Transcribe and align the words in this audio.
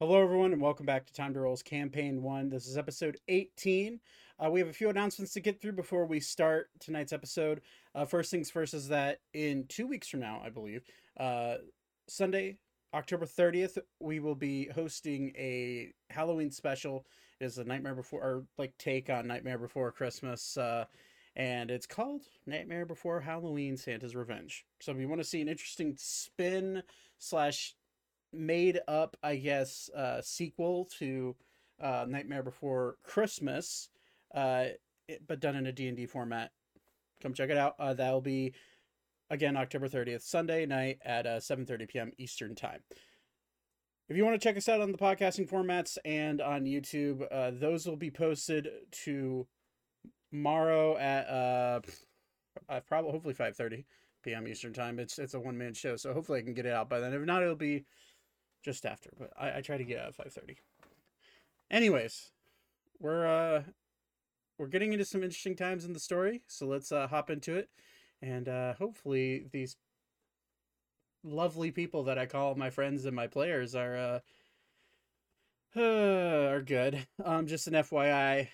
Hello, 0.00 0.22
everyone, 0.22 0.52
and 0.52 0.62
welcome 0.62 0.86
back 0.86 1.06
to 1.06 1.12
Time 1.12 1.34
to 1.34 1.40
Role's 1.40 1.60
Campaign 1.60 2.22
1. 2.22 2.50
This 2.50 2.68
is 2.68 2.78
episode 2.78 3.18
18. 3.26 3.98
Uh, 4.38 4.48
we 4.48 4.60
have 4.60 4.68
a 4.68 4.72
few 4.72 4.90
announcements 4.90 5.32
to 5.32 5.40
get 5.40 5.60
through 5.60 5.72
before 5.72 6.06
we 6.06 6.20
start 6.20 6.70
tonight's 6.78 7.12
episode. 7.12 7.62
Uh, 7.96 8.04
first 8.04 8.30
things 8.30 8.48
first 8.48 8.74
is 8.74 8.86
that 8.86 9.18
in 9.34 9.66
two 9.66 9.88
weeks 9.88 10.06
from 10.06 10.20
now, 10.20 10.40
I 10.44 10.50
believe, 10.50 10.84
uh, 11.18 11.56
Sunday, 12.06 12.58
October 12.94 13.26
30th, 13.26 13.76
we 13.98 14.20
will 14.20 14.36
be 14.36 14.68
hosting 14.68 15.32
a 15.36 15.92
Halloween 16.10 16.52
special. 16.52 17.04
It 17.40 17.46
is 17.46 17.58
a 17.58 17.64
Nightmare 17.64 17.96
Before, 17.96 18.22
or 18.22 18.44
like 18.56 18.78
take 18.78 19.10
on 19.10 19.26
Nightmare 19.26 19.58
Before 19.58 19.90
Christmas. 19.90 20.56
Uh, 20.56 20.84
and 21.34 21.72
it's 21.72 21.86
called 21.86 22.22
Nightmare 22.46 22.86
Before 22.86 23.18
Halloween 23.18 23.76
Santa's 23.76 24.14
Revenge. 24.14 24.64
So 24.78 24.92
if 24.92 24.98
you 25.00 25.08
want 25.08 25.22
to 25.22 25.26
see 25.26 25.40
an 25.40 25.48
interesting 25.48 25.96
spin 25.98 26.84
slash 27.18 27.74
made 28.32 28.80
up, 28.88 29.16
I 29.22 29.36
guess, 29.36 29.90
uh, 29.96 30.20
sequel 30.22 30.88
to 30.98 31.36
uh, 31.80 32.06
Nightmare 32.08 32.42
Before 32.42 32.96
Christmas, 33.02 33.88
uh, 34.34 34.66
it, 35.08 35.22
but 35.26 35.40
done 35.40 35.56
in 35.56 35.66
a 35.66 35.72
D&D 35.72 36.06
format. 36.06 36.50
Come 37.22 37.34
check 37.34 37.50
it 37.50 37.56
out. 37.56 37.74
Uh, 37.78 37.94
that'll 37.94 38.20
be, 38.20 38.54
again, 39.30 39.56
October 39.56 39.88
30th, 39.88 40.22
Sunday 40.22 40.66
night 40.66 40.98
at 41.04 41.26
uh, 41.26 41.38
7.30 41.38 41.88
p.m. 41.88 42.12
Eastern 42.18 42.54
Time. 42.54 42.80
If 44.08 44.16
you 44.16 44.24
want 44.24 44.40
to 44.40 44.48
check 44.48 44.56
us 44.56 44.68
out 44.70 44.80
on 44.80 44.90
the 44.90 44.96
podcasting 44.96 45.50
formats 45.50 45.98
and 46.02 46.40
on 46.40 46.64
YouTube, 46.64 47.26
uh, 47.30 47.50
those 47.52 47.86
will 47.86 47.96
be 47.96 48.10
posted 48.10 48.68
tomorrow 50.32 50.96
at 50.96 51.28
uh, 51.28 51.80
uh 52.70 52.80
probably 52.88 53.12
hopefully 53.12 53.34
5:30 53.34 53.84
p.m. 54.22 54.48
Eastern 54.48 54.72
time. 54.72 54.98
It's 54.98 55.18
it's 55.18 55.34
a 55.34 55.40
one 55.40 55.58
man 55.58 55.74
show, 55.74 55.96
so 55.96 56.14
hopefully 56.14 56.38
I 56.38 56.42
can 56.42 56.54
get 56.54 56.64
it 56.64 56.72
out 56.72 56.88
by 56.88 57.00
then. 57.00 57.12
If 57.12 57.20
not, 57.22 57.42
it'll 57.42 57.54
be 57.54 57.84
just 58.62 58.86
after. 58.86 59.10
But 59.18 59.30
I, 59.38 59.58
I 59.58 59.60
try 59.60 59.76
to 59.76 59.84
get 59.84 60.00
out 60.00 60.08
at 60.08 60.16
5:30. 60.16 60.56
Anyways, 61.70 62.30
we're 62.98 63.26
uh 63.26 63.62
we're 64.58 64.66
getting 64.66 64.92
into 64.92 65.04
some 65.04 65.22
interesting 65.22 65.54
times 65.54 65.84
in 65.84 65.92
the 65.92 66.00
story, 66.00 66.42
so 66.48 66.66
let's 66.66 66.90
uh, 66.90 67.06
hop 67.06 67.30
into 67.30 67.56
it, 67.56 67.68
and 68.20 68.48
uh, 68.48 68.74
hopefully 68.74 69.46
these 69.52 69.76
lovely 71.22 71.70
people 71.70 72.04
that 72.04 72.18
I 72.18 72.26
call 72.26 72.54
my 72.54 72.70
friends 72.70 73.04
and 73.04 73.14
my 73.14 73.26
players 73.26 73.74
are 73.74 73.96
uh, 73.96 75.78
uh 75.78 76.48
are 76.50 76.62
good. 76.62 77.06
Um, 77.24 77.46
just 77.46 77.68
an 77.68 77.74
FYI, 77.74 78.48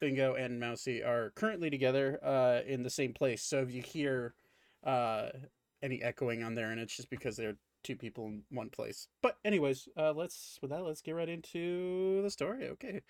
Bingo 0.00 0.34
and 0.34 0.60
Mousy 0.60 1.02
are 1.02 1.32
currently 1.34 1.70
together 1.70 2.20
uh 2.22 2.60
in 2.66 2.82
the 2.82 2.90
same 2.90 3.12
place. 3.12 3.42
So 3.42 3.60
if 3.62 3.72
you 3.72 3.82
hear 3.82 4.34
uh 4.84 5.30
any 5.82 6.02
echoing 6.02 6.42
on 6.42 6.54
there, 6.54 6.70
and 6.70 6.80
it's 6.80 6.96
just 6.96 7.10
because 7.10 7.36
they're 7.36 7.56
two 7.88 7.96
people 7.96 8.26
in 8.26 8.42
one 8.50 8.68
place. 8.68 9.08
But 9.22 9.38
anyways, 9.44 9.88
uh 9.96 10.12
let's 10.12 10.58
with 10.60 10.70
that 10.70 10.84
let's 10.84 11.00
get 11.00 11.12
right 11.12 11.28
into 11.28 12.20
the 12.22 12.30
story. 12.30 12.68
Okay. 12.68 13.00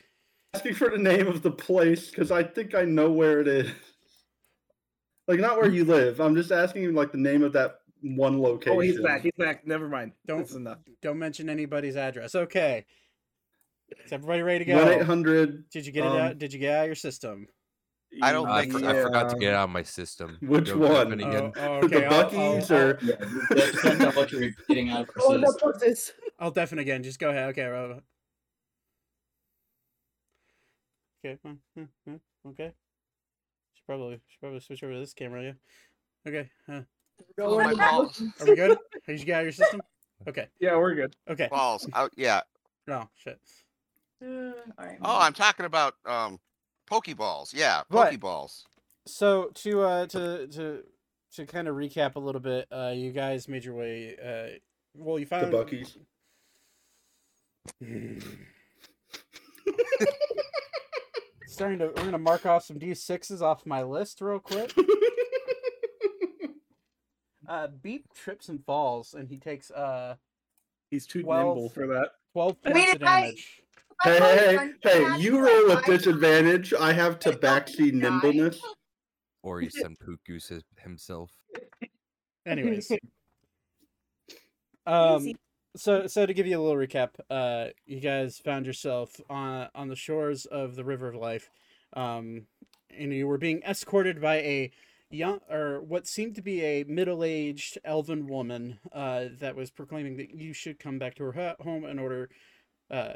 asking 0.54 0.74
for 0.74 0.90
the 0.90 0.98
name 0.98 1.26
of 1.26 1.42
the 1.42 1.50
place 1.50 2.08
because 2.10 2.30
I 2.30 2.44
think 2.44 2.74
I 2.74 2.84
know 2.84 3.10
where 3.10 3.40
it 3.40 3.48
is. 3.48 3.70
Like 5.26 5.40
not 5.40 5.58
where 5.58 5.70
you 5.70 5.84
live. 5.84 6.20
I'm 6.20 6.34
just 6.36 6.52
asking 6.52 6.82
you 6.82 6.92
like 6.92 7.12
the 7.12 7.18
name 7.18 7.42
of 7.42 7.52
that 7.54 7.80
one 8.00 8.40
location. 8.40 8.78
Oh, 8.78 8.80
he's 8.80 9.00
back. 9.00 9.22
He's 9.22 9.32
back. 9.36 9.66
Never 9.66 9.88
mind. 9.88 10.12
Don't- 10.26 10.38
That's 10.38 10.54
enough. 10.54 10.78
Don't 11.02 11.18
mention 11.18 11.50
anybody's 11.50 11.96
address. 11.96 12.34
Okay. 12.34 12.86
Is 14.04 14.12
everybody 14.12 14.42
ready 14.42 14.64
to 14.64 14.64
go? 14.64 14.76
One 14.76 14.88
eight 14.88 14.98
go? 15.00 15.04
hundred. 15.04 15.68
Did 15.70 15.86
you 15.86 15.92
get 15.92 16.04
it 16.04 16.12
um, 16.12 16.16
out? 16.18 16.38
Did 16.38 16.52
you 16.52 16.58
get 16.58 16.78
out 16.78 16.86
your 16.86 16.94
system? 16.94 17.48
I 18.22 18.32
don't 18.32 18.48
Uh, 18.48 18.52
I, 18.52 18.60
think 18.62 18.72
for- 18.84 18.86
I 18.88 19.02
forgot 19.02 19.28
to 19.30 19.36
get 19.36 19.50
it 19.50 19.54
out 19.54 19.64
of 19.64 19.70
my 19.70 19.82
system. 19.82 20.38
Which 20.40 20.72
one? 20.74 20.90
open 20.90 21.22
Oh, 21.22 21.28
again. 21.28 21.52
oh, 21.56 21.74
okay. 21.84 22.00
the 22.00 22.06
I'll- 22.06 22.14
I'll- 22.14 22.30
Buckies 22.30 22.70
or 22.70 22.98
Yeah, 23.02 23.14
it 23.18 23.72
depends 23.74 24.04
on 24.04 24.14
what 24.14 24.32
you're 24.32 24.50
getting 24.68 24.90
out 24.90 25.08
Oh, 25.20 25.38
versus. 25.38 25.56
no, 25.62 25.72
this. 25.72 26.12
I'll 26.38 26.50
deafen 26.50 26.78
again. 26.78 27.02
Just 27.02 27.18
go 27.18 27.30
ahead. 27.30 27.50
Okay. 27.50 27.64
Rob. 27.64 28.02
Okay. 31.24 31.38
hmm, 31.44 31.52
hmm, 31.74 31.84
hmm, 32.06 32.48
Okay. 32.50 32.72
Should 33.74 33.86
probably 33.86 34.20
should 34.28 34.40
probably 34.40 34.60
switch 34.60 34.82
over 34.82 34.92
to 34.94 35.00
this 35.00 35.14
camera. 35.14 35.42
Yeah. 35.42 35.52
Okay. 36.26 36.50
Uh, 36.68 36.82
Oh, 37.38 37.58
my 37.58 37.74
balls. 37.74 38.22
are 38.40 38.46
we 38.46 38.54
good? 38.54 38.78
Did 39.08 39.18
you 39.18 39.26
get 39.26 39.38
out 39.38 39.42
your 39.42 39.50
system? 39.52 39.80
Okay. 40.28 40.46
Yeah, 40.60 40.76
we're 40.76 40.94
good. 40.94 41.16
Okay. 41.28 41.48
balls. 41.50 41.88
Out, 41.92 42.12
yeah. 42.16 42.42
Oh 42.88 43.08
shit. 43.16 43.40
Uh, 44.24 44.52
all 44.78 44.86
right. 44.86 44.98
Oh, 45.02 45.18
I'm 45.18 45.32
talking 45.32 45.66
about 45.66 45.94
um, 46.06 46.38
Pokeballs. 46.90 47.52
Yeah, 47.54 47.82
Right. 47.90 48.18
Pokeballs. 48.20 48.64
So 49.06 49.50
to 49.54 49.82
uh 49.82 50.06
to 50.06 50.46
to 50.48 50.82
to 51.34 51.46
kind 51.46 51.68
of 51.68 51.76
recap 51.76 52.14
a 52.16 52.18
little 52.20 52.40
bit, 52.40 52.66
uh, 52.72 52.92
you 52.94 53.12
guys 53.12 53.48
made 53.48 53.64
your 53.64 53.74
way. 53.74 54.16
Uh, 54.16 54.58
well, 54.94 55.18
you 55.18 55.26
found 55.26 55.52
the 55.52 55.56
Buckies. 55.56 55.96
Starting 61.46 61.78
to, 61.80 61.86
we're 61.88 61.92
gonna 62.04 62.18
mark 62.18 62.46
off 62.46 62.64
some 62.64 62.78
D 62.78 62.94
sixes 62.94 63.42
off 63.42 63.66
my 63.66 63.82
list 63.82 64.20
real 64.20 64.38
quick. 64.40 64.72
Uh, 67.48 67.66
Beep 67.66 68.04
trips 68.12 68.50
and 68.50 68.62
falls, 68.66 69.14
and 69.14 69.26
he 69.26 69.38
takes 69.38 69.70
uh 69.70 70.16
He's 70.90 71.06
too 71.06 71.22
Twelve. 71.22 71.56
nimble 71.56 71.70
for 71.70 71.86
that. 71.86 72.10
twelve 72.34 72.56
I 72.62 72.72
points 72.72 72.86
mean, 72.92 72.96
of 72.96 73.02
I- 73.08 73.20
damage. 73.22 73.62
Hey, 74.04 74.20
hey, 74.20 74.56
hey, 74.56 74.72
hey! 74.82 75.18
You 75.18 75.40
roll 75.40 75.68
with 75.68 75.84
disadvantage. 75.84 76.72
I 76.72 76.92
have 76.92 77.18
tabaxi 77.18 77.92
nimbleness. 77.92 78.60
Or 79.42 79.60
he's 79.60 79.76
some 79.78 79.96
poop 79.96 80.20
goose 80.24 80.52
himself. 80.76 81.32
Anyways, 82.46 82.92
um, 84.86 85.32
so 85.76 86.06
so 86.06 86.26
to 86.26 86.32
give 86.32 86.46
you 86.46 86.60
a 86.60 86.62
little 86.62 86.76
recap, 86.76 87.10
uh, 87.28 87.72
you 87.86 87.98
guys 87.98 88.38
found 88.38 88.66
yourself 88.66 89.20
on 89.28 89.68
on 89.74 89.88
the 89.88 89.96
shores 89.96 90.46
of 90.46 90.76
the 90.76 90.84
River 90.84 91.08
of 91.08 91.16
Life, 91.16 91.50
um, 91.94 92.46
and 92.96 93.12
you 93.12 93.26
were 93.26 93.38
being 93.38 93.62
escorted 93.62 94.20
by 94.20 94.36
a 94.36 94.70
young 95.10 95.40
or 95.50 95.80
what 95.80 96.06
seemed 96.06 96.36
to 96.36 96.42
be 96.42 96.62
a 96.62 96.84
middle-aged 96.84 97.78
elven 97.84 98.28
woman 98.28 98.78
uh, 98.92 99.24
that 99.40 99.56
was 99.56 99.70
proclaiming 99.70 100.18
that 100.18 100.34
you 100.34 100.52
should 100.52 100.78
come 100.78 100.98
back 100.98 101.14
to 101.16 101.24
her 101.24 101.32
hu- 101.32 101.64
home 101.64 101.84
in 101.84 101.98
order 101.98 102.28
uh, 102.90 103.14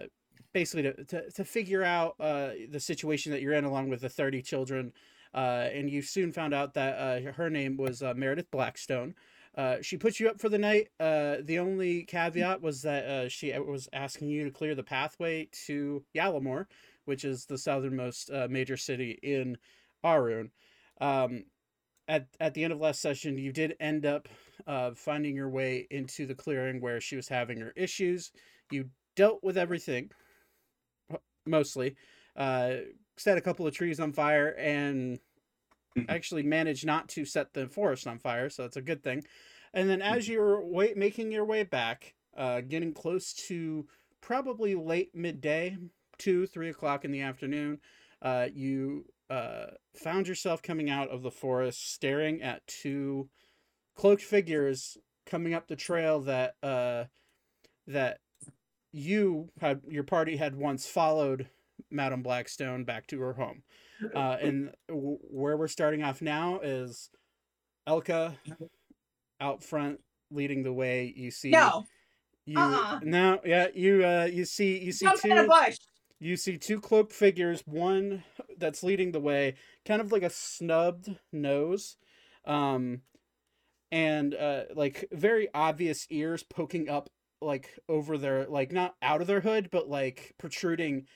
basically 0.53 0.83
to, 0.83 1.05
to, 1.05 1.31
to 1.31 1.45
figure 1.45 1.83
out 1.83 2.15
uh, 2.21 2.51
the 2.71 2.81
situation 2.81 3.33
that 3.33 3.41
you're 3.41 3.55
in 3.55 3.65
along 3.65 3.89
with 3.89 4.01
the 4.01 4.09
30 4.09 4.43
children 4.43 4.93
uh, 5.35 5.69
and 5.73 5.89
you 5.89 6.03
soon 6.03 6.33
found 6.33 6.53
out 6.53 6.75
that 6.75 6.99
uh, 6.99 7.33
her 7.33 7.49
name 7.49 7.77
was 7.77 8.03
uh, 8.03 8.13
meredith 8.15 8.51
blackstone. 8.51 9.15
Uh, 9.57 9.77
she 9.83 9.97
put 9.97 10.19
you 10.19 10.29
up 10.29 10.41
for 10.41 10.49
the 10.49 10.59
night. 10.59 10.89
Uh, 10.99 11.37
the 11.43 11.59
only 11.59 12.05
caveat 12.05 12.61
was 12.63 12.83
that 12.83 13.05
uh, 13.05 13.29
she 13.29 13.53
was 13.59 13.89
asking 13.93 14.29
you 14.29 14.45
to 14.45 14.51
clear 14.51 14.75
the 14.75 14.83
pathway 14.83 15.49
to 15.67 16.03
yalamore 16.15 16.67
which 17.05 17.25
is 17.25 17.45
the 17.45 17.59
southernmost 17.59 18.31
uh, 18.31 18.47
major 18.51 18.77
city 18.77 19.19
in 19.23 19.57
arun. 20.05 20.51
Um, 21.01 21.45
at 22.09 22.27
at 22.41 22.55
the 22.55 22.65
end 22.65 22.73
of 22.73 22.81
last 22.81 23.01
session, 23.01 23.39
you 23.39 23.53
did 23.53 23.77
end 23.81 24.07
up 24.07 24.29
uh, 24.67 24.93
finding 24.95 25.35
your 25.35 25.49
way 25.49 25.87
into 25.91 26.27
the 26.27 26.35
clearing 26.35 26.81
where 26.81 27.01
she 27.01 27.17
was 27.17 27.29
having 27.29 27.61
her 27.61 27.73
issues. 27.77 28.33
You 28.71 28.91
dealt 29.17 29.43
with 29.43 29.57
everything, 29.57 30.11
mostly. 31.47 31.97
Uh, 32.37 32.77
set 33.17 33.39
a 33.39 33.43
couple 33.43 33.67
of 33.67 33.75
trees 33.75 34.01
on 34.01 34.13
fire 34.13 34.49
and 34.59 35.19
actually 36.09 36.43
managed 36.43 36.87
not 36.87 37.09
to 37.11 37.25
set 37.25 37.53
the 37.53 37.67
forest 37.69 38.07
on 38.07 38.19
fire, 38.19 38.49
so 38.49 38.63
that's 38.63 38.77
a 38.77 38.83
good 38.83 39.03
thing. 39.03 39.23
And 39.75 39.89
then 39.89 40.03
as 40.03 40.29
you're 40.29 40.61
way, 40.61 40.95
making 40.97 41.33
your 41.33 41.45
way 41.45 41.63
back, 41.63 42.15
uh, 42.37 42.61
getting 42.63 42.93
close 42.93 43.33
to 43.49 43.87
probably 44.21 44.75
late 44.75 45.15
midday, 45.15 45.77
two, 46.19 46.47
three 46.47 46.71
o'clock 46.71 47.05
in 47.05 47.13
the 47.13 47.21
afternoon, 47.21 47.79
uh, 48.23 48.49
you 48.53 49.07
uh, 49.31 49.67
found 49.95 50.29
yourself 50.29 50.63
coming 50.63 50.91
out 50.91 51.09
of 51.09 51.23
the 51.23 51.31
forest, 51.31 51.93
staring 51.93 52.43
at 52.43 52.67
two 52.67 53.29
cloaked 53.95 54.23
figures 54.23 54.97
coming 55.27 55.55
up 55.55 55.69
the 55.69 55.77
trail 55.77 56.21
that 56.21 56.55
uh, 56.63 57.05
that 57.87 58.19
you 58.93 59.51
had 59.61 59.81
your 59.89 60.05
party 60.05 60.37
had 60.37 60.55
once 60.57 60.87
followed 60.87 61.49
Madame 61.91 62.23
Blackstone 62.23 62.85
back 62.85 63.07
to 63.09 63.21
her 63.21 63.35
home. 63.35 63.63
Uh, 64.17 64.37
and 64.43 64.73
w- 64.89 65.19
where 65.31 65.57
we're 65.57 65.69
starting 65.69 66.03
off 66.03 66.21
now 66.21 66.59
is 66.61 67.09
Elka 67.87 68.35
out 69.41 69.63
front 69.63 70.01
leading 70.33 70.65
the 70.65 70.73
way. 70.73 71.15
You 71.17 71.31
see 71.31 71.53
No, 71.53 71.85
you 72.45 72.59
uh-uh. 72.59 72.99
no 73.03 73.39
yeah 73.45 73.69
you 73.75 74.05
uh 74.05 74.29
you 74.31 74.45
see 74.45 74.79
you 74.79 74.93
see 74.93 75.07
two 75.21 75.47
bush. 75.47 75.77
you 76.19 76.37
see 76.37 76.59
two 76.59 76.81
cloaked 76.81 77.13
figures 77.13 77.63
one 77.67 78.25
that's 78.59 78.83
leading 78.83 79.13
the 79.13 79.21
way 79.21 79.55
kind 79.87 80.01
of 80.01 80.11
like 80.11 80.23
a 80.23 80.31
snubbed 80.31 81.15
nose 81.33 81.97
um 82.45 83.03
and 83.93 84.35
uh 84.35 84.65
like 84.75 85.09
very 85.13 85.49
obvious 85.55 86.07
ears 86.11 86.43
poking 86.43 86.89
up 86.89 87.09
like 87.43 87.79
over 87.89 88.19
their 88.19 88.47
like 88.47 88.73
not 88.73 88.95
out 89.03 89.21
of 89.21 89.27
their 89.27 89.41
hood 89.41 89.69
but 89.71 89.89
like 89.89 90.35
protruding 90.39 91.07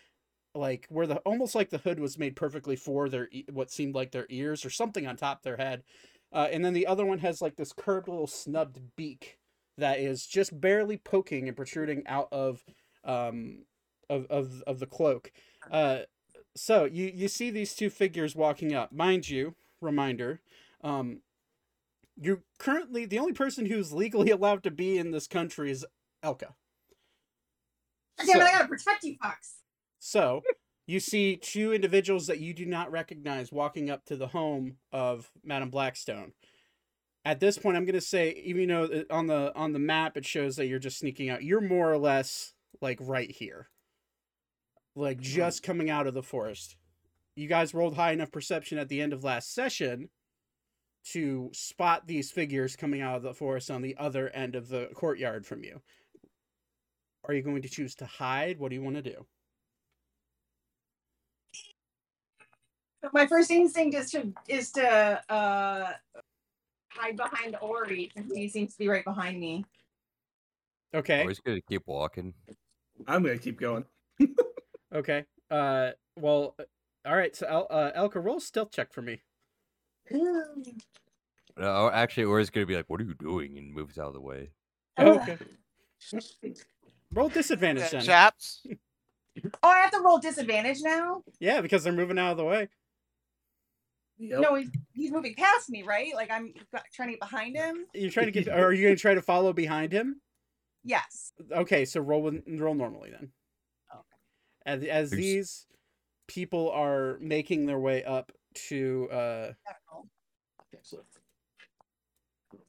like 0.54 0.86
where 0.88 1.06
the 1.06 1.16
almost 1.18 1.54
like 1.54 1.70
the 1.70 1.78
hood 1.78 2.00
was 2.00 2.18
made 2.18 2.36
perfectly 2.36 2.76
for 2.76 3.08
their 3.08 3.28
what 3.52 3.70
seemed 3.70 3.94
like 3.94 4.10
their 4.12 4.26
ears 4.30 4.64
or 4.64 4.70
something 4.70 5.06
on 5.06 5.16
top 5.16 5.38
of 5.38 5.44
their 5.44 5.56
head 5.56 5.82
uh, 6.32 6.48
and 6.50 6.64
then 6.64 6.72
the 6.72 6.86
other 6.86 7.06
one 7.06 7.18
has 7.18 7.40
like 7.40 7.56
this 7.56 7.72
curved 7.72 8.08
little 8.08 8.26
snubbed 8.26 8.80
beak 8.96 9.38
that 9.78 9.98
is 9.98 10.26
just 10.26 10.60
barely 10.60 10.96
poking 10.96 11.48
and 11.48 11.56
protruding 11.56 12.06
out 12.06 12.28
of 12.32 12.64
um, 13.04 13.64
of 14.08 14.26
of 14.26 14.62
of 14.66 14.78
the 14.78 14.86
cloak. 14.86 15.32
Uh, 15.70 16.00
so 16.54 16.84
you 16.84 17.10
you 17.14 17.28
see 17.28 17.50
these 17.50 17.74
two 17.74 17.90
figures 17.90 18.34
walking 18.34 18.74
up. 18.74 18.92
Mind 18.92 19.28
you, 19.28 19.54
reminder, 19.80 20.40
um, 20.82 21.20
you're 22.16 22.42
currently 22.58 23.04
the 23.04 23.18
only 23.18 23.32
person 23.32 23.66
who's 23.66 23.92
legally 23.92 24.30
allowed 24.32 24.62
to 24.64 24.70
be 24.70 24.98
in 24.98 25.10
this 25.10 25.26
country 25.26 25.70
is 25.70 25.86
Elka. 26.24 26.54
Damn 28.18 28.28
it, 28.28 28.36
I 28.36 28.46
So- 28.46 28.52
gotta 28.52 28.68
protect 28.68 29.04
you, 29.04 29.16
Fox. 29.22 29.56
so 29.98 30.42
you 30.86 31.00
see 31.00 31.36
two 31.36 31.72
individuals 31.72 32.28
that 32.28 32.38
you 32.38 32.54
do 32.54 32.64
not 32.64 32.92
recognize 32.92 33.50
walking 33.50 33.90
up 33.90 34.04
to 34.06 34.16
the 34.16 34.28
home 34.28 34.76
of 34.92 35.30
Madame 35.42 35.70
Blackstone. 35.70 36.32
At 37.24 37.40
this 37.40 37.58
point, 37.58 37.76
I'm 37.76 37.84
going 37.84 37.94
to 37.94 38.00
say, 38.00 38.30
even 38.44 38.68
though 38.68 39.04
on 39.10 39.26
the 39.26 39.52
on 39.56 39.72
the 39.72 39.80
map 39.80 40.16
it 40.16 40.24
shows 40.24 40.54
that 40.56 40.66
you're 40.66 40.78
just 40.78 40.98
sneaking 40.98 41.28
out, 41.28 41.42
you're 41.42 41.60
more 41.60 41.92
or 41.92 41.98
less 41.98 42.54
like 42.80 42.98
right 43.00 43.30
here, 43.30 43.68
like 44.94 45.18
mm-hmm. 45.18 45.34
just 45.34 45.64
coming 45.64 45.90
out 45.90 46.06
of 46.06 46.14
the 46.14 46.22
forest. 46.22 46.76
You 47.34 47.48
guys 47.48 47.74
rolled 47.74 47.96
high 47.96 48.12
enough 48.12 48.30
perception 48.30 48.78
at 48.78 48.88
the 48.88 49.02
end 49.02 49.12
of 49.12 49.24
last 49.24 49.52
session 49.52 50.08
to 51.12 51.50
spot 51.52 52.06
these 52.06 52.30
figures 52.30 52.76
coming 52.76 53.00
out 53.00 53.16
of 53.16 53.22
the 53.22 53.34
forest 53.34 53.70
on 53.72 53.82
the 53.82 53.96
other 53.98 54.28
end 54.30 54.54
of 54.54 54.68
the 54.68 54.88
courtyard 54.94 55.46
from 55.46 55.64
you. 55.64 55.80
Are 57.26 57.34
you 57.34 57.42
going 57.42 57.62
to 57.62 57.68
choose 57.68 57.94
to 57.96 58.06
hide? 58.06 58.58
What 58.58 58.68
do 58.70 58.74
you 58.76 58.82
want 58.82 58.96
to 58.96 59.02
do? 59.02 59.26
My 63.12 63.26
first 63.26 63.50
instinct 63.50 63.94
is 63.96 64.10
to 64.12 64.32
is 64.48 64.72
to 64.72 65.22
uh 65.32 65.92
hide 66.88 67.16
behind 67.16 67.56
Ori 67.60 68.10
since 68.16 68.34
he 68.34 68.48
seems 68.48 68.72
to 68.72 68.78
be 68.78 68.88
right 68.88 69.04
behind 69.04 69.38
me. 69.38 69.64
Okay. 70.94 71.20
Always 71.20 71.38
gonna 71.38 71.60
keep 71.68 71.82
walking. 71.86 72.34
I'm 73.06 73.22
gonna 73.22 73.38
keep 73.38 73.60
going. 73.60 73.84
Okay. 74.94 75.24
Uh. 75.50 75.90
Well. 76.16 76.54
uh, 76.58 76.62
All 77.04 77.16
right. 77.16 77.34
So, 77.34 77.46
El- 77.46 77.66
uh, 77.70 77.90
Elka, 77.96 78.22
roll 78.22 78.38
stealth 78.40 78.70
check 78.70 78.92
for 78.92 79.02
me. 79.02 79.20
No, 81.58 81.90
actually, 81.90 82.24
Ori's 82.24 82.50
gonna 82.50 82.66
be 82.66 82.76
like, 82.76 82.84
"What 82.88 83.00
are 83.00 83.04
you 83.04 83.14
doing?" 83.14 83.56
and 83.58 83.72
moves 83.74 83.98
out 83.98 84.08
of 84.08 84.14
the 84.14 84.20
way. 84.20 84.50
Oh, 84.98 85.18
okay. 85.18 85.38
Roll 87.12 87.28
disadvantage 87.28 87.84
Yeah, 87.84 87.88
then. 87.90 88.02
chaps. 88.02 88.66
Oh, 89.62 89.68
I 89.68 89.80
have 89.80 89.90
to 89.90 90.00
roll 90.00 90.18
disadvantage 90.18 90.78
now? 90.80 91.22
Yeah, 91.40 91.60
because 91.60 91.84
they're 91.84 91.92
moving 91.92 92.18
out 92.18 92.30
of 92.30 92.36
the 92.38 92.44
way. 92.44 92.68
Yep. 94.16 94.40
No, 94.40 94.54
he's, 94.54 94.70
he's 94.94 95.12
moving 95.12 95.34
past 95.34 95.68
me, 95.68 95.82
right? 95.82 96.14
Like 96.14 96.30
I'm 96.30 96.54
trying 96.94 97.08
to 97.08 97.12
get 97.12 97.20
behind 97.20 97.54
him. 97.54 97.84
You're 97.92 98.10
trying 98.10 98.26
to 98.26 98.32
get. 98.32 98.48
or 98.48 98.68
are 98.68 98.72
you 98.72 98.82
going 98.84 98.96
to 98.96 99.00
try 99.00 99.12
to 99.12 99.20
follow 99.20 99.52
behind 99.52 99.92
him? 99.92 100.22
Yes. 100.84 101.34
Okay. 101.52 101.84
So 101.84 102.00
roll 102.00 102.22
with, 102.22 102.42
roll 102.48 102.74
normally 102.74 103.10
then. 103.10 103.30
Okay. 103.92 104.02
As 104.64 104.82
as 104.84 105.10
There's- 105.10 105.22
these 105.22 105.66
people 106.28 106.70
are 106.70 107.18
making 107.20 107.66
their 107.66 107.78
way 107.78 108.04
up 108.04 108.32
to 108.68 109.06
uh 109.12 109.52
Okay, 110.72 110.80
so 110.80 111.04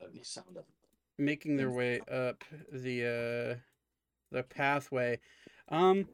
let 0.02 0.14
me 0.14 0.20
sound 0.24 0.58
up. 0.58 0.66
making 1.18 1.56
their 1.56 1.72
way 1.72 2.02
up 2.12 2.44
the 2.74 3.56
uh 3.56 3.60
the 4.32 4.44
pathway. 4.44 5.20
Um. 5.70 6.08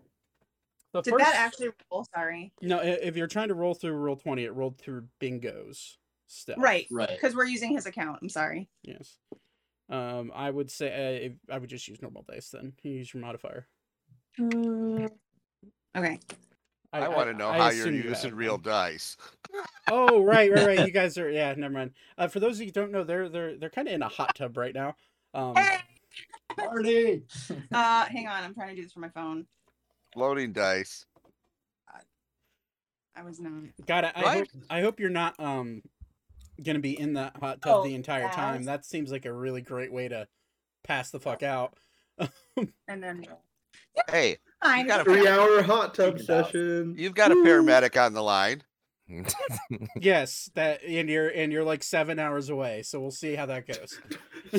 The 0.94 1.02
Did 1.02 1.12
first, 1.12 1.26
that 1.26 1.36
actually 1.36 1.70
roll? 1.92 2.06
Sorry. 2.14 2.54
No, 2.62 2.80
if 2.80 3.18
you're 3.18 3.26
trying 3.26 3.48
to 3.48 3.56
roll 3.56 3.74
through 3.74 3.94
roll 3.94 4.16
twenty, 4.16 4.44
it 4.44 4.54
rolled 4.54 4.78
through 4.78 5.08
Bingo's 5.20 5.98
stealth. 6.28 6.60
Right. 6.60 6.88
Right. 6.92 7.10
Because 7.10 7.36
we're 7.36 7.46
using 7.46 7.74
his 7.74 7.88
account. 7.88 8.20
I'm 8.22 8.30
sorry. 8.30 8.70
Yes. 8.84 9.18
Um, 9.90 10.32
I 10.34 10.50
would 10.50 10.72
say 10.72 10.88
uh, 10.88 11.26
if, 11.26 11.34
I 11.52 11.58
would 11.58 11.70
just 11.70 11.88
use 11.88 12.02
normal 12.02 12.26
dice 12.28 12.50
then. 12.50 12.74
You 12.84 12.92
use 12.92 13.14
your 13.14 13.22
modifier. 13.22 13.68
Okay. 14.40 16.20
I, 16.92 17.08
want 17.08 17.28
to 17.30 17.34
know 17.34 17.50
I 17.50 17.58
how 17.58 17.70
you're 17.70 17.88
assume 17.88 17.96
you 17.96 18.04
using 18.04 18.36
real 18.36 18.58
dice. 18.58 19.18
Oh, 19.92 20.24
right, 20.24 20.52
right, 20.52 20.66
right. 20.66 20.88
You 20.88 20.92
guys 20.92 21.18
are 21.20 21.30
yeah. 21.30 21.54
Never 21.56 21.74
mind. 21.74 21.92
Uh, 22.18 22.28
for 22.28 22.40
those 22.40 22.56
of 22.56 22.62
you 22.62 22.68
who 22.68 22.72
don't 22.72 22.92
know, 22.92 23.04
they're 23.04 23.30
they're 23.30 23.58
they're 23.58 23.70
kind 23.70 23.88
of 23.88 23.94
in 23.94 24.02
a 24.02 24.08
hot 24.08 24.34
tub 24.34 24.58
right 24.58 24.74
now. 24.74 24.96
Um, 25.36 25.54
Party. 26.58 27.24
Uh, 27.74 28.06
hang 28.06 28.28
on. 28.28 28.44
I'm 28.44 28.54
trying 28.54 28.70
to 28.70 28.76
do 28.76 28.84
this 28.84 28.92
for 28.94 29.00
my 29.00 29.10
phone. 29.10 29.46
Loading 30.16 30.54
dice. 30.54 31.06
I 33.16 33.22
was 33.24 33.40
not. 33.40 33.52
God, 33.86 34.06
I, 34.06 34.12
I 34.16 34.22
Right. 34.24 34.38
hope 34.38 34.48
I 34.70 34.82
hope 34.82 35.00
you're 35.00 35.10
not 35.10 35.40
um 35.40 35.82
gonna 36.64 36.80
be 36.80 37.00
in 37.00 37.14
that 37.14 37.36
hot 37.38 37.62
tub 37.62 37.78
Oh, 37.78 37.84
the 37.84 37.94
entire 37.96 38.30
time. 38.30 38.64
That 38.66 38.86
seems 38.86 39.12
like 39.12 39.26
a 39.26 39.34
really 39.34 39.62
great 39.62 39.92
way 39.92 40.08
to 40.08 40.28
pass 40.84 41.12
the 41.12 41.20
fuck 41.20 41.44
out. 41.44 41.76
And 42.88 43.02
then 43.04 43.26
Hey, 44.12 44.38
I 44.62 44.84
got 44.84 45.02
a 45.02 45.04
Three 45.04 45.28
hour 45.28 45.62
hot 45.64 45.96
tub 45.96 46.20
session. 46.20 46.96
you've 46.98 47.16
got 47.16 47.32
a 47.32 47.36
paramedic 47.36 48.00
on 48.04 48.14
the 48.14 48.22
line. 48.24 48.62
yes, 50.00 50.50
that 50.56 50.82
and 50.84 51.10
you're 51.10 51.28
and 51.30 51.52
you're 51.52 51.64
like 51.64 51.84
seven 51.84 52.20
hours 52.20 52.50
away. 52.50 52.84
So 52.84 53.00
we'll 53.02 53.12
see 53.12 53.36
how 53.36 53.46
that 53.48 53.68
goes. 53.68 54.00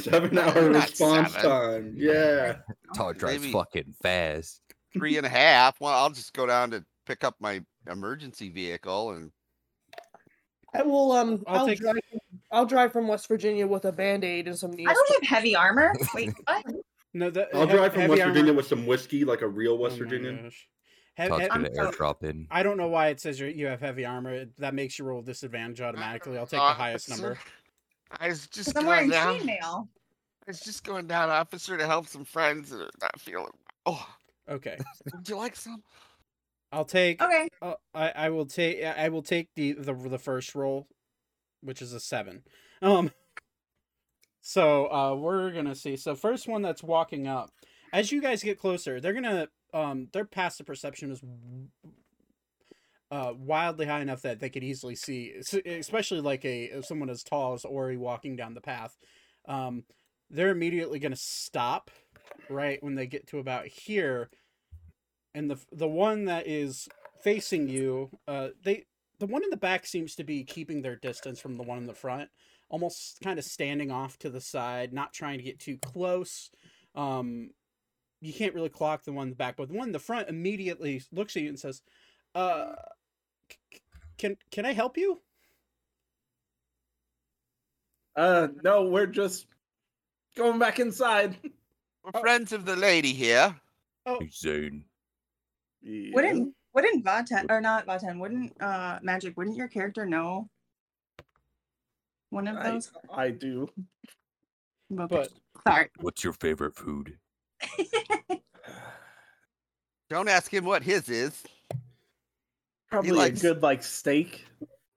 Seven 0.02 0.38
hour 0.38 0.68
Not 0.70 0.82
response 0.90 1.32
seven. 1.32 1.50
time. 1.50 1.94
Yeah. 1.96 2.56
Todd 2.94 3.18
drives 3.18 3.40
Maybe- 3.42 3.52
fucking 3.52 3.94
fast. 4.02 4.60
Three 4.92 5.16
and 5.16 5.26
a 5.26 5.30
half. 5.30 5.80
Well, 5.80 5.92
I'll 5.92 6.10
just 6.10 6.32
go 6.34 6.46
down 6.46 6.70
to 6.72 6.84
pick 7.06 7.24
up 7.24 7.36
my 7.40 7.62
emergency 7.90 8.48
vehicle 8.50 9.10
and 9.12 9.30
I 10.74 10.82
will 10.82 11.12
um 11.12 11.42
I'll 11.46 11.60
I'll, 11.60 11.66
take- 11.66 11.80
drive 11.80 11.96
I'll 12.52 12.66
drive 12.66 12.92
from 12.92 13.08
West 13.08 13.26
Virginia 13.28 13.66
with 13.66 13.84
a 13.86 13.92
band-aid 13.92 14.46
and 14.48 14.56
some 14.58 14.72
I 14.72 14.82
don't 14.92 15.24
have 15.24 15.28
heavy 15.28 15.56
armor. 15.56 15.94
Wait, 16.14 16.30
what? 16.46 16.64
No, 17.12 17.30
that 17.30 17.48
I'll 17.54 17.66
he- 17.66 17.74
drive 17.74 17.94
from 17.94 18.08
West 18.08 18.20
armor- 18.22 18.32
Virginia 18.32 18.52
with 18.52 18.66
some 18.66 18.86
whiskey, 18.86 19.24
like 19.24 19.42
a 19.42 19.48
real 19.48 19.78
West 19.78 19.96
Oh 19.96 20.04
Virginian. 20.04 20.44
gosh. 20.44 20.68
He- 21.16 21.28
Todd's 21.28 21.42
he- 21.42 21.48
gonna 21.48 21.68
I'm 21.68 21.74
airdrop 21.74 22.22
in. 22.24 22.46
I 22.50 22.62
don't 22.62 22.76
know 22.76 22.88
why 22.88 23.08
it 23.08 23.20
says 23.20 23.38
you're, 23.38 23.48
you 23.48 23.66
have 23.66 23.80
heavy 23.80 24.04
armor. 24.04 24.46
That 24.58 24.74
makes 24.74 24.98
you 24.98 25.04
roll 25.04 25.22
disadvantage 25.22 25.80
automatically. 25.80 26.36
I'll 26.38 26.46
take 26.46 26.60
Uh, 26.60 26.68
the 26.68 26.74
highest 26.74 27.08
number. 27.08 27.38
I 28.20 28.28
was 28.28 28.46
just 28.48 28.68
Because 28.70 28.76
I'm 28.76 28.84
going 28.84 29.10
wearing 29.10 29.10
down. 29.10 29.38
chainmail. 29.40 29.88
I 30.46 30.50
was 30.50 30.60
just 30.60 30.84
going 30.84 31.06
down, 31.06 31.30
officer, 31.30 31.76
to 31.78 31.86
help 31.86 32.06
some 32.06 32.24
friends 32.24 32.70
that 32.70 32.80
are 32.82 32.90
not 33.00 33.20
feeling. 33.20 33.52
Oh, 33.86 34.06
Okay, 34.48 34.76
would 35.14 35.26
you 35.26 35.36
like 35.36 35.56
some? 35.56 35.82
I'll 36.70 36.84
take. 36.84 37.22
Okay. 37.22 37.48
Uh, 37.62 37.74
I 37.94 38.10
I 38.10 38.28
will 38.30 38.44
take. 38.44 38.84
I 38.84 39.08
will 39.08 39.22
take 39.22 39.48
the 39.54 39.72
the 39.72 39.94
the 39.94 40.18
first 40.18 40.54
roll, 40.54 40.86
which 41.62 41.80
is 41.80 41.92
a 41.94 42.00
seven. 42.00 42.42
Um. 42.82 43.10
So 44.40 44.92
uh, 44.92 45.14
we're 45.14 45.50
gonna 45.52 45.74
see. 45.74 45.96
So 45.96 46.14
first 46.14 46.46
one 46.46 46.60
that's 46.62 46.82
walking 46.82 47.26
up. 47.26 47.50
As 47.92 48.12
you 48.12 48.20
guys 48.20 48.42
get 48.42 48.58
closer, 48.58 49.00
they're 49.00 49.14
gonna 49.14 49.48
um 49.74 50.08
their 50.12 50.24
passive 50.24 50.66
perception 50.66 51.10
is 51.10 51.22
uh 53.10 53.32
wildly 53.36 53.86
high 53.86 54.00
enough 54.00 54.22
that 54.22 54.40
they 54.40 54.48
could 54.48 54.64
easily 54.64 54.94
see, 54.94 55.34
especially 55.66 56.20
like 56.20 56.44
a 56.44 56.80
someone 56.82 57.10
as 57.10 57.22
tall 57.22 57.52
as 57.52 57.64
Ori 57.64 57.96
walking 57.96 58.36
down 58.36 58.54
the 58.54 58.60
path. 58.62 58.96
Um, 59.46 59.84
they're 60.30 60.50
immediately 60.50 60.98
gonna 60.98 61.16
stop 61.16 61.90
right 62.48 62.82
when 62.82 62.94
they 62.94 63.06
get 63.06 63.26
to 63.28 63.38
about 63.38 63.66
here, 63.66 64.30
and 65.34 65.50
the 65.50 65.58
the 65.72 65.88
one 65.88 66.24
that 66.26 66.46
is 66.46 66.88
facing 67.22 67.68
you, 67.68 68.10
uh, 68.26 68.48
they 68.62 68.84
the 69.18 69.26
one 69.26 69.44
in 69.44 69.50
the 69.50 69.56
back 69.56 69.86
seems 69.86 70.14
to 70.16 70.24
be 70.24 70.44
keeping 70.44 70.82
their 70.82 70.96
distance 70.96 71.40
from 71.40 71.56
the 71.56 71.62
one 71.62 71.78
in 71.78 71.86
the 71.86 71.94
front, 71.94 72.30
almost 72.68 73.18
kind 73.22 73.38
of 73.38 73.44
standing 73.44 73.90
off 73.90 74.18
to 74.18 74.30
the 74.30 74.40
side, 74.40 74.92
not 74.92 75.12
trying 75.12 75.38
to 75.38 75.44
get 75.44 75.60
too 75.60 75.78
close. 75.78 76.50
Um, 76.94 77.50
you 78.24 78.32
can't 78.32 78.54
really 78.54 78.68
clock 78.68 79.04
the 79.04 79.12
one 79.12 79.24
in 79.24 79.30
the 79.30 79.36
back, 79.36 79.56
but 79.56 79.68
the 79.68 79.74
one 79.74 79.88
in 79.88 79.92
the 79.92 79.98
front 79.98 80.28
immediately 80.28 81.02
looks 81.12 81.36
at 81.36 81.42
you 81.42 81.48
and 81.48 81.58
says, 81.58 81.82
"Uh, 82.34 82.72
c- 83.50 83.58
c- 83.72 83.80
can 84.18 84.36
can 84.50 84.64
I 84.66 84.72
help 84.72 84.96
you?" 84.96 85.20
Uh, 88.16 88.48
no, 88.62 88.84
we're 88.84 89.06
just 89.06 89.46
going 90.36 90.58
back 90.58 90.78
inside. 90.78 91.36
We're 92.04 92.20
friends 92.20 92.52
of 92.52 92.64
the 92.64 92.76
lady 92.76 93.12
here. 93.12 93.54
Hey, 94.04 94.28
Zane. 94.32 94.84
Yeah. 95.82 96.10
Wouldn't 96.14 96.54
wouldn't 96.72 97.04
Vaten 97.04 97.50
or 97.50 97.60
not 97.60 97.86
Vaten? 97.86 98.18
Wouldn't 98.18 98.60
uh 98.62 98.98
Magic? 99.02 99.36
Wouldn't 99.36 99.56
your 99.56 99.68
character 99.68 100.06
know 100.06 100.48
one 102.30 102.48
of 102.48 102.56
I, 102.56 102.70
those? 102.70 102.92
I 103.12 103.30
do. 103.30 103.68
Okay. 104.92 105.06
But 105.08 105.32
Sorry. 105.66 105.88
What's 106.00 106.22
your 106.22 106.34
favorite 106.34 106.76
food? 106.76 107.18
Don't 110.10 110.28
ask 110.28 110.52
him 110.52 110.64
what 110.64 110.82
his 110.82 111.08
is. 111.08 111.42
Probably 112.90 113.10
likes- 113.12 113.40
a 113.40 113.42
good 113.54 113.62
like 113.62 113.82
steak. 113.82 114.44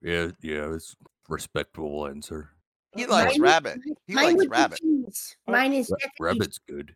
Yeah, 0.02 0.30
yeah, 0.42 0.74
it's 0.74 0.96
respectable 1.30 2.08
answer. 2.08 2.52
He 2.96 3.06
Uh, 3.06 3.10
likes 3.10 3.38
mine- 3.38 3.42
rabbit. 3.42 3.80
He 4.06 4.14
Mine 4.14 4.26
likes 4.26 4.38
would 4.38 4.52
rabbit. 4.52 4.80
cheese. 4.80 5.36
Mine 5.48 5.74
is 5.74 5.90
Ra- 5.90 6.10
rabbit's 6.30 6.60
good. 6.60 6.96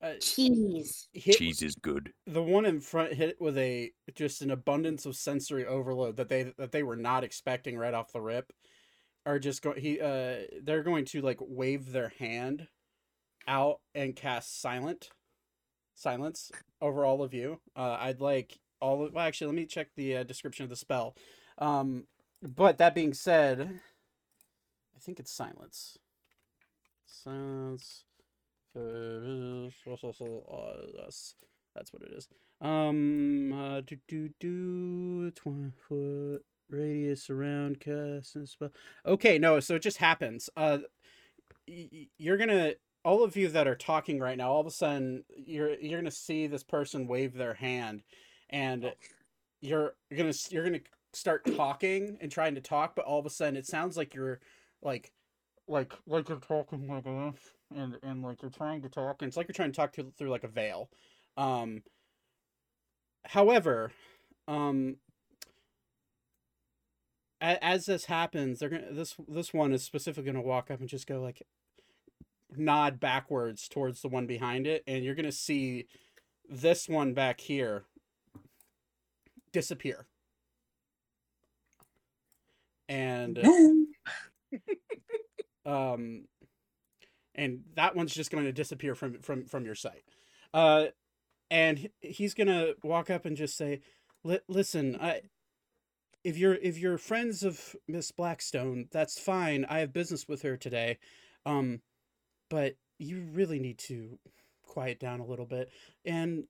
uh, 0.00 0.14
cheese. 0.20 1.08
hit, 1.12 1.36
Cheese 1.38 1.62
is 1.62 1.74
good. 1.76 2.12
the 2.26 2.42
one 2.42 2.66
in 2.66 2.80
front 2.80 3.12
hit 3.14 3.40
with 3.40 3.56
a 3.58 3.90
just 4.14 4.42
an 4.42 4.50
abundance 4.50 5.06
of 5.06 5.16
sensory 5.16 5.64
overload 5.66 6.16
that 6.16 6.28
they 6.28 6.44
that 6.58 6.72
they 6.72 6.82
were 6.82 6.96
not 6.96 7.24
expecting 7.24 7.76
right 7.78 7.94
off 7.94 8.12
the 8.12 8.20
rip 8.20 8.52
are 9.26 9.38
just 9.38 9.62
going 9.62 9.80
he 9.80 9.98
uh 10.00 10.42
they're 10.62 10.82
going 10.82 11.06
to 11.06 11.22
like 11.22 11.38
wave 11.40 11.90
their 11.92 12.10
hand 12.18 12.68
out 13.46 13.80
and 13.94 14.16
cast 14.16 14.60
silent 14.60 15.10
silence 15.94 16.50
over 16.80 17.04
all 17.04 17.22
of 17.22 17.32
you. 17.32 17.60
Uh, 17.76 17.96
I'd 18.00 18.20
like 18.20 18.58
all. 18.80 19.04
Of, 19.04 19.12
well, 19.12 19.26
actually, 19.26 19.48
let 19.48 19.56
me 19.56 19.66
check 19.66 19.88
the 19.96 20.18
uh, 20.18 20.22
description 20.24 20.64
of 20.64 20.70
the 20.70 20.76
spell. 20.76 21.14
Um, 21.58 22.06
but 22.42 22.78
that 22.78 22.94
being 22.94 23.14
said, 23.14 23.80
I 24.94 24.98
think 25.00 25.20
it's 25.20 25.32
silence. 25.32 25.98
Silence. 27.06 28.04
That's 31.74 31.92
what 31.92 32.02
it 32.02 32.12
is. 32.12 32.28
Um, 32.60 33.52
uh, 33.52 33.80
do 33.80 33.96
do 34.08 34.30
do 34.40 35.30
twenty 35.32 35.70
foot 35.88 36.44
radius 36.68 37.30
around 37.30 37.80
cast 37.80 38.36
and 38.36 38.48
spell. 38.48 38.70
Okay, 39.06 39.38
no, 39.38 39.60
so 39.60 39.74
it 39.76 39.82
just 39.82 39.98
happens. 39.98 40.50
Uh, 40.56 40.78
y- 41.68 42.08
you're 42.18 42.36
gonna 42.36 42.74
all 43.04 43.22
of 43.24 43.36
you 43.36 43.48
that 43.48 43.68
are 43.68 43.76
talking 43.76 44.18
right 44.18 44.36
now. 44.38 44.50
All 44.50 44.60
of 44.60 44.66
a 44.66 44.70
sudden, 44.70 45.24
you're 45.36 45.74
you're 45.80 46.00
gonna 46.00 46.10
see 46.10 46.46
this 46.46 46.64
person 46.64 47.06
wave 47.06 47.34
their 47.34 47.54
hand, 47.54 48.02
and 48.50 48.92
you're 49.60 49.94
you're 50.10 50.18
gonna 50.18 50.32
you're 50.50 50.64
gonna 50.64 50.80
start 51.12 51.44
talking 51.56 52.18
and 52.20 52.30
trying 52.30 52.54
to 52.54 52.60
talk, 52.60 52.96
but 52.96 53.04
all 53.04 53.18
of 53.18 53.26
a 53.26 53.30
sudden, 53.30 53.56
it 53.56 53.66
sounds 53.66 53.96
like 53.96 54.14
you're 54.14 54.40
like 54.82 55.12
like 55.68 55.92
like 56.06 56.28
you're 56.28 56.38
talking 56.38 56.88
like 56.88 57.04
this, 57.04 57.52
and 57.74 57.96
and 58.02 58.22
like 58.22 58.42
you're 58.42 58.50
trying 58.50 58.82
to 58.82 58.88
talk, 58.88 59.20
and 59.20 59.28
it's 59.28 59.36
like 59.36 59.48
you're 59.48 59.54
trying 59.54 59.72
to 59.72 59.76
talk 59.76 59.92
to, 59.94 60.12
through 60.18 60.30
like 60.30 60.44
a 60.44 60.48
veil. 60.48 60.88
Um. 61.36 61.82
However, 63.26 63.90
um, 64.48 64.96
as 67.40 67.86
this 67.86 68.06
happens, 68.06 68.58
they're 68.58 68.68
gonna 68.68 68.92
this 68.92 69.14
this 69.28 69.52
one 69.52 69.72
is 69.72 69.82
specifically 69.82 70.30
gonna 70.30 70.42
walk 70.42 70.70
up 70.70 70.80
and 70.80 70.88
just 70.88 71.06
go 71.06 71.20
like 71.20 71.42
nod 72.58 73.00
backwards 73.00 73.68
towards 73.68 74.02
the 74.02 74.08
one 74.08 74.26
behind 74.26 74.66
it, 74.66 74.82
and 74.86 75.04
you're 75.04 75.14
gonna 75.14 75.32
see 75.32 75.86
this 76.48 76.88
one 76.88 77.14
back 77.14 77.40
here 77.40 77.84
disappear. 79.52 80.06
And 82.88 83.38
um 85.66 86.24
and 87.34 87.60
that 87.74 87.96
one's 87.96 88.14
just 88.14 88.30
going 88.30 88.44
to 88.44 88.52
disappear 88.52 88.94
from 88.94 89.20
from 89.20 89.46
from 89.46 89.64
your 89.64 89.74
sight. 89.74 90.04
Uh 90.52 90.86
and 91.50 91.88
he's 92.00 92.34
going 92.34 92.46
to 92.48 92.74
walk 92.82 93.10
up 93.10 93.26
and 93.26 93.36
just 93.36 93.56
say, 93.56 93.80
"Li- 94.24 94.40
"Listen, 94.48 94.96
I 95.00 95.22
if 96.24 96.36
you're 96.36 96.54
if 96.54 96.78
you're 96.78 96.98
friends 96.98 97.42
of 97.42 97.76
Miss 97.86 98.10
Blackstone, 98.10 98.88
that's 98.90 99.20
fine. 99.20 99.64
I 99.68 99.78
have 99.80 99.92
business 99.92 100.26
with 100.28 100.42
her 100.42 100.56
today. 100.56 100.98
Um 101.46 101.80
but 102.50 102.76
you 102.98 103.22
really 103.32 103.58
need 103.58 103.78
to 103.78 104.18
quiet 104.62 104.98
down 104.98 105.20
a 105.20 105.26
little 105.26 105.46
bit 105.46 105.70
and 106.04 106.44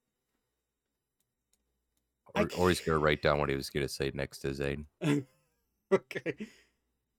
I 2.34 2.42
Or, 2.42 2.48
or 2.58 2.68
he's 2.68 2.80
gonna 2.80 2.98
write 2.98 3.22
down 3.22 3.38
what 3.38 3.48
he 3.48 3.56
was 3.56 3.70
gonna 3.70 3.88
say 3.88 4.10
next 4.14 4.38
to 4.40 4.54
Zane. 4.54 4.86
okay. 5.92 6.34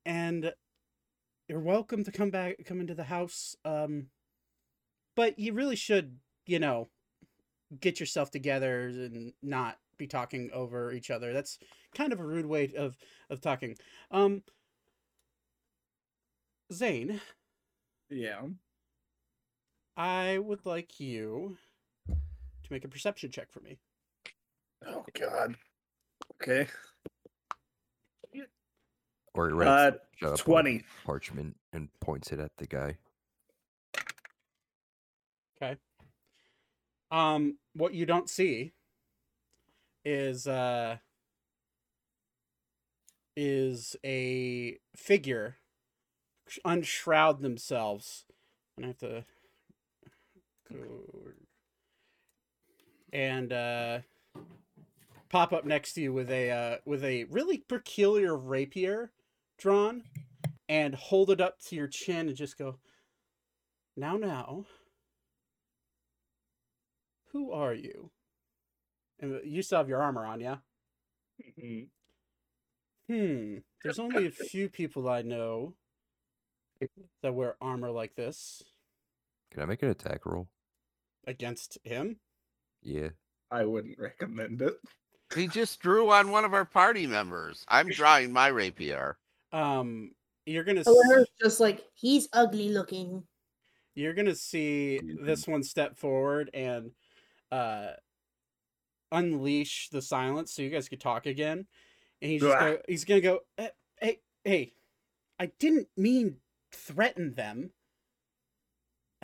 And 0.06 0.54
you're 1.48 1.60
welcome 1.60 2.04
to 2.04 2.12
come 2.12 2.30
back 2.32 2.58
come 2.66 2.80
into 2.82 2.96
the 2.96 3.04
house. 3.06 3.56
Um 3.64 4.08
but 5.16 5.40
you 5.40 5.54
really 5.54 5.78
should, 5.78 6.18
you 6.46 6.60
know, 6.60 6.90
get 7.80 8.00
yourself 8.00 8.32
together 8.32 8.88
and 8.88 9.34
not 9.42 9.78
be 9.98 10.08
talking 10.08 10.50
over 10.54 10.92
each 10.92 11.10
other. 11.10 11.32
That's 11.32 11.58
kind 11.96 12.12
of 12.12 12.20
a 12.20 12.26
rude 12.26 12.46
way 12.46 12.74
of 12.78 12.98
of 13.30 13.42
talking. 13.42 13.78
Um 14.12 14.44
Zane, 16.74 17.22
Yeah. 18.10 18.42
I 19.98 20.38
would 20.40 20.66
like 20.66 21.00
you 21.00 21.58
to 22.10 22.16
make 22.74 22.84
a 22.84 22.88
perception 22.90 23.32
check 23.32 23.52
for 23.52 23.62
me. 23.62 23.78
Oh 24.86 25.06
God. 25.20 25.56
Okay. 26.42 26.68
Or 29.34 29.48
he 29.50 29.54
Uh, 29.54 29.58
writes 29.58 29.98
shut 30.18 30.34
up 30.34 30.40
twenty. 30.40 30.84
parchment 31.06 31.58
and 31.74 31.90
points 32.00 32.32
it 32.32 32.40
at 32.40 32.56
the 32.58 32.68
guy. 32.68 32.98
Okay. 35.62 35.78
Um, 37.12 37.58
what 37.74 37.94
you 37.94 38.06
don't 38.06 38.30
see 38.30 38.74
is 40.04 40.48
uh 40.48 40.98
is 43.36 43.96
a 44.06 44.78
figure 44.96 45.58
unshroud 46.64 47.42
themselves, 47.42 48.26
and 48.78 48.86
I 48.86 48.88
have 48.90 48.98
to 49.00 49.26
go 50.72 51.02
and 53.14 53.54
uh 53.54 54.00
pop 55.30 55.54
up 55.54 55.66
next 55.66 55.94
to 55.94 56.02
you 56.02 56.14
with 56.14 56.30
a 56.32 56.52
uh 56.52 56.78
with 56.86 57.04
a 57.04 57.26
really 57.26 57.58
peculiar 57.58 58.36
rapier 58.36 59.12
drawn 59.58 60.04
and 60.68 60.96
hold 60.96 61.30
it 61.30 61.40
up 61.42 61.60
to 61.60 61.76
your 61.76 61.88
chin 61.88 62.28
and 62.28 62.36
just 62.36 62.58
go 62.58 62.78
now 63.96 64.18
now 64.18 64.66
who 67.36 67.52
are 67.52 67.74
you? 67.74 68.12
And 69.20 69.42
you 69.44 69.62
still 69.62 69.80
have 69.80 69.90
your 69.90 70.02
armor 70.02 70.26
on, 70.26 70.40
yeah? 70.40 70.58
Mhm. 71.60 71.90
Hmm. 73.10 73.58
There's 73.84 74.00
only 74.00 74.26
a 74.26 74.32
few 74.32 74.70
people 74.70 75.10
I 75.10 75.22
know 75.22 75.76
that 77.22 77.36
wear 77.36 77.58
armor 77.60 77.92
like 77.92 78.16
this 78.16 78.64
Can 79.52 79.64
I 79.64 79.66
make 79.66 79.84
an 79.84 79.90
attack 79.90 80.26
roll? 80.26 80.48
Against 81.28 81.78
him. 81.84 82.18
Yeah. 82.84 83.10
I 83.52 83.66
wouldn't 83.66 84.00
recommend 84.00 84.62
it. 84.62 84.76
He 85.36 85.48
just 85.48 85.80
drew 85.80 86.12
on 86.12 86.32
one 86.32 86.46
of 86.46 86.54
our 86.54 86.66
party 86.66 87.08
members. 87.08 87.66
I'm 87.68 87.90
drawing 87.90 88.32
my 88.32 88.48
rapier. 88.48 89.18
Um, 89.52 90.12
you're 90.46 90.64
gonna 90.64 90.82
s- 90.82 90.88
Alara's 90.88 91.30
just 91.42 91.60
like 91.60 91.84
he's 91.96 92.28
ugly 92.34 92.70
looking. 92.70 93.24
you're 93.96 94.14
gonna 94.14 94.36
see 94.36 95.00
this 95.22 95.48
one 95.48 95.64
step 95.64 95.98
forward 95.98 96.50
and 96.54 96.92
uh 97.52 97.92
unleash 99.12 99.90
the 99.90 100.02
silence 100.02 100.52
so 100.54 100.62
you 100.62 100.70
guys 100.70 100.90
could 100.90 101.00
talk 101.00 101.26
again. 101.26 101.66
And 102.22 102.32
he's 102.32 102.42
just 102.42 102.58
Blah. 102.58 102.70
go, 102.72 102.78
he's 102.88 103.06
gonna 103.06 103.22
go, 103.22 103.40
"Eh, 103.58 103.70
hey, 104.02 104.20
hey, 104.44 104.74
I 105.40 105.48
didn't 105.60 105.88
mean 105.98 106.38
threaten 106.72 107.34
them. 107.34 107.72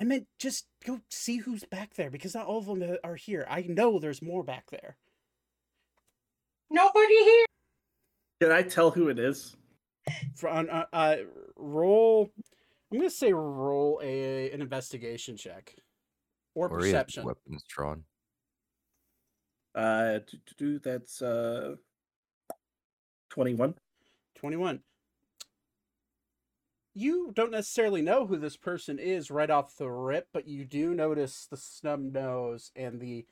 I 0.01 0.03
meant 0.03 0.25
just 0.39 0.65
go 0.83 0.99
see 1.11 1.37
who's 1.37 1.63
back 1.65 1.93
there 1.93 2.09
because 2.09 2.33
not 2.33 2.47
all 2.47 2.57
of 2.57 2.65
them 2.65 2.97
are 3.03 3.15
here. 3.15 3.45
I 3.47 3.61
know 3.61 3.99
there's 3.99 4.23
more 4.23 4.43
back 4.43 4.65
there. 4.71 4.97
Nobody 6.71 7.23
here. 7.23 7.45
Can 8.41 8.51
I 8.51 8.63
tell 8.63 8.89
who 8.89 9.09
it 9.09 9.19
is? 9.19 9.55
For 10.35 10.49
on 10.49 10.71
uh, 10.71 10.85
uh 10.91 11.17
roll, 11.55 12.31
I'm 12.91 12.97
gonna 12.97 13.11
say 13.11 13.31
roll 13.31 14.01
a 14.03 14.49
an 14.49 14.59
investigation 14.59 15.37
check 15.37 15.75
or, 16.55 16.67
Or 16.67 16.79
perception. 16.79 17.23
weapons 17.23 17.63
drawn. 17.69 18.03
Uh, 19.75 20.17
do, 20.25 20.37
do, 20.47 20.53
do, 20.57 20.79
that's 20.79 21.21
uh, 21.21 21.75
twenty-one. 23.29 23.75
21. 24.37 24.79
You 26.93 27.31
don't 27.33 27.51
necessarily 27.51 28.01
know 28.01 28.25
who 28.27 28.37
this 28.37 28.57
person 28.57 28.99
is 28.99 29.31
right 29.31 29.49
off 29.49 29.77
the 29.77 29.89
rip, 29.89 30.27
but 30.33 30.47
you 30.47 30.65
do 30.65 30.93
notice 30.93 31.47
the 31.49 31.57
snub 31.57 32.01
nose 32.01 32.71
and 32.75 32.99
the 32.99 33.25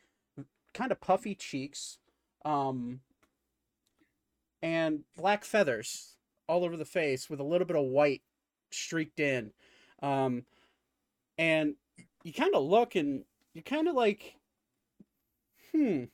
kind 0.74 0.92
of 0.92 1.02
puffy 1.02 1.36
cheeks, 1.36 1.98
um, 2.46 3.02
and 4.62 5.02
black 5.18 5.44
feathers 5.44 6.16
all 6.48 6.64
over 6.64 6.78
the 6.78 6.86
face 6.86 7.30
with 7.30 7.40
a 7.40 7.44
little 7.44 7.68
bit 7.68 7.78
of 7.78 7.86
white 7.86 8.22
streaked 8.72 9.20
in. 9.20 9.52
Um, 10.02 10.46
and 11.38 11.76
you 12.24 12.34
kind 12.34 12.56
of 12.56 12.64
look 12.64 12.96
and 12.96 13.24
you 13.54 13.62
kind 13.62 13.88
of 13.88 13.96
like, 13.96 14.36
hmm, 15.72 16.06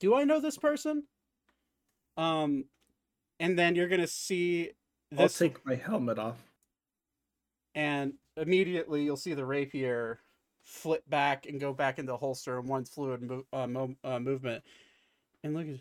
do 0.00 0.14
I 0.14 0.24
know 0.24 0.40
this 0.40 0.58
person? 0.58 1.04
Um, 2.16 2.66
and 3.40 3.58
then 3.58 3.74
you're 3.74 3.88
gonna 3.88 4.06
see 4.06 4.70
I'll 5.12 5.24
this, 5.24 5.38
take 5.38 5.64
my 5.66 5.74
helmet 5.74 6.18
off. 6.18 6.36
and 7.74 8.14
immediately 8.36 9.02
you'll 9.04 9.16
see 9.16 9.34
the 9.34 9.44
rapier 9.44 10.20
flip 10.62 11.02
back 11.08 11.46
and 11.46 11.60
go 11.60 11.72
back 11.72 11.98
into 11.98 12.16
holster 12.16 12.58
in 12.58 12.66
one 12.66 12.84
fluid 12.84 13.22
mo- 13.22 13.46
uh, 13.52 13.66
mo- 13.66 13.96
uh, 14.04 14.18
movement. 14.18 14.64
And 15.44 15.54
look 15.54 15.66
at 15.68 15.80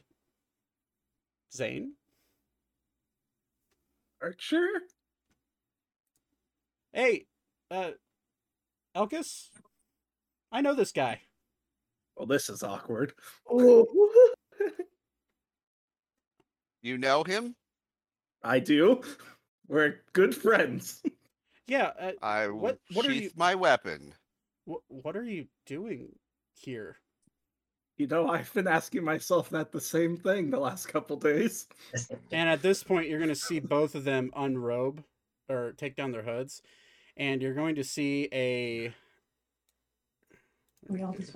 Zane. 1.53 1.93
Archer. 4.21 4.67
Hey, 6.93 7.25
uh, 7.69 7.91
Elkis. 8.95 9.49
I 10.51 10.61
know 10.61 10.73
this 10.73 10.91
guy. 10.91 11.21
Well, 12.17 12.25
this 12.27 12.49
is 12.49 12.63
awkward. 12.63 13.13
Oh, 13.49 13.87
You 16.81 16.97
know 16.97 17.23
him? 17.23 17.55
I 18.43 18.59
do. 18.59 19.01
We're 19.67 20.01
good 20.13 20.35
friends. 20.35 21.01
Yeah. 21.67 21.91
Uh, 21.97 22.11
I 22.21 22.47
What- 22.49 22.79
what, 22.89 22.95
what 22.95 23.05
are 23.05 23.13
you- 23.13 23.31
my 23.37 23.55
weapon. 23.55 24.13
wh- 24.69 24.83
what 24.89 25.15
are 25.15 25.23
you 25.23 25.45
doing 25.65 26.09
here? 26.59 26.97
You 27.97 28.07
know, 28.07 28.27
I've 28.27 28.53
been 28.53 28.67
asking 28.67 29.05
myself 29.05 29.49
that 29.51 29.71
the 29.71 29.79
same 29.79 30.17
thing 30.17 30.49
the 30.49 30.59
last 30.59 30.87
couple 30.87 31.15
days. 31.15 31.67
And 32.33 32.49
at 32.49 32.61
this 32.61 32.83
point, 32.83 33.07
you're 33.07 33.19
going 33.19 33.29
to 33.29 33.35
see 33.35 33.59
both 33.61 33.95
of 33.95 34.03
them 34.03 34.31
unrobe 34.35 35.01
or 35.47 35.71
take 35.77 35.95
down 35.95 36.11
their 36.11 36.23
hoods, 36.23 36.61
and 37.15 37.41
you're 37.41 37.53
going 37.53 37.75
to 37.75 37.85
see 37.85 38.27
a. 38.33 38.93
We 40.89 41.03
all 41.03 41.13
just 41.13 41.33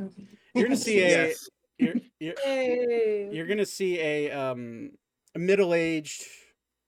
You're 0.54 0.66
going 0.66 0.72
to 0.72 0.76
see 0.78 1.00
a. 1.02 1.28
Yes. 1.28 1.50
You're, 1.78 1.96
you're, 2.20 3.32
you're 3.32 3.48
going 3.48 3.60
to 3.60 3.66
see 3.66 4.00
a 4.02 4.32
um 4.32 4.92
middle-aged 5.38 6.24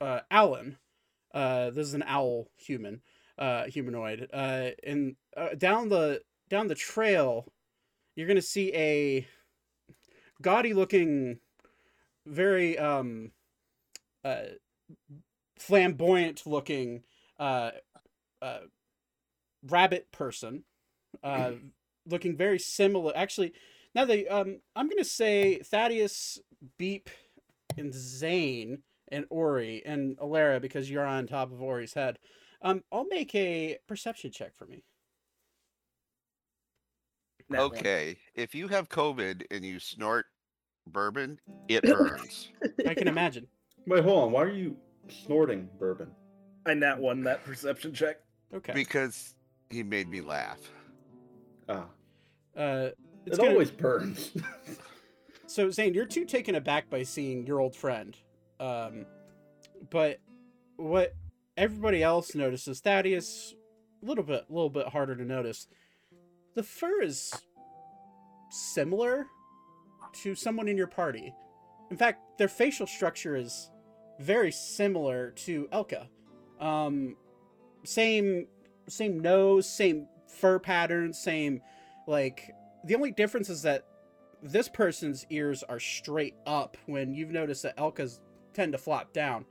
uh 0.01 0.22
Owlin. 0.32 0.77
Uh, 1.34 1.70
this 1.70 1.88
is 1.88 1.94
an 1.94 2.04
owl 2.08 2.50
human, 2.56 3.01
uh, 3.38 3.66
humanoid. 3.66 4.30
Uh, 4.34 4.70
and 4.84 5.16
uh, 5.36 5.50
down 5.58 5.89
the 5.89 6.22
down 6.50 6.68
the 6.68 6.75
trail, 6.75 7.51
you're 8.16 8.27
to 8.38 8.42
see 8.42 8.74
a 8.74 9.27
gaudy-looking, 10.42 11.39
very 12.25 12.77
um, 12.77 13.32
uh, 14.24 14.44
flamboyant-looking 15.60 17.04
uh, 17.39 17.72
uh, 18.42 18.60
rabbit 19.63 20.12
person, 20.12 20.63
uh, 21.24 21.51
looking 22.08 22.36
very 22.38 22.60
similar. 22.60 23.12
Actually, 23.16 23.54
now 23.94 24.06
they 24.06 24.27
um, 24.27 24.62
I'm 24.75 24.88
to 24.98 25.06
say 25.06 25.60
Thaddeus, 25.60 26.39
Beep, 26.77 27.10
and 27.77 27.94
Zane 27.94 28.84
and 29.12 29.26
Ori 29.30 29.82
and 29.86 30.18
Alara 30.18 30.62
because 30.62 30.90
you're 30.90 31.06
on 31.06 31.28
top 31.28 31.52
of 31.52 31.62
Ori's 31.62 31.94
head. 31.94 32.18
Um, 32.62 32.84
I'll 32.92 33.06
make 33.08 33.34
a 33.36 33.78
perception 33.88 34.32
check 34.32 34.56
for 34.56 34.66
me. 34.66 34.84
That 37.50 37.60
one. 37.60 37.66
Okay, 37.78 38.18
if 38.36 38.54
you 38.54 38.68
have 38.68 38.90
COVID 38.90 39.44
and 39.52 39.64
you 39.64 39.80
snort 39.80 40.26
bourbon, 40.88 41.40
it 41.68 41.84
burns. 41.98 42.50
I 42.86 42.94
can 42.94 43.08
imagine. 43.08 43.48
Wait, 43.86 44.04
hold 44.04 44.26
on. 44.26 44.32
Why 44.32 44.44
are 44.44 44.50
you 44.54 44.76
snorting 45.08 45.70
bourbon? 45.80 46.12
I 46.66 46.74
nat 46.74 47.00
one 47.00 47.24
that 47.24 47.46
perception 47.46 47.94
check. 47.94 48.18
Okay. 48.54 48.74
because 48.74 49.36
he 49.70 49.84
made 49.84 50.10
me 50.10 50.22
laugh. 50.22 50.60
Ah, 51.70 51.86
Uh, 52.56 52.90
it's 53.26 53.38
it 53.38 53.40
gonna- 53.42 53.52
always 53.52 53.72
burns. 53.72 54.32
So 55.50 55.70
Zane, 55.70 55.94
you're 55.94 56.06
too 56.06 56.26
taken 56.26 56.56
aback 56.56 56.90
by 56.90 57.04
seeing 57.04 57.48
your 57.48 57.62
old 57.62 57.74
friend. 57.74 58.18
Um, 58.60 59.06
but 59.90 60.20
what 60.78 61.16
everybody 61.56 62.04
else 62.04 62.36
notices, 62.36 62.80
Thaddeus, 62.80 63.56
a 64.02 64.06
little 64.06 64.24
bit, 64.24 64.46
a 64.50 64.54
little 64.54 64.70
bit 64.70 64.88
harder 64.90 65.16
to 65.16 65.24
notice. 65.24 65.68
The 66.56 66.64
fur 66.64 67.02
is 67.02 67.34
similar 68.50 69.28
to 70.22 70.36
someone 70.36 70.68
in 70.68 70.78
your 70.78 70.88
party. 70.88 71.34
In 71.92 71.98
fact, 71.98 72.38
their 72.38 72.48
facial 72.48 72.88
structure 72.88 73.36
is 73.36 73.70
very 74.20 74.52
similar 74.52 75.32
to 75.32 75.68
Elka. 75.72 76.08
Um, 76.60 77.16
same, 77.84 78.48
same 78.88 79.20
nose, 79.20 79.70
same 79.70 80.08
fur 80.28 80.60
pattern, 80.60 81.14
same 81.14 81.62
like. 82.08 82.52
The 82.86 82.96
only 82.96 83.12
difference 83.12 83.50
is 83.50 83.62
that 83.64 83.86
this 84.42 84.70
person's 84.70 85.26
ears 85.30 85.64
are 85.64 85.80
straight 85.80 86.36
up 86.46 86.78
when 86.86 87.14
you've 87.14 87.32
noticed 87.32 87.64
that 87.64 87.78
Elka's 87.78 88.22
tend 88.58 88.72
to 88.72 88.78
flop 88.78 89.14
down. 89.14 89.46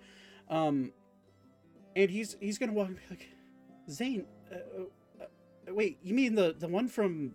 Um, 0.50 0.92
and 1.94 2.10
he's 2.10 2.36
he's 2.40 2.58
gonna 2.58 2.72
walk 2.72 2.88
and 2.88 2.96
be 2.96 3.02
like, 3.08 3.28
Zane, 3.88 4.26
uh, 4.52 4.56
uh, 4.56 5.24
uh, 5.24 5.74
wait, 5.74 5.98
you 6.02 6.12
mean 6.12 6.34
the 6.34 6.54
the 6.58 6.68
one 6.68 6.88
from? 6.88 7.34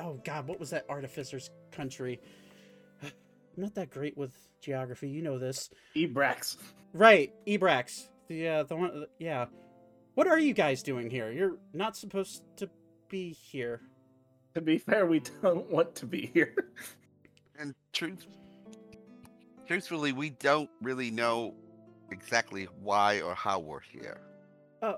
Oh 0.00 0.18
God, 0.24 0.48
what 0.48 0.58
was 0.58 0.70
that 0.70 0.86
artificer's 0.88 1.50
country? 1.70 2.20
I'm 3.02 3.10
not 3.56 3.74
that 3.74 3.90
great 3.90 4.16
with 4.16 4.32
geography. 4.62 5.08
You 5.10 5.22
know 5.22 5.38
this, 5.38 5.70
Ebrax. 5.94 6.56
right? 6.94 7.32
Ebrax, 7.46 8.08
the 8.28 8.48
uh, 8.48 8.62
the 8.64 8.76
one, 8.76 9.06
yeah. 9.18 9.46
What 10.14 10.26
are 10.26 10.38
you 10.38 10.54
guys 10.54 10.82
doing 10.82 11.08
here? 11.10 11.30
You're 11.30 11.58
not 11.72 11.96
supposed 11.96 12.42
to 12.56 12.68
be 13.08 13.32
here. 13.32 13.82
To 14.54 14.60
be 14.60 14.78
fair, 14.78 15.06
we 15.06 15.20
don't 15.42 15.70
want 15.70 15.94
to 15.96 16.06
be 16.06 16.30
here. 16.34 16.54
And 17.58 17.74
truth, 17.92 18.26
truthfully, 19.70 20.10
we 20.10 20.30
don't 20.30 20.68
really 20.82 21.12
know 21.12 21.54
exactly 22.10 22.66
why 22.82 23.20
or 23.20 23.36
how 23.36 23.60
we're 23.60 23.78
here. 23.78 24.20
Uh, 24.82 24.94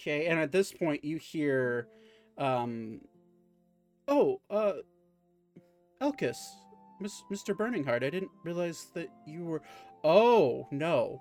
okay. 0.00 0.24
And 0.24 0.40
at 0.40 0.50
this 0.50 0.72
point, 0.72 1.04
you 1.04 1.18
hear, 1.18 1.86
um, 2.38 3.02
oh, 4.08 4.40
uh, 4.48 4.72
Elkis, 6.00 6.38
Miss, 6.98 7.22
Mr. 7.30 7.54
Burning 7.54 7.84
Heart. 7.84 8.04
I 8.04 8.08
didn't 8.08 8.30
realize 8.42 8.86
that 8.94 9.08
you 9.26 9.44
were. 9.44 9.60
Oh 10.02 10.66
no! 10.70 11.20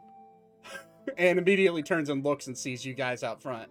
and 1.17 1.37
immediately 1.37 1.83
turns 1.83 2.09
and 2.09 2.23
looks 2.23 2.47
and 2.47 2.57
sees 2.57 2.85
you 2.85 2.93
guys 2.93 3.23
out 3.23 3.41
front. 3.41 3.69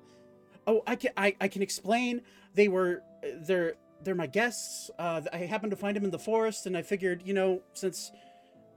Oh, 0.66 0.82
I 0.86 0.96
can 0.96 1.12
I, 1.16 1.34
I 1.40 1.48
can 1.48 1.62
explain. 1.62 2.20
They 2.52 2.68
were 2.68 3.02
they're 3.46 3.74
they're 4.04 4.14
my 4.14 4.26
guests. 4.26 4.90
Uh, 4.98 5.22
I 5.32 5.38
happened 5.38 5.70
to 5.70 5.76
find 5.76 5.96
them 5.96 6.04
in 6.04 6.10
the 6.10 6.18
forest, 6.18 6.66
and 6.66 6.76
I 6.76 6.82
figured, 6.82 7.22
you 7.24 7.34
know, 7.34 7.62
since 7.74 8.12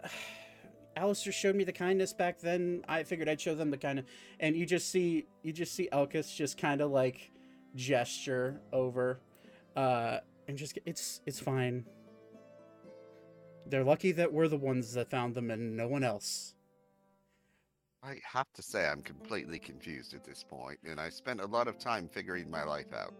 Alistair 0.95 1.33
showed 1.33 1.55
me 1.55 1.63
the 1.63 1.73
kindness 1.73 2.13
back 2.13 2.39
then, 2.39 2.83
I 2.87 3.03
figured 3.03 3.27
I'd 3.27 3.41
show 3.41 3.55
them 3.55 3.71
the 3.71 3.77
kind 3.77 3.99
of. 3.99 4.05
And 4.39 4.55
you 4.55 4.65
just 4.65 4.91
see 4.91 5.25
you 5.43 5.51
just 5.51 5.73
see 5.73 5.89
Elkis 5.91 6.33
just 6.33 6.57
kind 6.57 6.81
of 6.81 6.91
like 6.91 7.31
gesture 7.75 8.61
over, 8.71 9.19
uh, 9.75 10.19
and 10.47 10.57
just 10.57 10.79
it's 10.85 11.21
it's 11.25 11.39
fine. 11.39 11.85
They're 13.67 13.83
lucky 13.83 14.11
that 14.13 14.31
we're 14.31 14.47
the 14.47 14.57
ones 14.57 14.93
that 14.93 15.09
found 15.09 15.33
them 15.33 15.49
and 15.49 15.75
no 15.75 15.87
one 15.87 16.03
else. 16.03 16.53
I 18.03 18.17
have 18.31 18.53
to 18.53 18.61
say, 18.61 18.85
I'm 18.85 19.01
completely 19.01 19.57
confused 19.57 20.13
at 20.13 20.23
this 20.23 20.45
point, 20.47 20.77
and 20.87 20.99
I 20.99 21.09
spent 21.09 21.41
a 21.41 21.47
lot 21.47 21.67
of 21.67 21.79
time 21.79 22.07
figuring 22.07 22.51
my 22.51 22.63
life 22.63 22.93
out. 22.93 23.15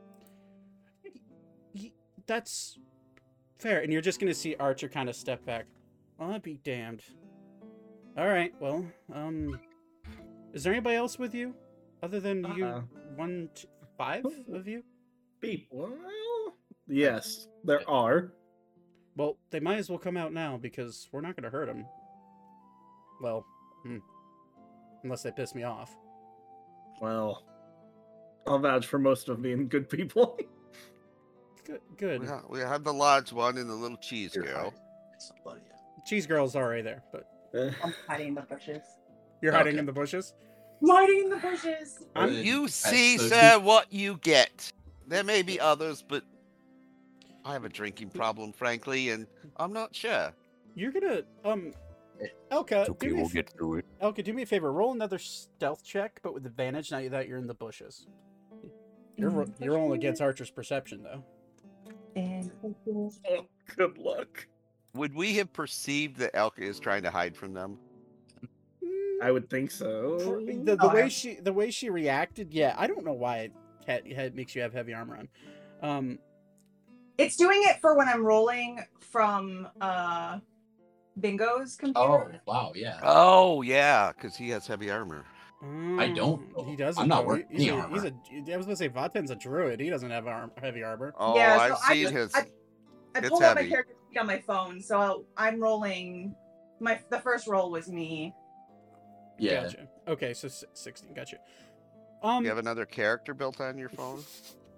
That's 2.28 2.78
fair. 3.58 3.82
And 3.82 3.92
you're 3.92 4.02
just 4.02 4.20
gonna 4.20 4.34
see 4.34 4.56
Archer 4.60 4.90
kind 4.90 5.10
of 5.10 5.16
step 5.16 5.46
back. 5.46 5.66
I'll 6.20 6.40
be 6.40 6.60
damned. 6.64 7.04
All 8.18 8.28
right. 8.28 8.54
Well, 8.60 8.86
um, 9.14 9.60
is 10.54 10.64
there 10.64 10.74
anybody 10.74 10.96
else 10.96 11.20
with 11.20 11.34
you, 11.36 11.54
other 12.02 12.20
than 12.20 12.46
you? 12.56 12.66
Uh-uh. 12.66 12.82
One, 13.16 13.50
t- 13.54 13.68
five 13.98 14.26
of 14.54 14.68
you. 14.68 14.84
Beep. 15.42 15.68
Well, 15.72 15.94
yes, 16.88 17.48
there 17.64 17.88
are. 17.90 18.32
Well, 19.18 19.38
they 19.50 19.60
might 19.60 19.78
as 19.78 19.90
well 19.90 20.00
come 20.00 20.18
out 20.18 20.34
now 20.34 20.58
because 20.58 21.10
we're 21.12 21.22
not 21.22 21.36
gonna 21.36 21.50
hurt 21.50 21.68
them. 21.68 21.86
Well, 23.22 23.46
hmm. 23.84 23.98
unless 25.04 25.24
they 25.24 25.32
piss 25.32 25.56
me 25.56 25.64
off. 25.64 25.96
Well, 27.02 27.44
I'll 28.48 28.60
vouch 28.60 28.86
for 28.86 29.00
most 29.00 29.30
of 29.30 29.42
being 29.42 29.68
good 29.68 29.90
people. 29.90 30.38
Good. 31.66 31.82
Good. 31.98 32.22
We, 32.22 32.28
ha- 32.28 32.44
we 32.50 32.60
have 32.60 32.84
the 32.84 32.94
large 32.94 33.32
one 33.34 33.58
and 33.58 33.70
the 33.70 33.74
little 33.74 33.98
cheese 33.98 34.36
You're 34.36 34.46
girl. 34.46 34.72
fine. 34.72 34.80
Somebody. 35.20 35.62
Cheese 36.06 36.28
girl's 36.28 36.56
already 36.56 36.82
there, 36.84 37.04
but 37.12 37.28
I'm 37.84 37.94
hiding 38.08 38.28
in 38.30 38.36
the 38.36 38.42
bushes. 38.42 38.82
you're 39.42 39.52
hiding 39.54 39.74
Okay. 39.74 39.80
in 39.80 39.86
the 39.86 39.92
bushes. 39.94 40.34
I'm 40.84 40.90
hiding 40.90 41.20
in 41.24 41.30
the 41.30 41.38
bushes. 41.38 42.04
I'm- 42.16 42.32
You 42.34 42.68
see, 42.68 43.18
so 43.18 43.28
sir, 43.28 43.60
what 43.60 43.92
you 43.92 44.18
get. 44.18 44.72
There 45.08 45.24
may 45.24 45.42
be 45.42 45.60
others, 45.60 46.04
but 46.08 46.24
I 47.44 47.54
have 47.54 47.64
a 47.66 47.70
drinking 47.70 48.10
problem, 48.10 48.52
frankly, 48.54 49.10
and 49.10 49.26
I'm 49.58 49.72
not 49.74 49.96
sure. 49.96 50.32
You're 50.76 50.92
gonna 50.92 51.22
um, 51.44 51.74
Eh, 52.22 52.28
Elka, 52.52 52.82
It's 52.82 52.90
okay, 52.92 53.08
do 53.08 53.14
me 53.14 53.20
a 53.20 53.24
we'll 53.24 53.26
f- 53.30 53.34
get 53.34 53.50
through 53.50 53.78
it. 53.80 53.86
Elka, 54.02 54.24
do 54.24 54.34
me 54.34 54.44
a 54.44 54.46
favor. 54.46 54.72
Roll 54.72 54.94
another 54.94 55.18
stealth 55.20 55.84
check, 55.84 56.20
but 56.24 56.34
with 56.34 56.46
advantage. 56.46 56.92
Now 56.92 57.08
that 57.10 57.28
you're 57.28 57.38
in 57.38 57.46
the 57.48 57.54
bushes. 57.54 58.08
You're 59.18 59.30
ro- 59.30 59.46
you're 59.60 59.74
rolling 59.76 59.98
against 60.00 60.22
Archer's 60.22 60.50
perception 60.50 61.04
though. 61.04 61.24
And 62.16 62.52
oh, 63.30 63.46
good 63.76 63.98
luck. 63.98 64.48
Would 64.94 65.14
we 65.14 65.36
have 65.36 65.52
perceived 65.52 66.18
that 66.18 66.34
Elka 66.34 66.60
is 66.62 66.80
trying 66.80 67.04
to 67.04 67.12
hide 67.12 67.36
from 67.36 67.54
them? 67.54 67.78
I 69.22 69.32
would 69.32 69.50
think 69.50 69.72
so. 69.72 70.42
The, 70.64 70.76
the 70.76 70.78
Oh, 70.82 70.94
way 70.94 71.10
she 71.10 71.36
the 71.36 71.54
way 71.54 71.72
she 71.72 71.90
reacted, 71.90 72.54
yeah, 72.54 72.76
I 72.78 72.88
don't 72.88 73.06
know 73.06 73.14
why 73.14 73.50
it, 73.88 74.04
it 74.06 74.36
makes 74.36 74.56
you 74.56 74.62
have 74.62 74.74
heavy 74.74 74.94
armor 74.94 75.18
on. 75.18 75.30
Um, 75.82 76.20
it's 77.18 77.36
doing 77.36 77.62
it 77.64 77.80
for 77.82 77.98
when 77.98 78.08
I'm 78.08 78.24
rolling 78.24 78.80
from 79.00 79.68
uh 79.82 80.40
Bingo's 81.20 81.76
computer. 81.76 82.42
Oh 82.46 82.52
wow, 82.52 82.72
yeah. 82.76 83.00
Oh, 83.04 83.62
yeah, 83.62 84.12
because 84.12 84.36
he 84.36 84.50
has 84.50 84.68
heavy 84.68 84.92
armor. 84.92 85.26
I 86.00 86.10
don't 86.10 86.54
mm, 86.54 86.68
He 86.70 86.76
doesn't. 86.76 87.02
I'm 87.02 87.08
not 87.08 87.22
though. 87.22 87.28
wearing 87.28 87.46
he's, 87.50 87.70
any 87.72 87.80
a, 87.80 87.88
he's 88.30 88.48
a. 88.50 88.54
I 88.54 88.58
was 88.58 88.66
gonna 88.66 88.76
say 88.76 88.88
Vaten's 88.88 89.32
a 89.32 89.36
druid. 89.36 89.80
He 89.80 89.90
doesn't 89.90 90.10
have 90.12 90.28
arm, 90.28 90.52
heavy 90.62 90.84
armor. 90.84 91.14
Oh, 91.18 91.36
Yeah, 91.36 91.56
so 91.58 91.62
I've 91.64 91.72
I 91.88 91.94
seen 91.94 92.02
just- 92.04 92.14
his. 92.14 92.36
I- 92.36 92.40
I 93.16 93.20
It's 93.20 93.30
pulled 93.30 93.44
up 93.44 93.56
my 93.56 93.66
character 93.66 93.94
sheet 94.12 94.20
on 94.20 94.28
my 94.28 94.40
phone, 94.40 94.82
so 94.82 95.26
I'm 95.38 95.60
rolling. 95.62 96.36
My 96.82 97.00
the 97.10 97.20
first 97.20 97.48
roll 97.48 97.72
was 97.72 97.88
me. 97.88 98.34
Yeah. 99.40 99.64
Gotcha. 99.64 99.88
Okay, 100.08 100.34
so 100.34 100.48
s- 100.48 100.66
sixteen. 100.74 101.14
Gotcha. 101.14 101.38
Um. 102.22 102.44
you 102.44 102.50
have 102.50 102.58
another 102.58 102.86
character 102.86 103.34
built 103.34 103.62
on 103.62 103.78
your 103.78 103.88
phone? 103.90 104.22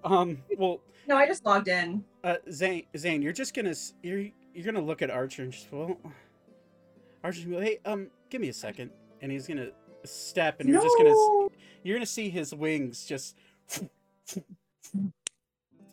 Um. 0.04 0.44
Well, 0.58 0.82
No, 1.08 1.16
I 1.18 1.26
just 1.26 1.46
logged 1.46 1.68
in. 1.68 2.04
uh, 2.24 2.36
Zane, 2.52 2.86
Zane, 2.96 3.22
you're 3.24 3.34
just 3.34 3.56
gonna 3.56 3.74
you're 4.04 4.28
you're 4.54 4.66
gonna 4.66 4.86
look 4.86 5.02
at 5.02 5.10
Archer 5.10 5.42
and 5.44 5.52
just 5.52 5.72
well, 5.72 5.98
Archer's 7.24 7.44
gonna 7.46 7.56
be 7.58 7.62
like, 7.62 7.82
hey, 7.84 7.92
um, 7.92 8.08
give 8.30 8.40
me 8.42 8.50
a 8.50 8.54
second, 8.54 8.92
and 9.22 9.32
he's 9.32 9.48
gonna 9.48 9.70
step, 10.08 10.60
and 10.60 10.70
you're 10.70 10.82
just 10.82 10.98
gonna 10.98 11.50
you're 11.84 11.96
gonna 11.96 12.06
see 12.06 12.30
his 12.30 12.54
wings 12.54 13.06
just 13.06 13.36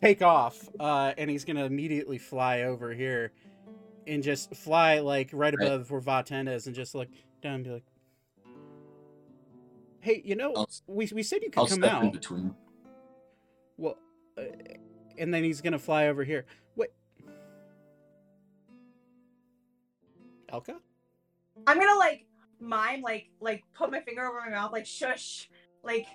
take 0.01 0.21
off, 0.21 0.69
uh, 0.79 1.13
and 1.17 1.29
he's 1.29 1.45
gonna 1.45 1.65
immediately 1.65 2.17
fly 2.17 2.63
over 2.63 2.91
here, 2.93 3.31
and 4.07 4.23
just 4.23 4.53
fly 4.55 4.99
like 4.99 5.29
right 5.33 5.53
Right. 5.57 5.67
above 5.67 5.91
where 5.91 6.01
Vaten 6.01 6.49
is, 6.53 6.67
and 6.67 6.75
just 6.75 6.95
look 6.95 7.09
down 7.41 7.55
and 7.55 7.63
be 7.63 7.69
like, 7.71 7.85
"Hey, 10.01 10.21
you 10.25 10.35
know, 10.35 10.53
I'll- 10.55 10.69
we 10.87 11.09
we 11.13 11.23
said 11.23 11.41
you 11.43 11.49
could 11.51 11.59
I'll 11.59 11.67
come 11.67 11.79
step 11.79 12.01
in 12.01 12.07
out." 12.07 12.13
between. 12.13 12.55
Well, 13.77 13.97
uh, 14.37 14.43
and 15.17 15.33
then 15.33 15.43
he's 15.43 15.61
gonna 15.61 15.79
fly 15.79 16.07
over 16.07 16.23
here. 16.23 16.45
Wait, 16.75 16.89
Elka? 20.51 20.75
I'm 21.67 21.79
gonna 21.79 21.97
like 21.97 22.25
mime, 22.65 23.01
like 23.01 23.27
like 23.39 23.63
put 23.73 23.91
my 23.91 24.01
finger 24.01 24.25
over 24.25 24.39
my 24.41 24.49
mouth, 24.49 24.71
like 24.71 24.85
shush, 24.85 25.49
like 25.83 26.07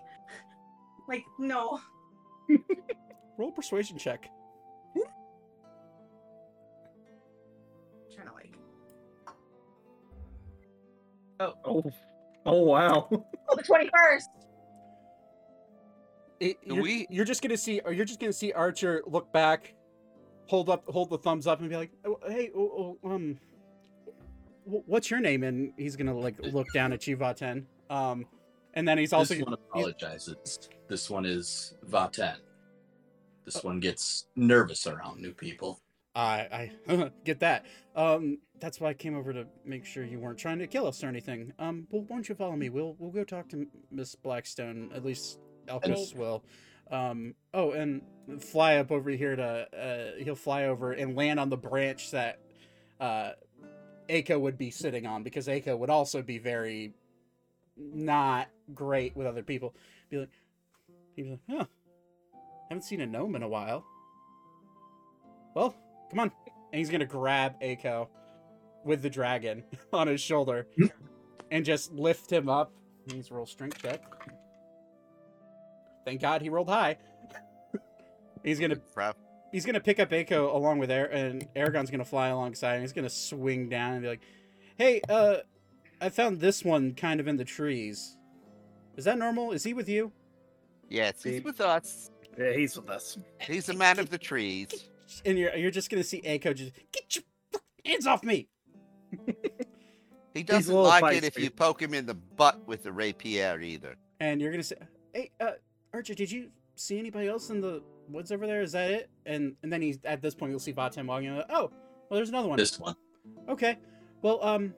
like 1.08 1.24
no. 1.38 1.80
Roll 3.38 3.50
a 3.50 3.52
persuasion 3.52 3.96
check. 3.98 4.28
trying 8.14 8.26
to 8.28 8.34
like 8.34 8.54
Oh, 11.38 11.54
oh 11.64 11.82
oh 12.46 12.62
wow. 12.64 13.08
oh 13.10 13.56
the 13.56 13.62
twenty 13.62 13.88
first. 13.94 14.28
It, 16.40 16.56
you're, 16.64 16.82
we- 16.82 17.06
you're 17.10 17.24
just 17.24 17.42
gonna 17.42 17.56
see, 17.56 17.80
or 17.84 17.92
you're 17.92 18.04
just 18.04 18.18
gonna 18.20 18.32
see 18.32 18.52
Archer 18.52 19.02
look 19.06 19.32
back, 19.32 19.74
hold 20.48 20.68
up, 20.70 20.84
hold 20.88 21.10
the 21.10 21.18
thumbs 21.18 21.46
up, 21.46 21.60
and 21.60 21.68
be 21.68 21.76
like, 21.76 21.90
oh, 22.06 22.18
"Hey, 22.26 22.50
oh, 22.56 22.96
oh, 23.04 23.10
um, 23.10 23.38
wh- 23.38 23.49
what's 24.70 25.10
your 25.10 25.20
name?" 25.20 25.42
And 25.42 25.72
he's 25.76 25.96
gonna 25.96 26.16
like 26.16 26.38
look 26.40 26.66
down 26.72 26.92
at 26.92 27.06
you, 27.06 27.16
Vaten. 27.16 27.64
Um, 27.88 28.26
and 28.74 28.86
then 28.86 28.98
he's 28.98 29.12
also 29.12 29.34
this 29.34 29.44
one 29.44 29.54
apologizes. 29.54 30.70
This 30.88 31.10
one 31.10 31.24
is 31.24 31.74
Vaten. 31.88 32.36
This 33.44 33.62
one 33.64 33.80
gets 33.80 34.26
nervous 34.36 34.86
around 34.86 35.20
new 35.20 35.32
people. 35.32 35.80
I 36.14 36.70
I 36.86 37.10
get 37.24 37.40
that. 37.40 37.66
Um, 37.96 38.38
that's 38.60 38.80
why 38.80 38.90
I 38.90 38.94
came 38.94 39.16
over 39.16 39.32
to 39.32 39.46
make 39.64 39.84
sure 39.84 40.04
you 40.04 40.18
weren't 40.18 40.38
trying 40.38 40.58
to 40.58 40.66
kill 40.66 40.86
us 40.86 41.02
or 41.02 41.08
anything. 41.08 41.52
Um, 41.58 41.86
well, 41.90 42.02
why 42.02 42.16
don't 42.16 42.28
you 42.28 42.34
follow 42.34 42.56
me? 42.56 42.68
We'll 42.68 42.96
we'll 42.98 43.10
go 43.10 43.24
talk 43.24 43.48
to 43.50 43.66
Miss 43.90 44.14
Blackstone. 44.14 44.90
At 44.94 45.04
least 45.04 45.38
Elkis 45.66 46.14
will. 46.14 46.44
Um, 46.90 47.34
oh, 47.54 47.70
and 47.70 48.02
fly 48.40 48.76
up 48.76 48.90
over 48.90 49.10
here 49.10 49.36
to. 49.36 50.14
Uh, 50.18 50.22
he'll 50.22 50.34
fly 50.34 50.64
over 50.64 50.92
and 50.92 51.16
land 51.16 51.38
on 51.38 51.48
the 51.48 51.56
branch 51.56 52.10
that, 52.10 52.40
uh, 52.98 53.32
Aiko 54.10 54.40
would 54.40 54.58
be 54.58 54.70
sitting 54.70 55.06
on 55.06 55.22
because 55.22 55.46
Aiko 55.46 55.78
would 55.78 55.90
also 55.90 56.22
be 56.22 56.38
very, 56.38 56.92
not 57.76 58.48
great 58.74 59.16
with 59.16 59.26
other 59.26 59.42
people. 59.42 59.74
Be 60.10 60.18
like, 60.18 60.30
he'd 61.16 61.22
be 61.22 61.30
like, 61.30 61.40
huh, 61.48 61.64
haven't 62.68 62.82
seen 62.82 63.00
a 63.00 63.06
gnome 63.06 63.36
in 63.36 63.42
a 63.42 63.48
while. 63.48 63.84
Well, 65.54 65.74
come 66.10 66.20
on. 66.20 66.32
And 66.72 66.78
he's 66.78 66.90
gonna 66.90 67.06
grab 67.06 67.60
Aiko 67.60 68.08
with 68.84 69.02
the 69.02 69.10
dragon 69.10 69.64
on 69.92 70.06
his 70.06 70.20
shoulder 70.20 70.66
and 71.50 71.64
just 71.64 71.92
lift 71.92 72.30
him 72.30 72.48
up. 72.48 72.72
He 73.06 73.14
needs 73.14 73.28
to 73.28 73.34
roll 73.34 73.46
strength 73.46 73.82
check. 73.82 74.02
Thank 76.04 76.20
God 76.20 76.42
he 76.42 76.48
rolled 76.48 76.68
high. 76.68 76.96
he's 78.44 78.58
gonna 78.58 78.76
Crap. 78.76 79.16
He's 79.52 79.64
gonna 79.66 79.80
pick 79.80 79.98
up 80.00 80.10
Aiko 80.10 80.54
along 80.54 80.78
with 80.78 80.90
Air 80.90 81.06
and 81.06 81.46
Aragon's 81.56 81.90
gonna 81.90 82.04
fly 82.04 82.28
alongside 82.28 82.74
and 82.74 82.82
he's 82.82 82.92
gonna 82.92 83.08
swing 83.10 83.68
down 83.68 83.94
and 83.94 84.02
be 84.02 84.08
like, 84.08 84.22
Hey, 84.76 85.00
uh 85.08 85.38
I 86.00 86.08
found 86.08 86.40
this 86.40 86.64
one 86.64 86.94
kind 86.94 87.20
of 87.20 87.28
in 87.28 87.36
the 87.36 87.44
trees. 87.44 88.16
Is 88.96 89.04
that 89.04 89.18
normal? 89.18 89.52
Is 89.52 89.62
he 89.64 89.74
with 89.74 89.88
you? 89.88 90.12
Yes, 90.88 91.20
See- 91.22 91.34
he's 91.34 91.44
with 91.44 91.60
us. 91.60 92.10
Yeah, 92.38 92.52
he's 92.52 92.76
with 92.76 92.88
us. 92.90 93.18
He's 93.40 93.68
a 93.68 93.74
man 93.74 93.98
of 93.98 94.10
the 94.10 94.18
trees. 94.18 94.68
And 95.24 95.36
you're 95.36 95.54
you're 95.56 95.72
just 95.72 95.90
gonna 95.90 96.04
see 96.04 96.20
Aiko 96.22 96.54
just 96.54 96.72
get 96.92 97.16
your 97.16 97.24
hands 97.84 98.06
off 98.06 98.22
me. 98.22 98.48
He 100.34 100.44
doesn't 100.44 100.72
like 100.72 101.16
it 101.16 101.24
if 101.24 101.36
you 101.38 101.50
poke 101.50 101.82
him 101.82 101.92
in 101.94 102.06
the 102.06 102.14
butt 102.14 102.64
with 102.68 102.84
the 102.84 102.92
rapier 102.92 103.60
either. 103.60 103.96
and 104.20 104.40
you're 104.40 104.52
gonna 104.52 104.62
say, 104.62 104.76
"Hey, 105.12 105.30
uh, 105.40 105.52
Archer, 105.92 106.14
did 106.14 106.30
you 106.30 106.50
see 106.76 106.98
anybody 107.00 107.26
else 107.26 107.50
in 107.50 107.60
the 107.60 107.82
woods 108.12 108.32
over 108.32 108.46
there? 108.46 108.62
Is 108.62 108.72
that 108.72 108.90
it?" 108.90 109.10
And 109.26 109.56
and 109.62 109.72
then 109.72 109.82
he's 109.82 109.98
at 110.04 110.22
this 110.22 110.34
point 110.34 110.50
you'll 110.50 110.58
see 110.60 110.72
Vaten 110.72 111.06
walking. 111.06 111.28
And, 111.28 111.44
oh, 111.50 111.70
well, 112.08 112.16
there's 112.16 112.28
another 112.30 112.48
one. 112.48 112.56
This 112.58 112.78
one. 112.78 112.96
Okay, 113.48 113.78
well, 114.22 114.42
um, 114.44 114.74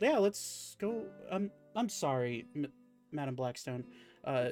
yeah, 0.00 0.18
let's 0.18 0.76
go. 0.78 1.04
Um, 1.30 1.50
I'm 1.74 1.88
sorry, 1.88 2.46
M- 2.54 2.66
Madam 3.12 3.34
Blackstone. 3.34 3.84
Uh, 4.24 4.50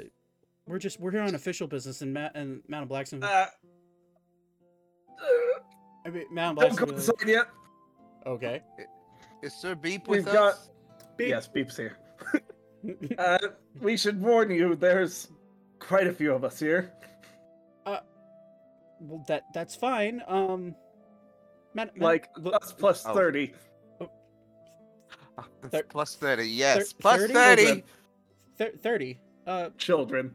we're 0.66 0.78
just 0.78 0.98
we're 1.00 1.10
here 1.10 1.20
on 1.22 1.34
official 1.34 1.66
business, 1.66 2.02
and 2.02 2.12
Ma- 2.14 2.30
and 2.34 2.62
Madam 2.68 2.88
Blackstone. 2.88 3.22
Uh, 3.22 3.46
I 6.06 6.10
mean, 6.10 6.24
Madam 6.30 6.56
don't 6.56 6.76
go 6.76 6.86
Blackstone. 6.86 7.14
inside 7.20 7.28
yet. 7.28 7.46
okay. 8.26 8.62
Is 9.42 9.54
Sir 9.54 9.74
Beep 9.74 10.08
We've 10.08 10.24
with 10.24 10.32
got- 10.34 10.54
us? 10.54 10.70
Yes, 11.18 11.46
Beep's 11.48 11.76
here. 11.76 11.96
Uh, 13.16 13.38
we 13.80 13.96
should 13.96 14.20
warn 14.20 14.50
you. 14.50 14.74
There's 14.74 15.28
quite 15.78 16.06
a 16.06 16.12
few 16.12 16.34
of 16.34 16.44
us 16.44 16.58
here. 16.60 16.92
Well, 19.08 19.24
that 19.28 19.44
that's 19.54 19.74
fine. 19.76 20.22
Um, 20.26 20.74
Mad- 21.74 21.90
Mad- 21.96 22.02
Like 22.02 22.28
look- 22.38 22.54
us 22.62 22.72
plus 22.72 23.04
Oh. 23.06 23.14
thirty. 23.14 23.52
Thir- 25.70 25.82
plus 25.88 26.14
30, 26.14 26.44
yes. 26.48 26.92
thir- 26.92 26.96
plus 27.00 27.20
30? 27.22 27.32
30. 27.66 27.84
thir- 28.56 28.72
thirty. 28.82 29.18
Uh, 29.46 29.70
Children. 29.78 30.34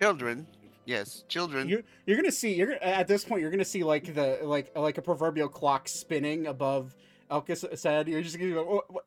Children. 0.00 0.46
Yes, 0.84 1.24
children. 1.28 1.68
You're 1.68 1.82
you're 2.06 2.16
gonna 2.16 2.32
see 2.32 2.54
you're 2.54 2.66
gonna, 2.66 2.80
at 2.80 3.06
this 3.06 3.24
point 3.24 3.40
you're 3.40 3.50
gonna 3.52 3.64
see 3.64 3.84
like 3.84 4.14
the 4.14 4.40
like 4.42 4.76
like 4.76 4.98
a 4.98 5.02
proverbial 5.02 5.48
clock 5.48 5.86
spinning 5.88 6.46
above 6.48 6.94
Elka 7.30 7.78
said. 7.78 8.08
You're 8.08 8.22
just 8.22 8.36
gonna 8.38 8.52
go 8.52 8.82
what 8.88 9.04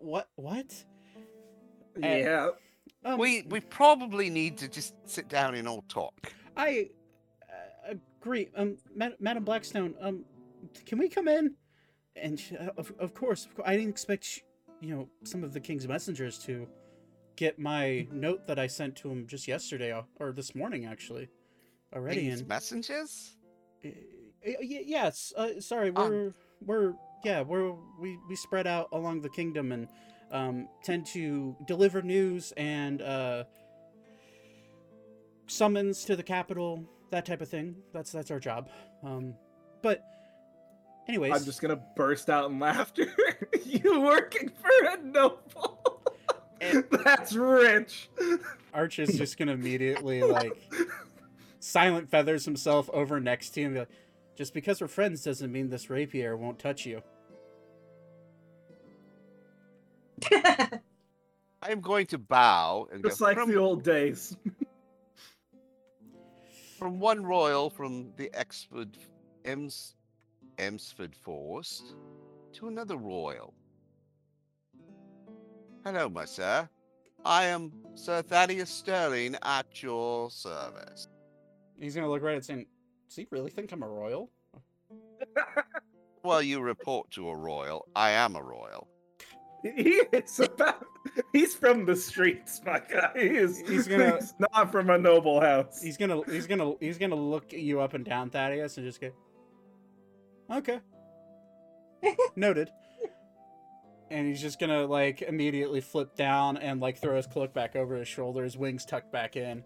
what 0.00 0.28
what? 0.34 0.84
Eh, 2.02 2.18
yeah. 2.22 2.48
Um, 3.04 3.18
we 3.20 3.42
we 3.42 3.60
probably 3.60 4.30
need 4.30 4.56
to 4.58 4.68
just 4.68 4.94
sit 5.04 5.28
down 5.28 5.54
and 5.54 5.68
all 5.68 5.82
talk. 5.88 6.32
I 6.56 6.90
uh, 8.26 8.30
agree. 8.30 8.48
Um, 8.56 8.76
Mad- 8.94 9.16
Madam 9.20 9.44
Blackstone. 9.44 9.94
Um, 10.00 10.24
can 10.84 10.98
we 10.98 11.08
come 11.08 11.28
in? 11.28 11.54
And 12.16 12.38
she, 12.40 12.56
uh, 12.56 12.70
of 12.76 12.92
of 12.98 13.14
course, 13.14 13.44
of 13.46 13.54
course, 13.54 13.68
I 13.68 13.76
didn't 13.76 13.90
expect 13.90 14.24
sh- 14.24 14.40
you 14.80 14.94
know 14.94 15.08
some 15.24 15.44
of 15.44 15.52
the 15.52 15.60
king's 15.60 15.86
messengers 15.86 16.38
to 16.40 16.66
get 17.36 17.58
my 17.58 18.06
note 18.10 18.46
that 18.46 18.58
I 18.58 18.66
sent 18.66 18.96
to 18.96 19.10
him 19.10 19.26
just 19.26 19.46
yesterday 19.46 19.92
or, 19.92 20.06
or 20.18 20.32
this 20.32 20.54
morning 20.54 20.86
actually 20.86 21.28
already. 21.94 22.22
These 22.30 22.40
and 22.40 22.48
messengers? 22.48 23.36
Uh, 23.84 23.90
yes. 24.60 25.32
Uh, 25.36 25.60
sorry, 25.60 25.92
Um, 25.94 26.10
we're 26.10 26.32
we're 26.64 26.94
yeah 27.24 27.42
we're 27.42 27.72
we 28.00 28.18
we 28.28 28.36
spread 28.36 28.66
out 28.66 28.88
along 28.92 29.20
the 29.20 29.28
kingdom 29.28 29.72
and 29.72 29.88
um, 30.32 30.68
tend 30.82 31.06
to 31.06 31.54
deliver 31.66 32.00
news 32.02 32.52
and 32.56 33.02
uh, 33.02 33.44
summons 35.46 36.04
to 36.06 36.16
the 36.16 36.22
capital, 36.22 36.84
that 37.10 37.26
type 37.26 37.40
of 37.40 37.48
thing. 37.48 37.76
That's 37.92 38.12
that's 38.12 38.30
our 38.30 38.40
job. 38.40 38.68
Um, 39.02 39.34
but 39.82 40.04
anyways, 41.08 41.32
I'm 41.32 41.44
just 41.44 41.60
gonna 41.60 41.80
burst 41.96 42.30
out 42.30 42.50
in 42.50 42.58
laughter. 42.58 43.06
you 43.64 44.00
working 44.00 44.50
for 44.50 44.86
a 44.86 44.96
noble? 45.02 46.02
That's 47.04 47.34
rich. 47.34 48.08
Arch 48.72 48.98
is 48.98 49.16
just 49.16 49.36
gonna 49.36 49.52
immediately 49.52 50.22
like 50.22 50.56
silent 51.60 52.08
feathers 52.08 52.44
himself 52.44 52.88
over 52.90 53.20
next 53.20 53.50
to 53.50 53.60
him. 53.60 53.66
and 53.66 53.74
be 53.74 53.80
like, 53.80 53.90
just 54.36 54.54
because 54.54 54.80
we're 54.80 54.88
friends 54.88 55.22
doesn't 55.22 55.52
mean 55.52 55.68
this 55.68 55.90
rapier 55.90 56.36
won't 56.36 56.58
touch 56.58 56.86
you. 56.86 57.02
I 60.32 60.80
am 61.70 61.80
going 61.80 62.06
to 62.06 62.18
bow 62.18 62.88
and 62.92 63.02
Just 63.02 63.18
go 63.18 63.26
like 63.26 63.44
the 63.46 63.56
old 63.56 63.82
days. 63.82 64.36
From 66.76 67.00
one 67.00 67.24
royal 67.24 67.70
from 67.70 68.12
the 68.16 68.30
Exford 68.34 68.96
Ems, 69.44 69.94
Emsford 70.58 71.14
Forest 71.14 71.94
to 72.52 72.68
another 72.68 72.96
royal. 72.96 73.54
Hello, 75.84 76.08
my 76.08 76.24
sir. 76.24 76.68
I 77.24 77.46
am 77.46 77.72
Sir 77.94 78.22
Thaddeus 78.22 78.70
Sterling 78.70 79.36
at 79.42 79.82
your 79.82 80.30
service. 80.30 81.08
He's 81.78 81.94
gonna 81.94 82.08
look 82.08 82.22
right 82.22 82.36
at 82.36 82.44
saying, 82.44 82.66
"Does 83.08 83.16
he 83.16 83.26
really 83.30 83.50
think 83.50 83.72
I'm 83.72 83.82
a 83.82 83.88
royal?" 83.88 84.30
Well, 86.22 86.42
you 86.42 86.60
report 86.60 87.10
to 87.12 87.28
a 87.30 87.36
royal. 87.36 87.88
I 87.94 88.10
am 88.10 88.36
a 88.36 88.42
royal. 88.42 88.88
He 89.62 90.00
is 90.12 90.40
about. 90.40 90.84
He's 91.32 91.54
from 91.54 91.86
the 91.86 91.96
streets, 91.96 92.60
my 92.64 92.78
guy. 92.80 93.10
He 93.16 93.26
is. 93.26 93.58
He's 93.60 93.88
gonna- 93.88 94.16
he's 94.16 94.34
not 94.38 94.70
from 94.70 94.90
a 94.90 94.98
noble 94.98 95.40
house. 95.40 95.80
He's 95.82 95.96
gonna 95.96 96.22
he's 96.30 96.46
gonna 96.46 96.74
he's 96.80 96.98
gonna 96.98 97.14
look 97.16 97.52
you 97.52 97.80
up 97.80 97.94
and 97.94 98.04
down, 98.04 98.30
Thaddeus, 98.30 98.76
and 98.76 98.86
just 98.86 99.00
go, 99.00 99.10
okay, 100.50 100.80
noted. 102.36 102.70
And 104.10 104.28
he's 104.28 104.40
just 104.40 104.60
gonna 104.60 104.86
like 104.86 105.22
immediately 105.22 105.80
flip 105.80 106.14
down 106.14 106.56
and 106.58 106.80
like 106.80 106.98
throw 106.98 107.16
his 107.16 107.26
cloak 107.26 107.52
back 107.52 107.74
over 107.74 107.96
his 107.96 108.06
shoulder, 108.08 108.44
his 108.44 108.56
wings 108.56 108.84
tucked 108.84 109.10
back 109.12 109.36
in, 109.36 109.64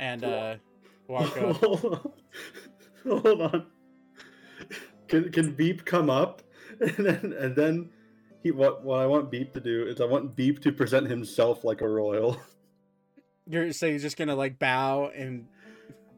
and 0.00 0.24
uh 0.24 0.56
walk 1.08 1.36
up. 1.40 1.56
Hold 1.58 1.84
on. 1.84 3.20
Hold 3.22 3.40
on. 3.42 3.66
Can 5.08 5.30
can 5.30 5.52
Beep 5.54 5.84
come 5.84 6.10
up 6.10 6.42
and 6.80 6.96
then 7.06 7.32
and 7.38 7.54
then 7.54 7.90
he 8.44 8.50
what 8.50 8.84
what 8.84 9.00
I 9.00 9.06
want 9.06 9.30
Beep 9.30 9.52
to 9.54 9.60
do 9.60 9.86
is 9.86 10.00
I 10.00 10.04
want 10.04 10.36
Beep 10.36 10.62
to 10.62 10.70
present 10.70 11.08
himself 11.08 11.64
like 11.64 11.80
a 11.80 11.88
royal. 11.88 12.40
You're 13.48 13.72
so 13.72 13.90
he's 13.90 14.02
just 14.02 14.16
gonna 14.16 14.36
like 14.36 14.58
bow 14.58 15.10
and 15.14 15.46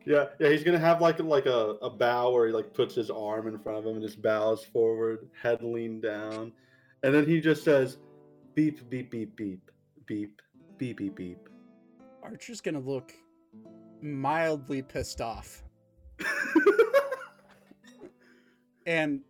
Yeah, 0.04 0.26
yeah, 0.38 0.48
he's 0.50 0.64
gonna 0.64 0.78
have 0.78 1.00
like 1.00 1.20
like 1.20 1.46
a, 1.46 1.76
a 1.80 1.88
bow 1.88 2.32
where 2.32 2.48
he 2.48 2.52
like 2.52 2.74
puts 2.74 2.94
his 2.94 3.10
arm 3.10 3.46
in 3.46 3.58
front 3.60 3.78
of 3.78 3.86
him 3.86 3.94
and 3.94 4.02
just 4.02 4.20
bows 4.20 4.64
forward, 4.64 5.30
head 5.40 5.62
leaned 5.62 6.02
down, 6.02 6.52
and 7.02 7.14
then 7.14 7.26
he 7.26 7.40
just 7.40 7.62
says, 7.62 7.98
"Beep, 8.54 8.90
beep, 8.90 9.10
beep, 9.10 9.36
beep, 9.36 9.70
beep, 10.04 10.42
beep, 10.78 10.98
beep, 10.98 11.14
beep." 11.14 11.48
Archer's 12.22 12.60
gonna 12.60 12.80
look 12.80 13.12
mildly 14.02 14.82
pissed 14.82 15.20
off. 15.20 15.62
And 18.86 19.22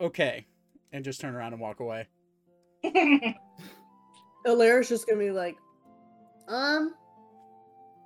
okay, 0.00 0.46
and 0.92 1.04
just 1.04 1.20
turn 1.20 1.34
around 1.34 1.52
and 1.52 1.60
walk 1.60 1.80
away. 1.80 2.06
Alara's 4.46 4.88
just 4.88 5.06
gonna 5.06 5.18
be 5.18 5.30
like, 5.30 5.56
Um, 6.48 6.94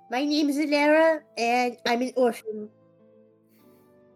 my 0.09 0.25
name 0.25 0.49
is 0.49 0.57
Alara, 0.57 1.21
and 1.37 1.77
I'm 1.85 2.01
an 2.01 2.13
orphan. 2.15 2.69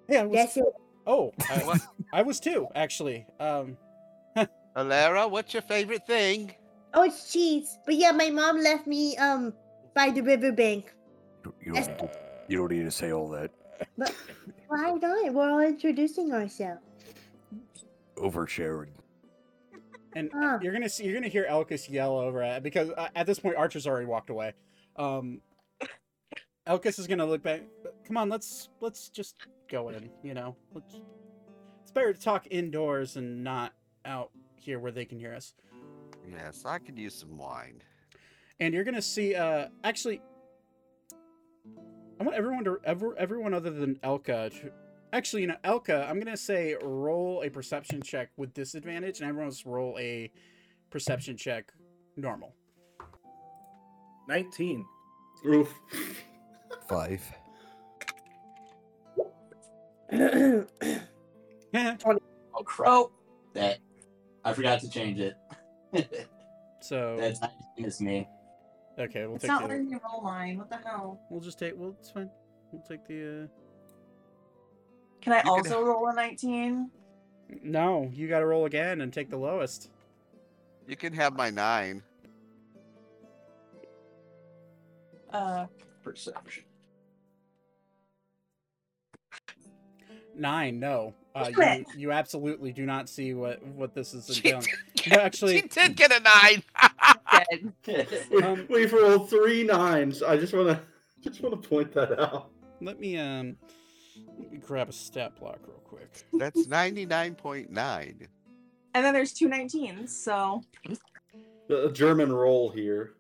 Yeah, 0.10 0.22
I 0.22 0.26
was, 0.26 0.38
That's 0.38 0.58
it. 0.58 0.64
oh, 1.06 1.32
I, 1.50 1.80
I 2.14 2.22
was 2.22 2.40
too 2.40 2.68
actually. 2.76 3.26
Um, 3.40 3.78
Alara, 4.76 5.30
what's 5.30 5.54
your 5.54 5.64
favorite 5.64 6.06
thing? 6.08 6.54
Oh, 6.94 7.04
it's 7.04 7.32
cheese. 7.32 7.78
But 7.86 7.96
yeah, 7.96 8.12
my 8.12 8.30
mom 8.30 8.60
left 8.62 8.88
me 8.88 9.18
um 9.18 9.54
by 9.94 10.10
the 10.10 10.22
riverbank. 10.22 10.94
You 11.62 11.74
don't, 11.74 12.12
you 12.48 12.58
don't 12.58 12.72
need 12.72 12.84
to 12.84 12.92
say 12.92 13.12
all 13.12 13.30
that. 13.30 13.52
But 13.98 14.14
why 14.68 14.92
not? 14.92 15.34
We're 15.34 15.50
all 15.50 15.60
introducing 15.60 16.34
ourselves. 16.34 16.82
Oversharing. 18.18 18.90
and 20.16 20.30
you're 20.62 20.74
gonna 20.74 20.90
see 20.90 21.06
you're 21.06 21.14
gonna 21.14 21.28
hear 21.28 21.46
Elkis 21.50 21.90
yell 21.90 22.18
over 22.18 22.42
at 22.42 22.64
because 22.64 22.90
uh, 22.92 23.10
at 23.16 23.26
this 23.28 23.40
point 23.40 23.56
Archer's 23.56 23.86
already 23.88 24.06
walked 24.08 24.30
away. 24.30 24.54
Um, 24.96 25.42
Elkis 26.68 27.00
is 27.00 27.08
gonna 27.08 27.26
look 27.26 27.44
back. 27.44 27.62
Come 28.06 28.18
on, 28.18 28.30
let's 28.30 28.70
let's 28.82 29.10
just 29.10 29.36
go 29.70 29.90
in. 29.90 30.10
You 30.24 30.34
know, 30.34 30.56
let's, 30.74 31.00
it's 31.82 31.92
better 31.92 32.14
to 32.14 32.20
talk 32.20 32.48
indoors 32.50 33.16
and 33.16 33.44
not 33.44 33.74
out 34.06 34.32
here 34.56 34.80
where 34.80 34.92
they 34.92 35.06
can 35.06 35.20
hear 35.20 35.34
us. 35.34 35.54
Yes, 36.30 36.64
I 36.66 36.80
could 36.80 36.98
use 36.98 37.14
some 37.16 37.38
wine. 37.38 37.82
and 38.60 38.74
you're 38.74 38.84
gonna 38.84 39.02
see 39.02 39.36
uh 39.36 39.68
actually 39.84 40.20
i 42.20 42.24
want 42.24 42.36
everyone 42.36 42.64
to 42.64 42.80
ever 42.84 43.16
everyone 43.18 43.54
other 43.54 43.70
than 43.70 43.96
elka 44.04 44.50
to 44.50 44.72
actually 45.18 45.42
you 45.42 45.48
know 45.48 45.56
elka 45.64 46.08
i'm 46.10 46.20
gonna 46.20 46.38
say 46.38 46.76
roll 46.84 47.42
a 47.44 47.50
perception 47.50 48.02
check 48.02 48.30
with 48.38 48.54
disadvantage 48.54 49.20
and 49.20 49.28
everyone 49.28 49.48
else 49.48 49.66
roll 49.66 49.98
a 50.00 50.32
perception 50.92 51.36
check 51.36 51.72
normal 52.16 52.54
19. 54.28 54.86
Oof. 55.46 55.74
Five. 56.90 57.24
yeah 60.12 60.64
Oh 62.04 62.64
crap! 62.66 62.90
Oh, 62.90 63.12
That 63.54 63.78
I 64.44 64.52
forgot 64.52 64.82
to 64.82 64.90
change 64.90 65.20
it. 65.22 65.36
so 66.82 67.16
That's 67.20 67.40
19 67.40 67.86
is 67.86 68.02
me. 68.02 68.28
okay 69.00 69.28
we'll 69.28 69.38
take 69.38 69.42
the. 69.42 69.42
it's 69.42 69.42
take 69.44 69.50
not 69.50 69.62
the, 69.62 69.68
letting 69.70 69.90
me 69.92 69.98
roll 70.12 70.22
mine. 70.22 70.58
What 70.58 70.70
the 70.70 70.78
hell? 70.78 71.22
we'll 71.30 71.40
just 71.42 71.58
take 71.60 71.74
well 71.78 71.96
it's 72.00 72.10
fine 72.10 72.30
we'll 72.74 72.82
take 72.82 73.06
the 73.08 73.44
uh 73.44 73.48
Can 75.28 75.34
I 75.34 75.38
You 75.40 75.62
could- 75.62 75.72
also 75.74 75.84
roll 75.84 76.08
a 76.08 76.14
19? 76.14 76.90
no 77.62 78.10
you 78.14 78.30
gotta 78.30 78.46
roll 78.46 78.64
again 78.66 79.02
and 79.02 79.12
take 79.12 79.30
the 79.30 79.36
lowest 79.38 79.90
You 80.88 80.96
can 80.96 81.12
have 81.14 81.34
my 81.36 81.50
nine. 81.50 82.02
Uh, 85.34 85.66
Perception. 86.04 86.64
nine 90.34 90.80
no 90.80 91.14
uh, 91.36 91.50
you, 91.56 91.86
you 91.98 92.12
absolutely 92.14 92.72
do 92.72 92.86
not 92.86 93.10
see 93.10 93.34
what 93.34 93.62
what 93.68 93.94
this 93.94 94.14
is 94.14 94.28
She 94.34 94.50
entailing. 94.50 94.68
did, 94.96 95.12
No, 95.12 95.18
actually- 95.20 95.58
she 95.62 95.68
did 95.68 95.96
get 95.98 96.12
a 96.12 96.22
nine. 96.22 97.74
dead. 97.84 98.08
We, 98.32 98.42
Um, 98.44 98.66
we've 98.70 98.94
rolled 98.94 99.30
three 99.30 99.64
nines. 99.64 100.24
I 100.24 100.38
just 100.38 100.54
wanna 100.54 100.82
just 101.22 101.42
wanna 101.42 101.58
point 101.58 101.94
that 101.94 102.18
out. 102.18 102.50
let 102.82 102.98
me 103.00 103.18
um 103.18 103.56
let 103.58 103.60
me 103.60 103.77
grab 104.66 104.90
a 104.90 104.94
stat 104.94 105.36
block 105.40 105.60
real 105.68 105.80
quick 105.86 106.10
That's 106.34 106.68
ninety-nine 106.68 107.36
point 107.36 107.72
nine. 107.72 108.28
And 108.94 109.06
then 109.06 109.14
there's 109.14 109.34
two 109.34 109.48
19s, 109.48 110.10
so 110.10 110.64
The 111.68 111.92
German 111.92 112.32
roll 112.34 112.70
here. 112.70 113.14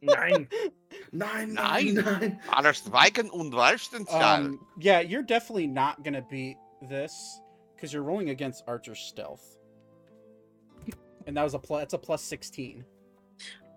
Nine. 0.00 0.48
Nine, 1.12 1.54
Nine? 1.54 1.94
nine, 1.94 2.04
nine. 2.04 2.40
Alles 2.50 2.82
Weiken 2.88 3.30
und 3.30 3.52
Weißenstahl. 3.52 4.22
Um, 4.46 4.66
yeah, 4.78 5.00
you're 5.00 5.22
definitely 5.22 5.66
not 5.66 6.02
gonna 6.04 6.24
beat 6.30 6.56
this 6.88 7.40
because 7.74 7.92
you're 7.92 8.02
rolling 8.02 8.30
against 8.30 8.62
Archer's 8.66 8.98
stealth, 9.00 9.58
and 11.26 11.36
that 11.36 11.42
was 11.42 11.54
a 11.54 11.58
plus. 11.58 11.80
That's 11.80 11.94
a 11.94 11.98
plus 11.98 12.22
sixteen. 12.22 12.84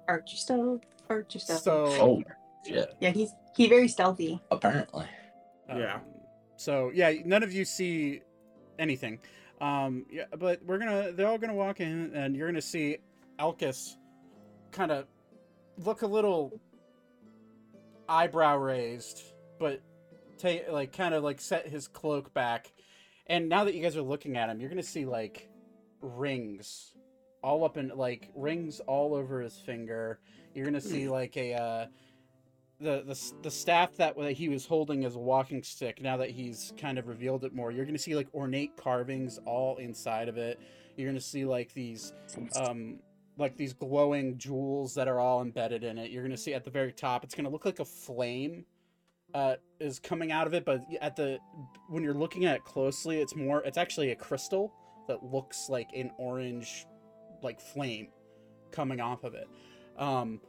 Archer 0.08 0.36
stealth, 0.38 0.82
Archer 1.10 1.40
stealth. 1.40 1.62
So 1.62 1.86
Oh 2.00 2.24
shit! 2.68 2.94
yeah, 3.00 3.12
he's 3.12 3.32
he 3.56 3.68
very 3.70 3.88
stealthy. 3.88 4.40
Apparently. 4.52 5.06
Yeah. 5.70 6.00
So 6.58 6.92
yeah, 6.94 7.14
none 7.26 7.44
of 7.44 7.54
you 7.54 7.66
see 7.66 8.22
anything. 8.80 9.20
Um, 9.62 10.06
yeah, 10.12 10.26
but 10.38 10.64
we're 10.66 10.78
gonna. 10.78 11.12
They're 11.12 11.28
all 11.28 11.38
gonna 11.38 11.56
walk 11.56 11.80
in, 11.80 12.12
and 12.14 12.36
you're 12.36 12.48
gonna 12.48 12.62
see 12.62 12.98
Alcus 13.40 13.98
kind 14.72 14.92
of 14.92 15.06
look 15.84 16.02
a 16.02 16.08
little 16.08 16.60
eyebrow 18.08 18.58
raised, 18.58 19.22
but 19.60 19.82
take 20.38 20.70
like 20.70 20.96
kind 20.96 21.14
of 21.14 21.24
like 21.24 21.40
set 21.40 21.68
his 21.68 21.88
cloak 21.88 22.34
back. 22.34 22.72
And 23.28 23.50
now 23.50 23.64
that 23.64 23.74
you 23.74 23.82
guys 23.82 23.98
are 23.98 24.02
looking 24.02 24.38
at 24.38 24.50
him, 24.50 24.60
you're 24.60 24.70
gonna 24.70 24.84
see 24.84 25.06
like 25.06 25.50
rings 26.02 26.92
all 27.42 27.64
up 27.64 27.78
in 27.78 27.90
like 27.96 28.30
rings 28.36 28.80
all 28.82 29.14
over 29.16 29.42
his 29.42 29.58
finger. 29.58 30.20
You're 30.54 30.66
gonna 30.66 30.82
see 30.82 31.08
like 31.08 31.38
a 31.38 31.54
uh, 31.54 31.86
the 32.80 33.04
the 33.06 33.34
the 33.42 33.52
staff 33.52 33.96
that 33.98 34.16
he 34.32 34.50
was 34.50 34.66
holding 34.66 35.06
as 35.06 35.16
a 35.16 35.20
walking 35.20 35.64
stick. 35.64 36.02
Now 36.02 36.18
that 36.18 36.30
he's 36.30 36.74
kind 36.78 36.98
of 36.98 37.08
revealed 37.08 37.44
it 37.44 37.54
more, 37.54 37.72
you're 37.72 37.86
gonna 37.86 37.98
see 37.98 38.16
like 38.16 38.28
ornate 38.34 38.76
carvings 38.78 39.40
all 39.46 39.78
inside 39.78 40.28
of 40.28 40.38
it. 40.38 40.60
You're 40.98 41.10
gonna 41.10 41.20
see 41.20 41.46
like 41.46 41.74
these 41.74 42.14
um 42.56 43.00
like 43.38 43.58
these 43.58 43.74
glowing 43.74 44.38
jewels 44.38 44.94
that 44.96 45.08
are 45.08 45.20
all 45.20 45.42
embedded 45.42 45.84
in 45.84 45.98
it. 45.98 46.12
You're 46.12 46.24
gonna 46.24 46.38
see 46.38 46.54
at 46.54 46.64
the 46.64 46.72
very 46.72 46.92
top, 46.92 47.24
it's 47.24 47.36
gonna 47.36 47.50
look 47.50 47.66
like 47.66 47.80
a 47.80 47.86
flame 47.86 48.66
uh, 49.36 49.56
is 49.82 50.00
coming 50.00 50.32
out 50.32 50.48
of 50.48 50.54
it, 50.54 50.64
but 50.64 50.82
at 51.02 51.16
the 51.18 51.38
when 51.90 52.04
you're 52.04 52.14
looking 52.14 52.46
at 52.46 52.56
it 52.56 52.64
closely, 52.64 53.20
it's 53.20 53.36
more 53.36 53.62
it's 53.64 53.78
actually 53.78 54.12
a 54.12 54.16
crystal 54.16 54.74
that 55.08 55.24
looks 55.24 55.68
like 55.70 55.90
an 55.94 56.10
orange 56.18 56.86
like 57.44 57.60
flame 57.60 58.08
coming 58.72 59.02
off 59.02 59.26
of 59.26 59.34
it. 59.34 59.48
Um, 59.98 60.40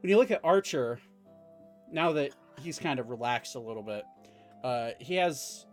when 0.00 0.10
you 0.10 0.16
look 0.16 0.32
at 0.32 0.40
Archer, 0.42 0.98
now 1.90 2.12
that 2.12 2.32
he's 2.60 2.78
kind 2.78 2.98
of 2.98 3.10
relaxed 3.10 3.54
a 3.54 3.60
little 3.60 3.82
bit, 3.82 4.04
uh, 4.64 4.90
he 4.98 5.14
has 5.14 5.66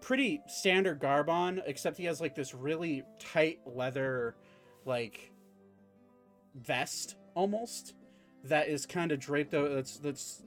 pretty 0.00 0.40
standard 0.46 1.00
garb 1.00 1.28
on, 1.28 1.62
except 1.66 1.96
he 1.96 2.04
has 2.04 2.20
like 2.20 2.34
this 2.34 2.54
really 2.54 3.02
tight 3.18 3.60
leather, 3.66 4.36
like 4.84 5.32
vest 6.54 7.16
almost 7.34 7.94
that 8.44 8.68
is 8.68 8.86
kind 8.86 9.12
of 9.12 9.18
draped 9.18 9.54
out. 9.54 9.70
That's 9.70 9.98
that's 9.98 10.42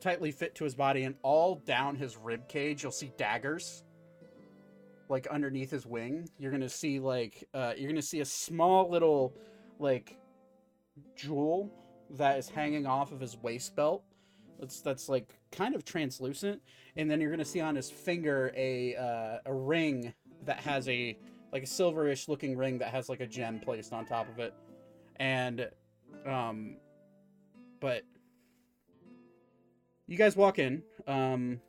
tightly 0.00 0.30
fit 0.32 0.54
to 0.56 0.64
his 0.64 0.74
body, 0.74 1.04
and 1.04 1.14
all 1.22 1.56
down 1.56 1.96
his 1.96 2.16
rib 2.16 2.48
cage, 2.48 2.82
you'll 2.82 2.92
see 2.92 3.12
daggers. 3.16 3.84
Like 5.08 5.26
underneath 5.26 5.70
his 5.70 5.86
wing, 5.86 6.28
you're 6.38 6.50
gonna 6.50 6.68
see 6.68 6.98
like 6.98 7.46
uh, 7.52 7.74
you're 7.76 7.90
gonna 7.90 8.02
see 8.02 8.20
a 8.20 8.24
small 8.24 8.90
little 8.90 9.34
like 9.78 10.16
jewel 11.16 11.70
that 12.10 12.38
is 12.38 12.48
hanging 12.48 12.86
off 12.86 13.12
of 13.12 13.20
his 13.20 13.36
waist 13.36 13.76
belt. 13.76 14.02
That's 14.58 14.80
that's 14.80 15.08
like 15.08 15.34
kind 15.52 15.74
of 15.74 15.84
translucent, 15.84 16.62
and 16.96 17.10
then 17.10 17.20
you're 17.20 17.30
gonna 17.30 17.44
see 17.44 17.60
on 17.60 17.74
his 17.74 17.90
finger 17.90 18.52
a 18.56 18.96
uh, 18.96 19.38
a 19.46 19.54
ring 19.54 20.14
that 20.44 20.60
has 20.60 20.88
a 20.88 21.18
like 21.52 21.62
a 21.62 21.66
silverish 21.66 22.28
looking 22.28 22.56
ring 22.56 22.78
that 22.78 22.88
has 22.88 23.08
like 23.08 23.20
a 23.20 23.26
gem 23.26 23.60
placed 23.60 23.92
on 23.92 24.04
top 24.06 24.28
of 24.28 24.38
it, 24.38 24.54
and 25.16 25.68
um, 26.26 26.76
but 27.80 28.02
you 30.06 30.16
guys 30.16 30.36
walk 30.36 30.58
in, 30.58 30.82
um, 31.06 31.60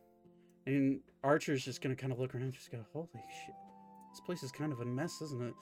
and 0.65 1.00
Archer's 1.24 1.63
just 1.63 1.82
gonna 1.82 1.95
kind 1.95 2.12
of 2.13 2.19
look 2.19 2.36
around, 2.36 2.54
just 2.54 2.71
go, 2.71 2.80
"Holy 2.93 3.08
shit, 3.13 3.56
this 4.12 4.21
place 4.26 4.43
is 4.43 4.52
kind 4.52 4.71
of 4.71 4.80
a 4.80 4.86
mess, 4.86 5.21
isn't 5.21 5.41
it?" 5.41 5.54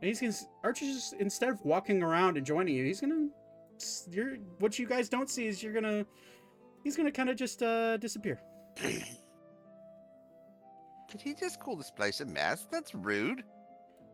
And 0.00 0.08
he's 0.08 0.20
gonna 0.20 0.32
Archer's 0.62 0.94
just 0.94 1.12
instead 1.14 1.48
of 1.48 1.64
walking 1.64 2.02
around 2.02 2.36
and 2.36 2.46
joining 2.46 2.74
you, 2.76 2.84
he's 2.84 3.00
gonna 3.00 3.28
you're 4.10 4.36
what 4.58 4.78
you 4.78 4.86
guys 4.86 5.08
don't 5.08 5.28
see 5.30 5.46
is 5.46 5.62
you're 5.62 5.72
gonna 5.72 6.04
he's 6.84 6.96
gonna 6.96 7.10
kind 7.12 7.28
of 7.28 7.36
just 7.36 7.62
uh 7.62 7.96
disappear. 7.98 8.40
Did 11.10 11.22
he 11.22 11.34
just 11.34 11.58
call 11.60 11.76
this 11.76 11.90
place 11.90 12.20
a 12.20 12.26
mess? 12.26 12.66
That's 12.70 12.94
rude. 12.94 13.42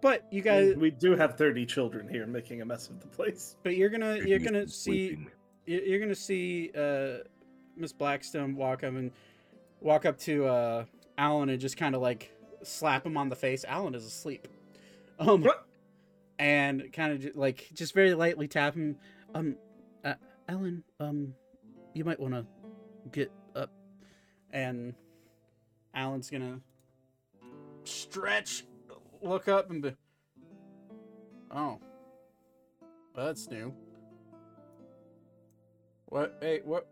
But 0.00 0.24
you 0.30 0.42
guys, 0.42 0.76
we 0.76 0.90
do 0.90 1.16
have 1.16 1.36
30 1.38 1.64
children 1.66 2.08
here 2.08 2.26
making 2.26 2.60
a 2.60 2.64
mess 2.64 2.88
of 2.88 3.00
the 3.00 3.06
place. 3.06 3.56
but 3.62 3.76
you're 3.76 3.88
gonna 3.88 4.18
you're 4.18 4.38
gonna 4.38 4.68
see 4.68 5.08
sleeping. 5.08 5.30
you- 5.66 5.80
you're 5.80 5.98
gonna 6.00 6.14
see 6.14 6.70
uh 6.76 7.18
Miss 7.76 7.92
Blackstone 7.92 8.54
walk 8.54 8.84
up 8.84 8.94
and 8.94 9.10
walk 9.80 10.04
up 10.04 10.18
to 10.20 10.46
uh 10.46 10.84
Alan 11.18 11.48
and 11.48 11.60
just 11.60 11.76
kind 11.76 11.94
of 11.94 12.02
like 12.02 12.30
slap 12.62 13.04
him 13.06 13.16
on 13.16 13.28
the 13.28 13.36
face. 13.36 13.64
Alan 13.66 13.94
is 13.94 14.04
asleep. 14.04 14.46
Um 15.18 15.42
What? 15.42 15.66
and 16.38 16.92
kind 16.92 17.12
of 17.12 17.20
just, 17.20 17.36
like 17.36 17.68
just 17.72 17.94
very 17.94 18.12
lightly 18.14 18.46
tap 18.46 18.74
him. 18.74 18.96
Um 19.34 19.56
uh, 20.04 20.14
Alan, 20.48 20.82
um 21.00 21.34
you 21.92 22.04
might 22.04 22.20
want 22.20 22.34
to 22.34 22.46
get 23.12 23.30
up 23.54 23.70
and 24.50 24.94
Alan's 25.94 26.30
to 26.30 26.60
stretch, 27.84 28.64
look 29.22 29.48
up 29.48 29.70
and 29.70 29.82
be 29.82 29.94
Oh. 31.54 31.78
That's 33.14 33.48
new. 33.48 33.72
What? 36.06 36.36
Hey, 36.40 36.60
what? 36.64 36.88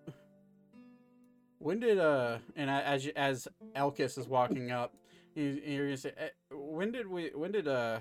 When 1.58 1.80
did 1.80 1.98
uh? 1.98 2.38
And 2.54 2.70
as 2.70 3.08
as 3.16 3.48
Elkis 3.76 4.18
is 4.18 4.28
walking 4.28 4.70
up, 4.70 4.94
you, 5.34 5.60
you're 5.64 5.86
gonna 5.86 5.96
say, 5.96 6.12
eh, 6.16 6.28
when 6.52 6.92
did 6.92 7.08
we? 7.08 7.30
When 7.34 7.50
did 7.50 7.66
uh? 7.66 8.00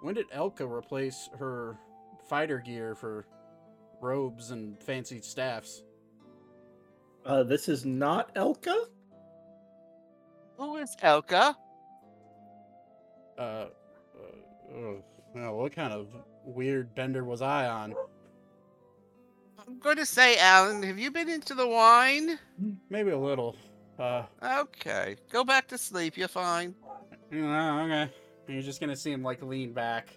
When 0.00 0.14
did 0.14 0.30
Elka 0.30 0.70
replace 0.70 1.28
her 1.38 1.76
fighter 2.28 2.58
gear 2.58 2.94
for 2.94 3.26
robes 4.00 4.50
and 4.50 4.82
fancy 4.82 5.20
staffs? 5.20 5.82
Uh, 7.24 7.42
this 7.42 7.68
is 7.68 7.84
not 7.84 8.34
Elka? 8.34 8.86
Who 10.56 10.76
is 10.76 10.96
Elka? 11.02 11.54
Uh, 13.38 13.40
uh, 13.42 13.68
well, 15.34 15.56
what 15.56 15.72
kind 15.72 15.92
of 15.92 16.08
weird 16.44 16.94
bender 16.94 17.24
was 17.24 17.42
I 17.42 17.66
on? 17.66 17.94
I'm 19.66 19.78
going 19.78 19.96
to 19.96 20.06
say, 20.06 20.38
Alan, 20.38 20.82
have 20.82 20.98
you 20.98 21.10
been 21.10 21.28
into 21.28 21.54
the 21.54 21.66
wine? 21.66 22.38
Maybe 22.88 23.10
a 23.10 23.18
little. 23.18 23.56
Uh, 23.98 24.24
Okay, 24.42 25.16
go 25.30 25.44
back 25.44 25.68
to 25.68 25.78
sleep. 25.78 26.16
You're 26.16 26.28
fine. 26.28 26.74
you 27.30 27.46
okay. 27.46 28.10
And 28.50 28.56
you're 28.56 28.64
just 28.64 28.80
gonna 28.80 28.96
see 28.96 29.12
him 29.12 29.22
like 29.22 29.42
lean 29.44 29.72
back, 29.72 30.08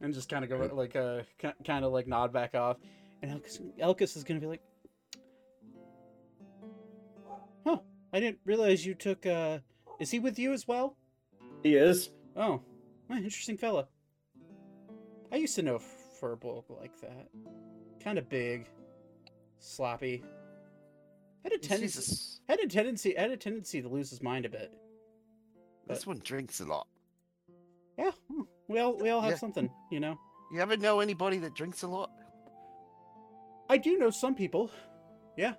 and 0.00 0.14
just 0.14 0.28
kind 0.28 0.44
of 0.44 0.48
go 0.48 0.76
like 0.76 0.94
uh, 0.94 1.22
kind 1.64 1.84
of 1.84 1.90
like 1.90 2.06
nod 2.06 2.32
back 2.32 2.54
off, 2.54 2.76
and 3.20 3.32
Elkis, 3.32 3.60
Elkis 3.80 4.16
is 4.16 4.22
gonna 4.22 4.38
be 4.38 4.46
like, 4.46 4.62
"Huh? 7.66 7.78
I 8.12 8.20
didn't 8.20 8.38
realize 8.44 8.86
you 8.86 8.94
took. 8.94 9.26
uh 9.26 9.58
Is 9.98 10.12
he 10.12 10.20
with 10.20 10.38
you 10.38 10.52
as 10.52 10.68
well? 10.68 10.96
He 11.64 11.74
is. 11.74 12.10
Oh, 12.36 12.60
eh, 13.10 13.16
interesting 13.16 13.56
fella. 13.56 13.88
I 15.32 15.34
used 15.34 15.56
to 15.56 15.62
know 15.62 15.80
Furbolg 16.20 16.62
like 16.80 17.00
that. 17.00 17.26
Kind 17.98 18.18
of 18.18 18.28
big, 18.28 18.68
sloppy. 19.58 20.22
Had 21.42 21.54
a 21.54 21.58
tendency. 21.58 21.98
Jesus, 21.98 22.40
Had 22.48 22.60
a 22.60 22.68
tendency. 22.68 23.16
Had 23.18 23.32
a 23.32 23.36
tendency 23.36 23.82
to 23.82 23.88
lose 23.88 24.10
his 24.10 24.22
mind 24.22 24.46
a 24.46 24.48
bit. 24.48 24.72
this 25.88 26.06
one 26.06 26.20
drinks 26.22 26.60
a 26.60 26.66
lot. 26.66 26.86
Yeah, 27.98 28.10
hmm, 28.30 28.42
we 28.68 28.78
all 28.78 28.96
we 28.96 29.10
all 29.10 29.20
have 29.20 29.32
Yeah. 29.32 29.36
something, 29.36 29.70
you 29.90 30.00
know. 30.00 30.18
You 30.52 30.60
ever 30.60 30.76
know 30.76 31.00
anybody 31.00 31.38
that 31.38 31.54
drinks 31.54 31.82
a 31.82 31.88
lot? 31.88 32.10
I 33.68 33.78
do 33.78 33.98
know 33.98 34.10
some 34.10 34.34
people. 34.34 34.70
Yeah. 35.36 35.54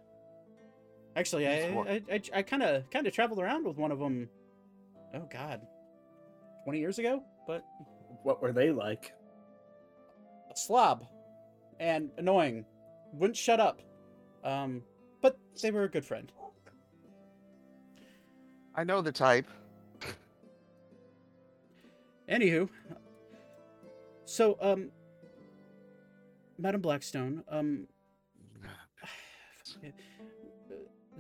Actually, 1.16 1.48
I 1.48 1.70
I 1.70 2.02
I, 2.12 2.22
I 2.36 2.42
kind 2.42 2.64
of 2.64 2.90
kind 2.90 3.08
of 3.08 3.14
traveled 3.14 3.40
around 3.40 3.66
with 3.66 3.78
one 3.78 3.92
of 3.92 4.00
them. 4.00 4.30
Oh 5.14 5.28
God, 5.32 5.62
twenty 6.64 6.80
years 6.80 7.00
ago. 7.00 7.24
But 7.48 7.64
What 8.24 8.42
were 8.42 8.52
they 8.54 8.72
like? 8.72 9.14
a 10.52 10.56
slob 10.56 11.06
and 11.80 12.12
annoying, 12.18 12.64
wouldn't 13.14 13.36
shut 13.38 13.60
up. 13.60 13.82
Um, 14.44 14.84
but 15.22 15.38
they 15.62 15.72
were 15.72 15.84
a 15.84 15.90
good 15.90 16.06
friend. 16.06 16.32
I 18.76 18.84
know 18.84 19.02
the 19.02 19.12
type. 19.12 19.48
Anywho, 22.34 22.68
so 24.26 24.58
um, 24.60 24.90
Madam 26.58 26.82
Blackstone, 26.82 27.44
um, 27.48 27.88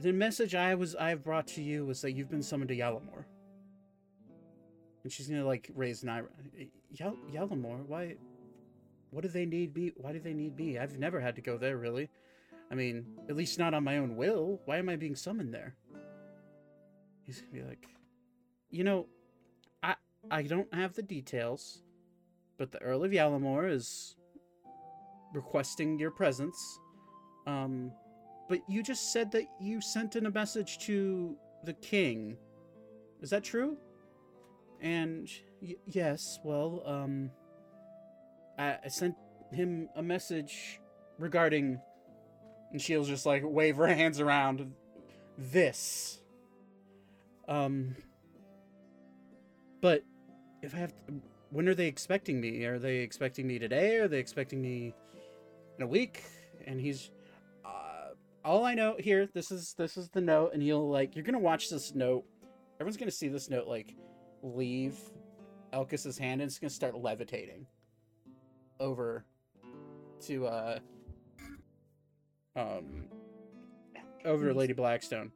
the 0.02 0.12
message 0.12 0.56
I 0.56 0.73
was 0.73 0.95
I 0.95 1.10
have 1.10 1.23
brought 1.23 1.45
to 1.49 1.62
you 1.62 1.86
was 1.86 2.02
that 2.02 2.13
you've 2.13 2.32
been 2.32 2.41
summoned 2.41 2.69
to 2.69 2.76
Yalamore. 2.76 3.26
And 5.04 5.12
she's 5.12 5.28
gonna 5.28 5.45
like 5.45 5.69
raise 5.76 6.02
an 6.02 6.10
eyebrow. 6.10 6.32
Yal- 6.89 7.17
Yalamore, 7.32 7.86
why? 7.86 8.15
What 9.12 9.21
do 9.21 9.28
they 9.28 9.45
need 9.45 9.76
me? 9.76 9.91
Why 9.95 10.13
do 10.13 10.19
they 10.19 10.34
need 10.34 10.58
me? 10.58 10.80
I've 10.80 10.97
never 10.97 11.19
had 11.19 11.36
to 11.36 11.41
go 11.41 11.60
there 11.60 11.78
really. 11.78 12.10
I 12.71 12.76
mean, 12.76 13.06
at 13.30 13.36
least 13.36 13.60
not 13.60 13.76
on 13.76 13.84
my 13.84 13.99
own 13.99 14.15
will. 14.15 14.62
Why 14.65 14.78
am 14.78 14.89
I 14.89 14.95
being 14.95 15.15
summoned 15.15 15.54
there? 15.54 15.76
He's 17.21 17.39
gonna 17.39 17.54
be 17.54 17.62
like, 17.62 17.86
you 18.71 18.84
know, 18.84 19.06
I 20.32 20.44
don't 20.44 20.74
have 20.74 20.94
the 20.94 21.02
details, 21.02 21.84
but 22.58 22.72
the 22.72 22.82
Earl 22.82 23.04
of 23.04 23.12
Yalamore 23.12 23.70
is 23.72 24.16
requesting 25.34 26.00
your 26.00 26.12
presence. 26.12 26.80
Um, 27.46 27.92
but 28.48 28.60
you 28.68 28.84
just 28.84 29.12
said 29.12 29.32
that 29.32 29.44
you 29.60 29.82
sent 29.82 30.16
in 30.16 30.26
a 30.26 30.32
message 30.32 30.80
to 30.86 31.36
the 31.64 31.74
king. 31.74 32.38
Is 33.22 33.30
that 33.30 33.44
true? 33.44 33.78
And 34.82 35.30
yes, 35.88 36.40
well, 36.44 36.84
um, 36.86 37.32
I, 38.58 38.78
I 38.86 38.88
sent 38.88 39.16
him 39.52 39.90
a 39.96 40.04
message 40.04 40.80
regarding. 41.20 41.80
And 42.72 42.82
she'll 42.82 43.04
just 43.04 43.26
like 43.26 43.44
wave 43.46 43.78
her 43.78 43.88
hands 43.88 44.20
around. 44.20 44.74
This. 45.38 46.20
Um. 47.48 47.96
But 49.82 50.04
if 50.63 50.73
I 50.73 50.78
have, 50.78 50.93
to, 51.08 51.13
when 51.52 51.67
are 51.67 51.76
they 51.76 51.88
expecting 51.88 52.39
me? 52.39 52.63
Are 52.65 52.80
they 52.80 52.97
expecting 52.97 53.45
me 53.45 53.60
today? 53.60 53.97
Are 53.97 54.08
they 54.08 54.19
expecting 54.19 54.62
me 54.62 54.95
in 55.78 55.84
a 55.84 55.88
week? 55.88 56.23
And 56.65 56.80
he's, 56.80 57.12
uh, 57.65 58.13
all 58.45 58.63
I 58.65 58.73
know 58.73 58.95
here. 58.97 59.28
This 59.34 59.52
is 59.52 59.73
this 59.78 59.97
is 59.97 60.10
the 60.10 60.21
note, 60.21 60.52
and 60.54 60.63
you'll 60.63 60.89
like 60.89 61.15
you're 61.15 61.26
gonna 61.26 61.39
watch 61.39 61.69
this 61.69 61.93
note. 61.93 62.23
Everyone's 62.80 62.97
gonna 62.97 63.12
see 63.12 63.28
this 63.28 63.49
note 63.49 63.67
like 63.67 63.95
leave 64.41 64.97
Elkis's 65.73 66.17
hand, 66.17 66.41
and 66.41 66.49
it's 66.49 66.60
gonna 66.60 66.69
start 66.69 66.95
levitating 66.95 67.67
over 68.80 69.26
to 70.21 70.47
uh 70.47 70.80
um 72.56 73.08
over 74.23 74.47
to 74.47 74.54
Lady 74.54 74.73
Blackstone, 74.73 75.34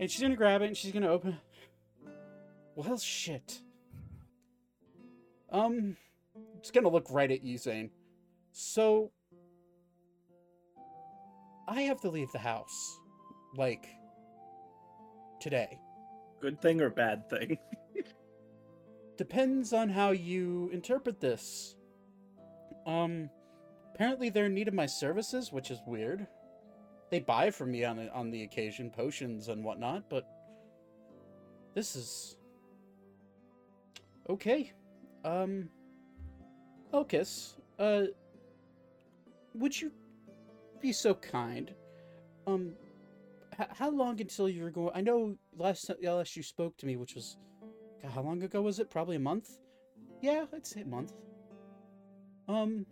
and 0.00 0.10
she's 0.10 0.22
gonna 0.22 0.36
grab 0.36 0.62
it 0.62 0.66
and 0.68 0.76
she's 0.76 0.92
gonna 0.92 1.10
open. 1.10 1.36
Well, 2.76 2.96
shit. 2.96 3.60
Um, 5.54 5.96
it's 6.58 6.72
gonna 6.72 6.88
look 6.88 7.06
right 7.10 7.30
at 7.30 7.44
you, 7.44 7.56
Zane. 7.58 7.90
So, 8.50 9.12
I 11.68 11.82
have 11.82 12.00
to 12.00 12.10
leave 12.10 12.32
the 12.32 12.40
house, 12.40 12.98
like 13.56 13.86
today. 15.40 15.78
Good 16.40 16.60
thing 16.60 16.80
or 16.80 16.90
bad 16.90 17.30
thing? 17.30 17.58
Depends 19.16 19.72
on 19.72 19.88
how 19.88 20.10
you 20.10 20.70
interpret 20.72 21.20
this. 21.20 21.76
Um, 22.84 23.30
apparently 23.94 24.30
they're 24.30 24.46
in 24.46 24.54
need 24.54 24.66
of 24.66 24.74
my 24.74 24.86
services, 24.86 25.52
which 25.52 25.70
is 25.70 25.78
weird. 25.86 26.26
They 27.12 27.20
buy 27.20 27.52
from 27.52 27.70
me 27.70 27.84
on 27.84 27.96
the, 27.96 28.12
on 28.12 28.32
the 28.32 28.42
occasion, 28.42 28.90
potions 28.90 29.46
and 29.46 29.62
whatnot, 29.62 30.10
but 30.10 30.24
this 31.76 31.94
is 31.94 32.38
okay. 34.28 34.72
Um, 35.24 35.68
Elkis, 36.92 37.54
uh, 37.78 38.04
would 39.54 39.80
you 39.80 39.90
be 40.80 40.92
so 40.92 41.14
kind? 41.14 41.74
Um, 42.46 42.74
h- 43.58 43.68
how 43.70 43.90
long 43.90 44.20
until 44.20 44.48
you're 44.48 44.70
going? 44.70 44.90
I 44.94 45.00
know 45.00 45.36
last 45.56 45.90
last 46.02 46.36
you 46.36 46.42
spoke 46.42 46.76
to 46.78 46.86
me, 46.86 46.96
which 46.96 47.14
was, 47.14 47.38
how 48.14 48.20
long 48.20 48.42
ago 48.42 48.60
was 48.60 48.78
it? 48.78 48.90
Probably 48.90 49.16
a 49.16 49.20
month. 49.20 49.58
Yeah, 50.20 50.44
I'd 50.52 50.66
say 50.66 50.82
a 50.82 50.86
month. 50.86 51.14
Um. 52.48 52.86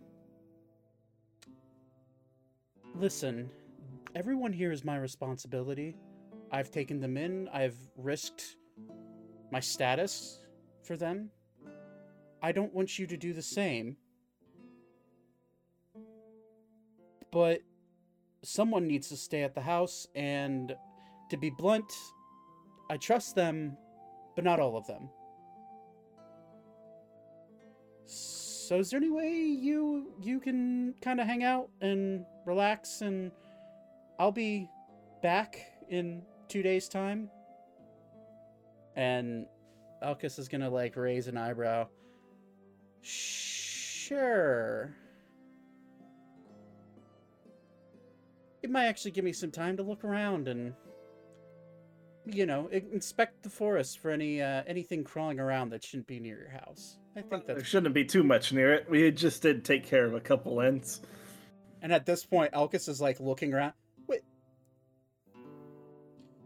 Listen, 2.95 3.49
everyone 4.15 4.53
here 4.53 4.71
is 4.71 4.83
my 4.83 4.97
responsibility. 4.97 5.95
I've 6.51 6.69
taken 6.69 6.99
them 6.99 7.17
in. 7.17 7.47
I've 7.51 7.77
risked 7.97 8.57
my 9.51 9.59
status 9.59 10.45
for 10.83 10.95
them. 10.95 11.29
I 12.43 12.51
don't 12.51 12.73
want 12.73 12.99
you 12.99 13.07
to 13.07 13.17
do 13.17 13.33
the 13.33 13.41
same. 13.41 13.95
But 17.31 17.61
someone 18.43 18.85
needs 18.85 19.07
to 19.09 19.17
stay 19.17 19.41
at 19.43 19.55
the 19.55 19.61
house, 19.61 20.07
and 20.13 20.75
to 21.29 21.37
be 21.37 21.49
blunt, 21.49 21.91
I 22.91 22.97
trust 22.97 23.33
them, 23.33 23.77
but 24.35 24.43
not 24.43 24.59
all 24.59 24.75
of 24.77 24.85
them. 24.85 25.09
So 28.05 28.79
is 28.79 28.89
there 28.89 28.97
any 28.97 29.09
way 29.09 29.33
you 29.33 30.13
you 30.21 30.39
can 30.39 30.93
kind 31.01 31.19
of 31.19 31.27
hang 31.27 31.43
out 31.43 31.69
and 31.81 32.25
relax 32.45 33.01
and 33.01 33.31
I'll 34.19 34.31
be 34.31 34.69
back 35.21 35.57
in 35.89 36.23
2 36.49 36.61
days 36.61 36.87
time? 36.87 37.29
And 38.95 39.47
Elkis 40.03 40.37
is 40.37 40.47
going 40.47 40.61
to 40.61 40.69
like 40.69 40.95
raise 40.95 41.27
an 41.27 41.37
eyebrow. 41.37 41.87
Sure. 43.03 44.95
It 48.63 48.69
might 48.69 48.85
actually 48.85 49.11
give 49.11 49.25
me 49.25 49.33
some 49.33 49.51
time 49.51 49.77
to 49.77 49.83
look 49.83 50.03
around 50.03 50.47
and 50.47 50.73
you 52.25 52.45
know, 52.45 52.67
inspect 52.67 53.43
the 53.43 53.49
forest 53.49 53.99
for 53.99 54.09
any 54.09 54.41
uh, 54.41 54.63
anything 54.65 55.03
crawling 55.03 55.39
around 55.39 55.69
that 55.71 55.83
shouldn't 55.83 56.07
be 56.07 56.19
near 56.19 56.39
your 56.39 56.49
house. 56.49 56.97
I 57.15 57.21
think 57.21 57.45
that 57.47 57.55
There 57.57 57.65
shouldn't 57.65 57.93
be 57.93 58.05
too 58.05 58.23
much 58.23 58.53
near 58.53 58.73
it. 58.73 58.89
We 58.89 59.11
just 59.11 59.41
did 59.41 59.65
take 59.65 59.85
care 59.85 60.05
of 60.05 60.13
a 60.13 60.19
couple 60.19 60.61
ends. 60.61 61.01
And 61.81 61.91
at 61.91 62.05
this 62.05 62.25
point, 62.25 62.53
Elkis 62.53 62.87
is 62.87 63.01
like 63.01 63.19
looking 63.19 63.53
around. 63.53 63.73
Wait, 64.07 64.21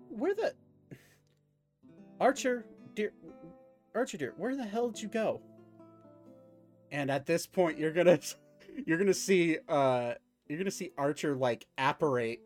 where 0.09 0.33
the 0.33 0.53
Archer, 2.19 2.65
dear, 2.95 3.13
Archer, 3.93 4.17
dear, 4.17 4.33
where 4.37 4.55
the 4.55 4.65
hell 4.65 4.89
did 4.89 5.01
you 5.01 5.09
go? 5.09 5.41
And 6.91 7.11
at 7.11 7.25
this 7.25 7.45
point, 7.45 7.77
you're 7.77 7.91
gonna, 7.93 8.19
you're 8.85 8.97
gonna 8.97 9.13
see, 9.13 9.57
uh, 9.67 10.13
you're 10.47 10.57
gonna 10.59 10.71
see 10.71 10.91
Archer 10.97 11.35
like 11.35 11.65
apparate. 11.77 12.39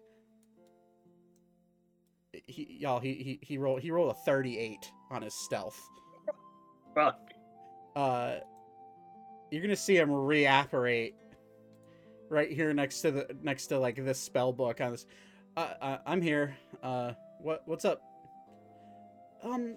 He, 2.48 2.78
y'all, 2.80 3.00
he, 3.00 3.14
he, 3.16 3.40
he 3.42 3.58
rolled, 3.58 3.82
he 3.82 3.92
rolled 3.92 4.12
a 4.12 4.16
38 4.26 4.92
on 5.12 5.22
his 5.22 5.34
stealth. 5.34 5.80
Fuck. 6.96 7.20
uh 7.96 8.36
you're 9.52 9.62
gonna 9.62 9.76
see 9.76 9.98
him 9.98 10.10
reapparate 10.10 11.14
right 12.30 12.52
here 12.52 12.74
next 12.74 13.02
to 13.02 13.12
the 13.12 13.28
next 13.44 13.68
to 13.68 13.78
like 13.80 13.96
this 14.04 14.20
spell 14.20 14.54
book 14.54 14.82
on 14.82 14.92
this 14.92 15.06
uh, 15.58 15.74
uh 15.82 15.98
i'm 16.06 16.22
here 16.22 16.56
uh 16.84 17.12
what 17.42 17.62
what's 17.66 17.86
up 17.86 18.02
um 19.44 19.76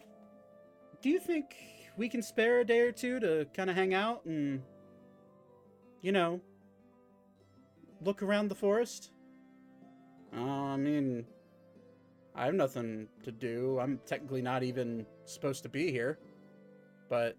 do 1.02 1.08
you 1.10 1.18
think 1.20 1.56
we 1.96 2.08
can 2.08 2.22
spare 2.22 2.60
a 2.60 2.64
day 2.64 2.80
or 2.80 2.92
two 2.92 3.20
to 3.20 3.46
kind 3.54 3.70
of 3.70 3.76
hang 3.76 3.94
out 3.94 4.24
and 4.24 4.62
you 6.02 6.12
know 6.12 6.40
look 8.00 8.22
around 8.22 8.48
the 8.48 8.54
forest 8.54 9.12
uh, 10.36 10.40
i 10.40 10.76
mean 10.76 11.24
i 12.34 12.44
have 12.44 12.54
nothing 12.54 13.06
to 13.22 13.30
do 13.32 13.78
i'm 13.80 13.98
technically 14.06 14.42
not 14.42 14.62
even 14.62 15.06
supposed 15.24 15.62
to 15.62 15.68
be 15.68 15.90
here 15.90 16.18
but 17.08 17.36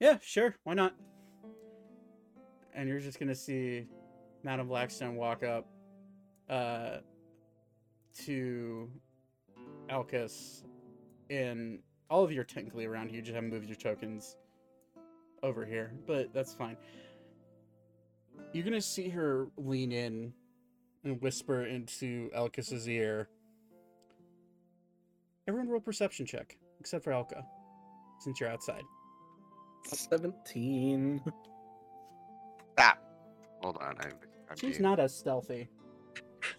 yeah, 0.00 0.18
sure, 0.22 0.54
why 0.64 0.74
not? 0.74 0.94
And 2.74 2.88
you're 2.88 3.00
just 3.00 3.18
gonna 3.20 3.34
see 3.34 3.86
Madame 4.42 4.68
Blackstone 4.68 5.16
walk 5.16 5.42
up 5.42 5.66
uh 6.50 6.98
to 8.24 8.90
Elkis 9.88 10.64
and 11.30 11.78
all 12.10 12.22
of 12.24 12.30
you 12.32 12.40
are 12.40 12.44
technically 12.44 12.84
around 12.86 13.08
here, 13.08 13.16
you 13.16 13.22
just 13.22 13.34
haven't 13.34 13.50
moved 13.50 13.66
your 13.66 13.76
tokens 13.76 14.36
over 15.42 15.64
here, 15.64 15.92
but 16.06 16.32
that's 16.32 16.54
fine. 16.54 16.76
You're 18.52 18.64
gonna 18.64 18.80
see 18.80 19.08
her 19.08 19.48
lean 19.56 19.92
in 19.92 20.32
and 21.04 21.20
whisper 21.20 21.64
into 21.66 22.30
Elkis's 22.34 22.88
ear. 22.88 23.28
Everyone 25.46 25.68
roll 25.68 25.80
perception 25.80 26.24
check, 26.26 26.56
except 26.80 27.04
for 27.04 27.10
Elka, 27.12 27.44
since 28.20 28.40
you're 28.40 28.48
outside. 28.48 28.82
17. 29.86 31.20
Stop. 31.22 31.34
Ah, 32.76 32.96
hold 33.62 33.76
on. 33.76 33.94
I'm, 34.00 34.10
I'm 34.50 34.56
She's 34.56 34.72
being- 34.78 34.82
not 34.82 34.98
as 34.98 35.14
stealthy. 35.16 35.68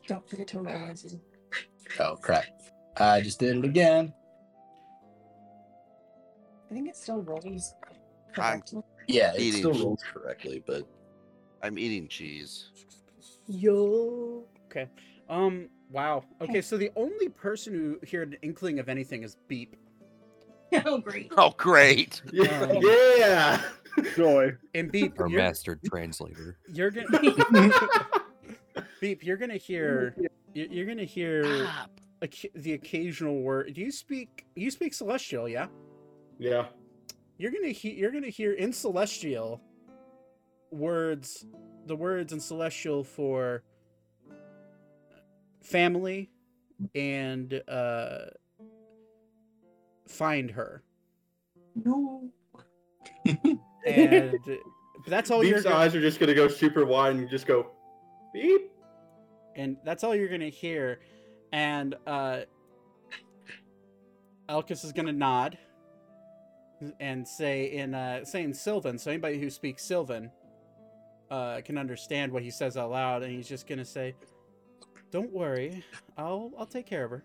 Don't 0.07 0.27
forget 0.29 0.47
to 0.49 0.59
roll 0.59 0.95
Susan. 0.95 1.19
Oh 1.99 2.15
crap! 2.15 2.45
I 2.97 3.19
just 3.21 3.39
did 3.39 3.57
it 3.57 3.65
again. 3.65 4.13
I 6.75 6.77
think 6.77 6.89
it 6.89 6.97
still 6.97 7.21
rolls. 7.21 7.73
I'm- 8.37 8.59
correctly. 8.59 8.81
Yeah, 9.07 9.31
it 9.33 9.39
Eating. 9.39 9.59
still 9.59 9.73
rolls 9.73 10.03
correctly, 10.11 10.61
but 10.67 10.83
I'm 11.63 11.79
eating 11.79 12.09
cheese. 12.09 12.71
Yo. 13.47 14.43
Okay. 14.65 14.89
Um. 15.29 15.69
Wow. 15.89 16.25
Okay. 16.41 16.61
So 16.61 16.75
the 16.75 16.91
only 16.97 17.29
person 17.29 17.73
who 17.73 17.97
heard 18.11 18.33
an 18.33 18.37
inkling 18.41 18.79
of 18.79 18.89
anything 18.89 19.23
is 19.23 19.37
Beep. 19.47 19.77
oh, 20.85 20.97
great. 20.97 21.31
Oh, 21.37 21.51
great. 21.55 22.21
Yeah. 22.33 22.61
Um, 22.63 22.79
yeah. 22.81 23.61
Joy. 24.17 24.51
And 24.73 24.91
Beep, 24.91 25.17
Our 25.17 25.29
you're, 25.29 25.39
master 25.39 25.79
translator. 25.85 26.57
you're 26.73 26.91
gonna 26.91 27.07
Beep. 28.99 29.23
You're 29.23 29.37
gonna 29.37 29.55
hear. 29.55 30.13
you- 30.53 30.67
You're 30.69 30.85
gonna 30.87 31.03
hear 31.05 31.63
Stop. 31.67 32.01
the 32.55 32.73
occasional 32.73 33.39
word. 33.41 33.73
Do 33.73 33.79
you 33.79 33.91
speak? 33.91 34.45
You 34.55 34.69
speak 34.71 34.93
Celestial? 34.93 35.47
Yeah. 35.47 35.67
Yeah. 36.37 36.67
You're 37.37 37.51
gonna 37.51 37.69
hear. 37.69 37.93
You're 37.93 38.11
gonna 38.11 38.27
hear 38.27 38.53
in 38.53 38.71
Celestial 38.73 39.61
words. 40.71 41.45
The 41.85 41.95
words 41.95 42.33
in 42.33 42.39
Celestial 42.39 43.03
for 43.03 43.63
family 45.61 46.29
and 46.93 47.61
uh 47.67 48.25
find 50.07 50.51
her. 50.51 50.83
No. 51.75 52.29
and 53.85 54.39
but 54.45 55.09
that's 55.09 55.29
all 55.29 55.43
you're 55.43 55.55
Beep's 55.55 55.63
gonna, 55.63 55.75
eyes 55.75 55.95
are 55.95 56.01
just 56.01 56.19
gonna 56.19 56.33
go 56.33 56.47
super 56.47 56.85
wide 56.85 57.15
and 57.15 57.29
just 57.29 57.45
go 57.45 57.71
beep. 58.33 58.71
and 59.55 59.77
that's 59.83 60.03
all 60.03 60.15
you're 60.15 60.29
gonna 60.29 60.49
hear 60.49 60.99
and 61.51 61.95
uh 62.07 62.41
Elkis 64.49 64.83
is 64.85 64.91
gonna 64.91 65.11
nod 65.11 65.57
and 66.99 67.27
say 67.27 67.71
in 67.71 67.93
uh 67.93 68.23
Sylvan 68.25 68.97
so 68.97 69.11
anybody 69.11 69.39
who 69.39 69.49
speaks 69.49 69.83
Sylvan 69.83 70.31
uh 71.31 71.61
can 71.61 71.77
understand 71.77 72.31
what 72.31 72.43
he 72.43 72.51
says 72.51 72.77
out 72.77 72.91
loud 72.91 73.23
and 73.23 73.31
he's 73.31 73.47
just 73.47 73.67
gonna 73.67 73.85
say 73.85 74.15
don't 75.11 75.31
worry 75.31 75.83
I'll 76.17 76.51
I'll 76.57 76.65
take 76.65 76.85
care 76.85 77.05
of 77.05 77.11
her 77.11 77.23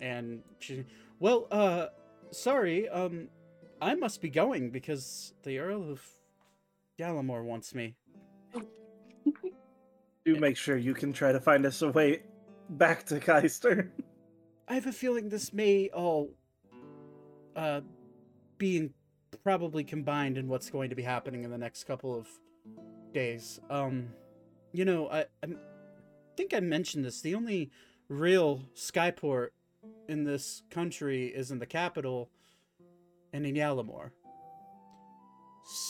and 0.00 0.42
she 0.58 0.84
well 1.18 1.46
uh 1.50 1.86
sorry 2.30 2.88
um 2.88 3.28
I 3.80 3.94
must 3.94 4.20
be 4.20 4.28
going 4.28 4.70
because 4.70 5.32
the 5.44 5.58
Earl 5.58 5.90
of 5.90 6.02
Yalamore 6.98 7.44
wants 7.44 7.74
me. 7.74 7.94
Do 10.24 10.36
make 10.36 10.56
sure 10.56 10.76
you 10.76 10.94
can 10.94 11.12
try 11.12 11.32
to 11.32 11.40
find 11.40 11.64
us 11.64 11.80
a 11.82 11.88
way 11.90 12.22
back 12.70 13.06
to 13.06 13.20
Keister. 13.20 13.88
I 14.68 14.74
have 14.74 14.86
a 14.86 14.92
feeling 14.92 15.30
this 15.30 15.52
may 15.52 15.88
all 15.88 16.30
uh 17.56 17.80
being 18.58 18.92
probably 19.42 19.82
combined 19.82 20.36
in 20.36 20.48
what's 20.48 20.68
going 20.68 20.90
to 20.90 20.96
be 20.96 21.02
happening 21.02 21.44
in 21.44 21.50
the 21.50 21.58
next 21.58 21.84
couple 21.84 22.14
of 22.14 22.28
days. 23.12 23.60
Um 23.70 24.08
you 24.72 24.84
know, 24.84 25.08
I 25.08 25.24
I 25.42 25.48
think 26.36 26.52
I 26.52 26.60
mentioned 26.60 27.04
this. 27.04 27.22
The 27.22 27.34
only 27.34 27.70
real 28.08 28.62
skyport 28.74 29.48
in 30.08 30.24
this 30.24 30.62
country 30.70 31.26
is 31.26 31.50
in 31.50 31.58
the 31.58 31.66
capital 31.66 32.30
and 33.32 33.46
in 33.46 33.54
Yalamore. 33.54 34.10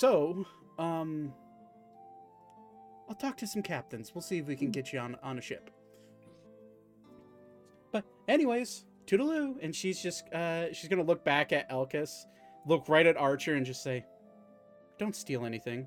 So, 0.01 0.45
um 0.79 1.35
I'll 3.09 3.17
talk 3.17 3.37
to 3.39 3.47
some 3.47 3.63
captains. 3.63 4.15
We'll 4.15 4.23
see 4.23 4.39
if 4.39 4.47
we 4.47 4.55
can 4.55 4.71
get 4.71 4.93
you 4.93 5.01
on 5.01 5.17
on 5.23 5.39
a 5.39 5.43
ship. 5.43 5.71
Anyways, 8.29 8.85
toodaloo, 9.07 9.57
and 9.63 9.75
she's 9.75 10.01
just 10.03 10.29
uh 10.33 10.73
she's 10.73 10.89
gonna 10.89 11.03
look 11.03 11.25
back 11.25 11.53
at 11.53 11.69
Elkis, 11.71 12.11
look 12.67 12.89
right 12.89 13.07
at 13.07 13.17
Archer, 13.17 13.55
and 13.55 13.65
just 13.65 13.83
say, 13.83 14.05
"Don't 14.99 15.17
steal 15.17 15.45
anything." 15.45 15.87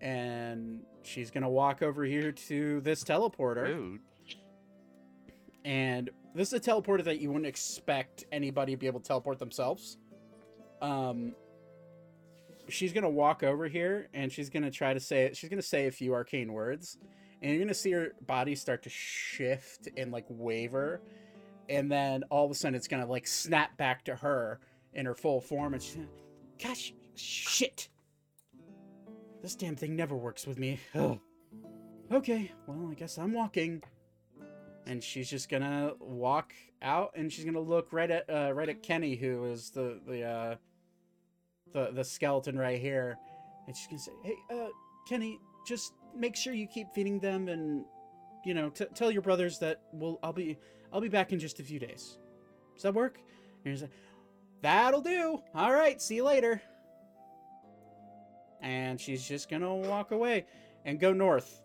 and 0.00 0.80
she's 1.02 1.30
gonna 1.30 1.48
walk 1.48 1.82
over 1.82 2.04
here 2.04 2.30
to 2.30 2.80
this 2.82 3.02
teleporter. 3.02 3.64
Rude. 3.64 4.00
and 5.64 6.10
this 6.34 6.52
is 6.52 6.54
a 6.54 6.60
teleporter 6.60 7.02
that 7.04 7.20
you 7.20 7.30
wouldn't 7.30 7.46
expect 7.46 8.24
anybody 8.30 8.72
to 8.72 8.76
be 8.76 8.86
able 8.86 9.00
to 9.00 9.06
teleport 9.06 9.38
themselves. 9.38 9.96
Um, 10.82 11.34
she's 12.68 12.92
gonna 12.92 13.08
walk 13.08 13.42
over 13.42 13.66
here 13.66 14.08
and 14.12 14.30
she's 14.30 14.50
gonna 14.50 14.70
try 14.70 14.92
to 14.92 15.00
say 15.00 15.30
she's 15.32 15.48
gonna 15.48 15.62
say 15.62 15.86
a 15.86 15.90
few 15.90 16.12
arcane 16.12 16.52
words, 16.52 16.98
and 17.44 17.52
you're 17.52 17.62
gonna 17.62 17.74
see 17.74 17.92
her 17.92 18.12
body 18.26 18.54
start 18.54 18.82
to 18.84 18.88
shift 18.88 19.88
and 19.98 20.10
like 20.10 20.24
waver, 20.28 21.02
and 21.68 21.92
then 21.92 22.24
all 22.30 22.46
of 22.46 22.50
a 22.50 22.54
sudden 22.54 22.74
it's 22.74 22.88
gonna 22.88 23.06
like 23.06 23.26
snap 23.26 23.76
back 23.76 24.02
to 24.06 24.16
her 24.16 24.60
in 24.94 25.04
her 25.04 25.14
full 25.14 25.42
form, 25.42 25.74
and 25.74 26.08
gosh, 26.60 26.94
shit, 27.14 27.88
this 29.42 29.54
damn 29.54 29.76
thing 29.76 29.94
never 29.94 30.16
works 30.16 30.46
with 30.46 30.58
me. 30.58 30.80
Ugh. 30.94 31.20
Okay, 32.10 32.50
well 32.66 32.88
I 32.90 32.94
guess 32.94 33.18
I'm 33.18 33.34
walking 33.34 33.82
and 34.86 35.02
she's 35.02 35.28
just 35.28 35.48
gonna 35.48 35.92
walk 36.00 36.54
out 36.82 37.12
and 37.14 37.32
she's 37.32 37.44
gonna 37.44 37.60
look 37.60 37.92
right 37.92 38.10
at 38.10 38.28
uh, 38.28 38.52
right 38.52 38.68
at 38.68 38.82
Kenny, 38.82 39.16
who 39.16 39.44
is 39.46 39.70
the 39.70 40.00
the 40.06 40.22
uh, 40.22 40.56
the 41.72 41.90
the 41.92 42.04
skeleton 42.04 42.58
right 42.58 42.80
here, 42.80 43.18
and 43.66 43.76
she's 43.76 43.86
gonna 43.86 43.98
say, 43.98 44.12
"Hey, 44.22 44.36
uh, 44.50 44.68
Kenny, 45.08 45.38
just 45.64 45.92
make 46.16 46.36
sure 46.36 46.52
you 46.52 46.66
keep 46.66 46.88
feeding 46.94 47.18
them, 47.18 47.48
and 47.48 47.84
you 48.44 48.54
know, 48.54 48.70
t- 48.70 48.86
tell 48.94 49.10
your 49.10 49.22
brothers 49.22 49.58
that 49.60 49.80
we'll 49.92 50.18
I'll 50.22 50.32
be 50.32 50.58
I'll 50.92 51.00
be 51.00 51.08
back 51.08 51.32
in 51.32 51.38
just 51.38 51.60
a 51.60 51.62
few 51.62 51.78
days. 51.78 52.18
Does 52.74 52.82
that 52.82 52.94
work?" 52.94 53.18
And 53.64 53.72
he's 53.72 53.82
like, 53.82 53.90
"That'll 54.62 55.00
do. 55.00 55.40
All 55.54 55.72
right, 55.72 56.00
see 56.00 56.16
you 56.16 56.24
later." 56.24 56.60
And 58.60 59.00
she's 59.00 59.26
just 59.26 59.50
gonna 59.50 59.74
walk 59.74 60.10
away 60.10 60.46
and 60.84 60.98
go 60.98 61.12
north. 61.12 61.60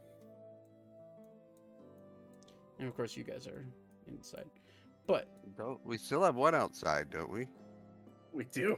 And 2.80 2.88
of 2.88 2.96
course, 2.96 3.16
you 3.16 3.24
guys 3.24 3.48
are 3.48 3.66
inside. 4.08 4.46
But 5.06 5.28
Don't 5.58 5.84
we 5.86 5.98
still 5.98 6.24
have 6.24 6.36
one 6.36 6.56
outside, 6.56 7.10
don't 7.10 7.32
we? 7.32 7.48
We 8.32 8.46
do. 8.46 8.78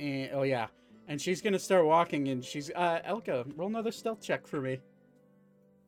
and, 0.00 0.30
oh 0.32 0.42
yeah, 0.42 0.66
and 1.08 1.20
she's 1.20 1.40
gonna 1.42 1.58
start 1.58 1.84
walking, 1.86 2.28
and 2.28 2.44
she's 2.44 2.70
uh 2.74 3.00
Elka, 3.06 3.44
roll 3.56 3.68
another 3.68 3.92
stealth 3.92 4.22
check 4.22 4.46
for 4.46 4.60
me. 4.60 4.80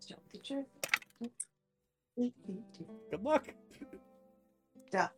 Stealth 0.00 0.20
teacher. 0.32 0.64
Good 2.16 3.22
luck. 3.22 3.52
Duh. 4.90 5.08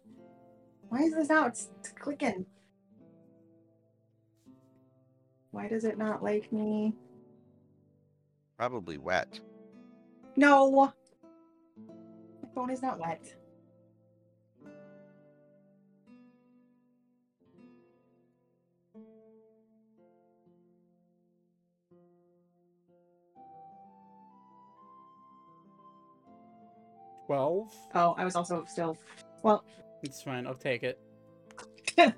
Why 0.89 1.01
is 1.01 1.15
this 1.15 1.29
not 1.29 1.51
s- 1.51 1.69
clicking? 1.99 2.47
Why 5.51 5.69
does 5.69 5.85
it 5.85 5.99
not 5.99 6.23
like 6.23 6.53
me? 6.53 6.95
Probably 8.57 8.99
wet. 8.99 9.41
No. 10.37 10.93
My 12.43 12.49
phone 12.55 12.71
is 12.71 12.83
not 12.83 12.99
wet. 12.99 13.35
Twelve. 27.29 27.70
Oh, 27.95 28.14
I 28.16 28.24
was 28.24 28.35
also 28.37 28.64
still. 28.66 28.97
Well, 29.43 29.62
It's 30.03 30.22
fine. 30.22 30.47
I'll 30.47 30.55
take 30.55 30.83
it. 30.83 30.99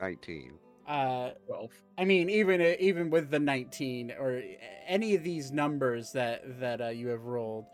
19. 0.00 0.52
Uh, 0.86 1.30
Twelve. 1.46 1.72
I 1.96 2.04
mean, 2.04 2.28
even 2.28 2.60
uh, 2.60 2.74
even 2.78 3.08
with 3.08 3.30
the 3.30 3.38
nineteen 3.38 4.10
or 4.12 4.42
any 4.86 5.14
of 5.14 5.22
these 5.24 5.50
numbers 5.52 6.12
that 6.12 6.60
that 6.60 6.82
uh, 6.82 6.88
you 6.88 7.08
have 7.08 7.24
rolled, 7.24 7.64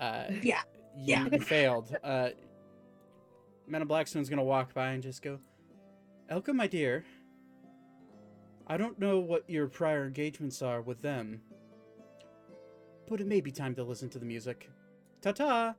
uh, 0.00 0.24
yeah. 0.42 0.62
you, 0.96 1.04
Yeah. 1.04 1.28
you 1.30 1.40
failed. 1.40 1.94
Uh, 2.02 2.30
Meta 3.66 3.84
Blackstone's 3.84 4.30
gonna 4.30 4.42
walk 4.42 4.72
by 4.72 4.92
and 4.92 5.02
just 5.02 5.20
go, 5.20 5.40
Elka, 6.30 6.54
my 6.54 6.66
dear. 6.68 7.04
I 8.66 8.78
don't 8.78 8.98
know 8.98 9.18
what 9.18 9.44
your 9.50 9.66
prior 9.66 10.06
engagements 10.06 10.62
are 10.62 10.80
with 10.80 11.02
them, 11.02 11.42
but 13.10 13.20
it 13.20 13.26
may 13.26 13.42
be 13.42 13.50
time 13.52 13.74
to 13.74 13.84
listen 13.84 14.08
to 14.10 14.18
the 14.18 14.24
music. 14.24 14.70
Ta 15.20 15.32
ta! 15.32 15.74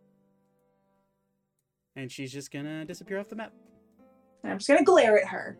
And 1.95 2.11
she's 2.11 2.31
just 2.31 2.51
gonna 2.51 2.85
disappear 2.85 3.19
off 3.19 3.29
the 3.29 3.35
map. 3.35 3.53
I'm 4.43 4.57
just 4.57 4.67
gonna 4.67 4.83
glare 4.83 5.19
at 5.19 5.27
her. 5.27 5.57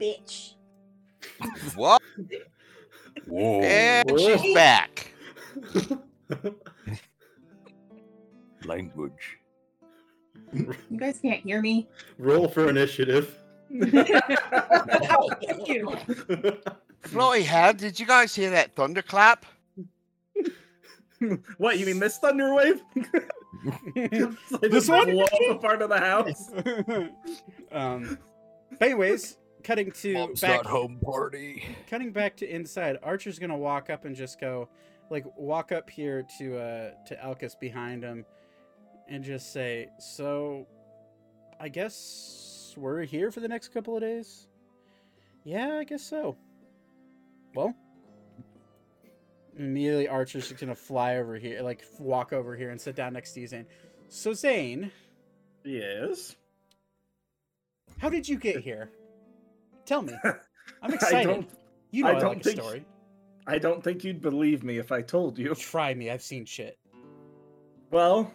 Bitch. 0.00 0.54
What? 1.74 2.00
Whoa. 3.26 3.60
And 3.60 4.08
she's 4.18 4.54
back. 4.54 5.12
Language. 8.64 9.38
You 10.52 10.74
guys 10.96 11.18
can't 11.20 11.42
hear 11.42 11.60
me. 11.60 11.88
Roll 12.18 12.48
for 12.48 12.70
initiative. 12.70 13.38
Thank 13.80 15.68
you. 15.68 15.96
Floaty 17.02 17.42
head, 17.42 17.76
did 17.76 17.98
you 17.98 18.06
guys 18.06 18.34
hear 18.34 18.50
that 18.50 18.74
thunderclap? 18.74 19.44
what 21.58 21.78
you 21.78 21.86
mean 21.86 21.98
this 21.98 22.18
thunder 22.18 22.54
wave? 22.54 22.82
This 24.60 24.88
one? 24.88 25.10
blow 25.10 25.24
up 25.24 25.30
a 25.50 25.54
part 25.58 25.82
of 25.82 25.88
the 25.88 25.98
house. 25.98 26.50
um, 27.72 28.18
but 28.78 28.82
anyways, 28.82 29.38
cutting 29.64 29.90
to 29.90 30.12
Mom's 30.12 30.40
back, 30.40 30.64
not 30.64 30.66
home 30.66 31.00
party. 31.02 31.64
cutting 31.88 32.12
back 32.12 32.36
to 32.36 32.46
inside. 32.48 32.98
Archer's 33.02 33.38
gonna 33.38 33.56
walk 33.56 33.90
up 33.90 34.04
and 34.04 34.14
just 34.14 34.40
go, 34.40 34.68
like, 35.10 35.24
walk 35.36 35.72
up 35.72 35.88
here 35.90 36.24
to 36.38 36.58
uh 36.58 36.90
to 37.06 37.16
Elkis 37.16 37.58
behind 37.58 38.04
him, 38.04 38.24
and 39.08 39.24
just 39.24 39.52
say, 39.52 39.88
"So, 39.98 40.66
I 41.58 41.68
guess 41.68 42.74
we're 42.76 43.02
here 43.02 43.32
for 43.32 43.40
the 43.40 43.48
next 43.48 43.72
couple 43.72 43.96
of 43.96 44.02
days." 44.02 44.48
Yeah, 45.44 45.78
I 45.78 45.84
guess 45.84 46.02
so. 46.02 46.36
Well, 47.54 47.74
immediately 49.58 50.08
Archer's 50.08 50.48
just 50.48 50.60
gonna 50.60 50.74
fly 50.74 51.16
over 51.16 51.36
here, 51.36 51.62
like 51.62 51.84
walk 51.98 52.32
over 52.32 52.56
here 52.56 52.70
and 52.70 52.80
sit 52.80 52.94
down 52.96 53.12
next 53.12 53.32
to 53.32 53.40
you, 53.40 53.46
Zane. 53.46 53.66
So 54.08 54.32
Zane, 54.32 54.90
Yes. 55.64 56.36
how 57.98 58.08
did 58.08 58.28
you 58.28 58.38
get 58.38 58.60
here? 58.60 58.90
Tell 59.84 60.02
me. 60.02 60.12
I'm 60.24 60.90
I 60.90 60.94
excited. 60.94 61.26
don't 61.28 61.50
you 61.90 62.04
know 62.04 62.10
I, 62.10 62.16
I 62.16 62.18
don't 62.20 62.28
like 62.28 62.40
a 62.40 62.42
think- 62.44 62.60
story. 62.60 62.84
I 63.48 63.58
don't 63.58 63.82
think 63.82 64.02
you'd 64.02 64.20
believe 64.20 64.64
me 64.64 64.78
if 64.78 64.90
I 64.90 65.02
told 65.02 65.38
you. 65.38 65.54
Try 65.54 65.94
me. 65.94 66.10
I've 66.10 66.22
seen 66.22 66.44
shit. 66.46 66.78
Well, 67.92 68.32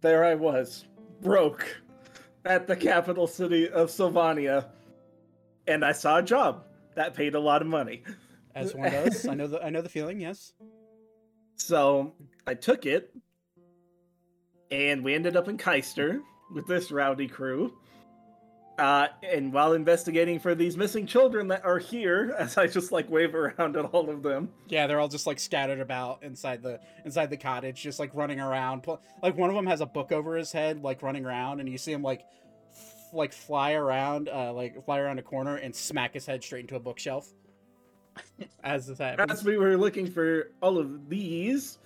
there 0.00 0.24
I 0.24 0.34
was, 0.34 0.86
broke, 1.20 1.80
at 2.44 2.66
the 2.66 2.74
capital 2.74 3.28
city 3.28 3.68
of 3.68 3.92
Sylvania, 3.92 4.66
and 5.68 5.84
I 5.84 5.92
saw 5.92 6.18
a 6.18 6.22
job 6.22 6.64
that 6.96 7.14
paid 7.14 7.36
a 7.36 7.38
lot 7.38 7.62
of 7.62 7.68
money. 7.68 8.02
As 8.54 8.74
one 8.74 8.90
does. 8.90 9.26
I 9.26 9.34
know 9.34 9.46
the 9.46 9.62
I 9.64 9.70
know 9.70 9.82
the 9.82 9.88
feeling. 9.88 10.20
Yes. 10.20 10.52
So 11.56 12.14
I 12.44 12.54
took 12.54 12.86
it, 12.86 13.14
and 14.72 15.04
we 15.04 15.14
ended 15.14 15.36
up 15.36 15.46
in 15.48 15.56
Keister 15.58 16.20
with 16.52 16.66
this 16.66 16.90
rowdy 16.90 17.28
crew. 17.28 17.74
Uh, 18.78 19.08
and 19.22 19.52
while 19.52 19.74
investigating 19.74 20.40
for 20.40 20.54
these 20.56 20.76
missing 20.76 21.06
children 21.06 21.46
that 21.48 21.64
are 21.64 21.78
here, 21.78 22.34
as 22.38 22.56
I 22.56 22.66
just 22.66 22.90
like 22.90 23.08
wave 23.08 23.34
around 23.34 23.76
at 23.76 23.84
all 23.84 24.10
of 24.10 24.22
them, 24.24 24.48
Yeah, 24.66 24.86
they're 24.88 24.98
all 24.98 25.08
just 25.08 25.26
like 25.26 25.38
scattered 25.38 25.78
about 25.78 26.22
inside 26.24 26.62
the 26.62 26.80
inside 27.04 27.30
the 27.30 27.36
cottage, 27.36 27.80
just 27.80 28.00
like 28.00 28.10
running 28.14 28.40
around. 28.40 28.84
Like 29.22 29.36
one 29.36 29.50
of 29.50 29.54
them 29.54 29.66
has 29.66 29.80
a 29.82 29.86
book 29.86 30.10
over 30.10 30.34
his 30.36 30.50
head, 30.50 30.82
like 30.82 31.02
running 31.02 31.24
around, 31.24 31.60
and 31.60 31.68
you 31.68 31.78
see 31.78 31.92
him 31.92 32.02
like 32.02 32.22
f- 32.72 33.12
like 33.12 33.32
fly 33.32 33.72
around, 33.74 34.28
uh, 34.28 34.52
like 34.52 34.84
fly 34.84 34.98
around 34.98 35.20
a 35.20 35.22
corner 35.22 35.56
and 35.56 35.76
smack 35.76 36.14
his 36.14 36.26
head 36.26 36.42
straight 36.42 36.62
into 36.62 36.74
a 36.76 36.80
bookshelf. 36.80 37.28
As 38.64 38.86
this 38.86 38.98
happens. 38.98 39.30
as 39.32 39.44
we 39.44 39.56
were 39.56 39.76
looking 39.76 40.06
for 40.10 40.50
all 40.60 40.78
of 40.78 41.08
these, 41.08 41.78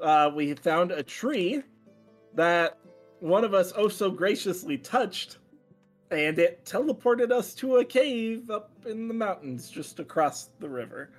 uh, 0.00 0.30
we 0.34 0.54
found 0.54 0.90
a 0.92 1.02
tree 1.02 1.62
that 2.34 2.78
one 3.20 3.44
of 3.44 3.54
us 3.54 3.72
oh 3.76 3.88
so 3.88 4.10
graciously 4.10 4.78
touched, 4.78 5.38
and 6.10 6.38
it 6.38 6.64
teleported 6.64 7.30
us 7.30 7.54
to 7.54 7.76
a 7.76 7.84
cave 7.84 8.50
up 8.50 8.70
in 8.86 9.08
the 9.08 9.14
mountains 9.14 9.70
just 9.70 10.00
across 10.00 10.50
the 10.60 10.68
river. 10.68 11.10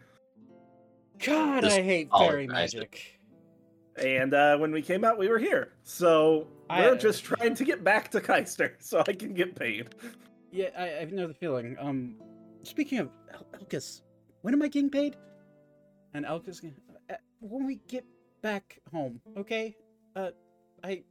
God, 1.24 1.66
I 1.66 1.82
hate 1.82 2.10
fairy 2.12 2.44
organized 2.44 2.76
magic. 2.76 3.20
And 3.98 4.34
uh, 4.34 4.58
when 4.58 4.72
we 4.72 4.82
came 4.82 5.04
out, 5.04 5.18
we 5.18 5.28
were 5.28 5.40
here. 5.40 5.74
So 5.84 6.48
we're 6.70 6.98
just 6.98 7.24
trying 7.24 7.56
to 7.56 7.66
get 7.66 7.84
back 7.84 8.12
to 8.12 8.22
Keister 8.22 8.74
so 8.80 9.04
I 9.08 9.14
can 9.14 9.34
get 9.34 9.56
paid. 9.56 9.96
Yeah, 10.52 10.70
I, 10.78 11.02
I 11.02 11.06
know 11.06 11.28
the 11.28 11.34
feeling. 11.34 11.76
Um, 11.80 12.16
speaking 12.64 13.00
of 13.00 13.10
El- 13.34 13.60
Elkis, 13.60 14.02
when 14.48 14.54
am 14.54 14.62
I 14.62 14.70
getting 14.70 14.90
paid? 14.90 15.18
And 16.14 16.26
Elkis, 16.26 16.64
uh, 17.10 17.16
when 17.42 17.68
we 17.68 17.82
get 17.90 18.06
back 18.42 18.80
home, 18.94 19.20
okay? 19.36 19.76
Uh, 20.16 20.30
I, 20.82 21.04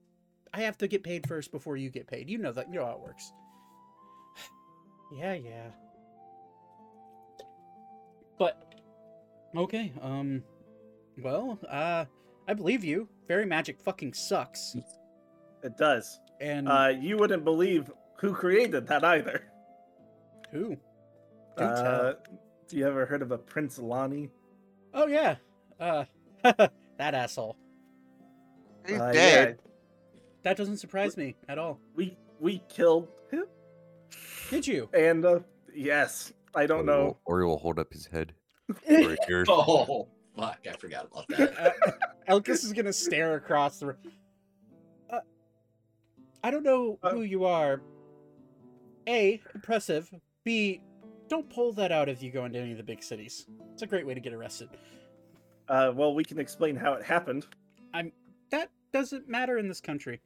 I 0.54 0.62
have 0.62 0.78
to 0.78 0.88
get 0.88 1.02
paid 1.02 1.28
first 1.28 1.52
before 1.52 1.76
you 1.76 1.90
get 1.90 2.06
paid. 2.06 2.30
You 2.30 2.38
know 2.38 2.50
that. 2.52 2.66
You 2.70 2.76
know 2.76 2.86
how 2.86 2.92
it 2.92 3.00
works. 3.00 3.30
yeah, 5.18 5.34
yeah. 5.34 5.68
But 8.38 8.74
Okay. 9.54 9.92
Um. 10.00 10.42
Well, 11.22 11.58
uh, 11.68 12.06
I 12.48 12.54
believe 12.54 12.84
you. 12.84 13.06
Fairy 13.28 13.44
magic 13.44 13.82
fucking 13.82 14.14
sucks. 14.14 14.78
It 15.62 15.76
does. 15.76 16.20
And 16.40 16.70
Uh, 16.70 16.94
you 16.98 17.18
wouldn't 17.18 17.44
believe 17.44 17.90
who 18.18 18.32
created 18.32 18.86
that 18.86 19.04
either. 19.04 19.44
who? 20.52 20.78
Do 21.58 21.64
Uh, 21.64 21.82
tell. 22.14 22.45
Do 22.68 22.76
you 22.76 22.86
ever 22.86 23.06
heard 23.06 23.22
of 23.22 23.30
a 23.32 23.38
Prince 23.38 23.78
Lonnie? 23.78 24.30
Oh 24.94 25.06
yeah. 25.06 25.36
Uh, 25.78 26.04
that 26.42 26.70
asshole. 27.14 27.56
He's 28.86 28.98
Uh, 29.00 29.12
dead. 29.12 29.58
That 30.42 30.56
doesn't 30.56 30.76
surprise 30.78 31.16
me 31.16 31.34
at 31.48 31.58
all. 31.58 31.80
we 31.94 32.16
we 32.40 32.62
killed 32.68 33.08
him, 33.30 33.44
Did 34.50 34.66
you? 34.66 34.88
and 34.94 35.24
uh, 35.24 35.40
yes, 35.74 36.32
I 36.54 36.66
don't 36.66 36.78
Ori 36.80 36.86
know. 36.86 37.04
Will, 37.04 37.20
Ori 37.26 37.46
will 37.46 37.58
hold 37.58 37.78
up 37.78 37.92
his 37.92 38.06
head. 38.06 38.32
Right 38.88 39.18
here. 39.26 39.44
Oh, 39.48 40.08
fuck! 40.36 40.58
I 40.68 40.72
forgot 40.76 41.08
about 41.10 41.28
that. 41.28 41.76
Uh, 42.28 42.38
Elkis 42.40 42.64
is 42.64 42.72
gonna 42.72 42.92
stare 42.92 43.34
across 43.36 43.78
the. 43.78 43.86
room. 43.86 43.96
Uh, 45.08 45.20
I 46.42 46.50
don't 46.50 46.64
know 46.64 46.98
Uh, 47.02 47.10
who 47.10 47.22
you 47.22 47.44
are. 47.44 47.80
A, 49.08 49.40
impressive. 49.54 50.12
B, 50.44 50.80
don't 51.28 51.48
pull 51.50 51.72
that 51.74 51.92
out 51.92 52.08
if 52.08 52.22
you 52.22 52.30
go 52.30 52.44
into 52.44 52.58
any 52.58 52.72
of 52.72 52.76
the 52.76 52.82
big 52.82 53.02
cities. 53.02 53.46
It's 53.72 53.82
a 53.82 53.86
great 53.86 54.06
way 54.06 54.14
to 54.14 54.20
get 54.20 54.32
arrested. 54.32 54.68
Uh, 55.68 55.92
well, 55.94 56.14
we 56.14 56.24
can 56.24 56.38
explain 56.38 56.76
how 56.76 56.92
it 56.94 57.02
happened. 57.02 57.46
I'm 57.92 58.12
That 58.50 58.70
doesn't 58.92 59.28
matter 59.28 59.58
in 59.58 59.68
this 59.68 59.80
country. 59.80 60.20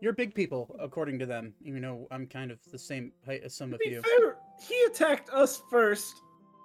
You're 0.00 0.12
big 0.12 0.34
people, 0.34 0.74
according 0.80 1.18
to 1.18 1.26
them. 1.26 1.54
Even 1.62 1.82
though 1.82 2.06
I'm 2.10 2.26
kind 2.26 2.50
of 2.50 2.58
the 2.70 2.78
same 2.78 3.12
height 3.26 3.42
as 3.44 3.54
some 3.54 3.70
To 3.70 3.74
of 3.74 3.80
be 3.80 3.90
you. 3.90 4.02
fair, 4.02 4.36
he 4.66 4.80
attacked 4.84 5.28
us 5.30 5.62
first, 5.70 6.14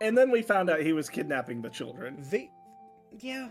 and 0.01 0.17
then 0.17 0.31
we 0.31 0.41
found 0.41 0.69
out 0.69 0.81
he 0.81 0.93
was 0.93 1.09
kidnapping 1.09 1.61
the 1.61 1.69
children. 1.69 2.23
They, 2.31 2.49
yeah. 3.19 3.49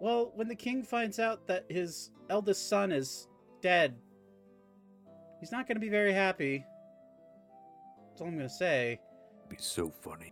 Well, 0.00 0.32
when 0.34 0.48
the 0.48 0.54
king 0.54 0.82
finds 0.82 1.18
out 1.18 1.46
that 1.46 1.64
his 1.68 2.10
eldest 2.30 2.68
son 2.68 2.92
is 2.92 3.26
dead, 3.60 3.96
he's 5.40 5.50
not 5.50 5.66
going 5.66 5.76
to 5.76 5.80
be 5.80 5.88
very 5.88 6.12
happy. 6.12 6.64
That's 8.10 8.20
all 8.20 8.28
I'm 8.28 8.36
going 8.36 8.48
to 8.48 8.54
say. 8.54 9.00
Be 9.56 9.62
so 9.62 9.92
funny. 10.02 10.30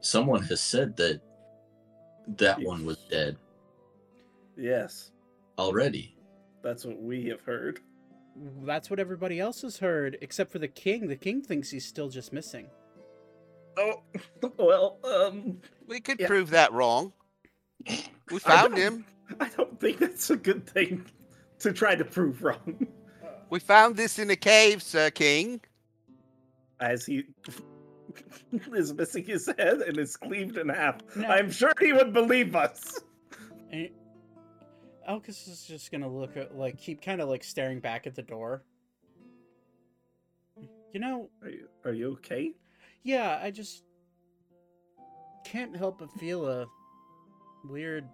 Someone 0.00 0.42
has 0.44 0.60
said 0.60 0.96
that 0.96 1.20
that 2.36 2.60
one 2.60 2.84
was 2.84 2.98
dead 3.10 3.36
Yes, 4.56 5.10
already. 5.58 6.16
that's 6.62 6.84
what 6.84 7.00
we 7.00 7.26
have 7.26 7.40
heard. 7.42 7.80
That's 8.64 8.90
what 8.90 8.98
everybody 8.98 9.40
else 9.40 9.62
has 9.62 9.78
heard, 9.78 10.18
except 10.20 10.50
for 10.50 10.58
the 10.58 10.68
king. 10.68 11.08
The 11.08 11.16
king 11.16 11.42
thinks 11.42 11.70
he's 11.70 11.86
still 11.86 12.08
just 12.08 12.32
missing. 12.32 12.68
Oh, 13.78 14.02
well, 14.58 14.98
um, 15.04 15.60
We 15.86 16.00
could 16.00 16.20
Yeah. 16.20 16.26
prove 16.26 16.50
that 16.50 16.72
wrong. 16.72 17.12
We 18.30 18.38
found 18.38 18.74
don't- 18.76 18.80
him. 18.80 19.06
I 19.40 19.48
don't 19.48 19.78
think 19.80 19.98
that's 19.98 20.30
a 20.30 20.36
good 20.36 20.66
thing 20.68 21.04
to 21.58 21.72
try 21.72 21.94
to 21.96 22.04
prove 22.04 22.42
wrong. 22.42 22.86
We 23.50 23.58
found 23.60 23.96
this 23.96 24.18
in 24.18 24.30
a 24.30 24.36
cave, 24.36 24.82
Sir 24.82 25.10
King. 25.10 25.60
As 26.80 27.06
he 27.06 27.24
is 28.74 28.92
missing 28.94 29.24
his 29.24 29.46
head 29.58 29.80
and 29.80 29.98
is 29.98 30.16
cleaved 30.16 30.56
in 30.56 30.68
half. 30.68 30.96
No. 31.16 31.28
I'm 31.28 31.50
sure 31.50 31.72
he 31.80 31.92
would 31.92 32.12
believe 32.12 32.54
us. 32.56 33.00
Eh, 33.72 33.86
and 33.86 33.90
Elkis 35.08 35.48
is 35.48 35.64
just 35.68 35.90
going 35.90 36.00
to 36.02 36.08
look 36.08 36.36
at, 36.36 36.56
like, 36.56 36.78
keep 36.78 37.00
kind 37.02 37.20
of 37.20 37.28
like 37.28 37.44
staring 37.44 37.80
back 37.80 38.06
at 38.06 38.14
the 38.14 38.22
door. 38.22 38.64
You 40.92 41.00
know, 41.00 41.30
Are 41.42 41.50
you, 41.50 41.68
are 41.84 41.92
you 41.92 42.12
okay? 42.14 42.52
Yeah, 43.02 43.38
I 43.42 43.50
just 43.50 43.84
can't 45.44 45.76
help 45.76 45.98
but 45.98 46.10
feel 46.12 46.46
a 46.48 46.66
weird 47.64 48.04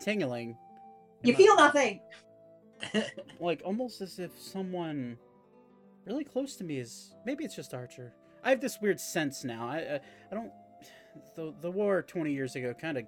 tingling. 0.00 0.50
in 0.50 1.28
You 1.28 1.32
my- 1.32 1.36
feel 1.38 1.56
nothing. 1.56 2.00
like 3.40 3.62
almost 3.64 4.00
as 4.00 4.18
if 4.20 4.38
someone 4.38 5.16
really 6.06 6.22
close 6.24 6.54
to 6.56 6.64
me 6.64 6.78
is 6.78 7.12
maybe 7.26 7.44
it's 7.44 7.56
just 7.56 7.74
Archer. 7.74 8.12
I 8.48 8.52
have 8.52 8.62
this 8.62 8.80
weird 8.80 8.98
sense 8.98 9.44
now. 9.44 9.68
I 9.68 9.76
I, 9.76 10.00
I 10.32 10.34
don't 10.34 10.50
the 11.36 11.52
the 11.60 11.70
war 11.70 12.00
20 12.00 12.32
years 12.32 12.56
ago 12.56 12.72
kind 12.72 12.96
of 12.96 13.04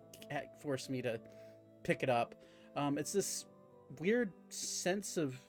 forced 0.60 0.90
me 0.90 1.00
to 1.00 1.18
pick 1.82 2.02
it 2.02 2.10
up. 2.10 2.34
Um 2.76 2.98
it's 2.98 3.14
this 3.14 3.46
weird 3.98 4.34
sense 4.50 5.16
of 5.16 5.40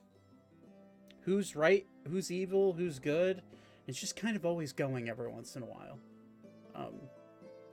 who's 1.23 1.57
right, 1.57 1.85
who's 2.07 2.31
evil, 2.31 2.71
who's 2.71 2.99
good. 2.99 3.41
It's 3.85 3.99
just 3.99 4.15
kind 4.15 4.37
of 4.37 4.45
always 4.45 4.71
going 4.71 5.09
every 5.09 5.27
once 5.27 5.57
in 5.57 5.63
a 5.63 5.65
while. 5.65 5.99
Um 6.73 6.93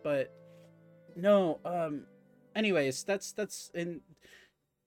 but 0.03 0.35
no, 1.15 1.61
um 1.65 2.03
anyways, 2.57 3.05
that's 3.05 3.31
that's 3.31 3.71
in 3.75 4.01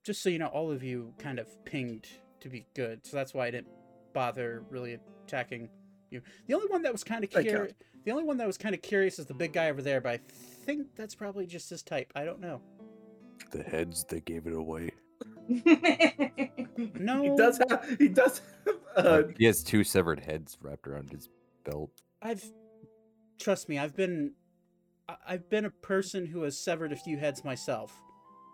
just 0.04 0.22
so 0.22 0.28
you 0.28 0.40
know, 0.40 0.48
all 0.48 0.70
of 0.70 0.84
you 0.84 1.14
kind 1.18 1.40
of 1.40 1.48
pinged 1.64 2.08
to 2.42 2.50
be 2.50 2.66
good, 2.76 3.06
so 3.08 3.16
that's 3.16 3.34
why 3.34 3.48
I 3.48 3.52
didn't 3.52 3.72
bother 4.12 4.66
really 4.70 5.00
attacking 5.24 5.70
you. 6.12 6.22
The 6.48 6.54
only 6.54 6.68
one 6.68 6.82
that 6.84 6.92
was 6.92 7.04
kind 7.04 7.24
of 7.24 7.30
curious, 7.30 7.74
the 8.06 8.12
only 8.12 8.24
one 8.24 8.38
that 8.38 8.48
was 8.48 8.58
kind 8.58 8.76
of 8.76 8.82
curious 8.82 9.20
is 9.20 9.26
the 9.26 9.34
big 9.34 9.54
guy 9.54 9.70
over 9.70 9.82
there, 9.82 10.02
but 10.02 10.12
I 10.14 10.20
think 10.66 10.88
that's 10.96 11.16
probably 11.16 11.46
just 11.46 11.70
his 11.70 11.82
type. 11.84 12.12
I 12.16 12.26
don't 12.26 12.40
know. 12.40 12.62
The 13.52 13.64
heads, 13.64 14.04
that 14.10 14.26
gave 14.26 14.48
it 14.48 14.54
away. 14.56 14.92
No, 17.00 17.24
He 17.24 17.36
does 17.36 17.60
have. 17.70 17.96
He 18.00 18.08
does. 18.08 18.42
Have, 18.96 19.06
uh, 19.06 19.24
he 19.38 19.46
has 19.46 19.64
two 19.64 19.84
severed 19.84 20.20
heads 20.20 20.58
wrapped 20.62 20.88
around 20.88 21.12
his 21.12 21.30
belt. 21.64 21.92
I've 22.22 22.44
trust 23.40 23.70
me, 23.70 23.78
I've 23.78 23.96
been 23.96 24.34
I- 25.10 25.18
I've 25.28 25.50
been 25.50 25.66
a 25.66 25.70
person 25.70 26.26
who 26.26 26.42
has 26.44 26.58
severed 26.58 26.92
a 26.92 26.96
few 26.96 27.18
heads 27.18 27.44
myself, 27.44 27.94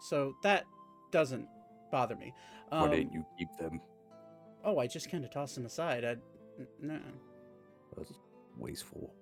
so 0.10 0.34
that 0.44 0.66
doesn't 1.12 1.48
bother 1.92 2.16
me. 2.16 2.34
Why 2.70 2.80
Um, 2.80 2.92
didn't 2.92 3.14
you 3.14 3.26
keep 3.38 3.50
them? 3.60 3.80
Oh, 4.64 4.78
I 4.80 4.88
just 4.88 5.10
kind 5.10 5.24
of 5.24 5.32
tossed 5.32 5.56
them 5.56 5.66
aside. 5.66 6.04
I, 6.04 6.16
no. 6.82 7.00
That's 7.98 8.14
wasteful. 8.58 9.14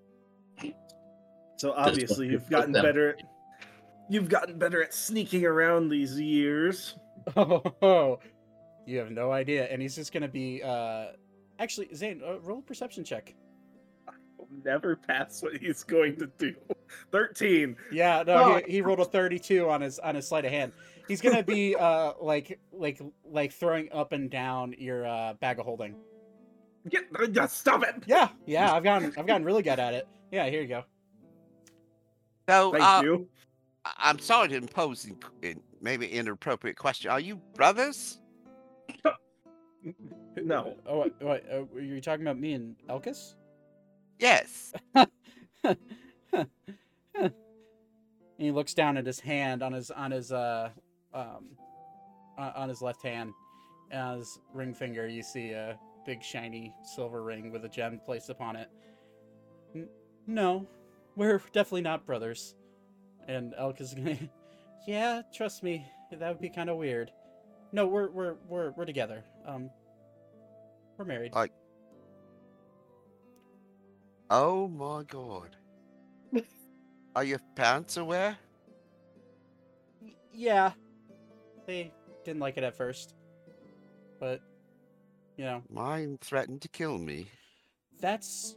so 1.58 1.72
obviously 1.74 2.28
you 2.28 2.34
you've 2.34 2.50
gotten 2.50 2.72
them- 2.72 2.84
better. 2.84 3.10
At, 3.10 3.22
you've 4.10 4.30
gotten 4.30 4.58
better 4.60 4.84
at 4.84 4.94
sneaking 4.94 5.46
around 5.46 5.90
these 5.90 6.20
years. 6.20 6.96
Oh, 7.36 8.20
you 8.86 9.00
have 9.00 9.10
no 9.10 9.32
idea. 9.32 9.66
And 9.66 9.82
he's 9.82 9.96
just 9.96 10.14
gonna 10.14 10.28
be. 10.28 10.62
uh 10.62 11.08
Actually, 11.58 11.88
Zane, 11.96 12.22
uh, 12.24 12.38
roll 12.42 12.60
a 12.60 12.62
perception 12.62 13.04
check. 13.04 13.34
Will 14.38 14.48
Never 14.64 14.96
pass 14.96 15.42
what 15.42 15.56
he's 15.58 15.84
going 15.84 16.18
to 16.18 16.28
do. 16.38 16.54
Thirteen. 17.12 17.78
Yeah, 17.92 18.24
no, 18.28 18.34
Oh. 18.58 18.62
he, 18.66 18.74
he 18.74 18.82
rolled 18.82 19.00
a 19.00 19.06
thirty-two 19.06 19.68
on 19.70 19.82
his 19.82 19.98
on 19.98 20.14
his 20.14 20.28
sleight 20.28 20.46
of 20.46 20.52
hand. 20.52 20.74
He's 21.08 21.20
gonna 21.22 21.42
be 21.42 21.76
uh 21.80 22.14
like 22.22 22.60
like 22.72 23.02
like 23.26 23.54
throwing 23.54 23.92
up 23.92 24.12
and 24.12 24.30
down 24.30 24.76
your 24.78 25.08
uh 25.08 25.34
bag 25.34 25.58
of 25.58 25.66
holding. 25.66 25.96
Get, 26.90 27.32
just 27.32 27.58
stop 27.58 27.84
it. 27.84 27.96
Yeah, 28.06 28.30
yeah, 28.46 28.74
I've 28.74 28.84
gotten 28.84 29.14
I've 29.18 29.26
gotten 29.28 29.44
really 29.44 29.64
good 29.64 29.80
at 29.80 29.94
it. 29.94 30.08
Yeah, 30.32 30.50
here 30.50 30.62
you 30.62 30.68
go. 30.68 30.84
So, 32.48 32.72
Thank 32.72 32.84
uh, 32.84 33.02
you. 33.04 33.28
I- 33.86 33.94
I'm 33.98 34.20
sorry 34.20 34.50
to 34.50 34.56
impose 34.56 35.06
in, 35.06 35.18
in 35.42 35.60
maybe 35.82 36.08
inappropriate 36.08 36.78
question. 36.78 37.10
Are 37.12 37.20
you 37.20 37.38
brothers? 37.56 38.20
No. 40.44 40.76
Oh, 40.88 40.98
what, 40.98 41.22
what 41.22 41.44
uh, 41.52 41.64
were 41.74 41.80
you 41.80 42.02
talking 42.02 42.26
about 42.26 42.40
me 42.40 42.54
and 42.54 42.76
Elkis? 42.90 43.36
Yes. 44.20 44.74
And 44.94 45.08
he 48.38 48.52
looks 48.52 48.74
down 48.74 48.98
at 48.98 49.06
his 49.06 49.20
hand 49.20 49.62
on 49.64 49.74
his 49.74 49.92
on 49.92 50.12
his 50.12 50.32
uh 50.32 50.70
um 51.14 51.46
on 52.38 52.52
on 52.56 52.70
his 52.70 52.82
left 52.82 53.02
hand. 53.04 53.32
And 53.92 54.02
on 54.02 54.18
his 54.18 54.40
ring 54.54 54.74
finger, 54.74 55.08
you 55.08 55.22
see 55.24 55.52
a 55.52 55.78
big 56.06 56.24
shiny 56.24 56.74
silver 56.84 57.24
ring 57.24 57.52
with 57.52 57.66
a 57.66 57.70
gem 57.70 58.00
placed 58.04 58.30
upon 58.30 58.56
it. 58.56 58.70
N- 59.76 59.90
no, 60.28 60.68
we're 61.16 61.42
definitely 61.54 61.82
not 61.82 62.06
brothers. 62.06 62.56
And 63.28 63.54
Elk 63.58 63.82
is 63.82 63.94
gonna, 63.94 64.18
yeah, 64.88 65.22
trust 65.34 65.64
me, 65.64 65.86
that 66.12 66.28
would 66.30 66.42
be 66.42 66.50
kind 66.50 66.70
of 66.70 66.78
weird. 66.78 67.12
No, 67.72 67.88
we're 67.88 68.10
we're 68.10 68.36
we're 68.48 68.72
we're 68.72 68.86
together. 68.86 69.24
Um, 69.46 69.70
we're 70.98 71.06
married. 71.06 71.32
Uh, 71.34 71.48
Oh 74.30 74.68
my 74.68 75.04
god. 75.04 75.56
Are 77.16 77.24
your 77.24 77.40
parents 77.56 77.98
aware? 77.98 78.38
Yeah, 80.34 80.72
they 81.68 81.94
didn't 82.24 82.40
like 82.40 82.58
it 82.58 82.64
at 82.64 82.76
first, 82.76 83.14
but 84.20 84.42
you 85.38 85.44
know 85.46 85.62
Mine 85.70 86.18
threatened 86.22 86.62
to 86.62 86.68
kill 86.70 86.98
me. 86.98 87.28
that's 88.00 88.56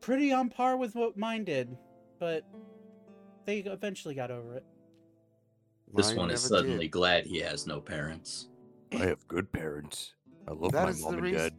pretty 0.00 0.32
on 0.32 0.48
par 0.50 0.76
with 0.76 0.94
what 0.94 1.16
mine 1.16 1.44
did. 1.44 1.76
But 2.18 2.44
they 3.46 3.58
eventually 3.60 4.14
got 4.14 4.30
over 4.30 4.56
it. 4.56 4.64
This 5.94 6.08
Mine 6.08 6.16
one 6.16 6.30
is 6.30 6.40
suddenly 6.42 6.84
did. 6.86 6.90
glad 6.92 7.26
he 7.26 7.38
has 7.40 7.66
no 7.66 7.80
parents. 7.80 8.48
I 8.92 8.98
have 9.06 9.26
good 9.28 9.50
parents. 9.52 10.14
I 10.46 10.52
love 10.52 10.72
That 10.72 10.86
my 10.88 10.92
mom 11.00 11.14
and 11.14 11.22
reason- 11.22 11.38
dad. 11.38 11.54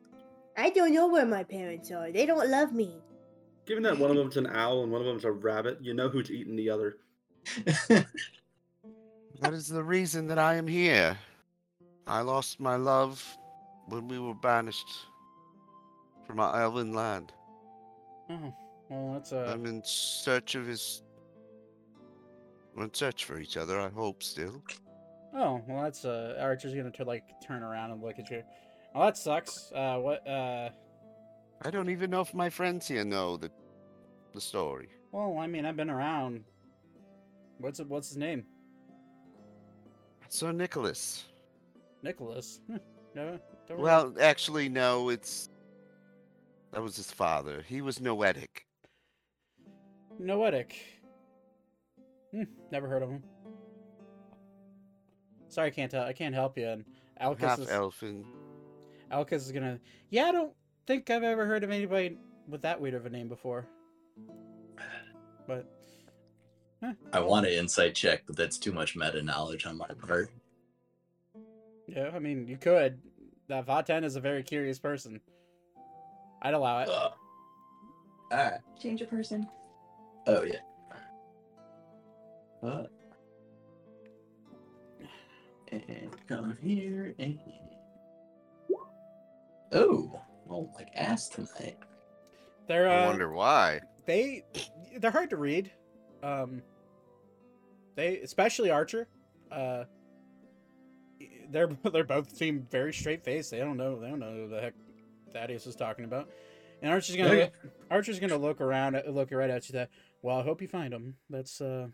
I 0.58 0.70
don't 0.70 0.94
know 0.94 1.08
where 1.08 1.26
my 1.26 1.44
parents 1.44 1.92
are. 1.92 2.12
They 2.12 2.26
don't 2.26 2.50
love 2.50 2.74
me. 2.74 3.02
Given 3.66 3.84
that 3.84 3.98
one 3.98 4.12
of 4.12 4.18
them's 4.18 4.38
an 4.38 4.48
owl 4.48 4.84
and 4.84 4.92
one 4.92 5.02
of 5.02 5.08
them's 5.08 5.24
a 5.26 5.32
rabbit, 5.32 5.78
you 5.82 5.94
know 5.94 6.10
who's 6.10 6.30
eating 6.30 6.56
the 6.56 6.70
other. 6.70 6.98
That 9.42 9.54
is 9.54 9.68
the 9.68 9.84
reason 9.84 10.28
that 10.28 10.38
I 10.38 10.56
am 10.56 10.68
here. 10.68 11.18
I 12.06 12.22
lost 12.22 12.60
my 12.60 12.76
love 12.76 13.26
when 13.92 14.08
we 14.08 14.18
were 14.18 14.34
banished 14.34 14.88
from 16.26 16.40
our 16.40 16.62
elven 16.62 16.94
land. 16.94 17.34
Oh, 18.30 18.54
well, 18.90 19.14
that's 19.14 19.34
a. 19.34 19.52
I'm 19.52 19.66
in 19.66 19.82
search 19.84 20.56
of 20.56 20.66
his. 20.66 21.04
We're 22.74 22.86
in 22.86 22.94
search 22.94 23.26
for 23.26 23.38
each 23.38 23.58
other, 23.58 23.80
I 23.80 23.90
hope, 23.90 24.24
still. 24.24 24.64
Oh, 25.36 25.62
well, 25.68 25.84
that's 25.84 26.06
uh. 26.06 26.38
Archer's 26.40 26.74
gonna 26.74 26.92
to 26.92 27.04
like 27.04 27.24
turn 27.46 27.64
around 27.64 27.92
and 27.92 28.02
look 28.02 28.18
at 28.18 28.30
you. 28.32 28.44
Well, 28.96 29.06
that 29.06 29.18
sucks. 29.18 29.72
Uh, 29.76 29.98
what? 29.98 30.26
Uh, 30.28 30.70
I 31.64 31.70
don't 31.70 31.90
even 31.90 32.10
know 32.10 32.22
if 32.22 32.34
my 32.34 32.50
friends 32.50 32.88
here 32.88 33.04
know 33.04 33.38
the, 33.38 33.52
the 34.34 34.42
story. 34.42 34.88
well, 35.12 35.38
I 35.38 35.48
mean, 35.48 35.66
I've 35.66 35.78
been 35.78 35.90
around. 35.90 36.44
What's 37.58 37.80
it? 37.80 37.88
What's 37.88 38.08
his 38.10 38.18
name? 38.18 38.46
Sir 40.30 40.54
Nicholas. 40.54 41.26
Nicholas. 42.02 42.62
No, 43.14 43.38
don't 43.72 43.80
really- 43.80 44.14
Well, 44.14 44.16
actually, 44.20 44.70
no, 44.70 45.10
it's. 45.10 45.50
That 46.72 46.82
was 46.82 46.96
his 46.96 47.12
father. 47.12 47.64
He 47.68 47.82
was 47.82 48.00
noetic. 48.00 48.66
Noetic. 50.20 50.76
Hmm, 52.32 52.44
never 52.72 52.88
heard 52.88 53.04
of 53.04 53.10
him. 53.10 53.24
Sorry, 55.50 55.68
I 55.68 55.72
can't 55.72 55.92
tell. 55.92 56.06
I 56.06 56.14
can't 56.14 56.34
help 56.34 56.58
you. 56.58 56.68
And 56.68 56.86
Elkis 57.22 57.40
half 57.40 57.60
is, 57.60 57.70
elfin. 57.70 58.26
Elkis 59.12 59.34
is 59.34 59.52
gonna. 59.52 59.80
Yeah, 60.10 60.26
I 60.26 60.32
don't 60.32 60.54
think 60.88 61.10
I've 61.10 61.24
ever 61.24 61.46
heard 61.46 61.66
of 61.66 61.72
anybody 61.72 62.18
with 62.48 62.62
that 62.62 62.80
weird 62.80 62.94
of 62.96 63.06
a 63.06 63.10
name 63.10 63.28
before. 63.28 63.68
But 65.48 65.70
I 67.12 67.20
want 67.20 67.46
to 67.46 67.58
insight 67.58 67.96
check, 67.96 68.24
but 68.26 68.38
that's 68.38 68.58
too 68.58 68.72
much 68.72 68.96
meta 68.96 69.22
knowledge 69.22 69.66
on 69.66 69.78
my 69.78 69.88
part. 69.88 70.32
yeah, 71.88 72.12
I 72.14 72.20
mean, 72.20 72.48
you 72.48 72.56
could. 72.58 73.02
That 73.52 73.66
Vaten 73.66 74.06
is 74.06 74.16
a 74.16 74.22
very 74.22 74.44
curious 74.44 74.80
person. 74.80 75.20
I'd 76.42 76.54
allow 76.54 76.80
it. 76.84 76.88
Uh, 76.88 77.10
Alright. 78.32 78.62
Change 78.82 79.02
a 79.02 79.06
person. 79.06 79.46
Oh 80.26 80.44
yeah. 80.44 80.62
Uh, 82.64 82.84
and 85.70 86.16
come 86.30 86.58
here 86.64 87.14
and 87.20 87.38
oh, 89.74 90.22
well, 90.46 90.72
like 90.76 90.88
ass 90.96 91.28
tonight. 91.28 91.76
They're 92.70 92.90
I 92.90 93.04
uh, 93.04 93.08
wonder 93.08 93.34
why. 93.34 93.82
they 94.06 94.46
they're 94.98 95.12
hard 95.12 95.30
to 95.30 95.36
read. 95.36 95.70
Um, 96.24 96.62
they 97.98 98.20
especially 98.20 98.72
Archer. 98.72 99.10
Uh, 99.52 99.84
they're 101.52 101.68
they're 101.92 102.04
both 102.04 102.36
seem 102.36 102.68
very 102.70 102.94
straight 102.94 103.24
faced. 103.24 103.52
They 103.52 103.60
don't 103.60 103.78
know 103.78 104.00
they 104.00 104.10
don't 104.10 104.20
know 104.20 104.34
who 104.34 104.48
the 104.48 104.62
heck 104.62 104.74
Thaddeus 105.32 105.68
is 105.68 105.76
talking 105.76 106.06
about. 106.06 106.30
And 106.82 106.92
Archer's 106.92 107.16
gonna 107.16 107.30
Okay. 107.30 107.52
Archer's 107.90 108.20
gonna 108.20 108.38
look 108.38 108.62
around, 108.62 108.96
at, 108.96 109.14
look 109.14 109.32
right 109.32 109.50
at 109.50 109.70
you. 109.70 109.74
That 109.74 109.90
well, 110.22 110.38
I 110.38 110.44
hope 110.44 110.62
you 110.62 110.68
find 110.68 110.94
him. 110.94 111.16
That's 111.30 111.62
uh, 111.62 111.88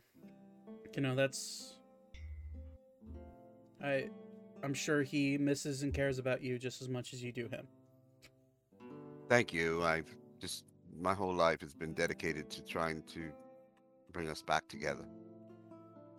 you 0.95 1.01
know 1.01 1.15
that's 1.15 1.75
I 3.83 4.09
I'm 4.63 4.73
sure 4.73 5.03
he 5.03 5.37
misses 5.37 5.83
and 5.83 5.93
cares 5.93 6.19
about 6.19 6.41
you 6.41 6.57
just 6.57 6.81
as 6.81 6.89
much 6.89 7.13
as 7.13 7.23
you 7.23 7.31
do 7.31 7.47
him. 7.47 7.67
Thank 9.29 9.53
you. 9.53 9.83
I've 9.83 10.15
just. 10.39 10.63
My 10.99 11.13
whole 11.13 11.33
life 11.33 11.61
has 11.61 11.75
been 11.75 11.93
dedicated 11.93 12.49
to 12.49 12.61
trying 12.63 13.03
to 13.13 13.29
bring 14.11 14.29
us 14.29 14.41
back 14.41 14.67
together. 14.67 15.05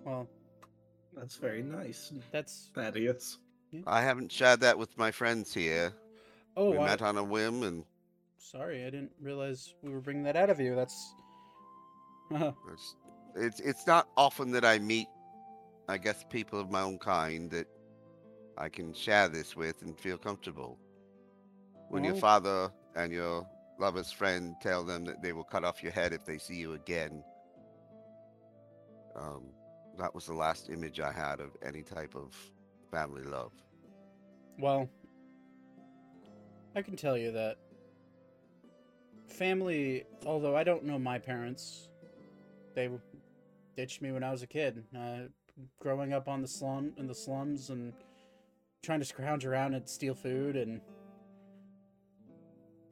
Well, 0.05 0.29
That's 1.17 1.37
very 1.37 1.63
nice, 1.63 2.13
that's 2.33 2.71
Thaddeus. 2.75 3.39
I 3.87 4.03
haven't 4.03 4.33
shared 4.33 4.61
that 4.61 4.79
with 4.79 4.97
my 4.97 5.11
friends 5.11 5.53
here. 5.53 5.93
oh 6.57 6.71
we 6.71 6.79
I- 6.79 6.87
met 6.87 7.03
on 7.03 7.19
a 7.19 7.25
whim, 7.25 7.63
and 7.63 7.85
Sorry, 8.39 8.83
I 8.83 8.91
didn't 8.91 9.13
realize 9.21 9.75
we 9.83 9.91
were 9.91 10.01
bringing 10.01 10.23
that 10.23 10.37
out 10.37 10.49
of 10.49 10.59
you. 10.59 10.75
That's. 10.75 11.13
it's, 12.31 12.95
it's 13.35 13.61
it's 13.61 13.87
not 13.87 14.09
often 14.17 14.53
that 14.53 14.65
I 14.65 14.79
meet, 14.79 15.09
I 15.89 15.99
guess, 15.99 16.25
people 16.31 16.59
of 16.59 16.71
my 16.71 16.81
own 16.81 16.99
kind 16.99 17.51
that 17.51 17.67
I 18.57 18.69
can 18.69 18.95
share 18.95 19.29
this 19.29 19.55
with 19.55 19.83
and 19.83 19.99
feel 19.99 20.17
comfortable. 20.17 20.79
When 21.91 22.05
your 22.05 22.15
father 22.15 22.71
and 22.97 23.13
your 23.13 23.47
lover's 23.79 24.13
friend 24.13 24.55
tell 24.63 24.85
them 24.85 25.05
that 25.05 25.23
they 25.23 25.33
will 25.33 25.45
cut 25.45 25.65
off 25.65 25.83
your 25.83 25.93
head 25.93 26.13
if 26.13 26.25
they 26.25 26.39
see 26.39 26.57
you 26.57 26.75
again, 26.75 27.23
um, 29.17 29.45
that 29.99 30.15
was 30.15 30.27
the 30.27 30.35
last 30.35 30.71
image 30.71 31.01
I 31.01 31.13
had 31.13 31.41
of 31.41 31.57
any 31.63 31.83
type 31.83 32.15
of 32.15 32.35
family 32.91 33.23
love. 33.23 33.53
well, 34.59 34.89
I 36.75 36.83
can 36.83 36.97
tell 36.97 37.17
you 37.17 37.33
that 37.33 37.57
family, 39.27 40.05
although 40.25 40.57
I 40.57 40.65
don't 40.65 40.85
know 40.85 40.99
my 40.99 41.19
parents, 41.19 41.89
they 42.75 42.89
ditched 43.77 44.01
me 44.01 44.13
when 44.13 44.23
I 44.23 44.31
was 44.31 44.43
a 44.43 44.47
kid. 44.47 44.85
Uh, 44.97 45.29
growing 45.81 46.13
up 46.13 46.29
on 46.29 46.41
the 46.41 46.49
slum 46.49 46.93
in 46.97 47.07
the 47.07 47.15
slums 47.15 47.71
and 47.71 47.93
trying 48.83 49.01
to 49.01 49.05
scrounge 49.05 49.45
around 49.45 49.75
and 49.75 49.89
steal 49.89 50.15
food 50.15 50.57
and 50.57 50.81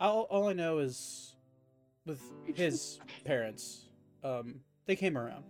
all, 0.00 0.22
all 0.22 0.48
I 0.48 0.52
know 0.52 0.78
is 0.78 1.36
with 2.04 2.20
his 2.54 2.98
parents, 3.24 3.88
um, 4.24 4.60
they 4.86 4.96
came 4.96 5.16
around. 5.16 5.44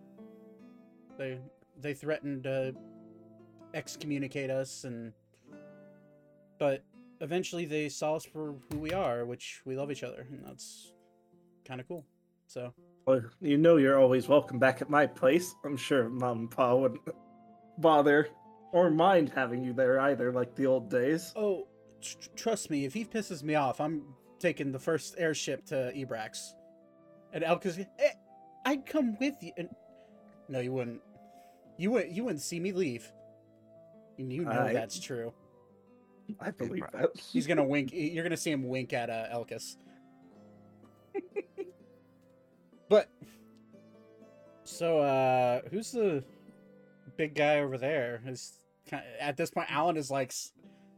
They 1.18 1.38
they 1.80 1.94
threatened 1.94 2.44
to 2.44 2.74
excommunicate 3.74 4.50
us 4.50 4.84
and 4.84 5.12
but 6.58 6.84
eventually 7.20 7.64
they 7.64 7.88
saw 7.88 8.14
us 8.16 8.24
for 8.24 8.54
who 8.70 8.78
we 8.78 8.92
are, 8.92 9.24
which 9.24 9.60
we 9.64 9.76
love 9.76 9.90
each 9.90 10.02
other, 10.02 10.26
and 10.30 10.44
that's 10.44 10.92
kind 11.64 11.80
of 11.80 11.88
cool. 11.88 12.04
So 12.46 12.72
Well, 13.06 13.22
you 13.40 13.58
know 13.58 13.76
you're 13.76 13.98
always 13.98 14.28
welcome 14.28 14.58
back 14.58 14.80
at 14.80 14.88
my 14.88 15.06
place. 15.06 15.54
I'm 15.64 15.76
sure 15.76 16.08
Mom 16.08 16.38
and 16.38 16.50
Pa 16.50 16.74
wouldn't 16.74 17.00
bother 17.78 18.28
or 18.72 18.90
mind 18.90 19.30
having 19.34 19.62
you 19.64 19.72
there 19.72 20.00
either, 20.00 20.32
like 20.32 20.54
the 20.54 20.66
old 20.66 20.90
days. 20.90 21.32
Oh, 21.36 21.66
tr- 22.00 22.28
trust 22.36 22.70
me, 22.70 22.84
if 22.84 22.94
he 22.94 23.04
pisses 23.04 23.42
me 23.42 23.54
off, 23.54 23.80
I'm 23.80 24.02
taking 24.38 24.72
the 24.72 24.78
first 24.78 25.14
airship 25.18 25.64
to 25.66 25.92
Ebrax. 25.94 26.52
And 27.32 27.42
Elka's, 27.44 27.78
eh, 27.78 27.84
I'd 28.64 28.86
come 28.86 29.16
with 29.18 29.34
you. 29.42 29.52
And 29.56 29.68
no, 30.48 30.60
you 30.60 30.72
wouldn't. 30.72 31.00
You 31.78 31.90
wouldn't. 31.90 32.12
You 32.12 32.24
wouldn't 32.24 32.42
see 32.42 32.60
me 32.60 32.72
leave. 32.72 33.10
And 34.18 34.32
you 34.32 34.44
know 34.44 34.50
I- 34.50 34.72
that's 34.72 34.98
true. 34.98 35.32
I 36.40 36.50
believe 36.50 36.82
that. 36.92 37.10
He's 37.16 37.46
gonna 37.46 37.64
wink. 37.64 37.90
You're 37.92 38.24
gonna 38.24 38.36
see 38.36 38.50
him 38.50 38.66
wink 38.66 38.92
at 38.92 39.10
uh, 39.10 39.26
Elkis. 39.32 39.76
but 42.88 43.08
so, 44.64 44.98
uh, 44.98 45.60
who's 45.70 45.92
the 45.92 46.24
big 47.16 47.34
guy 47.34 47.60
over 47.60 47.78
there? 47.78 48.22
Is 48.26 48.58
at 49.20 49.36
this 49.36 49.50
point, 49.50 49.70
Alan 49.70 49.96
is 49.96 50.10
like 50.10 50.32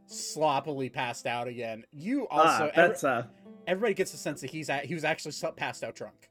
sloppily 0.07 0.89
passed 0.89 1.27
out 1.27 1.47
again. 1.47 1.85
You 1.91 2.27
also, 2.27 2.65
ah, 2.65 2.71
every- 2.73 2.87
that's 2.87 3.03
uh, 3.03 3.23
everybody 3.67 3.93
gets 3.93 4.13
a 4.13 4.17
sense 4.17 4.41
that 4.41 4.49
he's 4.49 4.69
at, 4.69 4.85
he 4.85 4.95
was 4.95 5.03
actually 5.03 5.33
passed 5.55 5.83
out 5.83 5.95
drunk. 5.95 6.29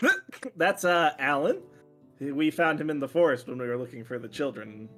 that's 0.56 0.84
uh, 0.84 1.12
Alan. 1.18 1.60
We 2.32 2.50
found 2.50 2.80
him 2.80 2.90
in 2.90 2.98
the 3.00 3.08
forest 3.08 3.48
when 3.48 3.58
we 3.58 3.66
were 3.66 3.76
looking 3.76 4.04
for 4.04 4.18
the 4.18 4.28
children. 4.28 4.88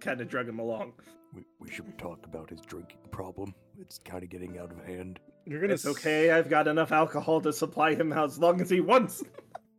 Kind 0.00 0.20
of 0.20 0.28
drug 0.28 0.48
him 0.48 0.58
along. 0.58 0.92
We, 1.34 1.44
we 1.60 1.70
should 1.70 1.96
talk 1.98 2.24
about 2.26 2.50
his 2.50 2.60
drinking 2.60 2.98
problem. 3.10 3.54
It's 3.80 3.98
kind 3.98 4.22
of 4.22 4.28
getting 4.30 4.58
out 4.58 4.70
of 4.70 4.84
hand. 4.84 5.18
You're 5.46 5.60
gonna 5.60 5.74
It's 5.74 5.86
okay. 5.86 6.30
I've 6.30 6.48
got 6.50 6.68
enough 6.68 6.92
alcohol 6.92 7.40
to 7.40 7.52
supply 7.52 7.94
him 7.94 8.12
as 8.12 8.38
long 8.38 8.60
as 8.60 8.68
he 8.70 8.80
wants. 8.80 9.22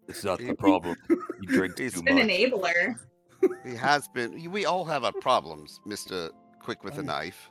It's 0.07 0.23
not 0.23 0.39
the 0.39 0.53
problem. 0.53 0.95
He 1.41 1.47
drinks 1.47 1.79
He's 1.79 1.93
too 1.93 2.03
An 2.07 2.15
much. 2.15 2.25
enabler. 2.27 2.95
He 3.65 3.75
has 3.75 4.07
been. 4.07 4.49
We 4.51 4.65
all 4.65 4.85
have 4.85 5.03
our 5.03 5.11
problems, 5.11 5.79
Mister 5.85 6.29
Quick 6.61 6.83
with 6.85 6.97
a 6.97 7.03
knife. 7.03 7.49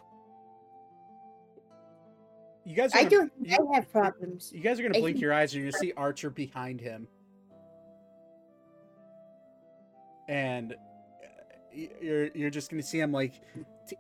You 2.64 2.76
guys, 2.76 2.94
are 2.94 2.98
I 2.98 3.04
gonna- 3.04 3.10
don't. 3.10 3.32
You, 3.42 3.68
I 3.72 3.74
have 3.76 3.90
problems. 3.92 4.52
you 4.54 4.60
guys 4.60 4.78
are 4.78 4.82
gonna 4.82 4.98
blink 5.00 5.20
your 5.20 5.32
eyes, 5.34 5.52
and 5.52 5.62
you're 5.62 5.70
gonna 5.72 5.80
see 5.80 5.92
Archer 5.96 6.30
behind 6.30 6.80
him, 6.80 7.06
and 10.28 10.72
uh, 10.72 10.76
you're 12.00 12.28
you're 12.34 12.50
just 12.50 12.70
gonna 12.70 12.82
see 12.82 13.00
him 13.00 13.12
like 13.12 13.40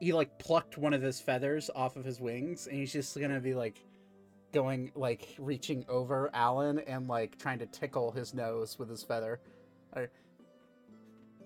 he 0.00 0.12
like 0.12 0.38
plucked 0.38 0.78
one 0.78 0.94
of 0.94 1.02
his 1.02 1.20
feathers 1.20 1.70
off 1.74 1.96
of 1.96 2.04
his 2.04 2.20
wings, 2.20 2.66
and 2.66 2.76
he's 2.78 2.92
just 2.92 3.18
gonna 3.18 3.40
be 3.40 3.54
like 3.54 3.84
going 4.52 4.92
like 4.94 5.34
reaching 5.38 5.84
over 5.88 6.30
Alan 6.34 6.78
and 6.80 7.08
like 7.08 7.38
trying 7.38 7.58
to 7.58 7.66
tickle 7.66 8.12
his 8.12 8.34
nose 8.34 8.78
with 8.78 8.88
his 8.88 9.02
feather, 9.02 9.40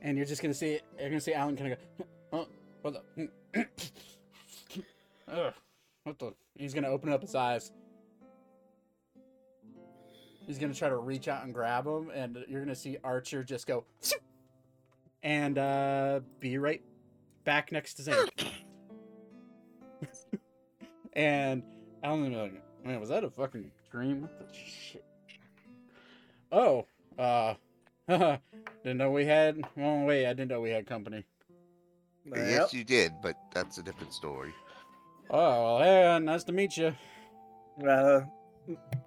and 0.03 0.17
you're 0.17 0.27
just 0.27 0.43
gonna 0.43 0.55
see 0.55 0.81
you're 0.99 1.09
gonna 1.09 1.21
see 1.21 1.35
Alan 1.35 1.57
kind 1.57 1.73
of 1.73 1.79
go, 1.99 2.05
oh, 2.33 2.49
what 2.83 2.95
the. 3.15 3.29
Ugh, 5.29 5.53
what 6.05 6.19
the? 6.19 6.35
He's 6.55 6.75
gonna 6.75 6.89
open 6.89 7.13
up 7.13 7.23
his 7.23 7.35
eyes. 7.35 7.73
He's 10.47 10.59
gonna 10.59 10.75
try 10.75 10.89
to 10.89 10.97
reach 10.97 11.27
out 11.29 11.45
and 11.45 11.53
grab 11.53 11.87
him, 11.87 12.11
and 12.15 12.45
you're 12.49 12.61
gonna 12.61 12.77
see 12.77 12.99
Archer 13.03 13.43
just 13.43 13.67
go, 13.67 13.85
and 15.27 15.59
uh, 15.59 16.21
be 16.39 16.57
right 16.57 16.81
back 17.45 17.73
next 17.73 17.95
to 17.95 18.05
Zane. 18.05 18.29
and 21.15 21.65
Alan 22.05 22.23
will 22.23 22.31
be 22.31 22.37
like, 22.37 22.63
man, 22.85 23.01
was 23.01 23.09
that 23.09 23.25
a 23.25 23.31
fucking 23.31 23.73
dream? 23.91 24.23
What 24.23 24.39
the 24.39 24.47
shit? 24.55 25.05
Oh, 26.53 26.87
uh, 27.19 27.55
didn't 28.09 28.99
know 28.99 29.11
we 29.11 29.27
had. 29.27 29.61
Well, 29.75 30.05
wait, 30.05 30.27
I 30.27 30.33
didn't 30.33 30.51
know 30.51 30.61
we 30.61 30.71
had 30.71 30.87
company. 30.87 31.25
Yes, 32.25 32.73
you 32.73 32.85
did, 32.85 33.13
but 33.21 33.35
that's 33.53 33.79
a 33.79 33.83
different 33.83 34.13
story. 34.13 34.55
Oh, 35.29 35.79
well, 35.79 35.81
hey, 35.81 36.25
nice 36.25 36.45
to 36.45 36.53
meet 36.53 36.77
you. 36.77 36.95
Uh, 37.85 38.21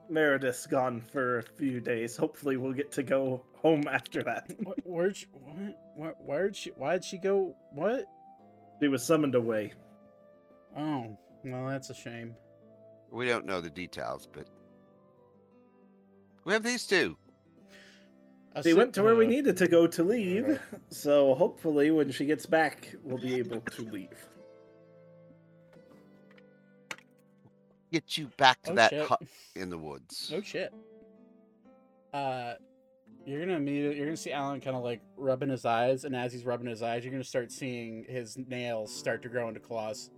Meredith's 0.09 0.67
gone 0.67 0.99
for 0.99 1.39
a 1.39 1.43
few 1.43 1.80
days. 1.80 2.17
Hopefully, 2.17 2.57
we'll 2.57 2.74
get 2.74 2.91
to 2.91 3.03
go 3.03 3.41
home 3.62 3.84
after 3.89 4.24
that. 4.24 4.51
Wh- 4.66 4.88
Where'd 4.88 5.16
she, 5.18 5.26
what, 5.32 5.76
what, 5.95 6.16
where'd 6.26 6.55
she, 6.55 6.70
why'd 6.72 7.03
she 7.03 7.18
go? 7.18 7.55
What? 7.74 8.05
She 8.82 8.88
was 8.88 9.03
summoned 9.03 9.36
away. 9.36 9.74
Oh, 10.78 11.18
well, 11.43 11.68
that's 11.68 11.89
a 11.89 11.93
shame. 11.93 12.36
We 13.12 13.28
don't 13.28 13.45
know 13.45 13.60
the 13.60 13.70
details, 13.70 14.28
but 14.32 14.47
we 16.45 16.53
have 16.53 16.64
these 16.64 16.86
two. 16.86 17.18
A 18.55 18.64
She 18.64 18.74
went 18.74 18.93
to 18.95 19.03
where 19.03 19.16
we 19.16 19.26
uh, 19.26 19.30
needed 19.30 19.57
to 19.57 19.68
go 19.68 19.86
to 19.88 20.03
leave, 20.03 20.60
so 20.89 21.36
hopefully, 21.36 21.91
when 21.91 22.12
she 22.12 22.26
gets 22.26 22.45
back, 22.45 22.95
we'll 23.03 23.18
be 23.18 23.36
able 23.36 23.62
to 23.62 23.82
leave. 23.84 24.28
Get 27.91 28.18
you 28.18 28.30
back 28.38 28.62
to 28.64 28.72
Oh, 28.72 28.76
that 28.76 28.89
shit. 28.91 29.07
hut 29.07 29.22
in 29.55 29.70
the 29.70 29.78
woods. 29.78 30.32
Oh 30.36 30.41
shit. 30.41 30.72
Uh, 32.14 32.53
you're 33.30 33.45
gonna 33.45 33.59
meet. 33.59 33.95
You're 33.95 34.05
gonna 34.05 34.17
see 34.17 34.32
Alan 34.32 34.59
kind 34.59 34.75
of 34.75 34.84
like 34.84 35.01
rubbing 35.15 35.49
his 35.49 35.63
eyes, 35.63 36.03
and 36.03 36.15
as 36.15 36.34
he's 36.34 36.45
rubbing 36.45 36.67
his 36.67 36.82
eyes, 36.82 37.03
you're 37.03 37.11
gonna 37.11 37.23
start 37.23 37.51
seeing 37.51 38.03
his 38.09 38.38
nails 38.38 38.93
start 38.93 39.21
to 39.21 39.30
grow 39.30 39.47
into 39.47 39.59
claws. 39.59 40.09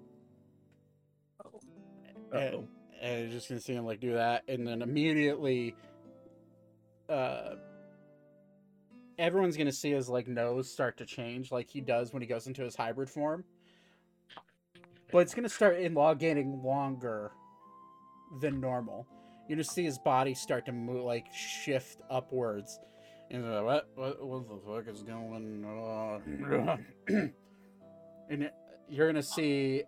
And, 2.32 2.56
Uh-oh. 2.56 2.68
and 3.02 3.22
you're 3.24 3.32
just 3.32 3.50
gonna 3.50 3.60
see 3.60 3.74
him 3.74 3.86
like 3.86 4.00
do 4.00 4.14
that, 4.14 4.44
and 4.48 4.66
then 4.66 4.82
immediately, 4.82 5.76
uh, 7.10 7.56
everyone's 9.20 9.58
gonna 9.58 9.74
see 9.74 9.92
his 9.92 10.08
like 10.08 10.30
nose 10.30 10.72
start 10.72 10.96
to 10.98 11.06
change, 11.06 11.52
like 11.52 11.70
he 11.70 11.82
does 11.82 12.14
when 12.14 12.22
he 12.22 12.28
goes 12.28 12.48
into 12.48 12.64
his 12.64 12.76
hybrid 12.76 13.10
form. 13.10 13.44
But 15.12 15.20
it's 15.20 15.34
gonna 15.34 15.50
start 15.50 15.82
elongating 15.82 16.64
longer 16.64 17.32
than 18.40 18.62
normal. 18.62 19.06
You 19.50 19.58
just 19.58 19.74
see 19.74 19.84
his 19.84 20.00
body 20.00 20.34
start 20.34 20.66
to 20.68 20.72
move, 20.72 21.04
like 21.04 21.26
shift 21.34 22.00
upwards. 22.10 22.80
And 23.32 23.46
he's 23.46 23.54
like, 23.54 23.64
what, 23.64 23.88
what, 23.96 24.26
what 24.26 24.50
the 24.50 24.58
fuck 24.58 24.94
is 24.94 25.04
going 25.04 25.64
on? 25.66 26.86
and 28.30 28.52
you're 28.90 29.08
gonna 29.08 29.24
see 29.24 29.84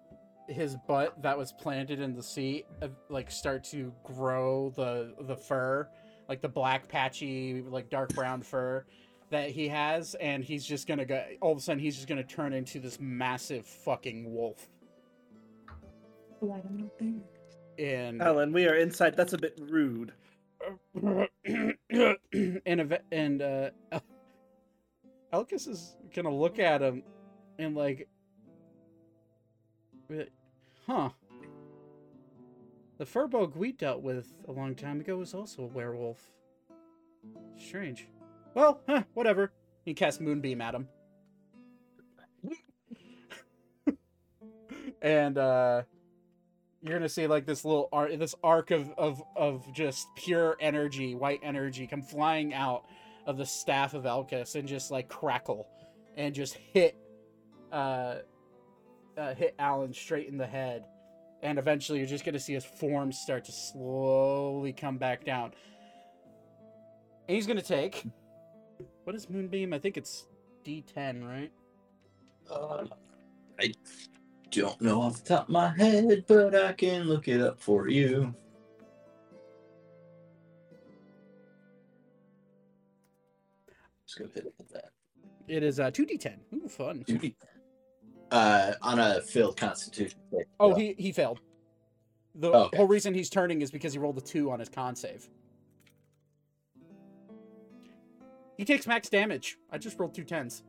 his 0.48 0.78
butt 0.88 1.22
that 1.22 1.38
was 1.38 1.52
planted 1.52 2.00
in 2.00 2.16
the 2.16 2.24
seat, 2.24 2.66
uh, 2.82 2.88
like 3.10 3.30
start 3.30 3.64
to 3.66 3.94
grow 4.04 4.72
the 4.76 5.14
the 5.22 5.36
fur, 5.36 5.90
like 6.30 6.42
the 6.42 6.48
black 6.48 6.88
patchy, 6.88 7.62
like 7.68 7.90
dark 7.90 8.14
brown 8.14 8.42
fur 8.42 8.86
that 9.30 9.50
he 9.50 9.68
has, 9.68 10.16
and 10.16 10.42
he's 10.42 10.66
just 10.66 10.88
gonna 10.88 11.06
go. 11.06 11.22
All 11.42 11.52
of 11.52 11.58
a 11.58 11.62
sudden, 11.62 11.80
he's 11.80 11.96
just 11.96 12.08
gonna 12.08 12.24
turn 12.24 12.54
into 12.54 12.80
this 12.80 12.98
massive 13.02 13.66
fucking 13.66 14.34
wolf. 14.34 14.70
And 17.78 18.22
Alan, 18.22 18.54
we 18.54 18.68
are 18.68 18.76
inside. 18.76 19.18
That's 19.18 19.34
a 19.34 19.38
bit 19.38 19.60
rude. 19.60 20.14
and 22.66 23.00
and 23.12 23.42
uh 23.42 23.70
Elkis 25.34 25.68
is 25.68 25.98
gonna 26.16 26.34
look 26.34 26.60
at 26.60 26.82
him 26.82 27.04
and 27.60 27.76
like 27.76 28.08
like, 30.10 30.32
huh. 30.86 31.10
The 33.00 33.06
Furbolg 33.06 33.56
we 33.56 33.72
dealt 33.72 34.02
with 34.02 34.34
a 34.48 34.52
long 34.52 34.76
time 34.76 35.00
ago 35.00 35.18
was 35.18 35.34
also 35.34 35.64
a 35.64 35.68
werewolf. 35.68 36.20
Strange. 37.58 38.08
Well 38.54 38.82
huh, 38.88 39.04
whatever. 39.14 39.52
He 39.86 39.94
casts 39.94 40.22
moonbeam 40.22 40.62
at 40.62 40.76
him. 40.76 40.88
And 45.02 45.38
uh 45.38 45.84
you're 46.84 46.98
gonna 46.98 47.08
see 47.08 47.28
like 47.28 47.46
this 47.46 47.64
little 47.64 47.88
arc, 47.94 48.18
this 48.20 48.36
arc 48.44 48.72
of 48.72 48.92
of 48.98 49.24
of 49.38 49.72
just 49.74 50.08
pure 50.16 50.58
energy, 50.60 51.16
white 51.16 51.40
energy, 51.42 51.88
come 51.88 52.02
flying 52.02 52.54
out 52.54 52.84
of 53.26 53.38
the 53.38 53.46
staff 53.46 53.94
of 53.94 54.04
Elkis 54.04 54.56
and 54.56 54.68
just 54.68 54.92
like 54.92 55.08
crackle, 55.08 55.66
and 56.18 56.36
just 56.36 56.56
hit, 56.56 56.98
uh, 57.72 58.16
uh, 59.18 59.34
hit 59.34 59.56
Alan 59.58 59.94
straight 59.94 60.28
in 60.28 60.38
the 60.38 60.46
head, 60.46 60.84
and 61.42 61.58
eventually 61.58 62.00
you're 62.00 62.08
just 62.08 62.26
gonna 62.26 62.38
see 62.40 62.54
his 62.54 62.66
form 62.66 63.14
start 63.14 63.46
to 63.46 63.54
slowly 63.54 64.74
come 64.74 64.98
back 64.98 65.24
down. 65.24 65.54
And 67.30 67.36
he's 67.36 67.48
gonna 67.48 67.62
take, 67.62 68.04
what 69.06 69.16
is 69.16 69.30
Moonbeam? 69.30 69.72
I 69.74 69.80
think 69.80 69.96
it's 69.96 70.28
D10, 70.66 71.26
right? 71.26 71.52
Uh, 72.52 72.84
I 73.58 73.72
don't 74.62 74.82
know 74.82 75.02
off 75.02 75.24
the 75.24 75.30
top 75.36 75.44
of 75.44 75.50
my 75.50 75.70
head, 75.70 76.26
but 76.28 76.56
I 76.56 76.74
can 76.74 77.04
look 77.04 77.28
it 77.28 77.42
up 77.42 77.60
for 77.60 77.88
you. 77.88 78.34
Let's 84.04 84.16
go 84.16 84.26
ahead 84.26 84.52
with 84.58 84.70
that. 84.70 84.90
It 85.48 85.64
is 85.64 85.80
uh, 85.80 85.92
2D10. 85.92 86.36
Ooh, 86.56 86.68
fun. 86.68 87.04
Duty. 87.06 87.36
Uh, 88.32 88.74
on 88.82 89.00
a 89.00 89.22
failed 89.22 89.58
Constitution. 89.58 90.18
save. 90.32 90.46
Oh, 90.60 90.74
he 90.74 90.96
he 90.98 91.12
failed. 91.12 91.40
The 92.36 92.52
Okay. 92.52 92.78
whole 92.78 92.88
reason 92.88 93.14
he's 93.14 93.30
turning 93.30 93.62
is 93.62 93.70
because 93.70 93.94
he 93.94 94.00
rolled 94.00 94.18
a 94.18 94.22
two 94.22 94.50
on 94.52 94.60
his 94.60 94.70
con 94.70 94.96
save. 94.96 95.30
He 98.58 98.66
takes 98.66 98.88
max 98.88 99.10
damage. 99.10 99.58
I 99.72 99.78
just 99.78 100.00
rolled 100.00 100.16
two 100.16 100.24
tens. 100.24 100.64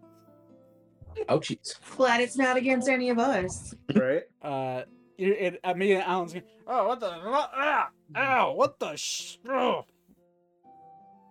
Oh, 1.29 1.39
jeez. 1.39 1.75
Glad 1.97 2.21
it's 2.21 2.37
not 2.37 2.57
against 2.57 2.89
any 2.89 3.11
of 3.11 3.19
us. 3.19 3.75
Right? 3.95 4.23
Uh, 4.43 4.83
it, 5.17 5.29
it, 5.29 5.61
I 5.65 5.75
mean, 5.75 5.99
Alan's 5.99 6.33
going, 6.33 6.45
oh, 6.67 6.89
what 6.89 7.01
the, 7.01 7.11
what, 7.11 7.51
ah, 7.55 7.89
ow, 8.17 8.53
what 8.55 8.79
the, 8.79 8.97
sh- 8.97 9.39
oh. 9.49 9.85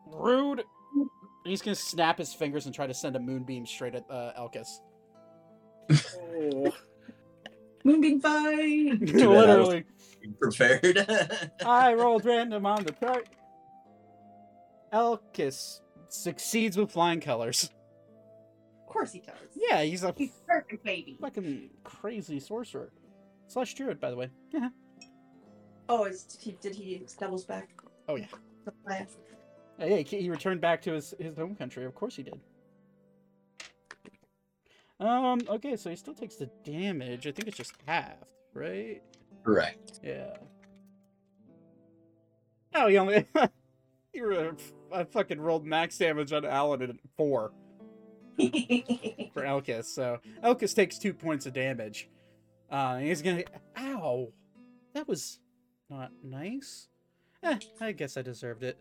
rude. 0.07 0.63
He's 1.45 1.61
gonna 1.61 1.75
snap 1.75 2.17
his 2.17 2.33
fingers 2.33 2.65
and 2.65 2.73
try 2.73 2.87
to 2.87 2.93
send 2.93 3.17
a 3.17 3.19
moonbeam 3.19 3.65
straight 3.65 3.95
at 3.95 4.05
uh, 4.09 4.31
Elkis. 4.39 4.67
Oh, 5.91 6.71
Moonbeam 7.83 8.21
fight. 8.21 8.99
bad 8.99 9.09
Literally, 9.15 9.83
Prepared. 10.39 11.05
I 11.65 11.93
rolled 11.93 12.23
random 12.25 12.65
on 12.65 12.85
the 12.85 12.93
chart. 12.93 13.27
Elkis 14.93 15.81
succeeds 16.07 16.77
with 16.77 16.91
flying 16.91 17.19
colors. 17.19 17.69
Of 18.93 18.97
course 18.97 19.11
he 19.11 19.21
does. 19.21 19.33
Yeah, 19.55 19.81
he's 19.81 20.03
a 20.03 20.13
He's 20.15 20.39
perfect, 20.47 20.83
baby. 20.83 21.17
fucking 21.19 21.71
crazy 21.83 22.39
sorcerer. 22.39 22.91
Slash 23.47 23.73
druid, 23.73 23.99
by 23.99 24.11
the 24.11 24.15
way. 24.15 24.29
Yeah. 24.51 24.69
Oh, 25.89 26.05
is, 26.05 26.21
did 26.25 26.41
he, 26.43 26.51
did 26.61 26.75
he 26.75 27.03
doubles 27.19 27.43
back? 27.43 27.69
Oh, 28.07 28.17
yeah. 28.17 28.27
Yeah. 28.87 29.05
Yeah, 29.79 29.97
he, 29.97 30.21
he 30.21 30.29
returned 30.29 30.61
back 30.61 30.79
to 30.83 30.91
his, 30.93 31.15
his 31.19 31.35
home 31.35 31.55
country. 31.55 31.85
Of 31.85 31.95
course 31.95 32.15
he 32.15 32.21
did. 32.21 32.39
Um, 34.99 35.41
okay, 35.49 35.75
so 35.75 35.89
he 35.89 35.95
still 35.95 36.13
takes 36.13 36.35
the 36.35 36.51
damage. 36.63 37.25
I 37.25 37.31
think 37.31 37.47
it's 37.47 37.57
just 37.57 37.73
half, 37.87 38.13
right? 38.53 39.01
Correct. 39.43 40.01
Yeah. 40.03 40.37
Oh, 42.75 42.87
he 42.89 42.99
only... 42.99 43.25
you 44.13 44.23
were... 44.23 44.55
I 44.93 45.03
fucking 45.03 45.41
rolled 45.41 45.65
max 45.65 45.97
damage 45.97 46.31
on 46.31 46.45
Alan 46.45 46.83
at 46.83 46.91
four 47.17 47.53
for 49.33 49.41
Elkis, 49.43 49.85
so... 49.85 50.19
Elkis 50.43 50.75
takes 50.75 50.97
two 50.97 51.13
points 51.13 51.45
of 51.45 51.53
damage. 51.53 52.09
Uh, 52.69 52.97
he's 52.97 53.21
gonna... 53.21 53.43
Ow! 53.77 54.31
That 54.93 55.07
was 55.07 55.39
not 55.89 56.11
nice. 56.23 56.87
Eh, 57.43 57.57
I 57.81 57.91
guess 57.91 58.17
I 58.17 58.21
deserved 58.21 58.63
it. 58.63 58.77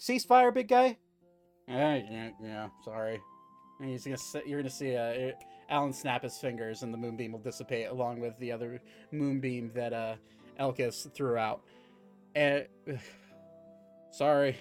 Ceasefire, 0.00 0.52
big 0.54 0.68
guy? 0.68 0.96
Eh, 1.68 2.02
yeah, 2.10 2.30
yeah, 2.42 2.68
sorry. 2.84 3.20
And 3.80 3.90
he's 3.90 4.04
gonna 4.04 4.14
s- 4.14 4.36
you're 4.46 4.60
gonna 4.60 4.70
see 4.70 4.96
uh, 4.96 5.32
Alan 5.68 5.92
snap 5.92 6.22
his 6.22 6.38
fingers 6.38 6.82
and 6.82 6.92
the 6.92 6.98
moonbeam 6.98 7.32
will 7.32 7.38
dissipate 7.40 7.88
along 7.88 8.20
with 8.20 8.38
the 8.38 8.50
other 8.50 8.80
moonbeam 9.12 9.70
that 9.74 9.92
uh, 9.92 10.14
Elkis 10.58 11.12
threw 11.12 11.36
out. 11.36 11.60
And 12.34 12.66
sorry. 14.10 14.56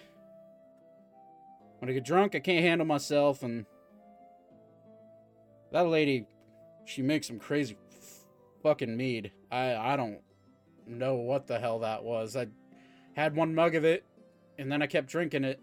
When 1.79 1.89
I 1.89 1.93
get 1.93 2.03
drunk, 2.03 2.35
I 2.35 2.39
can't 2.39 2.63
handle 2.63 2.87
myself, 2.87 3.43
and 3.43 3.65
that 5.71 5.87
lady, 5.87 6.25
she 6.85 7.01
makes 7.01 7.27
some 7.27 7.39
crazy 7.39 7.77
fucking 8.63 8.95
mead. 8.95 9.31
I 9.51 9.75
I 9.75 9.95
don't 9.95 10.19
know 10.87 11.15
what 11.15 11.47
the 11.47 11.59
hell 11.59 11.79
that 11.79 12.03
was. 12.03 12.35
I 12.35 12.47
had 13.15 13.35
one 13.35 13.53
mug 13.53 13.75
of 13.75 13.85
it, 13.85 14.05
and 14.57 14.71
then 14.71 14.81
I 14.81 14.87
kept 14.87 15.07
drinking 15.07 15.43
it, 15.43 15.59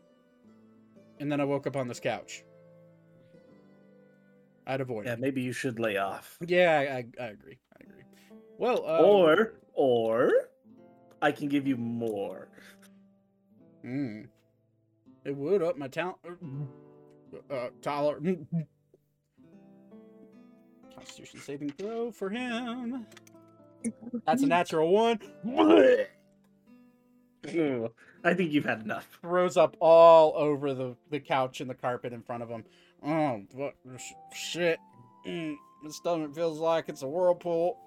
and 1.18 1.30
then 1.30 1.40
I 1.40 1.44
woke 1.44 1.66
up 1.66 1.76
on 1.76 1.88
this 1.88 2.00
couch. 2.00 2.44
I'd 4.66 4.80
avoid 4.80 5.06
it. 5.06 5.08
Yeah, 5.08 5.14
it. 5.14 5.20
maybe 5.20 5.42
you 5.42 5.52
should 5.52 5.78
lay 5.78 5.96
off. 5.96 6.38
Yeah, 6.46 6.78
I, 6.78 6.82
I, 6.82 7.24
I 7.24 7.26
agree. 7.28 7.58
I 7.72 7.82
agree. 7.82 8.04
Well, 8.56 8.86
um, 8.86 9.04
or 9.04 9.54
or 9.74 10.32
I 11.20 11.32
can 11.32 11.48
give 11.48 11.66
you 11.66 11.76
more. 11.76 12.48
mm, 13.84 14.28
it 15.24 15.36
would 15.36 15.62
up 15.62 15.76
my 15.78 15.88
talent. 15.88 16.18
Uh, 17.50 17.68
Tyler. 17.82 18.20
Constitution 20.94 21.40
saving 21.40 21.70
throw 21.70 22.10
for 22.10 22.30
him. 22.30 23.06
That's 24.26 24.42
a 24.42 24.46
natural 24.46 24.90
one. 24.90 25.18
Ooh, 27.54 27.90
I 28.22 28.32
think 28.34 28.52
you've 28.52 28.64
had 28.64 28.80
enough. 28.82 29.18
Throws 29.20 29.56
up 29.56 29.76
all 29.80 30.34
over 30.36 30.72
the, 30.72 30.96
the 31.10 31.20
couch 31.20 31.60
and 31.60 31.68
the 31.68 31.74
carpet 31.74 32.12
in 32.12 32.22
front 32.22 32.42
of 32.42 32.48
him. 32.48 32.64
Oh, 33.04 33.42
what 33.52 33.74
shit. 34.34 34.78
Mm, 35.26 35.56
my 35.82 35.90
stomach 35.90 36.34
feels 36.34 36.58
like 36.58 36.88
it's 36.88 37.02
a 37.02 37.08
whirlpool. 37.08 37.78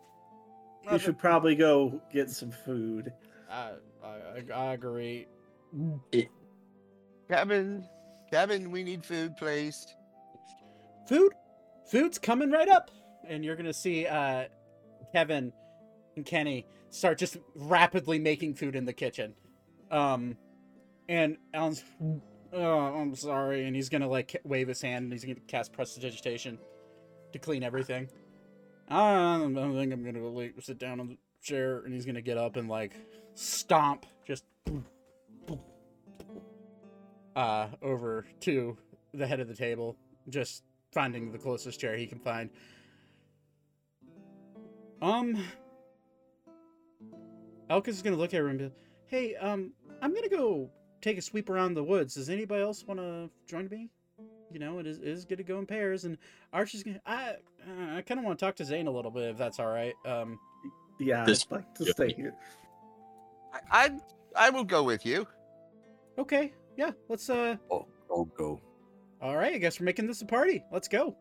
You 0.91 0.99
should 0.99 1.17
probably 1.17 1.55
go 1.55 2.01
get 2.13 2.29
some 2.29 2.51
food. 2.51 3.11
I, 3.49 3.71
I, 4.03 4.43
I 4.53 4.73
agree. 4.73 5.27
Kevin, 7.30 7.86
Kevin, 8.32 8.71
we 8.71 8.84
need 8.84 9.03
food, 9.05 9.36
please. 9.38 9.88
Food? 11.07 11.34
Food's 11.91 12.17
coming 12.17 12.51
right 12.51 12.69
up. 12.69 12.91
And 13.28 13.43
you're 13.43 13.55
to 13.65 13.73
see 13.73 14.07
uh, 14.07 14.45
Kevin 15.11 15.51
and 16.15 16.25
Kenny 16.25 16.65
start 16.89 17.17
just 17.17 17.38
rapidly 17.55 18.19
making 18.19 18.55
food 18.55 18.75
in 18.75 18.86
the 18.86 18.93
kitchen. 18.93 19.34
Um, 19.91 20.38
and 21.09 21.38
Alan's, 21.53 21.84
oh, 22.53 22.78
I'm 22.78 23.15
sorry. 23.15 23.65
And 23.65 23.75
he's 23.75 23.89
to 24.01 24.07
like 24.07 24.39
wave 24.43 24.67
his 24.67 24.82
hand 24.82 25.03
and 25.03 25.11
he's 25.11 25.23
to 25.36 25.41
cast 25.41 25.73
prestidigitation 25.73 26.57
to 27.34 27.39
clean 27.39 27.63
everything. 27.63 28.09
I 28.89 29.38
don't 29.38 29.53
think 29.75 29.91
I'm 29.91 30.03
to 30.15 30.28
like, 30.28 30.53
sit 30.61 30.78
down 30.78 30.99
on 30.99 31.07
the 31.07 31.17
chair 31.41 31.80
and 31.80 31.93
he's 31.93 32.05
to 32.15 32.21
get 32.21 32.38
up 32.38 32.55
and 32.55 32.69
like 32.69 32.93
stomp 33.36 34.05
just 34.25 34.45
uh, 37.38 37.67
over 37.83 38.25
to 38.41 38.75
the 39.13 39.25
head 39.25 39.39
of 39.39 39.47
the 39.47 39.55
table, 39.55 39.95
just 40.27 40.63
finding 40.91 41.31
the 41.31 41.38
closest 41.38 41.79
chair 41.79 41.95
he 41.95 42.07
can 42.07 42.19
find. 42.19 42.49
Um, 45.01 45.45
Elkis 47.69 47.89
is 47.89 48.01
gonna 48.01 48.15
look 48.15 48.33
at 48.33 48.39
her 48.39 48.47
and 48.47 48.57
be, 48.59 48.71
"Hey, 49.05 49.35
um, 49.35 49.71
I'm 50.01 50.13
gonna 50.13 50.29
go 50.29 50.69
take 51.01 51.17
a 51.17 51.21
sweep 51.21 51.49
around 51.49 51.75
the 51.75 51.83
woods. 51.83 52.15
Does 52.15 52.29
anybody 52.29 52.63
else 52.63 52.83
want 52.85 52.99
to 52.99 53.29
join 53.45 53.67
me? 53.69 53.91
You 54.51 54.59
know, 54.59 54.79
it 54.79 54.88
is, 54.88 54.97
it 54.97 55.07
is 55.07 55.23
good 55.25 55.38
to 55.38 55.43
go 55.43 55.59
in 55.59 55.67
pairs." 55.67 56.05
And 56.05 56.17
Archie's 56.51 56.81
gonna, 56.83 57.01
I, 57.05 57.35
uh, 57.69 57.97
I 57.97 58.01
kind 58.01 58.19
of 58.19 58.25
want 58.25 58.39
to 58.39 58.45
talk 58.45 58.55
to 58.55 58.65
Zane 58.65 58.88
a 58.88 58.91
little 58.91 59.11
bit, 59.11 59.29
if 59.29 59.38
that's 59.38 59.59
all 59.59 59.67
right. 59.67 59.93
Um, 60.05 60.39
Yeah, 60.99 61.23
This- 61.25 61.45
I'd 61.51 61.57
like 61.57 61.75
to 61.75 61.85
stay 61.85 62.11
here. 62.13 62.33
I, 63.53 63.59
I, 64.35 64.47
I 64.47 64.49
will 64.49 64.63
go 64.63 64.81
with 64.83 65.05
you. 65.05 65.27
okay, 66.17 66.53
yeah, 66.78 66.91
let's. 67.09 67.30
Uh, 67.30 67.55
Oh, 67.71 67.86
I'll 68.09 68.25
go. 68.38 68.61
all 69.21 69.36
right, 69.36 69.53
I 69.53 69.57
guess 69.57 69.80
we're 69.80 69.86
making 69.86 70.07
this 70.07 70.21
a 70.21 70.25
party. 70.25 70.63
Let's 70.71 70.88
go. 70.88 71.15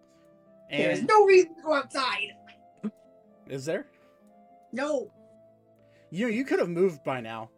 And 0.70 0.82
There's 0.82 1.02
no 1.02 1.24
reason 1.24 1.54
to 1.56 1.62
go 1.62 1.74
outside. 1.74 2.32
is 3.48 3.64
there? 3.64 3.86
No. 4.72 5.10
You 6.10 6.28
you 6.28 6.44
could 6.44 6.58
have 6.60 6.68
moved 6.68 7.02
by 7.04 7.20
now. 7.20 7.50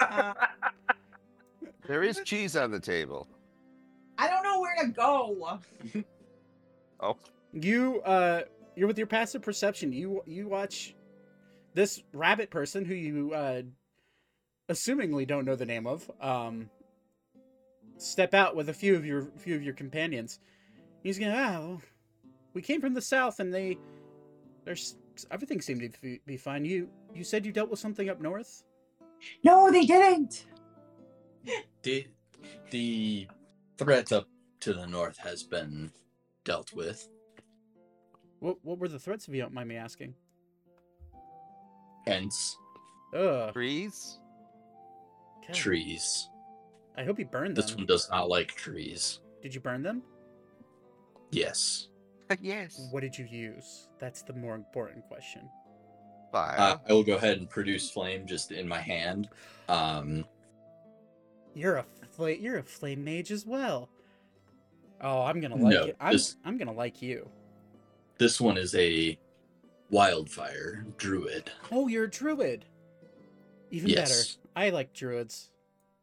Uh, 0.00 0.34
There 1.86 2.02
is 2.04 2.20
cheese 2.24 2.54
on 2.56 2.70
the 2.70 2.78
table. 2.78 3.26
I 4.16 4.28
don't 4.28 4.44
know 4.44 4.60
where 4.60 4.76
to 4.84 4.88
go. 4.92 5.58
Oh, 7.00 7.16
you 7.52 8.00
uh 8.02 8.42
you're 8.76 8.86
with 8.86 8.98
your 8.98 9.06
passive 9.08 9.42
perception 9.42 9.92
you 9.92 10.22
you 10.26 10.46
watch 10.46 10.94
this 11.74 12.02
rabbit 12.12 12.48
person 12.50 12.84
who 12.84 12.94
you 12.94 13.32
uh 13.34 13.62
assumingly 14.70 15.26
don't 15.26 15.44
know 15.44 15.56
the 15.56 15.66
name 15.66 15.86
of 15.86 16.10
um 16.20 16.70
step 17.98 18.32
out 18.34 18.56
with 18.56 18.68
a 18.68 18.74
few 18.74 18.94
of 18.96 19.04
your 19.04 19.22
few 19.38 19.54
of 19.56 19.62
your 19.62 19.74
companions 19.74 20.38
he's 21.02 21.18
gonna 21.18 21.34
ah 21.36 21.58
well, 21.60 21.82
we 22.54 22.62
came 22.62 22.80
from 22.80 22.94
the 22.94 23.02
south 23.02 23.40
and 23.40 23.52
they 23.52 23.76
there's 24.64 24.96
everything 25.30 25.60
seemed 25.60 25.80
to 25.82 26.00
be- 26.00 26.20
be 26.26 26.36
fine 26.36 26.64
you 26.64 26.88
you 27.14 27.24
said 27.24 27.44
you 27.44 27.52
dealt 27.52 27.70
with 27.70 27.80
something 27.80 28.08
up 28.08 28.20
north 28.20 28.62
No, 29.44 29.70
they 29.70 29.84
didn't. 29.84 30.46
The 31.82 32.06
the 32.70 33.28
threat 33.78 34.12
up 34.12 34.26
to 34.60 34.72
the 34.72 34.86
north 34.86 35.18
has 35.18 35.42
been 35.42 35.90
dealt 36.44 36.72
with. 36.72 37.08
what 38.38 38.56
what 38.64 38.78
were 38.78 38.88
the 38.88 38.98
threats 38.98 39.28
if 39.28 39.34
you 39.34 39.42
don't 39.42 39.52
mind 39.52 39.68
me 39.68 39.76
asking 39.76 40.14
Hence 42.06 42.56
Ugh, 43.14 43.52
trees. 43.52 44.18
God, 45.50 45.56
trees. 45.56 46.28
i 46.96 47.04
hope 47.04 47.18
you 47.18 47.26
burned 47.26 47.56
them. 47.56 47.64
This 47.64 47.74
one 47.76 47.86
does 47.86 48.08
not 48.10 48.28
like 48.28 48.54
trees. 48.54 49.20
did 49.42 49.54
you 49.54 49.60
burn 49.60 49.82
them 49.82 50.02
Yes. 51.30 51.88
yes. 52.40 52.88
what 52.90 53.00
did 53.00 53.16
you 53.18 53.26
use 53.26 53.88
that's 53.98 54.22
the 54.22 54.32
more 54.32 54.54
important 54.54 55.06
question 55.06 55.48
Fire. 56.32 56.54
Uh, 56.58 56.76
I 56.88 56.92
will 56.92 57.02
go 57.02 57.16
ahead 57.16 57.38
and 57.38 57.50
produce 57.50 57.90
flame 57.90 58.24
just 58.24 58.52
in 58.52 58.68
my 58.68 58.78
hand. 58.80 59.28
Um, 59.68 60.24
You're 61.54 61.78
a 61.78 61.84
fla- 62.12 62.30
you're 62.36 62.58
a 62.58 62.62
flame 62.62 63.02
mage 63.02 63.32
as 63.32 63.44
well. 63.44 63.88
Oh, 65.00 65.22
I'm 65.22 65.40
gonna 65.40 65.56
like 65.56 65.74
No, 65.74 65.84
it. 65.86 65.96
I'm, 65.98 66.12
this- 66.12 66.36
I'm 66.44 66.56
gonna 66.56 66.70
like 66.72 67.02
you. 67.02 67.28
this 68.18 68.40
one 68.40 68.56
is 68.56 68.76
a 68.76 69.18
wildfire 69.90 70.86
druid. 70.98 71.50
Oh, 71.72 71.88
you're 71.88 72.04
a 72.04 72.08
druid. 72.10 72.64
Even 73.72 73.90
Yes. 73.90 74.38
Better. 74.54 74.66
I 74.66 74.70
like 74.70 74.92
druids. 74.92 75.50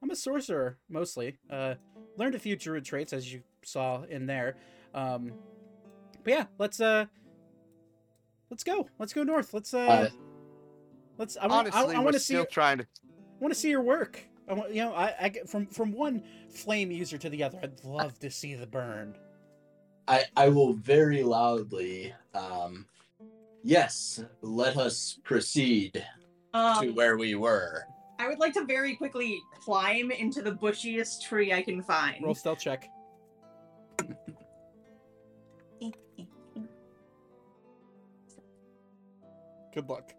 I'm 0.01 0.11
a 0.11 0.15
sorcerer 0.15 0.77
mostly. 0.89 1.37
Uh, 1.49 1.75
learned 2.17 2.35
a 2.35 2.39
few 2.39 2.55
druid 2.55 2.85
traits 2.85 3.13
as 3.13 3.31
you 3.31 3.41
saw 3.63 4.03
in 4.03 4.25
there. 4.25 4.55
Um, 4.93 5.31
but 6.23 6.33
yeah, 6.33 6.45
let's 6.59 6.79
uh, 6.79 7.05
let's 8.49 8.63
go. 8.63 8.87
Let's 8.99 9.13
go 9.13 9.23
north. 9.23 9.53
Let's 9.53 9.73
uh, 9.73 9.79
Uh, 9.79 10.09
let's. 11.17 11.37
I 11.37 11.47
want. 11.47 11.73
Honestly, 11.73 11.95
I, 11.95 11.99
I 11.99 12.03
want 12.03 12.13
to 12.13 12.19
see. 12.19 12.33
still 12.33 12.45
trying 12.45 12.79
to. 12.79 12.87
want 13.39 13.53
to 13.53 13.59
see 13.59 13.69
your 13.69 13.81
work. 13.81 14.23
I 14.49 14.53
want, 14.53 14.73
you 14.73 14.81
know, 14.81 14.93
I, 14.93 15.13
I 15.19 15.29
get 15.29 15.49
from 15.49 15.67
from 15.67 15.91
one 15.91 16.23
flame 16.49 16.91
user 16.91 17.17
to 17.17 17.29
the 17.29 17.43
other. 17.43 17.59
I'd 17.61 17.83
love 17.83 18.17
to 18.19 18.31
see 18.31 18.55
the 18.55 18.67
burn. 18.67 19.15
I 20.07 20.23
I 20.37 20.49
will 20.49 20.73
very 20.73 21.23
loudly. 21.23 22.13
Um, 22.33 22.85
yes, 23.63 24.23
let 24.41 24.77
us 24.77 25.19
proceed 25.23 26.05
to 26.53 26.59
Um, 26.59 26.95
where 26.95 27.17
we 27.17 27.35
were. 27.35 27.83
I 28.19 28.27
would 28.27 28.39
like 28.39 28.53
to 28.53 28.65
very 28.65 28.95
quickly 28.95 29.41
climb 29.63 30.11
into 30.11 30.41
the 30.41 30.51
bushiest 30.51 31.23
tree 31.23 31.53
I 31.53 31.61
can 31.61 31.83
find. 31.83 32.23
Roll 32.23 32.33
stealth 32.35 32.59
check. 32.59 32.89
Good 39.73 39.87
luck. 39.87 40.11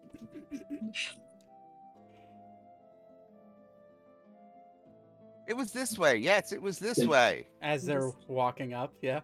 It 5.47 5.57
was 5.57 5.71
this 5.71 5.97
way. 5.97 6.15
Yes, 6.17 6.51
it 6.53 6.61
was 6.61 6.79
this 6.79 6.99
way. 6.99 7.47
As 7.61 7.83
they're 7.83 8.11
walking 8.27 8.73
up, 8.73 8.93
yeah. 9.01 9.21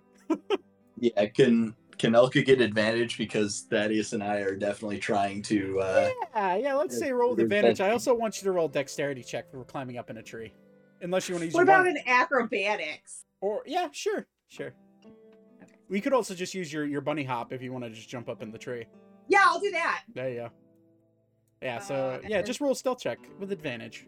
Yeah, 0.99 1.11
I 1.17 1.28
can 1.28 1.76
can 1.97 2.13
Elka 2.13 2.45
get 2.45 2.61
advantage 2.61 3.17
because 3.17 3.65
Thaddeus 3.69 4.13
and 4.13 4.23
I 4.23 4.37
are 4.39 4.55
definitely 4.55 4.99
trying 4.99 5.41
to. 5.43 5.79
Uh, 5.79 6.09
Yeah, 6.35 6.55
yeah. 6.55 6.73
Let's 6.75 6.95
Yeah, 6.99 7.07
say 7.07 7.11
roll 7.13 7.31
with 7.31 7.39
advantage. 7.39 7.81
I 7.81 7.91
also 7.91 8.13
want 8.13 8.37
you 8.37 8.43
to 8.43 8.51
roll 8.51 8.67
dexterity 8.67 9.23
check 9.23 9.49
for 9.49 9.63
climbing 9.63 9.97
up 9.97 10.09
in 10.09 10.17
a 10.17 10.23
tree, 10.23 10.53
unless 11.01 11.29
you 11.29 11.35
want 11.35 11.41
to 11.43 11.45
use. 11.47 11.53
What 11.53 11.63
about 11.63 11.85
bon- 11.85 11.95
an 11.97 12.03
acrobatics? 12.05 13.25
Or 13.41 13.63
yeah, 13.65 13.87
sure, 13.91 14.25
sure. 14.47 14.73
We 15.87 16.01
could 16.01 16.13
also 16.13 16.33
just 16.33 16.53
use 16.53 16.71
your 16.73 16.85
your 16.85 17.01
bunny 17.01 17.23
hop 17.23 17.53
if 17.53 17.61
you 17.61 17.71
want 17.71 17.83
to 17.85 17.89
just 17.89 18.09
jump 18.09 18.27
up 18.29 18.41
in 18.41 18.51
the 18.51 18.57
tree. 18.57 18.85
Yeah, 19.27 19.43
I'll 19.45 19.59
do 19.59 19.71
that. 19.71 20.03
There 20.13 20.29
you 20.29 20.35
go. 20.35 20.49
Yeah. 21.61 21.79
So 21.79 21.95
Uh, 22.23 22.27
yeah, 22.27 22.41
just 22.41 22.59
roll 22.61 22.75
stealth 22.75 22.99
check 22.99 23.19
with 23.39 23.51
advantage. 23.51 24.05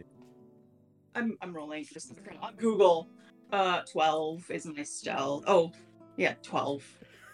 I'm 1.15 1.37
I'm 1.41 1.55
rolling 1.55 1.83
just 1.85 2.13
on 2.41 2.55
Google. 2.55 3.07
Uh, 3.51 3.81
twelve 3.91 4.49
is 4.51 4.65
my 4.65 4.83
stealth. 4.83 5.43
Oh, 5.47 5.71
yeah, 6.17 6.33
twelve. 6.43 6.83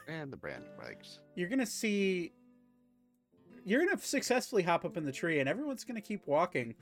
And 0.07 0.31
the 0.31 0.37
brand 0.37 0.65
breaks. 0.77 1.19
You're 1.35 1.49
gonna 1.49 1.65
see. 1.65 2.33
You're 3.65 3.85
gonna 3.85 3.99
successfully 3.99 4.63
hop 4.63 4.83
up 4.83 4.97
in 4.97 5.05
the 5.05 5.11
tree, 5.11 5.39
and 5.39 5.47
everyone's 5.47 5.83
gonna 5.85 6.01
keep 6.01 6.27
walking, 6.27 6.75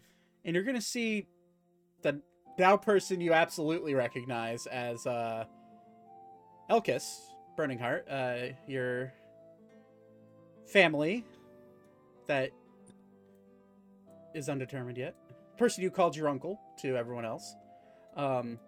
and 0.43 0.55
you're 0.55 0.63
gonna 0.63 0.81
see 0.81 1.27
the 2.01 2.21
now 2.57 2.77
person 2.77 3.21
you 3.21 3.33
absolutely 3.33 3.93
recognize 3.93 4.65
as 4.67 5.05
uh 5.05 5.45
Elkis 6.69 7.19
Burning 7.55 7.79
Heart, 7.79 8.07
uh 8.09 8.37
your 8.67 9.13
family 10.67 11.25
that 12.27 12.51
is 14.33 14.49
undetermined 14.49 14.97
yet. 14.97 15.15
Person 15.57 15.83
you 15.83 15.91
called 15.91 16.15
your 16.15 16.29
uncle 16.29 16.59
to 16.79 16.95
everyone 16.95 17.25
else. 17.25 17.55
Um 18.15 18.59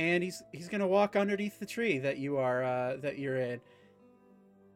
and 0.00 0.22
he's 0.24 0.42
he's 0.52 0.68
gonna 0.68 0.86
walk 0.86 1.14
underneath 1.14 1.58
the 1.60 1.66
tree 1.66 1.98
that 1.98 2.16
you 2.16 2.38
are 2.38 2.64
uh, 2.64 2.96
that 3.02 3.18
you're 3.18 3.36
in, 3.36 3.60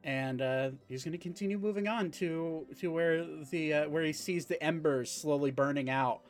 and 0.05 0.43
uh, 0.43 0.71
he's 0.87 1.03
gonna 1.03 1.17
continue 1.17 1.59
moving 1.59 1.89
on 1.89 2.11
to 2.11 2.67
to 2.81 2.89
where 2.93 3.25
the 3.51 3.73
uh, 3.73 3.89
where 3.89 4.03
he 4.05 4.13
sees 4.13 4.45
the 4.45 4.63
embers 4.63 5.11
slowly 5.11 5.51
burning 5.51 5.89
out. 5.89 6.21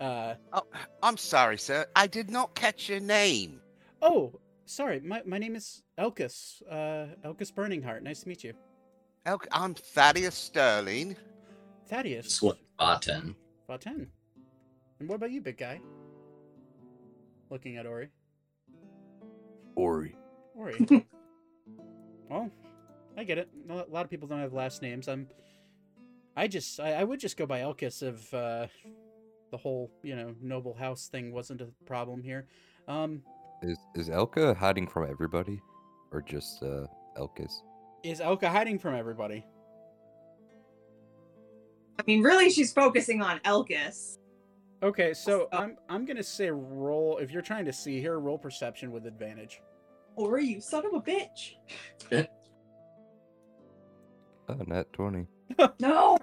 Uh, 0.00 0.34
Oh, 0.54 0.62
I'm 1.02 1.18
sorry, 1.18 1.58
sir. 1.58 1.84
I 1.94 2.06
did 2.06 2.30
not 2.30 2.54
catch 2.54 2.88
your 2.88 3.00
name. 3.00 3.60
oh, 4.00 4.32
sorry, 4.64 5.00
my, 5.00 5.20
my 5.26 5.36
name 5.36 5.54
is 5.54 5.82
Elkis. 5.98 6.62
Uh, 6.70 7.08
Elkis 7.28 7.54
Burning 7.54 7.82
Heart. 7.82 8.02
Nice 8.02 8.20
to 8.22 8.28
meet 8.28 8.42
you, 8.42 8.54
El- 9.26 9.42
I'm 9.52 9.74
Thaddeus 9.74 10.34
Sterling. 10.34 11.14
Thaddeus. 11.88 12.24
This 12.24 12.40
one, 12.40 12.56
Vaten. 12.78 13.34
About 13.68 13.82
ten. 13.82 14.06
And 14.98 15.08
what 15.10 15.16
about 15.16 15.30
you, 15.30 15.42
big 15.42 15.58
guy? 15.58 15.78
Looking 17.50 17.76
at 17.76 17.84
Ori. 17.86 18.08
Ori. 19.74 20.16
Ori. 20.54 20.86
well, 22.28 22.50
I 23.16 23.24
get 23.24 23.38
it. 23.38 23.48
A 23.68 23.84
lot 23.88 24.04
of 24.04 24.10
people 24.10 24.28
don't 24.28 24.40
have 24.40 24.52
last 24.52 24.82
names. 24.82 25.08
I'm. 25.08 25.28
I 26.36 26.46
just. 26.46 26.80
I, 26.80 26.92
I 26.92 27.04
would 27.04 27.20
just 27.20 27.36
go 27.36 27.46
by 27.46 27.60
Elkis 27.60 28.02
if 28.02 28.32
uh, 28.32 28.66
the 29.50 29.56
whole 29.56 29.90
you 30.02 30.16
know 30.16 30.34
noble 30.40 30.74
house 30.74 31.08
thing 31.08 31.32
wasn't 31.32 31.60
a 31.60 31.68
problem 31.86 32.22
here. 32.22 32.46
Um, 32.88 33.22
Is 33.62 33.78
is 33.94 34.08
Elka 34.08 34.56
hiding 34.56 34.86
from 34.86 35.10
everybody, 35.10 35.60
or 36.12 36.22
just 36.22 36.62
uh, 36.62 36.86
Elkis? 37.16 37.52
is 38.02 38.20
Elka 38.20 38.48
hiding 38.48 38.78
from 38.78 38.94
everybody? 38.94 39.44
I 41.98 42.02
mean, 42.06 42.22
really, 42.22 42.50
she's 42.50 42.72
focusing 42.72 43.20
on 43.20 43.40
Elkis. 43.40 44.16
Okay, 44.82 45.12
so 45.12 45.48
Oh. 45.52 45.58
I'm 45.58 45.76
I'm 45.88 46.06
gonna 46.06 46.22
say 46.22 46.50
roll 46.50 47.18
if 47.18 47.30
you're 47.30 47.42
trying 47.42 47.64
to 47.66 47.72
see 47.72 48.00
here, 48.00 48.18
roll 48.18 48.38
perception 48.38 48.92
with 48.92 49.06
advantage. 49.06 49.60
Or 50.16 50.38
you 50.40 50.60
son 50.60 50.86
of 50.86 50.94
a 50.94 51.00
bitch. 51.00 51.54
Oh, 54.48 54.54
nat 54.66 54.92
twenty. 54.92 55.26
No. 55.80 56.16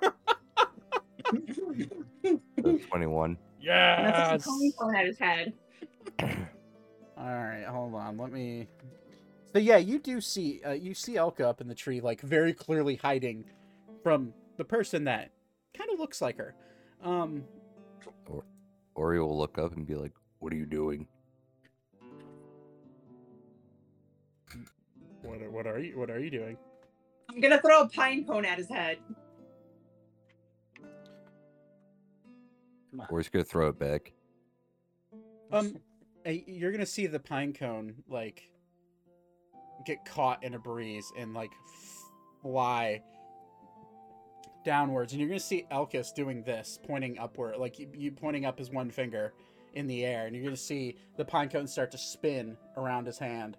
So 1.31 2.77
Twenty-one. 2.89 3.37
That's 3.63 4.45
a 4.45 4.49
coin 4.49 4.71
phone 4.79 4.95
at 4.95 5.05
his 5.05 5.19
head. 5.19 5.53
All 6.21 6.27
right, 7.17 7.65
hold 7.67 7.93
on. 7.95 8.17
Let 8.17 8.31
me. 8.31 8.67
So 9.53 9.59
yeah, 9.59 9.77
you 9.77 9.99
do 9.99 10.21
see 10.21 10.61
uh, 10.65 10.71
you 10.71 10.93
see 10.93 11.13
Elka 11.15 11.41
up 11.41 11.61
in 11.61 11.67
the 11.67 11.75
tree, 11.75 11.99
like 12.01 12.21
very 12.21 12.53
clearly 12.53 12.95
hiding 12.95 13.45
from 14.03 14.33
the 14.57 14.65
person 14.65 15.03
that 15.05 15.31
kind 15.77 15.89
of 15.91 15.99
looks 15.99 16.21
like 16.21 16.37
her. 16.37 16.55
Um, 17.03 17.43
Ori 18.97 19.21
will 19.21 19.37
look 19.37 19.57
up 19.57 19.75
and 19.75 19.85
be 19.85 19.95
like, 19.95 20.11
"What 20.39 20.51
are 20.51 20.57
you 20.57 20.65
doing?" 20.65 21.07
what 25.21 25.41
are, 25.41 25.51
what 25.51 25.67
are 25.67 25.79
you 25.79 25.97
what 25.97 26.09
are 26.09 26.19
you 26.19 26.31
doing? 26.31 26.57
I'm 27.29 27.39
gonna 27.39 27.61
throw 27.61 27.81
a 27.81 27.89
pine 27.89 28.25
cone 28.25 28.43
at 28.43 28.57
his 28.57 28.69
head. 28.69 28.97
Come 32.89 33.01
on. 33.01 33.07
Ori's 33.09 33.29
gonna 33.29 33.45
throw 33.45 33.67
it 33.67 33.77
back. 33.77 34.13
Um, 35.51 35.77
you're 36.25 36.71
gonna 36.71 36.85
see 36.85 37.07
the 37.07 37.19
pine 37.19 37.53
cone 37.53 37.95
like 38.09 38.49
get 39.85 40.05
caught 40.05 40.43
in 40.43 40.55
a 40.55 40.59
breeze 40.59 41.11
and 41.17 41.33
like 41.33 41.51
fly 42.41 43.01
downwards, 44.67 45.13
and 45.13 45.21
you're 45.21 45.29
gonna 45.29 45.39
see 45.39 45.65
Elkis 45.71 46.13
doing 46.13 46.43
this, 46.43 46.77
pointing 46.85 47.17
upward, 47.17 47.55
like 47.57 47.79
you, 47.79 47.87
you 47.95 48.11
pointing 48.11 48.45
up 48.45 48.59
his 48.59 48.69
one 48.69 48.91
finger 48.91 49.33
in 49.75 49.87
the 49.87 50.05
air, 50.05 50.27
and 50.27 50.35
you're 50.35 50.43
gonna 50.43 50.57
see 50.57 50.97
the 51.15 51.23
pine 51.23 51.47
cone 51.47 51.65
start 51.65 51.89
to 51.91 51.97
spin 51.97 52.57
around 52.75 53.07
his 53.07 53.17
hand, 53.17 53.55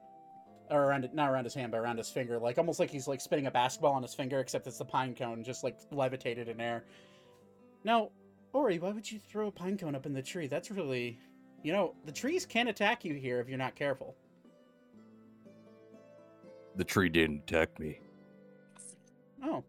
or 0.70 0.84
around 0.84 1.06
it, 1.06 1.14
not 1.14 1.30
around 1.30 1.44
his 1.44 1.54
hand, 1.54 1.72
but 1.72 1.78
around 1.78 1.96
his 1.96 2.10
finger, 2.10 2.38
like 2.38 2.58
almost 2.58 2.78
like 2.78 2.90
he's 2.90 3.08
like 3.08 3.22
spinning 3.22 3.46
a 3.46 3.50
basketball 3.50 3.94
on 3.94 4.02
his 4.02 4.12
finger, 4.12 4.38
except 4.38 4.66
it's 4.66 4.76
the 4.76 4.84
pine 4.84 5.14
cone 5.14 5.42
just 5.42 5.64
like 5.64 5.78
levitated 5.90 6.46
in 6.48 6.60
air. 6.60 6.84
Now, 7.84 8.10
Ori, 8.52 8.78
why 8.78 8.90
would 8.90 9.10
you 9.10 9.18
throw 9.18 9.46
a 9.46 9.52
pine 9.52 9.78
cone 9.78 9.94
up 9.94 10.04
in 10.04 10.12
the 10.12 10.22
tree? 10.22 10.46
That's 10.46 10.70
really 10.70 11.18
you 11.62 11.72
know, 11.72 11.94
the 12.04 12.12
trees 12.12 12.46
can 12.46 12.68
attack 12.68 13.04
you 13.04 13.14
here 13.14 13.40
if 13.40 13.48
you're 13.48 13.58
not 13.58 13.74
careful. 13.74 14.14
The 16.76 16.84
tree 16.84 17.08
didn't 17.08 17.42
attack 17.48 17.80
me. 17.80 17.98
Oh. 19.42 19.64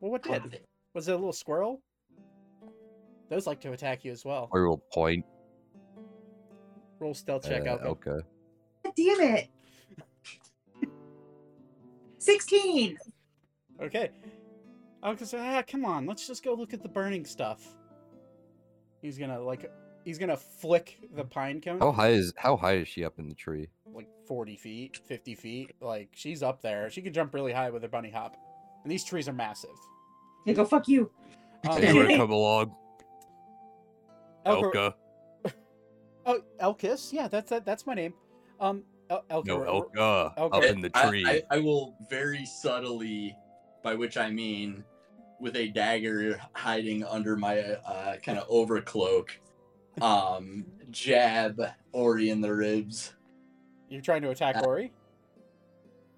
Well, 0.00 0.10
what 0.10 0.22
did? 0.22 0.60
Did 0.92 0.96
it- 0.96 0.98
Was 0.98 1.08
it 1.08 1.12
a 1.12 1.16
little 1.16 1.32
squirrel? 1.32 1.82
Those 3.28 3.46
like 3.46 3.60
to 3.60 3.72
attack 3.72 4.04
you 4.04 4.12
as 4.12 4.24
well. 4.24 4.48
Ori 4.52 4.68
will 4.68 4.82
point 4.92 5.24
Roll 6.98 7.14
stealth 7.14 7.44
check, 7.44 7.66
at 7.66 7.80
Elka. 7.80 7.86
Elka. 7.86 8.20
God 8.84 8.92
damn 8.96 9.20
it. 9.36 9.48
16. 12.18 12.98
Okay. 13.80 14.10
Elka 15.02 15.20
says, 15.20 15.34
ah, 15.42 15.62
come 15.66 15.86
on, 15.86 16.04
let's 16.04 16.26
just 16.26 16.44
go 16.44 16.52
look 16.52 16.74
at 16.74 16.82
the 16.82 16.88
burning 16.88 17.24
stuff. 17.24 17.74
He's 19.00 19.16
gonna, 19.16 19.40
like, 19.40 19.72
he's 20.04 20.18
gonna 20.18 20.36
flick 20.36 20.98
the 21.14 21.24
pine 21.24 21.62
cone. 21.62 21.78
How 21.78 21.90
high 21.92 22.10
is 22.10 22.34
how 22.36 22.56
high 22.58 22.74
is 22.74 22.88
she 22.88 23.02
up 23.02 23.18
in 23.18 23.28
the 23.28 23.34
tree? 23.34 23.70
Like 23.86 24.08
40 24.26 24.56
feet, 24.56 24.98
50 25.06 25.34
feet. 25.34 25.72
Like, 25.80 26.10
she's 26.12 26.42
up 26.42 26.60
there. 26.60 26.90
She 26.90 27.00
can 27.00 27.14
jump 27.14 27.32
really 27.32 27.52
high 27.52 27.70
with 27.70 27.80
her 27.82 27.88
bunny 27.88 28.10
hop. 28.10 28.36
And 28.82 28.92
these 28.92 29.04
trees 29.04 29.26
are 29.26 29.32
massive. 29.32 29.70
Yeah, 30.44 30.54
go 30.54 30.64
fuck 30.64 30.88
you. 30.88 31.10
Um, 31.68 31.80
Hey, 31.82 31.88
you 31.92 31.96
wanna 31.96 32.16
come 32.16 32.30
along? 32.30 32.74
Elka- 34.46 34.72
Elka. 34.72 34.94
Oh, 36.26 36.40
Elkis? 36.60 37.12
Yeah, 37.12 37.28
that's 37.28 37.50
that, 37.50 37.64
that's 37.64 37.86
my 37.86 37.94
name. 37.94 38.12
Um, 38.60 38.84
El- 39.08 39.24
Elka. 39.30 39.46
No, 39.46 39.58
ro- 39.58 39.90
ro- 39.94 40.32
Elka. 40.36 40.56
Up 40.56 40.64
in 40.64 40.80
the 40.80 40.90
I- 40.94 41.08
tree. 41.08 41.24
I, 41.26 41.42
I 41.50 41.58
will 41.58 41.94
very 42.08 42.44
subtly, 42.44 43.36
by 43.82 43.94
which 43.94 44.16
I 44.16 44.30
mean 44.30 44.84
with 45.40 45.56
a 45.56 45.68
dagger 45.68 46.38
hiding 46.54 47.04
under 47.04 47.36
my 47.36 47.60
uh, 47.60 48.16
kind 48.18 48.38
of 48.38 48.46
overcloak, 48.48 49.30
um, 50.02 50.66
jab 50.90 51.60
Ori 51.92 52.28
in 52.28 52.42
the 52.42 52.54
ribs. 52.54 53.14
You're 53.88 54.02
trying 54.02 54.20
to 54.22 54.30
attack 54.30 54.56
Uh, 54.58 54.66
Ori? 54.66 54.92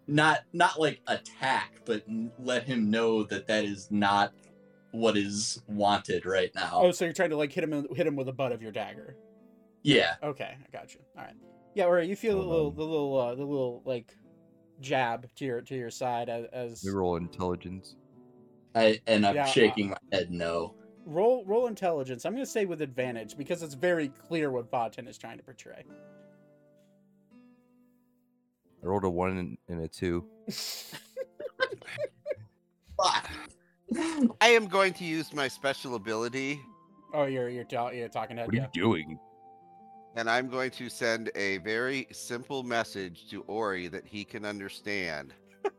Not 0.07 0.41
not 0.53 0.81
like 0.81 1.01
attack, 1.07 1.81
but 1.85 2.03
let 2.39 2.65
him 2.65 2.91
know 2.91 3.23
that 3.25 3.47
that 3.47 3.65
is 3.65 3.89
not 3.91 4.33
what 4.91 5.17
is 5.17 5.63
wanted 5.69 6.27
right 6.27 6.53
now. 6.55 6.71
Oh, 6.75 6.91
so 6.91 7.05
you're 7.05 7.15
trying 7.15 7.31
to 7.31 7.37
like 7.37 7.53
hit 7.53 7.65
him 7.65 7.87
hit 7.95 8.07
him 8.07 8.17
with 8.17 8.27
the 8.27 8.33
butt 8.33 8.53
of 8.53 8.61
your 8.61 8.73
dagger. 8.73 9.17
Yeah, 9.85 10.15
Okay, 10.23 10.55
I 10.57 10.77
got 10.77 10.95
you. 10.95 11.01
All 11.19 11.25
right. 11.25 11.35
Yeah, 11.75 11.87
or 11.87 12.01
you 12.01 12.15
feel 12.15 12.37
the 12.37 12.43
Hold 12.43 12.51
little 12.51 12.71
the 12.71 12.85
little 12.85 13.19
uh, 13.21 13.35
the 13.35 13.45
little 13.45 13.83
like 13.85 14.17
jab 14.81 15.29
to 15.37 15.45
your 15.45 15.61
to 15.63 15.75
your 15.75 15.91
side 15.91 16.29
as, 16.29 16.47
as 16.53 16.83
We 16.85 16.91
roll 16.91 17.17
intelligence. 17.17 17.97
I 18.75 19.01
and 19.07 19.27
I'm 19.27 19.35
Yeah, 19.35 19.45
uh, 19.45 19.47
shaking 19.47 19.91
my 19.91 19.97
head 20.13 20.31
no. 20.31 20.75
roll 21.05 21.45
roll 21.45 21.67
intelligence. 21.67 22.25
I'm 22.25 22.33
going 22.35 22.45
to 22.45 22.51
say 22.51 22.65
with 22.65 22.83
advantage 22.83 23.37
because 23.37 23.63
it's 23.63 23.75
very 23.75 24.09
clear 24.09 24.51
what 24.51 24.71
Vaten 24.71 25.09
is 25.09 25.19
trying 25.19 25.39
to 25.39 25.45
portray. 25.45 25.85
I 28.83 28.87
rolled 28.87 29.05
a 29.05 29.11
one 29.11 29.39
and, 29.39 29.59
and 29.69 29.85
a 29.85 29.89
two. 29.89 30.25
Fuck. 32.97 33.31
I 34.41 34.49
am 34.49 34.67
going 34.67 34.93
to 34.95 35.05
use 35.05 35.33
my 35.33 35.49
special 35.49 35.95
ability, 35.97 36.61
oh, 37.15 37.25
you're 37.25 37.49
you're, 37.49 37.65
ta- 37.65 37.91
you're 37.91 38.09
talking 38.09 38.37
head. 38.39 38.47
what 38.47 38.55
are 38.55 38.59
you 38.59 38.69
doing? 38.73 39.19
and 40.17 40.29
I'm 40.29 40.49
going 40.49 40.71
to 40.73 40.89
send 40.89 41.31
a 41.35 41.59
very 41.59 42.07
simple 42.13 42.63
message 42.63 43.29
to 43.31 43.43
Ori 43.43 43.89
that 43.89 44.07
he 44.07 44.25
can 44.25 44.45
understand. 44.45 45.33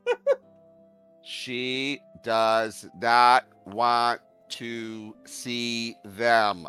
she 1.24 2.00
does 2.24 2.88
not 3.00 3.48
want 3.66 4.22
to 4.50 5.16
see 5.26 5.96
them. 6.04 6.68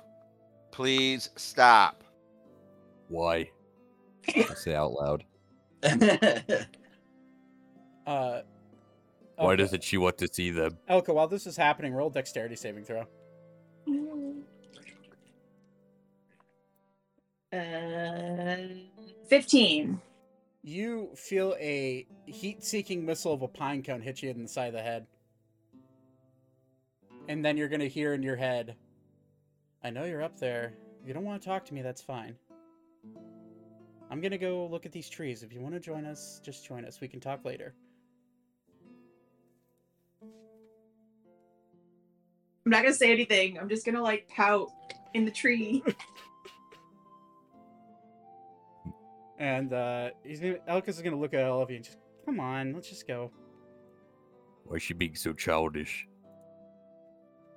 Please 0.73 1.31
stop. 1.37 2.05
Why? 3.09 3.51
I 4.29 4.55
say 4.55 4.75
out 4.75 4.93
loud. 4.93 5.25
Uh, 8.07 8.43
Why 9.37 9.55
Elka- 9.55 9.59
doesn't 9.59 9.83
she 9.83 9.97
want 9.97 10.19
to 10.19 10.29
see 10.31 10.51
them? 10.51 10.77
Elka? 10.91 11.15
While 11.15 11.27
this 11.27 11.47
is 11.47 11.57
happening, 11.57 11.95
roll 11.95 12.11
dexterity 12.11 12.55
saving 12.55 12.85
throw. 12.85 13.07
Uh, 17.53 18.57
15. 19.29 20.01
You 20.63 21.11
feel 21.15 21.55
a 21.59 22.07
heat-seeking 22.27 23.05
missile 23.05 23.33
of 23.33 23.43
a 23.43 23.49
pine 23.49 23.83
cone 23.83 24.01
hit 24.01 24.23
you 24.23 24.31
in 24.31 24.43
the 24.43 24.49
side 24.49 24.69
of 24.69 24.73
the 24.75 24.83
head, 24.83 25.07
and 27.29 27.45
then 27.45 27.57
you're 27.57 27.69
gonna 27.69 27.87
hear 27.87 28.15
in 28.15 28.23
your 28.23 28.37
head, 28.37 28.77
"I 29.83 29.91
know 29.91 30.05
you're 30.05 30.23
up 30.23 30.39
there. 30.39 30.75
If 31.03 31.09
you 31.09 31.15
don't 31.15 31.25
want 31.25 31.43
to 31.43 31.49
talk 31.49 31.65
to 31.67 31.75
me, 31.75 31.83
that's 31.83 32.01
fine. 32.03 32.37
I'm 34.11 34.21
gonna 34.21 34.39
go 34.39 34.67
look 34.67 34.87
at 34.87 34.93
these 34.93 35.09
trees. 35.09 35.43
If 35.43 35.53
you 35.53 35.61
want 35.61 35.75
to 35.75 35.81
join 35.81 36.05
us, 36.05 36.41
just 36.45 36.67
join 36.67 36.85
us. 36.85 37.01
We 37.01 37.09
can 37.09 37.21
talk 37.21 37.45
later." 37.45 37.75
I'm 42.67 42.71
not 42.71 42.83
gonna 42.83 42.95
say 42.95 43.13
anything. 43.13 43.59
I'm 43.59 43.69
just 43.69 43.85
gonna 43.85 44.03
like 44.03 44.29
pout 44.29 44.71
in 45.13 45.25
the 45.25 45.31
tree. 45.31 45.83
And 49.39 49.73
uh, 49.73 50.11
he's 50.25 50.41
gonna, 50.41 50.59
Elkis 50.69 50.91
is 50.91 51.03
gonna 51.03 51.19
look 51.19 51.35
at 51.35 51.45
all 51.45 51.61
of 51.61 51.69
you 51.71 51.77
and 51.77 51.85
just, 51.85 51.99
come 52.25 52.41
on, 52.41 52.73
let's 52.73 52.89
just 52.89 53.07
go. 53.07 53.31
Why 54.65 54.77
is 54.77 54.83
she 54.83 54.95
being 54.95 55.17
so 55.17 55.33
childish? 55.33 56.07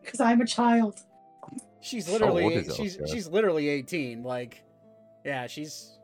Because 0.04 0.20
I'm 0.20 0.42
a 0.42 0.46
child. 0.46 1.00
She's 1.80 2.10
literally, 2.10 2.44
old 2.44 2.54
eight- 2.54 2.68
is 2.68 2.76
she's 2.76 2.98
Elka? 2.98 3.14
she's 3.14 3.28
literally 3.28 3.70
18. 3.70 4.24
Like, 4.24 4.64
yeah, 5.24 5.48
she's 5.48 5.97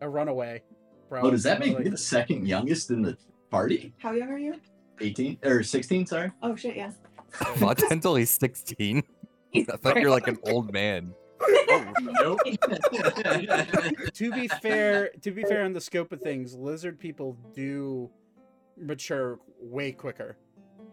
a 0.00 0.08
runaway. 0.08 0.62
Bro. 1.08 1.22
Oh, 1.22 1.30
does 1.30 1.42
that 1.42 1.58
make 1.60 1.74
Like- 1.74 1.84
me 1.84 1.90
the 1.90 1.96
second 1.98 2.46
youngest 2.46 2.90
in 2.90 3.02
the 3.02 3.16
party? 3.50 3.92
How 3.98 4.12
young 4.12 4.30
are 4.30 4.38
you? 4.38 4.54
18 5.00 5.38
or 5.44 5.62
16? 5.62 6.06
Sorry. 6.06 6.30
Oh 6.42 6.54
shit, 6.56 6.76
yeah. 6.76 6.92
Not 7.60 7.80
until 7.90 8.14
he's 8.16 8.30
16. 8.30 9.02
I 9.54 9.62
thought 9.76 9.96
you're 10.00 10.10
like 10.10 10.28
an 10.28 10.38
old 10.46 10.72
man. 10.72 11.12
Nope. 12.22 12.38
to 14.14 14.30
be 14.32 14.46
fair, 14.48 15.10
to 15.22 15.30
be 15.30 15.42
fair 15.42 15.64
on 15.64 15.72
the 15.72 15.80
scope 15.80 16.12
of 16.12 16.20
things, 16.20 16.54
lizard 16.54 16.98
people 16.98 17.36
do 17.54 18.10
mature 18.76 19.38
way 19.60 19.90
quicker 19.92 20.36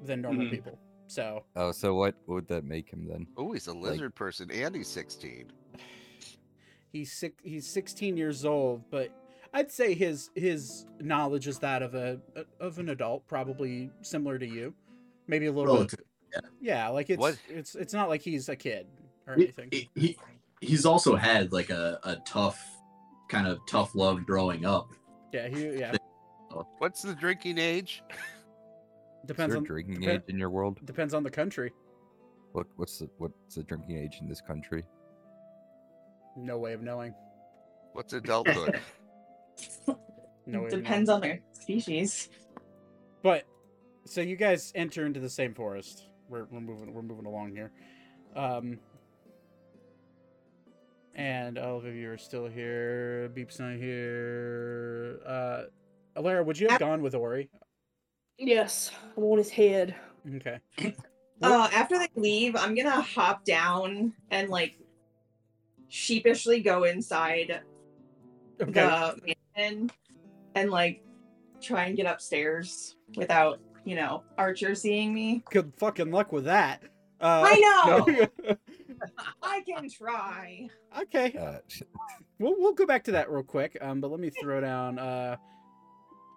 than 0.06 0.22
normal 0.22 0.46
Mhm. 0.46 0.52
people. 0.52 0.80
So 1.08 1.44
Oh, 1.56 1.72
so 1.72 1.96
what 1.96 2.16
would 2.28 2.48
that 2.48 2.64
make 2.64 2.90
him 2.92 3.08
then? 3.08 3.28
Oh, 3.38 3.52
he's 3.52 3.68
a 3.68 3.74
lizard 3.74 4.16
person 4.16 4.50
and 4.52 4.76
he's 4.76 4.88
16. 4.90 5.52
He's 6.98 7.12
six, 7.14 7.36
he's 7.44 7.68
16 7.68 8.18
years 8.18 8.46
old, 8.46 8.84
but 8.90 9.10
I'd 9.54 9.72
say 9.72 9.94
his 9.94 10.30
his 10.36 10.86
knowledge 11.00 11.48
is 11.48 11.60
that 11.60 11.82
of 11.82 11.96
a 11.96 12.20
of 12.60 12.80
an 12.80 12.90
adult, 12.90 13.28
probably 13.28 13.90
similar 14.02 14.38
to 14.40 14.46
you, 14.48 14.74
maybe 15.28 15.46
a 15.48 15.52
little 15.52 15.74
bit. 15.76 15.80
Relative. 15.80 16.00
Yeah, 16.62 16.90
like 16.90 17.10
it's 17.10 17.20
What? 17.20 17.38
it's 17.50 17.76
it's 17.76 17.94
not 17.94 18.10
like 18.10 18.22
he's 18.22 18.50
a 18.50 18.56
kid 18.56 18.88
or 19.26 19.34
anything. 19.34 19.70
he, 19.72 19.90
he- 19.96 20.18
he's 20.60 20.86
also 20.86 21.16
had 21.16 21.52
like 21.54 21.70
a, 21.70 22.00
a 22.04 22.16
tough 22.26 22.60
kind 23.30 23.48
of 23.48 23.60
tough 23.68 23.96
love 23.96 24.26
growing 24.26 24.66
up. 24.66 24.90
Yeah, 25.34 25.48
he 25.48 25.78
yeah 25.78 25.96
What's 26.80 27.02
the 27.04 27.14
drinking 27.14 27.58
age? 27.60 28.02
Is 28.10 28.18
depends 29.28 29.52
there 29.54 29.58
a 29.58 29.60
on 29.60 29.64
drinking 29.66 30.02
depen- 30.02 30.16
age 30.16 30.22
in 30.28 30.38
your 30.38 30.50
world? 30.50 30.80
depends 30.86 31.14
on 31.14 31.24
the 31.24 31.30
country. 31.32 31.72
What 32.54 32.68
what's 32.76 33.00
the 33.00 33.10
what's 33.18 33.56
the 33.56 33.64
drinking 33.64 33.98
age 33.98 34.18
in 34.22 34.28
this 34.28 34.42
country? 34.42 34.84
No 36.38 36.58
way 36.60 36.74
of 36.74 36.82
knowing. 36.82 37.14
What's 37.94 38.14
adulthood? 38.14 38.80
No 40.50 40.62
way. 40.62 40.70
Depends 40.70 41.10
on 41.10 41.20
their 41.20 41.42
species. 41.52 42.30
But 43.22 43.44
so 44.06 44.22
you 44.22 44.38
guys 44.38 44.72
enter 44.76 45.06
into 45.06 45.20
the 45.20 45.30
same 45.30 45.54
forest. 45.54 46.08
We're, 46.30 46.46
we're 46.46 46.62
moving 46.62 46.94
we're 46.94 47.02
moving 47.02 47.26
along 47.26 47.52
here. 47.52 47.74
Um 48.34 48.80
and 51.16 51.58
all 51.58 51.80
of 51.80 51.86
you 51.94 52.10
are 52.10 52.18
still 52.18 52.48
here. 52.48 53.30
Beep's 53.34 53.60
not 53.60 53.76
here. 53.76 55.20
Uh 55.26 55.64
Alara, 56.16 56.46
would 56.46 56.58
you 56.58 56.70
have 56.70 56.80
gone 56.80 57.02
with 57.02 57.14
Ori? 57.14 57.50
Yes, 58.38 58.92
I'm 59.18 59.24
on 59.24 59.40
his 59.40 59.50
head. 59.50 59.96
Okay. 60.36 60.60
Uh, 61.42 61.70
after 61.74 62.00
they 62.00 62.08
leave, 62.16 62.56
I'm 62.56 62.74
gonna 62.74 63.02
hop 63.02 63.44
down 63.44 64.14
and 64.32 64.50
like 64.50 64.80
sheepishly 65.90 66.60
go 66.62 66.84
inside 66.84 67.62
Okay. 68.62 68.72
the 68.72 69.36
mansion 69.56 69.92
and 70.56 70.72
like 70.72 71.04
try 71.62 71.86
and 71.86 71.96
get 71.96 72.06
upstairs 72.06 72.96
without, 73.16 73.60
you 73.86 73.96
know, 73.96 74.24
Archer 74.38 74.74
seeing 74.76 75.14
me. 75.14 75.44
Good 75.52 75.72
fucking 75.78 76.12
luck 76.12 76.32
with 76.32 76.46
that. 76.46 76.82
Uh, 77.22 77.44
I 77.48 77.60
know. 77.60 78.06
no. 78.06 78.56
I 79.44 79.62
can 79.62 79.90
try. 79.90 80.70
okay. 81.02 81.36
Uh, 81.38 81.60
We'll 82.40 82.56
we'll 82.60 82.74
go 82.74 82.86
back 82.86 83.04
to 83.06 83.12
that 83.14 83.32
real 83.32 83.42
quick. 83.42 83.76
Um, 83.82 84.00
but 84.00 84.12
let 84.12 84.20
me 84.20 84.30
throw 84.30 84.62
down. 84.62 85.00
Uh, 85.00 85.38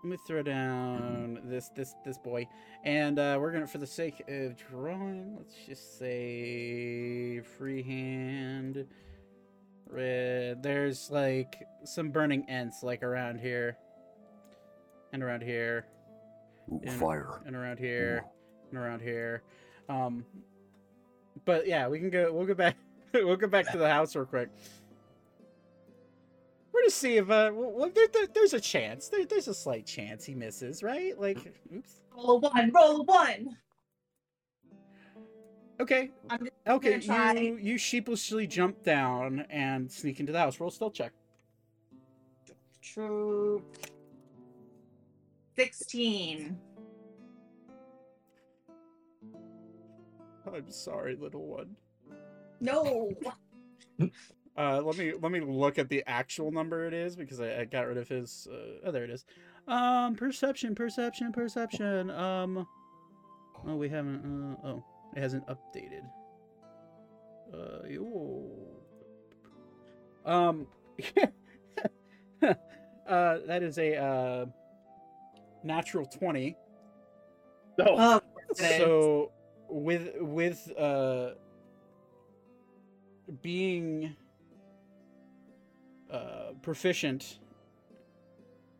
let 0.02 0.10
me 0.10 0.16
throw 0.26 0.42
down 0.42 1.40
this 1.44 1.68
this 1.76 1.94
this 2.06 2.16
boy, 2.16 2.48
and 2.84 3.18
uh, 3.18 3.36
we're 3.38 3.52
gonna, 3.52 3.66
for 3.66 3.76
the 3.76 3.86
sake 3.86 4.22
of 4.26 4.56
drawing, 4.56 5.36
let's 5.36 5.54
just 5.66 5.98
say 5.98 7.40
freehand. 7.58 8.86
Red. 9.90 10.62
There's 10.62 11.10
like 11.10 11.56
some 11.84 12.10
burning 12.10 12.48
ents 12.48 12.82
like 12.82 13.02
around 13.02 13.40
here, 13.40 13.76
and 15.12 15.22
around 15.22 15.42
here, 15.42 15.86
Ooh, 16.72 16.80
and, 16.84 16.92
fire. 16.92 17.40
and 17.46 17.56
around 17.56 17.78
here, 17.78 18.24
and 18.70 18.78
around 18.78 19.00
here. 19.00 19.42
Um, 19.88 20.24
but 21.44 21.66
yeah, 21.66 21.88
we 21.88 21.98
can 21.98 22.10
go. 22.10 22.32
We'll 22.32 22.46
go 22.46 22.54
back. 22.54 22.76
we'll 23.14 23.36
go 23.36 23.48
back 23.48 23.70
to 23.72 23.78
the 23.78 23.88
house 23.88 24.14
real 24.14 24.24
quick. 24.26 24.48
We're 26.72 26.82
going 26.82 26.90
to 26.90 26.94
see 26.94 27.16
if 27.16 27.24
uh, 27.30 27.50
well, 27.52 27.72
well, 27.72 27.90
there, 27.92 28.06
there- 28.12 28.28
there's 28.32 28.54
a 28.54 28.60
chance. 28.60 29.08
There, 29.08 29.24
there's 29.26 29.48
a 29.48 29.54
slight 29.54 29.86
chance 29.86 30.24
he 30.24 30.34
misses, 30.34 30.82
right? 30.84 31.18
Like, 31.20 31.38
oops. 31.74 32.00
Roll 32.14 32.30
a 32.36 32.36
one. 32.38 32.70
Roll 32.72 33.00
a 33.00 33.02
one. 33.02 33.56
Okay, 35.80 36.10
okay. 36.66 37.00
You 37.00 37.56
you 37.56 37.78
sheepishly 37.78 38.46
jump 38.46 38.82
down 38.82 39.46
and 39.48 39.90
sneak 39.90 40.20
into 40.20 40.30
the 40.30 40.38
house. 40.38 40.60
Roll 40.60 40.70
stealth 40.70 40.92
check. 40.92 41.12
True. 42.82 43.64
Sixteen. 45.56 46.58
I'm 50.46 50.70
sorry, 50.70 51.16
little 51.16 51.46
one. 51.46 51.76
No. 52.60 53.12
Uh, 54.58 54.82
let 54.84 54.98
me 54.98 55.12
let 55.22 55.32
me 55.32 55.40
look 55.40 55.78
at 55.78 55.88
the 55.88 56.02
actual 56.06 56.50
number 56.50 56.84
it 56.84 56.92
is 56.92 57.16
because 57.16 57.40
I, 57.40 57.60
I 57.60 57.64
got 57.64 57.86
rid 57.86 57.96
of 57.96 58.08
his. 58.08 58.46
Uh, 58.50 58.88
oh, 58.88 58.90
there 58.90 59.04
it 59.04 59.10
is. 59.10 59.24
Um, 59.68 60.16
perception, 60.16 60.74
perception, 60.74 61.32
perception. 61.32 62.10
Um, 62.10 62.66
oh, 63.66 63.76
we 63.76 63.88
haven't. 63.88 64.58
Uh, 64.62 64.66
oh, 64.66 64.84
it 65.14 65.20
hasn't 65.20 65.46
updated. 65.46 66.02
Uh, 67.52 67.86
yo. 67.88 68.46
Um, 70.24 70.66
uh, 72.42 72.54
that 73.46 73.62
is 73.62 73.78
a 73.78 73.96
uh, 73.96 74.46
natural 75.64 76.06
twenty. 76.06 76.56
No. 77.78 77.86
Oh. 77.88 78.20
So 78.54 79.32
with 79.68 80.10
with 80.20 80.70
uh 80.76 81.30
being 83.42 84.16
uh 86.10 86.52
proficient 86.62 87.38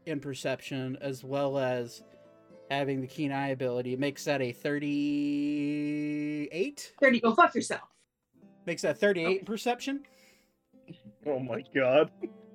in 0.07 0.19
perception 0.19 0.99
as 1.01 1.23
well 1.23 1.59
as 1.59 2.03
having 2.71 3.01
the 3.01 3.07
keen 3.07 3.33
eye 3.33 3.49
ability 3.49 3.93
it 3.93 3.99
makes 3.99 4.25
that 4.25 4.41
a 4.41 4.53
38 4.53 6.93
there 7.01 7.13
you 7.13 7.21
go. 7.21 7.35
Fuck 7.35 7.55
yourself. 7.55 7.89
makes 8.67 8.83
that 8.83 8.99
38 8.99 9.41
in 9.41 9.45
perception? 9.45 10.03
Oh 11.27 11.39
my 11.39 11.63
god. 11.75 12.11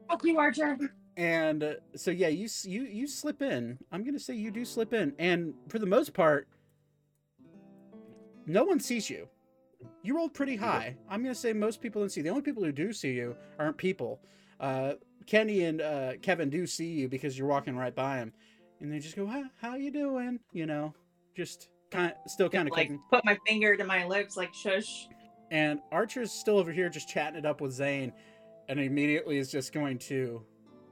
Fuck 0.10 0.24
you, 0.24 0.38
Archer. 0.38 0.78
and 1.18 1.64
uh, 1.64 1.74
so 1.96 2.12
yeah 2.12 2.28
you 2.28 2.48
you 2.64 2.84
you 2.84 3.08
slip 3.08 3.42
in. 3.42 3.78
I'm 3.92 4.04
gonna 4.04 4.20
say 4.20 4.36
you 4.36 4.52
do 4.52 4.66
slip 4.66 4.94
in. 4.94 5.14
And 5.20 5.54
for 5.70 5.80
the 5.80 5.86
most 5.86 6.14
part 6.14 6.48
no 8.48 8.64
one 8.64 8.80
sees 8.80 9.10
you. 9.10 9.28
You 10.04 10.16
rolled 10.18 10.34
pretty 10.34 10.56
high. 10.56 10.96
I'm 11.10 11.22
gonna 11.24 11.36
say 11.36 11.54
most 11.54 11.82
people 11.82 12.02
don't 12.02 12.10
see. 12.10 12.22
The 12.22 12.30
only 12.30 12.42
people 12.44 12.64
who 12.64 12.72
do 12.72 12.94
see 12.94 13.12
you 13.14 13.36
aren't 13.60 13.78
people. 13.78 14.20
Uh 14.60 14.94
kenny 15.26 15.64
and 15.64 15.82
uh 15.82 16.14
kevin 16.22 16.50
do 16.52 16.68
see 16.68 16.86
you 16.86 17.10
because 17.10 17.36
you're 17.38 17.48
walking 17.48 17.76
right 17.76 17.96
by 17.96 18.18
them 18.18 18.32
and 18.82 18.92
they 18.92 19.00
just 19.00 19.16
go 19.16 19.26
how, 19.26 19.44
how 19.62 19.76
you 19.76 19.92
doing 19.92 20.40
you 20.52 20.66
know 20.66 20.94
just 21.36 21.70
kind 21.92 22.12
of 22.12 22.32
still 22.32 22.50
kind 22.50 22.68
of 22.68 22.74
like 22.76 22.92
put 23.12 23.24
my 23.26 23.38
finger 23.46 23.76
to 23.78 23.84
my 23.84 24.06
lips, 24.06 24.36
like 24.36 24.54
shush. 24.54 25.08
and 25.52 25.80
archer's 25.92 26.32
still 26.32 26.58
over 26.58 26.72
here 26.72 26.90
just 26.90 27.08
chatting 27.10 27.38
it 27.38 27.46
up 27.46 27.62
with 27.62 27.72
zane 27.72 28.12
and 28.68 28.80
immediately 28.80 29.38
is 29.38 29.52
just 29.52 29.72
going 29.74 29.98
to 30.00 30.42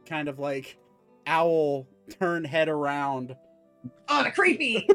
kind 0.05 0.27
of 0.27 0.38
like 0.39 0.77
owl 1.27 1.88
turn 2.19 2.43
head 2.43 2.69
around 2.69 3.35
Oh, 4.07 4.26
creepy. 4.34 4.88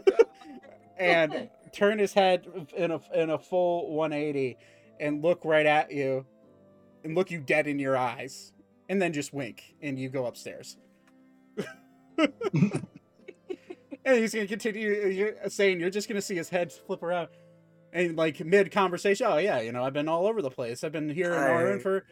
and 0.99 1.51
turn 1.73 1.99
his 1.99 2.13
head 2.15 2.47
in 2.77 2.91
a 2.91 3.01
in 3.15 3.31
a 3.31 3.39
full 3.39 3.93
180 3.95 4.57
and 5.01 5.23
look 5.23 5.45
right 5.45 5.67
at 5.67 5.93
you 5.93 6.25
and 7.05 7.15
look 7.15 7.31
you 7.31 7.41
dead 7.41 7.67
in 7.67 7.79
your 7.79 7.97
eyes 7.97 8.53
and 8.89 9.01
then 9.01 9.13
just 9.13 9.33
wink 9.35 9.75
and 9.83 9.99
you 9.99 10.09
go 10.09 10.27
upstairs 10.27 10.77
and 12.19 12.83
he's 14.05 14.35
gonna 14.35 14.47
continue 14.47 15.35
saying 15.49 15.81
you're 15.81 15.91
just 15.91 16.09
gonna 16.09 16.23
see 16.23 16.35
his 16.37 16.49
head 16.49 16.73
flip 16.73 17.03
around. 17.03 17.29
And 17.93 18.17
like 18.17 18.45
mid 18.45 18.71
conversation 18.71 19.27
oh 19.29 19.39
yeah 19.39 19.61
you 19.61 19.73
know 19.73 19.83
i've 19.83 19.95
been 19.95 20.09
all 20.09 20.27
over 20.27 20.43
the 20.43 20.51
place. 20.51 20.85
I've 20.85 20.93
been 20.93 21.09
here 21.09 21.33
in 21.33 21.39
Orin 21.51 21.79
I- 21.79 21.83
for 21.83 22.05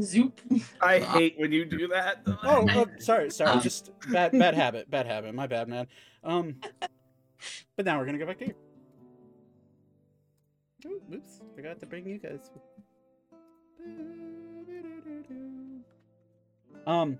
Zoop. 0.00 0.40
I 0.80 1.00
hate 1.00 1.34
when 1.38 1.52
you 1.52 1.66
do 1.66 1.88
that. 1.88 2.22
oh, 2.26 2.66
oh 2.70 2.86
sorry 2.98 3.30
sorry 3.30 3.60
just 3.60 3.90
bad 4.10 4.32
bad 4.32 4.54
habit 4.54 4.90
bad 4.90 5.06
habit. 5.06 5.34
My 5.34 5.46
bad 5.46 5.68
man. 5.68 5.86
Um 6.24 6.56
but 7.76 7.84
now 7.84 7.98
we're 7.98 8.06
gonna 8.06 8.18
go 8.18 8.26
back 8.26 8.38
to 8.38 8.46
you. 8.46 8.54
Ooh, 10.86 11.00
oops. 11.14 11.40
Forgot 11.54 11.78
to 11.80 11.86
bring 11.86 12.06
you 12.08 12.18
guys. 12.18 12.50
Um 16.86 17.18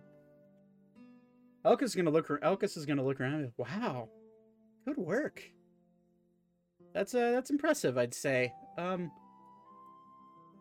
Elkis 1.64 1.82
is 1.82 1.94
gonna 1.94 2.10
look. 2.10 2.30
ar- 2.30 2.40
Elkis 2.40 2.76
is 2.76 2.86
gonna 2.86 3.05
look 3.05 3.20
around. 3.20 3.34
and 3.34 3.47
be, 3.48 3.52
Wow, 3.62 4.09
good 4.84 4.97
work. 4.97 5.43
That's 6.93 7.14
uh, 7.14 7.30
that's 7.32 7.51
impressive. 7.51 7.97
I'd 7.98 8.14
say. 8.14 8.52
Um. 8.78 9.10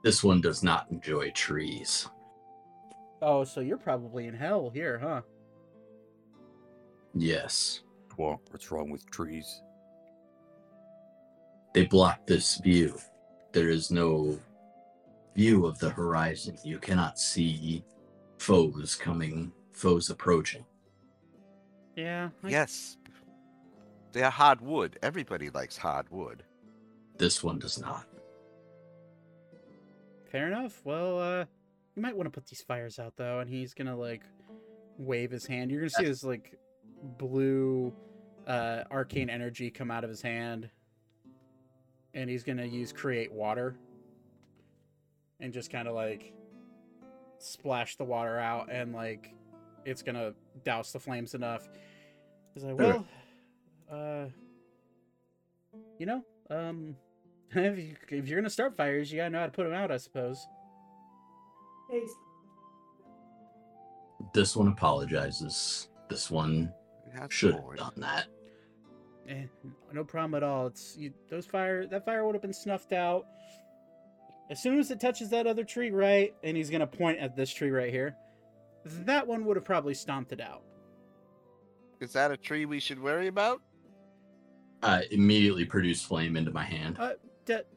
This 0.04 0.24
one 0.24 0.42
does 0.42 0.64
not 0.64 0.88
enjoy 0.90 1.30
trees. 1.32 2.08
Oh, 3.22 3.44
so 3.44 3.62
you're 3.62 3.78
probably 3.78 4.26
in 4.26 4.34
hell 4.34 4.72
here, 4.74 4.98
huh? 4.98 5.22
Yes. 7.14 7.82
What? 8.16 8.40
What's 8.50 8.72
wrong 8.72 8.90
with 8.90 9.10
trees? 9.12 9.62
They 11.74 11.86
block 11.86 12.26
this 12.26 12.58
view. 12.58 12.98
There 13.54 13.70
is 13.70 13.92
no 13.92 14.40
view 15.36 15.66
of 15.66 15.78
the 15.80 15.90
horizon. 15.92 16.58
You 16.64 16.80
cannot 16.80 17.20
see 17.20 17.84
foes 18.40 18.96
coming, 18.96 19.52
foes 19.72 20.10
approaching. 20.10 20.66
Yeah. 21.96 22.30
I- 22.44 22.50
Yes. 22.50 22.98
They're 24.12 24.30
hardwood. 24.30 25.00
Everybody 25.02 25.50
likes 25.50 25.78
hardwood. 25.78 26.44
This 27.18 27.44
one 27.44 27.60
does 27.60 27.80
not. 27.80 28.06
Fair 30.32 30.48
enough. 30.48 30.82
Well, 30.86 31.20
uh, 31.20 31.46
you 31.96 32.02
might 32.02 32.16
want 32.16 32.28
to 32.28 32.32
put 32.32 32.48
these 32.48 32.62
fires 32.62 33.00
out 33.00 33.14
though, 33.18 33.40
and 33.40 33.50
he's 33.50 33.74
gonna 33.74 33.96
like 33.96 34.24
wave 34.98 35.32
his 35.32 35.46
hand. 35.46 35.72
You're 35.72 35.82
gonna 35.82 35.90
see 35.92 36.06
this 36.06 36.24
like 36.24 36.58
blue, 37.18 37.94
uh, 38.48 38.84
arcane 38.92 39.30
energy 39.30 39.70
come 39.70 39.92
out 39.92 40.04
of 40.04 40.10
his 40.10 40.22
hand, 40.22 40.70
and 42.14 42.30
he's 42.30 42.44
gonna 42.44 42.66
use 42.66 42.92
create 42.94 43.32
water, 43.32 43.76
and 45.40 45.52
just 45.54 45.70
kind 45.72 45.88
of 45.88 45.96
like 45.96 46.34
splash 47.40 47.98
the 47.98 48.06
water 48.06 48.38
out, 48.40 48.70
and 48.72 48.94
like 48.94 49.34
it's 49.86 50.02
gonna 50.02 50.34
douse 50.64 50.92
the 50.92 51.00
flames 51.00 51.34
enough. 51.34 51.68
He's 52.54 52.64
like, 52.64 52.78
well, 52.78 53.06
uh, 53.92 54.26
you 55.98 56.06
know, 56.06 56.24
um. 56.50 56.96
if, 57.56 57.78
you, 57.78 57.96
if 58.10 58.28
you're 58.30 58.40
gonna 58.40 58.50
start 58.50 58.78
fires, 58.78 59.12
you 59.12 59.18
gotta 59.18 59.30
know 59.30 59.40
how 59.40 59.46
to 59.46 59.52
put 59.52 59.66
them 59.66 59.74
out, 59.74 59.92
I 59.92 59.98
suppose. 59.98 60.48
Thanks. 61.90 62.12
This 64.34 64.56
one 64.56 64.70
apologizes. 64.70 65.90
This 66.10 66.32
one 66.32 66.72
should 67.30 67.56
have 67.56 67.76
done 67.76 67.94
that. 67.98 68.28
Eh, 69.28 69.44
no 69.92 70.06
problem 70.06 70.36
at 70.36 70.44
all. 70.44 70.68
It's 70.68 70.96
you, 70.98 71.14
those 71.30 71.46
fire. 71.46 71.86
That 71.88 72.06
fire 72.06 72.26
would 72.26 72.36
have 72.36 72.42
been 72.42 72.54
snuffed 72.54 72.94
out 72.94 73.26
as 74.50 74.62
soon 74.62 74.80
as 74.80 74.90
it 74.92 75.02
touches 75.02 75.30
that 75.30 75.46
other 75.46 75.66
tree, 75.66 75.92
right? 75.92 76.34
And 76.44 76.56
he's 76.56 76.70
gonna 76.70 76.88
point 76.88 77.20
at 77.20 77.36
this 77.36 77.52
tree 77.52 77.72
right 77.72 77.92
here. 77.92 78.16
That 78.86 79.28
one 79.28 79.46
would 79.46 79.58
have 79.58 79.66
probably 79.66 79.94
stomped 79.94 80.32
it 80.32 80.42
out. 80.42 80.64
Is 82.00 82.14
that 82.14 82.32
a 82.32 82.38
tree 82.38 82.66
we 82.66 82.80
should 82.80 83.02
worry 83.02 83.28
about? 83.28 83.62
I 84.82 85.06
immediately 85.12 85.66
produced 85.66 86.06
flame 86.06 86.36
into 86.36 86.52
my 86.52 86.64
hand. 86.64 86.98
Uh, 87.00 87.14
that 87.46 87.68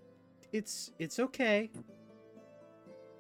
it's 0.53 0.93
it's 0.99 1.19
okay. 1.19 1.71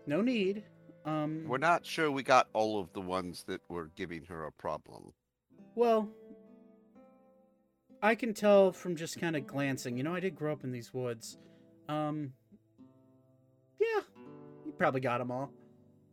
No 0.06 0.22
need. 0.22 0.64
Um. 1.04 1.44
We're 1.46 1.58
not 1.58 1.84
sure 1.84 2.10
we 2.10 2.22
got 2.22 2.48
all 2.54 2.80
of 2.80 2.92
the 2.94 3.02
ones 3.02 3.44
that 3.48 3.60
were 3.68 3.90
giving 3.96 4.24
her 4.24 4.46
a 4.46 4.52
problem. 4.52 5.12
Well, 5.74 6.08
I 8.02 8.14
can 8.14 8.32
tell 8.32 8.72
from 8.72 8.96
just 8.96 9.20
kind 9.20 9.36
of 9.36 9.46
glancing. 9.46 9.96
You 9.98 10.04
know, 10.04 10.14
I 10.14 10.20
did 10.20 10.34
grow 10.34 10.52
up 10.52 10.64
in 10.64 10.72
these 10.72 10.94
woods. 10.94 11.38
Um, 11.88 12.32
yeah, 13.78 14.00
you 14.64 14.72
probably 14.72 15.00
got 15.00 15.18
them 15.18 15.30
all. 15.30 15.50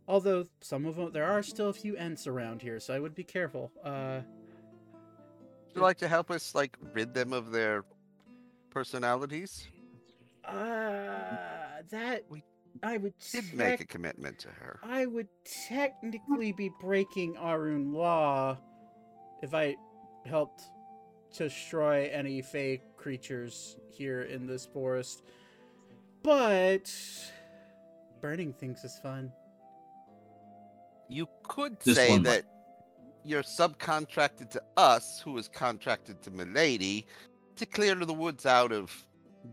Although 0.08 0.46
some 0.62 0.86
of 0.86 0.96
them, 0.96 1.12
there 1.14 1.26
are 1.26 1.44
still 1.44 1.70
a 1.70 1.74
few 1.74 1.96
ents 1.96 2.28
around 2.28 2.62
here, 2.62 2.80
so 2.80 2.94
I 2.94 3.00
would 3.00 3.16
be 3.16 3.24
careful. 3.24 3.72
Uh, 3.84 4.22
Would 5.68 5.76
you 5.76 5.82
like 5.82 5.98
to 6.00 6.08
help 6.08 6.30
us, 6.32 6.54
like, 6.56 6.76
rid 6.94 7.14
them 7.14 7.34
of 7.34 7.52
their 7.52 7.84
personalities? 8.70 9.68
uh 10.44 11.84
that 11.92 12.24
We 12.30 12.44
I 12.82 12.98
would 12.98 13.14
Did 13.32 13.54
make 13.54 13.76
a 13.76 13.78
tec- 13.78 13.90
commitment 13.90 14.40
to 14.40 14.48
her. 14.50 14.80
I 14.82 15.06
would 15.06 15.28
technically 15.68 16.52
be 16.52 16.72
breaking 16.82 17.38
Arun 17.38 17.94
law 17.94 18.58
if 19.44 19.54
I 19.54 19.76
helped 20.26 20.64
destroy 21.38 22.10
any 22.12 22.42
fake 22.42 22.82
creatures 22.98 23.78
here 23.92 24.24
in 24.24 24.48
this 24.48 24.66
forest. 24.66 25.22
But 26.24 26.92
burning 28.22 28.54
things 28.54 28.84
is 28.84 28.98
fun. 29.04 29.32
You 31.12 31.28
could 31.44 31.78
This 31.82 31.98
say 31.98 32.10
one- 32.12 32.24
that 32.24 32.46
you're 33.26 33.44
subcontracted 33.44 34.50
to 34.52 34.64
us, 34.78 35.20
who 35.22 35.38
is 35.38 35.48
contracted 35.50 36.22
to 36.24 36.32
Milady, 36.32 37.06
to 37.58 37.66
clear 37.66 37.94
the 37.96 38.14
woods 38.14 38.46
out 38.46 38.72
of 38.72 39.06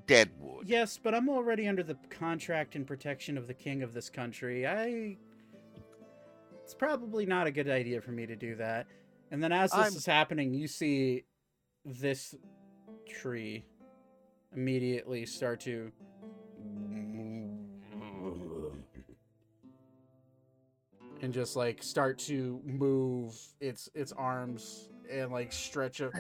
dead 0.07 0.31
wood. 0.39 0.69
Yes, 0.69 0.99
but 1.03 1.15
I'm 1.15 1.29
already 1.29 1.67
under 1.67 1.83
the 1.83 1.97
contract 2.11 2.77
and 2.77 2.87
protection 2.87 3.37
of 3.37 3.47
the 3.47 3.55
king 3.55 3.83
of 3.83 3.93
this 3.93 4.09
country. 4.09 4.67
I. 4.67 5.19
It's 6.63 6.75
probably 6.75 7.27
not 7.27 7.47
a 7.47 7.51
good 7.51 7.69
idea 7.69 8.01
for 8.01 8.13
me 8.13 8.27
to 8.27 8.37
do 8.37 8.55
that. 8.57 8.87
And 9.31 9.43
then 9.43 9.53
as 9.53 9.71
this 9.71 9.79
I'm- 9.81 9.95
is 9.95 10.07
happening, 10.07 10.55
you 10.55 10.69
see 10.69 11.25
this 11.85 12.35
tree 13.07 13.65
immediately 14.55 15.27
start 15.27 15.61
to. 15.61 15.91
And 21.21 21.33
just 21.33 21.57
like 21.57 21.83
start 21.83 22.19
to 22.21 22.61
move 22.65 23.35
its 23.61 23.89
its 23.95 24.13
arms 24.13 24.89
and 25.11 25.33
like 25.33 25.53
stretch 25.53 26.01
it. 26.01 26.13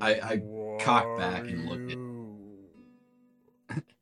I- 0.00 0.20
I 0.20 0.42
cock 0.80 1.16
back 1.18 1.42
and 1.48 1.66
look 1.68 1.90
at- 3.70 3.82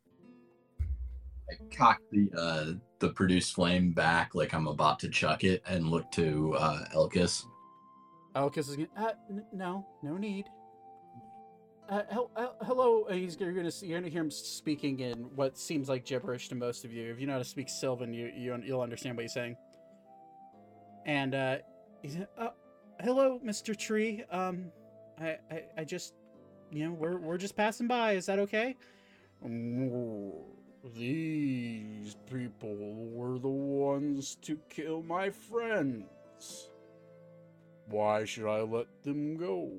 I 1.50 1.54
cock 1.76 2.00
the 2.10 2.28
uh, 2.36 2.72
the 2.98 3.10
produced 3.10 3.54
flame 3.54 3.92
back 3.92 4.34
like 4.34 4.52
I'm 4.52 4.66
about 4.66 4.98
to 5.00 5.08
chuck 5.08 5.44
it 5.44 5.62
and 5.66 5.88
look 5.88 6.10
to 6.12 6.54
uh, 6.58 6.84
Elkis. 6.94 7.44
Elkis 8.34 8.58
is 8.70 8.76
gonna. 8.76 8.88
Uh, 8.96 9.12
n- 9.30 9.46
no, 9.52 9.86
no 10.02 10.16
need. 10.16 10.46
Uh, 11.88 12.02
hel- 12.10 12.30
hel- 12.36 12.56
hello. 12.62 13.04
Uh, 13.04 13.12
he's 13.12 13.38
you're 13.38 13.52
gonna 13.52 13.70
see, 13.70 13.86
you're 13.86 14.00
gonna 14.00 14.10
hear 14.10 14.22
him 14.22 14.30
speaking 14.30 14.98
in 15.00 15.14
what 15.36 15.56
seems 15.56 15.88
like 15.88 16.04
gibberish 16.04 16.48
to 16.48 16.54
most 16.56 16.84
of 16.84 16.92
you. 16.92 17.12
If 17.12 17.20
you 17.20 17.26
know 17.26 17.34
how 17.34 17.38
to 17.38 17.44
speak 17.44 17.68
Sylvan, 17.68 18.12
you, 18.12 18.32
you 18.36 18.60
you'll 18.64 18.80
understand 18.80 19.16
what 19.16 19.22
he's 19.22 19.32
saying. 19.32 19.56
And 21.04 21.34
uh, 21.34 21.58
he's 22.02 22.18
uh, 22.36 22.48
hello, 23.00 23.38
Mister 23.42 23.72
Tree. 23.74 24.24
Um, 24.32 24.72
I, 25.20 25.38
I 25.50 25.62
I 25.78 25.84
just, 25.84 26.14
you 26.72 26.84
know, 26.86 26.92
we're 26.92 27.18
we're 27.18 27.38
just 27.38 27.54
passing 27.56 27.86
by. 27.86 28.12
Is 28.12 28.26
that 28.26 28.40
okay? 28.40 28.76
"Mm, 29.46 30.32
These 30.96 32.16
people 32.28 32.74
were 33.12 33.38
the 33.38 33.48
ones 33.48 34.36
to 34.42 34.58
kill 34.68 35.02
my 35.02 35.30
friends. 35.30 36.68
Why 37.88 38.24
should 38.24 38.48
I 38.50 38.62
let 38.62 38.88
them 39.04 39.36
go? 39.36 39.70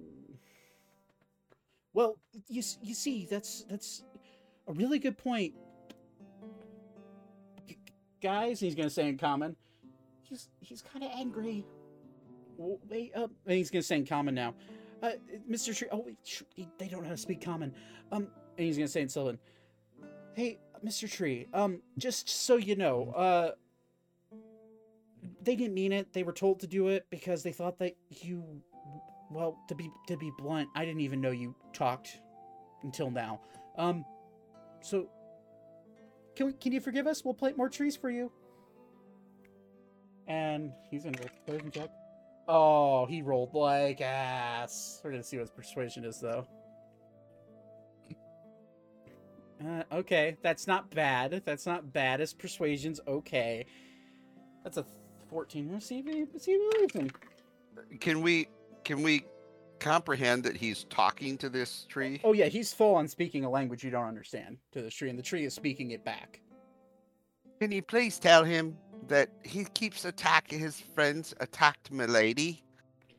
Well, 1.97 2.19
you 2.47 2.61
you 2.83 2.93
see, 2.93 3.25
that's 3.27 3.65
that's 3.67 4.03
a 4.67 4.73
really 4.73 4.99
good 4.99 5.17
point, 5.17 5.55
G- 7.65 7.79
guys. 8.21 8.59
He's 8.59 8.75
gonna 8.75 8.91
say 8.91 9.09
in 9.09 9.17
common. 9.17 9.55
He's 10.21 10.47
he's 10.59 10.83
kind 10.83 11.03
of 11.03 11.09
angry. 11.15 11.65
Wait 12.59 13.15
up, 13.15 13.31
and 13.47 13.57
he's 13.57 13.71
gonna 13.71 13.81
say 13.81 13.95
in 13.95 14.05
common 14.05 14.35
now. 14.35 14.53
Uh, 15.01 15.13
Mr. 15.49 15.75
Tree. 15.75 15.87
Oh, 15.91 16.03
wait, 16.05 16.19
sh- 16.23 16.43
they 16.77 16.87
don't 16.87 17.01
know 17.01 17.07
how 17.07 17.15
to 17.15 17.17
speak 17.17 17.41
common. 17.41 17.73
Um, 18.11 18.27
and 18.59 18.67
he's 18.67 18.77
gonna 18.77 18.87
say 18.87 19.01
in 19.01 19.09
Sylvan. 19.09 19.39
Hey, 20.35 20.59
Mr. 20.85 21.11
Tree. 21.11 21.47
Um, 21.51 21.81
just 21.97 22.29
so 22.29 22.57
you 22.57 22.75
know, 22.75 23.11
uh, 23.13 23.51
they 25.41 25.55
didn't 25.55 25.73
mean 25.73 25.93
it. 25.93 26.13
They 26.13 26.21
were 26.21 26.31
told 26.31 26.59
to 26.59 26.67
do 26.67 26.89
it 26.89 27.07
because 27.09 27.41
they 27.41 27.53
thought 27.53 27.79
that 27.79 27.95
you 28.11 28.61
well, 29.31 29.57
to 29.67 29.75
be 29.75 29.91
to 30.07 30.17
be 30.17 30.31
blunt, 30.37 30.69
I 30.75 30.85
didn't 30.85 31.01
even 31.01 31.21
know 31.21 31.31
you 31.31 31.55
talked 31.73 32.19
until 32.83 33.11
now. 33.11 33.41
Um 33.77 34.05
so 34.81 35.09
can 36.35 36.47
we 36.47 36.53
can 36.53 36.71
you 36.71 36.79
forgive 36.79 37.07
us? 37.07 37.23
We'll 37.25 37.33
plant 37.33 37.57
more 37.57 37.69
trees 37.69 37.95
for 37.95 38.09
you. 38.09 38.31
And 40.27 40.71
he's 40.91 41.03
gonna 41.03 41.17
a 41.47 41.69
check. 41.69 41.89
Oh, 42.47 43.05
he 43.05 43.21
rolled 43.21 43.53
like 43.53 44.01
ass. 44.01 45.01
We're 45.03 45.11
gonna 45.11 45.23
see 45.23 45.37
what 45.37 45.43
his 45.43 45.51
persuasion 45.51 46.05
is 46.05 46.19
though. 46.19 46.47
Uh, 49.59 49.81
okay, 49.91 50.37
that's 50.43 50.67
not 50.67 50.91
bad. 50.91 51.41
That's 51.43 51.65
not 51.65 51.91
bad. 51.91 52.19
His 52.19 52.31
persuasion's 52.31 52.99
okay. 53.07 53.65
That's 54.63 54.77
a 54.77 54.85
14. 55.31 55.71
Let's. 55.71 55.89
Can 57.99 58.21
we 58.21 58.49
can 58.87 59.03
we 59.03 59.25
comprehend 59.79 60.43
that 60.45 60.55
he's 60.55 60.85
talking 60.85 61.37
to 61.37 61.49
this 61.49 61.85
tree? 61.89 62.21
Oh 62.23 62.33
yeah, 62.33 62.45
he's 62.45 62.73
full 62.73 62.95
on 62.95 63.07
speaking 63.07 63.43
a 63.43 63.49
language 63.49 63.83
you 63.83 63.91
don't 63.91 64.07
understand 64.07 64.57
to 64.71 64.81
this 64.81 64.95
tree, 64.95 65.09
and 65.09 65.19
the 65.19 65.23
tree 65.23 65.43
is 65.43 65.53
speaking 65.53 65.91
it 65.91 66.03
back. 66.05 66.39
Can 67.59 67.71
you 67.71 67.81
please 67.81 68.17
tell 68.17 68.45
him 68.45 68.77
that 69.07 69.29
he 69.43 69.65
keeps 69.65 70.05
attacking 70.05 70.59
his 70.59 70.79
friends 70.79 71.33
attacked 71.41 71.91
Milady, 71.91 72.63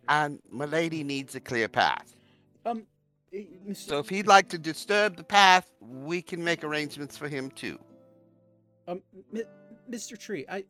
and 0.08 0.40
Milady 0.50 1.04
needs 1.04 1.34
a 1.34 1.40
clear 1.40 1.68
path. 1.68 2.16
Um, 2.64 2.84
eh, 3.32 3.44
Mr. 3.68 3.76
So 3.76 3.98
if 3.98 4.08
he'd 4.08 4.26
like 4.26 4.48
to 4.48 4.58
disturb 4.58 5.16
the 5.16 5.24
path, 5.24 5.70
we 5.80 6.22
can 6.22 6.42
make 6.42 6.64
arrangements 6.64 7.16
for 7.16 7.28
him 7.28 7.50
too. 7.50 7.78
Um, 8.86 9.02
Mi- 9.32 9.44
Mr. 9.90 10.18
Tree, 10.18 10.46
I, 10.48 10.64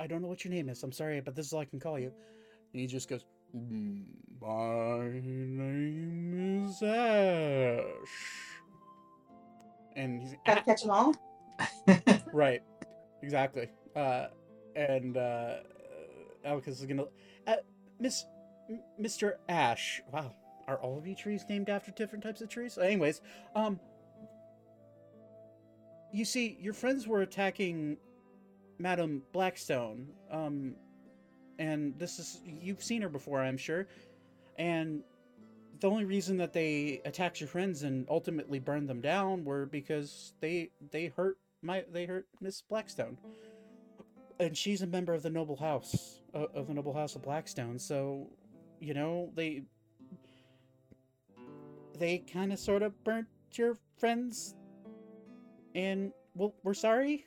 I 0.00 0.08
don't 0.08 0.22
know 0.22 0.28
what 0.28 0.44
your 0.44 0.52
name 0.52 0.68
is. 0.68 0.82
I'm 0.82 0.92
sorry, 0.92 1.20
but 1.20 1.36
this 1.36 1.46
is 1.46 1.52
all 1.52 1.60
I 1.60 1.66
can 1.66 1.78
call 1.78 2.00
you. 2.00 2.12
And 2.72 2.80
he 2.80 2.86
just 2.86 3.08
goes, 3.08 3.22
"Mm, 3.22 3.26
"My 3.52 5.08
name 5.20 6.64
is 6.66 6.82
Ash." 6.82 7.82
And 9.94 10.22
he's 10.22 10.34
Gotta 10.46 10.62
catch 10.62 10.82
them 10.82 10.90
all. 10.90 11.14
right, 12.32 12.62
exactly. 13.22 13.68
Uh, 13.94 14.28
and 14.74 15.16
uh, 15.16 15.56
Alcus 16.44 16.80
is 16.80 16.86
gonna, 16.86 17.04
uh, 17.46 17.56
Miss, 18.00 18.24
M- 18.70 18.80
Mr. 19.00 19.34
Ash. 19.48 20.00
Wow, 20.10 20.34
are 20.66 20.78
all 20.78 20.96
of 20.98 21.06
you 21.06 21.14
trees 21.14 21.44
named 21.48 21.68
after 21.68 21.90
different 21.90 22.24
types 22.24 22.40
of 22.40 22.48
trees? 22.48 22.78
Anyways, 22.78 23.20
um, 23.54 23.78
you 26.12 26.24
see, 26.24 26.56
your 26.60 26.74
friends 26.74 27.06
were 27.06 27.22
attacking 27.22 27.98
Madam 28.78 29.22
Blackstone. 29.32 30.08
Um, 30.30 30.74
and 31.58 31.98
this 31.98 32.18
is 32.18 32.40
you've 32.44 32.82
seen 32.82 33.02
her 33.02 33.08
before, 33.08 33.40
I'm 33.40 33.56
sure. 33.56 33.86
And 34.58 35.02
the 35.80 35.90
only 35.90 36.04
reason 36.04 36.36
that 36.36 36.52
they 36.52 37.00
attacked 37.04 37.40
your 37.40 37.48
friends 37.48 37.82
and 37.82 38.06
ultimately 38.08 38.58
burned 38.58 38.88
them 38.88 39.00
down 39.00 39.44
were 39.44 39.66
because 39.66 40.32
they 40.40 40.70
they 40.90 41.06
hurt 41.06 41.38
my 41.62 41.84
they 41.92 42.06
hurt 42.06 42.26
Miss 42.40 42.62
Blackstone. 42.62 43.18
And 44.40 44.56
she's 44.56 44.82
a 44.82 44.86
member 44.86 45.12
of 45.12 45.22
the 45.22 45.30
noble 45.30 45.56
house 45.56 46.20
uh, 46.34 46.46
of 46.54 46.68
the 46.68 46.74
noble 46.74 46.92
house 46.92 47.14
of 47.14 47.22
Blackstone. 47.22 47.78
So, 47.78 48.28
you 48.80 48.94
know, 48.94 49.30
they 49.34 49.64
they 51.98 52.18
kind 52.18 52.52
of 52.52 52.58
sort 52.58 52.82
of 52.82 52.92
burnt 53.04 53.26
your 53.54 53.76
friends 53.98 54.54
and 55.74 56.12
well, 56.34 56.54
we're 56.62 56.74
sorry. 56.74 57.26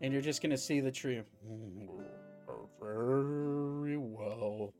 And 0.00 0.12
you're 0.12 0.22
just 0.22 0.42
gonna 0.42 0.58
see 0.58 0.80
the 0.80 0.90
tree. 0.90 1.22
Very 2.82 3.96
well. 3.96 4.74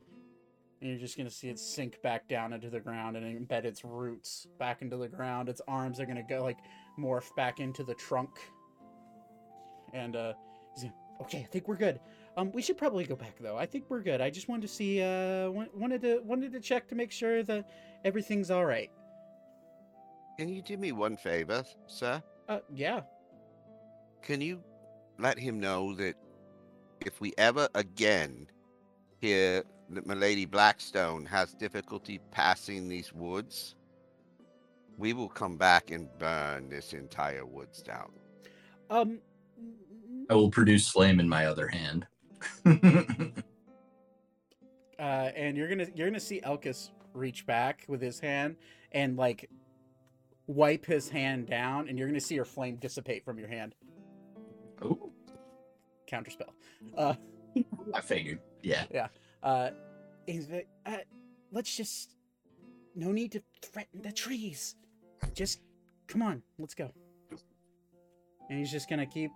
And 0.81 0.91
you're 0.91 0.99
just 0.99 1.17
gonna 1.17 1.31
see 1.31 1.49
it 1.49 1.59
sink 1.59 2.03
back 2.03 2.27
down 2.27 2.53
into 2.53 2.69
the 2.69 2.81
ground 2.81 3.17
and 3.17 3.49
embed 3.49 3.65
its 3.65 3.85
roots 3.85 4.49
back 4.59 4.83
into 4.83 4.97
the 4.97 5.09
ground. 5.09 5.49
Its 5.49 5.61
arms 5.69 6.01
are 6.01 6.07
gonna 6.07 6.25
go 6.29 6.43
like 6.43 6.59
morph 6.99 7.35
back 7.37 7.61
into 7.61 7.85
the 7.85 7.95
trunk. 7.95 8.31
And 9.93 10.17
uh, 10.17 10.33
okay, 11.21 11.39
I 11.39 11.45
think 11.45 11.69
we're 11.69 11.77
good. 11.77 12.01
Um, 12.37 12.51
we 12.53 12.63
should 12.63 12.79
probably 12.79 13.05
go 13.05 13.15
back 13.15 13.37
though. 13.41 13.57
I 13.57 13.67
think 13.67 13.85
we're 13.89 14.01
good. 14.01 14.21
I 14.21 14.31
just 14.31 14.49
wanted 14.49 14.63
to 14.63 14.69
see, 14.69 15.03
uh, 15.03 15.51
wanted 15.51 16.03
to 16.03 16.21
wanted 16.25 16.53
to 16.53 16.61
check 16.61 16.89
to 16.89 16.95
make 16.95 17.13
sure 17.13 17.43
that 17.45 17.69
everything's 18.05 18.51
all 18.51 18.65
right. 18.65 18.91
Can 20.39 20.49
you 20.49 20.63
do 20.63 20.77
me 20.77 20.93
one 20.93 21.17
favor, 21.17 21.63
sir? 21.87 22.23
Uh, 22.49 22.61
yeah. 22.75 23.03
Can 24.23 24.41
you 24.41 24.63
let 25.19 25.39
him 25.39 25.61
know 25.61 25.95
that 25.97 26.17
if 27.07 27.21
we 27.21 27.33
ever 27.39 27.69
again 27.75 28.47
hear 29.21 29.65
that 29.91 30.07
Milady 30.07 30.47
Blackstone 30.47 31.25
has 31.27 31.55
difficulty 31.55 32.21
passing 32.31 32.89
these 32.89 33.13
woods, 33.13 33.75
we 34.99 35.13
will 35.13 35.29
come 35.29 35.57
back 35.57 35.91
and 35.91 36.09
burn 36.19 36.69
this 36.69 36.93
entire 36.93 37.45
woods 37.47 37.83
down. 37.83 38.11
Um, 38.91 39.19
I 40.31 40.35
will 40.35 40.51
produce 40.51 40.89
flame 40.89 41.21
in 41.21 41.29
my 41.29 41.47
other 41.47 41.69
hand. 41.69 42.07
uh, 42.67 43.33
and 44.99 45.57
you're 45.57 45.69
gonna 45.69 45.87
you're 45.95 46.09
gonna 46.09 46.21
see 46.21 46.41
Elkis 46.41 46.91
reach 47.15 47.47
back 47.47 47.85
with 47.89 48.01
his 48.01 48.19
hand 48.19 48.57
and 48.93 49.17
like 49.17 49.49
wipe 50.47 50.85
his 50.85 51.09
hand 51.09 51.47
down, 51.47 51.89
and 51.89 51.99
you're 51.99 52.09
gonna 52.09 52.21
see 52.21 52.35
your 52.35 52.45
flame 52.45 52.77
dissipate 52.77 53.25
from 53.25 53.39
your 53.39 53.49
hand. 53.49 53.75
oh, 54.83 55.11
Counterspell. 56.11 56.51
Uh, 56.97 57.15
I 57.95 58.01
figured. 58.01 58.41
Yeah. 58.63 58.85
Yeah. 58.91 59.09
Uh, 59.43 59.71
he's 60.27 60.49
like, 60.49 60.69
uh, 60.87 60.99
let's 61.51 61.75
just 61.77 62.15
no 62.95 63.13
need 63.13 63.33
to 63.33 63.43
threaten 63.63 64.03
the 64.03 64.13
trees. 64.13 64.77
Just 65.35 65.61
come 66.07 66.23
on, 66.23 66.43
let's 66.59 66.75
go. 66.75 66.91
And 68.49 68.59
he's 68.59 68.71
just 68.71 68.89
gonna 68.89 69.07
keep. 69.07 69.31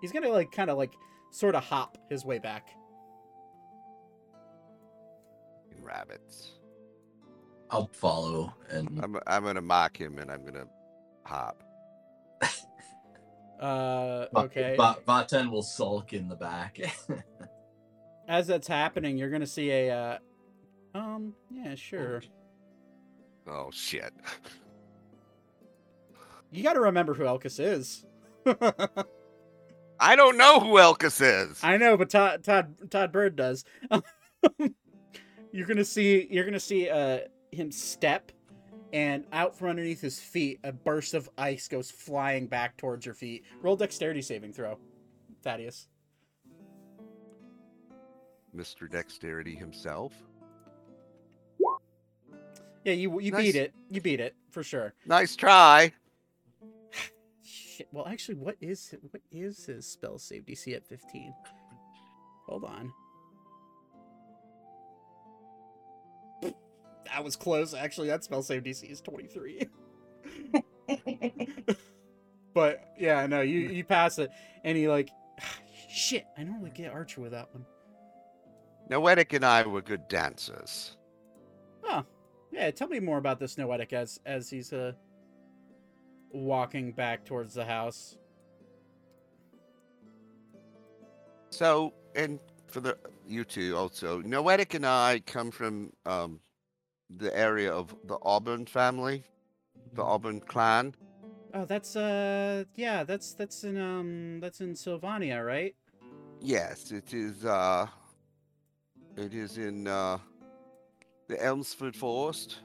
He's 0.00 0.12
gonna 0.12 0.30
like 0.30 0.52
kind 0.52 0.70
of 0.70 0.78
like 0.78 0.92
sort 1.30 1.54
of 1.54 1.64
hop 1.64 1.98
his 2.10 2.24
way 2.24 2.38
back. 2.38 2.68
Rabbits. 5.82 6.52
I'll 7.70 7.90
follow 7.92 8.54
and 8.70 9.00
I'm, 9.02 9.16
I'm 9.26 9.44
gonna 9.44 9.60
mock 9.60 9.96
him 9.96 10.18
and 10.18 10.30
I'm 10.30 10.44
gonna 10.44 10.66
hop. 11.24 11.62
Uh, 13.64 14.26
Va- 14.32 14.40
okay. 14.40 14.76
Va- 14.76 14.98
Vaten 15.08 15.50
will 15.50 15.62
sulk 15.62 16.12
in 16.12 16.28
the 16.28 16.34
back. 16.34 16.78
As 18.28 18.46
that's 18.46 18.68
happening, 18.68 19.16
you're 19.16 19.30
gonna 19.30 19.46
see 19.46 19.70
a. 19.70 19.90
Uh, 19.90 20.18
um. 20.98 21.34
Yeah. 21.50 21.74
Sure. 21.74 22.22
Oh 23.46 23.70
shit. 23.72 24.12
You 26.50 26.62
got 26.62 26.74
to 26.74 26.80
remember 26.80 27.14
who 27.14 27.24
Elkis 27.24 27.58
is. 27.58 28.04
I 30.00 30.16
don't 30.16 30.36
know 30.36 30.60
who 30.60 30.74
Elkis 30.74 31.20
is. 31.20 31.58
I 31.62 31.76
know, 31.76 31.96
but 31.96 32.10
Todd 32.10 32.44
Todd 32.44 32.90
Todd 32.90 33.12
Bird 33.12 33.34
does. 33.36 33.64
you're 35.52 35.66
gonna 35.66 35.84
see 35.84 36.26
you're 36.30 36.44
gonna 36.44 36.60
see 36.60 36.88
uh 36.90 37.20
him 37.50 37.70
step, 37.70 38.30
and 38.94 39.24
out 39.32 39.56
from 39.56 39.70
underneath 39.70 40.00
his 40.00 40.20
feet, 40.20 40.60
a 40.62 40.70
burst 40.72 41.14
of 41.14 41.28
ice 41.36 41.66
goes 41.66 41.90
flying 41.90 42.46
back 42.46 42.76
towards 42.76 43.04
your 43.04 43.14
feet. 43.14 43.44
Roll 43.60 43.74
dexterity 43.74 44.22
saving 44.22 44.52
throw, 44.52 44.78
Thaddeus. 45.42 45.88
Mr. 48.56 48.88
Dexterity 48.88 49.56
himself. 49.56 50.12
Yeah, 52.84 52.92
you 52.92 53.18
you 53.18 53.32
Nice. 53.32 53.42
beat 53.42 53.56
it. 53.56 53.74
You 53.90 54.00
beat 54.00 54.20
it 54.20 54.36
for 54.50 54.62
sure. 54.62 54.94
Nice 55.06 55.34
try. 55.34 55.92
Shit. 57.42 57.88
Well, 57.90 58.06
actually, 58.06 58.36
what 58.36 58.56
is 58.60 58.94
what 59.10 59.22
is 59.32 59.64
his 59.66 59.86
spell 59.86 60.18
save 60.18 60.44
DC 60.44 60.72
at 60.76 60.86
15? 60.86 61.34
Hold 62.46 62.64
on. 62.64 62.92
That 67.14 67.22
was 67.22 67.36
close. 67.36 67.74
Actually, 67.74 68.08
that 68.08 68.24
spell 68.24 68.42
save 68.42 68.64
DC 68.64 68.90
is 68.90 69.00
23. 69.00 69.68
but 72.54 72.92
yeah, 72.98 73.24
no, 73.28 73.40
you 73.40 73.60
you 73.60 73.84
pass 73.84 74.18
it, 74.18 74.32
and 74.64 74.76
he 74.76 74.88
like, 74.88 75.10
shit. 75.88 76.26
I 76.36 76.42
normally 76.42 76.72
get 76.74 76.92
Archer 76.92 77.20
with 77.20 77.30
that 77.30 77.54
one. 77.54 77.64
Noetic 78.90 79.32
and 79.32 79.44
I 79.44 79.64
were 79.64 79.80
good 79.80 80.08
dancers. 80.08 80.96
Oh, 81.84 82.04
yeah. 82.50 82.72
Tell 82.72 82.88
me 82.88 82.98
more 82.98 83.18
about 83.18 83.38
this 83.38 83.56
Noetic 83.56 83.92
as 83.92 84.18
as 84.26 84.50
he's 84.50 84.72
uh 84.72 84.90
walking 86.32 86.90
back 86.90 87.24
towards 87.24 87.54
the 87.54 87.64
house. 87.64 88.18
So, 91.50 91.94
and 92.16 92.40
for 92.66 92.80
the 92.80 92.98
you 93.24 93.44
two 93.44 93.76
also, 93.76 94.20
Noetic 94.20 94.74
and 94.74 94.84
I 94.84 95.22
come 95.24 95.52
from 95.52 95.92
um, 96.06 96.40
the 97.10 97.36
area 97.36 97.72
of 97.72 97.94
the 98.04 98.18
Auburn 98.22 98.66
family, 98.66 99.24
the 99.94 100.02
Auburn 100.02 100.40
clan. 100.40 100.94
Oh, 101.52 101.64
that's 101.64 101.94
uh, 101.96 102.64
yeah, 102.74 103.04
that's 103.04 103.34
that's 103.34 103.62
in 103.64 103.78
um, 103.80 104.40
that's 104.40 104.60
in 104.60 104.74
Sylvania, 104.74 105.40
right? 105.42 105.74
Yes, 106.40 106.90
it 106.90 107.14
is. 107.14 107.44
Uh, 107.44 107.86
it 109.16 109.32
is 109.34 109.56
in 109.58 109.86
uh, 109.86 110.18
the 111.28 111.42
Elmsford 111.42 111.94
Forest. 111.94 112.56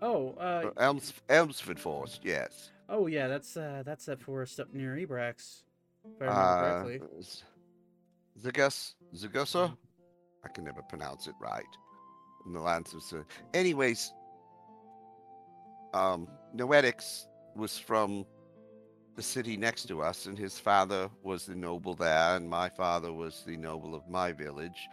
Oh, 0.00 0.34
uh, 0.38 0.70
Elms 0.76 1.12
Elmsford 1.28 1.80
Forest. 1.80 2.20
Yes. 2.22 2.70
oh 2.88 3.06
yeah, 3.08 3.26
that's 3.28 3.56
uh, 3.56 3.82
that's 3.84 4.04
that 4.06 4.20
forest 4.20 4.60
up 4.60 4.72
near 4.72 4.94
Ebrax, 4.94 5.62
if 6.04 6.22
I 6.22 6.26
remember 6.26 6.30
Uh, 6.30 6.82
correctly. 6.82 7.08
Zagus 8.40 8.94
Zagusa. 9.14 9.76
I 10.44 10.48
can 10.48 10.64
never 10.64 10.82
pronounce 10.82 11.26
it 11.26 11.34
right. 11.40 11.64
In 12.46 12.52
the 12.52 12.60
lands 12.60 12.94
of 12.94 13.02
Sir. 13.02 13.26
Anyways, 13.54 14.12
um, 15.92 16.28
Noetics 16.54 17.26
was 17.56 17.76
from 17.76 18.24
the 19.16 19.22
city 19.22 19.56
next 19.56 19.86
to 19.88 20.02
us, 20.02 20.26
and 20.26 20.38
his 20.38 20.58
father 20.58 21.10
was 21.22 21.46
the 21.46 21.56
noble 21.56 21.94
there, 21.94 22.36
and 22.36 22.48
my 22.48 22.68
father 22.68 23.12
was 23.12 23.42
the 23.46 23.56
noble 23.56 23.94
of 23.94 24.08
my 24.08 24.30
village, 24.30 24.88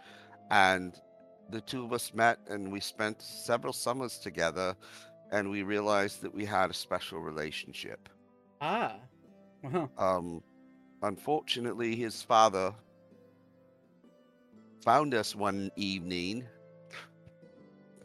and 0.50 1.00
the 1.50 1.60
two 1.60 1.84
of 1.84 1.92
us 1.92 2.12
met, 2.14 2.38
and 2.48 2.72
we 2.72 2.80
spent 2.80 3.20
several 3.20 3.72
summers 3.72 4.18
together, 4.18 4.74
and 5.30 5.48
we 5.48 5.62
realized 5.62 6.22
that 6.22 6.34
we 6.34 6.44
had 6.44 6.70
a 6.70 6.74
special 6.74 7.20
relationship. 7.20 8.08
Ah, 8.60 8.96
wow. 9.62 9.90
Um, 9.98 10.42
unfortunately, 11.02 11.94
his 11.94 12.22
father 12.22 12.74
found 14.82 15.14
us 15.14 15.34
one 15.36 15.70
evening 15.76 16.46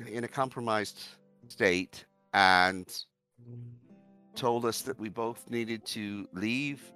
in 0.07 0.23
a 0.23 0.27
compromised 0.27 0.99
state 1.47 2.05
and 2.33 3.03
told 4.35 4.65
us 4.65 4.81
that 4.83 4.99
we 4.99 5.09
both 5.09 5.49
needed 5.49 5.85
to 5.85 6.27
leave 6.33 6.91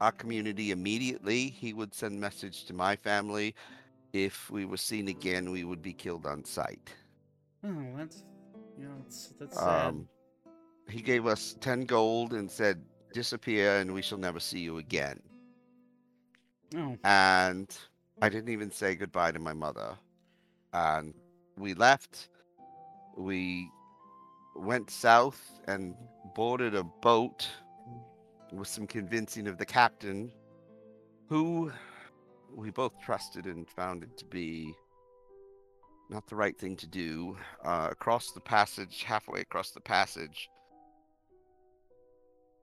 our 0.00 0.12
community 0.12 0.70
immediately. 0.70 1.48
He 1.48 1.72
would 1.72 1.94
send 1.94 2.20
message 2.20 2.64
to 2.66 2.74
my 2.74 2.96
family. 2.96 3.54
If 4.12 4.50
we 4.50 4.64
were 4.64 4.76
seen 4.76 5.08
again, 5.08 5.50
we 5.50 5.64
would 5.64 5.82
be 5.82 5.92
killed 5.92 6.26
on 6.26 6.44
sight. 6.44 6.90
Oh, 7.64 7.74
that's 7.96 8.24
know, 8.78 8.94
it's 9.06 9.32
that's 9.38 9.58
sad. 9.58 9.88
Um, 9.88 10.08
he 10.88 11.02
gave 11.02 11.26
us 11.26 11.56
10 11.60 11.84
gold 11.84 12.32
and 12.32 12.50
said, 12.50 12.82
disappear 13.12 13.78
and 13.78 13.92
we 13.92 14.02
shall 14.02 14.18
never 14.18 14.40
see 14.40 14.60
you 14.60 14.78
again. 14.78 15.20
oh, 16.76 16.96
And 17.04 17.76
I 18.22 18.28
didn't 18.28 18.50
even 18.50 18.70
say 18.70 18.94
goodbye 18.94 19.32
to 19.32 19.38
my 19.38 19.52
mother. 19.52 19.96
And 20.72 21.14
we 21.56 21.74
left. 21.74 22.28
We 23.18 23.68
went 24.54 24.90
south 24.90 25.42
and 25.66 25.96
boarded 26.36 26.76
a 26.76 26.84
boat 26.84 27.48
with 28.52 28.68
some 28.68 28.86
convincing 28.86 29.48
of 29.48 29.58
the 29.58 29.66
captain, 29.66 30.30
who 31.28 31.72
we 32.54 32.70
both 32.70 32.92
trusted 33.04 33.46
and 33.46 33.68
found 33.68 34.04
it 34.04 34.16
to 34.18 34.24
be 34.24 34.72
not 36.08 36.28
the 36.28 36.36
right 36.36 36.56
thing 36.56 36.76
to 36.76 36.86
do. 36.86 37.36
Uh, 37.64 37.88
across 37.90 38.30
the 38.30 38.40
passage, 38.40 39.02
halfway 39.02 39.40
across 39.40 39.72
the 39.72 39.80
passage, 39.80 40.48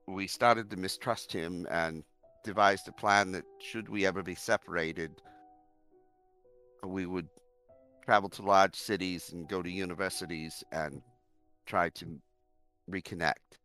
we 0.06 0.26
started 0.26 0.70
to 0.70 0.76
mistrust 0.78 1.30
him 1.30 1.66
and 1.70 2.02
devised 2.44 2.88
a 2.88 2.92
plan 2.92 3.30
that 3.32 3.44
should 3.60 3.90
we 3.90 4.06
ever 4.06 4.22
be 4.22 4.34
separated, 4.34 5.10
we 6.82 7.04
would 7.04 7.28
travel 8.06 8.28
to 8.30 8.42
large 8.42 8.76
cities 8.76 9.32
and 9.32 9.48
go 9.48 9.60
to 9.62 9.70
universities 9.70 10.64
and 10.72 11.02
try 11.66 11.88
to 11.90 12.18
reconnect. 12.90 13.58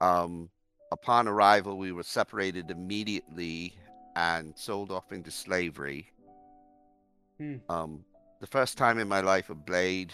Um, 0.00 0.48
upon 0.90 1.28
arrival, 1.28 1.76
we 1.76 1.92
were 1.92 2.02
separated 2.02 2.70
immediately 2.70 3.74
and 4.16 4.54
sold 4.56 4.90
off 4.90 5.12
into 5.12 5.30
slavery. 5.30 6.08
Hmm. 7.38 7.56
Um, 7.68 8.04
the 8.40 8.46
first 8.46 8.78
time 8.78 8.98
in 8.98 9.08
my 9.08 9.20
life 9.20 9.50
a 9.50 9.54
blade 9.54 10.12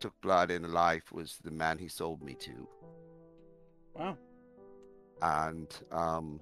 took 0.00 0.18
blood 0.20 0.50
in 0.50 0.64
a 0.64 0.68
life 0.68 1.10
was 1.12 1.38
the 1.42 1.50
man 1.50 1.76
he 1.78 1.88
sold 1.88 2.22
me 2.22 2.34
to 2.34 2.68
wow. 3.94 4.16
and 5.22 5.66
um, 5.90 6.40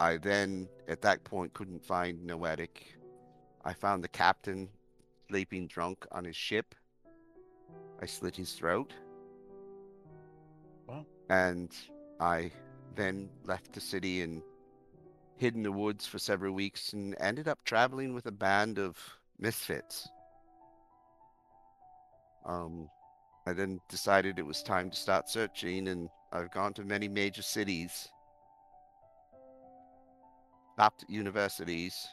I 0.00 0.16
then, 0.16 0.68
at 0.88 1.02
that 1.02 1.22
point, 1.24 1.52
couldn't 1.52 1.84
find 1.84 2.24
Noetic. 2.24 2.94
I 3.64 3.74
found 3.74 4.02
the 4.02 4.08
captain 4.08 4.68
sleeping 5.30 5.68
drunk 5.68 6.04
on 6.10 6.24
his 6.24 6.34
ship. 6.34 6.74
I 8.02 8.06
slit 8.06 8.34
his 8.34 8.52
throat, 8.54 8.92
Wow. 10.88 11.06
and 11.28 11.70
I 12.18 12.50
then 12.96 13.30
left 13.44 13.72
the 13.72 13.80
city 13.80 14.22
and 14.22 14.42
hid 15.36 15.54
in 15.54 15.62
the 15.62 15.70
woods 15.70 16.04
for 16.04 16.18
several 16.18 16.52
weeks 16.52 16.94
and 16.94 17.14
ended 17.20 17.46
up 17.46 17.64
traveling 17.64 18.12
with 18.12 18.26
a 18.26 18.32
band 18.32 18.80
of 18.80 18.98
misfits. 19.38 20.08
Um, 22.44 22.88
I 23.46 23.52
then 23.52 23.80
decided 23.88 24.38
it 24.38 24.46
was 24.46 24.64
time 24.64 24.90
to 24.90 24.96
start 24.96 25.28
searching, 25.28 25.86
and 25.88 26.08
I've 26.32 26.50
gone 26.50 26.74
to 26.74 26.84
many 26.84 27.06
major 27.06 27.42
cities 27.42 28.08
stopped 30.74 31.02
at 31.02 31.10
universities 31.10 32.08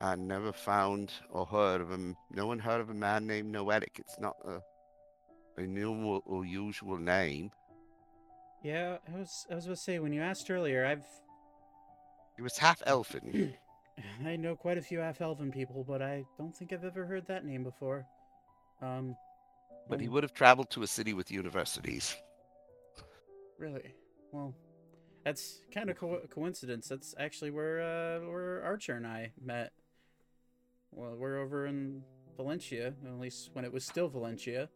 and 0.00 0.28
never 0.28 0.52
found 0.52 1.12
or 1.30 1.46
heard 1.46 1.80
of 1.80 1.90
him. 1.90 2.16
No 2.30 2.46
one 2.46 2.58
heard 2.58 2.80
of 2.80 2.90
a 2.90 2.94
man 2.94 3.26
named 3.26 3.52
Noetic. 3.52 3.98
It's 3.98 4.18
not 4.18 4.36
a, 4.44 4.60
a 5.60 5.66
normal 5.66 6.22
or 6.26 6.44
usual 6.44 6.98
name. 6.98 7.50
Yeah, 8.62 8.98
I 9.12 9.18
was 9.18 9.46
I 9.50 9.54
was 9.54 9.64
going 9.64 9.76
to 9.76 9.82
say 9.82 9.98
when 9.98 10.12
you 10.12 10.22
asked 10.22 10.50
earlier, 10.50 10.84
I've 10.84 11.06
He 12.36 12.42
was 12.42 12.58
half 12.58 12.82
elfin. 12.86 13.54
I 14.26 14.36
know 14.36 14.56
quite 14.56 14.76
a 14.76 14.82
few 14.82 14.98
half 14.98 15.20
elven 15.20 15.50
people, 15.50 15.84
but 15.86 16.02
I 16.02 16.24
don't 16.36 16.54
think 16.54 16.72
I've 16.72 16.84
ever 16.84 17.06
heard 17.06 17.26
that 17.28 17.44
name 17.44 17.64
before. 17.64 18.06
Um, 18.82 19.16
but 19.88 20.00
he 20.00 20.08
would 20.08 20.22
have 20.22 20.34
traveled 20.34 20.70
to 20.70 20.82
a 20.82 20.86
city 20.86 21.14
with 21.14 21.30
universities. 21.30 22.16
Really? 23.58 23.94
Well, 24.32 24.54
that's 25.24 25.60
kind 25.72 25.88
of 25.88 25.96
co- 25.96 26.20
coincidence. 26.28 26.88
That's 26.88 27.14
actually 27.18 27.50
where 27.50 27.80
uh, 27.80 28.26
where 28.28 28.62
Archer 28.64 28.94
and 28.96 29.06
I 29.06 29.32
met. 29.42 29.72
Well, 30.96 31.14
we're 31.14 31.38
over 31.38 31.66
in 31.66 32.02
Valencia, 32.36 32.94
at 33.04 33.20
least 33.20 33.50
when 33.52 33.64
it 33.66 33.72
was 33.72 33.84
still 33.84 34.08
Valencia. 34.08 34.70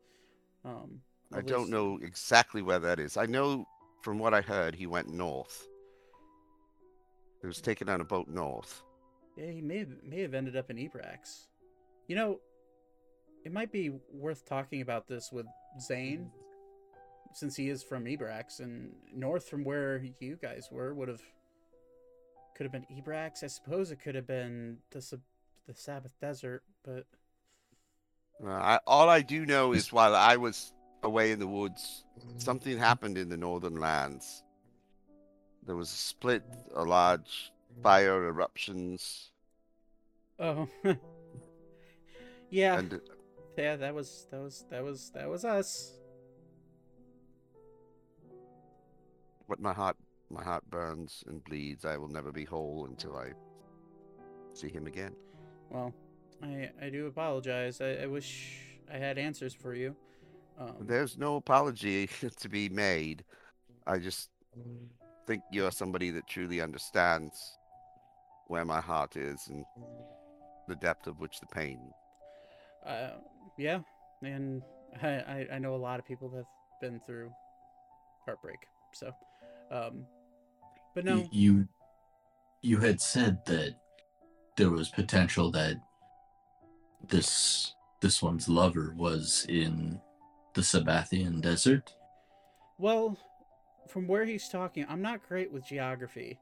Um, 0.64 1.00
I 1.32 1.38
at 1.38 1.46
don't 1.46 1.70
know 1.70 1.98
exactly 2.02 2.60
where 2.60 2.78
that 2.78 3.00
is. 3.00 3.16
I 3.16 3.24
know 3.24 3.66
from 4.02 4.18
what 4.18 4.34
I 4.34 4.42
heard, 4.42 4.74
he 4.74 4.86
went 4.86 5.08
north. 5.08 5.66
He 7.40 7.46
was 7.46 7.62
taken 7.62 7.88
on 7.88 8.02
a 8.02 8.04
boat 8.04 8.28
north. 8.28 8.82
Yeah, 9.36 9.50
he 9.50 9.62
may 9.62 9.78
have, 9.78 9.88
may 10.04 10.20
have 10.20 10.34
ended 10.34 10.56
up 10.56 10.70
in 10.70 10.76
Ebrax. 10.76 11.46
You 12.06 12.16
know, 12.16 12.40
it 13.44 13.52
might 13.52 13.72
be 13.72 13.90
worth 14.12 14.44
talking 14.44 14.82
about 14.82 15.08
this 15.08 15.30
with 15.32 15.46
Zane, 15.80 16.30
since 17.32 17.56
he 17.56 17.70
is 17.70 17.82
from 17.82 18.04
Ebrax 18.04 18.60
and 18.60 18.92
north 19.14 19.48
from 19.48 19.64
where 19.64 20.04
you 20.18 20.36
guys 20.42 20.68
were 20.70 20.92
would 20.92 21.08
have 21.08 21.22
could 22.54 22.64
have 22.64 22.72
been 22.72 22.86
Ebrax. 22.92 23.42
I 23.42 23.46
suppose 23.46 23.90
it 23.90 24.02
could 24.02 24.14
have 24.14 24.26
been 24.26 24.78
the 24.90 25.00
Sab- 25.00 25.22
the 25.70 25.80
Sabbath 25.80 26.12
Desert, 26.20 26.62
but 26.82 27.06
Uh, 28.44 28.50
I, 28.50 28.80
all 28.86 29.08
I 29.08 29.20
do 29.22 29.46
know 29.46 29.72
is 29.72 29.92
while 29.92 30.16
I 30.16 30.36
was 30.36 30.72
away 31.02 31.30
in 31.30 31.38
the 31.38 31.46
woods, 31.46 32.04
something 32.38 32.76
happened 32.78 33.16
in 33.18 33.28
the 33.28 33.36
northern 33.36 33.76
lands. 33.76 34.42
There 35.66 35.76
was 35.76 35.92
a 35.92 35.96
split, 35.96 36.42
a 36.74 36.82
large 36.82 37.52
fire 37.82 38.26
eruptions, 38.26 39.30
oh, 40.40 40.68
yeah, 42.50 42.78
and 42.78 43.00
yeah, 43.56 43.76
that 43.76 43.94
was 43.94 44.26
that 44.30 44.40
was 44.40 44.64
that 44.70 44.82
was 44.82 45.10
that 45.14 45.28
was 45.28 45.44
us. 45.44 45.92
what 49.46 49.60
my 49.60 49.72
heart 49.72 49.96
my 50.30 50.42
heart 50.42 50.64
burns 50.70 51.22
and 51.26 51.44
bleeds. 51.44 51.84
I 51.84 51.96
will 51.96 52.08
never 52.08 52.32
be 52.32 52.44
whole 52.44 52.86
until 52.88 53.16
I 53.16 53.32
see 54.54 54.68
him 54.68 54.86
again. 54.86 55.14
Well, 55.70 55.94
I 56.42 56.70
I 56.82 56.90
do 56.90 57.06
apologize. 57.06 57.80
I, 57.80 58.02
I 58.02 58.06
wish 58.06 58.58
I 58.92 58.98
had 58.98 59.18
answers 59.18 59.54
for 59.54 59.74
you. 59.74 59.96
Um, 60.58 60.74
There's 60.80 61.16
no 61.16 61.36
apology 61.36 62.08
to 62.40 62.48
be 62.48 62.68
made. 62.68 63.24
I 63.86 63.98
just 63.98 64.30
think 65.26 65.42
you're 65.52 65.70
somebody 65.70 66.10
that 66.10 66.26
truly 66.26 66.60
understands 66.60 67.56
where 68.48 68.64
my 68.64 68.80
heart 68.80 69.16
is 69.16 69.48
and 69.48 69.64
the 70.68 70.74
depth 70.76 71.06
of 71.06 71.20
which 71.20 71.40
the 71.40 71.46
pain. 71.46 71.78
Uh, 72.84 73.10
yeah, 73.56 73.80
and 74.22 74.62
I, 75.02 75.08
I 75.08 75.48
I 75.54 75.58
know 75.58 75.74
a 75.74 75.76
lot 75.76 75.98
of 76.00 76.06
people 76.06 76.28
that 76.30 76.38
have 76.38 76.80
been 76.80 77.00
through 77.06 77.30
heartbreak. 78.24 78.58
So, 78.92 79.12
um, 79.70 80.04
but 80.94 81.04
no, 81.04 81.28
You 81.30 81.68
you 82.62 82.78
had 82.78 83.00
said 83.00 83.44
that 83.46 83.74
there 84.56 84.70
was 84.70 84.88
potential 84.88 85.50
that 85.52 85.76
this 87.08 87.74
this 88.00 88.22
one's 88.22 88.48
lover 88.48 88.92
was 88.96 89.46
in 89.48 90.00
the 90.54 90.62
Sabathian 90.62 91.40
desert. 91.40 91.94
well, 92.78 93.18
from 93.88 94.06
where 94.06 94.24
he's 94.24 94.48
talking, 94.48 94.86
I'm 94.88 95.02
not 95.02 95.26
great 95.28 95.50
with 95.52 95.66
geography, 95.66 96.38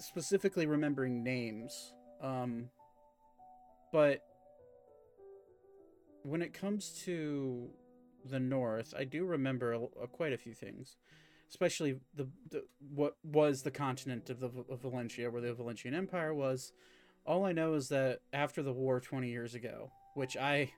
specifically 0.00 0.66
remembering 0.66 1.22
names. 1.22 1.92
Um, 2.22 2.70
but 3.92 4.22
when 6.22 6.42
it 6.42 6.52
comes 6.52 6.90
to 7.04 7.68
the 8.24 8.40
north, 8.40 8.94
I 8.98 9.04
do 9.04 9.24
remember 9.24 9.72
a, 9.72 9.80
a- 10.02 10.08
quite 10.08 10.32
a 10.32 10.38
few 10.38 10.54
things, 10.54 10.96
especially 11.50 12.00
the, 12.14 12.28
the 12.50 12.64
what 12.94 13.16
was 13.22 13.62
the 13.62 13.70
continent 13.70 14.30
of 14.30 14.40
the 14.40 14.50
of 14.70 14.80
Valencia, 14.82 15.30
where 15.30 15.42
the 15.42 15.54
Valencian 15.54 15.94
Empire 15.94 16.34
was. 16.34 16.72
All 17.28 17.44
I 17.44 17.52
know 17.52 17.74
is 17.74 17.90
that 17.90 18.20
after 18.32 18.62
the 18.62 18.72
war 18.72 19.00
20 19.00 19.28
years 19.28 19.54
ago, 19.54 19.92
which 20.14 20.34
I 20.34 20.72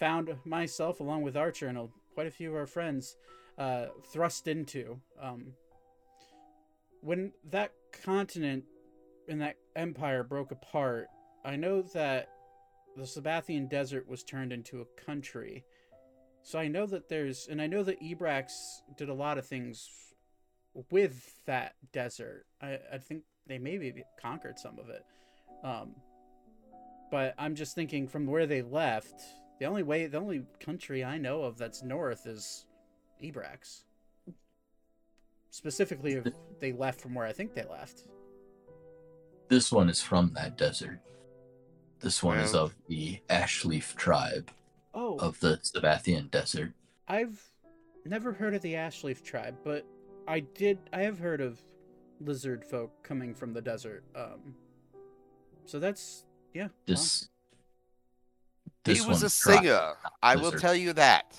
found 0.00 0.34
myself 0.46 1.00
along 1.00 1.20
with 1.20 1.36
Archer 1.36 1.68
and 1.68 1.90
quite 2.14 2.26
a 2.26 2.30
few 2.30 2.48
of 2.48 2.56
our 2.56 2.66
friends 2.66 3.14
uh, 3.58 3.88
thrust 4.10 4.48
into, 4.48 4.98
um, 5.20 5.52
when 7.02 7.32
that 7.50 7.72
continent 8.02 8.64
and 9.28 9.42
that 9.42 9.56
empire 9.76 10.24
broke 10.24 10.50
apart, 10.50 11.08
I 11.44 11.56
know 11.56 11.82
that 11.82 12.30
the 12.96 13.02
Sabathian 13.02 13.68
desert 13.68 14.08
was 14.08 14.22
turned 14.22 14.50
into 14.50 14.80
a 14.80 15.04
country. 15.04 15.62
So 16.42 16.58
I 16.58 16.68
know 16.68 16.86
that 16.86 17.10
there's, 17.10 17.48
and 17.48 17.60
I 17.60 17.66
know 17.66 17.82
that 17.82 18.00
Ebrax 18.00 18.80
did 18.96 19.10
a 19.10 19.14
lot 19.14 19.36
of 19.36 19.46
things 19.46 19.90
with 20.90 21.34
that 21.44 21.74
desert. 21.92 22.46
I, 22.62 22.78
I 22.94 22.96
think 22.96 23.24
they 23.46 23.58
maybe 23.58 23.92
conquered 24.18 24.58
some 24.58 24.78
of 24.78 24.88
it. 24.88 25.04
Um, 25.62 25.94
but 27.10 27.34
I'm 27.38 27.54
just 27.54 27.74
thinking 27.74 28.08
from 28.08 28.26
where 28.26 28.46
they 28.46 28.62
left. 28.62 29.22
The 29.60 29.66
only 29.66 29.82
way, 29.82 30.06
the 30.06 30.18
only 30.18 30.42
country 30.60 31.04
I 31.04 31.18
know 31.18 31.42
of 31.42 31.58
that's 31.58 31.82
north 31.82 32.26
is 32.26 32.66
Ebrax. 33.22 33.84
Specifically, 35.50 36.14
if 36.14 36.26
they 36.60 36.72
left 36.72 37.00
from 37.00 37.14
where 37.14 37.26
I 37.26 37.32
think 37.32 37.54
they 37.54 37.64
left. 37.70 38.04
This 39.48 39.70
one 39.70 39.90
is 39.90 40.00
from 40.00 40.32
that 40.34 40.56
desert. 40.56 41.00
This 42.00 42.22
one 42.22 42.38
is 42.38 42.54
of 42.54 42.74
the 42.88 43.20
Ashleaf 43.28 43.94
tribe 43.94 44.50
Oh, 44.94 45.16
of 45.18 45.38
the 45.40 45.58
Sabathian 45.58 46.30
desert. 46.30 46.72
I've 47.06 47.40
never 48.04 48.32
heard 48.32 48.54
of 48.54 48.62
the 48.62 48.74
Ashleaf 48.74 49.22
tribe, 49.22 49.56
but 49.62 49.86
I 50.26 50.40
did. 50.40 50.78
I 50.92 51.02
have 51.02 51.18
heard 51.18 51.40
of 51.40 51.60
lizard 52.20 52.64
folk 52.64 52.90
coming 53.02 53.34
from 53.34 53.52
the 53.52 53.60
desert. 53.60 54.04
Um, 54.16 54.54
so 55.66 55.78
that's 55.78 56.24
yeah. 56.54 56.64
wow. 56.64 56.70
This. 56.86 57.28
He 58.84 58.92
was 59.00 59.22
a 59.22 59.26
one's 59.26 59.38
tri- 59.40 59.56
singer. 59.62 59.92
I 60.22 60.36
will 60.36 60.50
tell 60.52 60.74
you 60.74 60.92
that. 60.94 61.38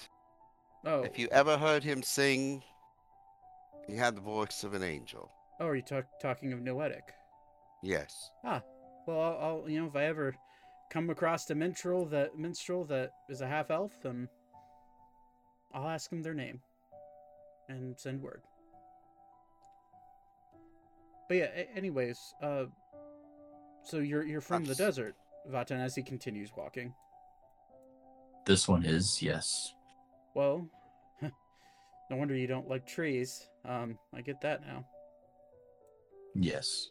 Oh, 0.86 1.04
If 1.04 1.20
you 1.20 1.28
ever 1.32 1.58
heard 1.58 1.84
him 1.84 2.02
sing, 2.02 2.64
he 3.88 3.96
had 3.96 4.16
the 4.16 4.22
voice 4.22 4.64
of 4.64 4.74
an 4.74 4.84
angel. 4.84 5.30
oh, 5.60 5.68
are 5.68 5.76
you 5.76 5.82
talk, 5.82 6.06
talking 6.22 6.54
of 6.54 6.62
Noetic? 6.62 7.04
Yes. 7.82 8.32
Ah, 8.46 8.62
well, 9.06 9.20
I'll, 9.20 9.38
I'll 9.64 9.70
you 9.70 9.82
know 9.82 9.88
if 9.88 9.96
I 9.96 10.06
ever 10.06 10.36
come 10.90 11.10
across 11.10 11.50
a 11.50 11.56
minstrel 11.56 12.06
that 12.06 12.38
minstrel 12.38 12.86
that 12.86 13.12
is 13.30 13.42
a 13.42 13.48
half 13.48 13.72
elf, 13.72 13.92
then 14.02 14.30
I'll 15.74 15.90
ask 15.90 16.10
them 16.10 16.22
their 16.24 16.34
name 16.34 16.62
and 17.68 18.00
send 18.00 18.22
word. 18.22 18.42
But 21.28 21.36
yeah, 21.38 21.50
a- 21.56 21.78
anyways, 21.78 22.20
uh, 22.42 22.66
so 23.84 24.00
you're 24.00 24.24
you're 24.24 24.42
from 24.42 24.66
the 24.66 24.76
desert, 24.76 25.16
Vaten, 25.50 25.80
as 25.80 25.96
he 25.96 26.04
continues 26.04 26.52
walking. 26.56 26.94
This 28.46 28.68
one 28.68 28.84
is 28.84 29.22
yes. 29.22 29.74
Well, 30.34 30.68
no 31.22 32.16
wonder 32.16 32.36
you 32.36 32.48
don't 32.48 32.68
like 32.68 32.86
trees. 32.86 33.48
Um, 33.66 33.98
I 34.14 34.22
get 34.22 34.42
that 34.42 34.62
now. 34.66 34.86
Yes. 36.36 36.90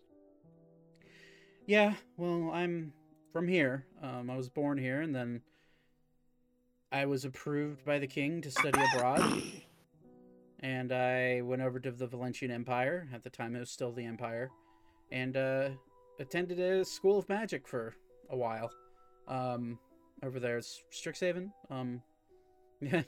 Yeah, 1.67 1.95
well, 2.17 2.51
I'm 2.53 2.93
from 3.33 3.49
here. 3.49 3.87
Um, 4.03 4.31
I 4.31 4.37
was 4.37 4.49
born 4.49 4.79
here, 4.79 5.01
and 5.01 5.15
then 5.15 5.43
I 6.91 7.07
was 7.07 7.25
approved 7.25 7.85
by 7.85 7.99
the 7.99 8.07
king 8.07 8.41
to 8.43 8.51
study 8.51 8.81
abroad. 8.95 9.43
And 10.65 10.93
I 10.93 11.41
went 11.41 11.61
over 11.61 11.81
to 11.81 11.91
the 11.91 12.07
Valentian 12.07 12.53
Empire. 12.53 13.09
At 13.13 13.25
the 13.25 13.31
time, 13.31 13.57
it 13.57 13.59
was 13.59 13.71
still 13.71 13.91
the 13.91 14.05
Empire. 14.05 14.49
And 15.11 15.37
uh, 15.37 15.71
attended 16.23 16.59
a 16.61 16.85
school 16.85 17.19
of 17.19 17.29
magic 17.29 17.69
for 17.69 17.95
a 18.31 18.37
while. 18.37 18.71
Um, 19.29 19.79
over 20.23 20.41
there, 20.41 20.57
it's 20.57 20.83
Strixhaven. 20.93 21.51
Um, 21.71 22.01
yeah, 22.81 23.03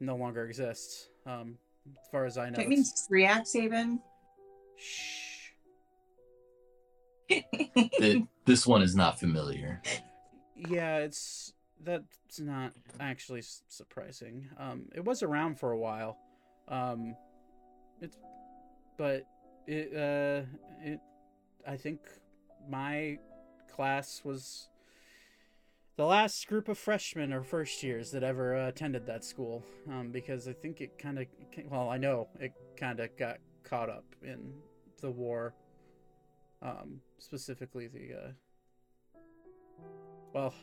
no 0.00 0.16
longer 0.16 0.44
exists. 0.44 1.08
Um, 1.24 1.56
as 1.90 2.08
far 2.10 2.24
as 2.26 2.36
I 2.36 2.50
know. 2.50 2.56
That 2.56 2.66
it's- 2.66 2.68
means 2.68 3.08
Reaxhaven. 3.10 3.98
Shh. 4.76 5.50
Th- 7.98 8.22
this 8.44 8.66
one 8.66 8.82
is 8.82 8.94
not 8.94 9.18
familiar. 9.18 9.80
Yeah, 10.68 10.98
it's 10.98 11.54
that's 11.82 12.38
not 12.40 12.72
actually 13.00 13.42
surprising. 13.68 14.48
Um, 14.58 14.86
it 14.94 15.04
was 15.04 15.22
around 15.22 15.58
for 15.58 15.72
a 15.72 15.78
while. 15.78 16.18
Um, 16.68 17.16
it's, 18.00 18.18
but 18.98 19.24
it 19.66 19.92
uh 19.96 20.44
it, 20.82 21.00
I 21.66 21.76
think 21.76 22.00
my 22.68 23.18
class 23.74 24.22
was 24.24 24.68
the 25.96 26.04
last 26.04 26.46
group 26.48 26.68
of 26.68 26.78
freshmen 26.78 27.32
or 27.32 27.42
first 27.42 27.82
years 27.82 28.10
that 28.10 28.22
ever 28.22 28.56
uh, 28.56 28.68
attended 28.68 29.06
that 29.06 29.24
school. 29.24 29.62
Um, 29.88 30.10
because 30.10 30.48
I 30.48 30.52
think 30.52 30.80
it 30.80 30.98
kind 30.98 31.18
of 31.18 31.26
well, 31.70 31.88
I 31.88 31.98
know 31.98 32.28
it 32.40 32.52
kind 32.76 33.00
of 33.00 33.16
got 33.16 33.38
caught 33.62 33.88
up 33.88 34.04
in 34.22 34.52
the 35.00 35.10
war. 35.10 35.54
Um, 36.62 37.00
specifically 37.18 37.88
the 37.88 38.14
uh, 38.14 39.20
well, 40.32 40.54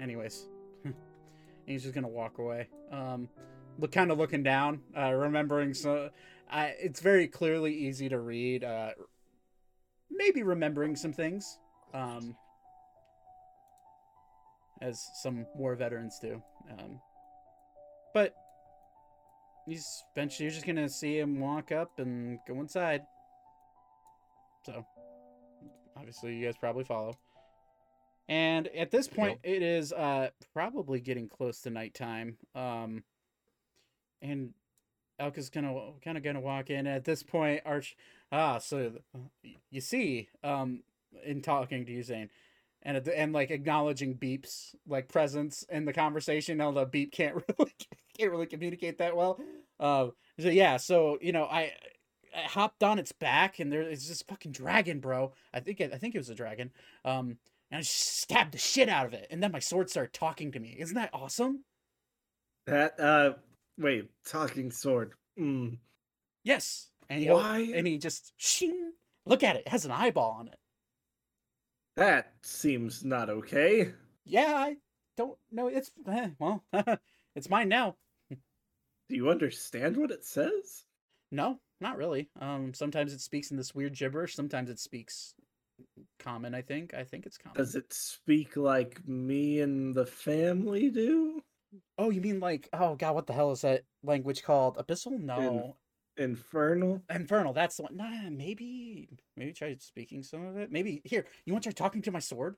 anyways, 0.00 0.48
he's 1.66 1.82
just 1.82 1.94
gonna 1.94 2.08
walk 2.08 2.38
away. 2.38 2.68
Um, 2.90 3.28
look, 3.78 3.92
kind 3.92 4.10
of 4.10 4.18
looking 4.18 4.42
down, 4.42 4.80
uh, 4.96 5.12
remembering 5.12 5.74
so. 5.74 6.10
I, 6.50 6.74
it's 6.80 7.00
very 7.00 7.28
clearly 7.28 7.74
easy 7.74 8.08
to 8.08 8.18
read. 8.18 8.64
Maybe 10.10 10.42
remembering 10.42 10.96
some 10.96 11.12
things, 11.12 11.58
um, 11.94 12.36
as 14.80 15.08
some 15.22 15.46
war 15.54 15.74
veterans 15.74 16.18
do. 16.20 16.42
Um, 16.70 17.00
but 18.14 18.34
he's 19.66 20.02
eventually 20.14 20.46
you're 20.46 20.54
just 20.54 20.66
gonna 20.66 20.88
see 20.88 21.18
him 21.18 21.40
walk 21.40 21.72
up 21.72 21.98
and 21.98 22.38
go 22.46 22.60
inside. 22.60 23.02
So, 24.64 24.84
obviously, 25.96 26.36
you 26.36 26.44
guys 26.46 26.56
probably 26.58 26.84
follow. 26.84 27.14
And 28.28 28.68
at 28.68 28.90
this 28.90 29.08
point, 29.08 29.40
it 29.42 29.62
is 29.62 29.92
uh 29.92 30.28
probably 30.52 31.00
getting 31.00 31.28
close 31.28 31.60
to 31.62 31.70
nighttime. 31.70 32.36
Um, 32.54 33.04
and 34.20 34.52
Elka's 35.20 35.50
gonna 35.50 35.92
kind 36.04 36.16
of 36.16 36.22
gonna 36.22 36.40
walk 36.40 36.70
in. 36.70 36.86
At 36.86 37.04
this 37.04 37.22
point, 37.22 37.62
Arch, 37.64 37.96
ah, 38.32 38.58
so 38.58 38.92
you 39.70 39.80
see, 39.80 40.28
um, 40.42 40.82
in 41.24 41.42
talking 41.42 41.86
to 41.86 41.92
you, 41.92 42.02
Zane, 42.02 42.30
and 42.82 42.96
at 42.96 43.04
the 43.04 43.18
and 43.18 43.32
like 43.32 43.50
acknowledging 43.50 44.14
Beep's 44.14 44.74
like 44.86 45.08
presence 45.08 45.64
in 45.68 45.84
the 45.84 45.92
conversation, 45.92 46.60
although 46.60 46.84
Beep 46.84 47.12
can't 47.12 47.36
really 47.58 47.74
can't 48.18 48.30
really 48.30 48.46
communicate 48.46 48.98
that 48.98 49.16
well. 49.16 49.40
Uh, 49.80 50.08
so 50.38 50.48
yeah, 50.48 50.76
so 50.76 51.18
you 51.20 51.32
know, 51.32 51.44
I 51.44 51.72
I 52.36 52.42
hopped 52.42 52.82
on 52.82 52.98
its 52.98 53.12
back, 53.12 53.58
and 53.58 53.72
there 53.72 53.82
is 53.82 54.08
this 54.08 54.22
fucking 54.22 54.52
dragon, 54.52 55.00
bro. 55.00 55.32
I 55.52 55.60
think 55.60 55.80
it, 55.80 55.92
I 55.92 55.98
think 55.98 56.14
it 56.14 56.18
was 56.18 56.30
a 56.30 56.34
dragon. 56.34 56.70
Um, 57.04 57.38
and 57.70 57.78
I 57.78 57.82
stabbed 57.82 58.52
the 58.52 58.58
shit 58.58 58.88
out 58.88 59.06
of 59.06 59.12
it, 59.12 59.26
and 59.30 59.42
then 59.42 59.52
my 59.52 59.58
sword 59.58 59.90
started 59.90 60.12
talking 60.12 60.52
to 60.52 60.60
me. 60.60 60.76
Isn't 60.78 60.96
that 60.96 61.10
awesome? 61.12 61.64
That 62.66 62.98
uh 63.00 63.32
wait, 63.78 64.10
talking 64.26 64.70
sword. 64.70 65.12
Mm. 65.38 65.78
Yes. 66.44 66.90
And 67.10 67.22
he 67.22 67.30
Why? 67.30 67.70
and 67.74 67.86
he 67.86 67.98
just 67.98 68.32
shing. 68.36 68.92
Look 69.24 69.42
at 69.42 69.56
it. 69.56 69.62
It 69.66 69.68
has 69.68 69.84
an 69.84 69.90
eyeball 69.90 70.36
on 70.40 70.48
it. 70.48 70.58
That 71.96 72.32
seems 72.42 73.04
not 73.04 73.28
okay. 73.28 73.92
Yeah, 74.24 74.54
I 74.56 74.76
don't 75.16 75.38
know. 75.50 75.68
It's 75.68 75.90
eh, 76.08 76.28
well, 76.38 76.62
it's 77.34 77.50
mine 77.50 77.68
now. 77.68 77.96
Do 78.30 79.16
you 79.16 79.30
understand 79.30 79.96
what 79.96 80.10
it 80.10 80.24
says? 80.24 80.84
No, 81.32 81.58
not 81.80 81.96
really. 81.96 82.28
Um, 82.40 82.74
sometimes 82.74 83.12
it 83.12 83.20
speaks 83.20 83.50
in 83.50 83.56
this 83.56 83.74
weird 83.74 83.94
gibberish. 83.94 84.34
Sometimes 84.34 84.70
it 84.70 84.78
speaks 84.78 85.34
common. 86.18 86.54
I 86.54 86.62
think. 86.62 86.94
I 86.94 87.04
think 87.04 87.26
it's 87.26 87.38
common. 87.38 87.56
Does 87.56 87.74
it 87.74 87.92
speak 87.92 88.56
like 88.56 89.06
me 89.08 89.60
and 89.60 89.94
the 89.94 90.06
family 90.06 90.90
do? 90.90 91.42
Oh, 91.98 92.10
you 92.10 92.20
mean 92.20 92.38
like? 92.38 92.68
Oh 92.72 92.94
God, 92.94 93.14
what 93.14 93.26
the 93.26 93.32
hell 93.32 93.50
is 93.50 93.62
that 93.62 93.82
language 94.02 94.42
called? 94.42 94.76
Abyssal? 94.76 95.18
No, 95.18 95.76
Infernal? 96.18 97.00
infernal. 97.10 97.52
That's 97.52 97.76
the 97.76 97.84
one. 97.84 97.96
Nah, 97.96 98.28
maybe. 98.30 99.08
Maybe 99.36 99.52
try 99.52 99.74
speaking 99.78 100.22
some 100.22 100.44
of 100.46 100.56
it. 100.56 100.70
Maybe 100.72 101.00
here. 101.04 101.26
You 101.44 101.52
want 101.52 101.62
to 101.64 101.72
try 101.72 101.86
talking 101.86 102.02
to 102.02 102.10
my 102.10 102.18
sword? 102.18 102.56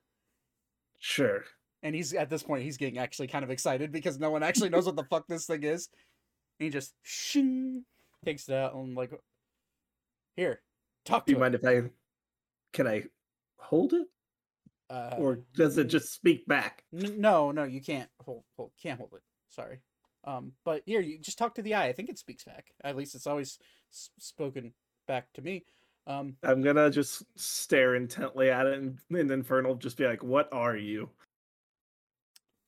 Sure. 0.99 1.45
And 1.83 1.95
he's 1.95 2.13
at 2.15 2.29
this 2.31 2.43
point, 2.43 2.63
he's 2.63 2.77
getting 2.77 2.99
actually 2.99 3.29
kind 3.29 3.45
of 3.45 3.51
excited 3.51 3.93
because 3.93 4.19
no 4.19 4.31
one 4.31 4.43
actually 4.43 4.69
knows 4.71 4.87
what 4.87 4.97
the 4.97 5.05
fuck 5.05 5.27
this 5.29 5.47
thing 5.47 5.63
is. 5.63 5.89
And 6.59 6.65
he 6.65 6.71
just 6.71 6.95
shing 7.03 7.85
takes 8.25 8.49
it 8.49 8.55
out 8.55 8.75
and 8.75 8.95
like, 8.95 9.13
here, 10.37 10.61
talk 11.05 11.25
Do 11.27 11.33
to 11.33 11.39
you 11.39 11.39
it. 11.39 11.41
mind 11.41 11.55
if 11.55 11.65
I 11.65 11.91
can 12.73 12.87
I 12.87 13.05
hold 13.59 13.93
it? 13.95 14.07
Uh, 14.91 15.15
Or 15.19 15.39
does 15.55 15.79
it 15.79 15.85
just 15.85 16.13
speak 16.13 16.47
back? 16.47 16.85
N- 16.93 17.21
no, 17.21 17.51
no, 17.53 17.65
you 17.65 17.81
can't 17.81 18.09
hold, 18.25 18.43
hold, 18.57 18.73
can't 18.83 18.99
hold 18.99 19.13
it. 19.15 19.23
Sorry. 19.49 19.79
Um, 20.25 20.53
but 20.65 20.83
here, 20.87 21.01
you 21.01 21.19
just 21.19 21.39
talk 21.39 21.55
to 21.55 21.63
the 21.63 21.75
eye. 21.75 21.87
I 21.87 21.93
think 21.93 22.09
it 22.11 22.19
speaks 22.19 22.45
back. 22.45 22.73
At 22.85 22.97
least 22.97 23.15
it's 23.15 23.27
always 23.27 23.59
s- 23.93 24.11
spoken 24.19 24.73
back 25.07 25.33
to 25.35 25.43
me. 25.43 25.65
Um, 26.07 26.37
I'm 26.43 26.63
gonna 26.63 26.91
just 26.91 27.23
stare 27.37 27.95
intently 27.95 28.51
at 28.51 28.67
it 28.67 28.79
and, 28.79 28.99
and 29.11 29.31
Infernal 29.31 29.75
just 29.77 29.97
be 29.97 30.07
like, 30.07 30.23
What 30.23 30.49
are 30.53 30.77
you? 30.77 31.11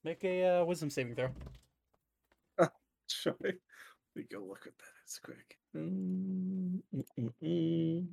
make 0.04 0.24
a 0.24 0.60
uh, 0.60 0.64
wisdom 0.64 0.90
saving 0.90 1.14
throw. 1.14 1.28
Sure. 3.08 3.34
Let 3.42 3.54
me 4.16 4.24
go 4.30 4.40
look 4.40 4.66
at 4.66 4.78
that 4.78 4.84
It's 5.04 5.18
quick. 5.18 5.58
Mm, 5.76 6.80
mm, 6.94 7.32
mm. 7.42 8.06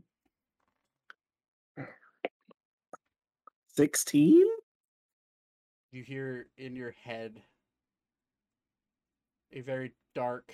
16? 3.75 4.45
You 5.91 6.03
hear 6.03 6.47
in 6.57 6.75
your 6.75 6.91
head 6.91 7.41
a 9.53 9.61
very 9.61 9.93
dark 10.15 10.53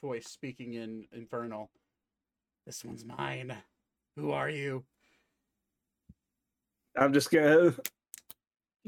voice 0.00 0.26
speaking 0.26 0.74
in 0.74 1.06
infernal. 1.12 1.70
This 2.66 2.84
one's 2.84 3.04
mine. 3.04 3.56
Who 4.16 4.32
are 4.32 4.50
you? 4.50 4.84
I'm 6.96 7.12
just 7.12 7.30
gonna 7.30 7.74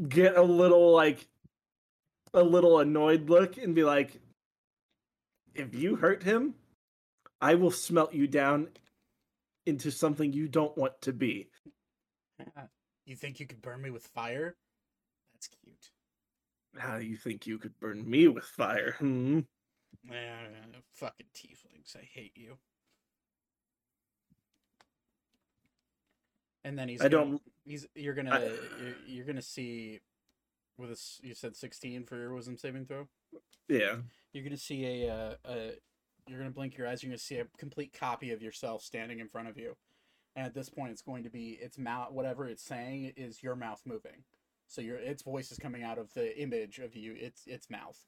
get 0.09 0.37
a 0.37 0.43
little 0.43 0.93
like 0.93 1.27
a 2.35 2.43
little 2.43 2.81
annoyed 2.81 3.29
look 3.29 3.57
and 3.57 3.75
be 3.75 3.85
like, 3.85 4.21
if 5.55 5.75
you 5.75 5.97
hurt 5.97 6.23
him, 6.23 6.55
I 7.41 7.55
will 7.55 7.71
smelt 7.71 8.13
you 8.13 8.27
down 8.27 8.69
into 9.67 9.91
something 9.91 10.33
you 10.33 10.49
don't 10.49 10.77
want 10.77 11.01
to 11.03 11.13
be. 11.13 11.49
Uh, 12.41 12.63
you 13.05 13.17
think 13.17 13.41
you 13.41 13.47
could 13.47 13.63
burn 13.63 13.83
me 13.83 13.91
with 13.91 14.07
fire? 14.07 14.57
That's 15.35 15.49
cute. 15.49 15.90
How 16.79 16.99
do 16.99 17.05
you 17.05 17.17
think 17.17 17.47
you 17.47 17.59
could 17.59 17.79
burn 17.81 18.09
me 18.09 18.29
with 18.29 18.45
fire? 18.45 18.95
Hmm? 18.99 19.41
Yeah, 20.09 20.39
fucking 20.95 21.27
tieflings. 21.35 21.97
I 21.97 22.09
hate 22.15 22.33
you. 22.37 22.57
And 26.65 26.79
then 26.79 26.89
he's 26.89 27.01
I 27.01 27.09
gonna, 27.09 27.25
don't- 27.33 27.43
he's 27.65 27.87
you're 27.95 28.15
gonna 28.15 28.39
you're, 28.41 28.95
you're 29.07 29.25
gonna 29.25 29.43
see 29.43 30.01
with 30.79 30.91
this 30.91 31.21
you 31.23 31.35
said 31.35 31.57
16 31.57 32.05
for 32.05 32.17
your 32.17 32.35
wisdom 32.35 32.57
saving 32.57 32.87
throw. 32.87 33.09
Yeah. 33.69 33.97
You're 34.33 34.45
gonna 34.45 34.57
see 34.57 34.85
a 35.07 35.13
uh, 35.13 35.35
a 35.47 35.71
you're 36.29 36.39
gonna 36.39 36.51
blink 36.51 36.77
your 36.77 36.87
eyes. 36.87 37.03
You're 37.03 37.11
gonna 37.11 37.19
see 37.19 37.39
a 37.39 37.47
complete 37.59 37.93
copy 37.99 38.31
of 38.31 38.43
yourself 38.43 38.83
standing 38.83 39.21
in 39.21 39.29
front 39.29 39.49
of 39.49 39.57
you, 39.57 39.77
and 40.37 40.47
at 40.47 40.55
this 40.55 40.69
point, 40.69 40.93
it's 40.93 41.03
going 41.03 41.25
to 41.25 41.31
be 41.31 41.59
its 41.61 41.79
mouth. 41.79 42.13
Whatever 42.13 42.47
it's 42.47 42.63
saying 42.63 43.15
is 43.17 43.43
your 43.43 43.57
mouth 43.57 43.81
moving. 43.85 44.23
So 44.71 44.81
your 44.81 44.99
its 44.99 45.25
voice 45.25 45.51
is 45.51 45.59
coming 45.59 45.83
out 45.83 45.99
of 45.99 46.15
the 46.15 46.41
image 46.41 46.79
of 46.79 46.95
you. 46.95 47.17
Its 47.19 47.43
its 47.49 47.69
mouth. 47.69 47.99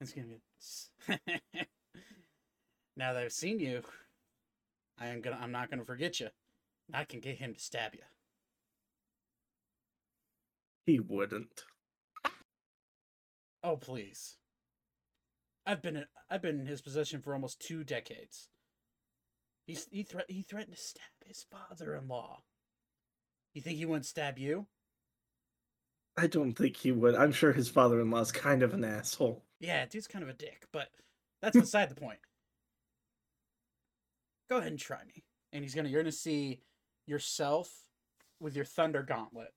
It's 0.00 0.12
gonna 0.12 0.26
be. 0.26 1.38
now 2.96 3.12
that 3.12 3.22
I've 3.22 3.32
seen 3.32 3.60
you, 3.60 3.82
I 4.98 5.06
am 5.06 5.20
gonna. 5.20 5.38
I'm 5.40 5.52
not 5.52 5.70
gonna 5.70 5.84
forget 5.84 6.18
you. 6.18 6.30
I 6.92 7.04
can 7.04 7.20
get 7.20 7.38
him 7.38 7.54
to 7.54 7.60
stab 7.60 7.94
you. 7.94 8.00
He 10.86 10.98
wouldn't. 10.98 11.62
Oh 13.62 13.76
please. 13.76 14.38
I've 15.64 15.82
been 15.82 15.94
in, 15.94 16.06
I've 16.28 16.42
been 16.42 16.58
in 16.58 16.66
his 16.66 16.82
possession 16.82 17.22
for 17.22 17.32
almost 17.32 17.60
two 17.60 17.84
decades. 17.84 18.48
He's, 19.68 19.86
he 19.92 20.02
thre- 20.02 20.28
he 20.28 20.42
threatened 20.42 20.74
to 20.74 20.82
stab 20.82 21.04
his 21.24 21.46
father-in-law. 21.48 22.42
You 23.54 23.62
think 23.62 23.78
he 23.78 23.86
wouldn't 23.86 24.06
stab 24.06 24.36
you? 24.36 24.66
I 26.16 26.26
don't 26.26 26.52
think 26.52 26.76
he 26.76 26.92
would. 26.92 27.14
I'm 27.14 27.32
sure 27.32 27.52
his 27.52 27.68
father 27.68 28.00
in 28.00 28.10
law's 28.10 28.32
kind 28.32 28.62
of 28.62 28.74
an 28.74 28.84
asshole. 28.84 29.42
Yeah, 29.60 29.86
dude's 29.86 30.06
kind 30.06 30.22
of 30.22 30.28
a 30.28 30.34
dick, 30.34 30.66
but 30.72 30.88
that's 31.40 31.58
beside 31.58 31.88
the 31.88 31.94
point. 31.94 32.18
Go 34.50 34.58
ahead 34.58 34.70
and 34.70 34.78
try 34.80 34.98
me. 35.06 35.24
And 35.52 35.64
he's 35.64 35.74
gonna 35.74 35.88
you're 35.88 36.02
gonna 36.02 36.12
see 36.12 36.60
yourself 37.06 37.70
with 38.40 38.54
your 38.56 38.64
thunder 38.64 39.02
gauntlet. 39.02 39.52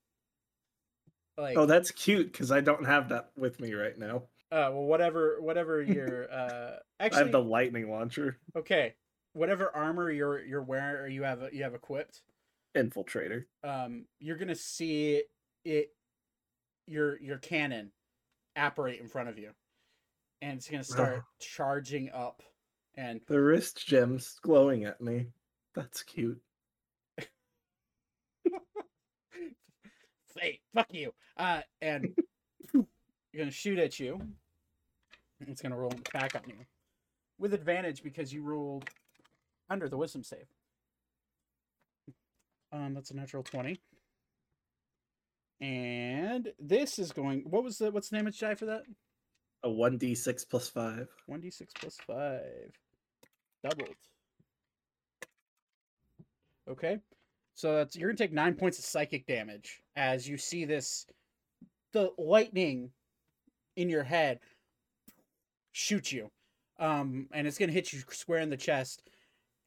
Like 1.37 1.57
Oh, 1.57 1.65
that's 1.65 1.91
cute 1.91 2.31
because 2.31 2.51
I 2.51 2.61
don't 2.61 2.85
have 2.85 3.09
that 3.09 3.31
with 3.35 3.59
me 3.59 3.73
right 3.73 3.97
now. 3.97 4.23
uh 4.51 4.69
well 4.71 4.83
whatever 4.85 5.41
whatever 5.41 5.81
your 5.81 6.31
uh 6.31 6.77
actually 6.99 7.19
I 7.19 7.23
have 7.23 7.31
the 7.31 7.41
lightning 7.43 7.89
launcher, 7.89 8.37
okay. 8.55 8.95
Whatever 9.33 9.75
armor 9.75 10.09
you're 10.11 10.43
you're 10.45 10.63
wearing 10.63 10.95
or 11.01 11.07
you 11.07 11.23
have 11.23 11.43
you 11.51 11.63
have 11.63 11.73
equipped, 11.73 12.21
infiltrator. 12.75 13.45
um 13.63 14.05
you're 14.19 14.37
gonna 14.37 14.55
see 14.55 15.23
it 15.65 15.89
your 16.87 17.19
your 17.19 17.37
cannon 17.37 17.91
apparate 18.55 18.99
in 18.99 19.07
front 19.07 19.29
of 19.29 19.37
you. 19.37 19.51
And 20.41 20.57
it's 20.57 20.69
gonna 20.69 20.83
start 20.83 21.23
charging 21.39 22.11
up 22.11 22.43
and 22.95 23.21
The 23.27 23.39
wrist 23.41 23.85
gems 23.87 24.37
glowing 24.41 24.85
at 24.85 25.01
me. 25.01 25.27
That's 25.73 26.03
cute. 26.03 26.39
hey, 30.39 30.59
fuck 30.73 30.87
you. 30.93 31.13
Uh, 31.37 31.61
and 31.81 32.13
you're 32.73 32.85
gonna 33.37 33.51
shoot 33.51 33.79
at 33.79 33.99
you. 33.99 34.19
and 35.39 35.49
It's 35.49 35.61
gonna 35.61 35.77
roll 35.77 35.93
back 36.13 36.35
on 36.35 36.41
you 36.47 36.55
with 37.39 37.53
advantage 37.53 38.03
because 38.03 38.33
you 38.33 38.43
rolled 38.43 38.89
under 39.69 39.89
the 39.89 39.97
wisdom 39.97 40.23
save. 40.23 40.45
Um, 42.71 42.93
that's 42.93 43.11
a 43.11 43.15
natural 43.15 43.43
twenty. 43.43 43.79
And 45.61 46.51
this 46.59 46.99
is 46.99 47.11
going. 47.11 47.43
What 47.49 47.63
was 47.63 47.77
the 47.77 47.91
what's 47.91 48.09
the 48.09 48.17
damage 48.17 48.39
die 48.39 48.55
for 48.55 48.65
that? 48.65 48.83
A 49.63 49.69
one 49.69 49.97
d 49.97 50.13
six 50.13 50.43
plus 50.43 50.69
five. 50.69 51.07
One 51.27 51.39
d 51.39 51.49
six 51.49 51.73
plus 51.79 51.97
five, 52.05 52.71
doubled. 53.63 53.95
Okay, 56.69 56.99
so 57.53 57.75
that's 57.75 57.95
you're 57.95 58.09
gonna 58.09 58.17
take 58.17 58.33
nine 58.33 58.55
points 58.55 58.79
of 58.79 58.85
psychic 58.85 59.27
damage 59.27 59.81
as 59.95 60.27
you 60.27 60.37
see 60.37 60.65
this, 60.65 61.05
the 61.93 62.11
lightning 62.17 62.89
in 63.75 63.89
your 63.89 64.03
head 64.03 64.39
shoot 65.71 66.11
you, 66.11 66.31
um, 66.79 67.27
and 67.31 67.47
it's 67.47 67.57
gonna 67.57 67.71
hit 67.71 67.93
you 67.93 68.01
square 68.09 68.39
in 68.39 68.49
the 68.49 68.57
chest, 68.57 69.03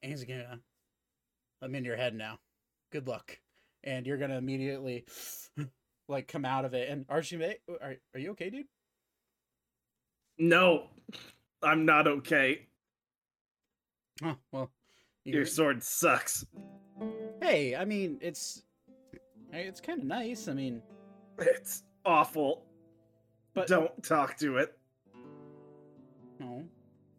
and 0.03 0.11
he's 0.11 0.23
gonna, 0.23 0.59
I'm 1.61 1.73
in 1.73 1.85
your 1.85 1.95
head 1.97 2.13
now. 2.13 2.37
Good 2.91 3.07
luck, 3.07 3.39
and 3.83 4.05
you're 4.05 4.17
gonna 4.17 4.37
immediately, 4.37 5.05
like, 6.09 6.27
come 6.27 6.43
out 6.43 6.65
of 6.65 6.73
it. 6.73 6.89
And 6.89 7.05
Archie, 7.07 7.41
are 7.81 7.95
are 8.13 8.19
you 8.19 8.31
okay, 8.31 8.49
dude? 8.49 8.65
No, 10.37 10.87
I'm 11.63 11.85
not 11.85 12.07
okay. 12.07 12.67
Oh 14.23 14.35
well, 14.51 14.69
you- 15.23 15.33
Your 15.33 15.45
sword 15.45 15.81
sucks. 15.83 16.45
Hey, 17.41 17.75
I 17.75 17.85
mean, 17.85 18.17
it's 18.21 18.63
it's 19.53 19.79
kind 19.81 19.99
of 20.01 20.05
nice. 20.05 20.47
I 20.47 20.53
mean, 20.53 20.81
It's 21.37 21.83
awful. 22.05 22.65
But- 23.53 23.67
don't 23.67 24.03
talk 24.03 24.37
to 24.37 24.57
it. 24.57 24.77
no, 26.39 26.63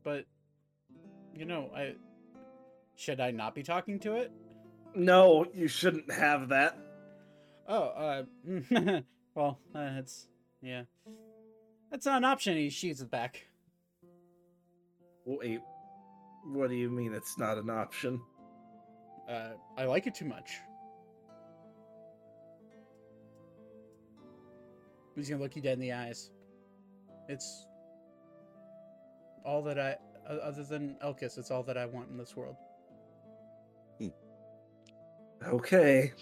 but 0.03 0.25
you 1.35 1.45
know, 1.45 1.71
I 1.75 1.95
should 2.97 3.21
I 3.21 3.31
not 3.31 3.55
be 3.55 3.63
talking 3.63 3.99
to 4.01 4.15
it? 4.17 4.31
No, 4.95 5.47
you 5.55 5.69
shouldn't 5.69 6.11
have 6.13 6.49
that. 6.51 6.77
Oh, 7.73 7.83
uh, 7.83 8.23
well, 9.37 9.61
uh, 9.77 9.91
it's 9.99 10.27
yeah, 10.61 10.83
that's 11.89 12.05
not 12.05 12.17
an 12.17 12.25
option. 12.25 12.57
He 12.57 12.69
shoots 12.69 13.01
it 13.01 13.13
back. 13.13 13.47
Wait, 15.25 15.61
what 16.47 16.69
do 16.69 16.75
you 16.75 16.91
mean 16.91 17.15
it's 17.15 17.39
not 17.39 17.59
an 17.59 17.71
option? 17.71 18.21
Uh, 19.29 19.51
I 19.79 19.85
like 19.85 20.09
it 20.09 20.17
too 20.17 20.25
much. 20.25 20.51
He's 25.15 25.31
gonna 25.31 25.41
look 25.41 25.55
you 25.55 25.63
dead 25.63 25.75
in 25.75 25.81
the 25.81 25.93
eyes. 25.93 26.33
It's 27.29 27.67
all 29.45 29.63
that 29.63 29.79
I, 29.79 29.97
other 30.29 30.65
than 30.65 30.97
Elkis, 31.05 31.39
it's 31.39 31.53
all 31.53 31.63
that 31.63 31.79
I 31.79 31.87
want 31.87 32.11
in 32.11 32.17
this 32.17 32.35
world. 32.35 32.57
Okay, 35.47 36.13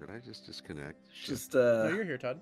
Did 0.00 0.10
I 0.10 0.18
just 0.18 0.44
disconnect? 0.46 0.98
Shit. 1.12 1.28
just 1.28 1.54
no, 1.54 1.84
uh, 1.86 1.88
you're 1.88 2.04
here, 2.04 2.18
Todd. 2.18 2.40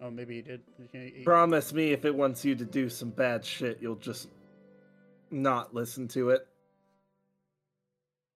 Oh, 0.00 0.10
maybe 0.10 0.36
he 0.36 0.42
did. 0.42 0.62
He- 0.92 0.98
he- 0.98 1.10
he- 1.18 1.24
promise 1.24 1.72
me 1.72 1.92
if 1.92 2.04
it 2.04 2.14
wants 2.14 2.44
you 2.44 2.54
to 2.54 2.64
do 2.64 2.88
some 2.88 3.10
bad 3.10 3.44
shit, 3.44 3.78
you'll 3.82 3.96
just 3.96 4.28
not 5.30 5.74
listen 5.74 6.08
to 6.08 6.30
it. 6.30 6.46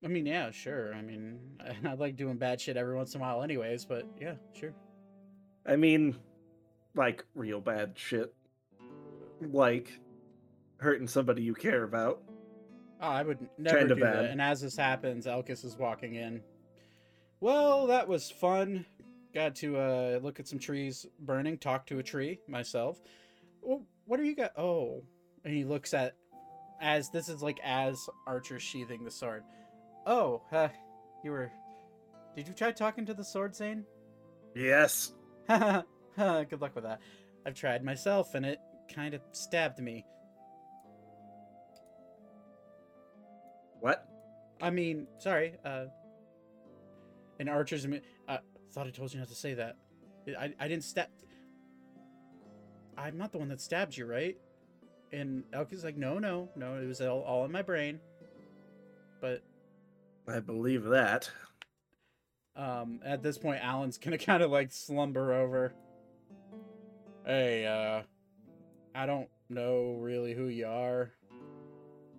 I 0.05 0.09
mean, 0.09 0.27
yeah, 0.27 0.51
sure. 0.51 0.93
I 0.95 1.01
mean, 1.01 1.39
I, 1.61 1.89
I 1.91 1.95
like 1.95 2.17
doing 2.17 2.37
bad 2.37 2.61
shit 2.61 2.77
every 2.77 2.95
once 2.95 3.15
in 3.15 3.21
a 3.21 3.25
while, 3.25 3.43
anyways. 3.43 3.85
But 3.87 4.07
yeah, 4.21 4.35
sure. 4.53 4.75
I 5.67 5.77
mean, 5.77 6.17
like 6.95 7.25
real 7.35 7.61
bad 7.61 7.93
shit, 7.97 8.35
like 9.41 9.99
hurting 10.79 11.07
somebody 11.09 11.43
you 11.43 11.55
care 11.55 11.85
about. 11.85 12.21
Oh, 13.01 13.09
I 13.09 13.23
would 13.23 13.39
never 13.59 13.79
Kinda 13.79 13.95
do 13.95 14.01
bad. 14.03 14.17
that. 14.25 14.31
And 14.31 14.43
as 14.43 14.61
this 14.61 14.77
happens, 14.77 15.25
Elkis 15.27 15.65
is 15.65 15.77
walking 15.79 16.17
in. 16.17 16.43
Well, 17.45 17.89
that 17.89 18.09
was 18.09 18.31
fun. 18.31 18.87
Got 19.35 19.57
to 19.57 19.77
uh, 19.77 20.19
look 20.23 20.41
at 20.41 20.49
some 20.49 20.59
trees 20.59 21.05
burning, 21.21 21.59
talk 21.59 21.85
to 21.89 21.99
a 21.99 22.03
tree 22.03 22.41
myself. 22.49 22.99
Well, 23.61 23.83
what 24.07 24.19
are 24.19 24.25
you 24.25 24.35
got? 24.35 24.53
Oh, 24.57 25.03
and 25.45 25.53
he 25.53 25.63
looks 25.63 25.93
at 25.93 26.15
as 26.81 27.11
this 27.11 27.29
is 27.29 27.43
like 27.43 27.61
as 27.63 27.99
Archer 28.27 28.59
sheathing 28.59 29.05
the 29.05 29.11
sword. 29.11 29.43
Oh, 30.07 30.41
uh, 30.53 30.69
you 31.23 31.33
were. 31.33 31.53
Did 32.35 32.49
you 32.49 32.55
try 32.55 32.73
talking 32.73 33.05
to 33.05 33.13
the 33.13 33.23
sword, 33.23 33.55
Zane? 33.55 33.85
Yes. 34.57 35.13
Good 35.47 35.85
luck 36.63 36.75
with 36.75 36.85
that. 36.85 37.01
I've 37.45 37.55
tried 37.55 37.85
myself, 37.85 38.35
and 38.35 38.47
it 38.47 38.59
kind 38.91 39.13
of 39.13 39.21
stabbed 39.33 39.81
me. 39.81 40.07
What? 43.81 44.09
I 44.63 44.71
mean, 44.71 45.09
sorry. 45.19 45.59
Uh, 45.63 45.85
and 47.39 47.49
Archer's. 47.49 47.87
Uh, 48.29 48.39
thought 48.73 48.87
I 48.87 48.91
told 48.91 49.13
you 49.13 49.21
not 49.21 49.29
to 49.29 49.35
say 49.35 49.55
that. 49.55 49.77
I, 50.39 50.53
I 50.59 50.69
didn't 50.69 50.85
stab. 50.85 51.09
I'm 52.97 53.17
not 53.17 53.33
the 53.33 53.39
one 53.39 53.49
that 53.49 53.61
stabbed 53.61 53.97
you, 53.97 54.07
right? 54.07 54.37
And 55.13 55.45
Elka's 55.53 55.85
like, 55.85 55.97
no, 55.97 56.19
no, 56.19 56.49
no. 56.57 56.75
It 56.77 56.87
was 56.87 57.01
all, 57.01 57.21
all 57.21 57.45
in 57.45 57.53
my 57.53 57.63
brain. 57.63 58.01
But 59.21 59.43
I 60.29 60.41
believe 60.41 60.85
that. 60.85 61.31
Um, 62.57 63.01
at 63.05 63.23
this 63.23 63.39
point, 63.39 63.65
Alan's 63.65 63.99
gonna 63.99 64.19
kind 64.19 64.43
of 64.43 64.51
like 64.51 64.73
slumber 64.73 65.33
over. 65.33 65.73
Hey, 67.25 67.65
uh, 67.67 68.03
I 68.95 69.07
don't 69.07 69.29
know 69.49 69.97
really 70.01 70.35
who 70.35 70.49
you 70.49 70.67
are, 70.67 71.13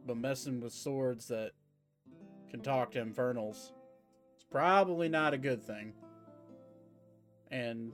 but 0.05 0.17
messing 0.17 0.61
with 0.61 0.73
swords 0.73 1.27
that 1.27 1.51
can 2.49 2.61
talk 2.61 2.91
to 2.91 2.99
infernals 2.99 3.71
probably 4.55 5.09
not 5.09 5.33
a 5.33 5.37
good 5.37 5.61
thing. 5.61 5.91
And 7.51 7.91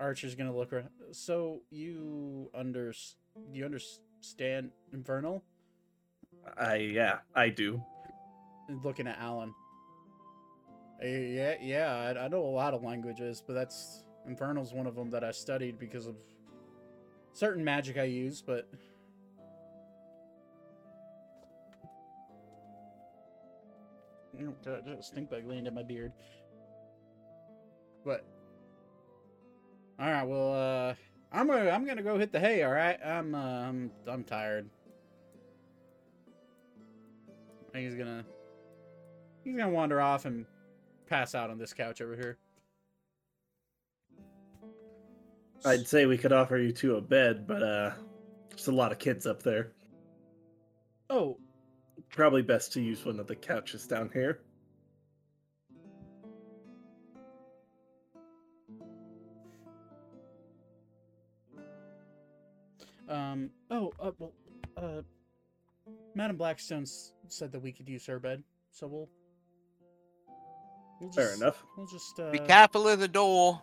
Archer's 0.00 0.34
gonna 0.34 0.56
look 0.56 0.72
around. 0.72 0.88
So 1.12 1.60
you 1.70 2.50
under 2.54 2.94
you 3.52 3.66
understand 3.66 4.70
infernal? 4.94 5.44
I 6.56 6.76
yeah, 6.76 7.18
I 7.34 7.50
do. 7.50 7.82
Looking 8.82 9.06
at 9.06 9.18
Alan. 9.18 9.52
Uh, 11.02 11.06
Yeah, 11.06 11.56
yeah, 11.60 11.92
I, 11.92 12.24
I 12.24 12.28
know 12.28 12.40
a 12.40 12.48
lot 12.48 12.72
of 12.72 12.82
languages, 12.82 13.42
but 13.46 13.52
that's 13.52 14.04
Infernal's 14.26 14.72
one 14.72 14.86
of 14.86 14.94
them 14.94 15.10
that 15.10 15.22
I 15.22 15.32
studied 15.32 15.78
because 15.78 16.06
of 16.06 16.16
certain 17.34 17.62
magic 17.62 17.98
I 17.98 18.04
use, 18.04 18.40
but 18.40 18.70
stink 25.00 25.30
bug 25.30 25.44
landed 25.46 25.68
in 25.68 25.74
my 25.74 25.82
beard. 25.82 26.12
But 28.04 28.24
all 30.00 30.10
right, 30.10 30.26
well, 30.26 30.52
uh, 30.52 30.94
I'm 31.32 31.46
gonna 31.46 31.70
I'm 31.70 31.84
gonna 31.84 32.02
go 32.02 32.18
hit 32.18 32.32
the 32.32 32.40
hay. 32.40 32.62
All 32.62 32.72
right, 32.72 32.98
I'm 33.04 33.34
uh, 33.34 33.38
I'm 33.38 33.90
I'm 34.06 34.24
tired. 34.24 34.68
I 37.68 37.72
think 37.72 37.88
he's 37.88 37.98
gonna 37.98 38.24
he's 39.44 39.56
gonna 39.56 39.70
wander 39.70 40.00
off 40.00 40.24
and 40.24 40.46
pass 41.06 41.34
out 41.34 41.50
on 41.50 41.58
this 41.58 41.72
couch 41.72 42.00
over 42.00 42.14
here. 42.14 42.38
I'd 45.64 45.88
say 45.88 46.06
we 46.06 46.16
could 46.16 46.32
offer 46.32 46.56
you 46.56 46.72
two 46.72 46.96
a 46.96 47.00
bed, 47.00 47.46
but 47.46 47.62
uh, 47.62 47.90
there's 48.50 48.68
a 48.68 48.72
lot 48.72 48.92
of 48.92 48.98
kids 48.98 49.26
up 49.26 49.42
there. 49.42 49.72
Oh, 51.10 51.38
Probably 52.10 52.42
best 52.42 52.72
to 52.72 52.80
use 52.80 53.04
one 53.04 53.20
of 53.20 53.26
the 53.26 53.36
couches 53.36 53.86
down 53.86 54.10
here. 54.12 54.40
um, 63.08 63.50
oh, 63.70 63.92
uh, 64.00 64.10
well, 64.18 64.32
uh, 64.76 65.02
Madam 66.14 66.36
Blackstone 66.36 66.84
said 67.28 67.52
that 67.52 67.60
we 67.60 67.72
could 67.72 67.88
use 67.88 68.06
her 68.06 68.18
bed, 68.18 68.42
so 68.72 68.86
we'll. 68.86 69.08
we'll 71.00 71.12
Fair 71.12 71.34
enough. 71.34 71.64
We'll 71.76 71.86
just 71.86 72.18
uh, 72.20 72.30
Be 72.30 72.38
careful 72.38 72.88
of 72.88 73.00
the 73.00 73.08
door. 73.08 73.62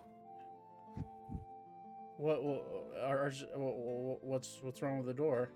What? 2.17 2.43
What? 2.43 2.65
Are, 3.03 3.25
are, 3.25 3.31
wha- 3.57 4.17
what's 4.21 4.59
what's 4.61 4.81
wrong 4.81 4.97
with 4.97 5.07
the 5.07 5.13
door? 5.13 5.51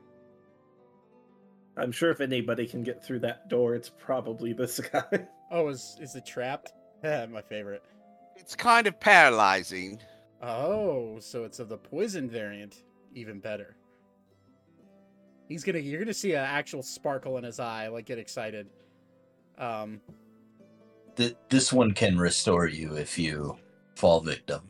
I'm 1.80 1.92
sure 1.92 2.12
if 2.12 2.22
anybody 2.22 2.68
can 2.68 2.84
get 2.84 3.04
through 3.04 3.20
that 3.20 3.50
door, 3.50 3.76
it's 3.76 3.90
probably 3.90 4.54
this 4.54 4.80
guy. 4.92 5.28
Oh, 5.52 5.68
is 5.70 5.98
is 6.02 6.16
it 6.16 6.26
trapped? 6.26 6.74
My 7.04 7.42
favorite. 7.42 7.84
It's 8.36 8.56
kind 8.56 8.88
of 8.88 9.00
paralyzing. 9.00 10.00
Oh, 10.42 11.20
so 11.20 11.44
it's 11.44 11.60
of 11.60 11.70
the 11.70 11.78
poison 11.78 12.30
variant. 12.30 12.84
Even 13.14 13.40
better. 13.40 13.76
He's 15.48 15.64
gonna. 15.64 15.80
You're 15.80 16.00
gonna 16.00 16.14
see 16.14 16.34
an 16.34 16.46
actual 16.46 16.84
sparkle 16.84 17.38
in 17.38 17.44
his 17.44 17.60
eye, 17.60 17.88
like 17.88 18.06
get 18.06 18.20
excited. 18.20 18.68
Um. 19.58 20.00
Th- 21.16 21.36
this 21.50 21.74
one 21.74 21.94
can 21.94 22.18
restore 22.18 22.68
you 22.68 22.96
if 22.96 23.18
you 23.18 23.58
fall 23.96 24.22
victim. 24.22 24.62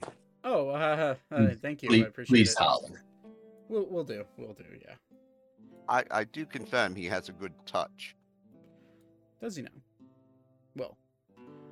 Oh, 0.44 0.70
uh, 0.70 1.16
uh, 1.32 1.36
Mm, 1.36 1.60
thank 1.60 1.84
you. 1.84 1.90
Please, 1.90 2.04
I 2.06 2.08
appreciate 2.08 2.34
please 2.34 2.52
it. 2.54 2.58
Please 2.58 2.66
holler. 2.66 3.04
We'll 3.68 3.86
we'll 3.90 4.04
do. 4.06 4.24
We'll 4.38 4.54
do. 4.54 4.64
Yeah. 4.82 4.96
I, 5.90 6.04
I 6.12 6.24
do 6.24 6.46
confirm 6.46 6.96
he 6.96 7.06
has 7.06 7.30
a 7.30 7.32
good 7.32 7.54
touch. 7.66 8.16
Does 9.42 9.56
he 9.56 9.64
now? 9.64 9.70
Well, 10.76 10.98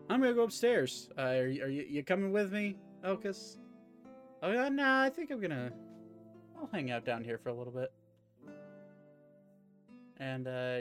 I'm 0.10 0.22
gonna 0.22 0.34
go 0.34 0.44
upstairs. 0.44 1.10
Uh, 1.18 1.22
are, 1.22 1.48
you, 1.48 1.64
are 1.64 1.70
you, 1.70 1.86
you 1.88 2.04
coming 2.04 2.32
with 2.32 2.52
me, 2.52 2.78
Elkis? 3.06 3.58
Oh, 4.42 4.70
nah, 4.70 5.04
I 5.04 5.10
think 5.12 5.30
I'm 5.30 5.40
gonna. 5.40 5.72
I'll 6.58 6.70
hang 6.74 6.90
out 6.90 7.06
down 7.06 7.24
here 7.24 7.38
for 7.38 7.50
a 7.50 7.54
little 7.54 7.74
bit. 7.74 7.92
And, 10.20 10.48
uh. 10.48 10.80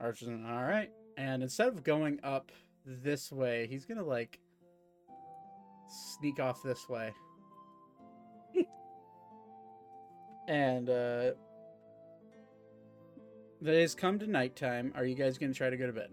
Archer's 0.00 0.28
gonna, 0.28 0.48
alright. 0.48 0.90
And 1.18 1.42
instead 1.42 1.68
of 1.68 1.82
going 1.84 2.20
up 2.22 2.52
this 2.86 3.30
way, 3.30 3.66
he's 3.68 3.84
gonna, 3.84 4.04
like. 4.04 4.38
Sneak 6.18 6.40
off 6.40 6.62
this 6.62 6.88
way. 6.88 7.12
and, 10.48 10.88
uh. 10.88 11.30
The 13.60 13.72
days 13.72 13.94
come 13.94 14.18
to 14.20 14.26
nighttime. 14.26 14.92
Are 14.94 15.04
you 15.04 15.14
guys 15.14 15.38
gonna 15.38 15.54
try 15.54 15.70
to 15.70 15.76
go 15.76 15.86
to 15.86 15.92
bed? 15.92 16.10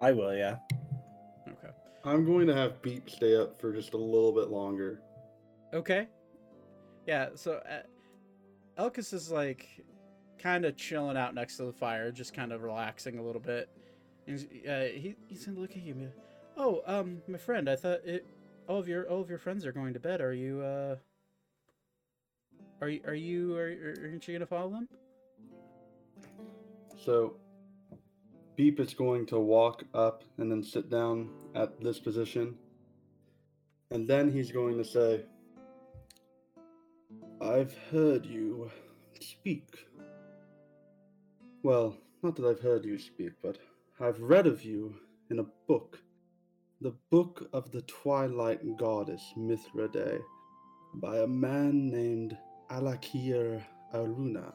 I 0.00 0.12
will, 0.12 0.34
yeah. 0.34 0.56
Okay. 1.48 1.72
I'm 2.04 2.24
going 2.24 2.46
to 2.46 2.54
have 2.54 2.80
Beep 2.82 3.10
stay 3.10 3.34
up 3.36 3.60
for 3.60 3.72
just 3.72 3.94
a 3.94 3.96
little 3.96 4.32
bit 4.32 4.48
longer. 4.48 5.00
Okay. 5.74 6.06
Yeah, 7.06 7.30
so 7.34 7.60
uh, 7.68 8.80
Elkis 8.80 9.12
is 9.12 9.30
like 9.30 9.66
kind 10.38 10.64
of 10.64 10.76
chilling 10.76 11.16
out 11.16 11.34
next 11.34 11.56
to 11.56 11.64
the 11.64 11.72
fire, 11.72 12.12
just 12.12 12.32
kind 12.32 12.52
of 12.52 12.62
relaxing 12.62 13.18
a 13.18 13.22
little 13.22 13.40
bit. 13.40 13.68
And 14.26 14.38
he's, 14.38 14.68
uh, 14.68 14.88
he, 14.94 15.16
he's 15.26 15.46
gonna 15.46 15.58
look 15.58 15.72
at 15.72 15.82
you. 15.82 16.12
Oh, 16.56 16.82
um, 16.86 17.22
my 17.26 17.38
friend, 17.38 17.68
I 17.68 17.76
thought 17.76 18.04
it. 18.04 18.26
All 18.68 18.78
of 18.78 18.86
your 18.86 19.08
all 19.08 19.22
of 19.22 19.30
your 19.30 19.38
friends 19.38 19.64
are 19.64 19.72
going 19.72 19.94
to 19.94 20.00
bed. 20.00 20.20
Are 20.20 20.34
you 20.34 20.60
uh? 20.60 20.96
Are 22.80 22.88
you 22.88 23.00
are 23.06 23.14
you 23.14 23.56
are, 23.56 23.66
are 23.66 23.94
aren't 24.04 24.28
you 24.28 24.34
gonna 24.34 24.46
follow 24.46 24.70
them? 24.70 24.88
So, 27.04 27.36
Beep 28.56 28.80
is 28.80 28.94
going 28.94 29.26
to 29.26 29.38
walk 29.38 29.84
up 29.94 30.24
and 30.36 30.50
then 30.50 30.62
sit 30.62 30.90
down 30.90 31.30
at 31.54 31.80
this 31.80 31.98
position. 31.98 32.56
And 33.90 34.06
then 34.06 34.30
he's 34.30 34.52
going 34.52 34.76
to 34.78 34.84
say, 34.84 35.22
I've 37.40 37.74
heard 37.90 38.26
you 38.26 38.70
speak. 39.20 39.86
Well, 41.62 41.96
not 42.22 42.36
that 42.36 42.46
I've 42.46 42.60
heard 42.60 42.84
you 42.84 42.98
speak, 42.98 43.32
but 43.42 43.58
I've 44.00 44.20
read 44.20 44.46
of 44.46 44.64
you 44.64 44.94
in 45.30 45.38
a 45.38 45.46
book. 45.68 46.02
The 46.80 46.94
Book 47.10 47.48
of 47.52 47.70
the 47.70 47.82
Twilight 47.82 48.76
Goddess 48.76 49.22
Mithridae 49.36 50.20
by 50.94 51.18
a 51.18 51.26
man 51.26 51.88
named 51.90 52.36
Alakir 52.70 53.62
Aruna 53.94 54.52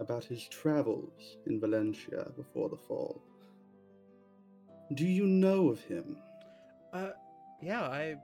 about 0.00 0.24
his 0.24 0.46
travels 0.48 1.38
in 1.46 1.60
Valencia 1.60 2.30
before 2.36 2.68
the 2.68 2.76
fall. 2.76 3.22
Do 4.94 5.06
you 5.06 5.26
know 5.26 5.68
of 5.68 5.80
him? 5.84 6.18
Uh, 6.92 7.10
yeah, 7.62 7.82
I. 7.82 8.16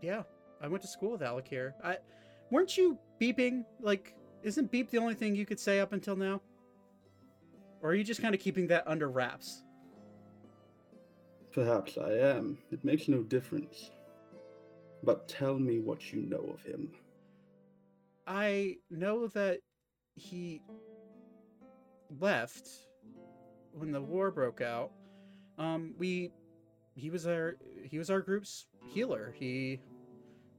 Yeah, 0.00 0.22
I 0.60 0.68
went 0.68 0.82
to 0.82 0.88
school 0.88 1.12
with 1.12 1.20
Alakir. 1.20 1.74
I, 1.84 1.98
weren't 2.50 2.76
you 2.76 2.98
beeping? 3.20 3.64
Like, 3.80 4.14
isn't 4.42 4.70
beep 4.70 4.90
the 4.90 4.98
only 4.98 5.14
thing 5.14 5.36
you 5.36 5.46
could 5.46 5.60
say 5.60 5.78
up 5.78 5.92
until 5.92 6.16
now? 6.16 6.40
Or 7.80 7.90
are 7.90 7.94
you 7.94 8.04
just 8.04 8.22
kind 8.22 8.34
of 8.34 8.40
keeping 8.40 8.66
that 8.68 8.86
under 8.86 9.08
wraps? 9.08 9.62
Perhaps 11.52 11.98
I 11.98 12.12
am. 12.12 12.58
It 12.70 12.84
makes 12.84 13.08
no 13.08 13.22
difference. 13.22 13.90
But 15.02 15.28
tell 15.28 15.58
me 15.58 15.80
what 15.80 16.12
you 16.12 16.22
know 16.22 16.50
of 16.52 16.62
him. 16.62 16.90
I 18.26 18.76
know 18.90 19.26
that 19.28 19.60
he 20.14 20.62
left 22.20 22.68
when 23.72 23.90
the 23.90 24.00
war 24.00 24.30
broke 24.30 24.60
out. 24.60 24.92
Um, 25.58 25.94
we 25.98 26.30
he 26.94 27.10
was 27.10 27.26
our 27.26 27.56
he 27.84 27.98
was 27.98 28.10
our 28.10 28.20
group's 28.20 28.66
healer. 28.88 29.34
He 29.38 29.80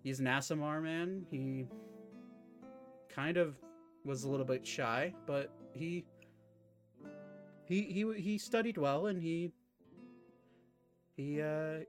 he's 0.03 0.19
an 0.19 0.26
Aasimar 0.26 0.81
man. 0.81 1.26
He 1.30 1.68
kind 3.10 3.38
of 3.38 3.56
was 4.06 4.23
a 4.23 4.30
little 4.30 4.45
bit 4.45 4.65
shy, 4.65 5.14
but 5.26 5.52
he 5.73 6.06
he 7.65 7.84
he 7.84 8.14
he 8.19 8.38
studied 8.38 8.77
well 8.77 9.07
and 9.07 9.22
he 9.22 9.52
he 11.15 11.41
uh 11.41 11.80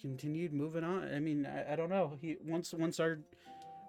continued 0.00 0.52
moving 0.52 0.84
on. 0.84 1.12
I 1.14 1.18
mean, 1.18 1.46
I, 1.46 1.72
I 1.72 1.76
don't 1.76 1.88
know. 1.88 2.18
He 2.20 2.36
once 2.44 2.72
once 2.74 3.00
our 3.00 3.18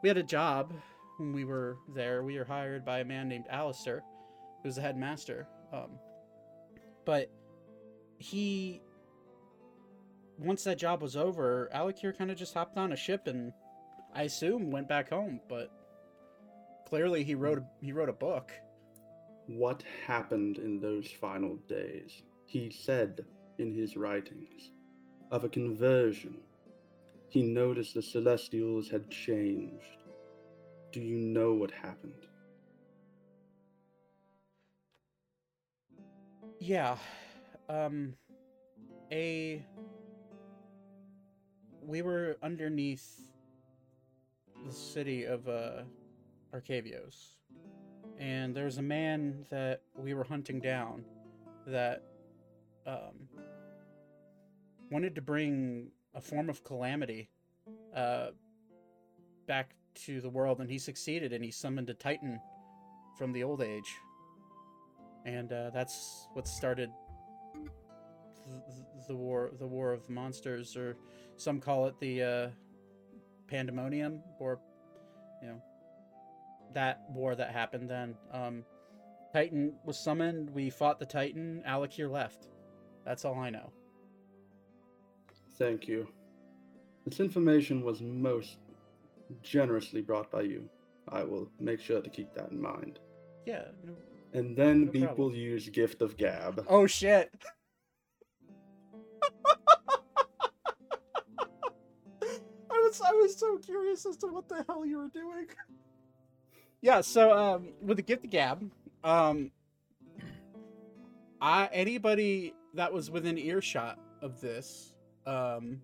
we 0.01 0.09
had 0.09 0.17
a 0.17 0.23
job 0.23 0.73
when 1.17 1.33
we 1.33 1.45
were 1.45 1.77
there. 1.93 2.23
We 2.23 2.37
were 2.37 2.45
hired 2.45 2.85
by 2.85 2.99
a 2.99 3.05
man 3.05 3.27
named 3.27 3.45
Alistair, 3.49 4.03
who 4.61 4.69
was 4.69 4.75
the 4.75 4.81
headmaster. 4.81 5.47
Um, 5.73 5.99
but 7.05 7.29
he, 8.17 8.81
once 10.37 10.63
that 10.63 10.77
job 10.77 11.01
was 11.01 11.15
over, 11.15 11.69
Alakir 11.73 12.17
kind 12.17 12.31
of 12.31 12.37
just 12.37 12.53
hopped 12.53 12.77
on 12.77 12.93
a 12.93 12.97
ship 12.97 13.27
and 13.27 13.51
I 14.13 14.23
assume 14.23 14.71
went 14.71 14.87
back 14.87 15.09
home. 15.09 15.41
But 15.49 15.71
clearly, 16.87 17.23
he 17.23 17.35
wrote 17.35 17.63
he 17.81 17.91
wrote 17.91 18.09
a 18.09 18.13
book. 18.13 18.51
What 19.47 19.83
happened 20.07 20.57
in 20.57 20.79
those 20.79 21.07
final 21.07 21.57
days? 21.67 22.23
he 22.45 22.69
said 22.69 23.25
in 23.57 23.73
his 23.73 23.97
writings 23.97 24.71
of 25.31 25.43
a 25.43 25.49
conversion. 25.49 26.37
He 27.29 27.41
noticed 27.41 27.95
the 27.95 28.01
Celestials 28.01 28.89
had 28.89 29.09
changed. 29.09 29.97
Do 30.95 31.01
you 31.01 31.17
know 31.17 31.53
what 31.53 31.72
happened? 31.72 32.26
Yeah. 36.57 36.95
Um 37.67 38.13
a 39.11 39.61
we 41.81 42.01
were 42.01 42.38
underneath 42.41 43.19
the 44.65 44.72
city 44.72 45.26
of 45.26 45.49
uh 45.49 45.81
Arcavios. 46.53 47.35
And 48.17 48.55
there 48.55 48.63
was 48.63 48.77
a 48.77 48.81
man 48.81 49.45
that 49.49 49.81
we 49.97 50.13
were 50.13 50.23
hunting 50.23 50.61
down 50.61 51.03
that 51.67 52.03
um 52.88 53.27
wanted 54.89 55.13
to 55.15 55.22
bring 55.22 55.91
a 56.13 56.22
form 56.22 56.49
of 56.49 56.63
calamity 56.63 57.27
uh 57.93 58.27
back 59.45 59.76
to 59.95 60.22
the 60.22 60.30
world 60.30 60.59
and 60.59 60.69
he 60.69 60.77
succeeded 60.77 61.34
and 61.34 61.43
he 61.43 61.51
summoned 61.51 61.89
a 61.89 61.93
titan 61.93 62.39
from 63.17 63.31
the 63.31 63.43
old 63.43 63.61
age. 63.61 63.95
And 65.26 65.51
uh, 65.51 65.72
that's 65.72 66.27
what 66.34 66.47
started 66.47 66.91
the, 69.07 69.15
war 69.15 69.51
the 69.59 69.65
war 69.65 69.91
of 69.91 70.05
the 70.05 70.13
monsters 70.13 70.76
or 70.76 70.97
some 71.35 71.59
call 71.59 71.88
it 71.88 71.99
the 71.99 72.23
uh, 72.23 72.49
pandemonium 73.47 74.22
or 74.39 74.59
you 75.41 75.47
know 75.49 75.61
that 76.73 77.01
war 77.09 77.35
that 77.35 77.51
happened 77.51 77.89
then. 77.89 78.15
Um, 78.31 78.63
titan 79.34 79.73
was 79.84 79.97
summoned 79.97 80.49
we 80.51 80.69
fought 80.69 80.99
the 80.99 81.05
titan 81.05 81.63
alakir 81.67 82.09
left. 82.09 82.47
That's 83.05 83.26
all 83.26 83.39
i 83.39 83.49
know. 83.49 83.72
Thank 85.57 85.88
you. 85.88 86.07
This 87.05 87.19
information 87.19 87.84
was 87.84 88.01
most 88.01 88.57
generously 89.41 90.02
brought 90.02 90.31
by 90.31 90.41
you. 90.41 90.69
I 91.10 91.23
will 91.23 91.49
make 91.60 91.80
sure 91.80 92.02
to 92.02 92.10
keep 92.10 92.34
that 92.34 92.52
in 92.52 92.61
mind. 92.61 92.99
yeah 93.45 93.65
no- 93.84 93.95
And 94.34 94.56
then 94.57 94.85
No 94.85 94.91
Beep 94.91 95.03
problem. 95.06 95.30
will 95.31 95.35
use 95.35 95.69
Gift 95.69 96.02
of 96.02 96.18
Gab. 96.18 96.65
oh 96.68 96.88
shit 96.88 97.31
I 102.72 102.80
was 102.88 103.02
I 103.02 103.11
was 103.14 103.38
so 103.38 103.57
curious 103.57 104.06
as 104.06 104.18
to 104.18 104.27
what 104.27 104.47
the 104.49 104.64
hell 104.68 104.85
you 104.85 104.97
were 104.99 105.10
doing. 105.10 105.47
Yeah, 106.81 107.02
so 107.02 107.35
um 107.38 107.69
with 107.81 107.97
the 107.97 108.03
gift 108.03 108.26
of 108.26 108.30
gab, 108.31 108.69
um 109.03 109.52
I 111.41 111.69
anybody 111.72 112.53
that 112.73 112.91
was 112.91 113.10
within 113.11 113.38
earshot 113.38 113.99
of 114.22 114.41
this 114.41 114.93
um 115.26 115.81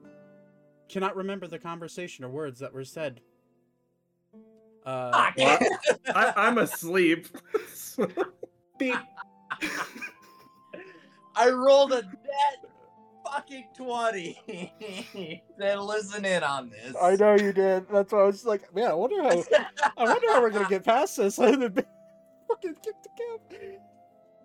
cannot 0.89 1.15
remember 1.15 1.47
the 1.47 1.59
conversation 1.59 2.26
or 2.26 2.30
words 2.30 2.59
that 2.59 2.73
were 2.73 2.84
said. 2.85 3.22
Uh 4.85 5.31
Well, 5.37 5.59
I, 6.15 6.33
I'm 6.35 6.57
asleep. 6.57 7.27
beep. 8.79 8.97
I 11.35 11.49
rolled 11.49 11.93
a 11.93 12.01
dead 12.01 12.71
fucking 13.25 13.67
20 13.77 15.41
to 15.59 15.81
listen 15.81 16.25
in 16.25 16.43
on 16.43 16.69
this. 16.69 16.95
I 17.01 17.15
know 17.15 17.35
you 17.35 17.53
did. 17.53 17.87
That's 17.89 18.11
why 18.11 18.19
I 18.21 18.25
was 18.25 18.45
like, 18.45 18.73
man, 18.75 18.87
I 18.91 18.93
wonder 18.93 19.21
how 19.21 19.43
I 19.97 20.03
wonder 20.03 20.27
how 20.29 20.41
we're 20.41 20.49
gonna 20.49 20.67
get 20.67 20.83
past 20.83 21.17
this. 21.17 21.37
I 21.39 21.51
haven't 21.51 21.75
been 21.75 21.85
fucking 22.47 22.75
kicked 22.83 23.03
the 23.03 23.09
cap. 23.17 23.61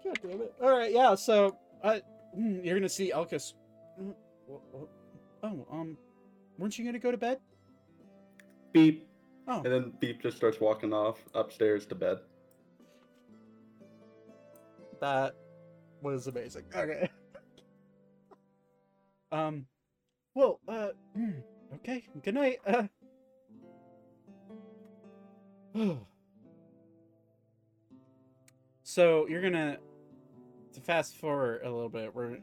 God 0.04 0.18
damn 0.22 0.40
it. 0.42 0.54
Alright, 0.62 0.92
yeah, 0.92 1.14
so 1.14 1.56
uh, 1.82 1.98
mm, 2.38 2.64
you're 2.64 2.76
gonna 2.76 2.88
see 2.88 3.10
Elkis. 3.10 3.54
Mm, 4.00 4.14
wh- 4.48 4.76
wh- 4.76 4.84
Oh, 5.42 5.66
um, 5.70 5.96
weren't 6.58 6.76
you 6.78 6.84
gonna 6.84 6.98
go 6.98 7.10
to 7.10 7.16
bed? 7.16 7.38
Beep. 8.72 9.06
Oh. 9.48 9.62
And 9.62 9.72
then 9.72 9.92
Beep 10.00 10.20
just 10.22 10.36
starts 10.36 10.60
walking 10.60 10.92
off 10.92 11.18
upstairs 11.34 11.86
to 11.86 11.94
bed. 11.94 12.18
That 15.00 15.34
was 16.02 16.26
amazing. 16.26 16.64
Okay. 16.74 17.08
um, 19.32 19.66
well, 20.34 20.60
uh, 20.66 20.88
mm, 21.16 21.42
okay. 21.76 22.02
Good 22.22 22.34
night. 22.34 22.58
Uh. 22.66 22.84
so 28.82 29.28
you're 29.28 29.42
gonna 29.42 29.78
to 30.72 30.80
fast 30.80 31.16
forward 31.16 31.60
a 31.62 31.70
little 31.70 31.88
bit. 31.88 32.14
We're 32.14 32.38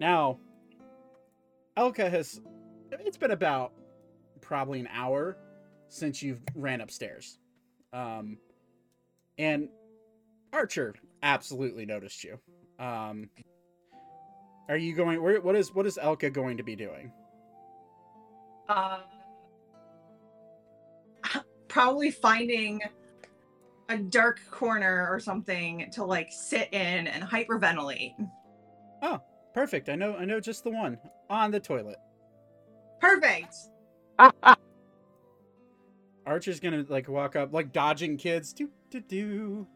now. 0.00 0.38
Elka 1.76 2.10
has. 2.10 2.40
It's 2.90 3.16
been 3.16 3.30
about 3.30 3.72
probably 4.40 4.80
an 4.80 4.88
hour 4.92 5.36
since 5.88 6.22
you've 6.22 6.42
ran 6.54 6.80
upstairs, 6.80 7.38
um, 7.92 8.38
and 9.38 9.68
Archer 10.52 10.94
absolutely 11.22 11.86
noticed 11.86 12.24
you. 12.24 12.38
Um, 12.78 13.28
are 14.68 14.76
you 14.76 14.94
going? 14.94 15.22
Where? 15.22 15.40
What 15.40 15.56
is? 15.56 15.74
What 15.74 15.86
is 15.86 15.98
Elka 16.00 16.32
going 16.32 16.56
to 16.58 16.62
be 16.62 16.76
doing? 16.76 17.10
Uh, 18.68 18.98
probably 21.68 22.10
finding 22.10 22.80
a 23.88 23.96
dark 23.96 24.40
corner 24.50 25.08
or 25.10 25.18
something 25.18 25.90
to 25.92 26.04
like 26.04 26.28
sit 26.30 26.68
in 26.72 27.06
and 27.06 27.24
hyperventilate. 27.24 28.14
Oh, 29.02 29.20
perfect. 29.54 29.88
I 29.88 29.94
know. 29.94 30.14
I 30.16 30.24
know 30.24 30.40
just 30.40 30.64
the 30.64 30.70
one 30.70 30.98
on 31.30 31.50
the 31.50 31.60
toilet. 31.60 31.96
Perfect. 33.00 33.54
Archer's 36.28 36.60
gonna 36.60 36.84
like 36.88 37.08
walk 37.08 37.36
up, 37.36 37.54
like 37.54 37.72
dodging 37.72 38.18
kids. 38.18 38.52
Do 38.52 38.68
do 38.90 39.00
do. 39.00 39.66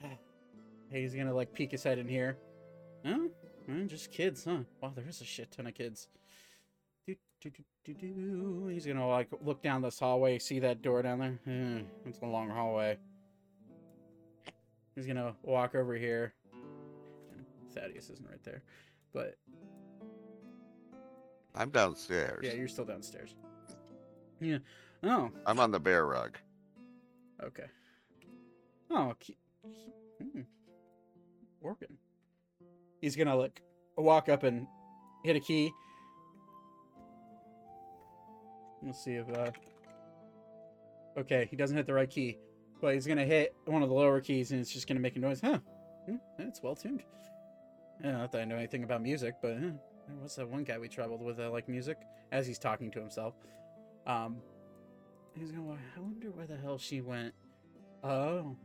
He's 0.92 1.12
gonna 1.12 1.34
like 1.34 1.52
peek 1.52 1.72
his 1.72 1.82
head 1.82 1.98
in 1.98 2.06
here. 2.06 2.38
Huh? 3.04 3.18
eh, 3.68 3.84
just 3.86 4.12
kids, 4.12 4.44
huh? 4.44 4.58
Wow, 4.80 4.92
there 4.94 5.04
is 5.08 5.20
a 5.20 5.24
shit 5.24 5.50
ton 5.50 5.66
of 5.66 5.74
kids. 5.74 6.06
Do, 7.04 7.16
do, 7.40 7.50
do, 7.50 7.64
do, 7.84 7.94
do. 7.94 8.66
He's 8.68 8.86
gonna 8.86 9.08
like 9.08 9.28
look 9.44 9.60
down 9.60 9.82
this 9.82 9.98
hallway, 9.98 10.38
see 10.38 10.60
that 10.60 10.82
door 10.82 11.02
down 11.02 11.18
there. 11.18 11.40
Hmm, 11.44 11.80
it's 12.06 12.20
a 12.22 12.26
long 12.26 12.48
hallway. 12.48 12.96
He's 14.94 15.06
gonna 15.06 15.34
walk 15.42 15.74
over 15.74 15.94
here. 15.94 16.32
Thaddeus 17.74 18.08
isn't 18.10 18.28
right 18.28 18.42
there, 18.44 18.62
but 19.12 19.34
I'm 21.56 21.70
downstairs. 21.70 22.44
yeah, 22.44 22.52
you're 22.52 22.68
still 22.68 22.84
downstairs. 22.84 23.34
Yeah. 24.40 24.58
Oh, 25.02 25.30
I'm 25.46 25.60
on 25.60 25.70
the 25.70 25.80
bear 25.80 26.06
rug. 26.06 26.36
Okay. 27.42 27.66
Oh, 28.90 29.14
ke- 29.20 29.36
hmm. 30.20 30.42
organ. 31.60 31.96
He's 33.00 33.16
gonna 33.16 33.36
like 33.36 33.62
walk 33.96 34.28
up 34.28 34.42
and 34.42 34.66
hit 35.24 35.36
a 35.36 35.40
key. 35.40 35.70
Let's 38.82 39.02
see 39.02 39.14
if 39.14 39.28
uh. 39.30 39.50
Okay, 41.18 41.46
he 41.50 41.56
doesn't 41.56 41.76
hit 41.76 41.86
the 41.86 41.94
right 41.94 42.08
key, 42.08 42.38
but 42.80 42.94
he's 42.94 43.06
gonna 43.06 43.24
hit 43.24 43.54
one 43.66 43.82
of 43.82 43.88
the 43.88 43.94
lower 43.94 44.20
keys 44.20 44.52
and 44.52 44.60
it's 44.60 44.72
just 44.72 44.86
gonna 44.86 45.00
make 45.00 45.16
a 45.16 45.18
noise. 45.18 45.40
Huh? 45.40 45.58
Hmm, 46.06 46.16
it's 46.38 46.62
well 46.62 46.74
tuned. 46.74 47.02
Yeah, 48.02 48.12
not 48.12 48.32
that 48.32 48.42
I 48.42 48.44
know 48.44 48.56
anything 48.56 48.84
about 48.84 49.02
music, 49.02 49.34
but 49.42 49.56
huh, 49.58 49.70
what's 50.20 50.36
that 50.36 50.48
one 50.48 50.64
guy 50.64 50.78
we 50.78 50.88
traveled 50.88 51.22
with 51.22 51.36
that 51.38 51.52
like 51.52 51.68
music? 51.68 51.98
As 52.32 52.46
he's 52.46 52.58
talking 52.58 52.90
to 52.92 53.00
himself. 53.00 53.34
Um, 54.10 54.36
he's 55.34 55.52
gonna. 55.52 55.78
I 55.96 56.00
wonder 56.00 56.30
where 56.30 56.46
the 56.46 56.56
hell 56.56 56.78
she 56.78 57.00
went. 57.00 57.32
Oh, 58.02 58.56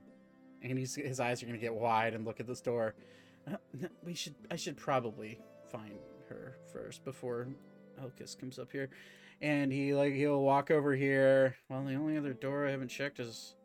and 0.63 0.79
he's 0.79 0.95
his 0.95 1.19
eyes 1.19 1.43
are 1.43 1.45
gonna 1.45 1.57
get 1.59 1.73
wide 1.73 2.13
and 2.15 2.25
look 2.25 2.39
at 2.39 2.47
this 2.47 2.61
door. 2.61 2.95
We 4.03 4.15
should. 4.15 4.33
I 4.49 4.55
should 4.55 4.75
probably 4.75 5.39
find 5.71 5.99
her 6.29 6.57
first 6.73 7.05
before 7.05 7.47
Elkis 8.01 8.37
comes 8.37 8.57
up 8.57 8.71
here. 8.71 8.89
And 9.41 9.71
he 9.71 9.93
like 9.93 10.13
he'll 10.13 10.41
walk 10.41 10.71
over 10.71 10.95
here. 10.95 11.55
Well, 11.69 11.83
the 11.85 11.93
only 11.93 12.17
other 12.17 12.33
door 12.33 12.67
I 12.67 12.71
haven't 12.71 12.87
checked 12.87 13.19
is. 13.19 13.55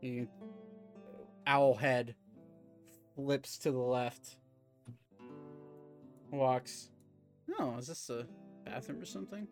He, 0.00 0.26
owl 1.46 1.74
head 1.74 2.16
flips 3.14 3.58
to 3.58 3.70
the 3.70 3.78
left. 3.78 4.36
Walks. 6.32 6.90
Oh, 7.58 7.76
is 7.78 7.86
this 7.86 8.10
a 8.10 8.26
bathroom 8.64 9.00
or 9.00 9.06
something? 9.06 9.46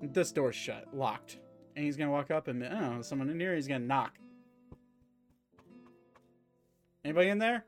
This 0.00 0.32
door's 0.32 0.56
shut, 0.56 0.88
locked. 0.92 1.38
And 1.76 1.84
he's 1.84 1.96
gonna 1.96 2.10
walk 2.10 2.30
up 2.30 2.48
and 2.48 2.62
oh, 2.62 3.02
someone 3.02 3.30
in 3.30 3.38
here. 3.38 3.54
He's 3.54 3.68
gonna 3.68 3.84
knock. 3.84 4.18
Anybody 7.04 7.28
in 7.28 7.38
there? 7.38 7.64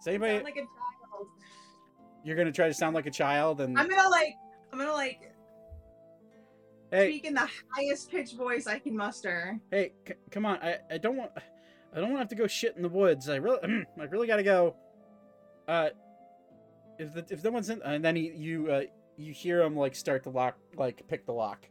Is 0.00 0.06
anybody? 0.06 0.34
Sound 0.34 0.44
like 0.44 0.56
a 0.56 0.60
child. 0.60 1.26
You're 2.24 2.36
gonna 2.36 2.52
try 2.52 2.68
to 2.68 2.74
sound 2.74 2.94
like 2.94 3.06
a 3.06 3.10
child, 3.10 3.60
and 3.60 3.78
I'm 3.78 3.88
gonna 3.88 4.08
like. 4.08 4.34
I'm 4.72 4.78
gonna 4.78 4.92
like. 4.92 5.32
Hey. 6.90 7.08
speak 7.08 7.24
in 7.24 7.34
the 7.34 7.48
highest 7.74 8.10
pitched 8.10 8.36
voice 8.36 8.66
I 8.66 8.78
can 8.78 8.94
muster. 8.94 9.58
Hey, 9.70 9.92
c- 10.06 10.14
come 10.30 10.44
on. 10.44 10.58
I, 10.58 10.78
I 10.90 10.98
don't 10.98 11.16
want 11.16 11.30
I 11.94 12.00
don't 12.00 12.10
want 12.10 12.16
to 12.16 12.18
have 12.18 12.28
to 12.28 12.34
go 12.34 12.46
shit 12.46 12.76
in 12.76 12.82
the 12.82 12.88
woods. 12.88 13.28
I 13.28 13.36
really 13.36 13.84
I 14.00 14.04
really 14.04 14.26
got 14.26 14.36
to 14.36 14.42
go. 14.42 14.76
Uh 15.66 15.90
if 17.02 17.14
the, 17.14 17.26
if 17.30 17.44
no 17.44 17.50
one's 17.50 17.70
in 17.70 17.82
and 17.82 18.04
then 18.04 18.16
he, 18.16 18.32
you 18.32 18.70
uh 18.70 18.82
you 19.16 19.32
hear 19.32 19.60
him 19.60 19.76
like 19.76 19.94
start 19.94 20.22
to 20.24 20.30
lock 20.30 20.56
like 20.76 21.06
pick 21.08 21.26
the 21.26 21.32
lock. 21.32 21.68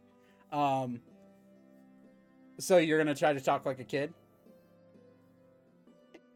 Um 0.51 1.01
so 2.59 2.77
you're 2.77 3.03
going 3.03 3.13
to 3.13 3.19
try 3.19 3.33
to 3.33 3.41
talk 3.41 3.65
like 3.65 3.79
a 3.79 3.83
kid? 3.83 4.13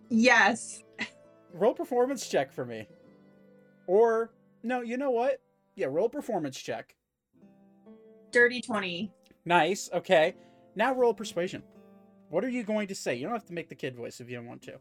Yes. 0.09 0.83
Roll 1.53 1.73
performance 1.73 2.27
check 2.27 2.51
for 2.51 2.65
me. 2.65 2.87
Or 3.87 4.31
no, 4.63 4.81
you 4.81 4.97
know 4.97 5.11
what? 5.11 5.39
Yeah, 5.75 5.87
roll 5.89 6.09
performance 6.09 6.57
check. 6.57 6.95
Dirty 8.31 8.61
20. 8.61 9.11
Nice. 9.45 9.89
Okay. 9.93 10.33
Now 10.75 10.95
roll 10.95 11.13
persuasion. 11.13 11.61
What 12.29 12.43
are 12.43 12.49
you 12.49 12.63
going 12.63 12.87
to 12.87 12.95
say? 12.95 13.15
You 13.15 13.23
don't 13.23 13.33
have 13.33 13.45
to 13.45 13.53
make 13.53 13.69
the 13.69 13.75
kid 13.75 13.95
voice 13.95 14.19
if 14.19 14.29
you 14.29 14.37
don't 14.37 14.47
want 14.47 14.63
to. 14.63 14.79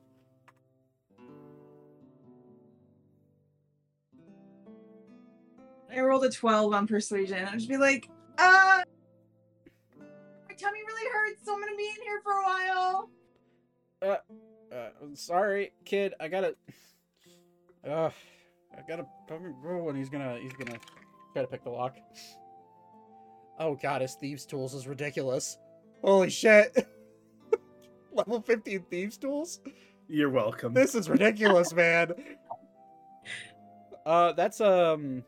I 5.97 6.01
rolled 6.01 6.25
a 6.25 6.31
12 6.31 6.73
on 6.73 6.87
persuasion. 6.87 7.45
I'd 7.47 7.55
just 7.55 7.69
be 7.69 7.77
like, 7.77 8.09
uh, 8.39 8.83
my 10.49 10.55
tummy 10.57 10.81
really 10.87 11.11
hurts, 11.13 11.45
so 11.45 11.55
I'm 11.55 11.61
gonna 11.61 11.77
be 11.77 11.87
in 11.87 12.03
here 12.03 12.21
for 12.23 12.33
a 12.33 12.43
while. 12.43 13.11
Uh, 14.03 14.17
I'm 15.03 15.15
sorry, 15.15 15.73
kid. 15.85 16.15
I 16.21 16.29
gotta. 16.29 16.57
Uh, 17.87 18.11
I 18.77 18.81
gotta. 18.89 19.07
Oh, 19.31 19.89
and 19.89 19.97
he's 19.97 20.11
gonna. 20.11 20.39
He's 20.41 20.53
gonna 20.53 20.79
try 21.33 21.43
to 21.43 21.49
pick 21.49 21.63
the 21.65 21.71
lock. 21.71 21.97
Oh 23.59 23.77
god, 23.77 24.03
his 24.03 24.15
thieves' 24.15 24.47
tools 24.47 24.75
is 24.75 24.87
ridiculous. 24.87 25.59
Holy 26.03 26.29
shit! 26.29 26.89
Level 28.13 28.41
15 28.41 28.85
thieves' 28.91 29.17
tools. 29.17 29.61
You're 30.09 30.31
welcome. 30.31 30.75
This 30.75 30.95
is 30.95 31.09
ridiculous, 31.09 31.73
man. 31.73 32.13
Uh, 34.07 34.33
that's 34.33 34.61
um. 34.61 35.25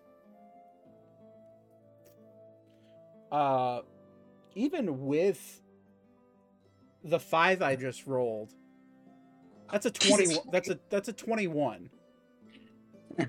Uh, 3.30 3.80
even 4.54 5.06
with 5.06 5.60
the 7.04 7.18
five 7.18 7.62
I 7.62 7.76
just 7.76 8.06
rolled, 8.06 8.54
that's 9.70 9.86
a 9.86 9.90
twenty. 9.90 10.36
That's 10.50 10.68
a 10.70 10.78
that's 10.90 11.08
a 11.08 11.12
twenty-one. 11.12 11.90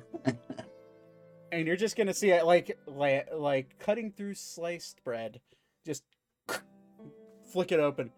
and 1.51 1.67
you're 1.67 1.75
just 1.75 1.95
gonna 1.95 2.13
see 2.13 2.31
it 2.31 2.45
like 2.45 2.77
like 2.85 3.29
like 3.33 3.77
cutting 3.79 4.11
through 4.11 4.35
sliced 4.35 5.03
bread, 5.03 5.39
just 5.85 6.03
flick 7.51 7.71
it 7.71 7.79
open. 7.79 8.11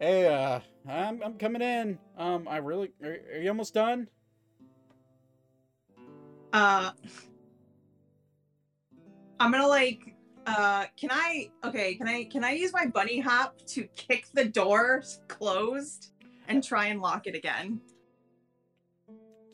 Hey, 0.00 0.26
uh, 0.26 0.60
I'm 0.88 1.22
I'm 1.22 1.34
coming 1.34 1.62
in. 1.62 1.98
Um, 2.18 2.48
I 2.48 2.56
really 2.56 2.92
are, 3.02 3.16
are 3.34 3.38
you 3.38 3.48
almost 3.48 3.74
done? 3.74 4.08
Uh, 6.52 6.90
I'm 9.40 9.50
gonna 9.50 9.66
like, 9.66 10.11
uh, 10.46 10.86
can 10.96 11.10
I? 11.10 11.50
Okay, 11.64 11.94
can 11.94 12.08
I? 12.08 12.24
Can 12.24 12.44
I 12.44 12.52
use 12.52 12.72
my 12.72 12.86
bunny 12.86 13.20
hop 13.20 13.58
to 13.68 13.84
kick 13.96 14.26
the 14.34 14.44
door 14.44 15.02
closed 15.28 16.12
and 16.48 16.62
try 16.62 16.86
and 16.86 17.00
lock 17.00 17.26
it 17.26 17.34
again? 17.34 17.80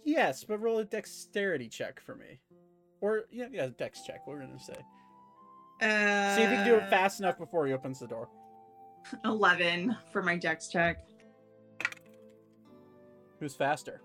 Yes, 0.04 0.44
but 0.44 0.60
roll 0.60 0.78
a 0.78 0.84
dexterity 0.84 1.68
check 1.68 2.00
for 2.00 2.14
me, 2.14 2.40
or 3.00 3.24
yeah, 3.30 3.46
yeah, 3.52 3.68
dex 3.76 4.02
check. 4.06 4.26
What 4.26 4.36
we're 4.36 4.42
gonna 4.46 4.58
say. 4.58 4.76
Uh, 5.80 6.34
See 6.36 6.42
if 6.42 6.50
you 6.50 6.56
can 6.56 6.66
do 6.66 6.74
it 6.76 6.88
fast 6.90 7.20
enough 7.20 7.38
before 7.38 7.66
he 7.66 7.72
opens 7.72 8.00
the 8.00 8.06
door. 8.06 8.28
Eleven 9.24 9.96
for 10.12 10.22
my 10.22 10.36
dex 10.36 10.68
check. 10.68 11.04
Who's 13.38 13.54
faster? 13.54 14.00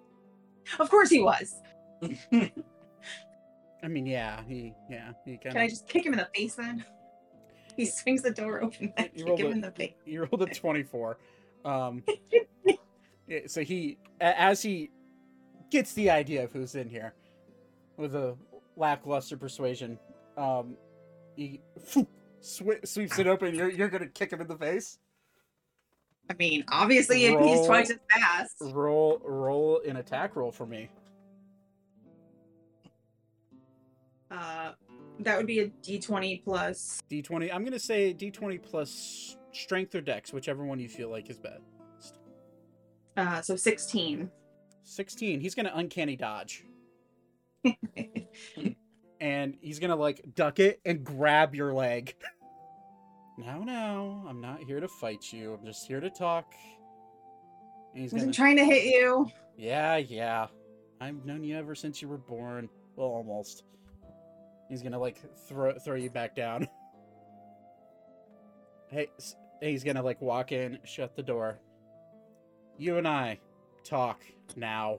Of 0.79 0.89
course 0.89 1.09
he 1.09 1.21
was. 1.21 1.55
I 3.83 3.87
mean, 3.89 4.05
yeah, 4.05 4.41
he, 4.47 4.73
yeah, 4.89 5.11
he 5.25 5.31
kind 5.37 5.53
Can 5.55 5.57
I 5.57 5.67
just 5.67 5.87
kick 5.87 6.05
him 6.05 6.13
in 6.13 6.19
the 6.19 6.29
face 6.35 6.55
then? 6.55 6.83
He 7.75 7.87
swings 7.87 8.21
the 8.21 8.29
door 8.29 8.63
open. 8.63 8.93
I 8.99 9.09
You 9.15 9.23
kick 9.23 9.27
rolled 9.27 9.39
him 9.39 9.47
a- 9.47 9.51
in 9.51 9.61
the 9.61 9.71
face. 9.71 9.93
You 10.05 10.25
rolled 10.31 10.43
a 10.43 10.45
twenty-four. 10.53 11.17
Um, 11.65 12.03
so 13.47 13.61
he, 13.61 13.97
as 14.21 14.61
he 14.61 14.91
gets 15.71 15.93
the 15.93 16.11
idea 16.11 16.43
of 16.43 16.51
who's 16.51 16.75
in 16.75 16.87
here, 16.87 17.15
with 17.97 18.13
a 18.13 18.35
lackluster 18.75 19.37
persuasion, 19.37 19.97
um, 20.37 20.77
he 21.35 21.61
phew, 21.83 22.05
swi 22.43 22.87
sweeps 22.87 23.17
it 23.17 23.25
open. 23.25 23.55
You're 23.55 23.71
you're 23.71 23.89
gonna 23.89 24.05
kick 24.05 24.31
him 24.31 24.39
in 24.39 24.47
the 24.47 24.57
face. 24.57 24.99
I 26.29 26.35
mean, 26.35 26.63
obviously, 26.69 27.25
if 27.25 27.39
he's 27.39 27.57
Roll. 27.57 27.65
twice 27.65 27.89
as 27.89 27.97
fast. 28.11 28.55
Roll 28.61 29.19
roll 29.25 29.81
an 29.87 29.95
attack 29.97 30.35
roll 30.35 30.51
for 30.51 30.67
me. 30.67 30.89
Uh, 34.33 34.71
that 35.19 35.37
would 35.37 35.45
be 35.47 35.59
a 35.59 35.67
d20 35.67 36.43
plus. 36.43 37.01
D20. 37.09 37.53
I'm 37.53 37.63
gonna 37.63 37.79
say 37.79 38.13
D20 38.13 38.61
plus 38.61 39.37
strength 39.51 39.93
or 39.93 40.01
dex, 40.01 40.33
whichever 40.33 40.65
one 40.65 40.79
you 40.79 40.89
feel 40.89 41.09
like 41.09 41.29
is 41.29 41.37
best. 41.37 42.19
Uh, 43.15 43.41
so 43.41 43.55
16. 43.55 44.29
16. 44.83 45.39
He's 45.39 45.53
gonna 45.53 45.71
uncanny 45.75 46.15
dodge. 46.15 46.65
and 49.21 49.55
he's 49.61 49.79
gonna 49.79 49.95
like 49.95 50.23
duck 50.35 50.59
it 50.59 50.81
and 50.85 51.03
grab 51.03 51.55
your 51.55 51.73
leg. 51.73 52.15
No, 53.35 53.63
no, 53.63 54.23
I'm 54.29 54.39
not 54.39 54.61
here 54.61 54.79
to 54.79 54.87
fight 54.87 55.33
you. 55.33 55.55
I'm 55.55 55.65
just 55.65 55.87
here 55.87 55.99
to 55.99 56.11
talk. 56.11 56.53
And 57.93 58.03
he's 58.03 58.13
gonna. 58.13 58.31
trying 58.31 58.57
to 58.57 58.63
hit 58.63 58.83
you. 58.83 59.27
Yeah, 59.57 59.97
yeah. 59.97 60.45
I've 61.01 61.25
known 61.25 61.43
you 61.43 61.57
ever 61.57 61.73
since 61.73 61.99
you 61.99 62.07
were 62.07 62.19
born. 62.19 62.69
Well, 62.95 63.07
almost. 63.07 63.63
He's 64.73 64.81
gonna 64.81 64.97
like 64.97 65.21
throw 65.47 65.77
throw 65.77 65.93
you 65.93 66.09
back 66.09 66.35
down. 66.35 66.67
hey, 68.87 69.07
he's 69.61 69.83
gonna 69.83 70.01
like 70.01 70.19
walk 70.19 70.51
in, 70.51 70.79
shut 70.83 71.15
the 71.15 71.21
door. 71.21 71.59
You 72.79 72.97
and 72.97 73.07
I 73.07 73.37
talk 73.83 74.23
now. 74.55 74.97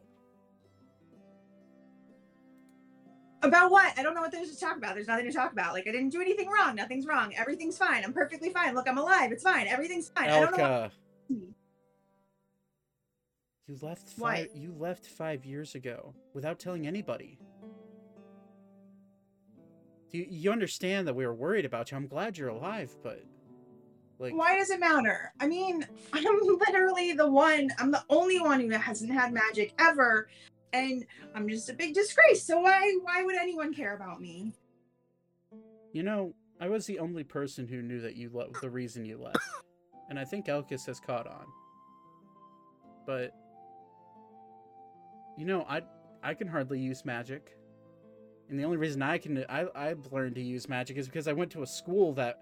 About 3.42 3.72
what? 3.72 3.98
I 3.98 4.04
don't 4.04 4.14
know 4.14 4.20
what 4.20 4.30
there's 4.30 4.52
to 4.52 4.60
talk 4.60 4.76
about. 4.76 4.94
There's 4.94 5.08
nothing 5.08 5.26
to 5.26 5.32
talk 5.32 5.50
about. 5.50 5.72
Like 5.72 5.88
I 5.88 5.90
didn't 5.90 6.10
do 6.10 6.20
anything 6.20 6.48
wrong. 6.48 6.76
Nothing's 6.76 7.04
wrong. 7.04 7.34
Everything's 7.36 7.76
fine. 7.76 8.04
I'm 8.04 8.12
perfectly 8.12 8.50
fine. 8.50 8.76
Look, 8.76 8.88
I'm 8.88 8.98
alive. 8.98 9.32
It's 9.32 9.42
fine. 9.42 9.66
Everything's 9.66 10.08
fine. 10.10 10.30
I 10.30 10.38
don't 10.38 10.56
know. 10.56 10.62
What... 10.62 10.92
Elka, 11.32 11.52
you 13.66 13.78
left 13.82 14.12
What? 14.18 14.36
five. 14.36 14.50
You 14.54 14.72
left 14.78 15.08
five 15.08 15.44
years 15.44 15.74
ago 15.74 16.14
without 16.32 16.60
telling 16.60 16.86
anybody. 16.86 17.40
Do 20.14 20.20
you, 20.20 20.26
you 20.30 20.52
understand 20.52 21.08
that 21.08 21.14
we 21.14 21.26
were 21.26 21.34
worried 21.34 21.64
about 21.64 21.90
you? 21.90 21.96
I'm 21.96 22.06
glad 22.06 22.38
you're 22.38 22.50
alive, 22.50 22.94
but 23.02 23.20
like, 24.20 24.32
Why 24.32 24.56
does 24.56 24.70
it 24.70 24.78
matter? 24.78 25.32
I 25.40 25.48
mean, 25.48 25.84
I'm 26.12 26.38
literally 26.60 27.14
the 27.14 27.28
one. 27.28 27.70
I'm 27.80 27.90
the 27.90 28.04
only 28.08 28.38
one 28.38 28.60
who 28.60 28.70
hasn't 28.70 29.10
had 29.10 29.32
magic 29.32 29.74
ever, 29.80 30.28
and 30.72 31.04
I'm 31.34 31.48
just 31.48 31.68
a 31.68 31.72
big 31.72 31.94
disgrace. 31.94 32.44
So 32.44 32.60
why 32.60 32.96
why 33.02 33.24
would 33.24 33.34
anyone 33.34 33.74
care 33.74 33.96
about 33.96 34.20
me? 34.20 34.52
You 35.92 36.04
know, 36.04 36.32
I 36.60 36.68
was 36.68 36.86
the 36.86 37.00
only 37.00 37.24
person 37.24 37.66
who 37.66 37.82
knew 37.82 38.00
that 38.00 38.14
you 38.14 38.30
left 38.32 38.60
the 38.60 38.70
reason 38.70 39.04
you 39.04 39.18
left. 39.18 39.38
And 40.10 40.16
I 40.16 40.24
think 40.24 40.46
Elkis 40.46 40.86
has 40.86 41.00
caught 41.00 41.26
on. 41.26 41.46
But 43.04 43.34
you 45.36 45.44
know, 45.44 45.66
I 45.68 45.82
I 46.22 46.34
can 46.34 46.46
hardly 46.46 46.78
use 46.78 47.04
magic. 47.04 47.56
And 48.48 48.58
the 48.58 48.64
only 48.64 48.76
reason 48.76 49.02
I 49.02 49.18
can 49.18 49.44
I 49.48 49.66
I've 49.74 50.12
learned 50.12 50.34
to 50.36 50.42
use 50.42 50.68
magic 50.68 50.96
is 50.96 51.06
because 51.06 51.28
I 51.28 51.32
went 51.32 51.50
to 51.52 51.62
a 51.62 51.66
school 51.66 52.12
that 52.14 52.40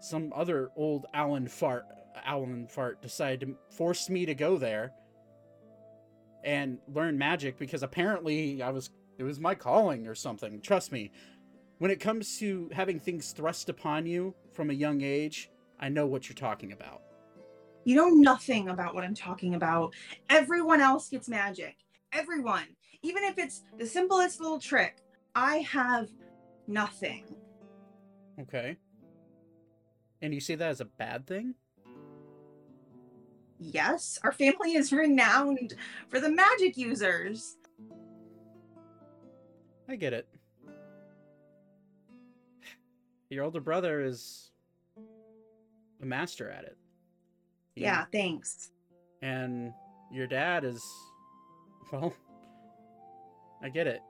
some 0.00 0.32
other 0.34 0.70
old 0.76 1.06
Alan 1.14 1.48
fart 1.48 1.84
Alan 2.24 2.66
fart 2.66 3.00
decided 3.02 3.40
to 3.40 3.56
force 3.76 4.08
me 4.08 4.26
to 4.26 4.34
go 4.34 4.56
there 4.56 4.92
and 6.44 6.78
learn 6.92 7.18
magic 7.18 7.58
because 7.58 7.82
apparently 7.82 8.62
I 8.62 8.70
was 8.70 8.90
it 9.18 9.24
was 9.24 9.40
my 9.40 9.54
calling 9.54 10.06
or 10.06 10.14
something. 10.14 10.60
Trust 10.60 10.92
me, 10.92 11.10
when 11.78 11.90
it 11.90 12.00
comes 12.00 12.38
to 12.38 12.70
having 12.72 12.98
things 12.98 13.32
thrust 13.32 13.68
upon 13.68 14.06
you 14.06 14.34
from 14.52 14.70
a 14.70 14.74
young 14.74 15.02
age, 15.02 15.50
I 15.80 15.88
know 15.88 16.06
what 16.06 16.28
you're 16.28 16.34
talking 16.36 16.72
about. 16.72 17.02
You 17.84 17.96
know 17.96 18.08
nothing 18.08 18.68
about 18.68 18.94
what 18.94 19.04
I'm 19.04 19.14
talking 19.14 19.54
about. 19.54 19.94
Everyone 20.28 20.80
else 20.80 21.08
gets 21.08 21.28
magic. 21.28 21.76
Everyone. 22.12 22.66
Even 23.02 23.24
if 23.24 23.38
it's 23.38 23.62
the 23.78 23.86
simplest 23.86 24.40
little 24.40 24.58
trick, 24.58 24.98
I 25.38 25.58
have 25.58 26.08
nothing. 26.66 27.22
Okay. 28.40 28.76
And 30.20 30.34
you 30.34 30.40
see 30.40 30.56
that 30.56 30.68
as 30.68 30.80
a 30.80 30.84
bad 30.84 31.28
thing? 31.28 31.54
Yes, 33.60 34.18
our 34.24 34.32
family 34.32 34.74
is 34.74 34.92
renowned 34.92 35.74
for 36.08 36.18
the 36.18 36.28
magic 36.28 36.76
users. 36.76 37.56
I 39.88 39.94
get 39.94 40.12
it. 40.12 40.28
Your 43.30 43.44
older 43.44 43.60
brother 43.60 44.00
is 44.00 44.50
a 46.02 46.04
master 46.04 46.50
at 46.50 46.64
it. 46.64 46.76
Yeah, 47.76 48.06
thanks. 48.10 48.72
And 49.22 49.72
your 50.10 50.26
dad 50.26 50.64
is 50.64 50.84
well, 51.92 52.12
I 53.62 53.68
get 53.68 53.86
it. 53.86 54.00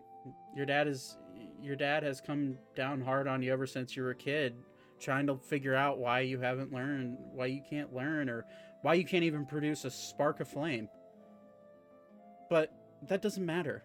Your 0.55 0.67
dad 0.67 0.89
is 0.89 1.17
your 1.61 1.77
dad 1.77 2.03
has 2.03 2.21
come 2.21 2.57
down 2.77 3.01
hard 3.01 3.27
on 3.27 3.43
you 3.43 3.53
ever 3.53 3.67
since 3.67 3.97
you 3.97 4.03
were 4.03 4.11
a 4.11 4.15
kid, 4.15 4.57
trying 5.01 5.27
to 5.27 5.37
figure 5.37 5.75
out 5.75 5.99
why 5.99 6.21
you 6.21 6.41
haven't 6.41 6.73
learned, 6.73 7.19
why 7.33 7.47
you 7.47 7.63
can't 7.69 7.93
learn 7.95 8.29
or 8.29 8.45
why 8.83 8.95
you 8.95 9.05
can't 9.05 9.25
even 9.25 9.45
produce 9.45 9.85
a 9.85 9.91
spark 9.91 10.41
of 10.41 10.49
flame. 10.49 10.89
But 12.49 12.73
that 13.09 13.23
doesn't 13.23 13.45
matter. 13.45 13.85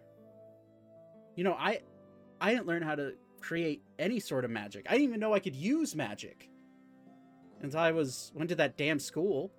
You 1.35 1.43
know, 1.43 1.53
I 1.53 1.81
I 2.39 2.51
didn't 2.51 2.67
learn 2.67 2.83
how 2.83 2.95
to 2.95 3.13
create 3.41 3.81
any 3.99 4.19
sort 4.19 4.45
of 4.45 4.51
magic. 4.51 4.85
I 4.87 4.93
didn't 4.93 5.09
even 5.09 5.19
know 5.19 5.33
I 5.33 5.39
could 5.39 5.55
use 5.55 5.95
magic 5.95 6.49
until 7.61 7.79
I 7.79 7.91
was 7.91 8.31
went 8.35 8.49
to 8.49 8.55
that 8.55 8.77
damn 8.77 8.99
school. 8.99 9.51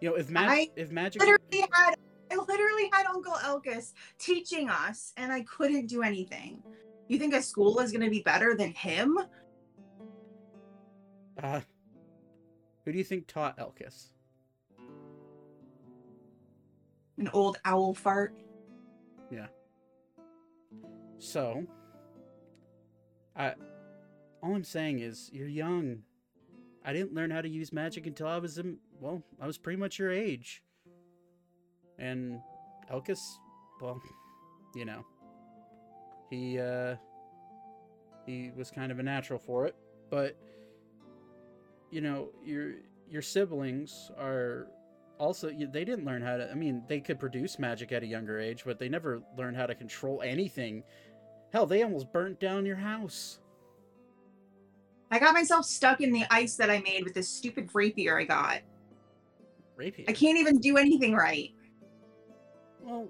You 0.00 0.10
know, 0.10 0.16
if 0.16 0.30
mag- 0.30 0.48
I 0.48 0.70
if 0.76 0.90
magic 0.90 1.20
Literally 1.22 1.68
had 1.72 1.94
literally 2.50 2.90
had 2.92 3.06
Uncle 3.06 3.34
Elkis 3.34 3.92
teaching 4.18 4.68
us, 4.68 5.12
and 5.16 5.32
I 5.32 5.42
couldn't 5.42 5.86
do 5.86 6.02
anything. 6.02 6.62
You 7.08 7.18
think 7.18 7.34
a 7.34 7.42
school 7.42 7.78
is 7.80 7.92
going 7.92 8.04
to 8.04 8.10
be 8.10 8.22
better 8.22 8.54
than 8.56 8.72
him? 8.72 9.18
uh 11.42 11.60
who 12.84 12.92
do 12.92 12.98
you 12.98 13.04
think 13.04 13.26
taught 13.26 13.58
Elkis? 13.58 14.08
An 17.18 17.28
old 17.32 17.58
owl 17.64 17.94
fart. 17.94 18.34
Yeah. 19.30 19.46
So, 21.18 21.66
I 23.36 23.54
all 24.42 24.54
I'm 24.54 24.64
saying 24.64 25.00
is 25.00 25.30
you're 25.32 25.48
young. 25.48 26.02
I 26.84 26.94
didn't 26.94 27.14
learn 27.14 27.30
how 27.30 27.42
to 27.42 27.48
use 27.48 27.72
magic 27.72 28.06
until 28.06 28.26
I 28.26 28.38
was 28.38 28.56
in 28.58 28.78
well, 28.98 29.22
I 29.40 29.46
was 29.46 29.58
pretty 29.58 29.78
much 29.78 29.98
your 29.98 30.10
age. 30.10 30.62
And 32.00 32.40
Elkis, 32.92 33.20
well, 33.80 34.00
you 34.74 34.84
know, 34.84 35.04
he 36.30 36.58
uh 36.58 36.96
he 38.26 38.50
was 38.56 38.70
kind 38.70 38.90
of 38.90 38.98
a 38.98 39.02
natural 39.02 39.38
for 39.38 39.66
it, 39.66 39.76
but 40.10 40.36
you 41.90 42.00
know, 42.00 42.30
your 42.44 42.74
your 43.08 43.22
siblings 43.22 44.10
are 44.18 44.68
also 45.18 45.50
they 45.50 45.84
didn't 45.84 46.06
learn 46.06 46.22
how 46.22 46.38
to 46.38 46.50
i 46.50 46.54
mean 46.54 46.82
they 46.88 46.98
could 46.98 47.18
produce 47.18 47.58
magic 47.58 47.92
at 47.92 48.02
a 48.02 48.06
younger 48.06 48.40
age 48.40 48.62
but 48.64 48.78
they 48.78 48.88
never 48.88 49.20
learned 49.36 49.54
how 49.54 49.66
to 49.66 49.74
control 49.74 50.22
anything 50.22 50.82
hell 51.52 51.66
they 51.66 51.82
almost 51.82 52.10
burnt 52.10 52.40
down 52.40 52.64
your 52.64 52.76
house 52.76 53.40
I 55.10 55.18
got 55.18 55.34
myself 55.34 55.66
stuck 55.66 56.00
in 56.00 56.12
the 56.12 56.24
ice 56.30 56.54
that 56.56 56.70
I 56.70 56.80
made 56.80 57.04
with 57.04 57.14
this 57.14 57.28
stupid 57.28 57.68
rapier 57.74 58.18
I 58.18 58.24
got. 58.24 58.60
rapier 59.76 60.04
I 60.08 60.12
can't 60.12 60.38
even 60.38 60.58
do 60.58 60.76
anything 60.76 61.14
right. 61.14 61.50
Well 62.82 63.08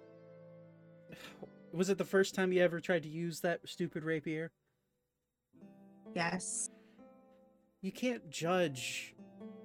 was 1.72 1.88
it 1.88 1.98
the 1.98 2.04
first 2.04 2.34
time 2.34 2.52
you 2.52 2.62
ever 2.62 2.80
tried 2.80 3.04
to 3.04 3.08
use 3.08 3.40
that 3.40 3.60
stupid 3.64 4.04
rapier? 4.04 4.50
Yes. 6.14 6.70
you 7.80 7.92
can't 7.92 8.28
judge 8.30 9.14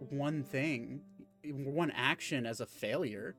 one 0.09 0.43
thing 0.43 1.01
one 1.43 1.91
action 1.91 2.45
as 2.45 2.59
a 2.59 2.65
failure. 2.65 3.35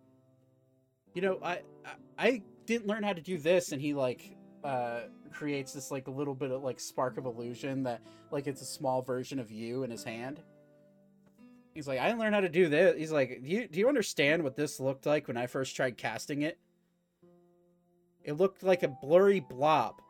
You 1.14 1.22
know 1.22 1.38
i 1.43 1.60
i, 1.84 1.93
I 2.18 2.43
didn't 2.66 2.86
learn 2.86 3.02
how 3.02 3.12
to 3.12 3.22
do 3.22 3.38
this 3.38 3.72
and 3.72 3.80
he 3.80 3.94
like 3.94 4.36
uh 4.64 5.02
creates 5.32 5.72
this 5.72 5.90
like 5.90 6.09
a 6.09 6.10
little 6.10 6.34
bit 6.34 6.51
of 6.51 6.62
like 6.62 6.80
spark 6.80 7.18
of 7.18 7.26
illusion 7.26 7.82
that 7.84 8.01
like 8.30 8.47
it's 8.47 8.62
a 8.62 8.66
small 8.66 9.02
version 9.02 9.38
of 9.38 9.51
you 9.51 9.82
in 9.82 9.90
his 9.90 10.02
hand 10.02 10.40
he's 11.77 11.86
like 11.86 12.01
i 12.01 12.07
didn't 12.07 12.19
learn 12.19 12.32
how 12.32 12.40
to 12.40 12.48
do 12.48 12.69
this 12.69 12.97
he's 12.97 13.12
like 13.12 13.40
do 13.43 13.48
you 13.51 13.69
do 13.69 13.78
you 13.78 13.86
understand 13.89 14.43
what 14.43 14.57
this 14.57 14.81
looked 14.81 15.05
like 15.07 15.28
when 15.28 15.36
i 15.36 15.47
first 15.47 15.77
tried 15.77 15.97
casting 15.97 16.43
it 16.43 16.59
it 18.24 18.32
looked 18.32 18.62
like 18.62 18.82
a 18.82 18.89
blurry 18.89 19.40
blob 19.40 20.01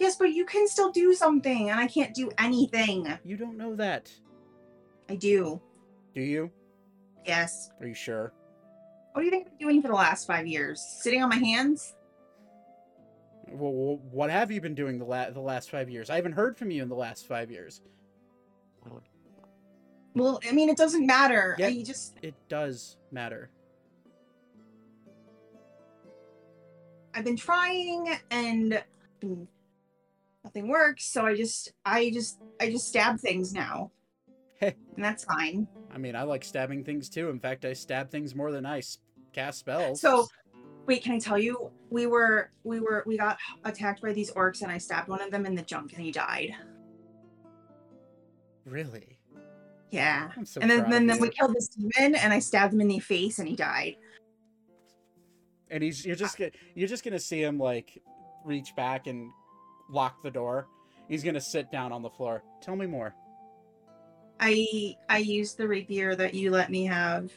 Yes, 0.00 0.16
but 0.16 0.32
you 0.32 0.44
can 0.44 0.66
still 0.66 0.90
do 0.90 1.14
something, 1.14 1.70
and 1.70 1.78
I 1.78 1.86
can't 1.86 2.12
do 2.14 2.28
anything. 2.36 3.06
you 3.22 3.36
don't 3.36 3.56
know 3.56 3.76
that 3.76 4.10
I 5.08 5.14
do. 5.14 5.60
do 6.14 6.20
you 6.20 6.50
Yes. 7.24 7.70
are 7.80 7.86
you 7.86 7.94
sure 7.94 8.32
What 9.12 9.20
do 9.20 9.24
you 9.26 9.30
think 9.30 9.46
I've 9.46 9.56
been 9.58 9.68
doing 9.68 9.82
for 9.82 9.88
the 9.88 9.94
last 9.94 10.26
five 10.26 10.46
years? 10.48 10.80
Sitting 11.00 11.22
on 11.22 11.28
my 11.28 11.36
hands? 11.36 11.94
Well, 13.52 13.98
what 14.10 14.30
have 14.30 14.50
you 14.50 14.60
been 14.60 14.74
doing 14.74 14.98
the 14.98 15.04
la- 15.04 15.30
the 15.30 15.40
last 15.40 15.70
five 15.70 15.88
years? 15.88 16.10
I 16.10 16.16
haven't 16.16 16.32
heard 16.32 16.56
from 16.58 16.72
you 16.72 16.82
in 16.82 16.88
the 16.88 16.96
last 16.96 17.28
five 17.28 17.50
years. 17.50 17.80
Well, 20.14 20.40
I 20.48 20.52
mean, 20.52 20.68
it 20.68 20.76
doesn't 20.76 21.04
matter. 21.06 21.56
Yeah. 21.58 21.66
I 21.66 21.82
just, 21.82 22.16
It 22.22 22.34
does 22.48 22.96
matter. 23.10 23.50
I've 27.14 27.24
been 27.24 27.36
trying, 27.36 28.08
and 28.30 28.82
nothing 30.44 30.68
works. 30.68 31.04
So 31.06 31.24
I 31.26 31.36
just, 31.36 31.72
I 31.84 32.10
just, 32.10 32.40
I 32.60 32.70
just 32.70 32.88
stab 32.88 33.18
things 33.20 33.52
now, 33.52 33.90
Heh. 34.60 34.72
and 34.96 35.04
that's 35.04 35.24
fine. 35.24 35.68
I 35.94 35.98
mean, 35.98 36.16
I 36.16 36.22
like 36.24 36.44
stabbing 36.44 36.82
things 36.84 37.08
too. 37.08 37.30
In 37.30 37.38
fact, 37.38 37.64
I 37.64 37.72
stab 37.72 38.10
things 38.10 38.34
more 38.34 38.50
than 38.50 38.66
I 38.66 38.82
cast 39.32 39.60
spells. 39.60 40.00
So, 40.00 40.26
wait, 40.86 41.04
can 41.04 41.12
I 41.12 41.18
tell 41.20 41.38
you? 41.38 41.70
We 41.90 42.06
were, 42.06 42.50
we 42.64 42.80
were, 42.80 43.04
we 43.06 43.16
got 43.16 43.38
attacked 43.64 44.02
by 44.02 44.12
these 44.12 44.32
orcs, 44.32 44.62
and 44.62 44.72
I 44.72 44.78
stabbed 44.78 45.08
one 45.08 45.20
of 45.20 45.30
them 45.30 45.46
in 45.46 45.54
the 45.54 45.62
junk, 45.62 45.92
and 45.92 46.02
he 46.02 46.10
died. 46.10 46.54
really, 48.64 49.13
Yeah. 49.90 50.30
So 50.44 50.60
and 50.60 50.70
then, 50.70 50.90
then, 50.90 51.06
then 51.06 51.20
we 51.20 51.28
killed 51.30 51.54
this 51.54 51.68
demon, 51.68 52.16
and 52.16 52.32
I 52.32 52.38
stabbed 52.38 52.74
him 52.74 52.80
in 52.80 52.88
the 52.88 52.98
face, 52.98 53.38
and 53.38 53.46
he 53.48 53.54
died. 53.54 53.96
and 55.70 55.82
he's 55.82 56.06
you're 56.06 56.16
just 56.16 56.38
gonna 56.38 56.52
you're 56.74 56.88
just 56.88 57.04
gonna 57.04 57.18
see 57.18 57.42
him 57.42 57.58
like 57.58 58.00
reach 58.44 58.74
back 58.76 59.06
and 59.06 59.30
lock 59.90 60.22
the 60.22 60.30
door. 60.30 60.68
He's 61.08 61.24
gonna 61.24 61.40
sit 61.40 61.70
down 61.72 61.92
on 61.92 62.00
the 62.02 62.10
floor. 62.10 62.42
Tell 62.62 62.76
me 62.76 62.86
more. 62.86 63.14
I 64.40 64.94
I 65.08 65.18
used 65.18 65.58
the 65.58 65.66
rapier 65.66 66.14
that 66.14 66.34
you 66.34 66.50
let 66.50 66.70
me 66.70 66.84
have. 66.84 67.32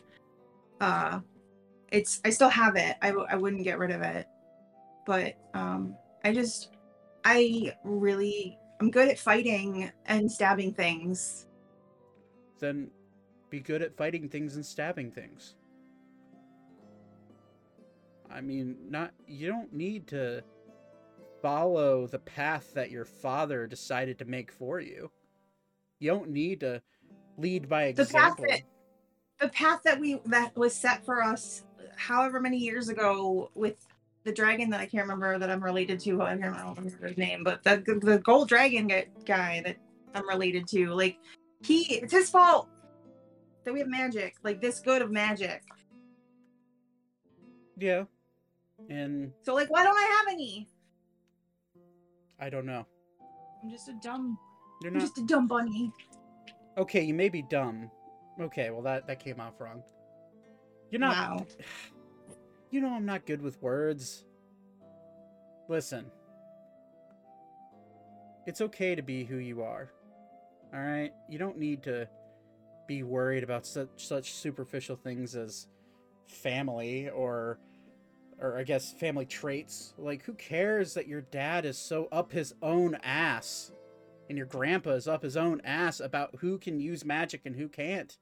Uh, 0.80 1.20
it's 1.92 2.22
I 2.26 2.30
still 2.30 2.50
have 2.50 2.76
it. 2.76 2.96
I, 3.02 3.08
w- 3.08 3.28
I 3.30 3.36
wouldn't 3.36 3.64
get 3.64 3.80
rid 3.80 3.92
of 3.92 4.02
it, 4.02 4.28
but 5.06 5.34
um, 5.54 5.96
I 6.24 6.32
just 6.34 6.70
I 7.26 7.74
really 7.84 8.58
I'm 8.80 8.92
good 8.92 9.08
at 9.08 9.18
fighting 9.18 9.92
and 10.06 10.32
stabbing 10.32 10.74
things. 10.74 11.47
Then 12.60 12.90
be 13.50 13.60
good 13.60 13.82
at 13.82 13.96
fighting 13.96 14.30
things 14.30 14.56
and 14.56 14.66
stabbing 14.66 15.12
things. 15.12 15.56
I 18.30 18.42
mean, 18.42 18.76
not 18.90 19.12
you 19.28 19.48
don't 19.48 19.74
need 19.74 20.08
to 20.08 20.44
follow 21.42 22.08
the 22.08 22.20
path 22.20 22.74
that 22.74 22.92
your 22.92 23.06
father 23.06 23.68
decided 23.68 24.20
to 24.20 24.26
make 24.26 24.52
for 24.52 24.80
you. 24.80 25.10
You 26.00 26.12
don't 26.12 26.30
need 26.30 26.60
to 26.62 26.82
lead 27.38 27.70
by 27.70 27.92
The 27.92 28.06
path 28.06 28.40
example. 28.40 28.46
that 28.50 28.62
the 29.40 29.50
path 29.50 29.82
that 29.84 30.00
we 30.00 30.20
that 30.26 30.56
was 30.58 30.74
set 30.76 31.06
for 31.06 31.24
us, 31.24 31.64
however 31.96 32.40
many 32.40 32.58
years 32.58 32.90
ago, 32.90 33.50
with 33.56 33.76
the 34.24 34.32
dragon 34.32 34.70
that 34.72 34.82
I 34.82 34.86
can't 34.86 35.04
remember 35.04 35.40
that 35.40 35.50
I'm 35.50 35.64
related 35.64 36.00
to. 36.02 36.22
I 36.22 36.36
can't 36.38 36.56
remember 36.58 37.08
his 37.08 37.18
name, 37.18 37.44
but 37.44 37.64
the 37.64 37.82
the 38.02 38.20
gold 38.20 38.50
dragon 38.50 38.92
guy 39.26 39.62
that 39.64 39.78
I'm 40.14 40.28
related 40.28 40.68
to, 40.70 40.94
like 40.94 41.18
he, 41.64 41.96
it's 41.96 42.14
his 42.14 42.30
fault 42.30 42.68
that 43.64 43.74
we 43.74 43.80
have 43.80 43.88
magic, 43.88 44.36
like 44.44 44.62
this 44.62 44.80
good 44.80 45.02
of 45.02 45.12
magic. 45.12 45.64
Yeah. 47.78 48.04
And 48.90 49.32
So 49.42 49.54
like, 49.54 49.70
why 49.70 49.84
don't 49.84 49.98
I 49.98 50.18
have 50.18 50.34
any? 50.34 50.68
I 52.40 52.50
don't 52.50 52.66
know. 52.66 52.86
I'm 53.64 53.72
just 53.72 53.90
a 53.90 53.94
dumb, 54.04 54.38
You're 54.82 54.92
I'm 54.92 54.98
not 54.98 55.02
just 55.02 55.18
a 55.18 55.26
dumb 55.26 55.48
bunny. 55.48 55.92
Okay, 56.78 57.02
you 57.02 57.14
may 57.14 57.30
be 57.30 57.42
dumb. 57.42 57.90
Okay, 58.40 58.70
well 58.70 58.84
that 58.84 59.08
that 59.08 59.20
came 59.20 59.40
off 59.40 59.60
wrong. 59.60 59.82
You're 60.92 61.02
not 61.02 61.16
Wow. 61.16 61.48
You 62.70 62.82
know 62.82 62.90
I'm 62.90 63.06
not 63.06 63.26
good 63.26 63.42
with 63.42 63.62
words. 63.62 64.26
Listen. 65.70 66.06
It's 68.46 68.60
okay 68.60 68.94
to 68.94 69.02
be 69.02 69.24
who 69.24 69.38
you 69.38 69.62
are. 69.64 69.90
All 70.74 70.80
right? 70.80 71.12
You 71.30 71.38
don't 71.38 71.58
need 71.58 71.84
to 71.84 72.08
be 72.88 73.04
worried 73.04 73.44
about 73.44 73.66
such 73.66 73.90
such 74.08 74.34
superficial 74.34 74.96
things 74.96 75.36
as 75.36 75.68
family 76.28 77.10
or 77.10 77.60
or 78.40 78.58
I 78.58 78.64
guess 78.64 78.94
family 78.94 79.26
traits. 79.26 79.94
Like 79.98 80.24
who 80.24 80.34
cares 80.34 80.94
that 80.94 81.08
your 81.08 81.22
dad 81.22 81.66
is 81.66 81.78
so 81.78 82.08
up 82.12 82.32
his 82.32 82.54
own 82.62 82.96
ass 83.04 83.72
and 84.30 84.38
your 84.38 84.48
grandpa 84.48 84.92
is 84.92 85.08
up 85.08 85.24
his 85.24 85.38
own 85.38 85.62
ass 85.64 86.00
about 86.00 86.36
who 86.40 86.58
can 86.58 86.80
use 86.80 87.06
magic 87.06 87.42
and 87.46 87.56
who 87.56 87.68
can't? 87.68 88.18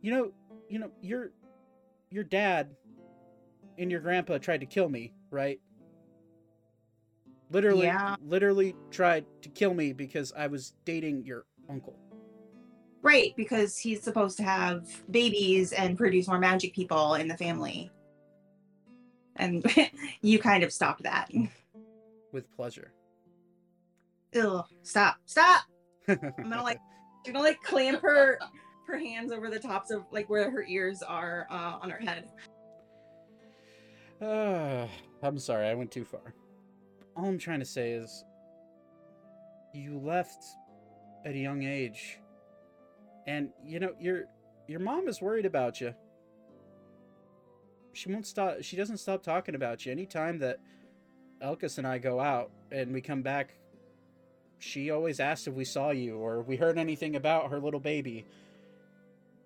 You 0.00 0.10
know, 0.10 0.32
you 0.68 0.78
know, 0.78 0.90
your 1.00 1.30
your 2.10 2.24
dad 2.24 2.74
and 3.78 3.90
your 3.90 4.00
grandpa 4.00 4.38
tried 4.38 4.60
to 4.60 4.66
kill 4.66 4.88
me, 4.88 5.14
right? 5.30 5.60
Literally, 7.52 7.84
Yeah. 7.86 8.16
literally 8.24 8.74
tried 8.90 9.26
to 9.42 9.48
kill 9.50 9.74
me 9.74 9.92
because 9.92 10.32
I 10.36 10.46
was 10.46 10.74
dating 10.84 11.24
your 11.26 11.44
uncle. 11.68 11.96
Right, 13.02 13.34
because 13.36 13.76
he's 13.76 14.02
supposed 14.02 14.36
to 14.38 14.42
have 14.44 14.88
babies 15.10 15.72
and 15.72 15.98
produce 15.98 16.28
more 16.28 16.38
magic 16.38 16.72
people 16.74 17.14
in 17.14 17.28
the 17.28 17.36
family. 17.36 17.90
And 19.36 19.64
you 20.22 20.38
kind 20.38 20.62
of 20.62 20.72
stopped 20.72 21.02
that. 21.02 21.30
With 22.32 22.50
pleasure. 22.56 22.92
Ugh, 24.34 24.64
stop, 24.82 25.16
stop. 25.26 25.62
I'm 26.08 26.18
gonna 26.36 26.62
like, 26.62 26.78
I'm 27.26 27.32
gonna 27.34 27.44
like 27.44 27.62
clamp 27.62 28.00
her, 28.00 28.38
her 28.86 28.98
hands 28.98 29.30
over 29.30 29.50
the 29.50 29.58
tops 29.58 29.90
of 29.90 30.04
like 30.10 30.30
where 30.30 30.50
her 30.50 30.64
ears 30.66 31.02
are 31.02 31.46
uh, 31.50 31.78
on 31.82 31.90
her 31.90 31.98
head. 31.98 32.28
Uh, 34.22 34.86
I'm 35.26 35.38
sorry, 35.38 35.66
I 35.68 35.74
went 35.74 35.90
too 35.90 36.04
far. 36.04 36.34
All 37.16 37.26
I'm 37.26 37.38
trying 37.38 37.60
to 37.60 37.64
say 37.66 37.92
is, 37.92 38.24
you 39.74 39.98
left 39.98 40.42
at 41.24 41.34
a 41.34 41.38
young 41.38 41.62
age, 41.62 42.18
and 43.26 43.50
you 43.64 43.80
know 43.80 43.92
your 44.00 44.24
your 44.66 44.80
mom 44.80 45.08
is 45.08 45.20
worried 45.20 45.46
about 45.46 45.80
you. 45.80 45.94
She 47.92 48.10
won't 48.10 48.26
stop. 48.26 48.56
She 48.62 48.76
doesn't 48.76 48.98
stop 48.98 49.22
talking 49.22 49.54
about 49.54 49.84
you. 49.84 49.92
Anytime 49.92 50.38
that 50.38 50.58
Elkis 51.42 51.78
and 51.78 51.86
I 51.86 51.98
go 51.98 52.20
out 52.20 52.50
and 52.70 52.92
we 52.92 53.00
come 53.02 53.20
back, 53.22 53.54
she 54.58 54.90
always 54.90 55.20
asks 55.20 55.46
if 55.46 55.54
we 55.54 55.64
saw 55.64 55.90
you 55.90 56.16
or 56.16 56.40
we 56.40 56.56
heard 56.56 56.78
anything 56.78 57.16
about 57.16 57.50
her 57.50 57.60
little 57.60 57.80
baby. 57.80 58.24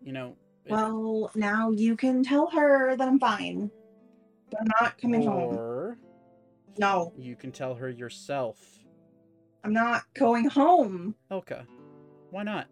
You 0.05 0.13
know. 0.13 0.37
it- 0.65 0.71
Well, 0.73 1.31
now 1.35 1.71
you 1.73 1.97
can 1.97 2.23
tell 2.23 2.47
her 2.51 2.95
that 2.97 3.09
I'm 3.09 3.19
fine. 3.19 3.71
But 4.51 4.61
I'm 4.61 4.69
not 4.81 4.97
coming 4.99 5.23
home. 5.27 5.55
No, 6.79 7.13
you 7.19 7.37
can 7.37 7.53
tell 7.53 7.75
her 7.75 7.89
yourself. 7.89 8.59
I'm 9.65 9.73
not 9.73 10.03
going 10.15 10.49
home. 10.49 11.15
Elka, 11.31 11.67
why 12.31 12.43
not? 12.43 12.69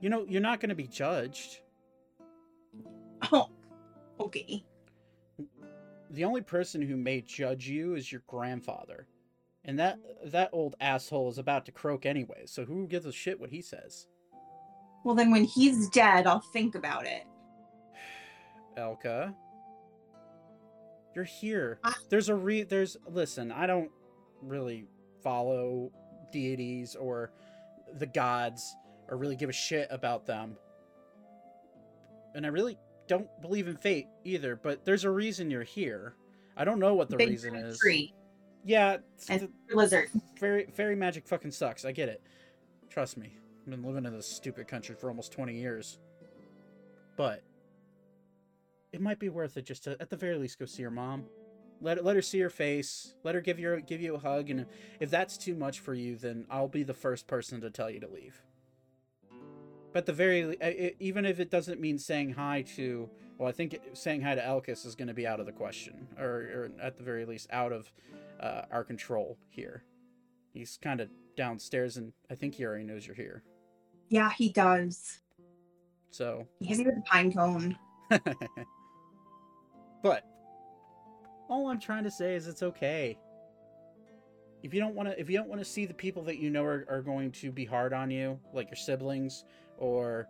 You 0.00 0.10
know, 0.10 0.24
you're 0.28 0.40
not 0.40 0.60
going 0.60 0.68
to 0.68 0.76
be 0.76 0.86
judged. 0.86 1.60
Oh, 3.32 3.50
okay. 4.20 4.64
The 6.10 6.24
only 6.24 6.40
person 6.40 6.80
who 6.80 6.96
may 6.96 7.20
judge 7.20 7.66
you 7.68 7.94
is 7.94 8.10
your 8.10 8.22
grandfather. 8.26 9.06
And 9.64 9.78
that 9.78 9.98
that 10.26 10.50
old 10.52 10.76
asshole 10.80 11.28
is 11.28 11.38
about 11.38 11.66
to 11.66 11.72
croak 11.72 12.06
anyway, 12.06 12.44
so 12.46 12.64
who 12.64 12.86
gives 12.86 13.04
a 13.04 13.12
shit 13.12 13.38
what 13.38 13.50
he 13.50 13.60
says? 13.60 14.06
Well, 15.04 15.14
then 15.14 15.30
when 15.30 15.44
he's 15.44 15.88
dead, 15.90 16.26
I'll 16.26 16.40
think 16.52 16.74
about 16.74 17.06
it. 17.06 17.24
Elka, 18.78 19.34
you're 21.14 21.24
here. 21.24 21.78
I- 21.84 21.94
There's 22.08 22.28
a 22.28 22.34
re 22.34 22.62
there's 22.62 22.96
listen, 23.08 23.50
I 23.52 23.66
don't 23.66 23.90
really 24.42 24.86
follow 25.22 25.90
deities 26.32 26.94
or 26.94 27.32
the 27.98 28.06
gods 28.06 28.76
or 29.08 29.16
really 29.16 29.36
give 29.36 29.48
a 29.50 29.52
shit 29.52 29.88
about 29.90 30.26
them. 30.26 30.56
And 32.34 32.44
I 32.44 32.50
really 32.50 32.78
don't 33.06 33.28
believe 33.40 33.68
in 33.68 33.76
fate 33.76 34.06
either, 34.24 34.54
but 34.56 34.84
there's 34.84 35.04
a 35.04 35.10
reason 35.10 35.50
you're 35.50 35.62
here. 35.62 36.14
I 36.56 36.64
don't 36.64 36.78
know 36.78 36.94
what 36.94 37.08
the 37.08 37.16
reason 37.16 37.54
is. 37.56 37.78
Tree 37.78 38.12
Yeah, 38.64 38.98
and 39.28 39.40
th- 39.40 39.50
lizard. 39.72 40.08
fairy 40.38 40.66
fairy 40.74 40.94
magic 40.94 41.26
fucking 41.26 41.50
sucks. 41.52 41.84
I 41.84 41.92
get 41.92 42.08
it. 42.08 42.22
Trust 42.90 43.16
me. 43.16 43.32
I've 43.64 43.70
been 43.70 43.82
living 43.82 44.04
in 44.04 44.12
this 44.12 44.26
stupid 44.26 44.68
country 44.68 44.94
for 44.94 45.08
almost 45.08 45.32
20 45.32 45.54
years. 45.54 45.98
But 47.16 47.42
it 48.92 49.00
might 49.00 49.18
be 49.18 49.28
worth 49.28 49.56
it 49.56 49.64
just 49.66 49.84
to 49.84 49.96
at 50.00 50.10
the 50.10 50.16
very 50.16 50.36
least 50.36 50.58
go 50.58 50.66
see 50.66 50.82
your 50.82 50.90
mom. 50.90 51.24
Let 51.80 52.04
let 52.04 52.16
her 52.16 52.22
see 52.22 52.38
your 52.38 52.50
face. 52.50 53.14
Let 53.24 53.34
her 53.34 53.40
give 53.40 53.58
you 53.58 53.80
give 53.80 54.00
you 54.00 54.14
a 54.14 54.18
hug 54.18 54.50
and 54.50 54.66
if 55.00 55.10
that's 55.10 55.36
too 55.38 55.54
much 55.54 55.80
for 55.80 55.94
you 55.94 56.16
then 56.16 56.46
I'll 56.50 56.68
be 56.68 56.82
the 56.82 56.94
first 56.94 57.26
person 57.26 57.60
to 57.60 57.70
tell 57.70 57.90
you 57.90 58.00
to 58.00 58.08
leave. 58.08 58.42
But 59.92 60.06
the 60.06 60.12
very 60.12 60.44
le- 60.44 60.54
I- 60.62 60.66
I- 60.66 60.94
even 61.00 61.24
if 61.24 61.40
it 61.40 61.50
doesn't 61.50 61.80
mean 61.80 61.98
saying 61.98 62.30
hi 62.30 62.62
to 62.76 63.08
well, 63.38 63.48
I 63.48 63.52
think 63.52 63.78
saying 63.92 64.22
hi 64.22 64.34
to 64.34 64.40
Elkis 64.42 64.84
is 64.84 64.96
going 64.96 65.06
to 65.08 65.14
be 65.14 65.24
out 65.24 65.38
of 65.38 65.46
the 65.46 65.52
question, 65.52 66.08
or, 66.18 66.26
or 66.26 66.70
at 66.82 66.96
the 66.96 67.04
very 67.04 67.24
least 67.24 67.46
out 67.52 67.70
of 67.70 67.92
uh, 68.40 68.62
our 68.72 68.82
control 68.82 69.38
here. 69.48 69.84
He's 70.52 70.76
kind 70.82 71.00
of 71.00 71.08
downstairs, 71.36 71.96
and 71.96 72.12
I 72.28 72.34
think 72.34 72.56
he 72.56 72.64
already 72.64 72.82
knows 72.82 73.06
you're 73.06 73.14
here. 73.14 73.44
Yeah, 74.08 74.30
he 74.30 74.48
does. 74.48 75.20
So, 76.10 76.48
He 76.58 76.66
hit 76.66 76.78
me 76.78 76.86
with 76.86 76.96
a 76.98 77.02
pine 77.02 77.32
cone. 77.32 77.78
But 80.02 80.24
all 81.48 81.68
I'm 81.68 81.80
trying 81.80 82.04
to 82.04 82.10
say 82.10 82.34
is 82.34 82.46
it's 82.46 82.62
okay. 82.62 83.18
If 84.62 84.74
you 84.74 84.80
don't 84.80 84.94
want 84.94 85.08
to, 85.08 85.18
if 85.20 85.30
you 85.30 85.38
don't 85.38 85.48
want 85.48 85.60
to 85.60 85.64
see 85.64 85.86
the 85.86 85.94
people 85.94 86.22
that 86.24 86.38
you 86.38 86.50
know 86.50 86.64
are, 86.64 86.84
are 86.88 87.02
going 87.02 87.30
to 87.32 87.52
be 87.52 87.64
hard 87.64 87.92
on 87.92 88.10
you, 88.10 88.38
like 88.52 88.68
your 88.68 88.76
siblings 88.76 89.44
or 89.78 90.28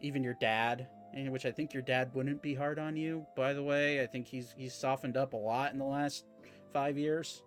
even 0.00 0.22
your 0.22 0.36
dad, 0.40 0.86
which 1.14 1.46
I 1.46 1.50
think 1.50 1.72
your 1.72 1.82
dad 1.82 2.10
wouldn't 2.14 2.42
be 2.42 2.54
hard 2.54 2.78
on 2.78 2.96
you. 2.96 3.26
By 3.36 3.52
the 3.52 3.62
way, 3.62 4.02
I 4.02 4.06
think 4.06 4.26
he's 4.26 4.54
he's 4.56 4.74
softened 4.74 5.16
up 5.16 5.32
a 5.32 5.36
lot 5.36 5.72
in 5.72 5.78
the 5.78 5.84
last 5.84 6.24
five 6.72 6.98
years. 6.98 7.42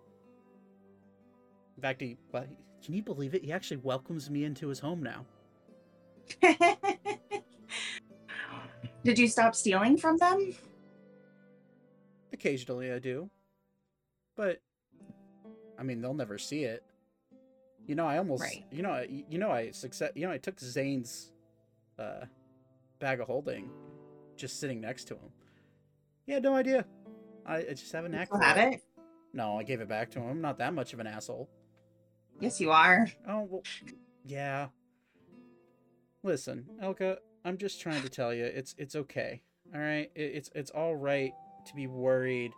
In 1.76 1.82
fact, 1.82 2.00
he 2.00 2.16
well, 2.32 2.46
can 2.84 2.94
you 2.94 3.02
believe 3.02 3.34
it? 3.34 3.44
He 3.44 3.52
actually 3.52 3.78
welcomes 3.78 4.28
me 4.28 4.44
into 4.44 4.68
his 4.68 4.80
home 4.80 5.02
now. 5.02 5.24
Did 9.04 9.18
you 9.18 9.28
stop 9.28 9.54
stealing 9.54 9.96
from 9.96 10.16
them? 10.18 10.54
Occasionally, 12.34 12.90
I 12.92 12.98
do, 12.98 13.30
but 14.36 14.60
I 15.78 15.84
mean, 15.84 16.02
they'll 16.02 16.14
never 16.14 16.36
see 16.36 16.64
it. 16.64 16.82
You 17.86 17.94
know, 17.94 18.06
I 18.06 18.18
almost, 18.18 18.42
Right. 18.42 18.64
you 18.72 18.82
know, 18.82 18.90
I- 18.90 19.24
you 19.30 19.38
know, 19.38 19.50
I 19.52 19.70
success, 19.70 20.10
you 20.16 20.26
know, 20.26 20.32
I 20.32 20.38
took 20.38 20.58
Zane's 20.58 21.32
uh, 21.98 22.24
bag 22.98 23.20
of 23.20 23.28
holding, 23.28 23.70
just 24.36 24.58
sitting 24.58 24.80
next 24.80 25.04
to 25.04 25.14
him. 25.14 25.30
He 26.26 26.32
had 26.32 26.42
no 26.42 26.56
idea. 26.56 26.84
I, 27.46 27.58
I 27.58 27.62
just 27.74 27.92
have 27.92 28.04
a 28.04 28.08
knack 28.08 28.28
have 28.34 28.56
it. 28.56 28.74
it? 28.74 28.82
No, 29.32 29.56
I 29.58 29.62
gave 29.62 29.80
it 29.80 29.88
back 29.88 30.10
to 30.12 30.18
him. 30.20 30.28
I'm 30.28 30.40
not 30.40 30.58
that 30.58 30.74
much 30.74 30.92
of 30.92 30.98
an 30.98 31.06
asshole. 31.06 31.48
Yes, 32.40 32.60
you 32.60 32.72
are. 32.72 33.06
Oh 33.28 33.42
well, 33.42 33.62
yeah. 34.24 34.68
Listen, 36.24 36.66
Elka, 36.82 37.18
I'm 37.44 37.58
just 37.58 37.80
trying 37.80 38.02
to 38.02 38.08
tell 38.08 38.34
you, 38.34 38.44
it's 38.44 38.74
it's 38.78 38.96
okay. 38.96 39.42
All 39.72 39.80
right, 39.80 40.10
it, 40.16 40.20
it's 40.22 40.50
it's 40.54 40.70
all 40.72 40.96
right 40.96 41.32
to 41.66 41.74
be 41.74 41.86
worried 41.86 42.52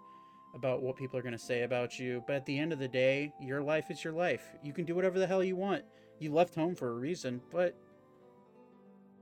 about 0.55 0.83
what 0.83 0.97
people 0.97 1.19
are 1.19 1.23
gonna 1.23 1.39
say 1.39 1.63
about 1.63 1.99
you, 1.99 2.23
but 2.27 2.37
at 2.37 2.47
the 2.47 2.59
end 2.59 2.73
of 2.73 2.79
the 2.79 2.89
day, 2.89 3.33
your 3.41 3.63
life 3.63 3.91
is 3.91 4.03
your 4.03 4.13
life. 4.15 4.45
You 4.63 4.73
can 4.73 4.85
do 4.85 4.95
whatever 4.95 5.19
the 5.19 5.27
hell 5.27 5.45
you 5.45 5.57
want. 5.57 5.85
You 6.19 6.33
left 6.33 6.55
home 6.55 6.75
for 6.75 6.89
a 6.89 6.95
reason, 6.95 7.43
but 7.53 7.77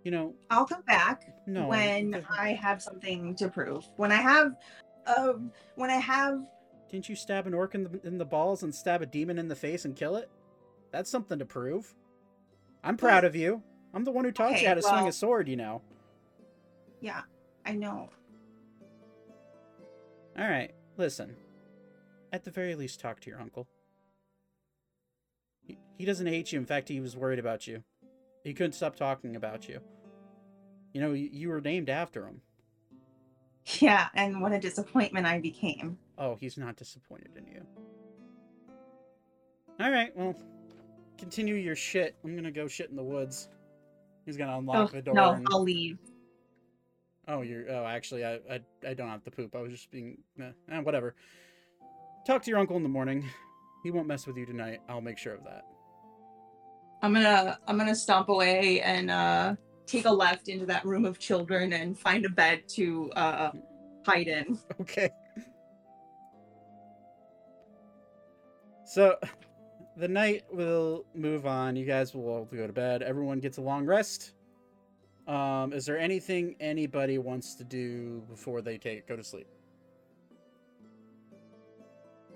you 0.05 0.11
know, 0.11 0.35
I'll 0.51 0.67
come 0.67 0.83
back 0.83 1.23
no. 1.47 1.67
when 1.69 2.23
I 2.31 2.53
have 2.53 2.83
something 2.83 3.35
to 3.37 3.49
prove. 3.49 3.85
When 3.97 4.13
I 4.13 4.17
have, 4.17 4.55
um, 5.07 5.51
when 5.77 5.91
I 5.91 5.97
have, 5.97 6.41
didn't 6.91 7.09
you 7.09 7.17
stab 7.17 7.47
an 7.47 7.55
orc 7.55 7.75
in 7.75 7.85
the 7.85 8.01
in 8.07 8.19
the 8.19 8.25
balls 8.25 8.63
and 8.63 8.73
stab 8.75 9.03
a 9.03 9.07
demon 9.07 9.39
in 9.39 9.49
the 9.49 9.57
face 9.57 9.85
and 9.85 9.97
kill 9.97 10.17
it? 10.17 10.31
That's 10.93 11.11
something 11.11 11.39
to 11.41 11.45
prove. 11.45 11.93
I'm 12.85 12.97
proud 12.97 13.25
of 13.25 13.35
you. 13.35 13.63
I'm 13.95 14.05
the 14.05 14.13
one 14.13 14.25
who 14.25 14.31
taught 14.31 14.53
Okay, 14.53 14.63
you 14.63 14.69
how 14.69 14.75
to 14.75 14.83
swing 14.83 15.09
a 15.09 15.13
sword. 15.13 15.49
You 15.49 15.57
know. 15.57 15.83
yeah, 17.01 17.23
I 17.65 17.73
know. 17.73 18.11
All 20.39 20.49
right, 20.49 20.73
listen. 20.97 21.37
At 22.33 22.45
the 22.45 22.51
very 22.51 22.75
least, 22.75 23.01
talk 23.01 23.21
to 23.21 23.31
your 23.31 23.41
uncle. 23.41 23.69
He, 25.63 25.79
he 25.97 26.05
doesn't 26.05 26.27
hate 26.27 26.53
you. 26.53 26.59
In 26.59 26.67
fact, 26.67 26.89
he 26.89 27.01
was 27.01 27.17
worried 27.17 27.39
about 27.39 27.67
you. 27.67 27.85
He 28.43 28.53
couldn't 28.53 28.73
stop 28.73 28.97
talking 28.97 29.37
about 29.37 29.69
you. 29.69 29.81
You 30.93 31.01
know, 31.01 31.13
you, 31.13 31.29
you 31.33 31.49
were 31.49 31.61
named 31.61 31.89
after 31.89 32.27
him. 32.27 32.41
Yeah, 33.81 34.09
and 34.15 34.43
what 34.43 34.53
a 34.53 34.59
disappointment 34.59 35.27
I 35.27 35.41
became. 35.41 35.97
Oh, 36.19 36.37
he's 36.37 36.59
not 36.59 36.77
disappointed 36.77 37.31
in 37.37 37.47
you. 37.47 37.63
All 39.81 39.91
right, 39.91 40.15
well, 40.17 40.35
continue 41.19 41.55
your 41.55 41.75
shit. 41.75 42.15
I'm 42.25 42.37
gonna 42.37 42.51
go 42.51 42.69
shit 42.69 42.91
in 42.91 42.97
the 42.97 43.03
woods. 43.03 43.49
He's 44.27 44.37
gonna 44.37 44.59
unlock 44.59 44.91
Oh, 44.91 44.97
the 44.97 45.03
door. 45.03 45.15
no, 45.15 45.31
and... 45.33 45.47
I'll 45.51 45.63
leave. 45.63 45.99
Oh, 47.27 47.43
you're. 47.43 47.71
Oh, 47.71 47.87
actually, 47.87 48.25
I, 48.25 48.35
I, 48.51 48.61
I 48.87 48.95
don't 48.95 49.09
have 49.09 49.25
to 49.25 49.31
poop. 49.31 49.55
I 49.55 49.61
was 49.61 49.73
just 49.73 49.91
being. 49.91 50.19
Eh, 50.41 50.51
eh, 50.71 50.81
whatever. 50.81 51.15
Talk 52.27 52.43
to 52.43 52.51
your 52.51 52.59
uncle 52.59 52.77
in 52.77 52.83
the 52.83 52.89
morning. 52.89 53.25
He 53.83 53.91
won't 53.91 54.07
mess 54.07 54.27
with 54.27 54.37
you 54.37 54.47
tonight. 54.47 54.81
I'll 54.89 55.01
make 55.01 55.19
sure 55.19 55.35
of 55.35 55.45
that. 55.45 55.65
I'm 57.03 57.13
gonna, 57.13 57.59
I'm 57.69 57.77
gonna 57.77 57.95
stomp 57.95 58.31
away 58.31 58.81
and 58.81 59.11
uh, 59.11 59.57
take 59.87 60.07
a 60.07 60.11
left 60.11 60.49
into 60.49 60.65
that 60.67 60.85
room 60.87 61.05
of 61.05 61.19
children 61.19 61.75
and 61.75 61.99
find 61.99 62.25
a 62.25 62.31
bed 62.31 62.63
to 62.69 63.11
uh, 63.13 63.51
hide 64.07 64.29
in. 64.29 64.59
Okay. 64.81 65.11
So, 68.87 69.19
the 69.97 70.09
night 70.09 70.45
will 70.53 71.05
move 71.15 71.47
on. 71.47 71.75
You 71.75 71.85
guys 71.85 72.15
will 72.15 72.29
all 72.29 72.45
go 72.45 72.67
to 72.67 72.73
bed. 72.73 73.03
Everyone 73.03 73.41
gets 73.41 73.59
a 73.59 73.63
long 73.63 73.87
rest. 73.87 74.33
Um, 75.27 75.73
is 75.73 75.87
there 75.87 75.99
anything 75.99 76.55
anybody 76.61 77.19
wants 77.19 77.55
to 77.55 77.65
do 77.65 78.23
before 78.29 78.61
they 78.61 78.77
take 78.77 79.09
go 79.09 79.17
to 79.17 79.25
sleep? 79.25 79.47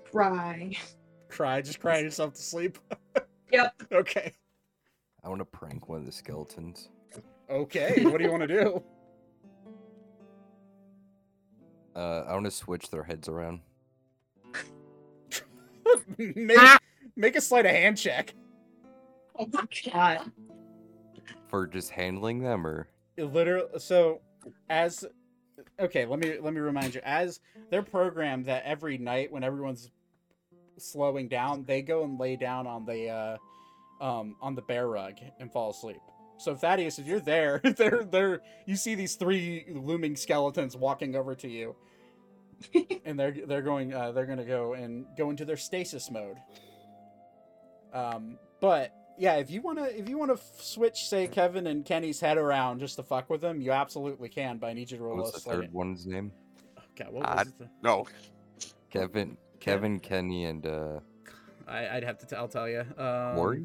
Cry. 0.09 0.71
Cry, 1.27 1.61
just 1.61 1.79
cry 1.79 1.99
yourself 1.99 2.33
to 2.33 2.41
sleep. 2.41 2.77
Yep. 3.51 3.81
okay. 3.91 4.35
I 5.23 5.27
want 5.27 5.41
to 5.41 5.45
prank 5.45 5.89
one 5.89 5.97
of 5.97 6.05
the 6.05 6.11
skeletons. 6.11 6.89
Okay. 7.49 8.03
What 8.05 8.19
do 8.19 8.23
you 8.23 8.29
want 8.29 8.43
to 8.43 8.47
do? 8.47 8.83
Uh, 11.95 12.23
I 12.29 12.33
want 12.33 12.45
to 12.45 12.51
switch 12.51 12.91
their 12.91 13.03
heads 13.03 13.27
around. 13.27 13.59
make, 16.17 16.57
make 17.17 17.35
a 17.35 17.41
sleight 17.41 17.65
of 17.65 17.71
hand 17.71 17.97
check. 17.97 18.35
Oh 19.37 19.49
my 19.51 19.67
god. 19.91 20.31
For 21.49 21.65
just 21.67 21.89
handling 21.89 22.43
them, 22.43 22.65
or? 22.65 22.87
Literally 23.17 23.79
so 23.79 24.21
as 24.69 25.03
okay 25.79 26.05
let 26.05 26.19
me 26.19 26.37
let 26.39 26.53
me 26.53 26.59
remind 26.61 26.95
you 26.95 27.01
as 27.03 27.39
they're 27.69 27.83
programmed 27.83 28.45
that 28.45 28.63
every 28.63 28.97
night 28.97 29.31
when 29.31 29.43
everyone's 29.43 29.89
slowing 30.77 31.27
down 31.27 31.65
they 31.65 31.81
go 31.81 32.03
and 32.03 32.17
lay 32.19 32.35
down 32.37 32.65
on 32.65 32.85
the 32.85 33.09
uh 33.09 33.37
um 34.01 34.35
on 34.41 34.55
the 34.55 34.61
bear 34.61 34.87
rug 34.87 35.15
and 35.39 35.51
fall 35.51 35.71
asleep. 35.71 35.99
So 36.37 36.55
thaddeus 36.55 36.99
if 36.99 37.07
you're 37.07 37.19
there 37.19 37.59
they're 37.77 38.05
they're 38.05 38.41
you 38.65 38.75
see 38.75 38.95
these 38.95 39.15
three 39.15 39.65
looming 39.69 40.15
skeletons 40.15 40.77
walking 40.77 41.15
over 41.15 41.35
to 41.35 41.47
you. 41.49 41.75
And 43.05 43.19
they're 43.19 43.35
they're 43.47 43.61
going 43.61 43.93
uh 43.93 44.11
they're 44.11 44.27
gonna 44.27 44.45
go 44.45 44.73
and 44.73 45.05
go 45.17 45.29
into 45.29 45.43
their 45.43 45.57
stasis 45.57 46.11
mode. 46.11 46.37
Um 47.91 48.37
but 48.61 48.93
yeah, 49.19 49.35
if 49.35 49.51
you 49.51 49.61
wanna 49.61 49.83
if 49.85 50.07
you 50.09 50.17
wanna 50.17 50.33
f- 50.33 50.61
switch, 50.61 51.07
say 51.07 51.27
Kevin 51.27 51.67
and 51.67 51.85
Kenny's 51.85 52.19
head 52.19 52.37
around 52.37 52.79
just 52.79 52.95
to 52.95 53.03
fuck 53.03 53.29
with 53.29 53.41
them, 53.41 53.61
you 53.61 53.71
absolutely 53.71 54.29
can. 54.29 54.57
But 54.57 54.67
I 54.67 54.73
need 54.73 54.89
you 54.89 54.97
to 54.97 55.03
roll 55.03 55.17
what's 55.17 55.31
a 55.31 55.33
the 55.33 55.39
sleight. 55.41 55.55
third 55.61 55.73
one's 55.73 56.07
name? 56.07 56.31
Okay, 56.99 57.09
what 57.11 57.23
was 57.37 57.53
the? 57.59 57.69
No, 57.83 58.05
Kevin, 58.89 59.37
Kevin, 59.59 59.99
Kenny, 59.99 60.45
and 60.45 60.65
uh, 60.65 60.99
I, 61.67 61.87
I'd 61.97 62.03
have 62.03 62.17
to. 62.19 62.25
T- 62.25 62.35
I'll 62.35 62.47
tell 62.47 62.67
you. 62.67 62.81
Um, 62.97 63.35
Maury. 63.35 63.63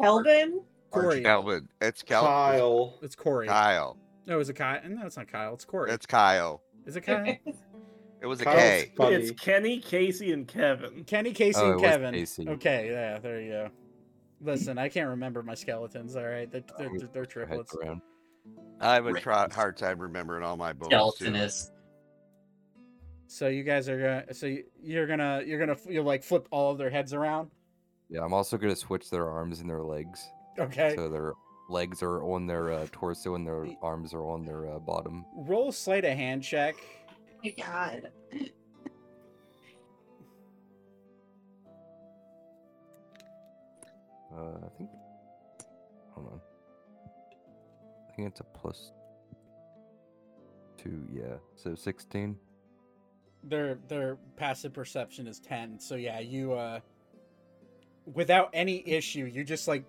Kelvin? 0.00 0.62
Corey. 0.90 1.22
Calvin. 1.22 1.68
It's 1.80 2.02
Cal- 2.02 2.22
Kyle. 2.24 2.98
It's 3.02 3.14
Corey. 3.16 3.48
Kyle. 3.48 3.98
No, 4.26 4.38
is 4.40 4.48
it 4.48 4.54
Kyle? 4.54 4.80
No, 4.88 5.04
it's 5.06 5.16
not 5.16 5.28
Kyle. 5.28 5.54
It's 5.54 5.64
Corey. 5.64 5.90
It's 5.90 6.06
Kyle. 6.06 6.62
Is 6.86 6.96
it 6.96 7.02
Kyle? 7.02 7.36
It 8.22 8.26
was 8.26 8.40
a 8.40 8.44
Kyle's 8.44 8.56
K. 8.58 8.92
funny. 8.96 9.14
It's 9.16 9.30
Kenny, 9.40 9.78
Casey, 9.78 10.32
and 10.32 10.48
Kevin. 10.48 11.04
Kenny, 11.04 11.32
Casey, 11.32 11.60
Oh, 11.60 11.66
it 11.66 11.72
and 11.72 11.80
was 11.82 11.90
Kevin. 11.90 12.14
Casey. 12.14 12.48
Okay, 12.48 12.88
yeah, 12.90 13.18
there 13.18 13.40
you 13.42 13.50
go. 13.50 13.68
Listen, 14.40 14.78
I 14.78 14.88
can't 14.88 15.08
remember 15.08 15.42
my 15.42 15.54
skeletons. 15.54 16.14
All 16.16 16.24
right, 16.26 16.50
they're, 16.50 16.62
they're, 16.78 16.90
they're 17.12 17.24
their 17.26 17.46
heads 17.46 17.70
triplets. 17.70 17.76
I 18.80 18.94
have 18.94 19.06
a 19.06 19.12
Right. 19.12 19.22
try- 19.22 19.48
hard 19.52 19.76
time 19.76 19.98
remembering 19.98 20.44
all 20.44 20.56
my 20.56 20.72
bones. 20.72 20.90
too. 21.18 21.24
Skeletonist. 21.26 21.70
So 23.28 23.48
you 23.48 23.64
guys 23.64 23.88
are 23.88 23.98
gonna. 23.98 24.34
So 24.34 24.46
you- 24.46 24.64
you're 24.80 25.06
gonna. 25.06 25.42
You're 25.44 25.58
gonna. 25.58 25.76
You 25.88 26.02
like 26.02 26.22
flip 26.22 26.46
all 26.50 26.70
of 26.72 26.78
their 26.78 26.90
heads 26.90 27.12
around. 27.12 27.50
Yeah, 28.08 28.20
I'm 28.22 28.32
also 28.34 28.56
gonna 28.56 28.76
switch 28.76 29.10
their 29.10 29.28
arms 29.28 29.60
and 29.60 29.68
their 29.68 29.82
legs. 29.82 30.24
Okay. 30.58 30.94
So 30.94 31.08
their 31.08 31.32
legs 31.68 32.02
are 32.02 32.22
on 32.22 32.46
their 32.46 32.70
uh, 32.70 32.86
torso 32.92 33.34
and 33.34 33.44
their 33.46 33.66
arms 33.82 34.14
are 34.14 34.24
on 34.24 34.44
their 34.44 34.68
uh, 34.70 34.78
bottom. 34.78 35.24
Roll 35.34 35.70
a 35.70 35.72
sleight 35.72 36.04
of 36.04 36.12
hand 36.16 36.42
check. 36.44 36.76
Oh 37.08 37.14
my 37.42 37.50
god. 37.58 38.12
Uh, 44.36 44.66
I 44.66 44.68
think. 44.76 44.90
Hold 46.14 46.32
on. 46.32 46.40
I 48.08 48.16
think 48.16 48.28
it's 48.28 48.40
a 48.40 48.44
plus 48.44 48.92
two. 50.76 51.06
Yeah, 51.12 51.36
so 51.54 51.74
16. 51.74 52.36
their 53.44 53.78
their 53.88 54.16
passive 54.36 54.72
perception 54.72 55.26
is 55.26 55.38
10 55.40 55.78
so 55.78 55.94
yeah 55.94 56.18
you 56.18 56.52
uh 56.52 56.80
without 58.12 58.50
any 58.52 58.82
issue 58.88 59.24
you 59.24 59.44
just 59.44 59.68
like 59.68 59.84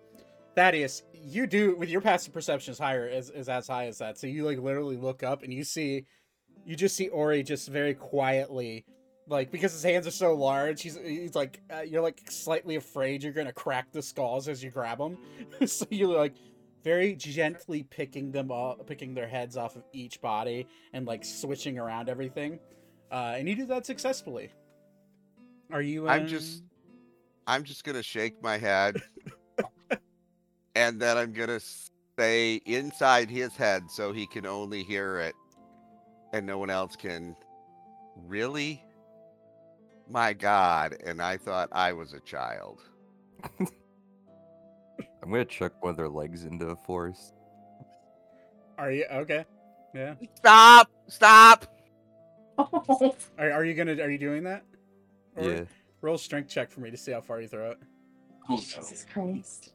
thaddeus 0.56 1.04
you 1.14 1.48
do 1.48 1.76
with 1.76 1.90
your 1.90 2.02
passive 2.02 2.34
perception 2.34 2.72
is 2.72 2.80
higher 2.80 3.08
is, 3.08 3.30
is 3.32 3.50
as 3.50 3.68
high 3.68 3.88
as 3.88 3.98
that 3.98 4.18
so 4.18 4.28
you 4.28 4.44
like 4.44 4.60
literally 4.60 4.98
look 4.98 5.24
up 5.24 5.44
and 5.44 5.54
you 5.54 5.64
see 5.64 6.06
you 6.66 6.76
just 6.76 6.96
see 6.96 7.08
ori 7.10 7.42
just 7.42 7.70
very 7.70 7.94
quietly 7.96 8.86
like 9.28 9.52
because 9.52 9.74
his 9.74 9.84
hands 9.84 10.08
are 10.08 10.12
so 10.12 10.34
large 10.34 10.82
he's 10.82 10.98
he's 10.98 11.36
like 11.36 11.62
uh, 11.76 11.82
you're 11.82 12.02
like 12.02 12.22
slightly 12.30 12.76
afraid 12.76 13.22
you're 13.24 13.34
gonna 13.34 13.52
crack 13.52 13.92
the 13.92 14.02
skulls 14.02 14.48
as 14.48 14.64
you 14.64 14.70
grab 14.70 14.98
them 14.98 15.18
so 15.68 15.86
you're 15.90 16.18
like 16.18 16.36
very 16.84 17.16
gently 17.16 17.84
picking 17.84 18.32
them 18.32 18.52
up 18.52 18.86
picking 18.88 19.14
their 19.14 19.28
heads 19.28 19.58
off 19.58 19.76
of 19.76 19.84
each 19.92 20.22
body 20.22 20.66
and 20.94 21.06
like 21.06 21.26
switching 21.26 21.78
around 21.78 22.08
everything 22.08 22.60
uh, 23.12 23.36
and 23.38 23.48
you 23.48 23.56
do 23.56 23.66
that 23.68 23.86
successfully. 23.86 24.50
Are 25.72 25.82
you? 25.82 26.08
I'm 26.08 26.24
uh, 26.24 26.28
just- 26.28 26.64
I'm 27.46 27.64
just 27.64 27.86
gonna 27.86 28.04
shake 28.04 28.42
my 28.44 28.58
head, 28.58 29.02
and 30.76 31.00
then 31.00 31.18
I'm 31.18 31.32
gonna 31.32 31.62
say 32.20 32.56
inside 32.66 33.30
his 33.30 33.56
head 33.56 33.90
so 33.90 34.12
he 34.12 34.28
can 34.28 34.46
only 34.46 34.84
hear 34.84 35.20
it, 35.20 35.36
and 36.34 36.46
no 36.46 36.58
one 36.58 36.70
else 36.70 36.96
can. 36.98 37.36
Really? 38.28 38.84
My 40.10 40.34
God! 40.34 40.98
And 41.04 41.22
I 41.22 41.38
thought 41.38 41.70
I 41.72 41.94
was 41.94 42.14
a 42.14 42.20
child. 42.22 42.82
I'm 43.60 45.32
gonna 45.32 45.46
chuck 45.46 45.74
one 45.84 45.92
of 45.92 45.98
their 45.98 46.10
legs 46.10 46.46
into 46.46 46.66
the 46.66 46.76
forest. 46.76 47.34
Are 48.78 48.92
you 48.92 49.06
okay? 49.12 49.46
Yeah. 49.94 50.16
Stop! 50.36 50.92
Stop! 51.08 51.74
Are, 52.58 53.52
are 53.52 53.66
you 53.66 53.74
gonna? 53.74 54.02
Are 54.02 54.10
you 54.10 54.18
doing 54.18 54.44
that? 54.44 54.64
Or 55.36 55.44
Yeah. 55.44 55.64
Roll 56.02 56.18
strength 56.18 56.50
check 56.50 56.72
for 56.72 56.80
me 56.80 56.92
to 56.92 56.98
see 56.98 57.12
how 57.12 57.22
far 57.22 57.42
you 57.42 57.48
throw 57.48 57.72
it. 57.72 57.80
Oh. 58.50 58.58
Jesus 58.58 59.06
Christ. 59.12 59.74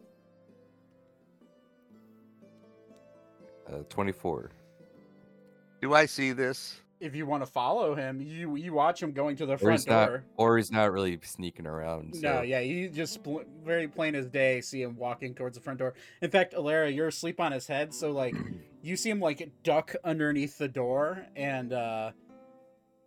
Uh, 3.68 3.78
24. 3.88 4.50
Do 5.80 5.94
I 5.94 6.06
see 6.06 6.32
this? 6.32 6.81
If 7.02 7.16
you 7.16 7.26
want 7.26 7.42
to 7.44 7.50
follow 7.50 7.94
him, 7.96 8.20
you 8.20 8.54
you 8.54 8.72
watch 8.72 9.02
him 9.02 9.12
going 9.12 9.34
to 9.36 9.46
the 9.46 9.54
Or 9.54 9.58
front 9.58 9.86
not, 9.88 10.06
door. 10.06 10.24
or 10.36 10.56
he's 10.56 10.70
not 10.70 10.92
really 10.92 11.18
sneaking 11.22 11.66
around. 11.66 12.14
So. 12.14 12.20
No, 12.20 12.42
yeah, 12.42 12.60
you 12.60 12.88
just 12.88 13.22
bl- 13.24 13.40
very 13.64 13.88
plain 13.88 14.14
as 14.14 14.28
day 14.28 14.60
see 14.60 14.82
him 14.82 14.96
walking 14.96 15.34
towards 15.34 15.56
the 15.56 15.62
front 15.62 15.80
door. 15.80 15.94
In 16.20 16.30
fact, 16.30 16.54
Alara, 16.54 16.94
you're 16.94 17.08
asleep 17.08 17.40
on 17.40 17.50
his 17.52 17.66
head, 17.66 17.92
so 17.92 18.12
like 18.12 18.34
you 18.82 18.96
see 18.96 19.10
him 19.10 19.20
like 19.20 19.50
duck 19.64 19.94
underneath 20.04 20.58
the 20.58 20.68
door, 20.68 21.26
and 21.34 21.72
uh, 21.72 22.12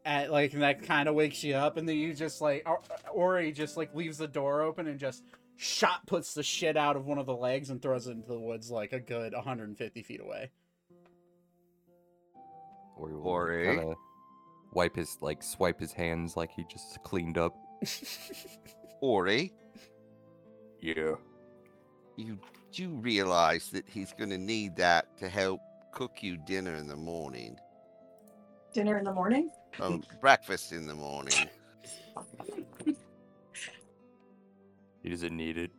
at 0.04 0.30
like 0.32 0.54
and 0.54 0.62
that 0.62 0.84
kind 0.84 1.08
of 1.08 1.16
wakes 1.16 1.44
you 1.44 1.56
up, 1.56 1.78
and 1.78 1.88
then 1.88 1.96
you 1.96 2.14
just 2.14 2.42
like 2.42 2.64
or- 2.66 2.82
Ori 3.12 3.52
just 3.54 3.78
like 3.78 3.96
leaves 3.96 4.18
the 4.18 4.28
door 4.28 4.62
open 4.62 4.88
and 4.88 5.00
just 5.00 5.24
shot 5.56 6.06
puts 6.06 6.34
the 6.34 6.44
shit 6.44 6.76
out 6.76 6.98
of 6.98 7.06
one 7.06 7.18
of 7.18 7.26
the 7.26 7.36
legs 7.36 7.70
and 7.70 7.82
throws 7.82 8.08
it 8.08 8.12
into 8.12 8.28
the 8.28 8.40
woods 8.40 8.70
like 8.70 8.92
a 8.92 9.00
good 9.00 9.32
150 9.34 10.04
feet 10.04 10.20
away. 10.20 10.52
Or 12.96 13.10
he 13.10 13.16
will 13.16 13.28
Ori? 13.28 13.66
kinda 13.76 13.96
wipe 14.74 14.96
his 14.96 15.18
like 15.22 15.42
swipe 15.44 15.80
his 15.80 15.94
hands 15.94 16.36
like 16.38 16.52
he 16.52 16.64
just 16.66 17.02
cleaned 17.04 17.38
up. 17.38 17.56
Ori, 19.02 19.54
Yeah. 20.82 21.16
you 22.16 22.40
do 22.72 22.90
realize 22.90 23.70
that 23.72 23.88
he's 23.88 24.14
gonna 24.14 24.38
need 24.38 24.76
that 24.78 25.18
to 25.18 25.30
help 25.30 25.60
cook 25.94 26.22
you 26.24 26.38
dinner 26.38 26.76
in 26.76 26.88
the 26.88 26.96
morning. 26.96 27.58
Dinner 28.74 28.98
in 28.98 29.06
the 29.06 29.14
morning? 29.14 29.50
Oh, 29.80 30.02
breakfast 30.22 30.72
in 30.74 30.88
the 30.88 30.96
morning. 30.96 31.50
He 35.04 35.10
doesn't 35.10 35.36
need 35.36 35.58
it. 35.58 35.72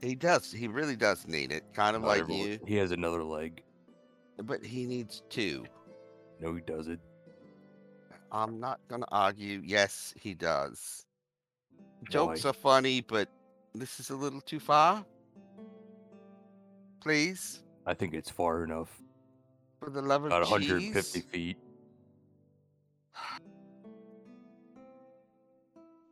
He 0.00 0.14
does. 0.14 0.50
He 0.52 0.68
really 0.68 0.96
does 0.96 1.26
need 1.26 1.52
it. 1.52 1.64
Kind 1.74 1.94
of 1.96 2.02
Not 2.02 2.08
like 2.08 2.20
everyone- 2.22 2.46
you. 2.48 2.58
He 2.66 2.76
has 2.76 2.90
another 2.92 3.22
leg. 3.22 3.62
But 4.42 4.64
he 4.64 4.86
needs 4.86 5.22
two. 5.28 5.66
No, 6.40 6.54
he 6.54 6.60
doesn't. 6.60 7.00
I'm 8.30 8.60
not 8.60 8.80
gonna 8.88 9.06
argue. 9.10 9.62
Yes, 9.64 10.14
he 10.20 10.34
does. 10.34 11.06
Jokes 12.10 12.44
Why? 12.44 12.50
are 12.50 12.52
funny, 12.52 13.00
but 13.00 13.28
this 13.74 13.98
is 14.00 14.10
a 14.10 14.16
little 14.16 14.40
too 14.40 14.60
far. 14.60 15.04
Please, 17.00 17.60
I 17.86 17.94
think 17.94 18.14
it's 18.14 18.30
far 18.30 18.64
enough. 18.64 19.00
for 19.80 19.90
the 19.90 20.02
love 20.02 20.22
of 20.24 20.26
About 20.32 20.42
150 20.50 21.20
cheese. 21.20 21.24
feet. 21.30 21.56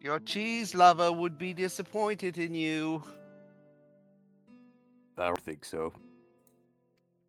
Your 0.01 0.21
cheese 0.21 0.75
lover 0.75 1.11
would 1.11 1.37
be 1.39 1.53
disappointed 1.53 2.39
in 2.39 2.55
you. 2.55 3.03
I 5.19 5.27
don't 5.27 5.39
think 5.41 5.65
so. 5.65 5.93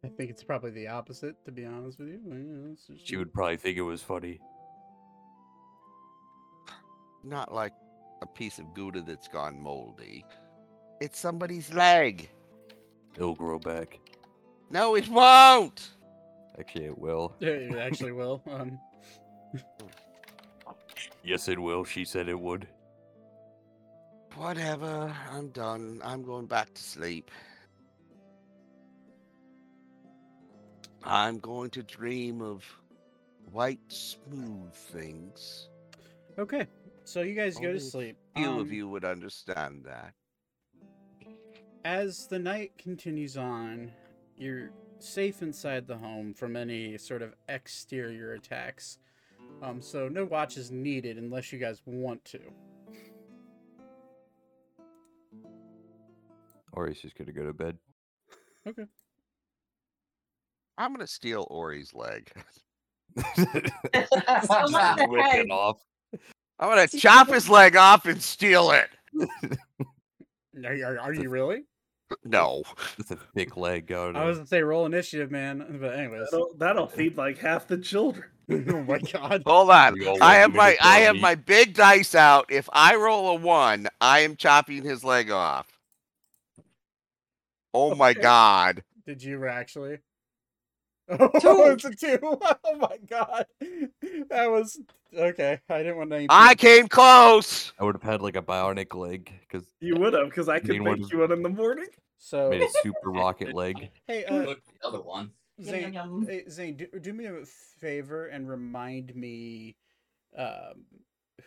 I 0.05 0.09
think 0.09 0.29
it's 0.29 0.43
probably 0.43 0.71
the 0.71 0.87
opposite, 0.87 1.43
to 1.45 1.51
be 1.51 1.65
honest 1.65 1.99
with 1.99 2.09
you. 2.09 2.19
Well, 2.23 2.37
yeah, 2.37 2.71
it's 2.73 2.87
just- 2.87 3.07
She 3.07 3.17
would 3.17 3.33
probably 3.33 3.57
think 3.57 3.77
it 3.77 3.81
was 3.81 4.01
funny. 4.03 4.39
Not 7.23 7.53
like 7.53 7.73
a 8.21 8.25
piece 8.27 8.59
of 8.59 8.73
Gouda 8.73 9.01
that's 9.01 9.27
gone 9.27 9.59
moldy. 9.61 10.23
It's 11.01 11.19
somebody's 11.19 11.73
leg. 11.73 12.29
It'll 13.15 13.35
grow 13.35 13.59
back. 13.59 13.99
No, 14.69 14.95
it 14.95 15.07
won't. 15.09 15.89
Actually, 16.59 16.85
it 16.85 16.97
will. 16.97 17.35
Yeah, 17.39 17.49
it 17.49 17.75
actually 17.77 18.11
will. 18.11 18.41
Um, 18.49 18.79
Yes, 21.23 21.47
it 21.49 21.59
will. 21.59 21.83
She 21.83 22.05
said 22.05 22.29
it 22.29 22.39
would. 22.39 22.67
Whatever. 24.35 25.13
I'm 25.31 25.49
done. 25.49 25.99
I'm 26.03 26.23
going 26.23 26.45
back 26.45 26.73
to 26.73 26.81
sleep. 26.81 27.31
I'm 31.07 31.39
going 31.39 31.69
to 31.71 31.83
dream 31.83 32.41
of 32.41 32.65
white, 33.53 33.79
smooth 33.87 34.73
things. 34.73 35.69
Okay, 36.37 36.67
so 37.05 37.21
you 37.21 37.33
guys 37.33 37.55
go 37.55 37.61
to 37.61 37.67
Only 37.69 37.79
sleep. 37.79 38.17
Few 38.35 38.45
Um, 38.45 38.59
of 38.59 38.71
you 38.73 38.89
would 38.89 39.05
understand 39.05 39.85
that. 39.85 40.13
As 41.85 42.27
the 42.27 42.37
night 42.37 42.73
continues 42.77 43.37
on, 43.37 43.91
you're 44.35 44.71
safe 44.99 45.41
inside 45.41 45.87
the 45.87 45.97
home 45.97 46.33
from 46.33 46.57
any 46.57 46.97
sort 46.97 47.21
of 47.21 47.33
exterior 47.47 48.33
attacks. 48.33 48.97
Um, 49.61 49.81
so 49.81 50.09
no 50.09 50.25
watch 50.25 50.57
is 50.57 50.71
needed 50.71 51.17
unless 51.17 51.53
you 51.53 51.57
guys 51.59 51.81
want 51.85 52.23
to. 52.25 52.39
Or 56.73 56.87
he's 56.87 56.99
just 56.99 57.17
gonna 57.17 57.31
go 57.31 57.45
to 57.45 57.53
bed. 57.53 57.77
Okay. 58.67 58.85
I'm 60.77 60.93
gonna 60.93 61.07
steal 61.07 61.47
Ori's 61.49 61.93
leg. 61.93 62.31
Someone 64.45 65.09
Whip 65.09 65.25
it 65.33 65.51
off. 65.51 65.81
I'm 66.59 66.69
gonna 66.69 66.87
chop 66.87 67.29
his 67.29 67.49
leg 67.49 67.75
off 67.75 68.05
and 68.05 68.21
steal 68.21 68.71
it. 68.71 68.89
Are, 70.65 70.73
are, 70.85 70.99
are 70.99 71.13
you 71.13 71.29
really? 71.29 71.63
No. 72.23 72.63
With 72.97 73.11
a 73.11 73.17
thick 73.35 73.57
leg 73.57 73.85
going. 73.85 74.15
I 74.15 74.23
was 74.23 74.37
gonna 74.37 74.47
say 74.47 74.61
roll 74.61 74.85
initiative, 74.85 75.29
man. 75.29 75.77
But 75.81 75.95
anyways, 75.99 76.29
That'll, 76.31 76.53
that'll 76.57 76.87
feed 76.87 77.17
like 77.17 77.37
half 77.37 77.67
the 77.67 77.77
children. 77.77 78.29
oh 78.49 78.81
my 78.83 78.99
god. 78.99 79.43
Hold 79.45 79.71
on. 79.71 79.93
We 79.93 80.07
all 80.07 80.15
I 80.23 80.37
want 80.37 80.37
have 80.37 80.49
you 80.51 80.53
to 80.53 80.57
my 80.57 80.71
get 80.71 80.85
I 80.85 80.99
have 80.99 81.09
Tony. 81.15 81.21
my 81.21 81.35
big 81.35 81.73
dice 81.73 82.15
out. 82.15 82.45
If 82.49 82.69
I 82.71 82.95
roll 82.95 83.27
a 83.31 83.35
one, 83.35 83.89
I 83.99 84.19
am 84.21 84.37
chopping 84.37 84.83
his 84.83 85.03
leg 85.03 85.31
off. 85.31 85.67
Oh 87.73 87.93
my 87.93 88.11
Okay. 88.11 88.21
god. 88.21 88.83
Did 89.05 89.21
you 89.21 89.45
actually? 89.47 89.97
Oh, 91.19 91.71
it's 91.71 91.85
a 91.85 91.91
two. 91.91 92.19
Oh 92.63 92.75
my 92.77 92.97
god. 93.09 93.45
That 94.29 94.51
was 94.51 94.79
okay. 95.15 95.59
I 95.69 95.77
didn't 95.79 95.97
want 95.97 96.11
to. 96.11 96.27
I 96.29 96.53
came 96.55 96.87
close. 96.87 97.71
I 97.79 97.83
would 97.83 97.95
have 97.95 98.03
had 98.03 98.21
like 98.21 98.35
a 98.35 98.41
bionic 98.41 98.93
leg 98.93 99.31
because 99.41 99.65
You 99.79 99.95
would 99.95 100.13
have, 100.13 100.25
because 100.29 100.49
I 100.49 100.59
could 100.59 100.69
Mean 100.69 100.83
one 100.83 100.99
make 100.99 101.11
you 101.11 101.19
one 101.19 101.31
in 101.31 101.43
the 101.43 101.49
morning. 101.49 101.87
So 102.17 102.49
made 102.49 102.61
a 102.61 102.67
super 102.83 103.11
rocket 103.11 103.53
leg. 103.53 103.89
hey, 104.07 104.25
uh, 104.25 104.41
the 104.41 104.57
other 104.83 105.01
one. 105.01 105.31
Zane, 105.63 105.93
yum, 105.93 105.93
yum. 105.93 106.25
hey, 106.27 106.43
Zane, 106.49 106.75
do, 106.75 106.87
do 106.99 107.13
me 107.13 107.25
a 107.25 107.45
favor 107.79 108.27
and 108.27 108.47
remind 108.47 109.15
me, 109.15 109.75
um, 110.37 110.85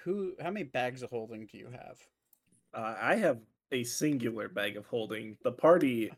who, 0.02 0.32
how 0.40 0.50
many 0.50 0.64
bags 0.64 1.02
of 1.02 1.10
holding 1.10 1.46
do 1.46 1.58
you 1.58 1.68
have? 1.70 1.98
Uh, 2.74 2.96
I 3.00 3.16
have 3.16 3.38
a 3.72 3.84
singular 3.84 4.48
bag 4.48 4.76
of 4.76 4.86
holding. 4.86 5.36
The 5.44 5.52
party 5.52 6.10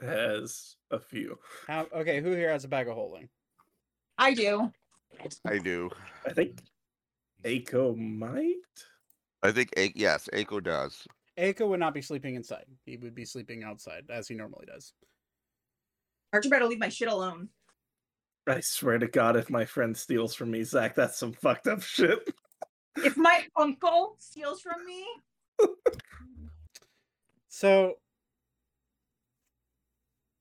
has 0.00 0.76
a 0.90 0.98
few. 0.98 1.38
How? 1.66 1.86
Okay, 1.94 2.20
who 2.20 2.32
here 2.32 2.50
has 2.50 2.64
a 2.64 2.68
bag 2.68 2.88
of 2.88 2.94
holding? 2.94 3.28
I 4.18 4.34
do. 4.34 4.70
I 5.46 5.58
do. 5.58 5.90
I 6.26 6.32
think 6.32 6.60
Aiko 7.44 7.96
might. 7.96 8.54
I 9.42 9.52
think 9.52 9.72
A- 9.76 9.92
yes, 9.94 10.28
Aiko 10.32 10.62
does. 10.62 11.06
Aiko 11.38 11.68
would 11.68 11.80
not 11.80 11.94
be 11.94 12.02
sleeping 12.02 12.34
inside. 12.34 12.64
He 12.84 12.96
would 12.96 13.14
be 13.14 13.24
sleeping 13.24 13.62
outside 13.62 14.04
as 14.10 14.26
he 14.28 14.34
normally 14.34 14.66
does. 14.66 14.92
Archer 16.32 16.48
better 16.48 16.66
leave 16.66 16.78
my 16.78 16.88
shit 16.88 17.08
alone. 17.08 17.48
I 18.46 18.60
swear 18.60 18.98
to 18.98 19.06
God, 19.06 19.36
if 19.36 19.50
my 19.50 19.64
friend 19.64 19.96
steals 19.96 20.34
from 20.34 20.50
me, 20.50 20.62
Zach, 20.62 20.94
that's 20.94 21.18
some 21.18 21.32
fucked 21.32 21.66
up 21.66 21.82
shit. 21.82 22.32
If 22.96 23.16
my 23.16 23.44
uncle 23.56 24.16
steals 24.18 24.60
from 24.60 24.84
me, 24.86 25.04
So 27.48 27.94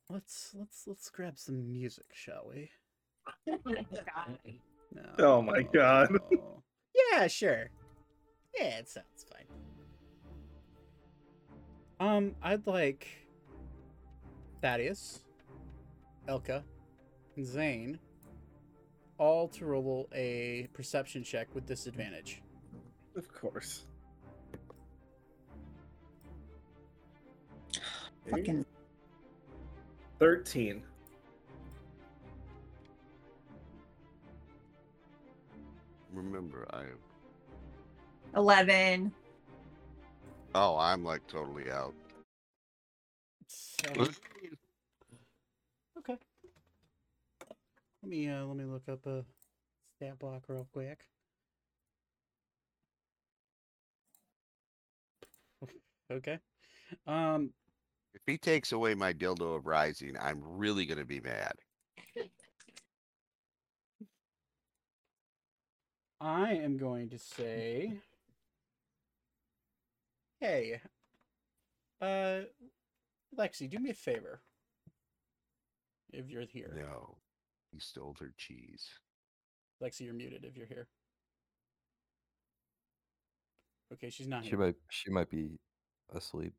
let's 0.10 0.56
let's 0.57 0.84
let's 0.88 1.10
grab 1.10 1.38
some 1.38 1.72
music, 1.72 2.06
shall 2.14 2.49
we? 2.49 2.69
No. 4.94 5.02
Oh 5.19 5.41
my 5.41 5.61
God. 5.61 6.10
yeah, 7.11 7.27
sure. 7.27 7.69
Yeah, 8.57 8.77
it 8.77 8.88
sounds 8.88 9.26
fine. 9.30 9.45
Um, 11.99 12.36
I'd 12.41 12.65
like 12.65 13.07
Thaddeus, 14.61 15.19
Elka, 16.30 16.64
and 17.36 17.45
Zane 17.45 17.99
all 19.18 19.48
to 19.49 19.65
roll 19.65 20.07
a 20.14 20.68
perception 20.73 21.23
check 21.23 21.48
with 21.53 21.65
disadvantage. 21.65 22.41
Of 23.18 23.34
course. 23.34 23.86
fucking 28.30 28.65
13. 30.19 30.83
Remember, 36.13 36.67
I 36.73 36.85
eleven. 38.35 39.13
oh, 40.55 40.77
I'm 40.77 41.03
like 41.03 41.25
totally 41.27 41.71
out. 41.71 41.93
So, 43.47 44.07
okay. 45.99 46.17
Let 48.03 48.09
me 48.09 48.29
uh 48.29 48.45
let 48.45 48.57
me 48.57 48.65
look 48.65 48.87
up 48.89 49.05
a 49.07 49.25
stat 49.97 50.19
block 50.19 50.43
real 50.47 50.67
quick. 50.73 50.99
Okay. 56.11 56.39
Um 57.07 57.51
If 58.15 58.21
he 58.25 58.37
takes 58.37 58.71
away 58.71 58.95
my 58.95 59.11
dildo 59.11 59.57
of 59.57 59.65
rising, 59.67 60.15
I'm 60.19 60.41
really 60.41 60.85
gonna 60.85 61.05
be 61.05 61.19
mad. 61.19 61.53
I 66.21 66.53
am 66.53 66.77
going 66.77 67.09
to 67.09 67.19
say 67.19 67.99
Hey. 70.39 70.79
Uh 72.01 72.41
Lexi, 73.37 73.69
do 73.69 73.79
me 73.79 73.89
a 73.89 73.93
favor. 73.93 74.41
If 76.13 76.29
you're 76.29 76.43
here. 76.43 76.73
No, 76.73 77.17
he 77.73 77.79
stole 77.79 78.15
her 78.19 78.31
cheese. 78.37 78.87
Lexi, 79.83 80.01
you're 80.01 80.13
muted 80.13 80.45
if 80.45 80.55
you're 80.55 80.67
here. 80.67 80.87
Okay, 83.93 84.09
she's 84.09 84.27
not 84.27 84.43
She 84.43 84.51
here. 84.51 84.59
might 84.59 84.75
she 84.89 85.09
might 85.11 85.29
be 85.29 85.59
asleep. 86.13 86.53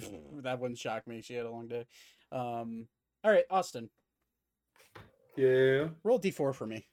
that 0.42 0.58
wouldn't 0.58 0.78
shock 0.78 1.06
me. 1.06 1.22
She 1.22 1.34
had 1.34 1.46
a 1.46 1.50
long 1.50 1.68
day. 1.68 1.86
Um 2.30 2.88
all 3.24 3.30
right, 3.30 3.44
Austin, 3.50 3.88
Yeah. 5.36 5.88
roll 6.02 6.18
D4 6.18 6.54
for 6.54 6.66
me. 6.66 6.86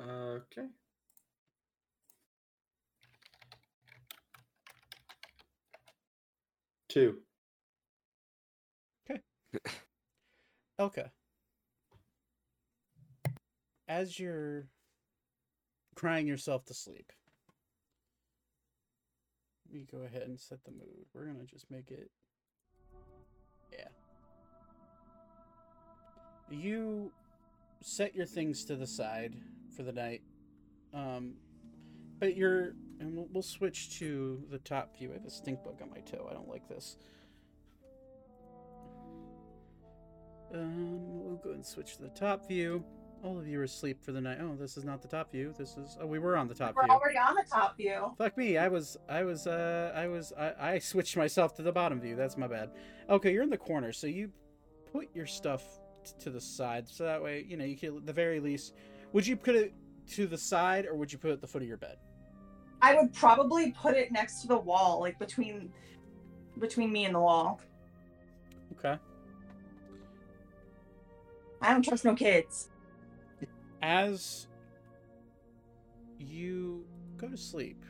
Okay. 0.00 0.66
Two. 6.88 7.18
Okay. 9.08 9.20
Elka. 10.80 11.10
As 13.88 14.18
you're 14.18 14.66
crying 15.94 16.26
yourself 16.26 16.64
to 16.66 16.74
sleep, 16.74 17.12
me 19.72 19.86
go 19.90 19.98
ahead 19.98 20.22
and 20.22 20.38
set 20.38 20.64
the 20.64 20.70
mood. 20.70 21.06
We're 21.14 21.26
gonna 21.26 21.44
just 21.44 21.70
make 21.70 21.90
it. 21.90 22.10
Yeah. 23.72 23.88
You 26.50 27.12
set 27.80 28.14
your 28.14 28.26
things 28.26 28.64
to 28.66 28.76
the 28.76 28.86
side 28.86 29.36
for 29.74 29.82
the 29.82 29.92
night. 29.92 30.22
Um, 30.94 31.34
but 32.18 32.36
you're, 32.36 32.74
and 33.00 33.16
we'll, 33.16 33.28
we'll 33.32 33.42
switch 33.42 33.98
to 33.98 34.42
the 34.50 34.58
top 34.58 34.96
view. 34.96 35.10
I 35.10 35.14
have 35.14 35.24
a 35.24 35.30
stink 35.30 35.64
bug 35.64 35.80
on 35.82 35.90
my 35.90 36.00
toe. 36.00 36.28
I 36.30 36.34
don't 36.34 36.48
like 36.48 36.68
this. 36.68 36.96
Um, 40.54 41.24
we'll 41.24 41.36
go 41.36 41.50
and 41.50 41.64
switch 41.64 41.96
to 41.96 42.02
the 42.02 42.10
top 42.10 42.46
view. 42.46 42.84
All 43.22 43.38
of 43.38 43.46
you 43.46 43.60
are 43.60 43.62
asleep 43.62 44.02
for 44.02 44.10
the 44.10 44.20
night. 44.20 44.38
Oh, 44.40 44.56
this 44.58 44.76
is 44.76 44.84
not 44.84 45.00
the 45.00 45.06
top 45.06 45.30
view. 45.30 45.54
This 45.56 45.76
is. 45.76 45.96
Oh, 46.00 46.06
we 46.06 46.18
were 46.18 46.36
on 46.36 46.48
the 46.48 46.54
top 46.54 46.74
view. 46.74 46.82
We're 46.88 46.94
already 46.94 47.18
on 47.18 47.36
the 47.36 47.44
top 47.48 47.76
view. 47.76 48.12
Fuck 48.18 48.36
me. 48.36 48.58
I 48.58 48.66
was. 48.66 48.96
I 49.08 49.22
was. 49.22 49.46
Uh. 49.46 49.92
I 49.94 50.08
was. 50.08 50.32
I. 50.36 50.52
I 50.58 50.78
switched 50.80 51.16
myself 51.16 51.54
to 51.56 51.62
the 51.62 51.70
bottom 51.70 52.00
view. 52.00 52.16
That's 52.16 52.36
my 52.36 52.48
bad. 52.48 52.70
Okay, 53.08 53.32
you're 53.32 53.44
in 53.44 53.50
the 53.50 53.56
corner, 53.56 53.92
so 53.92 54.08
you 54.08 54.30
put 54.92 55.08
your 55.14 55.26
stuff 55.26 55.62
t- 56.04 56.12
to 56.18 56.30
the 56.30 56.40
side, 56.40 56.88
so 56.88 57.04
that 57.04 57.22
way, 57.22 57.46
you 57.48 57.56
know, 57.56 57.64
you 57.64 57.76
can. 57.76 57.98
At 57.98 58.06
the 58.06 58.12
very 58.12 58.40
least, 58.40 58.74
would 59.12 59.24
you 59.24 59.36
put 59.36 59.54
it 59.54 59.72
to 60.14 60.26
the 60.26 60.38
side, 60.38 60.86
or 60.86 60.96
would 60.96 61.12
you 61.12 61.18
put 61.18 61.30
it 61.30 61.34
at 61.34 61.40
the 61.40 61.46
foot 61.46 61.62
of 61.62 61.68
your 61.68 61.76
bed? 61.76 61.98
I 62.80 62.96
would 62.96 63.14
probably 63.14 63.70
put 63.70 63.96
it 63.96 64.10
next 64.10 64.42
to 64.42 64.48
the 64.48 64.58
wall, 64.58 64.98
like 64.98 65.16
between 65.20 65.72
between 66.58 66.92
me 66.92 67.04
and 67.04 67.14
the 67.14 67.20
wall. 67.20 67.60
Okay. 68.72 69.00
I 71.60 71.72
don't 71.72 71.82
trust 71.82 72.04
no 72.04 72.16
kids. 72.16 72.68
As 73.82 74.46
you 76.18 76.86
go 77.16 77.28
to 77.28 77.36
sleep. 77.36 77.84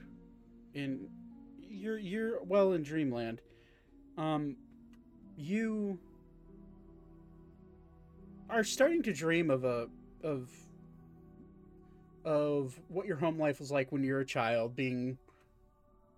In 0.74 1.08
you're 1.60 1.98
you're 1.98 2.42
well 2.44 2.72
in 2.72 2.82
dreamland. 2.82 3.40
Um, 4.16 4.56
you 5.36 5.98
are 8.48 8.64
starting 8.64 9.02
to 9.02 9.12
dream 9.12 9.50
of 9.50 9.64
a 9.64 9.88
of 10.22 10.50
of 12.24 12.78
what 12.88 13.06
your 13.06 13.16
home 13.16 13.38
life 13.38 13.58
was 13.58 13.70
like 13.70 13.90
when 13.90 14.04
you 14.04 14.12
were 14.12 14.20
a 14.20 14.26
child, 14.26 14.76
being 14.76 15.18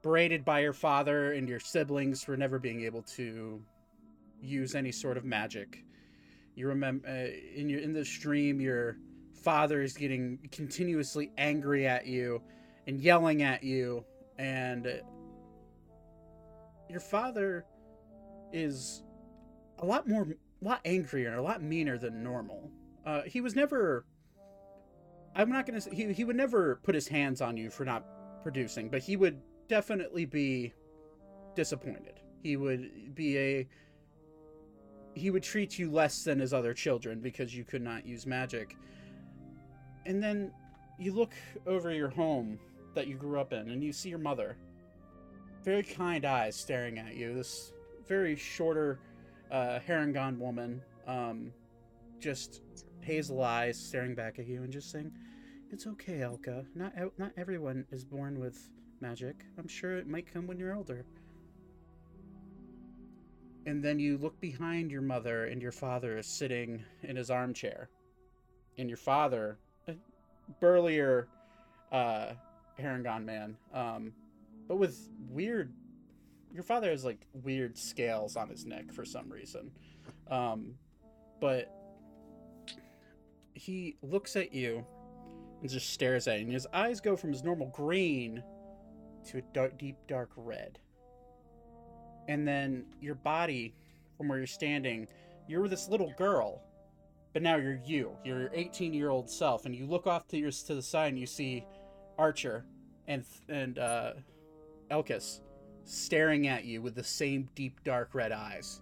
berated 0.02 0.44
by 0.44 0.60
your 0.60 0.72
father 0.72 1.32
and 1.32 1.48
your 1.48 1.58
siblings 1.60 2.22
for 2.22 2.36
never 2.36 2.58
being 2.58 2.82
able 2.82 3.02
to 3.02 3.60
use 4.42 4.74
any 4.74 4.92
sort 4.92 5.16
of 5.16 5.24
magic. 5.24 5.82
You 6.54 6.68
remember 6.68 7.08
uh, 7.08 7.58
in 7.58 7.68
your 7.68 7.80
in 7.80 7.92
this 7.92 8.08
dream, 8.18 8.60
your 8.60 8.98
father 9.44 9.82
is 9.82 9.92
getting 9.92 10.38
continuously 10.50 11.30
angry 11.36 11.86
at 11.86 12.06
you 12.06 12.40
and 12.86 12.98
yelling 12.98 13.42
at 13.42 13.62
you, 13.62 14.04
and 14.38 15.02
your 16.88 17.00
father 17.00 17.64
is 18.52 19.02
a 19.78 19.86
lot 19.86 20.08
more, 20.08 20.22
a 20.22 20.64
lot 20.64 20.80
angrier, 20.84 21.34
a 21.34 21.42
lot 21.42 21.62
meaner 21.62 21.98
than 21.98 22.22
normal. 22.22 22.70
Uh, 23.04 23.22
he 23.22 23.40
was 23.40 23.54
never. 23.54 24.06
I'm 25.36 25.50
not 25.50 25.66
gonna 25.66 25.80
say 25.80 25.94
he 25.94 26.12
he 26.12 26.24
would 26.24 26.36
never 26.36 26.76
put 26.82 26.94
his 26.94 27.08
hands 27.08 27.40
on 27.40 27.56
you 27.56 27.70
for 27.70 27.84
not 27.84 28.04
producing, 28.42 28.88
but 28.88 29.02
he 29.02 29.16
would 29.16 29.40
definitely 29.68 30.24
be 30.24 30.72
disappointed. 31.54 32.20
He 32.42 32.56
would 32.56 33.14
be 33.14 33.38
a 33.38 33.68
he 35.14 35.30
would 35.30 35.42
treat 35.42 35.78
you 35.78 35.90
less 35.90 36.24
than 36.24 36.38
his 36.38 36.52
other 36.52 36.74
children 36.74 37.20
because 37.20 37.54
you 37.54 37.64
could 37.64 37.82
not 37.82 38.06
use 38.06 38.26
magic. 38.26 38.76
And 40.06 40.22
then 40.22 40.52
you 40.98 41.12
look 41.12 41.32
over 41.66 41.92
your 41.92 42.10
home 42.10 42.58
that 42.94 43.06
you 43.06 43.16
grew 43.16 43.40
up 43.40 43.52
in 43.52 43.70
and 43.70 43.82
you 43.82 43.92
see 43.92 44.08
your 44.08 44.18
mother. 44.18 44.56
Very 45.64 45.82
kind 45.82 46.24
eyes 46.24 46.56
staring 46.56 46.98
at 46.98 47.14
you. 47.14 47.34
This 47.34 47.72
very 48.06 48.36
shorter 48.36 49.00
uh, 49.50 49.78
Harengon 49.86 50.38
woman, 50.38 50.82
um, 51.06 51.52
just 52.20 52.62
hazel 53.00 53.42
eyes 53.42 53.78
staring 53.78 54.14
back 54.14 54.38
at 54.38 54.46
you 54.46 54.62
and 54.62 54.72
just 54.72 54.90
saying, 54.90 55.10
"It's 55.70 55.86
okay, 55.86 56.18
Elka. 56.20 56.66
Not 56.74 56.92
not 57.18 57.32
everyone 57.36 57.86
is 57.90 58.04
born 58.04 58.38
with 58.38 58.70
magic. 59.00 59.44
I'm 59.58 59.68
sure 59.68 59.96
it 59.96 60.06
might 60.06 60.30
come 60.30 60.46
when 60.46 60.58
you're 60.58 60.74
older." 60.74 61.04
And 63.66 63.82
then 63.82 63.98
you 63.98 64.18
look 64.18 64.38
behind 64.40 64.90
your 64.90 65.02
mother, 65.02 65.46
and 65.46 65.62
your 65.62 65.72
father 65.72 66.18
is 66.18 66.26
sitting 66.26 66.84
in 67.02 67.16
his 67.16 67.30
armchair. 67.30 67.88
And 68.76 68.90
your 68.90 68.98
father, 68.98 69.58
burlier 70.60 71.28
uh, 71.92 72.32
Harengon 72.80 73.24
man, 73.24 73.56
um, 73.72 74.12
but 74.68 74.76
with 74.76 75.08
weird. 75.30 75.72
Your 76.52 76.62
father 76.62 76.90
has 76.90 77.04
like 77.04 77.26
weird 77.32 77.76
scales 77.76 78.36
on 78.36 78.48
his 78.48 78.64
neck 78.64 78.92
for 78.92 79.04
some 79.04 79.28
reason. 79.28 79.72
Um, 80.30 80.74
but 81.40 81.68
he 83.54 83.96
looks 84.02 84.36
at 84.36 84.52
you 84.54 84.84
and 85.60 85.70
just 85.70 85.92
stares 85.92 86.28
at 86.28 86.38
you, 86.38 86.44
and 86.44 86.52
his 86.52 86.66
eyes 86.72 87.00
go 87.00 87.16
from 87.16 87.32
his 87.32 87.42
normal 87.42 87.68
green 87.68 88.42
to 89.26 89.38
a 89.38 89.42
dark, 89.52 89.78
deep 89.78 89.96
dark 90.06 90.30
red. 90.36 90.78
And 92.28 92.46
then 92.46 92.86
your 93.00 93.14
body, 93.14 93.74
from 94.16 94.28
where 94.28 94.38
you're 94.38 94.46
standing, 94.46 95.08
you're 95.48 95.68
this 95.68 95.88
little 95.88 96.12
girl, 96.16 96.62
but 97.34 97.42
now 97.42 97.56
you're 97.56 97.80
you. 97.84 98.16
You're 98.24 98.42
your 98.42 98.50
18 98.54 98.94
year 98.94 99.10
old 99.10 99.28
self, 99.28 99.66
and 99.66 99.74
you 99.74 99.86
look 99.86 100.06
off 100.06 100.26
to 100.28 100.38
your 100.38 100.52
to 100.52 100.74
the 100.74 100.80
side, 100.80 101.08
and 101.08 101.18
you 101.18 101.26
see 101.26 101.66
Archer 102.16 102.64
and 103.06 103.24
and 103.50 103.78
uh, 103.78 104.12
Elkis 104.90 105.40
staring 105.84 106.46
at 106.46 106.64
you 106.64 106.80
with 106.80 106.94
the 106.94 107.04
same 107.04 107.50
deep 107.54 107.82
dark 107.84 108.14
red 108.14 108.32
eyes. 108.32 108.80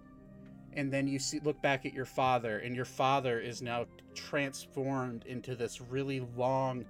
And 0.74 0.92
then 0.92 1.08
you 1.08 1.18
see 1.18 1.40
look 1.40 1.60
back 1.62 1.86
at 1.86 1.94
your 1.94 2.04
father, 2.04 2.58
and 2.58 2.76
your 2.76 2.84
father 2.84 3.40
is 3.40 3.62
now 3.62 3.86
transformed 4.14 5.24
into 5.26 5.56
this 5.56 5.80
really 5.80 6.20
long, 6.36 6.84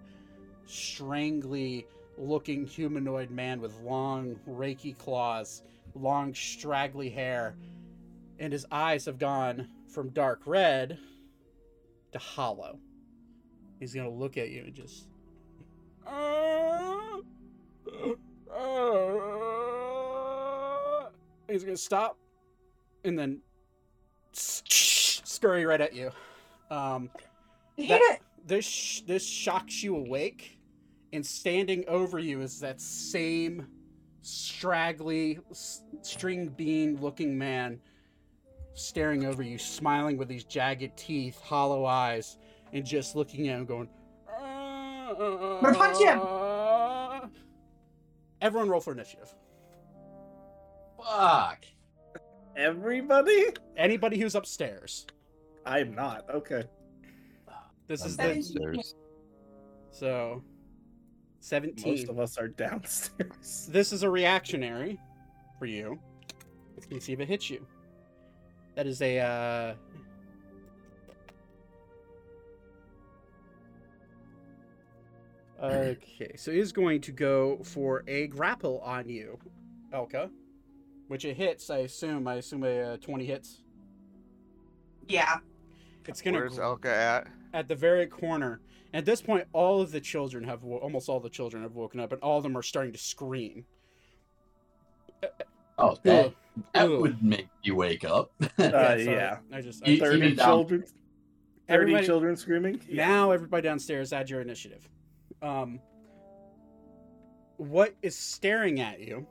strangly 0.66 1.86
looking 2.18 2.66
humanoid 2.66 3.30
man 3.30 3.60
with 3.60 3.80
long, 3.80 4.38
raky 4.46 4.94
claws, 4.94 5.62
long, 5.94 6.34
straggly 6.34 7.08
hair, 7.08 7.54
and 8.40 8.52
his 8.52 8.66
eyes 8.72 9.04
have 9.04 9.18
gone 9.18 9.68
from 9.88 10.08
dark 10.10 10.40
red 10.44 10.98
to 12.12 12.18
hollow. 12.18 12.78
He's 13.80 13.94
gonna 13.94 14.10
look 14.10 14.36
at 14.38 14.50
you 14.50 14.64
and 14.64 14.74
just. 14.74 15.06
He's 21.48 21.64
gonna 21.64 21.76
stop, 21.76 22.16
and 23.04 23.18
then 23.18 23.40
scurry 24.32 25.66
right 25.66 25.80
at 25.80 25.94
you. 25.94 26.10
Um, 26.70 27.10
that- 27.76 28.18
This 28.44 28.64
sh- 28.64 29.02
this 29.02 29.24
shocks 29.24 29.84
you 29.84 29.94
awake, 29.96 30.58
and 31.12 31.24
standing 31.24 31.84
over 31.88 32.18
you 32.18 32.40
is 32.40 32.58
that 32.58 32.80
same 32.80 33.68
straggly 34.22 35.38
string 35.52 36.48
bean 36.48 37.00
looking 37.00 37.38
man 37.38 37.80
staring 38.74 39.24
over 39.26 39.42
you, 39.42 39.58
smiling 39.58 40.16
with 40.16 40.28
these 40.28 40.44
jagged 40.44 40.96
teeth, 40.96 41.40
hollow 41.40 41.84
eyes, 41.84 42.38
and 42.72 42.84
just 42.84 43.16
looking 43.16 43.48
at 43.48 43.58
him, 43.58 43.64
going. 43.66 43.88
I'm 44.28 45.60
gonna 45.60 45.74
punch 45.74 45.98
him." 45.98 46.20
Uh, 46.22 47.26
everyone, 48.40 48.68
roll 48.68 48.80
for 48.80 48.92
initiative. 48.92 49.34
Fuck. 50.96 51.64
Everybody? 52.56 53.46
Anybody 53.76 54.18
who's 54.18 54.34
upstairs. 54.34 55.06
I'm 55.66 55.94
not. 55.94 56.28
Okay. 56.30 56.64
This 57.88 58.02
I'm 58.02 58.08
is 58.08 58.16
the 58.16 58.22
downstairs. 58.22 58.94
so. 59.90 60.42
Seventeen. 61.40 61.92
Most 61.92 62.08
of 62.08 62.18
us 62.18 62.38
are 62.38 62.48
downstairs. 62.48 63.68
This 63.70 63.92
is 63.92 64.02
a 64.02 64.10
reactionary 64.10 64.98
for 65.58 65.66
you. 65.66 65.98
Let's 66.90 67.04
see 67.04 67.12
if 67.12 67.20
it 67.20 67.28
hits 67.28 67.50
you. 67.50 67.66
That 68.74 68.86
is 68.86 69.02
a 69.02 69.18
uh 69.18 69.74
Okay, 75.62 76.32
so 76.36 76.50
he's 76.50 76.72
going 76.72 77.00
to 77.02 77.12
go 77.12 77.58
for 77.62 78.02
a 78.08 78.26
grapple 78.26 78.80
on 78.80 79.08
you, 79.08 79.38
Elka. 79.94 80.28
Which 81.06 81.24
it 81.24 81.36
hits, 81.36 81.70
I 81.70 81.78
assume. 81.78 82.26
I 82.26 82.36
assume 82.36 82.64
a 82.64 82.94
uh, 82.94 82.96
20 82.96 83.24
hits. 83.24 83.62
Yeah. 85.08 85.36
It's 86.08 86.20
gonna 86.20 86.38
Where's 86.38 86.56
gr- 86.56 86.62
Elka 86.62 86.86
at? 86.86 87.28
at 87.54 87.68
the 87.68 87.76
very 87.76 88.06
corner. 88.06 88.60
At 88.94 89.04
this 89.04 89.22
point, 89.22 89.46
all 89.52 89.80
of 89.80 89.92
the 89.92 90.00
children 90.00 90.42
have, 90.44 90.64
wo- 90.64 90.78
almost 90.78 91.08
all 91.08 91.20
the 91.20 91.30
children 91.30 91.62
have 91.62 91.74
woken 91.74 92.00
up, 92.00 92.12
and 92.12 92.20
all 92.22 92.38
of 92.38 92.42
them 92.42 92.56
are 92.56 92.62
starting 92.62 92.92
to 92.92 92.98
scream. 92.98 93.64
Oh, 95.78 95.96
that, 96.02 96.26
Ugh. 96.26 96.34
that 96.74 96.84
Ugh. 96.84 97.00
would 97.00 97.22
make 97.22 97.48
you 97.62 97.74
wake 97.74 98.04
up. 98.04 98.30
Uh, 98.58 98.70
sorry. 98.70 99.04
yeah. 99.06 99.38
I 99.52 99.60
just 99.60 99.82
I 99.86 99.90
You- 99.90 99.96
just- 99.98 100.10
Thirty 100.10 100.24
even 100.26 100.36
down- 100.36 100.46
children. 100.48 100.82
Thirty 100.82 100.92
Everybody- 101.68 102.06
children 102.06 102.36
screaming. 102.36 102.80
now 102.90 103.30
everybody 103.30 103.62
downstairs 103.62 104.12
add 104.12 104.28
your 104.28 104.40
initiative. 104.40 104.88
Um, 105.40 105.80
what 107.56 107.94
is 108.02 108.16
staring 108.18 108.80
at 108.80 109.00
you 109.00 109.26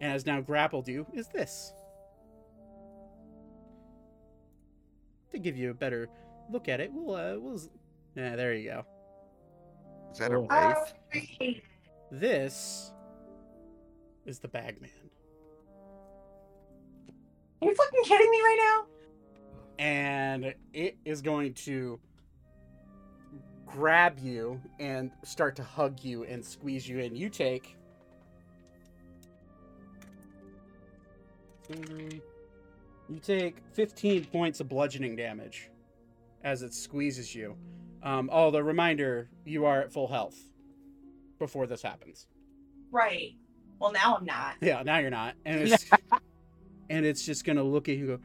and 0.00 0.12
has 0.12 0.26
now 0.26 0.40
grappled 0.40 0.88
you 0.88 1.06
is 1.14 1.28
this. 1.28 1.72
To 5.30 5.38
give 5.38 5.56
you 5.56 5.70
a 5.70 5.74
better 5.74 6.08
look 6.50 6.68
at 6.68 6.80
it, 6.80 6.90
we'll 6.92 7.14
uh, 7.14 7.36
we'll. 7.38 7.60
Yeah, 8.14 8.34
there 8.36 8.54
you 8.54 8.70
go. 8.70 8.86
Is 10.12 10.18
that 10.18 10.32
a 10.32 10.36
Oh. 10.36 10.84
wraith? 11.12 11.62
This 12.10 12.92
is 14.26 14.38
the 14.38 14.48
Bagman, 14.48 14.90
Are 17.60 17.68
you 17.68 17.74
fucking 17.74 18.04
kidding 18.04 18.30
me 18.30 18.40
right 18.40 18.58
now? 18.58 18.86
and 19.78 20.54
it 20.72 20.96
is 21.04 21.22
going 21.22 21.54
to 21.54 22.00
grab 23.64 24.18
you 24.18 24.60
and 24.80 25.10
start 25.24 25.54
to 25.56 25.62
hug 25.62 26.02
you 26.02 26.24
and 26.24 26.44
squeeze 26.44 26.88
you 26.88 26.98
in. 26.98 27.14
You 27.14 27.28
take. 27.28 27.76
You 31.68 33.18
take 33.22 33.58
15 33.74 34.24
points 34.26 34.60
of 34.60 34.68
bludgeoning 34.68 35.16
damage 35.16 35.70
as 36.42 36.62
it 36.62 36.72
squeezes 36.72 37.34
you. 37.34 37.56
Um, 38.02 38.30
oh, 38.32 38.50
the 38.50 38.62
reminder 38.62 39.28
you 39.44 39.66
are 39.66 39.82
at 39.82 39.92
full 39.92 40.08
health 40.08 40.36
before 41.38 41.66
this 41.66 41.82
happens. 41.82 42.26
Right. 42.90 43.34
Well, 43.78 43.92
now 43.92 44.16
I'm 44.16 44.24
not. 44.24 44.54
Yeah, 44.60 44.82
now 44.82 44.98
you're 44.98 45.10
not. 45.10 45.34
And 45.44 45.60
it's 45.68 45.84
and 46.90 47.04
it's 47.04 47.24
just 47.24 47.44
gonna 47.44 47.62
look 47.62 47.88
at 47.88 47.96
you 47.96 48.12
and 48.12 48.18
go. 48.18 48.24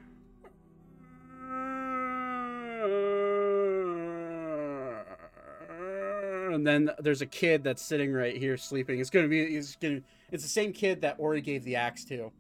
and 6.54 6.66
then 6.66 6.92
there's 7.00 7.22
a 7.22 7.26
kid 7.26 7.64
that's 7.64 7.82
sitting 7.82 8.14
right 8.14 8.38
here 8.38 8.58
sleeping. 8.58 9.00
It's 9.00 9.10
gonna 9.10 9.28
be. 9.28 9.42
It's 9.42 9.76
gonna. 9.76 10.02
It's 10.32 10.44
the 10.44 10.50
same 10.50 10.72
kid 10.72 11.02
that 11.02 11.16
Ori 11.18 11.42
gave 11.42 11.64
the 11.64 11.76
axe 11.76 12.06
to. 12.06 12.32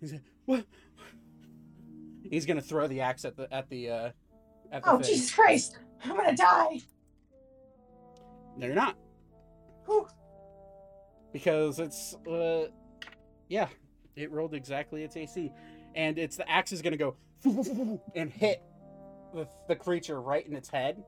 He's 0.00 0.12
like, 0.12 0.22
what? 0.46 0.64
He's 2.28 2.46
gonna 2.46 2.60
throw 2.60 2.86
the 2.88 3.00
axe 3.00 3.24
at 3.24 3.36
the 3.36 3.52
at 3.52 3.68
the 3.68 3.90
uh, 3.90 4.10
at 4.72 4.82
the 4.82 4.90
Oh, 4.90 4.98
thing. 4.98 5.06
Jesus 5.06 5.32
Christ. 5.32 5.78
I'm 6.04 6.16
gonna 6.16 6.36
die. 6.36 6.80
No, 8.56 8.66
you're 8.66 8.74
not. 8.74 8.96
Whew. 9.86 10.06
Because 11.32 11.78
it's 11.78 12.14
uh 12.28 12.66
yeah, 13.48 13.68
it 14.16 14.30
rolled 14.30 14.54
exactly 14.54 15.02
its 15.02 15.16
AC. 15.16 15.52
And 15.94 16.18
it's 16.18 16.36
the 16.36 16.48
axe 16.50 16.72
is 16.72 16.82
gonna 16.82 16.96
go 16.96 17.16
and 18.14 18.30
hit 18.30 18.62
the, 19.34 19.48
the 19.68 19.76
creature 19.76 20.20
right 20.20 20.46
in 20.46 20.54
its 20.54 20.68
head. 20.68 21.02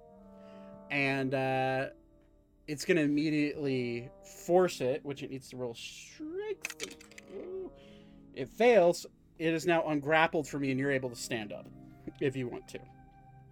And 0.90 1.34
uh 1.34 1.86
it's 2.68 2.84
gonna 2.84 3.02
immediately 3.02 4.08
force 4.47 4.81
it, 4.81 5.05
which 5.05 5.22
it 5.22 5.31
needs 5.31 5.48
to 5.50 5.56
roll 5.56 5.74
strength. 5.74 6.97
It 8.34 8.48
fails. 8.48 9.06
It 9.39 9.52
is 9.52 9.66
now 9.66 9.82
ungrappled 9.89 10.47
for 10.47 10.58
me, 10.58 10.70
and 10.70 10.78
you're 10.78 10.92
able 10.92 11.10
to 11.10 11.16
stand 11.16 11.52
up 11.52 11.66
if 12.20 12.36
you 12.36 12.48
want 12.48 12.68
to. 12.68 12.78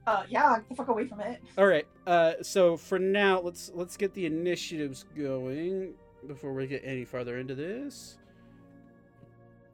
Uh, 0.06 0.24
yeah, 0.28 0.56
get 0.56 0.68
the 0.68 0.74
fuck 0.74 0.88
away 0.88 1.06
from 1.06 1.20
it. 1.20 1.42
All 1.58 1.66
right. 1.66 1.86
Uh, 2.06 2.34
so 2.42 2.76
for 2.76 2.98
now, 2.98 3.40
let's 3.40 3.70
let's 3.74 3.96
get 3.96 4.14
the 4.14 4.26
initiatives 4.26 5.04
going 5.16 5.94
before 6.26 6.52
we 6.52 6.66
get 6.66 6.82
any 6.84 7.04
farther 7.04 7.38
into 7.38 7.54
this. 7.54 8.16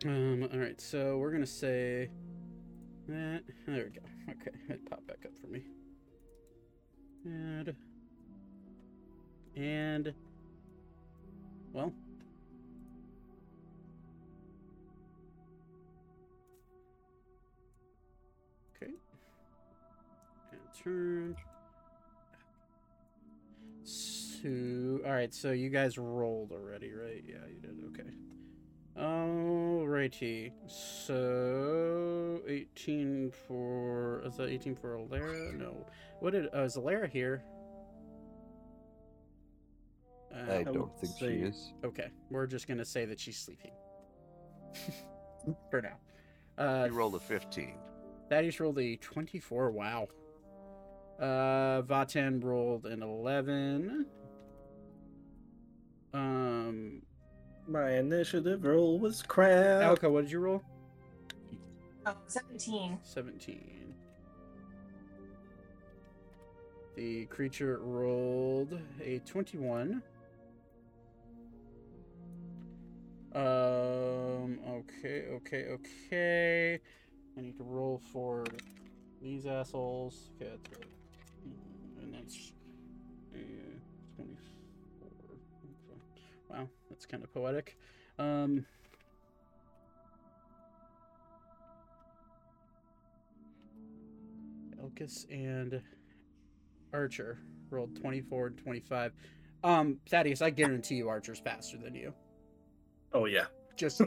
Um. 0.05 0.49
All 0.53 0.59
right. 0.59 0.81
So 0.81 1.17
we're 1.19 1.33
gonna 1.33 1.47
say 1.47 2.11
that. 3.09 3.43
There 3.67 3.85
we 3.85 3.91
go. 3.91 4.01
Okay, 4.29 4.51
it 4.71 4.91
popped 4.91 5.07
back 5.07 5.25
up 5.25 5.31
for 5.41 5.47
me. 5.47 5.63
And 7.25 7.77
and 9.55 10.13
well. 11.73 11.93
Okay. 18.77 18.93
And 20.51 20.61
turn. 20.83 21.37
So, 23.85 25.01
all 25.07 25.13
right. 25.13 25.33
So 25.33 25.53
you 25.53 25.71
guys 25.71 25.99
rolled 25.99 26.51
already, 26.51 26.93
right? 26.93 27.23
Yeah, 27.27 27.47
you 27.49 27.61
did. 27.61 27.83
Okay. 27.91 28.11
Alrighty. 28.99 30.53
So, 30.67 32.41
18 32.49 33.31
for. 33.47 34.23
Is 34.25 34.37
that 34.37 34.49
18 34.49 34.75
for 34.75 34.97
Alara? 34.97 35.55
No. 35.55 35.87
What 36.21 36.33
did. 36.33 36.49
Oh, 36.53 36.65
is 36.65 36.77
Alara 36.77 37.09
here? 37.09 37.43
Uh, 40.35 40.53
I 40.53 40.59
would 40.59 40.73
don't 40.75 40.99
think 40.99 41.13
she 41.19 41.27
is. 41.27 41.73
Okay. 41.85 42.09
We're 42.31 42.47
just 42.47 42.67
going 42.67 42.79
to 42.79 42.85
say 42.85 43.05
that 43.05 43.21
she's 43.21 43.39
sleeping. 43.39 43.73
for 45.71 45.83
now. 45.83 45.99
Uh, 46.63 46.87
You 46.87 46.93
rolled 46.93 47.15
a 47.15 47.19
15. 47.21 47.75
Thaddeus 48.29 48.61
rolled 48.61 48.79
a 48.79 48.97
24. 48.97 49.71
Wow. 49.71 50.09
Uh, 51.21 51.83
Vaten 51.83 52.43
rolled 52.43 52.87
an 52.87 53.03
11. 53.03 54.07
Um, 56.13 57.03
My 57.69 57.93
initiative 57.97 58.65
roll 58.65 58.99
was 58.99 59.23
crap. 59.23 59.83
Elka, 59.83 60.11
what 60.11 60.23
did 60.23 60.31
you 60.31 60.39
roll? 60.41 60.63
Oh, 62.07 62.15
17. 62.29 62.99
17. 63.03 63.95
The 66.95 67.27
creature 67.27 67.79
rolled 67.83 68.79
a 69.03 69.19
21. 69.27 70.03
Um, 73.35 73.41
okay, 74.67 75.27
okay, 75.35 75.67
okay. 75.69 76.81
I 77.37 77.41
need 77.41 77.57
to 77.59 77.65
roll 77.65 78.01
for 78.13 78.45
these 79.21 79.47
assholes. 79.47 80.31
Okay, 80.41 80.51
that's 80.53 80.79
right. 80.79 80.87
Mm, 81.47 82.03
And 82.03 82.15
that's 82.15 82.53
uh, 83.35 83.39
24. 83.39 83.43
Okay. 83.43 83.76
Wow, 86.49 86.69
that's 86.89 87.07
kind 87.07 87.23
of 87.25 87.33
poetic. 87.33 87.77
Um, 88.19 88.65
Elkis 94.83 95.27
and 95.31 95.81
Archer 96.93 97.39
rolled 97.71 97.97
24 98.01 98.47
and 98.49 98.59
25. 98.59 99.13
Um, 99.65 99.99
Thaddeus, 100.09 100.43
I 100.43 100.51
guarantee 100.51 100.97
you 100.97 101.09
Archer's 101.09 101.39
faster 101.39 101.77
than 101.79 101.95
you. 101.95 102.13
Oh 103.13 103.25
yeah. 103.25 103.47
Just, 103.77 104.01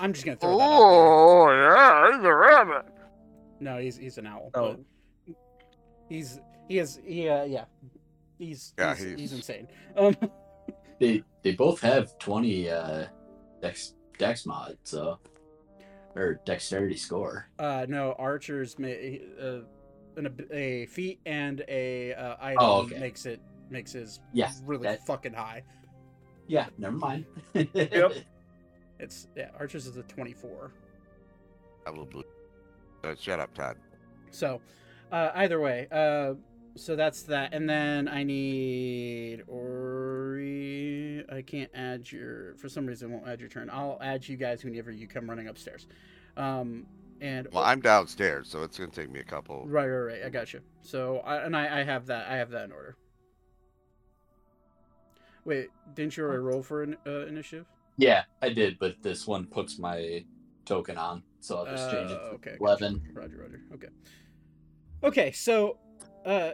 I'm 0.00 0.12
just 0.12 0.24
gonna 0.24 0.36
throw 0.36 0.58
that 0.58 0.64
out 0.64 1.48
there. 1.48 1.74
yeah, 1.76 2.16
he's 2.16 2.24
a 2.24 2.34
rabbit. 2.34 2.86
No, 3.60 3.78
he's 3.78 3.96
he's 3.96 4.18
an 4.18 4.26
owl. 4.26 4.50
Oh. 4.54 4.76
but 5.26 5.36
he's 6.08 6.40
he 6.68 6.76
has 6.76 7.00
he 7.04 7.28
uh, 7.28 7.44
yeah, 7.44 7.64
he's 8.38 8.74
Yeah, 8.78 8.94
he's, 8.94 9.04
he's 9.04 9.18
he's- 9.18 9.32
insane. 9.32 9.68
Um, 9.96 10.16
They 10.98 11.22
they 11.46 11.52
both 11.54 11.80
have 11.80 12.18
twenty 12.18 12.68
uh 12.68 13.06
dex 13.62 13.94
dex 14.18 14.46
mod, 14.46 14.76
so 14.82 15.20
or 16.16 16.40
dexterity 16.44 16.96
score. 16.96 17.48
uh, 17.60 17.86
no, 17.88 18.14
Archer's 18.18 18.76
ma- 18.80 18.88
uh, 18.88 19.60
an, 20.16 20.26
ab- 20.26 20.48
a 20.50 20.86
feat 20.86 21.20
and 21.24 21.62
a 21.68 22.14
uh, 22.14 22.34
item 22.40 22.58
Oh, 22.60 22.80
okay. 22.82 22.98
makes 22.98 23.26
it 23.26 23.40
makes 23.70 23.92
his 23.92 24.18
Yeah, 24.32 24.50
really 24.64 24.82
that- 24.88 25.06
fucking 25.06 25.34
high. 25.34 25.62
Yeah, 26.48 26.66
never 26.78 26.96
mind. 26.96 27.26
Yep. 27.54 28.12
It's 28.98 29.28
yeah, 29.36 29.50
Archer's 29.58 29.86
is 29.86 29.96
a 29.98 30.02
24. 30.04 30.72
I 31.86 31.90
will 31.90 32.06
believe. 32.06 32.24
Uh, 33.04 33.14
shut 33.20 33.38
up, 33.38 33.52
Todd. 33.54 33.76
So, 34.30 34.62
uh, 35.12 35.32
either 35.34 35.60
way, 35.60 35.86
uh, 35.92 36.32
so 36.76 36.96
that's 36.96 37.22
that, 37.24 37.52
and 37.52 37.68
then 37.68 38.08
I 38.08 38.22
need 38.24 39.42
Ori. 40.40 41.24
I 41.32 41.42
can't 41.42 41.70
add 41.74 42.10
your 42.10 42.54
for 42.56 42.68
some 42.68 42.86
reason. 42.86 43.10
it 43.10 43.14
Won't 43.14 43.28
add 43.28 43.40
your 43.40 43.48
turn. 43.48 43.70
I'll 43.72 43.98
add 44.00 44.26
you 44.28 44.36
guys 44.36 44.64
whenever 44.64 44.90
you 44.90 45.06
come 45.08 45.28
running 45.28 45.48
upstairs. 45.48 45.86
Um, 46.36 46.86
and 47.20 47.48
Well, 47.52 47.64
I'm 47.64 47.80
downstairs, 47.80 48.48
so 48.50 48.62
it's 48.62 48.78
gonna 48.78 48.90
take 48.90 49.10
me 49.10 49.20
a 49.20 49.24
couple. 49.24 49.64
right, 49.66 49.86
right, 49.88 50.12
right. 50.14 50.24
I 50.24 50.28
got 50.28 50.52
you. 50.52 50.60
So, 50.82 51.18
I, 51.20 51.36
and 51.44 51.56
I, 51.56 51.80
I 51.80 51.84
have 51.84 52.06
that. 52.06 52.28
I 52.30 52.36
have 52.36 52.50
that 52.50 52.64
in 52.66 52.72
order. 52.72 52.96
Wait, 55.44 55.68
didn't 55.94 56.16
you 56.16 56.24
already 56.24 56.40
roll 56.42 56.62
for 56.62 56.82
an 56.82 56.96
uh, 57.06 57.26
initiative? 57.26 57.66
yeah, 57.96 58.24
I 58.42 58.50
did, 58.50 58.78
but 58.78 58.96
this 59.02 59.26
one 59.26 59.46
puts 59.46 59.78
my 59.78 60.24
token 60.66 60.98
on, 60.98 61.22
so 61.40 61.58
I'll 61.58 61.64
just 61.66 61.90
change 61.90 62.10
it 62.10 62.14
Uh, 62.20 62.28
to 62.30 62.34
okay, 62.34 62.56
eleven. 62.60 63.00
Roger, 63.14 63.36
Roger. 63.38 63.60
Okay. 63.74 63.86
Okay, 65.04 65.30
so, 65.32 65.78
uh, 66.26 66.50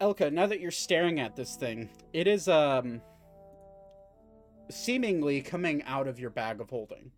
Elka, 0.00 0.32
now 0.32 0.46
that 0.46 0.60
you're 0.60 0.70
staring 0.70 1.20
at 1.20 1.36
this 1.36 1.56
thing, 1.56 1.90
it 2.12 2.26
is 2.26 2.48
um 2.48 3.02
seemingly 4.70 5.42
coming 5.42 5.82
out 5.84 6.06
of 6.06 6.18
your 6.18 6.30
bag 6.30 6.60
of 6.60 6.70
holding, 6.70 7.10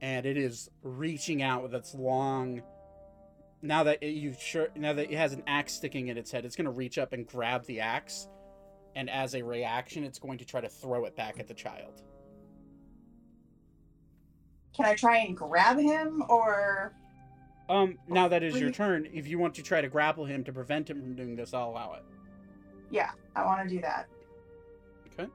and 0.00 0.24
it 0.26 0.36
is 0.36 0.70
reaching 0.82 1.42
out 1.42 1.62
with 1.62 1.74
its 1.74 1.94
long. 1.94 2.62
Now 3.60 3.84
that 3.84 4.02
you've 4.02 4.40
sure, 4.40 4.68
now 4.74 4.92
that 4.92 5.10
it 5.10 5.16
has 5.16 5.32
an 5.32 5.42
axe 5.46 5.72
sticking 5.74 6.08
in 6.08 6.16
its 6.16 6.30
head, 6.30 6.44
it's 6.44 6.56
going 6.56 6.64
to 6.64 6.70
reach 6.70 6.98
up 6.98 7.12
and 7.12 7.26
grab 7.26 7.64
the 7.66 7.80
axe, 7.80 8.28
and 8.96 9.08
as 9.10 9.34
a 9.34 9.42
reaction, 9.42 10.04
it's 10.04 10.18
going 10.18 10.38
to 10.38 10.44
try 10.44 10.60
to 10.60 10.68
throw 10.68 11.04
it 11.04 11.14
back 11.14 11.38
at 11.38 11.46
the 11.46 11.54
child. 11.54 12.02
Can 14.74 14.86
I 14.86 14.94
try 14.94 15.18
and 15.18 15.36
grab 15.36 15.78
him 15.78 16.24
or 16.28 16.94
Um, 17.72 17.96
now 18.06 18.28
that 18.28 18.42
is 18.42 18.60
your 18.60 18.70
turn. 18.70 19.08
If 19.14 19.26
you 19.26 19.38
want 19.38 19.54
to 19.54 19.62
try 19.62 19.80
to 19.80 19.88
grapple 19.88 20.26
him 20.26 20.44
to 20.44 20.52
prevent 20.52 20.90
him 20.90 21.00
from 21.00 21.14
doing 21.14 21.34
this, 21.34 21.54
I'll 21.54 21.70
allow 21.70 21.94
it. 21.94 22.04
yeah, 22.90 23.12
I 23.34 23.46
want 23.46 23.66
to 23.66 23.74
do 23.74 23.80
that. 23.80 24.08
Okay. 25.06 25.26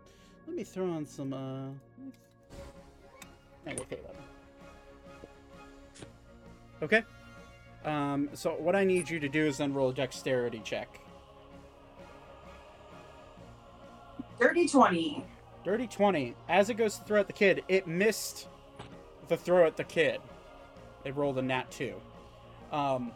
Let 0.45 0.55
me 0.55 0.63
throw 0.63 0.87
on 0.91 1.07
some. 1.07 1.33
Uh... 1.33 1.69
and 3.65 3.79
okay. 3.79 3.97
Okay. 6.83 7.03
Um, 7.85 8.29
so 8.33 8.51
what 8.51 8.75
I 8.75 8.83
need 8.83 9.09
you 9.09 9.19
to 9.19 9.27
do 9.27 9.47
is 9.47 9.57
then 9.57 9.73
roll 9.73 9.89
a 9.89 9.93
dexterity 9.93 10.61
check. 10.63 10.99
Dirty 14.39 14.67
20. 14.67 15.25
Dirty 15.63 15.87
twenty. 15.87 16.35
As 16.47 16.69
it 16.69 16.75
goes 16.75 16.99
to 16.99 17.03
throw 17.03 17.19
at 17.19 17.25
the 17.25 17.33
kid, 17.33 17.63
it 17.67 17.87
missed 17.87 18.47
the 19.27 19.35
throw 19.35 19.65
at 19.65 19.75
the 19.75 19.83
kid. 19.83 20.21
It 21.03 21.15
rolled 21.15 21.39
a 21.39 21.41
nat 21.41 21.71
two. 21.71 21.95
Um, 22.71 23.11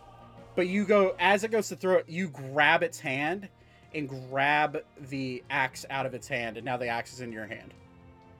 but 0.55 0.67
you 0.67 0.85
go 0.85 1.15
as 1.19 1.43
it 1.43 1.51
goes 1.51 1.69
to 1.69 1.75
throw 1.75 1.95
it, 1.95 2.05
you 2.07 2.27
grab 2.29 2.83
its 2.83 2.99
hand 2.99 3.49
and 3.93 4.07
grab 4.07 4.83
the 5.09 5.43
axe 5.49 5.85
out 5.89 6.05
of 6.05 6.13
its 6.13 6.27
hand, 6.27 6.57
and 6.57 6.65
now 6.65 6.77
the 6.77 6.87
axe 6.87 7.13
is 7.13 7.21
in 7.21 7.31
your 7.31 7.45
hand. 7.45 7.73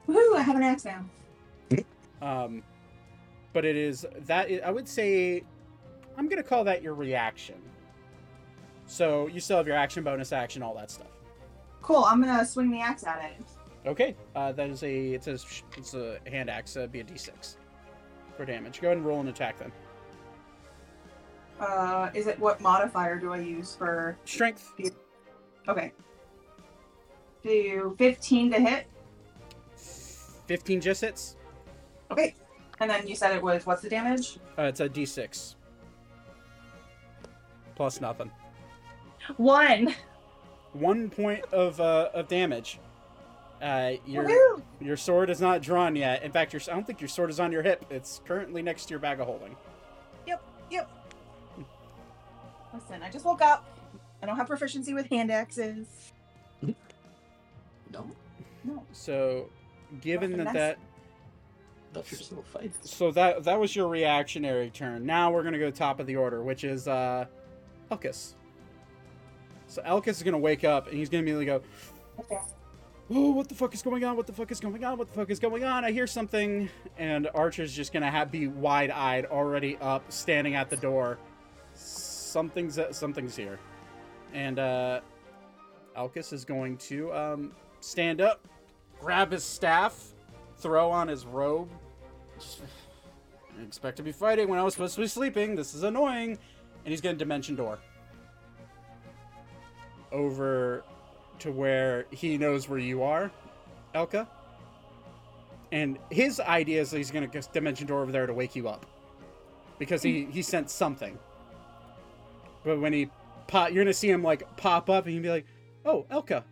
Woohoo, 0.08 0.36
I 0.36 0.42
have 0.42 0.56
an 0.56 0.64
axe 0.64 0.86
now. 0.86 1.06
Um, 2.22 2.64
but 3.54 3.66
it 3.66 3.76
is 3.76 4.06
that 4.26 4.50
I 4.64 4.72
would 4.72 4.88
say 4.88 5.44
I'm 6.18 6.28
gonna 6.28 6.44
call 6.44 6.64
that 6.66 6.82
your 6.82 6.94
reaction. 6.94 7.56
So 8.86 9.28
you 9.28 9.40
still 9.40 9.58
have 9.58 9.68
your 9.68 9.76
action, 9.76 10.04
bonus 10.04 10.32
action, 10.32 10.62
all 10.62 10.76
that 10.76 10.92
stuff. 10.92 11.08
Cool. 11.82 12.04
I'm 12.06 12.22
gonna 12.22 12.46
swing 12.46 12.72
the 12.72 12.80
axe 12.82 13.04
at 13.06 13.24
it. 13.24 13.46
Okay, 13.88 14.16
uh, 14.36 14.52
that 14.52 14.70
is 14.70 14.84
a 14.84 15.14
it 15.14 15.24
says 15.24 15.44
sh- 15.44 15.64
it's 15.78 15.94
a 15.94 16.20
hand 16.28 16.50
axe. 16.50 16.78
Uh, 16.78 16.88
be 16.88 17.00
a 17.00 17.04
d6 17.04 17.56
for 18.38 18.46
damage. 18.46 18.80
Go 18.80 18.90
ahead 18.90 18.98
and 18.98 19.06
roll 19.06 19.20
an 19.20 19.28
attack 19.28 19.58
then. 19.58 19.72
Uh, 21.62 22.10
is 22.14 22.28
it 22.28 22.38
what 22.40 22.60
modifier 22.60 23.18
do 23.18 23.32
I 23.32 23.38
use 23.38 23.76
for? 23.76 24.18
Strength. 24.26 24.74
Okay. 25.70 25.94
Do 27.44 27.96
15 27.98 28.52
to 28.52 28.60
hit. 28.60 28.88
15 30.48 30.82
just 30.82 31.02
hits. 31.02 31.38
Okay. 32.12 32.36
And 32.80 32.90
then 32.90 33.08
you 33.08 33.16
said 33.16 33.36
it 33.36 33.42
was 33.42 33.66
what's 33.66 33.84
the 33.84 33.90
damage? 33.90 34.40
Uh, 34.58 34.64
it's 34.64 34.80
a 34.80 34.90
d6 34.90 35.56
plus 37.82 38.00
nothing. 38.00 38.30
One. 39.38 39.96
One 40.74 41.10
point 41.10 41.44
of 41.52 41.82
uh, 41.82 42.10
of 42.14 42.28
damage. 42.28 42.80
Uh, 43.60 43.94
your 44.06 44.26
Woohoo! 44.26 44.62
your 44.80 44.98
sword 44.98 45.32
is 45.32 45.42
not 45.42 45.64
drawn 45.64 45.96
yet. 45.96 46.22
In 46.22 46.32
fact, 46.32 46.54
your 46.54 46.62
I 46.70 46.74
don't 46.74 46.86
think 46.86 47.02
your 47.02 47.08
sword 47.08 47.32
is 47.32 47.40
on 47.40 47.52
your 47.52 47.64
hip. 47.64 47.84
It's 47.90 48.22
currently 48.26 48.62
next 48.62 48.86
to 48.86 48.92
your 48.92 49.00
bag 49.00 49.20
of 49.20 49.26
holding. 49.26 49.56
Listen, 52.74 53.04
I 53.04 53.10
just 53.10 53.26
woke 53.26 53.42
up. 53.42 53.66
I 54.22 54.26
don't 54.26 54.38
have 54.38 54.48
proficiency 54.48 54.94
with 54.94 55.08
hand 55.10 55.32
axes. 55.32 55.88
No, 56.62 58.08
No. 58.64 58.84
So, 58.94 59.50
given 60.00 60.32
that 60.32 60.38
Nothing 60.38 60.54
that 60.54 60.78
thought 61.94 62.12
you're 62.12 62.20
still 62.22 62.46
so 62.82 63.12
that 63.12 63.44
that 63.44 63.60
was 63.60 63.76
your 63.76 63.88
reactionary 63.88 64.70
turn. 64.70 65.06
Now 65.06 65.32
we're 65.32 65.44
gonna 65.44 65.60
go 65.60 65.72
top 65.72 66.00
of 66.00 66.08
the 66.08 66.16
order, 66.16 66.42
which 66.44 66.64
is 66.64 66.88
uh, 66.88 67.26
Elkis. 67.92 68.34
So 69.68 69.82
Elkis 69.84 70.08
is 70.10 70.24
gonna 70.24 70.38
wake 70.38 70.64
up 70.64 70.88
and 70.88 70.98
he's 70.98 71.10
gonna 71.10 71.24
immediately 71.24 71.46
go, 71.46 71.62
Okay. 72.20 72.40
"Oh, 73.10 73.32
what 73.32 73.50
the 73.50 73.56
fuck 73.56 73.74
is 73.74 73.82
going 73.82 74.04
on? 74.04 74.16
What 74.16 74.28
the 74.28 74.34
fuck 74.34 74.52
is 74.52 74.60
going 74.60 74.84
on? 74.86 74.98
What 74.98 75.08
the 75.10 75.14
fuck 75.14 75.30
is 75.30 75.40
going 75.40 75.64
on? 75.64 75.84
I 75.84 75.92
hear 75.92 76.08
something." 76.08 76.70
And 76.98 77.28
Archer's 77.34 77.74
just 77.74 77.92
gonna 77.92 78.12
have 78.12 78.32
be 78.32 78.48
wide-eyed, 78.48 79.26
already 79.26 79.78
up, 79.82 80.10
standing 80.12 80.56
at 80.56 80.70
the 80.70 80.78
door. 80.78 81.18
Something's 82.32 82.80
something's 82.92 83.36
here, 83.36 83.60
and 84.34 84.58
uh, 84.58 85.02
Elkis 85.98 86.32
is 86.32 86.46
going 86.46 86.78
to 86.78 87.14
um, 87.14 87.52
stand 87.82 88.22
up, 88.22 88.48
grab 89.02 89.34
his 89.34 89.44
staff, 89.44 90.14
throw 90.56 90.90
on 90.90 91.10
his 91.10 91.26
robe. 91.26 91.70
I 93.60 93.64
expect 93.64 93.98
to 93.98 94.04
be 94.04 94.14
fighting 94.14 94.48
when 94.48 94.60
I 94.60 94.64
was 94.64 94.74
supposed 94.74 94.96
to 94.96 95.02
be 95.02 95.08
sleeping. 95.08 95.56
This 95.56 95.76
is 95.76 95.84
annoying. 95.84 96.38
And 96.86 96.92
he's 96.92 97.02
going 97.02 97.16
to 97.16 97.20
dimension 97.20 97.58
door 97.58 97.80
over 100.14 100.86
to 101.40 101.52
where 101.52 102.06
he 102.12 102.38
knows 102.38 102.70
where 102.70 102.80
you 102.80 103.04
are, 103.04 103.30
Elka. 103.94 104.26
And 105.74 106.00
his 106.10 106.40
idea 106.40 106.80
is 106.80 106.92
he's 106.92 107.12
going 107.12 107.30
to 107.30 107.42
dimension 107.52 107.88
door 107.88 108.02
over 108.02 108.12
there 108.14 108.26
to 108.26 108.34
wake 108.34 108.56
you 108.56 108.70
up 108.70 108.86
because 109.80 110.02
he 110.02 110.30
he 110.32 110.42
sensed 110.42 110.78
something. 110.78 111.20
But 112.64 112.80
when 112.80 112.94
he 112.94 113.10
pop, 113.48 113.72
you're 113.72 113.86
to 113.86 113.94
see 113.94 114.10
him 114.10 114.24
like 114.24 114.58
pop 114.58 114.90
up 114.90 115.06
and 115.06 115.14
you'll 115.14 115.24
be 115.24 115.30
like, 115.30 115.46
"Oh, 115.86 116.06
Elka. 116.12 116.44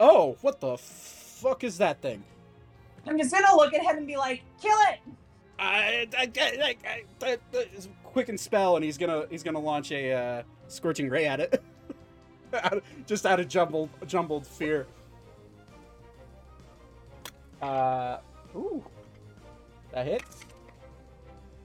Oh, 0.00 0.36
what 0.40 0.60
the 0.60 0.76
fuck 0.76 1.64
is 1.64 1.78
that 1.78 2.00
thing?" 2.02 2.24
I'm 3.06 3.18
just 3.18 3.32
gonna 3.32 3.54
look 3.54 3.74
at 3.74 3.82
him 3.82 3.98
and 3.98 4.06
be 4.06 4.16
like, 4.16 4.42
kill 4.60 4.76
it! 4.90 4.98
I, 5.58 6.08
I, 6.16 6.30
I, 6.36 6.76
I, 6.86 6.96
I, 7.24 7.38
I 7.62 7.66
quicken 8.02 8.38
spell, 8.38 8.76
and 8.76 8.84
he's 8.84 8.98
gonna 8.98 9.26
he's 9.30 9.42
gonna 9.42 9.58
launch 9.60 9.92
a 9.92 10.12
uh, 10.12 10.42
scorching 10.68 11.08
ray 11.08 11.26
at 11.26 11.38
it, 11.40 11.62
Out 12.54 12.74
of- 12.78 12.82
just 13.06 13.26
out 13.26 13.40
of 13.40 13.48
jumbled 13.48 13.90
jumbled 14.06 14.46
fear. 14.46 14.86
Uh, 17.62 18.18
ooh, 18.56 18.84
that 19.92 20.06
hits. 20.06 20.40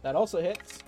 That 0.01 0.15
also 0.15 0.41
hits. 0.41 0.79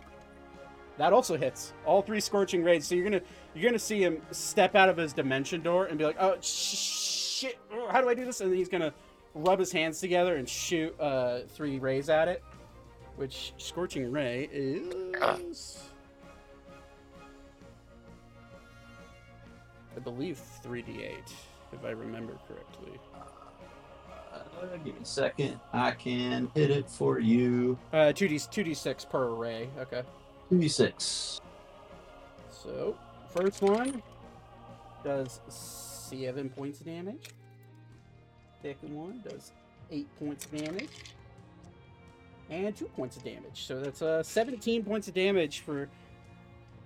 That 0.98 1.14
also 1.14 1.38
hits. 1.38 1.74
All 1.86 2.02
three 2.02 2.20
scorching 2.20 2.64
rays. 2.64 2.86
So 2.86 2.96
you're 2.96 3.04
gonna 3.04 3.22
you're 3.56 3.70
gonna 3.70 3.80
see 3.80 4.04
him 4.04 4.22
step 4.32 4.76
out 4.76 4.90
of 4.90 4.98
his 4.98 5.14
dimension 5.14 5.62
door 5.62 5.86
and 5.86 5.98
be 5.98 6.06
like, 6.06 6.18
oh 6.20 6.38
shit, 6.42 7.58
how 7.90 8.02
do 8.02 8.10
I 8.10 8.14
do 8.14 8.26
this? 8.26 8.42
And 8.42 8.52
then 8.52 8.58
he's 8.58 8.70
gonna 8.70 8.94
rub 9.34 9.58
his 9.60 9.72
hands 9.72 10.00
together 10.00 10.36
and 10.36 10.48
shoot 10.48 11.00
uh, 11.00 11.40
three 11.48 11.80
rays 11.80 12.10
at 12.10 12.28
it. 12.28 12.44
Which 13.16 13.54
scorching 13.58 14.12
ray 14.12 14.50
is, 14.52 15.80
I 19.96 20.00
believe, 20.00 20.38
three 20.64 20.82
d 20.82 21.04
eight, 21.04 21.34
if 21.74 21.84
I 21.84 21.92
remember 21.92 22.38
correctly. 22.48 23.00
Uh, 24.34 24.78
give 24.84 24.96
me 24.96 25.02
a 25.02 25.06
second. 25.06 25.60
I 25.74 25.92
can 25.92 26.50
hit 26.56 26.72
it 26.72 26.90
for 26.90 27.20
you. 27.20 27.78
Uh, 27.92 28.14
two 28.14 28.28
d 28.28 28.40
two 28.40 28.64
d 28.64 28.74
six 28.74 29.04
per 29.04 29.30
ray. 29.30 29.70
Okay. 29.80 30.04
2d6. 30.52 31.40
So 32.50 32.96
first 33.30 33.62
one 33.62 34.04
does 35.04 35.40
seven 35.48 36.50
points 36.50 36.82
of 36.82 36.86
damage. 36.86 37.30
Second 38.62 38.96
one 38.96 39.24
does 39.28 39.52
eight 39.90 40.08
points 40.20 40.46
of 40.46 40.58
damage. 40.58 40.90
And 42.50 42.76
two 42.76 42.86
points 42.86 43.16
of 43.16 43.24
damage. 43.24 43.66
So 43.66 43.80
that's 43.80 44.02
uh 44.02 44.22
17 44.22 44.84
points 44.84 45.08
of 45.08 45.14
damage 45.14 45.62
for 45.62 45.88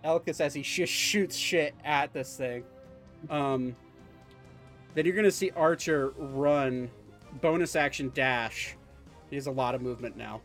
Elkis 0.03 0.39
as 0.39 0.53
he 0.53 0.61
just 0.61 0.93
shoots 0.93 1.35
shit 1.35 1.73
at 1.83 2.13
this 2.13 2.37
thing. 2.37 2.63
Um 3.29 3.75
then 4.93 5.05
you're 5.05 5.15
gonna 5.15 5.31
see 5.31 5.51
Archer 5.55 6.13
run 6.17 6.89
bonus 7.41 7.75
action 7.75 8.11
dash. 8.13 8.77
He 9.29 9.35
has 9.35 9.47
a 9.47 9.51
lot 9.51 9.73
of 9.73 9.81
movement 9.81 10.15
now. 10.15 10.41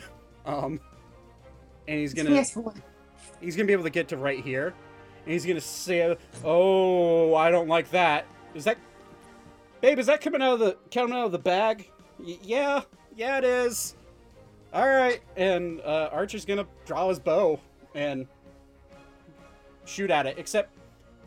um 0.46 0.80
and 1.88 1.98
he's 1.98 2.14
gonna 2.14 2.30
Yes. 2.30 2.56
he's 3.40 3.56
gonna 3.56 3.66
be 3.66 3.72
able 3.72 3.84
to 3.84 3.90
get 3.90 4.08
to 4.08 4.16
right 4.16 4.42
here, 4.42 4.74
and 5.24 5.32
he's 5.32 5.44
gonna 5.46 5.60
say, 5.60 6.16
"Oh, 6.44 7.34
I 7.34 7.50
don't 7.50 7.68
like 7.68 7.90
that. 7.90 8.26
Is 8.54 8.64
that, 8.64 8.78
babe? 9.80 9.98
Is 9.98 10.06
that 10.06 10.20
coming 10.20 10.42
out 10.42 10.54
of 10.54 10.58
the 10.60 10.76
coming 10.92 11.14
out 11.16 11.26
of 11.26 11.32
the 11.32 11.38
bag? 11.38 11.90
Y- 12.18 12.38
yeah, 12.42 12.82
yeah, 13.16 13.38
it 13.38 13.44
is. 13.44 13.96
All 14.72 14.86
right." 14.88 15.20
And 15.36 15.80
uh, 15.82 16.10
Archer's 16.12 16.44
gonna 16.44 16.66
draw 16.86 17.08
his 17.08 17.18
bow 17.18 17.58
and 17.94 18.26
shoot 19.84 20.10
at 20.10 20.26
it. 20.26 20.38
Except 20.38 20.70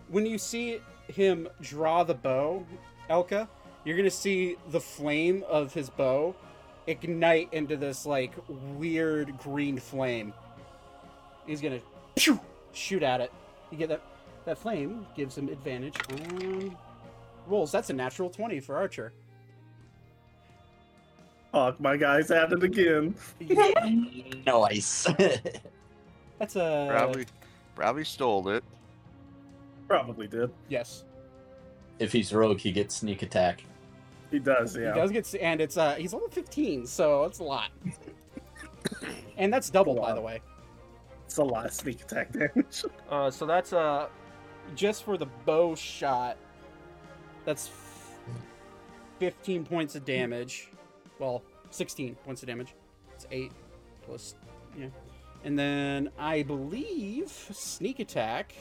when 0.10 0.26
you 0.26 0.38
see 0.38 0.80
him 1.08 1.48
draw 1.62 2.04
the 2.04 2.14
bow, 2.16 2.66
Elka, 3.10 3.48
you're 3.86 3.98
gonna 3.98 4.10
see 4.10 4.58
the 4.70 4.80
flame 4.80 5.44
of 5.48 5.74
his 5.74 5.90
bow 5.90 6.36
ignite 6.88 7.50
into 7.54 7.76
this 7.76 8.06
like 8.06 8.32
weird 8.78 9.38
green 9.40 9.78
flame. 9.78 10.34
He's 11.48 11.62
gonna 11.62 11.80
pew, 12.16 12.40
shoot 12.74 13.02
at 13.02 13.22
it. 13.22 13.32
You 13.72 13.78
get 13.78 13.90
that 13.90 14.02
that 14.46 14.58
flame 14.58 15.06
gives 15.16 15.38
him 15.38 15.50
advantage 15.50 15.96
on 16.12 16.78
rolls. 17.48 17.72
That's 17.72 17.90
a 17.90 17.94
natural 17.94 18.30
twenty 18.30 18.60
for 18.60 18.78
Archer. 18.78 19.14
Fuck, 21.52 21.80
my 21.80 21.98
guy's 21.98 22.30
at 22.30 22.52
it 22.52 22.62
again. 22.62 23.16
Nice. 24.46 25.08
That's 26.40 26.56
a 26.56 26.88
Probably, 26.92 27.26
probably 27.74 28.04
stole 28.04 28.48
it. 28.50 28.64
Probably 29.88 30.28
did. 30.28 30.52
yes. 30.70 31.04
if 32.00 32.12
he's 32.12 32.32
rogue, 32.34 32.60
he 32.60 32.72
gets 32.72 32.98
sneak 32.98 33.24
attack. 33.24 33.64
He 34.30 34.40
does, 34.40 34.76
yeah. 34.78 34.94
He 34.94 35.00
does 35.00 35.12
get, 35.12 35.34
and 35.42 35.62
it's 35.62 35.78
uh 35.78 35.96
he's 35.96 36.14
level 36.14 36.28
fifteen, 36.30 36.86
so 36.86 37.24
it's 37.24 37.40
a 37.40 37.44
lot. 37.44 37.70
and 39.38 39.52
that's 39.52 39.70
double, 39.70 39.96
by 39.96 40.14
the 40.14 40.22
way. 40.22 40.42
It's 41.28 41.38
a 41.38 41.44
lot 41.44 41.66
of 41.66 41.74
sneak 41.74 42.02
attack 42.02 42.32
damage. 42.32 42.86
Uh, 43.10 43.30
so 43.30 43.46
that's 43.46 43.74
uh, 43.74 44.08
just 44.76 45.04
for 45.04 45.18
the 45.18 45.26
bow 45.46 45.76
shot. 45.76 46.38
That's 47.46 47.68
f- 47.68 48.18
fifteen 49.20 49.66
points 49.66 49.96
of 49.96 50.04
damage. 50.06 50.70
Well, 51.20 51.44
sixteen 51.70 52.16
points 52.16 52.44
of 52.44 52.48
damage. 52.48 52.74
It's 53.14 53.28
eight 53.32 53.52
plus, 54.06 54.36
yeah. 54.78 54.88
And 55.44 55.58
then 55.60 56.10
I 56.18 56.44
believe 56.44 57.30
sneak 57.30 58.00
attack 58.00 58.54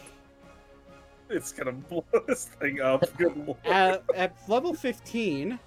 It's 1.31 1.53
gonna 1.53 1.73
blow 1.73 2.05
this 2.27 2.47
thing 2.61 2.81
up. 2.81 3.05
Good 3.17 3.37
lord. 3.47 3.59
at, 3.65 4.03
at 4.15 4.37
level 4.49 4.75
fifteen. 4.75 5.59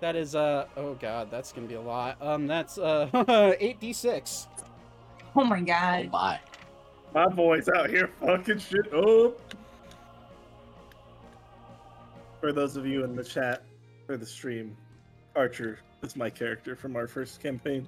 That 0.00 0.14
is 0.16 0.34
uh 0.34 0.66
oh 0.76 0.94
god, 0.94 1.30
that's 1.30 1.52
gonna 1.52 1.66
be 1.66 1.74
a 1.74 1.80
lot. 1.80 2.20
Um, 2.20 2.46
that's 2.46 2.78
uh 2.78 3.54
eight 3.60 3.80
d 3.80 3.92
six. 3.92 4.46
Oh 5.36 5.44
my 5.44 5.60
Oh 5.60 5.64
god. 5.64 6.10
my. 6.10 6.40
My 7.14 7.28
boy's 7.28 7.68
out 7.68 7.90
here 7.90 8.10
fucking 8.20 8.58
shit 8.58 8.92
up. 8.92 9.38
For 12.40 12.52
those 12.52 12.76
of 12.76 12.86
you 12.86 13.04
in 13.04 13.14
the 13.14 13.24
chat 13.24 13.62
or 14.08 14.16
the 14.16 14.26
stream, 14.26 14.76
Archer 15.34 15.78
is 16.02 16.16
my 16.16 16.30
character 16.30 16.74
from 16.76 16.96
our 16.96 17.06
first 17.06 17.40
campaign. 17.42 17.86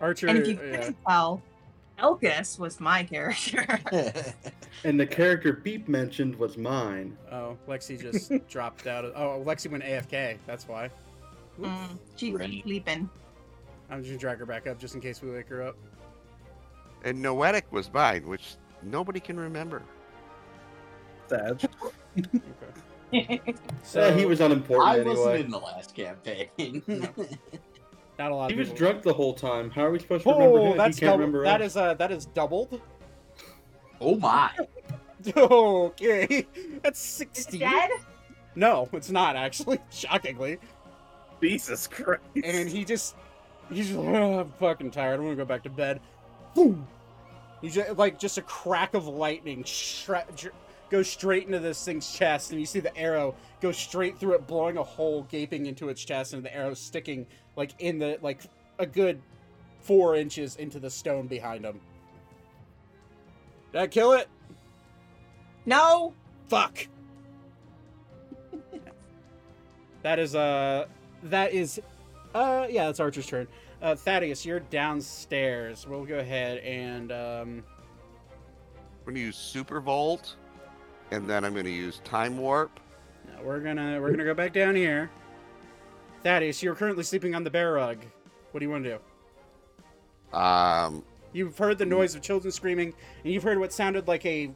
Archer. 0.00 0.28
And 0.28 0.38
if 0.38 0.48
you 0.48 0.54
yeah. 0.62 0.76
couldn't 0.76 0.96
tell, 1.06 1.42
Elkis 1.98 2.58
was 2.58 2.80
my 2.80 3.02
character. 3.04 3.80
And 4.84 4.98
the 4.98 5.06
character 5.06 5.52
Beep 5.52 5.86
mentioned 5.86 6.34
was 6.34 6.56
mine. 6.56 7.16
Oh, 7.30 7.56
Lexi 7.68 8.00
just 8.00 8.32
dropped 8.48 8.86
out. 8.88 9.04
Of, 9.04 9.12
oh, 9.14 9.44
Lexi 9.46 9.70
went 9.70 9.84
AFK. 9.84 10.38
That's 10.46 10.66
why. 10.66 10.90
Mm, 11.60 11.98
she's 12.16 12.34
Right. 12.34 12.62
sleeping. 12.64 13.08
I'm 13.90 13.98
just 14.00 14.08
gonna 14.08 14.18
drag 14.18 14.38
her 14.38 14.46
back 14.46 14.66
up 14.66 14.80
just 14.80 14.94
in 14.96 15.00
case 15.00 15.22
we 15.22 15.30
wake 15.30 15.48
her 15.48 15.62
up. 15.62 15.76
And 17.04 17.20
Noetic 17.20 17.70
was 17.72 17.92
mine, 17.92 18.26
which 18.26 18.56
nobody 18.82 19.20
can 19.20 19.38
remember. 19.38 19.82
Sad. 21.28 21.68
Okay. 23.14 23.42
So 23.82 24.00
Yeah, 24.08 24.14
he 24.14 24.24
was 24.24 24.40
unimportant 24.40 24.88
I 24.88 25.02
wasn't 25.02 25.44
in 25.44 25.50
the 25.50 25.58
last 25.58 25.94
campaign. 25.94 26.82
not 28.18 28.30
a 28.30 28.34
lot. 28.34 28.50
He 28.50 28.54
of 28.54 28.58
was 28.58 28.68
people- 28.68 28.78
drunk 28.78 29.02
the 29.02 29.12
whole 29.12 29.34
time. 29.34 29.70
How 29.70 29.84
are 29.86 29.90
we 29.90 29.98
supposed 29.98 30.24
to 30.24 30.30
remember 30.32 30.58
Oh, 30.58 30.70
him? 30.72 30.78
that's 30.78 30.96
he 30.96 31.00
can't 31.00 31.08
double. 31.12 31.18
remember 31.18 31.44
That 31.44 31.60
us? 31.60 31.72
is 31.72 31.76
uh, 31.76 31.92
that 31.94 32.10
is 32.10 32.24
doubled. 32.26 32.80
oh 34.00 34.16
my! 34.16 34.50
okay, 35.36 36.46
that's 36.82 36.98
sixteen. 37.00 37.60
Dead? 37.60 37.90
No, 38.54 38.88
it's 38.94 39.10
not 39.10 39.36
actually. 39.36 39.78
Shockingly, 39.90 40.58
Jesus 41.42 41.86
Christ. 41.86 42.22
and 42.42 42.68
he 42.68 42.82
just 42.84 43.14
he's 43.70 43.88
just, 43.88 43.98
"Oh, 43.98 44.40
I'm 44.40 44.52
fucking 44.58 44.90
tired. 44.90 45.18
I'm 45.20 45.24
gonna 45.26 45.36
go 45.36 45.44
back 45.44 45.62
to 45.64 45.70
bed. 45.70 46.00
Boom. 46.54 46.86
You 47.60 47.70
just 47.70 47.96
like 47.96 48.18
just 48.18 48.38
a 48.38 48.42
crack 48.42 48.94
of 48.94 49.06
lightning 49.06 49.62
shre- 49.64 50.26
dr- 50.36 50.54
goes 50.90 51.08
straight 51.08 51.46
into 51.46 51.60
this 51.60 51.82
thing's 51.84 52.12
chest, 52.12 52.50
and 52.50 52.60
you 52.60 52.66
see 52.66 52.80
the 52.80 52.94
arrow 52.96 53.34
go 53.60 53.72
straight 53.72 54.18
through 54.18 54.34
it, 54.34 54.46
blowing 54.46 54.76
a 54.76 54.82
hole 54.82 55.22
gaping 55.30 55.66
into 55.66 55.88
its 55.88 56.04
chest, 56.04 56.34
and 56.34 56.44
the 56.44 56.54
arrow 56.54 56.74
sticking 56.74 57.26
like 57.56 57.70
in 57.78 57.98
the 57.98 58.18
like 58.20 58.42
a 58.78 58.86
good 58.86 59.20
four 59.80 60.16
inches 60.16 60.56
into 60.56 60.78
the 60.78 60.90
stone 60.90 61.26
behind 61.26 61.64
him. 61.64 61.80
Did 63.72 63.80
I 63.80 63.86
kill 63.86 64.12
it? 64.12 64.28
No. 65.64 66.14
Fuck. 66.48 66.88
that 70.02 70.18
is 70.18 70.34
uh 70.34 70.86
that 71.24 71.52
is 71.52 71.80
uh 72.34 72.66
yeah, 72.68 72.86
that's 72.86 73.00
Archer's 73.00 73.26
turn. 73.26 73.48
Uh 73.82 73.96
Thaddeus, 73.96 74.46
you're 74.46 74.60
downstairs. 74.60 75.86
We'll 75.86 76.04
go 76.04 76.18
ahead 76.20 76.58
and 76.58 77.10
um 77.10 77.64
I'm 79.00 79.06
gonna 79.06 79.18
use 79.18 79.36
Super 79.36 79.80
Volt, 79.80 80.36
and 81.10 81.28
then 81.28 81.44
I'm 81.44 81.54
gonna 81.54 81.68
use 81.68 82.00
Time 82.04 82.38
Warp. 82.38 82.78
no, 83.26 83.42
we're 83.42 83.58
gonna 83.60 84.00
we're 84.00 84.12
gonna 84.12 84.24
go 84.24 84.34
back 84.34 84.52
down 84.52 84.76
here. 84.76 85.10
Thaddeus, 86.22 86.62
you're 86.62 86.76
currently 86.76 87.02
sleeping 87.02 87.34
on 87.34 87.42
the 87.42 87.50
bear 87.50 87.72
rug. 87.72 87.98
What 88.52 88.60
do 88.60 88.66
you 88.66 88.70
want 88.70 88.84
to 88.84 88.98
do? 90.32 90.38
Um, 90.38 91.02
You've 91.32 91.56
heard 91.58 91.78
the 91.78 91.86
noise 91.86 92.14
of 92.14 92.22
children 92.22 92.52
screaming, 92.52 92.94
and 93.24 93.32
you've 93.32 93.42
heard 93.42 93.58
what 93.58 93.72
sounded 93.72 94.06
like 94.06 94.24
a 94.26 94.50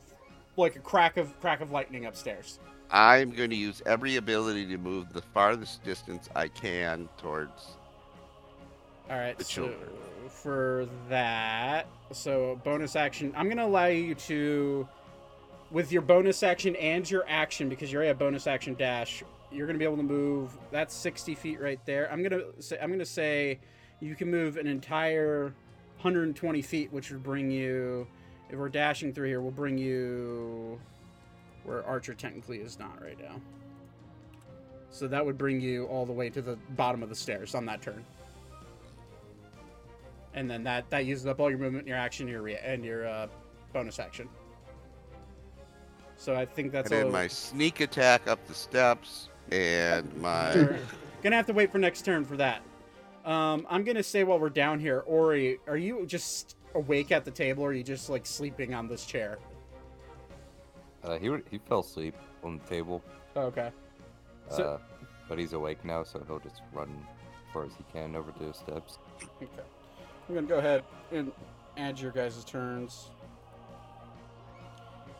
like 0.57 0.77
a 0.77 0.79
crack 0.79 1.17
of 1.17 1.39
crack 1.41 1.61
of 1.61 1.73
lightning 1.73 2.07
upstairs. 2.07 2.61
I'm 2.91 3.33
going 3.33 3.51
to 3.51 3.57
use 3.57 3.83
every 3.85 4.15
ability 4.17 4.67
to 4.67 4.79
move 4.79 5.13
the 5.13 5.21
farthest 5.21 5.83
distance 5.83 6.29
I 6.37 6.47
can 6.47 7.09
towards. 7.19 7.79
All 9.09 9.17
right, 9.17 9.39
the 9.39 9.45
so 9.45 9.69
children. 9.69 9.91
for 10.29 10.89
that, 11.09 11.87
so 12.11 12.61
bonus 12.65 12.97
action, 12.97 13.33
I'm 13.37 13.49
gonna 13.49 13.65
allow 13.65 13.87
you 13.87 14.17
to, 14.17 14.89
with 15.71 15.93
your 15.93 16.03
bonus 16.03 16.43
action 16.43 16.75
and 16.75 17.09
your 17.09 17.25
action, 17.29 17.69
because 17.69 17.93
you 17.93 17.99
already 17.99 18.09
have 18.09 18.19
bonus 18.19 18.49
action 18.49 18.75
dash, 18.75 19.23
you're 19.53 19.69
gonna 19.69 19.79
be 19.79 19.85
able 19.85 19.99
to 19.99 20.03
move. 20.03 20.59
That's 20.73 20.93
60 20.93 21.37
feet 21.37 21.61
right 21.61 21.79
there. 21.87 22.11
I'm 22.11 22.21
gonna 22.21 22.43
say, 22.59 22.79
I'm 22.83 22.91
gonna 22.91 23.05
say, 23.05 23.61
you 24.01 24.17
can 24.17 24.29
move 24.29 24.57
an 24.57 24.67
entire 24.67 25.55
120 25.99 26.61
feet, 26.63 26.93
which 26.93 27.13
would 27.13 27.23
bring 27.23 27.49
you, 27.49 28.09
if 28.51 28.59
we're 28.59 28.69
dashing 28.69 29.13
through 29.13 29.29
here, 29.29 29.41
will 29.41 29.53
bring 29.53 29.79
you 29.79 30.81
where 31.63 31.85
Archer 31.85 32.13
technically 32.13 32.59
is 32.59 32.77
not 32.77 33.01
right 33.01 33.19
now. 33.21 33.41
So 34.91 35.07
that 35.07 35.25
would 35.25 35.39
bring 35.39 35.61
you 35.61 35.85
all 35.85 36.07
the 36.07 36.13
way 36.13 36.29
to 36.31 36.43
the 36.43 36.57
bottom 36.71 37.05
of 37.05 37.09
the 37.09 37.15
stairs 37.15 37.55
on 37.55 37.67
that 37.67 37.83
turn 37.83 38.05
and 40.37 40.49
then 40.51 40.63
that 40.63 40.89
that 40.91 41.07
uses 41.07 41.27
up 41.27 41.41
all 41.41 41.51
your 41.51 41.59
movement, 41.59 41.83
and 41.83 41.89
your 41.89 41.97
action, 41.97 42.29
your 42.29 42.43
rea- 42.43 42.61
and 42.63 42.85
your 42.85 43.07
uh, 43.09 43.27
bonus 43.73 43.99
action. 43.99 44.29
So 46.17 46.35
I 46.35 46.45
think 46.47 46.71
that's 46.73 46.91
and 46.91 46.99
all. 46.99 47.05
then 47.05 47.13
my 47.13 47.27
sneak 47.27 47.81
attack 47.81 48.29
up 48.29 48.47
the 48.47 48.55
steps 48.55 49.29
and 49.51 50.15
my. 50.21 50.55
We're 50.55 50.79
gonna 51.23 51.37
have 51.37 51.47
to 51.47 51.53
wait 51.53 51.73
for 51.73 51.79
next 51.79 52.03
turn 52.05 52.25
for 52.25 52.37
that. 52.37 52.63
Um, 53.25 53.67
I'm 53.69 53.83
gonna 53.83 54.03
say 54.03 54.23
while 54.23 54.39
we're 54.39 54.51
down 54.51 54.79
here, 54.79 55.01
Ori, 55.07 55.59
are 55.67 55.77
you 55.77 56.07
just 56.07 56.57
awake 56.75 57.11
at 57.11 57.25
the 57.25 57.31
table, 57.31 57.65
or 57.65 57.71
are 57.71 57.73
you 57.73 57.83
just 57.83 58.09
like 58.09 58.27
sleeping 58.27 58.75
on 58.75 58.87
this 58.87 59.05
chair? 59.07 59.39
Uh, 61.03 61.19
he 61.19 61.31
he 61.51 61.59
fell 61.59 61.81
asleep 61.81 62.15
on 62.45 62.59
the 62.59 62.65
table, 62.69 63.03
Oh, 63.35 63.43
okay. 63.43 63.71
So- 64.51 64.63
uh, 64.63 64.79
but 65.29 65.39
he's 65.41 65.55
awake 65.55 65.85
now, 65.85 66.05
so 66.05 66.23
he'll 66.29 66.39
just 66.39 66.61
run 66.73 66.89
as 66.89 67.53
far 67.53 67.65
as 67.65 67.73
he 67.77 67.85
can 67.93 68.15
over 68.15 68.31
to 68.31 68.45
the 68.45 68.55
steps. 68.55 68.99
Okay. 69.43 69.63
I'm 70.29 70.35
gonna 70.35 70.47
go 70.47 70.59
ahead 70.59 70.83
and 71.13 71.31
add 71.77 71.99
your 72.01 72.11
guys' 72.13 72.43
turns. 72.45 73.11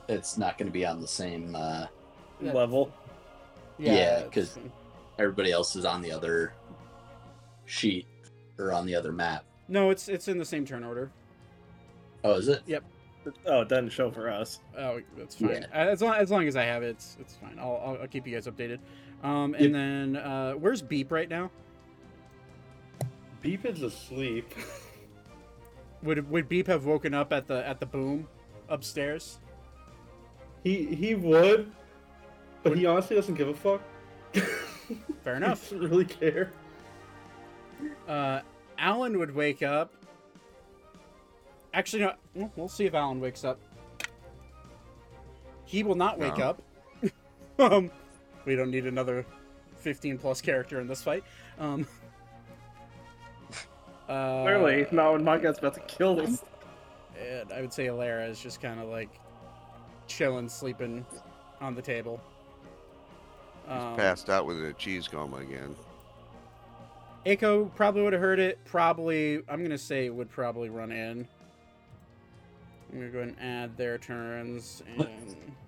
It's 0.09 0.39
not 0.39 0.57
going 0.57 0.67
to 0.69 0.73
be 0.73 0.87
on 0.87 1.01
the 1.01 1.09
same. 1.09 1.55
Uh, 1.57 1.87
Yeah. 2.41 2.53
Level. 2.53 2.93
Yeah, 3.79 4.19
it's- 4.21 4.31
'cause- 4.55 4.59
everybody 5.19 5.51
else 5.51 5.75
is 5.75 5.85
on 5.85 6.01
the 6.03 6.13
other 6.13 6.53
sheet 7.65 8.07
or 8.59 8.73
on 8.73 8.87
the 8.87 8.95
other 8.95 9.11
map. 9.13 9.45
no, 9.69 9.91
it's 9.91 10.09
it's 10.09 10.29
in 10.29 10.39
the 10.39 10.45
same 10.45 10.65
turn 10.65 10.85
order. 10.85 11.11
Oh, 12.23 12.35
is 12.35 12.49
it? 12.49 12.63
Yep. 12.67 12.85
Oh, 13.47 13.63
it 13.63 13.69
doesn't 13.69 13.89
show 13.91 14.11
for 14.13 14.31
us. 14.31 14.61
Oh, 14.79 15.01
that's 15.17 15.35
fine. 15.35 15.49
Yeah. 15.63 15.67
Uh, 15.73 15.89
As 15.91 16.01
long 16.03 16.15
as 16.15 16.31
long 16.31 16.47
as 16.47 16.55
I 16.57 16.63
have 16.65 16.83
it, 16.85 16.91
it's, 16.91 17.17
it's 17.21 17.35
fine. 17.37 17.59
I'll, 17.59 17.83
I'll 17.85 17.99
I'll 18.03 18.07
keep 18.09 18.27
you 18.27 18.35
guys 18.35 18.47
updated. 18.47 18.79
Um, 19.25 19.55
and 19.55 19.65
Yep. 19.65 19.73
then 19.73 20.17
uh, 20.17 20.53
where's 20.53 20.83
Beep 20.83 21.11
right 21.11 21.29
now? 21.29 21.51
Beep 23.43 23.65
is 23.67 23.83
asleep. 23.83 24.55
Would 26.03 26.31
would 26.31 26.49
Beep 26.49 26.67
have 26.67 26.85
woken 26.85 27.15
up 27.15 27.33
at 27.33 27.47
the 27.47 27.67
at 27.67 27.81
the 27.81 27.87
boom 27.87 28.29
upstairs? 28.69 29.39
he 30.63 30.85
he 30.95 31.15
would, 31.15 31.71
but 32.63 32.77
he 32.77 32.87
honestly 32.87 33.17
doesn't 33.17 33.35
give 33.37 33.49
a 33.49 33.55
fuck. 33.55 33.81
Fair 34.35 34.45
He 35.25 35.37
enough. 35.37 35.63
doesn't 35.71 35.79
really 35.91 36.05
care. 36.05 36.53
Uh, 38.09 38.41
Alan 38.79 39.19
would 39.19 39.35
wake 39.35 39.63
up. 39.63 39.93
Actually, 41.75 42.03
no. 42.03 42.13
well, 42.35 42.53
We'll 42.57 42.69
see 42.69 42.87
if 42.87 42.95
Alan 42.95 43.21
wakes 43.21 43.45
up. 43.45 43.59
He 45.65 45.83
will 45.83 45.95
not 45.95 46.19
wake 46.19 46.39
No. 46.39 46.45
up. 46.45 46.63
um, 47.59 47.91
we 48.45 48.55
don't 48.57 48.71
need 48.71 48.87
another 48.87 49.27
15 49.79 50.19
plus 50.19 50.41
character 50.41 50.81
in 50.81 50.87
this 50.89 51.03
fight. 51.03 51.25
Um, 51.59 51.87
uh, 54.09 54.43
Clearly, 54.43 54.87
not 54.93 55.13
when 55.13 55.25
my 55.25 55.39
guy's 55.39 55.59
about 55.59 55.75
to 55.75 55.81
kill 55.81 56.21
us. 56.21 56.45
And 57.21 57.53
I 57.53 57.61
would 57.61 57.73
say 57.73 57.87
Alara 57.87 58.29
is 58.29 58.41
just 58.41 58.61
kind 58.61 58.79
of 58.79 58.89
like 58.89 59.09
chilling, 60.07 60.49
sleeping 60.49 61.05
on 61.61 61.75
the 61.75 61.83
table. 61.83 62.21
Um, 63.69 63.97
Passed 63.97 64.31
out 64.31 64.47
with 64.47 64.65
a 64.65 64.73
cheese 64.75 65.09
coma 65.09 65.39
again. 65.39 65.75
Aiko 67.25 67.75
probably 67.75 68.03
would 68.03 68.13
have 68.13 68.23
heard 68.23 68.39
it. 68.39 68.59
Probably, 68.65 69.43
I'm 69.49 69.63
gonna 69.63 69.77
say 69.77 70.09
would 70.11 70.31
probably 70.31 70.69
run 70.69 70.93
in. 70.93 71.27
I'm 72.93 72.99
gonna 72.99 73.11
go 73.11 73.19
ahead 73.19 73.35
and 73.39 73.41
add 73.41 73.77
their 73.77 73.99
turns. 73.99 74.83
And 74.97 75.37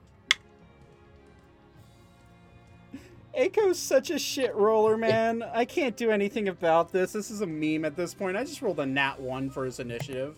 Aiko's 3.38 3.78
such 3.78 4.10
a 4.10 4.18
shit 4.18 4.54
roller, 4.54 4.96
man. 4.96 5.44
I 5.54 5.64
can't 5.64 5.96
do 5.96 6.10
anything 6.10 6.48
about 6.48 6.90
this. 6.92 7.12
This 7.12 7.30
is 7.30 7.40
a 7.40 7.46
meme 7.46 7.84
at 7.84 7.94
this 7.96 8.12
point. 8.14 8.36
I 8.36 8.44
just 8.44 8.60
rolled 8.62 8.80
a 8.80 8.86
nat 8.86 9.20
one 9.20 9.48
for 9.50 9.64
his 9.64 9.78
initiative. 9.78 10.34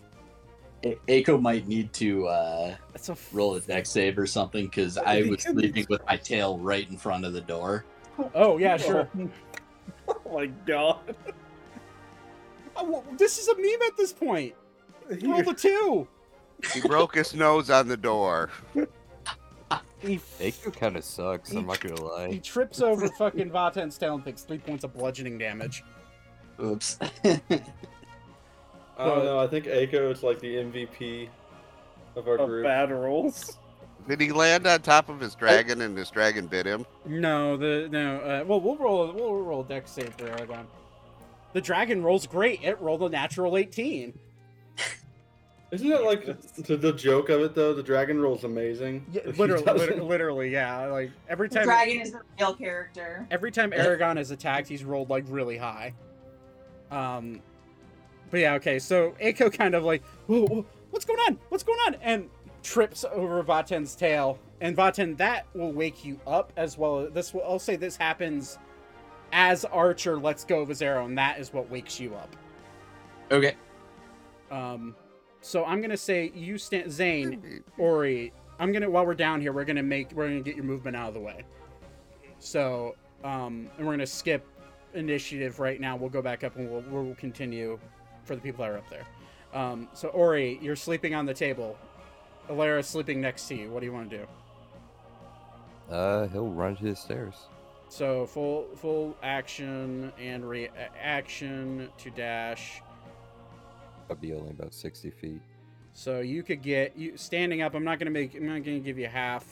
A- 0.84 0.98
Aiko 1.08 1.40
might 1.40 1.66
need 1.66 1.92
to 1.94 2.26
uh, 2.28 2.74
a 2.94 3.10
f- 3.10 3.28
roll 3.32 3.54
a 3.54 3.60
dex 3.60 3.90
save 3.90 4.18
or 4.18 4.26
something 4.26 4.66
because 4.66 4.96
I 4.98 5.22
was 5.22 5.42
sleeping 5.42 5.86
with 5.88 6.04
my 6.06 6.16
tail 6.16 6.58
right 6.58 6.88
in 6.90 6.96
front 6.96 7.24
of 7.24 7.32
the 7.32 7.40
door. 7.40 7.84
Oh 8.34 8.58
yeah, 8.58 8.76
sure. 8.76 9.08
Oh 10.08 10.34
my 10.34 10.46
god. 10.66 11.14
Oh, 12.74 13.04
this 13.16 13.38
is 13.38 13.46
a 13.46 13.54
meme 13.56 13.82
at 13.86 13.96
this 13.96 14.12
point. 14.12 14.54
Roll 15.22 15.42
the 15.44 15.54
two. 15.54 16.08
He 16.74 16.80
broke 16.80 17.14
his 17.14 17.32
nose 17.34 17.70
on 17.70 17.86
the 17.86 17.96
door. 17.96 18.50
He, 20.00 20.18
Aiko 20.40 20.74
kind 20.74 20.96
of 20.96 21.04
sucks. 21.04 21.52
I'm 21.52 21.66
not 21.66 21.80
gonna 21.80 22.00
lie. 22.02 22.28
he 22.30 22.38
trips 22.40 22.80
over 22.80 23.06
fucking 23.18 23.50
Vaten's 23.50 23.98
tail 23.98 24.14
and 24.14 24.24
takes 24.24 24.42
three 24.42 24.58
points 24.58 24.84
of 24.84 24.94
bludgeoning 24.94 25.38
damage. 25.38 25.84
Oops. 26.62 26.98
I 27.24 27.40
don't 29.06 29.24
know. 29.24 29.38
I 29.38 29.46
think 29.46 29.64
Aiko 29.66 30.10
is 30.12 30.22
like 30.22 30.40
the 30.40 30.56
MVP 30.56 31.28
of 32.16 32.28
our 32.28 32.36
Of 32.38 32.48
group. 32.48 32.64
bad 32.64 32.90
rolls. 32.90 33.58
Did 34.08 34.20
he 34.20 34.32
land 34.32 34.66
on 34.66 34.80
top 34.80 35.08
of 35.08 35.20
his 35.20 35.34
dragon 35.34 35.82
and 35.82 35.96
his 35.96 36.10
dragon 36.10 36.46
bit 36.46 36.66
him? 36.66 36.86
No, 37.06 37.56
the 37.56 37.88
no. 37.90 38.16
Uh, 38.20 38.44
well, 38.46 38.60
we'll 38.60 38.76
roll. 38.76 39.12
We'll 39.12 39.34
roll 39.42 39.60
a 39.60 39.64
dex 39.64 39.90
save 39.90 40.14
for 40.14 40.26
Aragon. 40.26 40.66
The 41.52 41.60
dragon 41.60 42.02
rolls 42.02 42.26
great. 42.26 42.62
It 42.62 42.80
rolled 42.80 43.02
a 43.02 43.08
natural 43.08 43.56
eighteen. 43.56 44.18
Isn't 45.72 45.92
it 45.92 46.02
like 46.02 46.24
the, 46.56 46.76
the 46.76 46.92
joke 46.92 47.28
of 47.28 47.42
it 47.42 47.54
though? 47.54 47.72
The 47.72 47.82
dragon 47.82 48.20
roll's 48.20 48.42
amazing. 48.44 49.06
Yeah, 49.12 49.22
literally, 49.36 49.62
literally, 49.64 50.00
literally, 50.00 50.50
yeah. 50.50 50.86
Like 50.86 51.12
every 51.28 51.48
The 51.48 51.56
time, 51.56 51.64
dragon 51.64 52.00
is 52.00 52.12
the 52.12 52.22
real 52.40 52.54
character. 52.54 53.26
every 53.30 53.52
time 53.52 53.72
Aragon 53.72 54.18
is 54.18 54.32
attacked, 54.32 54.68
he's 54.68 54.82
rolled 54.84 55.10
like 55.10 55.24
really 55.28 55.56
high. 55.56 55.94
Um, 56.90 57.40
but 58.30 58.40
yeah, 58.40 58.54
okay. 58.54 58.78
So 58.80 59.14
Aiko 59.22 59.52
kind 59.52 59.74
of 59.74 59.84
like, 59.84 60.02
whoa, 60.26 60.46
whoa, 60.46 60.66
what's 60.90 61.04
going 61.04 61.20
on? 61.20 61.38
What's 61.50 61.62
going 61.62 61.78
on? 61.86 61.94
And 62.02 62.28
trips 62.62 63.04
over 63.12 63.42
Vaten's 63.44 63.94
tail, 63.94 64.38
and 64.60 64.76
Vaten 64.76 65.16
that 65.18 65.46
will 65.54 65.72
wake 65.72 66.04
you 66.04 66.18
up 66.26 66.52
as 66.56 66.76
well. 66.76 67.08
This 67.10 67.32
will, 67.32 67.42
I'll 67.44 67.58
say, 67.60 67.76
this 67.76 67.96
happens 67.96 68.58
as 69.32 69.64
Archer 69.64 70.18
lets 70.18 70.44
go 70.44 70.60
of 70.60 70.68
his 70.68 70.82
arrow, 70.82 71.04
and 71.06 71.16
that 71.16 71.38
is 71.38 71.52
what 71.52 71.70
wakes 71.70 72.00
you 72.00 72.14
up. 72.16 72.34
Okay. 73.30 73.54
Um, 74.50 74.96
so 75.40 75.64
I'm 75.64 75.80
gonna 75.80 75.96
say 75.96 76.30
you 76.34 76.58
stand, 76.58 76.90
Zane, 76.90 77.62
Ori. 77.78 78.32
I'm 78.58 78.72
gonna 78.72 78.90
while 78.90 79.06
we're 79.06 79.14
down 79.14 79.40
here, 79.40 79.52
we're 79.52 79.64
gonna 79.64 79.82
make 79.82 80.12
we're 80.12 80.28
gonna 80.28 80.40
get 80.40 80.56
your 80.56 80.64
movement 80.64 80.96
out 80.96 81.08
of 81.08 81.14
the 81.14 81.20
way. 81.20 81.44
So, 82.38 82.94
um, 83.24 83.68
and 83.78 83.86
we're 83.86 83.94
gonna 83.94 84.06
skip 84.06 84.46
initiative 84.94 85.58
right 85.58 85.80
now. 85.80 85.96
We'll 85.96 86.10
go 86.10 86.22
back 86.22 86.44
up 86.44 86.56
and 86.56 86.70
we'll 86.70 86.84
we'll 86.90 87.14
continue 87.14 87.78
for 88.24 88.34
the 88.34 88.40
people 88.42 88.64
that 88.64 88.70
are 88.70 88.78
up 88.78 88.90
there. 88.90 89.06
Um, 89.52 89.88
so 89.94 90.08
Ori, 90.08 90.58
you're 90.62 90.76
sleeping 90.76 91.14
on 91.14 91.26
the 91.26 91.34
table. 91.34 91.78
Alara's 92.48 92.86
sleeping 92.86 93.20
next 93.20 93.48
to 93.48 93.54
you. 93.54 93.70
What 93.70 93.80
do 93.80 93.86
you 93.86 93.92
want 93.92 94.10
to 94.10 94.18
do? 94.18 94.26
Uh, 95.94 96.28
he'll 96.28 96.48
run 96.48 96.76
to 96.76 96.84
the 96.84 96.96
stairs. 96.96 97.34
So 97.88 98.26
full 98.26 98.68
full 98.76 99.16
action 99.22 100.12
and 100.18 100.48
reaction 100.48 101.88
to 101.98 102.10
dash. 102.10 102.82
I'd 104.10 104.20
be 104.20 104.32
only 104.34 104.50
about 104.50 104.74
60 104.74 105.10
feet. 105.10 105.40
So 105.92 106.20
you 106.20 106.42
could 106.42 106.62
get 106.62 106.96
you 106.96 107.16
standing 107.16 107.62
up. 107.62 107.74
I'm 107.74 107.84
not 107.84 107.98
gonna 107.98 108.10
make. 108.10 108.34
I'm 108.34 108.46
not 108.46 108.64
gonna 108.64 108.78
give 108.80 108.98
you 108.98 109.06
half. 109.08 109.44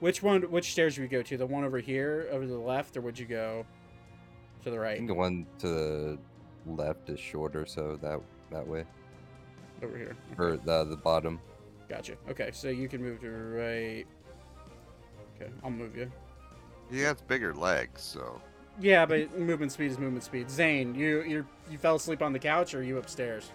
Which 0.00 0.22
one? 0.22 0.42
Which 0.42 0.72
stairs 0.72 0.96
would 0.98 1.04
you 1.04 1.08
go 1.18 1.22
to? 1.22 1.36
The 1.36 1.46
one 1.46 1.64
over 1.64 1.78
here, 1.78 2.28
over 2.30 2.44
to 2.44 2.50
the 2.50 2.58
left, 2.58 2.96
or 2.96 3.00
would 3.02 3.18
you 3.18 3.26
go 3.26 3.64
to 4.64 4.70
the 4.70 4.76
I 4.76 4.80
right? 4.80 4.96
think 4.96 5.08
the 5.08 5.14
one 5.14 5.46
to 5.60 5.68
the 5.68 6.18
left 6.66 7.08
is 7.10 7.18
shorter, 7.20 7.66
so 7.66 7.96
that 8.02 8.20
that 8.50 8.66
way. 8.66 8.84
Over 9.82 9.96
here. 9.96 10.16
Or 10.38 10.56
the 10.56 10.84
the 10.84 10.96
bottom. 10.96 11.40
Gotcha. 11.88 12.14
Okay, 12.30 12.50
so 12.52 12.68
you 12.68 12.88
can 12.88 13.02
move 13.02 13.20
to 13.20 13.26
the 13.26 13.32
right. 13.32 14.06
Okay, 15.40 15.50
I'll 15.64 15.70
move 15.70 15.96
you. 15.96 16.10
He 16.90 17.00
has 17.00 17.20
bigger 17.22 17.54
legs, 17.54 18.02
so 18.02 18.40
Yeah, 18.80 19.04
but 19.04 19.36
movement 19.38 19.72
speed 19.72 19.90
is 19.90 19.98
movement 19.98 20.22
speed. 20.24 20.48
Zane, 20.48 20.94
you 20.94 21.22
you 21.22 21.46
you 21.70 21.76
fell 21.78 21.96
asleep 21.96 22.22
on 22.22 22.32
the 22.32 22.38
couch, 22.38 22.72
or 22.74 22.78
are 22.78 22.82
you 22.82 22.98
upstairs? 22.98 23.50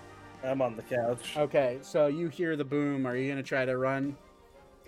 I'm 0.47 0.61
on 0.61 0.75
the 0.75 0.83
couch. 0.83 1.35
Okay, 1.37 1.79
so 1.81 2.07
you 2.07 2.29
hear 2.29 2.55
the 2.55 2.63
boom. 2.63 3.05
Are 3.05 3.15
you 3.15 3.29
gonna 3.29 3.43
try 3.43 3.65
to 3.65 3.77
run? 3.77 4.15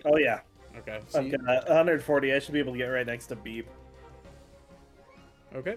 Oh 0.04 0.16
yeah. 0.16 0.40
Okay. 0.78 1.00
So 1.08 1.20
I've 1.20 1.26
you, 1.26 1.38
got 1.38 1.68
140. 1.68 2.32
I 2.32 2.38
should 2.38 2.54
be 2.54 2.60
able 2.60 2.72
to 2.72 2.78
get 2.78 2.86
right 2.86 3.06
next 3.06 3.26
to 3.26 3.36
Beep. 3.36 3.68
Okay. 5.54 5.76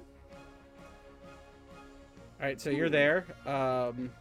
All 2.40 2.48
right, 2.50 2.60
so 2.60 2.70
you're 2.70 2.90
there. 2.90 3.26
Um, 3.46 4.12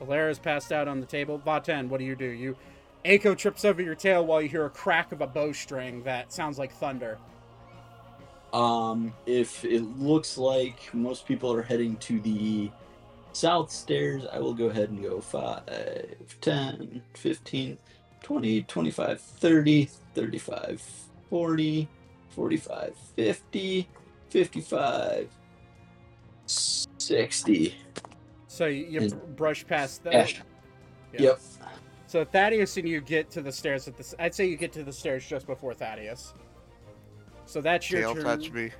Alara's 0.00 0.38
passed 0.38 0.72
out 0.72 0.88
on 0.88 1.00
the 1.00 1.06
table. 1.06 1.40
Vaten, 1.44 1.88
what 1.88 1.98
do 1.98 2.04
you 2.04 2.16
do? 2.16 2.26
You, 2.26 2.56
Aiko 3.04 3.36
trips 3.36 3.64
over 3.64 3.80
your 3.80 3.94
tail 3.94 4.26
while 4.26 4.42
you 4.42 4.48
hear 4.48 4.66
a 4.66 4.70
crack 4.70 5.12
of 5.12 5.20
a 5.20 5.26
bowstring 5.26 6.02
that 6.02 6.32
sounds 6.32 6.58
like 6.58 6.72
thunder. 6.72 7.18
Um, 8.52 9.12
if 9.26 9.64
it 9.64 9.82
looks 9.98 10.36
like 10.36 10.92
most 10.92 11.26
people 11.26 11.52
are 11.52 11.62
heading 11.62 11.96
to 11.98 12.18
the 12.20 12.70
south 13.38 13.70
stairs, 13.70 14.26
I 14.32 14.40
will 14.40 14.52
go 14.54 14.66
ahead 14.66 14.90
and 14.90 15.00
go 15.02 15.20
5, 15.20 15.62
10, 16.40 17.02
15, 17.14 17.78
20, 18.20 18.62
25, 18.62 19.20
30, 19.20 19.84
35, 20.14 20.82
40, 21.30 21.88
45, 22.30 22.94
50, 23.16 23.88
55, 24.30 25.28
60. 26.46 27.74
So 28.48 28.66
you, 28.66 28.86
you 28.86 29.00
And- 29.02 29.36
brush 29.36 29.64
past 29.66 30.02
that. 30.04 30.14
Ash. 30.14 30.42
Yeah. 31.12 31.22
Yep. 31.22 31.40
So 32.06 32.24
Thaddeus 32.24 32.76
and 32.76 32.88
you 32.88 33.00
get 33.00 33.30
to 33.30 33.42
the 33.42 33.52
stairs 33.52 33.86
at 33.86 33.96
this. 33.96 34.14
I'd 34.18 34.34
say 34.34 34.46
you 34.46 34.56
get 34.56 34.72
to 34.72 34.82
the 34.82 34.92
stairs 34.92 35.24
just 35.26 35.46
before 35.46 35.74
Thaddeus. 35.74 36.34
So 37.44 37.60
that's 37.60 37.90
your 37.90 38.00
tail 38.00 38.14
turn. 38.14 38.24
touch 38.24 38.50
me. 38.50 38.70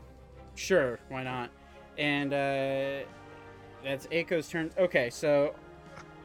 Sure, 0.56 0.98
why 1.10 1.22
not? 1.22 1.50
And 1.96 2.32
uh, 2.32 3.06
that's 3.82 4.06
Aiko's 4.08 4.48
turn. 4.48 4.70
Okay, 4.78 5.10
so 5.10 5.54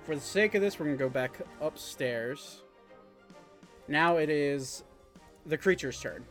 for 0.06 0.16
the 0.16 0.22
sake 0.22 0.56
of 0.56 0.62
this, 0.62 0.80
we're 0.80 0.86
gonna 0.86 0.98
go 0.98 1.10
back 1.10 1.40
upstairs. 1.62 2.62
Now 3.88 4.18
it 4.18 4.30
is 4.30 4.84
the 5.46 5.58
creature's 5.58 6.00
turn. 6.00 6.26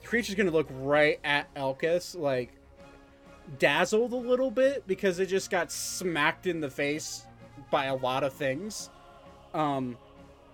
The 0.00 0.06
creature's 0.06 0.34
gonna 0.34 0.50
look 0.50 0.68
right 0.70 1.20
at 1.24 1.52
Elkis, 1.54 2.18
like 2.18 2.52
dazzled 3.58 4.12
a 4.12 4.16
little 4.16 4.50
bit 4.50 4.86
because 4.86 5.18
it 5.18 5.26
just 5.26 5.50
got 5.50 5.72
smacked 5.72 6.46
in 6.46 6.60
the 6.60 6.70
face 6.70 7.26
by 7.70 7.86
a 7.86 7.96
lot 7.96 8.24
of 8.24 8.32
things. 8.32 8.90
Um, 9.54 9.96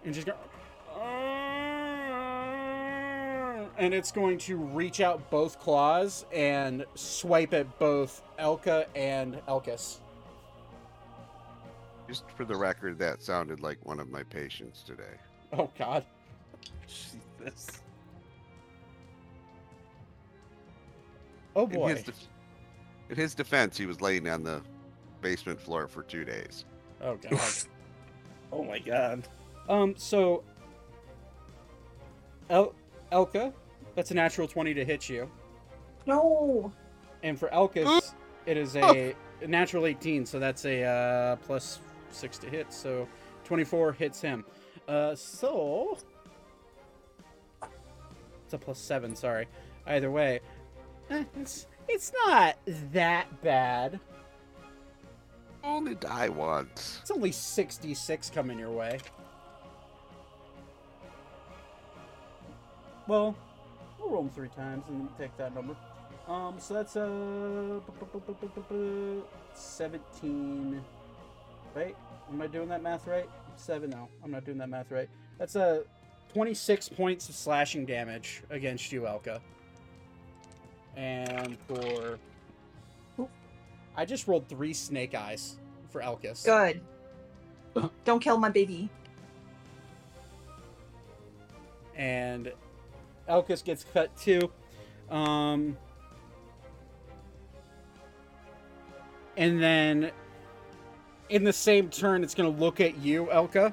and 0.04 0.14
just 0.14 0.26
go. 0.26 0.34
And 3.76 3.92
it's 3.92 4.12
going 4.12 4.38
to 4.38 4.56
reach 4.56 5.00
out 5.00 5.30
both 5.30 5.58
claws 5.58 6.24
and 6.32 6.84
swipe 6.94 7.52
at 7.52 7.78
both 7.78 8.22
Elka 8.38 8.86
and 8.94 9.34
Elkis. 9.48 9.98
Just 12.08 12.24
for 12.36 12.44
the 12.44 12.54
record, 12.54 12.98
that 13.00 13.22
sounded 13.22 13.60
like 13.60 13.78
one 13.84 13.98
of 13.98 14.08
my 14.10 14.22
patients 14.24 14.82
today. 14.82 15.02
Oh 15.52 15.70
God. 15.78 16.04
Jesus. 16.86 17.80
Oh 21.56 21.64
In 21.66 21.70
boy. 21.72 21.94
his, 21.94 22.02
def- 22.04 22.28
in 23.10 23.16
his 23.16 23.34
defense, 23.34 23.76
he 23.76 23.86
was 23.86 24.00
laying 24.00 24.28
on 24.28 24.42
the 24.44 24.60
basement 25.20 25.60
floor 25.60 25.88
for 25.88 26.02
two 26.02 26.24
days. 26.24 26.64
Oh 27.02 27.16
God. 27.16 27.40
Oh 28.52 28.62
my 28.62 28.78
god. 28.78 29.26
um. 29.68 29.94
So. 29.96 30.44
El- 32.48 32.72
Elka, 33.10 33.52
that's 33.94 34.10
a 34.10 34.14
natural 34.14 34.48
twenty 34.48 34.74
to 34.74 34.84
hit 34.84 35.08
you, 35.08 35.30
No. 36.06 36.72
and 37.22 37.38
for 37.38 37.48
Elkis, 37.48 38.14
it 38.46 38.56
is 38.56 38.76
a, 38.76 39.14
a 39.42 39.46
natural 39.46 39.86
eighteen. 39.86 40.26
So 40.26 40.38
that's 40.38 40.64
a 40.64 40.82
uh, 40.84 41.36
plus 41.36 41.80
six 42.10 42.38
to 42.38 42.48
hit. 42.48 42.72
So 42.72 43.06
twenty-four 43.44 43.92
hits 43.92 44.20
him. 44.20 44.44
Uh. 44.88 45.14
So. 45.14 45.98
It's 48.44 48.52
a 48.52 48.58
plus 48.58 48.78
seven. 48.78 49.16
Sorry. 49.16 49.46
Either 49.86 50.10
way, 50.10 50.40
eh, 51.10 51.24
it's 51.36 51.66
it's 51.88 52.12
not 52.26 52.56
that 52.92 53.42
bad. 53.42 54.00
Only 55.62 55.94
die 55.94 56.28
once. 56.28 56.98
It's 57.00 57.10
only 57.10 57.32
66 57.32 58.28
coming 58.28 58.58
your 58.58 58.70
way. 58.70 58.98
Well, 63.06 63.34
we'll 64.04 64.14
roll 64.14 64.22
them 64.22 64.32
three 64.32 64.48
times 64.48 64.84
and 64.88 65.08
take 65.18 65.36
that 65.36 65.54
number. 65.54 65.74
Um, 66.28 66.54
so 66.58 66.74
that's 66.74 66.96
uh, 66.96 67.80
17. 69.54 70.82
Right? 71.74 71.96
Am 72.32 72.40
I 72.40 72.46
doing 72.46 72.68
that 72.68 72.82
math 72.82 73.06
right? 73.06 73.28
Seven? 73.56 73.90
No, 73.90 74.08
I'm 74.22 74.30
not 74.30 74.44
doing 74.44 74.58
that 74.58 74.68
math 74.68 74.90
right. 74.90 75.08
That's 75.38 75.56
a 75.56 75.80
uh, 75.80 75.82
26 76.32 76.88
points 76.90 77.28
of 77.28 77.34
slashing 77.34 77.84
damage 77.84 78.42
against 78.50 78.90
you, 78.92 79.02
Elka. 79.02 79.40
And 80.96 81.56
for. 81.66 82.18
I 83.96 84.04
just 84.04 84.26
rolled 84.26 84.48
three 84.48 84.72
snake 84.72 85.14
eyes 85.14 85.56
for 85.90 86.00
Elkis. 86.00 86.44
Good. 86.44 86.80
Don't 88.04 88.20
kill 88.20 88.38
my 88.38 88.48
baby. 88.48 88.88
and 91.96 92.52
Elkis 93.28 93.64
gets 93.64 93.84
cut 93.92 94.14
too. 94.16 94.50
Um, 95.10 95.76
and 99.36 99.62
then 99.62 100.10
in 101.28 101.44
the 101.44 101.52
same 101.52 101.88
turn, 101.88 102.22
it's 102.22 102.34
going 102.34 102.52
to 102.52 102.60
look 102.60 102.80
at 102.80 102.98
you, 102.98 103.26
Elka, 103.26 103.72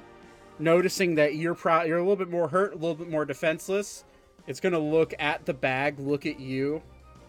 noticing 0.60 1.16
that 1.16 1.36
you're 1.36 1.56
pro- 1.56 1.84
you're 1.84 1.98
a 1.98 2.02
little 2.02 2.16
bit 2.16 2.30
more 2.30 2.48
hurt, 2.48 2.74
a 2.74 2.76
little 2.76 2.96
bit 2.96 3.10
more 3.10 3.26
defenseless. 3.26 4.04
It's 4.48 4.60
going 4.60 4.74
to 4.74 4.80
look 4.80 5.14
at 5.20 5.46
the 5.46 5.54
bag, 5.54 6.00
look 6.00 6.26
at 6.26 6.40
you, 6.40 6.82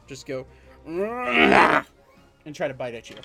just 0.06 0.26
go 0.26 0.46
and 0.86 1.84
try 2.54 2.68
to 2.68 2.74
bite 2.74 2.94
at 2.94 3.10
you. 3.10 3.16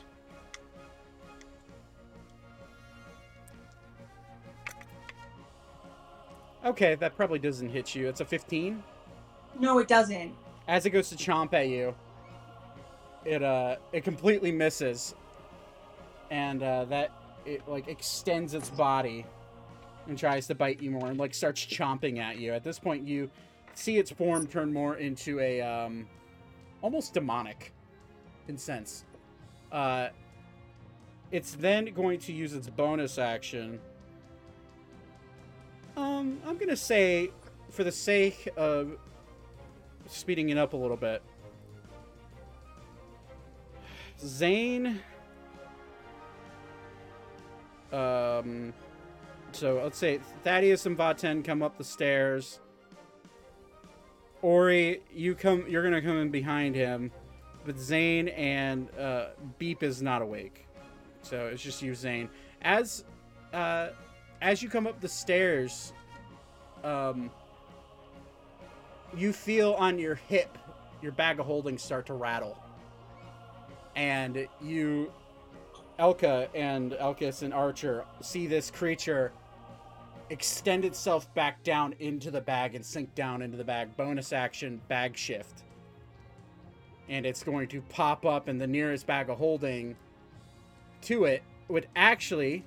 Okay, 6.65 6.95
that 6.95 7.15
probably 7.15 7.39
doesn't 7.39 7.69
hit 7.69 7.95
you. 7.95 8.07
It's 8.07 8.21
a 8.21 8.25
15. 8.25 8.83
No, 9.59 9.79
it 9.79 9.87
doesn't. 9.87 10.33
As 10.67 10.85
it 10.85 10.89
goes 10.89 11.09
to 11.09 11.15
chomp 11.15 11.53
at 11.53 11.69
you, 11.69 11.95
it 13.25 13.41
uh 13.43 13.77
it 13.91 14.03
completely 14.03 14.51
misses. 14.51 15.15
And 16.29 16.61
uh 16.61 16.85
that 16.85 17.11
it 17.45 17.67
like 17.67 17.87
extends 17.87 18.53
its 18.53 18.69
body 18.69 19.25
and 20.07 20.17
tries 20.17 20.47
to 20.47 20.55
bite 20.55 20.81
you 20.81 20.91
more 20.91 21.07
and 21.07 21.17
like 21.19 21.33
starts 21.33 21.65
chomping 21.65 22.19
at 22.19 22.37
you. 22.37 22.53
At 22.53 22.63
this 22.63 22.79
point, 22.79 23.07
you 23.07 23.29
see 23.73 23.97
its 23.97 24.11
form 24.11 24.47
turn 24.47 24.73
more 24.73 24.97
into 24.97 25.39
a 25.39 25.61
um, 25.61 26.07
almost 26.81 27.13
demonic 27.13 27.73
in 28.47 28.57
sense. 28.57 29.05
Uh, 29.71 30.09
it's 31.31 31.55
then 31.55 31.85
going 31.93 32.19
to 32.19 32.33
use 32.33 32.53
its 32.53 32.69
bonus 32.69 33.17
action. 33.17 33.79
Um, 35.97 36.39
I'm 36.45 36.57
gonna 36.57 36.75
say, 36.75 37.31
for 37.71 37.83
the 37.83 37.91
sake 37.91 38.47
of 38.55 38.99
speeding 40.05 40.49
it 40.49 40.57
up 40.57 40.73
a 40.73 40.77
little 40.77 40.95
bit, 40.95 41.23
Zane. 44.19 44.99
Um, 47.91 48.73
so 49.51 49.81
let's 49.83 49.97
say 49.97 50.19
Thaddeus 50.43 50.85
and 50.85 50.95
Vaten 50.95 51.43
come 51.43 51.63
up 51.63 51.79
the 51.79 51.83
stairs. 51.83 52.59
Ori, 54.43 55.01
you 55.11 55.33
come. 55.33 55.65
You're 55.67 55.83
gonna 55.83 56.03
come 56.03 56.17
in 56.17 56.29
behind 56.29 56.75
him, 56.75 57.11
but 57.65 57.75
Zane 57.79 58.27
and 58.27 58.87
uh, 58.99 59.29
Beep 59.57 59.81
is 59.81 60.03
not 60.03 60.21
awake, 60.21 60.67
so 61.23 61.47
it's 61.47 61.63
just 61.63 61.81
you, 61.81 61.95
Zane. 61.95 62.29
As 62.61 63.03
uh, 63.51 63.89
as 64.41 64.61
you 64.61 64.69
come 64.69 64.87
up 64.87 64.99
the 64.99 65.07
stairs, 65.07 65.93
um, 66.83 67.29
you 69.15 69.33
feel 69.33 69.73
on 69.73 69.97
your 69.97 70.15
hip 70.15 70.57
your 71.01 71.11
bag 71.11 71.39
of 71.39 71.45
holding 71.45 71.77
start 71.77 72.05
to 72.07 72.13
rattle, 72.13 72.57
and 73.95 74.47
you, 74.61 75.11
Elka 75.99 76.49
and 76.55 76.93
Elkis 76.93 77.43
and 77.43 77.53
Archer 77.53 78.03
see 78.21 78.47
this 78.47 78.71
creature 78.71 79.31
extend 80.29 80.83
itself 80.85 81.33
back 81.35 81.63
down 81.63 81.93
into 81.99 82.31
the 82.31 82.41
bag 82.41 82.75
and 82.75 82.85
sink 82.85 83.13
down 83.15 83.41
into 83.41 83.57
the 83.57 83.63
bag. 83.63 83.95
Bonus 83.95 84.33
action, 84.33 84.81
bag 84.87 85.15
shift. 85.15 85.63
And 87.09 87.25
it's 87.25 87.43
going 87.43 87.69
to 87.69 87.81
pop 87.83 88.25
up, 88.25 88.49
in 88.49 88.57
the 88.57 88.67
nearest 88.67 89.07
bag 89.07 89.29
of 89.29 89.37
holding 89.37 89.95
to 91.03 91.25
it 91.25 91.43
would 91.69 91.87
actually 91.95 92.65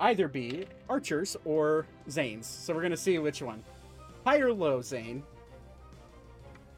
either 0.00 0.28
be 0.28 0.66
Archer's 0.88 1.36
or 1.44 1.86
Zane's. 2.08 2.46
So 2.46 2.74
we're 2.74 2.80
going 2.80 2.90
to 2.90 2.96
see 2.96 3.18
which 3.18 3.42
one. 3.42 3.62
High 4.26 4.38
or 4.38 4.52
low, 4.52 4.82
Zane? 4.82 5.22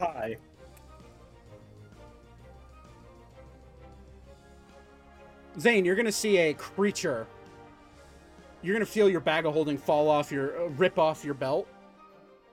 Hi. 0.01 0.37
Zane, 5.59 5.85
you're 5.85 5.97
going 5.97 6.07
to 6.07 6.13
see 6.13 6.37
a 6.39 6.55
creature 6.55 7.27
you're 8.63 8.75
gonna 8.75 8.87
feel 8.87 9.09
your 9.09 9.21
bag 9.21 9.45
of 9.45 9.53
holding 9.53 9.77
fall 9.77 10.09
off 10.09 10.31
your 10.31 10.63
uh, 10.63 10.69
rip 10.71 10.99
off 10.99 11.25
your 11.25 11.35
belt, 11.35 11.67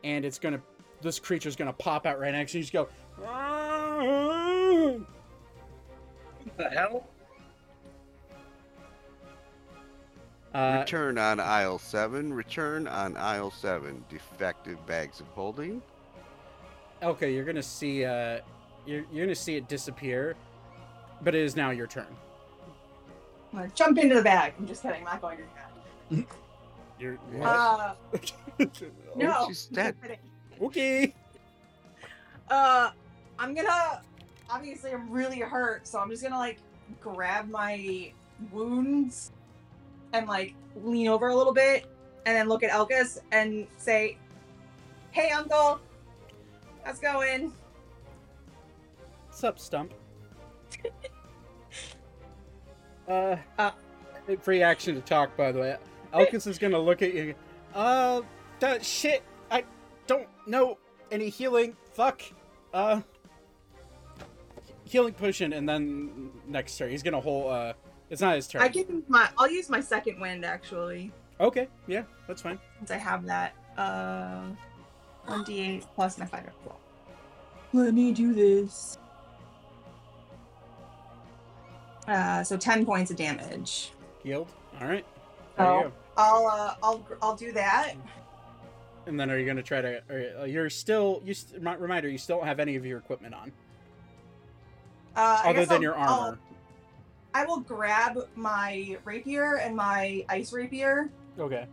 and 0.03 0.25
it's 0.25 0.39
gonna 0.39 0.59
this 1.01 1.19
creature's 1.19 1.55
gonna 1.55 1.71
pop 1.73 2.05
out 2.05 2.19
right 2.19 2.33
next 2.33 2.51
to 2.53 2.57
you. 2.57 2.59
You 2.59 2.63
just 2.63 2.73
go. 2.73 2.89
What 6.43 6.57
the 6.57 6.69
hell? 6.69 7.07
Uh, 10.53 10.77
return 10.79 11.17
on 11.17 11.39
aisle 11.39 11.77
seven. 11.77 12.33
Return 12.33 12.87
on 12.87 13.15
aisle 13.17 13.51
seven. 13.51 14.03
Defective 14.09 14.83
bags 14.87 15.19
of 15.19 15.27
holding. 15.27 15.81
okay, 17.03 17.33
you're 17.33 17.45
gonna 17.45 17.61
see. 17.63 18.03
Uh, 18.05 18.39
you're 18.85 19.03
you're 19.11 19.25
gonna 19.25 19.35
see 19.35 19.55
it 19.55 19.67
disappear, 19.67 20.35
but 21.21 21.35
it 21.35 21.41
is 21.41 21.55
now 21.55 21.69
your 21.69 21.85
turn. 21.87 22.07
I'm 23.53 23.59
gonna 23.59 23.71
jump 23.75 23.97
into 23.99 24.15
the 24.15 24.21
bag. 24.23 24.53
I'm 24.57 24.67
just 24.67 24.81
kidding. 24.81 24.99
I'm 24.99 25.03
not 25.05 25.21
going 25.21 25.37
to 25.37 25.43
do 25.43 25.49
that. 26.17 26.25
You're 26.99 27.17
Uh, 27.41 27.93
Oh, 28.59 28.65
no. 29.15 29.45
she's 29.47 29.65
dead. 29.67 29.95
Okay. 30.61 31.13
Uh, 32.49 32.89
I'm 33.37 33.53
gonna. 33.53 34.01
Obviously, 34.49 34.91
I'm 34.91 35.09
really 35.09 35.39
hurt, 35.39 35.87
so 35.87 35.99
I'm 35.99 36.09
just 36.09 36.21
gonna 36.23 36.37
like 36.37 36.57
grab 36.99 37.49
my 37.49 38.11
wounds 38.51 39.31
and 40.13 40.27
like 40.27 40.53
lean 40.83 41.07
over 41.07 41.29
a 41.29 41.35
little 41.35 41.53
bit, 41.53 41.85
and 42.25 42.35
then 42.35 42.47
look 42.47 42.63
at 42.63 42.71
Elkis 42.71 43.19
and 43.31 43.67
say, 43.77 44.17
"Hey, 45.11 45.31
Uncle, 45.31 45.79
how's 46.83 46.99
it 46.99 47.01
going?" 47.01 47.53
What's 49.27 49.43
up, 49.43 49.59
Stump? 49.59 49.93
uh, 53.07 53.37
Uh. 53.57 53.71
free 54.41 54.61
action 54.61 54.95
to 54.95 55.01
talk, 55.01 55.35
by 55.37 55.51
the 55.51 55.59
way. 55.59 55.77
Elkis 56.13 56.47
is 56.47 56.59
gonna 56.59 56.79
look 56.79 57.01
at 57.01 57.13
you. 57.13 57.35
Uh, 57.73 58.21
that 58.59 58.83
shit. 58.83 59.23
I 59.51 59.63
don't 60.07 60.27
know 60.45 60.77
any 61.11 61.29
healing. 61.29 61.75
Fuck. 61.93 62.21
Uh, 62.73 63.01
healing 64.83 65.13
potion, 65.13 65.53
and 65.53 65.67
then 65.69 66.31
next 66.47 66.77
turn 66.77 66.89
he's 66.89 67.03
gonna 67.03 67.21
hold. 67.21 67.51
Uh, 67.51 67.73
it's 68.09 68.21
not 68.21 68.35
his 68.35 68.47
turn. 68.47 68.61
I 68.61 68.69
can 68.69 69.03
my. 69.07 69.29
I'll 69.37 69.49
use 69.49 69.69
my 69.69 69.81
second 69.81 70.19
wind 70.19 70.43
actually, 70.45 71.11
Okay, 71.39 71.67
yeah, 71.87 72.03
that's 72.27 72.41
fine. 72.41 72.59
since 72.79 72.91
I 72.91 72.97
have 72.97 73.25
that. 73.25 73.53
Uh, 73.77 74.47
one 75.25 75.45
d8 75.45 75.85
plus 75.95 76.17
my 76.17 76.25
fighter. 76.25 76.51
Let 77.71 77.93
me 77.93 78.11
do 78.11 78.33
this. 78.33 78.97
Uh, 82.07 82.43
so 82.43 82.57
ten 82.57 82.85
points 82.85 83.11
of 83.11 83.17
damage. 83.17 83.91
Healed. 84.23 84.47
All 84.81 84.87
right. 84.87 85.05
There 85.57 85.65
you 85.67 85.71
Oh. 85.71 85.81
go. 85.83 85.91
I'll 86.17 86.47
uh, 86.47 86.75
I'll 86.83 87.07
I'll 87.21 87.35
do 87.35 87.51
that. 87.53 87.93
And 89.05 89.19
then 89.19 89.29
are 89.31 89.37
you 89.37 89.45
gonna 89.45 89.63
try 89.63 89.81
to? 89.81 90.01
Or, 90.09 90.41
uh, 90.41 90.45
you're 90.45 90.69
still. 90.69 91.21
You 91.23 91.33
st- 91.33 91.61
remi- 91.63 91.79
reminder. 91.81 92.09
You 92.09 92.17
still 92.17 92.37
don't 92.39 92.47
have 92.47 92.59
any 92.59 92.75
of 92.75 92.85
your 92.85 92.97
equipment 92.97 93.33
on, 93.35 93.51
Uh, 95.15 95.41
other 95.45 95.65
than 95.65 95.75
I'll- 95.77 95.81
your 95.81 95.97
I'll- 95.97 96.19
armor. 96.21 96.39
I 97.33 97.45
will 97.45 97.59
grab 97.59 98.17
my 98.35 98.97
rapier 99.05 99.55
and 99.57 99.75
my 99.75 100.25
ice 100.29 100.51
rapier 100.51 101.09
Okay. 101.39 101.67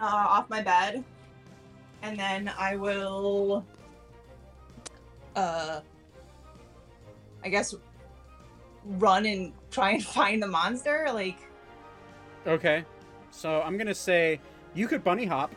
uh, 0.00 0.04
off 0.04 0.48
my 0.50 0.62
bed, 0.62 1.04
and 2.02 2.18
then 2.18 2.50
I 2.58 2.76
will, 2.76 3.64
uh, 5.36 5.80
I 7.44 7.48
guess, 7.48 7.74
run 8.84 9.26
and 9.26 9.52
try 9.70 9.90
and 9.92 10.02
find 10.18 10.42
the 10.42 10.48
monster. 10.48 11.08
Like, 11.12 11.38
Okay. 12.46 12.84
So 13.30 13.62
I'm 13.62 13.78
gonna 13.78 13.94
say 13.94 14.40
you 14.74 14.88
could 14.88 15.04
bunny 15.04 15.24
hop 15.24 15.54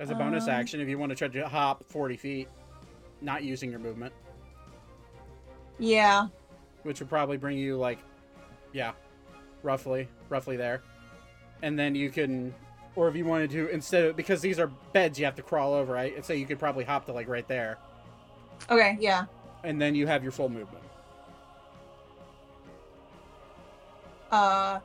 as 0.00 0.10
a 0.10 0.14
bonus 0.14 0.44
Um, 0.44 0.50
action 0.50 0.80
if 0.80 0.88
you 0.88 0.98
want 0.98 1.10
to 1.10 1.16
try 1.16 1.28
to 1.28 1.48
hop 1.48 1.84
40 1.84 2.16
feet, 2.16 2.48
not 3.20 3.44
using 3.44 3.70
your 3.70 3.78
movement, 3.78 4.12
yeah, 5.82 6.28
which 6.84 7.00
would 7.00 7.08
probably 7.08 7.36
bring 7.36 7.58
you 7.58 7.76
like, 7.76 7.98
yeah, 8.72 8.92
roughly, 9.62 10.08
roughly 10.28 10.56
there. 10.56 10.82
And 11.62 11.78
then 11.78 11.94
you 11.94 12.08
can, 12.10 12.54
or 12.94 13.08
if 13.08 13.16
you 13.16 13.24
wanted 13.24 13.50
to, 13.50 13.68
instead 13.68 14.04
of 14.04 14.16
because 14.16 14.40
these 14.40 14.58
are 14.58 14.68
beds, 14.92 15.18
you 15.18 15.24
have 15.24 15.34
to 15.34 15.42
crawl 15.42 15.74
over. 15.74 15.92
Right? 15.92 16.14
I'd 16.16 16.24
say 16.24 16.36
you 16.36 16.46
could 16.46 16.58
probably 16.58 16.84
hop 16.84 17.06
to 17.06 17.12
like 17.12 17.28
right 17.28 17.46
there, 17.48 17.78
okay, 18.70 18.96
yeah. 19.00 19.24
and 19.64 19.80
then 19.80 19.94
you 19.94 20.06
have 20.06 20.22
your 20.22 20.32
full 20.32 20.48
movement. 20.48 20.84
Uh, 24.30 24.78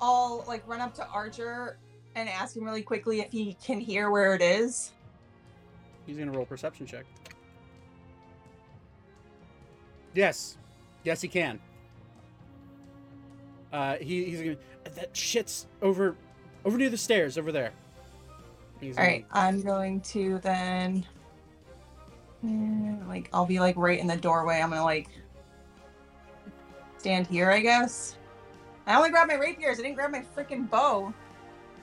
I'll 0.00 0.44
like 0.46 0.62
run 0.68 0.80
up 0.80 0.94
to 0.96 1.06
Archer 1.08 1.78
and 2.14 2.28
ask 2.28 2.56
him 2.56 2.64
really 2.64 2.82
quickly 2.82 3.20
if 3.20 3.32
he 3.32 3.56
can 3.64 3.80
hear 3.80 4.10
where 4.10 4.34
it 4.34 4.42
is. 4.42 4.92
He's 6.06 6.18
gonna 6.18 6.32
roll 6.32 6.44
perception 6.44 6.86
check. 6.86 7.06
Yes, 10.14 10.58
yes, 11.04 11.20
he 11.20 11.28
can. 11.28 11.58
Uh, 13.72 13.96
he, 13.96 14.24
he's 14.24 14.40
gonna. 14.40 14.56
That 14.94 15.16
shit's 15.16 15.66
over, 15.80 16.16
over 16.64 16.76
near 16.76 16.90
the 16.90 16.96
stairs, 16.96 17.38
over 17.38 17.52
there. 17.52 17.72
He's 18.80 18.98
All 18.98 19.04
right, 19.04 19.24
I'm 19.30 19.62
going 19.62 20.00
to 20.00 20.38
then, 20.40 21.06
eh, 22.44 22.94
like, 23.06 23.30
I'll 23.32 23.46
be 23.46 23.60
like 23.60 23.76
right 23.76 23.98
in 23.98 24.06
the 24.08 24.16
doorway. 24.16 24.60
I'm 24.60 24.70
gonna 24.70 24.84
like 24.84 25.08
stand 26.98 27.26
here, 27.28 27.50
I 27.50 27.60
guess. 27.60 28.16
I 28.86 28.96
only 28.96 29.10
grabbed 29.10 29.30
my 29.30 29.38
rapiers. 29.38 29.78
I 29.78 29.82
didn't 29.82 29.94
grab 29.94 30.10
my 30.10 30.24
freaking 30.36 30.68
bow. 30.68 31.14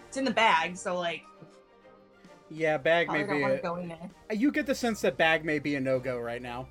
It's 0.07 0.17
in 0.17 0.25
the 0.25 0.31
bag, 0.31 0.75
so 0.75 0.97
like, 0.97 1.23
Yeah, 2.49 2.77
bag 2.77 3.09
may 3.09 3.23
be. 3.23 3.43
A, 3.43 3.61
go 3.61 3.77
in 3.77 3.87
there. 3.87 4.09
you 4.31 4.51
get 4.51 4.65
the 4.65 4.75
sense 4.75 5.01
that 5.01 5.17
bag 5.17 5.45
may 5.45 5.59
be 5.59 5.75
a 5.75 5.79
no 5.79 5.99
go 5.99 6.17
right 6.19 6.41
now. 6.41 6.67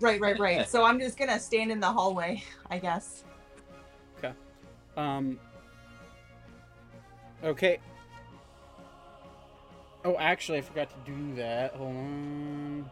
Right, 0.00 0.20
right, 0.20 0.38
right. 0.38 0.68
so 0.70 0.84
I'm 0.84 0.98
just 0.98 1.18
gonna 1.18 1.38
stand 1.38 1.70
in 1.70 1.80
the 1.80 1.90
hallway, 1.90 2.42
I 2.70 2.78
guess. 2.78 3.24
Okay. 4.18 4.32
Um. 4.96 5.38
Okay. 7.42 7.78
Oh, 10.04 10.16
actually, 10.18 10.58
I 10.58 10.60
forgot 10.62 10.88
to 10.90 11.12
do 11.12 11.34
that. 11.36 11.74
Hold 11.74 11.94
on. 11.94 12.90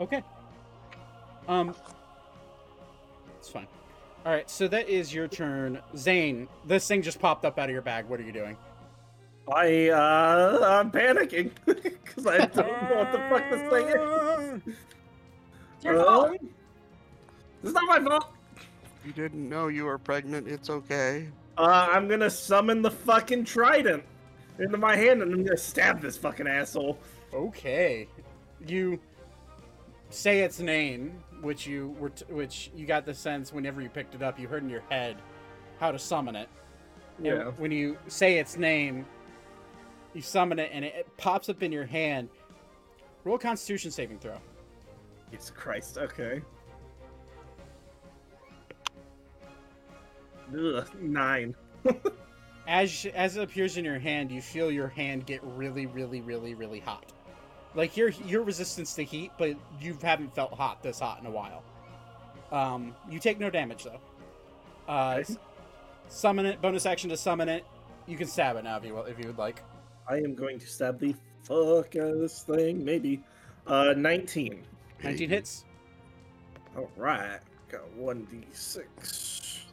Okay. 0.00 0.22
Um, 1.48 1.74
it's 3.38 3.48
fine. 3.48 3.66
All 4.26 4.32
right, 4.32 4.48
so 4.50 4.68
that 4.68 4.88
is 4.88 5.14
your 5.14 5.28
turn, 5.28 5.80
Zane. 5.96 6.46
This 6.66 6.86
thing 6.86 7.00
just 7.00 7.18
popped 7.18 7.44
up 7.44 7.58
out 7.58 7.70
of 7.70 7.72
your 7.72 7.82
bag. 7.82 8.06
What 8.06 8.20
are 8.20 8.22
you 8.22 8.32
doing? 8.32 8.56
I 9.52 9.88
uh 9.88 10.78
I'm 10.80 10.90
panicking 10.90 11.50
because 11.66 12.26
I 12.26 12.38
don't 12.38 12.56
know 12.56 12.96
what 12.96 13.12
the 13.12 13.18
fuck 13.30 13.50
this 13.50 14.62
thing 14.62 14.68
is. 14.68 14.76
It's 15.80 15.86
your 15.86 16.04
fault. 16.04 16.36
It's 17.62 17.72
not 17.72 17.84
my 17.86 18.06
fault. 18.06 18.26
You 19.02 19.12
didn't 19.12 19.48
know 19.48 19.68
you 19.68 19.84
were 19.86 19.96
pregnant. 19.96 20.46
It's 20.46 20.68
okay. 20.68 21.28
Uh, 21.56 21.88
I'm 21.90 22.06
gonna 22.06 22.28
summon 22.28 22.82
the 22.82 22.90
fucking 22.90 23.44
trident 23.46 24.02
into 24.58 24.76
my 24.76 24.94
hand 24.94 25.22
and 25.22 25.32
I'm 25.32 25.42
gonna 25.42 25.56
stab 25.56 26.02
this 26.02 26.18
fucking 26.18 26.46
asshole. 26.46 26.98
Okay, 27.32 28.08
you 28.66 29.00
say 30.10 30.40
its 30.40 30.60
name, 30.60 31.22
which 31.40 31.66
you 31.66 31.96
were, 31.98 32.10
t- 32.10 32.26
which 32.28 32.70
you 32.76 32.84
got 32.84 33.06
the 33.06 33.14
sense 33.14 33.50
whenever 33.50 33.80
you 33.80 33.88
picked 33.88 34.14
it 34.14 34.22
up, 34.22 34.38
you 34.38 34.48
heard 34.48 34.62
in 34.62 34.68
your 34.68 34.82
head 34.90 35.16
how 35.78 35.90
to 35.92 35.98
summon 35.98 36.36
it. 36.36 36.48
And 37.18 37.26
Yeah. 37.26 37.44
when 37.56 37.70
you 37.70 37.96
say 38.08 38.38
its 38.38 38.58
name, 38.58 39.06
you 40.12 40.20
summon 40.20 40.58
it, 40.58 40.70
and 40.74 40.84
it, 40.84 40.94
it 40.94 41.16
pops 41.16 41.48
up 41.48 41.62
in 41.62 41.72
your 41.72 41.86
hand. 41.86 42.28
Roll 43.24 43.38
Constitution 43.38 43.90
saving 43.90 44.18
throw. 44.18 44.36
Jesus 45.30 45.50
Christ. 45.50 45.98
Okay. 45.98 46.42
Ugh, 50.56 50.88
nine. 51.00 51.54
As 52.68 53.06
as 53.14 53.36
it 53.36 53.42
appears 53.42 53.76
in 53.78 53.84
your 53.84 53.98
hand, 53.98 54.30
you 54.30 54.40
feel 54.40 54.70
your 54.70 54.86
hand 54.86 55.26
get 55.26 55.40
really, 55.42 55.86
really, 55.86 56.20
really, 56.20 56.54
really 56.54 56.78
hot. 56.78 57.12
Like 57.74 57.96
your 57.96 58.10
your 58.10 58.42
resistance 58.42 58.94
to 58.94 59.02
heat, 59.02 59.32
but 59.38 59.56
you 59.80 59.98
haven't 60.00 60.32
felt 60.36 60.52
hot 60.52 60.80
this 60.82 61.00
hot 61.00 61.18
in 61.20 61.26
a 61.26 61.30
while. 61.30 61.64
Um, 62.52 62.94
you 63.08 63.18
take 63.18 63.40
no 63.40 63.50
damage 63.50 63.84
though. 63.84 63.98
Uh, 64.86 65.14
Nice. 65.16 65.36
summon 66.08 66.46
it. 66.46 66.60
Bonus 66.62 66.86
action 66.86 67.10
to 67.10 67.16
summon 67.16 67.48
it. 67.48 67.64
You 68.06 68.16
can 68.16 68.28
stab 68.28 68.56
it 68.56 68.62
now 68.62 68.76
if 68.76 68.84
you 68.84 68.94
will, 68.94 69.04
if 69.04 69.18
you 69.18 69.26
would 69.26 69.38
like. 69.38 69.62
I 70.08 70.16
am 70.18 70.34
going 70.34 70.60
to 70.60 70.66
stab 70.66 71.00
the 71.00 71.14
fuck 71.44 71.96
out 71.96 72.10
of 72.12 72.18
this 72.20 72.42
thing. 72.42 72.84
Maybe. 72.84 73.20
Uh, 73.66 73.94
19. 73.96 74.62
19 75.02 75.28
hits. 75.28 75.64
All 76.76 76.90
right. 76.96 77.40
Got 77.70 77.82
1d6. 77.98 79.64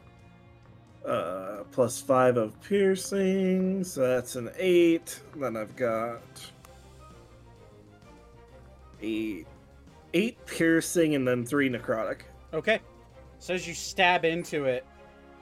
Uh, 1.06 1.64
plus 1.70 2.00
5 2.00 2.36
of 2.36 2.60
piercing. 2.62 3.84
So 3.84 4.06
that's 4.06 4.36
an 4.36 4.50
8. 4.56 5.20
Then 5.36 5.56
I've 5.56 5.76
got 5.76 6.22
8. 9.00 9.46
8 10.14 10.46
piercing 10.46 11.14
and 11.14 11.26
then 11.26 11.44
3 11.44 11.70
necrotic. 11.70 12.20
Okay. 12.52 12.80
So 13.38 13.54
as 13.54 13.66
you 13.68 13.74
stab 13.74 14.24
into 14.24 14.64
it, 14.64 14.84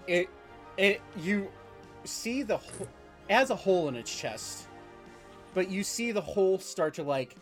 it 0.06 0.28
it 0.76 1.00
you 1.16 1.48
see 2.05 2.42
the 2.42 2.58
ho- 2.58 2.89
has 3.31 3.50
a 3.50 3.56
hole 3.56 3.89
in 3.89 3.97
its 3.97 4.15
chest, 4.15 4.66
but 5.55 5.70
you 5.70 5.82
see 5.82 6.12
the 6.12 6.20
hole 6.20 6.58
start 6.58 6.94
to 6.94 7.02
like 7.02 7.36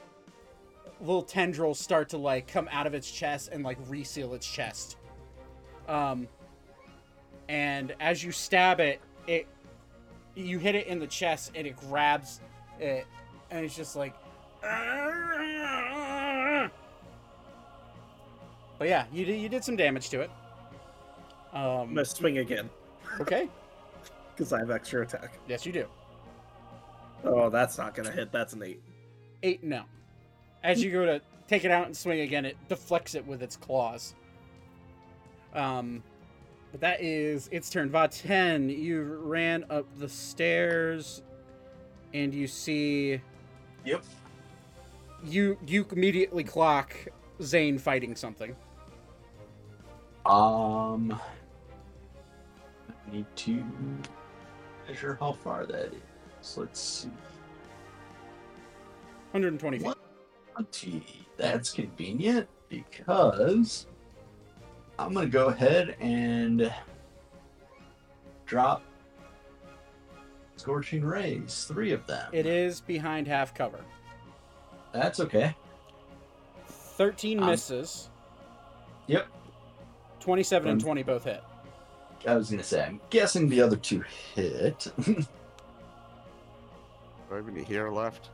little 1.01 1.23
tendrils 1.23 1.79
start 1.79 2.09
to 2.11 2.19
like 2.19 2.47
come 2.47 2.69
out 2.71 2.87
of 2.87 2.95
its 2.95 3.11
chest 3.11 3.51
and 3.53 3.65
like 3.65 3.79
reseal 3.89 4.35
its 4.35 4.47
chest. 4.51 4.97
Um, 5.89 6.29
and 7.49 7.95
as 8.01 8.23
you 8.25 8.33
stab 8.33 8.81
it, 8.81 9.01
it 9.27 9.47
you 10.35 10.59
hit 10.59 10.75
it 10.75 10.87
in 10.87 10.99
the 10.99 11.07
chest 11.07 11.53
and 11.55 11.67
it 11.67 11.77
grabs 11.77 12.41
it, 12.81 13.07
and 13.51 13.65
it's 13.65 13.77
just 13.77 13.97
like. 13.97 14.15
But 18.79 18.89
yeah, 18.89 19.05
you 19.13 19.25
did 19.25 19.41
you 19.41 19.49
did 19.49 19.63
some 19.65 19.77
damage 19.77 20.09
to 20.11 20.21
it. 20.21 20.31
I'm 21.53 21.61
Um, 21.63 21.95
going 21.95 21.97
to 21.97 22.05
swing 22.05 22.39
again 22.39 22.69
okay. 23.21 23.49
because 24.37 24.53
I 24.53 24.59
have 24.59 24.71
extra 24.71 25.03
attack. 25.03 25.39
Yes, 25.47 25.65
you 25.65 25.73
do. 25.73 25.87
Oh, 27.23 27.49
that's 27.49 27.79
not 27.79 27.95
to 27.95 28.11
hit. 28.11 28.33
That's 28.33 28.53
an 28.55 28.63
8. 28.63 28.83
Eight, 29.45 29.63
no. 29.65 29.85
As 30.65 30.83
you 30.83 30.91
go 30.91 31.05
to 31.05 31.21
take 31.47 31.65
it 31.65 31.71
out 31.71 31.85
and 31.87 31.95
swing 31.95 32.21
again, 32.21 32.47
it 32.47 32.57
deflects 32.69 33.15
it 33.15 33.25
with 33.27 33.43
its 33.43 33.55
claws. 33.55 34.15
Um, 35.55 36.03
but 36.73 36.81
that 36.81 37.03
is 37.03 37.49
its 37.53 37.69
turn. 37.69 37.91
Vaten, 37.91 38.77
you 38.77 39.03
ran 39.03 39.65
up 39.69 39.87
the 39.99 40.09
stairs 40.09 41.23
and 42.15 42.35
you 42.35 42.47
see. 42.47 43.21
Yep. 43.85 44.03
You 45.23 45.59
you 45.67 45.87
immediately 45.93 46.45
clock 46.45 46.97
Zane 47.43 47.79
fighting 47.79 48.17
something. 48.17 48.57
Um, 50.25 51.21
I 52.89 53.13
need 53.13 53.27
to 53.37 53.63
measure 54.89 55.19
how 55.21 55.33
far 55.33 55.67
that 55.67 55.93
is. 56.41 56.57
Let's 56.57 56.81
see. 56.81 57.09
120 59.33 59.79
feet. 59.79 59.87
What? 59.87 59.99
Twenty. 60.55 61.27
That's 61.37 61.73
convenient 61.73 62.49
because 62.69 63.87
I'm 64.99 65.13
gonna 65.13 65.27
go 65.27 65.49
ahead 65.49 65.97
and 66.01 66.73
drop 68.47 68.83
scorching 70.57 71.05
rays. 71.05 71.65
Three 71.69 71.93
of 71.93 72.07
them. 72.07 72.31
It 72.33 72.47
is 72.47 72.81
behind 72.81 73.27
half 73.27 73.55
cover. 73.55 73.81
That's 74.93 75.19
okay. 75.21 75.57
13 76.69 77.41
Um, 77.41 77.47
misses. 77.51 78.11
Yep. 79.09 79.27
27 80.21 80.69
and 80.71 80.81
Um, 80.81 80.85
20 80.85 81.03
both 81.03 81.25
hit. 81.25 81.43
I 82.27 82.37
was 82.37 82.49
gonna 82.51 82.63
say. 82.63 82.85
I'm 82.85 83.01
guessing 83.11 83.49
the 83.49 83.61
other 83.61 83.77
two 83.77 84.05
hit. 84.35 84.87
Do 85.05 85.27
I 87.33 87.37
have 87.37 87.49
any 87.49 87.65
hair 87.65 87.91
left? 87.91 88.31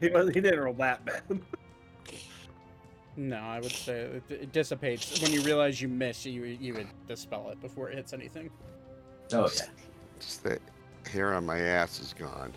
He, 0.00 0.08
was- 0.08 0.28
he 0.28 0.40
didn't 0.40 0.60
roll 0.60 0.74
that 0.74 1.04
bad. 1.04 1.40
No, 3.16 3.36
I 3.38 3.60
would 3.60 3.72
say 3.72 4.00
it, 4.00 4.22
it 4.30 4.52
dissipates 4.52 5.20
when 5.20 5.32
you 5.32 5.42
realize 5.42 5.82
you 5.82 5.88
miss. 5.88 6.24
You 6.24 6.44
you 6.44 6.74
would 6.74 6.86
dispel 7.06 7.50
it 7.50 7.60
before 7.60 7.90
it 7.90 7.96
hits 7.96 8.12
anything. 8.12 8.50
oh 9.32 9.50
yeah. 9.56 9.62
Just 10.20 10.42
the 10.44 10.58
hair 11.10 11.34
on 11.34 11.44
my 11.44 11.58
ass 11.58 12.00
is 12.00 12.14
gone. 12.18 12.52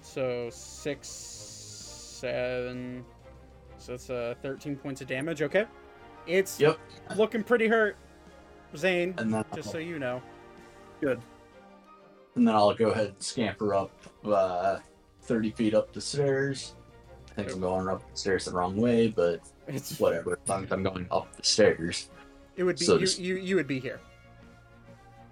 So 0.00 0.48
six, 0.50 1.08
seven. 1.08 3.04
So 3.78 3.92
that's 3.92 4.10
uh, 4.10 4.34
13 4.42 4.76
points 4.76 5.00
of 5.00 5.06
damage. 5.08 5.42
Okay, 5.42 5.66
it's 6.26 6.58
Yep. 6.58 6.78
looking 7.16 7.42
pretty 7.44 7.68
hurt, 7.68 7.96
Zane. 8.76 9.14
And 9.18 9.44
Just 9.54 9.70
so 9.70 9.78
you 9.78 9.98
know. 9.98 10.22
Good. 11.00 11.20
And 12.34 12.46
then 12.48 12.54
I'll 12.54 12.74
go 12.74 12.90
ahead 12.90 13.06
and 13.08 13.22
scamper 13.22 13.74
up 13.74 13.90
uh, 14.24 14.78
30 15.22 15.50
feet 15.50 15.74
up 15.74 15.92
the 15.92 16.00
stairs. 16.00 16.74
I 17.30 17.34
think 17.34 17.52
I'm 17.52 17.60
going 17.60 17.88
up 17.88 18.02
the 18.10 18.16
stairs 18.16 18.44
the 18.46 18.52
wrong 18.52 18.76
way, 18.76 19.08
but 19.08 19.40
It's 19.66 19.98
whatever. 19.98 20.38
As 20.42 20.48
long 20.48 20.64
as 20.64 20.72
I'm 20.72 20.82
going 20.82 21.06
up 21.10 21.34
the 21.36 21.42
stairs. 21.44 22.08
it 22.56 22.64
would 22.64 22.78
be 22.78 22.84
So 22.84 22.94
you, 22.94 23.00
just- 23.00 23.18
you 23.18 23.36
you 23.36 23.56
would 23.56 23.66
be 23.66 23.78
here. 23.80 24.00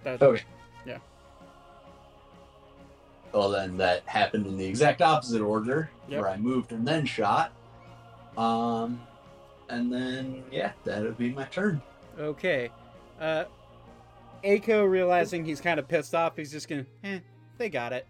That, 0.05 0.23
Okay. 0.23 0.43
Yeah. 0.87 0.99
Well, 3.33 3.51
then 3.51 3.77
that 3.77 4.03
happened 4.07 4.47
in 4.47 4.57
the 4.57 4.65
exact 4.67 5.03
opposite 5.03 5.41
order, 5.43 5.91
Yep. 6.09 6.21
where 6.21 6.31
I 6.31 6.37
moved 6.37 6.73
and 6.73 6.87
then 6.87 7.05
shot. 7.07 7.53
Um, 8.37 9.01
and 9.69 9.93
then 9.93 10.43
yeah, 10.51 10.73
that 10.85 11.03
would 11.03 11.19
be 11.19 11.33
my 11.33 11.45
turn. 11.45 11.81
Okay. 12.19 12.71
Uh, 13.21 13.45
Aiko 14.45 14.89
realizing 14.89 15.45
he's 15.45 15.61
kind 15.61 15.79
of 15.79 15.89
pissed 15.89 16.15
off, 16.15 16.37
he's 16.37 16.53
just 16.53 16.69
gonna, 16.69 16.87
eh, 17.05 17.19
they 17.59 17.69
got 17.69 17.93
it. 17.93 18.07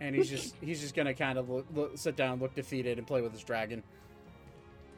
And 0.00 0.14
he's 0.14 0.28
just 0.28 0.54
he's 0.60 0.80
just 0.80 0.94
gonna 0.94 1.14
kind 1.14 1.38
of 1.38 1.48
look, 1.48 1.66
look, 1.74 1.96
sit 1.96 2.16
down, 2.16 2.40
look 2.40 2.54
defeated, 2.54 2.98
and 2.98 3.06
play 3.06 3.22
with 3.22 3.32
his 3.32 3.42
dragon 3.42 3.82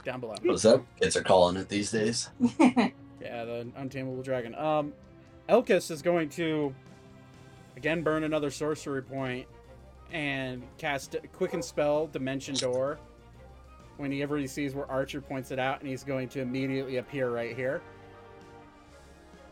down 0.05 0.21
below. 0.21 0.35
What's 0.43 0.65
up? 0.65 0.85
kids 1.01 1.17
are 1.17 1.23
calling 1.23 1.57
it 1.57 1.69
these 1.69 1.91
days? 1.91 2.31
Yeah, 3.21 3.45
the 3.45 3.67
untamable 3.77 4.23
dragon. 4.23 4.55
Um, 4.55 4.93
Elkis 5.49 5.91
is 5.91 6.03
going 6.03 6.29
to 6.31 6.73
again 7.77 8.03
burn 8.03 8.25
another 8.25 8.51
sorcery 8.51 9.03
point 9.03 9.47
and 10.13 10.63
cast 10.79 11.17
quicken 11.33 11.63
spell 11.63 12.07
dimension 12.09 12.55
door. 12.55 12.99
Whenever 13.97 14.37
he 14.37 14.47
sees 14.47 14.75
where 14.75 14.89
Archer 14.91 15.23
points 15.23 15.51
it 15.51 15.59
out, 15.59 15.81
and 15.81 15.89
he's 15.89 16.05
going 16.05 16.29
to 16.29 16.41
immediately 16.41 16.99
appear 16.99 17.31
right 17.31 17.57
here. 17.57 17.81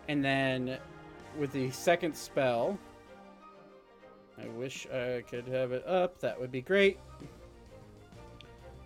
And 0.09 0.25
then 0.25 0.79
with 1.39 1.53
the 1.53 1.71
second 1.71 2.17
spell, 2.17 2.79
I 4.41 4.47
wish 4.49 4.87
I 4.87 5.23
could 5.29 5.47
have 5.49 5.73
it 5.73 5.87
up. 5.87 6.21
That 6.21 6.39
would 6.41 6.53
be 6.53 6.61
great. 6.61 6.99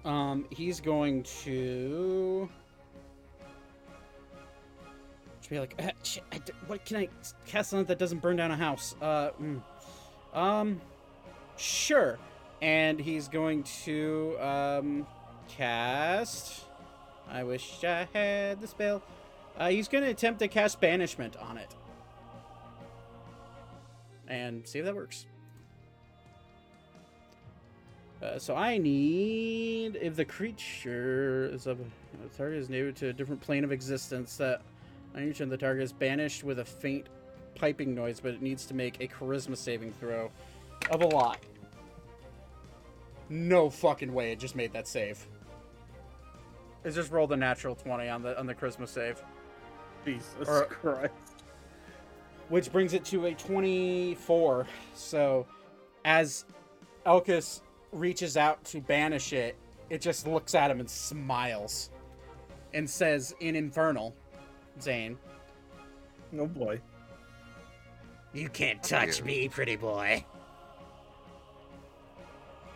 Um, 0.05 0.47
he's 0.51 0.81
going 0.81 1.23
to 1.43 2.49
be 5.51 5.59
like, 5.59 5.75
"Ah, 5.81 5.91
shit, 6.03 6.23
what 6.67 6.85
can 6.85 6.99
I 6.99 7.09
cast 7.47 7.73
on 7.73 7.81
it 7.81 7.87
that 7.89 7.99
doesn't 7.99 8.21
burn 8.21 8.37
down 8.37 8.51
a 8.51 8.57
house? 8.57 8.95
Uh, 9.01 9.31
mm. 9.41 9.63
um, 10.35 10.81
Sure. 11.59 12.19
And 12.63 12.99
he's 12.99 13.29
going 13.29 13.65
to 13.85 14.37
um, 14.41 15.07
cast. 15.49 16.65
I 17.29 17.45
wish 17.45 17.85
I 17.85 18.09
had 18.13 18.61
the 18.61 18.67
spell. 18.67 19.03
Uh, 19.59 19.69
he's 19.69 19.89
going 19.89 20.05
to 20.05 20.11
attempt 20.11 20.39
to 20.39 20.49
cast 20.49 20.81
banishment 20.81 21.37
on 21.37 21.59
it. 21.59 21.75
And 24.29 24.67
see 24.67 24.79
if 24.79 24.85
that 24.85 24.95
works. 24.95 25.27
Uh, 28.23 28.39
so 28.39 28.57
I 28.57 28.79
need 28.79 29.97
if 29.97 30.17
the 30.17 30.25
creature 30.25 31.51
is 31.53 31.67
a 31.67 31.75
the 31.75 32.37
target 32.37 32.59
is 32.59 32.69
new 32.69 32.91
to 32.93 33.09
a 33.09 33.13
different 33.13 33.41
plane 33.41 33.63
of 33.63 33.71
existence 33.71 34.37
that 34.39 34.61
I 35.15 35.23
each 35.23 35.39
the 35.39 35.57
target 35.57 35.85
is 35.85 35.93
banished 35.93 36.43
with 36.43 36.59
a 36.59 36.65
faint 36.65 37.07
piping 37.55 37.95
noise, 37.95 38.19
but 38.21 38.35
it 38.35 38.43
needs 38.43 38.67
to 38.67 38.75
make 38.75 39.01
a 39.01 39.07
charisma 39.07 39.57
saving 39.57 39.93
throw 39.93 40.31
of 40.91 41.03
a 41.03 41.07
lot. 41.07 41.39
No 43.29 43.71
fucking 43.71 44.13
way! 44.13 44.33
It 44.33 44.41
just 44.41 44.57
made 44.57 44.73
that 44.73 44.89
save. 44.89 45.25
It 46.83 46.91
just 46.91 47.13
rolled 47.13 47.33
a 47.33 47.37
natural 47.37 47.77
twenty 47.77 48.09
on 48.09 48.23
the 48.23 48.39
on 48.39 48.47
the 48.47 48.55
charisma 48.55 48.89
save, 48.89 49.23
Jesus 50.15 50.49
Or- 50.49 50.65
Christ. 50.65 51.13
which 52.49 52.73
brings 52.73 52.95
it 52.95 53.05
to 53.07 53.27
a 53.27 53.35
twenty-four. 53.35 54.67
So, 54.95 55.47
as 56.05 56.45
Elkis 57.07 57.61
reaches 57.93 58.37
out 58.37 58.65
to 58.67 58.81
banish 58.81 59.33
it, 59.33 59.57
it 59.91 60.01
just 60.01 60.27
looks 60.27 60.55
at 60.55 60.71
him 60.71 60.81
and 60.81 60.89
smiles, 60.91 61.91
and 62.75 62.89
says 62.89 63.35
in 63.41 63.55
Infernal, 63.57 64.15
Zane, 64.81 65.19
Oh 66.39 66.47
boy. 66.47 66.81
"You 68.35 68.49
can't 68.51 68.83
touch 68.83 69.23
me, 69.23 69.49
pretty 69.49 69.77
boy." 69.77 70.25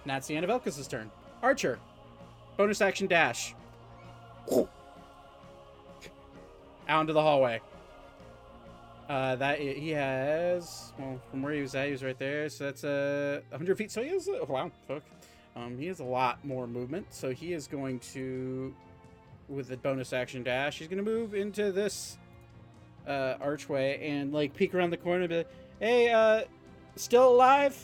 And 0.03 0.11
that's 0.11 0.27
the 0.27 0.35
end 0.37 0.45
of 0.45 0.51
Elkis's 0.51 0.89
turn. 0.89 1.11
Archer, 1.43 1.79
bonus 2.57 2.81
action 2.81 3.07
dash. 3.07 3.55
Out 6.89 7.03
into 7.03 7.13
the 7.13 7.23
hallway. 7.23 7.61
Uh, 9.09 9.37
that 9.37 9.59
he 9.59 9.91
has 9.91 10.93
well 10.99 11.21
from 11.31 11.43
where 11.43 11.53
he 11.53 11.61
was 11.61 11.75
at, 11.75 11.87
he 11.87 11.93
was 11.93 12.03
right 12.03 12.19
there. 12.19 12.49
So 12.49 12.65
that's 12.65 12.85
uh, 12.85 13.41
100 13.51 13.77
feet. 13.77 13.91
So 13.91 14.03
he 14.03 14.11
has 14.11 14.29
uh, 14.29 14.45
wow, 14.49 14.71
fuck. 14.89 15.03
Um, 15.55 15.77
he 15.77 15.87
has 15.87 16.01
a 16.01 16.05
lot 16.05 16.45
more 16.45 16.67
movement. 16.67 17.07
So 17.11 17.31
he 17.31 17.53
is 17.53 17.67
going 17.67 17.99
to, 18.15 18.75
with 19.49 19.69
the 19.69 19.77
bonus 19.77 20.13
action 20.13 20.43
dash, 20.43 20.79
he's 20.79 20.89
going 20.89 21.05
to 21.05 21.11
move 21.11 21.35
into 21.35 21.73
this 21.73 22.17
uh, 23.07 23.35
archway 23.41 24.09
and 24.09 24.33
like 24.33 24.55
peek 24.55 24.75
around 24.75 24.91
the 24.91 24.97
corner. 24.97 25.23
And 25.23 25.29
be 25.29 25.37
like, 25.39 25.51
hey, 25.81 26.11
uh, 26.11 26.43
still 26.97 27.35
alive? 27.35 27.77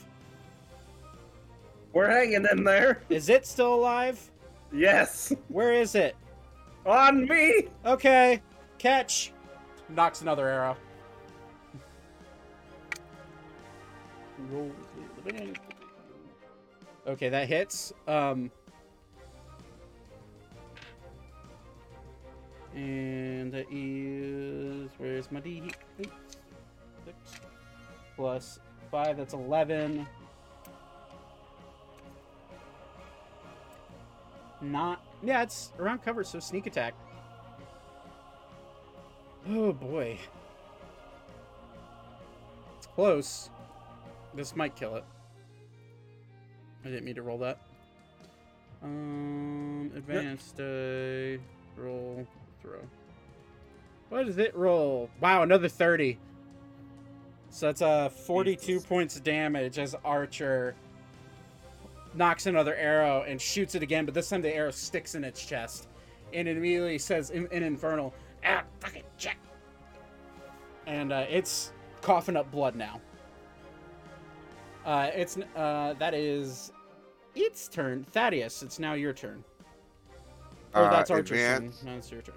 We're 1.93 2.11
hanging 2.11 2.47
in 2.51 2.65
there. 2.65 3.03
Is 3.09 3.29
it 3.29 3.47
still 3.47 3.75
alive? 3.75 4.31
Yes. 4.73 5.33
Where 5.49 5.73
is 5.73 5.95
it? 5.95 6.17
On 6.87 7.27
me. 7.27 7.69
Okay, 7.85 8.41
catch. 8.79 9.33
Nocks 9.89 10.23
another 10.23 10.49
arrow. 10.49 10.77
Okay, 17.07 17.29
that 17.29 17.49
hits. 17.49 17.93
Um, 18.07 18.51
and 22.75 23.53
that 23.53 23.67
is 23.71 24.91
where's 24.99 25.33
my 25.33 25.41
D? 25.41 25.71
Six 25.97 26.11
plus 28.15 28.61
five. 28.91 29.17
That's 29.17 29.35
eleven. 29.35 30.07
Not 34.61 35.03
yeah, 35.23 35.43
it's 35.43 35.73
around 35.79 36.03
cover, 36.03 36.23
so 36.25 36.39
sneak 36.39 36.67
attack. 36.67 36.95
Oh 39.47 39.73
boy. 39.73 40.19
It's 42.79 42.87
close. 42.87 43.51
This 44.35 44.57
might 44.57 44.77
kill 44.77 44.97
it. 44.97 45.05
I 46.85 46.89
didn't 46.89 47.05
mean 47.05 47.17
to 47.17 47.23
roll 47.23 47.39
that. 47.39 47.59
Um, 48.83 49.91
advanced 49.97 50.61
uh, 50.61 51.39
roll 51.77 52.27
throw. 52.63 52.79
What 54.09 54.27
does 54.27 54.39
it 54.39 54.55
roll? 54.57 55.11
Wow, 55.21 55.43
another 55.43 55.69
30. 55.69 56.19
So 57.51 57.67
that's 57.67 57.83
uh 57.83 58.09
42 58.09 58.67
Jesus. 58.67 58.87
points 58.87 59.17
of 59.17 59.25
damage 59.25 59.79
as 59.79 59.95
Archer 60.05 60.75
nocks 62.15 62.47
another 62.47 62.75
arrow 62.75 63.25
and 63.27 63.41
shoots 63.41 63.75
it 63.75 63.83
again, 63.83 64.05
but 64.05 64.15
this 64.15 64.29
time 64.29 64.43
the 64.43 64.55
arrow 64.55 64.71
sticks 64.71 65.15
in 65.15 65.25
its 65.25 65.45
chest. 65.45 65.89
And 66.33 66.47
it 66.47 66.57
immediately 66.57 66.99
says 66.99 67.31
in, 67.31 67.47
in 67.49 67.63
Infernal, 67.63 68.13
ah, 68.45 68.63
fucking 68.81 69.03
check. 69.17 69.39
And 70.87 71.13
uh, 71.13 71.27
it's 71.29 71.73
coughing 72.01 72.37
up 72.37 72.51
blood 72.51 72.75
now. 72.77 73.01
Uh, 74.85 75.11
it's 75.15 75.39
uh, 75.57 75.95
that 75.99 76.15
is 76.15 76.73
its 77.35 77.69
turn. 77.69 78.05
Thaddeus, 78.05 78.63
it's 78.63 78.79
now 78.79 78.95
your 78.95 79.13
turn. 79.13 79.45
Or 80.75 80.83
Uh, 80.85 80.91
that's 80.91 81.11
Archer's 81.11 81.31
advance. 81.31 81.81
turn. 81.81 81.91
No, 81.93 81.99
it's 81.99 82.11
your 82.11 82.23
turn. 82.23 82.35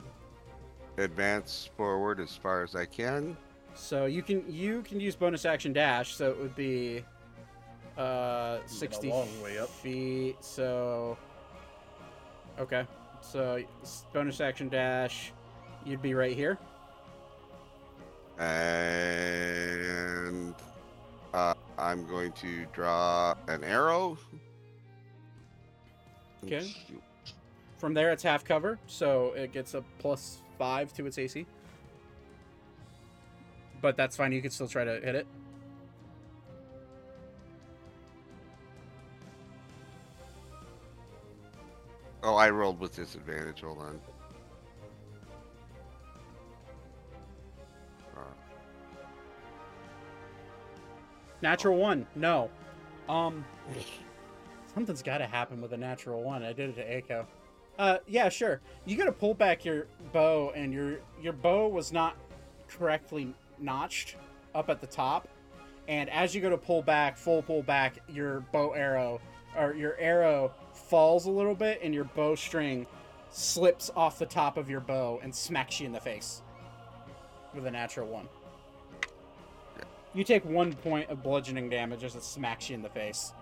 Advance 0.98 1.70
forward 1.78 2.20
as 2.20 2.36
far 2.36 2.64
as 2.64 2.76
I 2.76 2.86
can. 2.86 3.38
So 3.74 4.06
you 4.06 4.22
can 4.22 4.44
you 4.52 4.82
can 4.82 5.00
use 5.00 5.16
bonus 5.16 5.46
action 5.46 5.72
dash. 5.72 6.16
So 6.16 6.30
it 6.30 6.38
would 6.38 6.56
be 6.56 7.06
uh 7.98 8.58
sixty 8.66 9.10
long 9.10 9.30
way 9.42 9.58
up. 9.60 9.70
feet. 9.70 10.36
So 10.42 11.18
okay. 12.60 12.86
So 13.22 13.64
bonus 14.14 14.42
action 14.42 14.68
dash, 14.68 15.32
you'd 15.86 16.02
be 16.02 16.14
right 16.14 16.36
here. 16.36 16.58
And 18.40 20.56
uh, 21.34 21.54
I'm 21.78 22.06
going 22.08 22.32
to 22.34 22.66
draw 22.74 23.36
an 23.48 23.64
arrow. 23.64 24.18
Okay. 26.44 26.74
From 27.78 27.94
there, 27.94 28.12
it's 28.12 28.24
half 28.24 28.44
cover, 28.44 28.80
so 28.88 29.34
it 29.34 29.54
gets 29.54 29.74
a 29.74 29.84
plus 30.00 30.40
five 30.58 30.94
to 30.94 31.06
its 31.06 31.18
AC. 31.18 31.46
But 33.82 33.98
that's 33.98 34.16
fine. 34.16 34.32
You 34.32 34.42
can 34.42 34.52
still 34.52 34.68
try 34.68 34.84
to 34.84 35.00
hit 35.02 35.16
it. 35.16 35.28
Oh, 42.24 42.36
I 42.36 42.52
rolled 42.52 42.80
with 42.80 42.96
disadvantage. 42.96 43.62
Hold 43.62 43.80
on. 43.80 44.00
Natural 51.42 51.78
one, 51.78 52.06
no. 52.16 52.50
Um, 53.10 53.46
something's 54.74 55.02
got 55.02 55.20
to 55.20 55.28
happen 55.28 55.62
with 55.62 55.74
a 55.74 55.78
natural 55.78 56.24
one. 56.24 56.44
I 56.44 56.54
did 56.54 56.78
it 56.78 57.04
to 57.06 57.14
Aiko. 57.16 57.26
Uh, 57.80 57.98
yeah, 58.08 58.30
sure. 58.30 58.62
You 58.86 58.96
got 58.98 59.06
to 59.06 59.12
pull 59.12 59.34
back 59.34 59.66
your 59.66 59.88
bow, 60.14 60.52
and 60.56 60.74
your 60.74 61.00
your 61.22 61.34
bow 61.34 61.68
was 61.68 61.92
not 61.92 62.16
correctly 62.68 63.34
notched 63.60 64.18
up 64.54 64.70
at 64.70 64.82
the 64.82 64.88
top. 64.88 65.28
And 65.88 66.10
as 66.10 66.36
you 66.36 66.42
go 66.42 66.50
to 66.50 66.58
pull 66.58 66.84
back, 66.84 67.18
full 67.18 67.42
pull 67.42 67.64
back, 67.64 67.98
your 68.08 68.42
bow 68.52 68.72
arrow 68.72 69.20
or 69.58 69.74
your 69.74 69.98
arrow 69.98 70.54
falls 70.74 71.26
a 71.26 71.32
little 71.32 71.56
bit, 71.56 71.80
and 71.84 71.94
your 71.94 72.06
bowstring 72.06 72.88
slips 73.30 73.90
off 73.96 74.20
the 74.20 74.26
top 74.26 74.58
of 74.58 74.70
your 74.70 74.80
bow 74.80 75.20
and 75.24 75.34
smacks 75.34 75.80
you 75.80 75.86
in 75.86 75.92
the 75.92 76.00
face 76.00 76.42
with 77.54 77.66
a 77.66 77.72
natural 77.72 78.08
one. 78.08 78.28
You 80.14 80.24
take 80.24 80.44
one 80.44 80.74
point 80.74 81.10
of 81.10 81.24
bludgeoning 81.24 81.70
damage 81.70 82.04
as 82.04 82.16
it 82.16 82.24
smacks 82.24 82.70
you 82.70 82.76
in 82.76 82.82
the 82.82 82.90
face. 82.90 83.34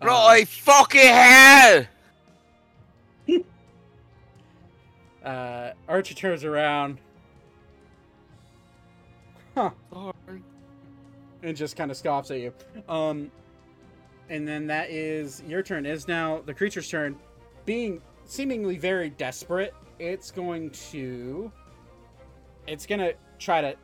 Um, 0.00 0.08
Right 0.08 0.46
fucking 0.46 1.00
hell! 1.00 1.86
uh, 5.24 5.70
Archer 5.88 6.14
turns 6.14 6.44
around. 6.44 6.98
Huh. 9.56 9.70
And 11.42 11.56
just 11.56 11.76
kind 11.76 11.90
of 11.90 11.96
scoffs 11.96 12.30
at 12.30 12.38
you. 12.38 12.52
Um, 12.88 13.30
and 14.28 14.46
then 14.46 14.68
that 14.68 14.90
is 14.90 15.42
your 15.46 15.62
turn. 15.62 15.84
It 15.84 15.92
is 15.92 16.06
now 16.06 16.42
the 16.46 16.54
creature's 16.54 16.88
turn. 16.88 17.16
Being 17.66 18.00
seemingly 18.24 18.78
very 18.78 19.10
desperate, 19.10 19.74
it's 19.98 20.30
going 20.30 20.70
to. 20.90 21.50
It's 22.66 22.86
gonna 22.86 23.12
try 23.38 23.60
to 23.60 23.74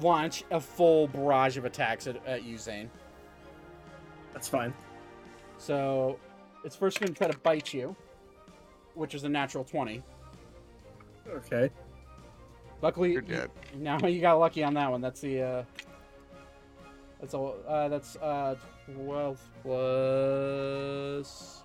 launch 0.00 0.44
a 0.50 0.60
full 0.60 1.08
barrage 1.08 1.56
of 1.56 1.64
attacks 1.64 2.06
at, 2.06 2.24
at 2.26 2.44
you, 2.44 2.58
Zane. 2.58 2.90
That's 4.32 4.48
fine. 4.48 4.74
So 5.58 6.18
it's 6.64 6.76
first 6.76 7.00
going 7.00 7.12
to 7.12 7.18
try 7.18 7.28
to 7.28 7.38
bite 7.38 7.72
you, 7.72 7.94
which 8.94 9.14
is 9.14 9.24
a 9.24 9.28
natural 9.28 9.64
20. 9.64 10.02
Okay. 11.28 11.70
Luckily, 12.82 13.12
You're 13.12 13.22
dead. 13.22 13.50
now 13.78 13.98
you 14.06 14.20
got 14.20 14.38
lucky 14.38 14.62
on 14.62 14.74
that 14.74 14.90
one. 14.90 15.00
That's 15.00 15.20
the 15.20 15.40
uh, 15.40 15.64
That's 17.20 17.32
all. 17.32 17.56
Uh, 17.66 17.88
that's 17.88 18.16
uh, 18.16 18.56
twelve 18.94 19.40
plus 19.62 21.62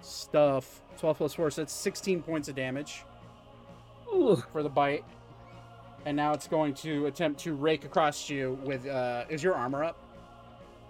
stuff. 0.00 0.82
Twelve 0.98 1.18
plus 1.18 1.34
four, 1.34 1.52
so 1.52 1.60
that's 1.60 1.72
sixteen 1.72 2.20
points 2.20 2.48
of 2.48 2.56
damage 2.56 3.04
Ooh. 4.12 4.42
for 4.50 4.64
the 4.64 4.68
bite. 4.68 5.04
And 6.06 6.16
now 6.16 6.32
it's 6.32 6.48
going 6.48 6.74
to 6.74 7.06
attempt 7.06 7.40
to 7.40 7.54
rake 7.54 7.84
across 7.84 8.28
you 8.30 8.58
with. 8.64 8.86
Uh, 8.86 9.24
is 9.28 9.42
your 9.42 9.54
armor 9.54 9.84
up? 9.84 9.98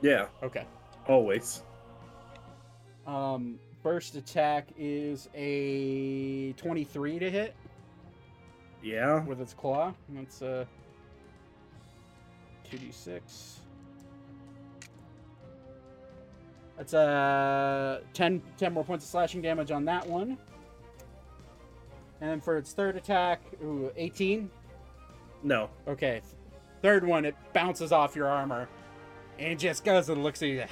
Yeah, 0.02 0.28
Okay. 0.42 0.64
always. 1.08 1.62
Um, 3.06 3.58
first 3.82 4.14
attack 4.14 4.68
is 4.78 5.28
a 5.34 6.52
twenty-three 6.52 7.18
to 7.18 7.30
hit 7.30 7.54
Yeah. 8.82 9.24
with 9.24 9.40
its 9.40 9.52
claw. 9.52 9.92
That's 10.10 10.42
uh, 10.42 10.64
two 12.70 12.78
d 12.78 12.90
six. 12.92 13.56
That's 16.78 16.94
uh 16.94 18.00
10, 18.14 18.40
10 18.56 18.72
more 18.72 18.84
points 18.84 19.04
of 19.04 19.10
slashing 19.10 19.42
damage 19.42 19.70
on 19.70 19.84
that 19.84 20.06
one. 20.06 20.38
And 22.22 22.30
then 22.30 22.40
for 22.40 22.56
its 22.56 22.72
third 22.72 22.96
attack, 22.96 23.42
ooh, 23.62 23.92
18. 23.96 24.50
No. 25.42 25.70
Okay. 25.88 26.22
Third 26.82 27.06
one, 27.06 27.24
it 27.24 27.34
bounces 27.52 27.92
off 27.92 28.16
your 28.16 28.28
armor. 28.28 28.68
And 29.38 29.58
just 29.58 29.84
goes 29.84 30.08
and 30.08 30.22
looks 30.22 30.42
at 30.42 30.48
you. 30.48 30.64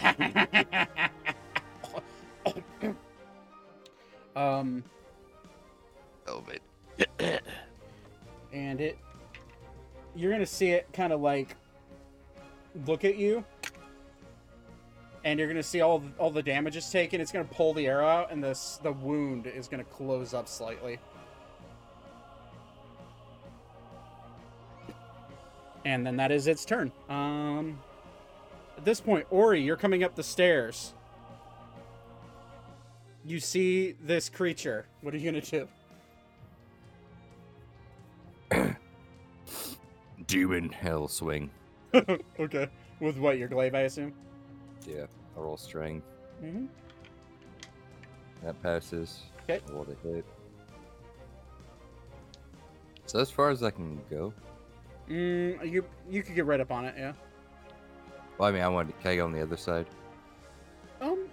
um, 4.36 4.84
Elevate. 6.26 6.60
and 8.52 8.80
it 8.80 8.98
you're 10.14 10.32
gonna 10.32 10.44
see 10.47 10.70
it 10.70 10.88
kind 10.92 11.12
of 11.12 11.20
like 11.20 11.55
look 12.86 13.05
at 13.05 13.16
you 13.16 13.44
and 15.24 15.38
you're 15.38 15.48
gonna 15.48 15.62
see 15.62 15.80
all 15.80 16.02
all 16.18 16.30
the 16.30 16.42
damage 16.42 16.76
is 16.76 16.88
taken 16.90 17.20
it's 17.20 17.30
gonna 17.32 17.44
pull 17.44 17.72
the 17.72 17.86
arrow 17.86 18.06
out 18.06 18.32
and 18.32 18.42
this 18.42 18.80
the 18.82 18.92
wound 18.92 19.47
is 19.47 19.68
gonna 19.68 19.84
close 19.84 20.34
up 20.34 20.48
slightly 20.48 20.98
and 25.89 26.07
then 26.07 26.17
that 26.17 26.31
is 26.31 26.47
its 26.47 26.65
turn 26.65 26.92
um 27.08 27.78
at 28.76 28.84
this 28.84 29.00
point 29.00 29.26
ori 29.31 29.60
you're 29.62 29.76
coming 29.76 30.05
up 30.05 30.15
the 30.15 30.23
stairs 30.23 30.92
you 33.25 33.41
see 33.41 33.94
this 34.05 34.28
creature 34.28 34.86
what 35.00 35.15
are 35.15 35.17
you 35.17 35.31
gonna 35.31 35.41
do 35.41 35.68
Demon 40.26 40.68
hell 40.68 41.08
swing. 41.08 41.50
okay. 42.39 42.68
With 43.00 43.18
what, 43.18 43.39
your 43.39 43.49
glaive, 43.49 43.75
I 43.75 43.81
assume? 43.81 44.12
Yeah, 44.86 45.07
I 45.36 45.41
roll 45.41 45.57
strength. 45.57 46.07
Mm-hmm. 46.44 46.67
That 48.44 48.62
passes. 48.62 49.23
Okay. 49.44 49.60
Roll 49.73 49.84
to 49.84 49.97
hit. 50.02 50.25
So 53.07 53.20
as 53.20 53.31
far 53.31 53.50
as 53.50 53.62
I 53.62 53.70
can 53.70 54.00
go. 54.10 54.34
Mm, 55.09 55.70
you 55.70 55.85
you 56.09 56.23
could 56.23 56.35
get 56.35 56.47
right 56.47 56.61
up 56.61 56.70
on 56.70 56.85
it, 56.85 56.95
yeah. 56.99 57.12
Well, 58.37 58.49
I 58.49 58.53
mean, 58.53 58.62
I 58.62 58.69
want 58.69 58.89
to. 58.89 59.03
Can 59.03 59.11
I 59.12 59.17
go 59.17 59.25
on 59.25 59.33
the 59.33 59.43
other 59.43 59.57
side? 59.57 59.87
Um. 61.01 61.27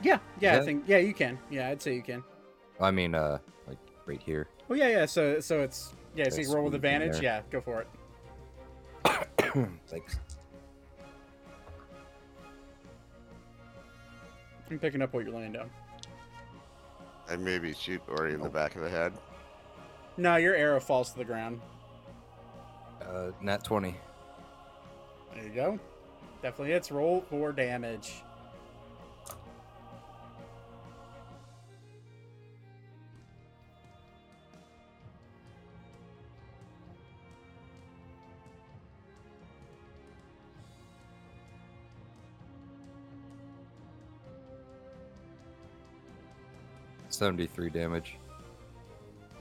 Yeah, 0.00 0.18
yeah, 0.40 0.56
I 0.56 0.60
think 0.60 0.84
yeah, 0.86 0.98
you 0.98 1.12
can. 1.12 1.38
Yeah, 1.50 1.68
I'd 1.68 1.82
say 1.82 1.94
you 1.94 2.02
can. 2.02 2.22
I 2.80 2.92
mean, 2.92 3.14
uh, 3.14 3.38
like 3.66 3.78
right 4.06 4.22
here. 4.22 4.48
Oh 4.70 4.74
yeah, 4.74 4.88
yeah. 4.88 5.06
So 5.06 5.40
so 5.40 5.60
it's 5.60 5.94
yeah. 6.14 6.28
So 6.28 6.40
you 6.40 6.52
roll 6.52 6.64
with 6.64 6.72
sweet 6.72 6.84
in 6.84 7.02
advantage. 7.02 7.22
Yeah, 7.22 7.42
go 7.50 7.60
for 7.60 7.82
it. 7.82 7.88
Thanks. 9.88 10.20
I'm 14.70 14.78
picking 14.78 15.02
up 15.02 15.14
what 15.14 15.24
you're 15.24 15.34
laying 15.34 15.52
down. 15.52 15.70
And 17.28 17.44
maybe 17.44 17.72
shoot 17.72 18.02
Ori 18.08 18.34
in 18.34 18.40
the 18.40 18.48
back 18.48 18.76
of 18.76 18.82
the 18.82 18.90
head. 18.90 19.12
No, 20.16 20.36
your 20.36 20.54
arrow 20.54 20.80
falls 20.80 21.10
to 21.12 21.18
the 21.18 21.24
ground. 21.24 21.60
Uh, 23.00 23.30
nat 23.40 23.64
twenty. 23.64 23.96
There 25.34 25.44
you 25.44 25.50
go. 25.50 25.78
Definitely 26.42 26.72
hits. 26.72 26.90
Roll 26.90 27.20
for 27.28 27.52
damage. 27.52 28.22
Seventy-three 47.10 47.70
damage. 47.70 48.16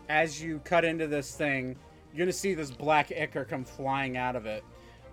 as 0.10 0.42
you 0.42 0.60
cut 0.60 0.86
into 0.86 1.08
this 1.08 1.36
thing, 1.36 1.76
you're 2.18 2.26
gonna 2.26 2.34
see 2.34 2.56
this 2.56 2.72
black 2.72 3.12
ichor 3.12 3.46
come 3.46 3.64
flying 3.64 4.18
out 4.18 4.36
of 4.36 4.48
it. 4.48 4.64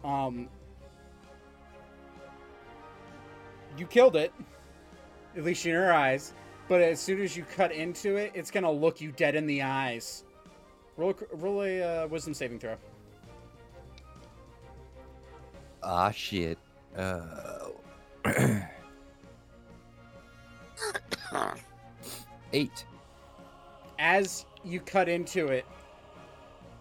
Um, 0.03 0.49
you 3.77 3.87
killed 3.87 4.17
it, 4.17 4.33
at 5.37 5.45
least 5.45 5.67
in 5.67 5.73
your 5.73 5.93
eyes. 5.93 6.33
But 6.67 6.81
as 6.81 6.99
soon 6.99 7.21
as 7.21 7.37
you 7.37 7.45
cut 7.45 7.73
into 7.73 8.17
it, 8.17 8.33
it's 8.35 8.51
gonna 8.51 8.73
look 8.73 9.03
you 9.03 9.13
dead 9.13 9.35
in 9.35 9.47
the 9.47 9.61
eyes. 9.61 10.25
Roll, 10.97 11.11
a- 11.11 11.37
roll 11.37 11.63
a 11.63 11.83
uh, 11.83 12.07
wisdom 12.07 12.33
saving 12.33 12.59
throw. 12.59 12.77
Ah, 15.83 16.11
shit. 16.11 16.57
Uh, 16.97 17.67
eight. 22.55 22.87
as 23.99 24.47
you 24.65 24.81
cut 24.81 25.11
into 25.11 25.49
it, 25.49 25.67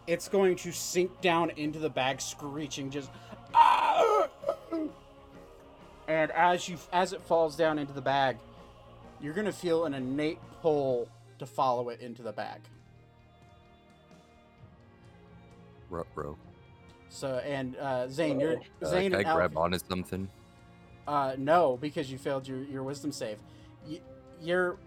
it's 0.07 0.27
going 0.27 0.55
to 0.57 0.71
sink 0.71 1.21
down 1.21 1.49
into 1.51 1.79
the 1.79 1.89
bag, 1.89 2.21
screeching, 2.21 2.89
just. 2.89 3.09
"Ah!" 3.53 4.27
And 6.07 6.31
as 6.31 6.67
you 6.67 6.77
as 6.91 7.13
it 7.13 7.21
falls 7.21 7.55
down 7.55 7.79
into 7.79 7.93
the 7.93 8.01
bag, 8.01 8.37
you're 9.21 9.33
gonna 9.33 9.51
feel 9.53 9.85
an 9.85 9.93
innate 9.93 10.39
pull 10.61 11.07
to 11.39 11.45
follow 11.45 11.89
it 11.89 12.01
into 12.01 12.21
the 12.21 12.31
bag. 12.33 12.59
Ruh-roh. 15.89 16.37
So 17.09 17.35
and 17.45 17.75
uh, 17.77 18.07
Zane, 18.09 18.39
you're 18.39 18.57
Uh, 18.81 18.85
Zane 18.85 19.11
can 19.11 19.25
I 19.25 19.29
Alf- 19.29 19.37
grab 19.37 19.57
onto 19.57 19.77
something? 19.77 20.27
Uh, 21.07 21.35
no, 21.37 21.77
because 21.77 22.11
you 22.11 22.17
failed 22.17 22.47
your, 22.47 22.63
your 22.63 22.81
wisdom 22.83 23.11
save. 23.11 23.37
Y- 23.87 23.99
your 24.41 24.77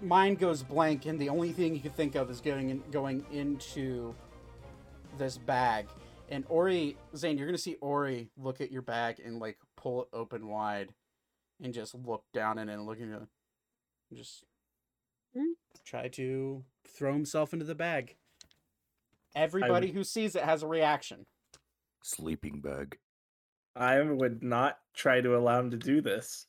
mind 0.00 0.38
goes 0.38 0.62
blank, 0.62 1.06
and 1.06 1.18
the 1.18 1.28
only 1.28 1.52
thing 1.52 1.74
you 1.74 1.80
can 1.80 1.90
think 1.90 2.14
of 2.14 2.30
is 2.30 2.40
going 2.40 2.70
in, 2.70 2.82
going 2.90 3.24
into 3.32 4.14
this 5.18 5.38
bag. 5.38 5.86
And 6.30 6.44
Ori, 6.48 6.96
Zane, 7.16 7.36
you're 7.36 7.46
gonna 7.46 7.58
see 7.58 7.76
Ori 7.80 8.30
look 8.36 8.60
at 8.60 8.72
your 8.72 8.82
bag 8.82 9.20
and 9.24 9.38
like 9.38 9.58
pull 9.76 10.02
it 10.02 10.08
open 10.12 10.48
wide, 10.48 10.88
and 11.62 11.74
just 11.74 11.94
look 11.94 12.24
down 12.32 12.58
in 12.58 12.68
it 12.68 12.74
and 12.74 12.86
look 12.86 12.98
at 12.98 13.08
it, 13.08 13.14
and 13.14 13.28
just 14.14 14.44
hmm? 15.36 15.52
try 15.84 16.08
to 16.08 16.64
throw 16.88 17.12
himself 17.12 17.52
into 17.52 17.64
the 17.64 17.74
bag. 17.74 18.16
Everybody 19.36 19.90
who 19.90 20.04
sees 20.04 20.36
it 20.36 20.44
has 20.44 20.62
a 20.62 20.68
reaction. 20.68 21.26
Sleeping 22.02 22.60
bag. 22.60 22.98
I 23.76 24.00
would 24.00 24.42
not 24.42 24.78
try 24.94 25.20
to 25.20 25.36
allow 25.36 25.58
him 25.58 25.70
to 25.72 25.76
do 25.76 26.00
this. 26.00 26.46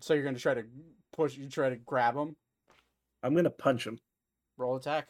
So 0.00 0.14
you're 0.14 0.24
gonna 0.24 0.38
try 0.38 0.54
to 0.54 0.64
push, 1.12 1.36
you 1.36 1.48
try 1.48 1.68
to 1.68 1.76
grab 1.76 2.16
him, 2.16 2.34
I'm 3.22 3.34
gonna 3.34 3.50
punch 3.50 3.86
him. 3.86 3.98
roll 4.58 4.76
attack. 4.76 5.08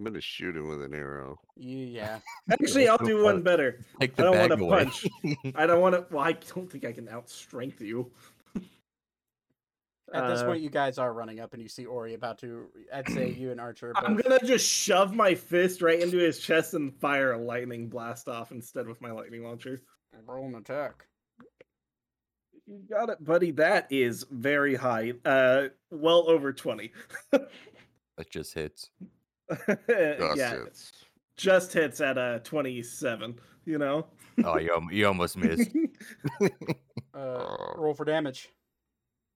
I'm 0.00 0.04
gonna 0.04 0.20
shoot 0.22 0.56
him 0.56 0.66
with 0.66 0.82
an 0.82 0.94
arrow. 0.94 1.38
Yeah. 1.56 2.20
Actually, 2.50 2.88
I'll 2.88 2.96
do 2.96 3.22
one 3.22 3.42
better. 3.42 3.80
Take 4.00 4.18
I 4.18 4.22
don't 4.22 4.38
want 4.38 4.50
to 4.52 4.56
punch. 4.66 5.06
I 5.54 5.66
don't 5.66 5.82
want 5.82 5.94
to. 5.94 6.06
Well, 6.10 6.24
I 6.24 6.32
don't 6.32 6.72
think 6.72 6.86
I 6.86 6.92
can 6.92 7.06
outstrength 7.06 7.80
you. 7.82 8.10
At 10.14 10.26
this 10.28 10.40
Uh, 10.40 10.46
point, 10.46 10.62
you 10.62 10.70
guys 10.70 10.96
are 10.96 11.12
running 11.12 11.38
up, 11.38 11.52
and 11.52 11.62
you 11.62 11.68
see 11.68 11.84
Ori 11.84 12.14
about 12.14 12.38
to. 12.38 12.68
I'd 12.94 13.10
say 13.10 13.28
you 13.38 13.50
and 13.50 13.60
Archer. 13.60 13.92
I'm 13.94 14.16
gonna 14.16 14.38
just 14.42 14.66
shove 14.66 15.14
my 15.14 15.34
fist 15.34 15.82
right 15.82 16.00
into 16.00 16.16
his 16.16 16.38
chest 16.38 16.72
and 16.72 16.94
fire 16.98 17.32
a 17.32 17.38
lightning 17.38 17.90
blast 17.90 18.26
off 18.26 18.52
instead 18.52 18.88
with 18.88 19.02
my 19.02 19.10
lightning 19.10 19.44
launcher. 19.44 19.82
roll 20.26 20.46
an 20.46 20.54
attack. 20.54 21.04
You 22.66 22.80
got 22.88 23.10
it, 23.10 23.22
buddy. 23.22 23.50
That 23.50 23.86
is 23.90 24.24
very 24.30 24.76
high. 24.76 25.12
Uh, 25.26 25.68
well 25.90 26.24
over 26.26 26.54
twenty. 26.54 26.92
That 28.16 28.28
just 28.28 28.52
hits. 28.52 28.90
Just 29.88 30.36
yeah, 30.36 30.50
hits. 30.64 30.92
just 31.36 31.72
hits 31.72 32.00
at 32.00 32.16
a 32.18 32.40
twenty-seven. 32.44 33.38
You 33.64 33.78
know. 33.78 34.06
Oh, 34.44 34.58
you, 34.58 34.88
you 34.90 35.06
almost 35.06 35.36
missed. 35.36 35.70
Uh, 37.12 37.18
Oh. 37.18 37.74
roll 37.76 37.92
for 37.94 38.04
damage. 38.04 38.48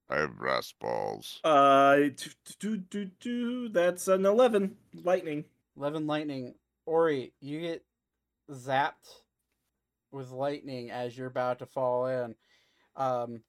I 0.08 0.18
have 0.18 0.36
brass 0.36 0.72
balls. 0.80 1.40
uh, 1.44 1.96
do, 1.96 2.30
do, 2.60 2.76
do, 2.76 3.04
do, 3.20 3.68
that's 3.70 4.06
an 4.06 4.24
eleven 4.24 4.76
lightning. 5.02 5.44
Eleven 5.76 6.06
lightning. 6.06 6.54
Ori, 6.86 7.32
you 7.40 7.60
get 7.60 7.84
zapped 8.50 8.92
with 10.12 10.30
lightning 10.30 10.90
as 10.90 11.16
you're 11.18 11.26
about 11.26 11.58
to 11.58 11.66
fall 11.66 12.06
in. 12.06 12.34
Um, 12.96 13.40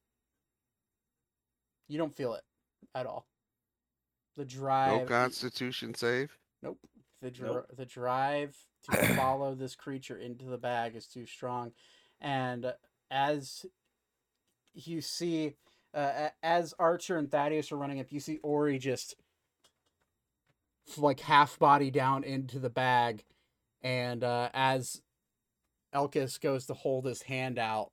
you 1.88 1.98
don't 2.00 2.16
feel 2.16 2.34
it 2.34 2.44
at 2.96 3.06
all. 3.06 3.28
The 4.38 4.46
drive. 4.46 5.02
No. 5.02 5.06
Constitution 5.06 5.94
save. 5.94 6.36
Nope. 6.66 6.80
The 7.22 7.32
dr- 7.32 7.54
Nope. 7.54 7.68
the 7.78 7.86
drive 7.86 8.58
to 8.92 8.98
follow 9.16 9.56
this 9.56 9.76
creature 9.76 10.18
into 10.18 10.46
the 10.46 10.58
bag 10.58 10.96
is 10.96 11.08
too 11.08 11.26
strong, 11.26 11.72
and 12.20 12.74
as 13.10 13.66
you 14.74 15.00
see, 15.00 15.56
uh, 15.94 16.30
as 16.44 16.74
Archer 16.78 17.18
and 17.18 17.32
Thaddeus 17.32 17.72
are 17.72 17.78
running 17.78 18.00
up, 18.00 18.12
you 18.12 18.20
see 18.20 18.40
Ori 18.44 18.78
just 18.78 19.16
like 20.98 21.22
half 21.22 21.58
body 21.58 21.90
down 21.90 22.24
into 22.24 22.60
the 22.60 22.70
bag, 22.70 23.24
and 23.82 24.24
uh, 24.24 24.50
as 24.54 25.02
Elkis 25.94 26.40
goes 26.42 26.66
to 26.66 26.74
hold 26.74 27.06
his 27.06 27.22
hand 27.24 27.58
out, 27.58 27.92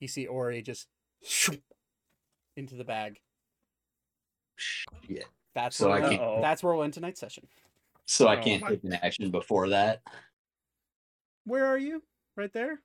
you 0.00 0.08
see 0.08 0.26
Ori 0.26 0.62
just 0.62 0.88
into 2.56 2.74
the 2.74 2.84
bag. 2.84 3.20
Shit. 4.56 5.26
That's 5.54 5.76
So 5.76 5.88
where 5.90 6.02
I 6.02 6.08
can't- 6.08 6.20
Uh-oh. 6.22 6.40
that's 6.40 6.62
where 6.62 6.74
we'll 6.74 6.84
end 6.84 6.94
tonight's 6.94 7.20
session. 7.20 7.46
So 8.06 8.26
I 8.28 8.38
Oh 8.38 8.42
can't 8.42 8.62
my 8.62 8.68
take 8.70 8.84
an 8.84 8.94
action 8.94 9.30
before 9.30 9.68
that. 9.70 10.02
Where 11.44 11.66
are 11.66 11.78
you? 11.78 12.02
Right 12.36 12.52
there? 12.52 12.80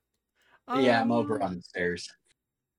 yeah, 0.76 1.00
I'm 1.00 1.10
over 1.12 1.36
Um, 1.36 1.42
on 1.50 1.56
the 1.56 1.62
stairs. 1.62 2.08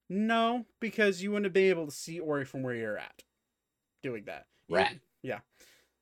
No, 0.10 0.66
because 0.80 1.22
you 1.22 1.32
wouldn't 1.32 1.54
be 1.54 1.70
able 1.70 1.86
to 1.86 1.92
see 1.92 2.20
Ori 2.20 2.46
from 2.46 2.62
where 2.64 2.76
you're 2.76 2.98
at 2.98 3.24
doing 4.04 4.26
that. 4.26 4.46
You- 4.68 4.76
Rat. 4.76 4.96
Yeah. 5.24 5.40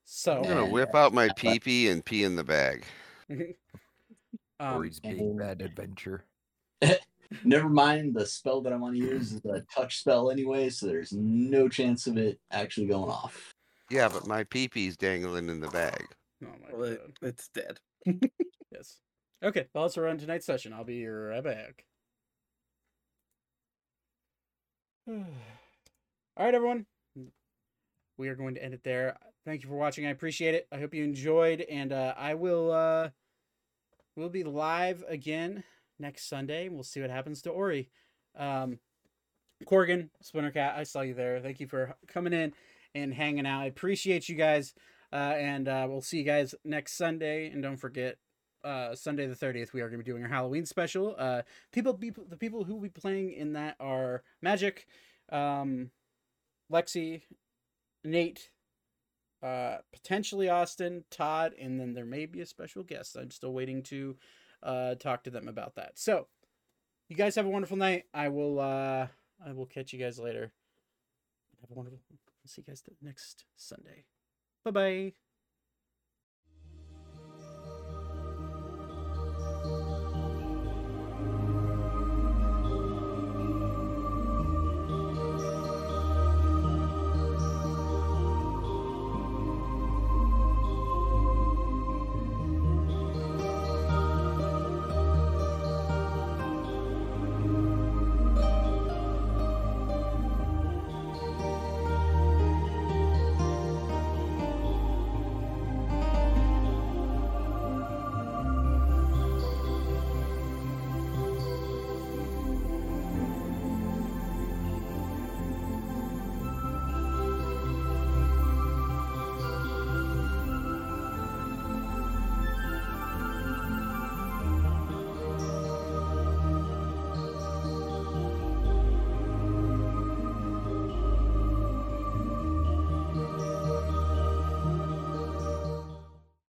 So 0.03 0.37
I'm 0.37 0.43
gonna 0.43 0.65
whip 0.69 0.93
out 0.95 1.13
my 1.13 1.29
pee 1.35 1.59
pee 1.59 1.89
and 1.89 2.03
pee 2.05 2.23
in 2.23 2.35
the 2.35 2.43
bag. 2.43 2.85
um, 3.29 4.75
Ori's 4.75 4.99
big 4.99 5.19
and- 5.19 5.37
bad 5.37 5.61
adventure. 5.61 6.25
Never 7.43 7.67
mind, 7.67 8.15
the 8.15 8.25
spell 8.25 8.61
that 8.61 8.71
I 8.71 8.77
want 8.77 8.95
to 8.95 9.01
use 9.01 9.33
is 9.33 9.43
a 9.45 9.59
touch 9.73 9.99
spell 9.99 10.31
anyway, 10.31 10.69
so 10.69 10.85
there's 10.87 11.11
no 11.11 11.67
chance 11.67 12.07
of 12.07 12.17
it 12.17 12.39
actually 12.51 12.87
going 12.87 13.09
off. 13.11 13.53
Yeah, 13.89 14.09
but 14.09 14.27
my 14.27 14.43
pee 14.43 14.67
pee's 14.67 14.97
dangling 14.97 15.49
in 15.49 15.59
the 15.59 15.69
bag. 15.69 16.05
oh 16.43 16.47
my 16.61 16.77
Well, 16.77 16.83
it, 16.91 17.01
god. 17.21 17.29
it's 17.29 17.49
dead. 17.49 17.79
Yes. 18.69 18.99
Okay, 19.41 19.65
well, 19.73 19.85
let's 19.85 19.97
run 19.97 20.17
tonight's 20.17 20.45
session. 20.45 20.73
I'll 20.73 20.83
be 20.83 21.07
right 21.07 21.41
back. 21.43 21.85
All 25.07 25.25
right, 26.37 26.53
everyone. 26.53 26.85
We 28.17 28.27
are 28.27 28.35
going 28.35 28.55
to 28.55 28.63
end 28.63 28.73
it 28.73 28.83
there. 28.83 29.17
Thank 29.45 29.63
you 29.63 29.69
for 29.69 29.75
watching. 29.77 30.05
I 30.05 30.09
appreciate 30.09 30.53
it. 30.53 30.67
I 30.71 30.77
hope 30.79 30.93
you 30.93 31.03
enjoyed, 31.05 31.61
and 31.61 31.93
uh, 31.93 32.13
I 32.17 32.33
will. 32.33 32.71
Uh, 32.71 33.09
we'll 34.17 34.29
be 34.29 34.43
live 34.43 35.03
again 35.07 35.63
next 35.97 36.27
Sunday. 36.27 36.67
We'll 36.67 36.83
see 36.83 36.99
what 36.99 37.09
happens 37.09 37.41
to 37.43 37.51
Ori. 37.51 37.89
Um, 38.37 38.79
Corgan, 39.65 40.09
Splintercat, 40.23 40.75
I 40.75 40.83
saw 40.83 41.01
you 41.01 41.13
there. 41.13 41.39
Thank 41.39 41.61
you 41.61 41.67
for 41.67 41.95
coming 42.07 42.33
in 42.33 42.53
and 43.03 43.13
hanging 43.13 43.45
out. 43.45 43.61
I 43.61 43.65
appreciate 43.65 44.29
you 44.29 44.35
guys. 44.35 44.73
Uh, 45.11 45.35
and 45.37 45.67
uh, 45.67 45.87
we'll 45.89 46.01
see 46.01 46.17
you 46.17 46.23
guys 46.23 46.53
next 46.65 46.93
Sunday. 46.93 47.49
And 47.49 47.63
don't 47.63 47.77
forget, 47.77 48.17
uh, 48.63 48.95
Sunday 48.95 49.27
the 49.27 49.35
30th, 49.35 49.71
we 49.71 49.81
are 49.81 49.89
going 49.89 49.99
to 49.99 50.03
be 50.03 50.11
doing 50.11 50.23
our 50.23 50.29
Halloween 50.29 50.65
special. 50.65 51.15
Uh, 51.17 51.43
people, 51.71 51.93
the 51.93 52.37
people 52.37 52.63
who 52.63 52.73
will 52.73 52.81
be 52.81 52.89
playing 52.89 53.31
in 53.31 53.53
that 53.53 53.75
are 53.79 54.23
Magic, 54.41 54.87
um, 55.31 55.91
Lexi, 56.71 57.21
Nate, 58.03 58.49
uh, 59.41 59.77
potentially 59.93 60.49
Austin, 60.49 61.05
Todd, 61.09 61.53
and 61.59 61.79
then 61.79 61.93
there 61.93 62.05
may 62.05 62.25
be 62.25 62.41
a 62.41 62.45
special 62.45 62.83
guest. 62.83 63.15
I'm 63.15 63.31
still 63.31 63.53
waiting 63.53 63.83
to 63.83 64.17
uh, 64.63 64.95
talk 64.95 65.23
to 65.23 65.29
them 65.29 65.47
about 65.47 65.75
that. 65.75 65.91
So, 65.95 66.27
you 67.07 67.15
guys 67.15 67.35
have 67.35 67.45
a 67.45 67.49
wonderful 67.49 67.77
night. 67.77 68.03
I 68.13 68.27
will, 68.27 68.59
uh, 68.59 69.07
I 69.45 69.53
will 69.53 69.65
catch 69.65 69.93
you 69.93 69.99
guys 69.99 70.19
later. 70.19 70.51
Have 71.61 71.71
a 71.71 71.73
wonderful. 71.73 71.99
See 72.47 72.63
you 72.65 72.71
guys 72.71 72.83
next 73.01 73.45
Sunday. 73.55 74.05
Bye 74.63 74.71
bye. 74.71 75.26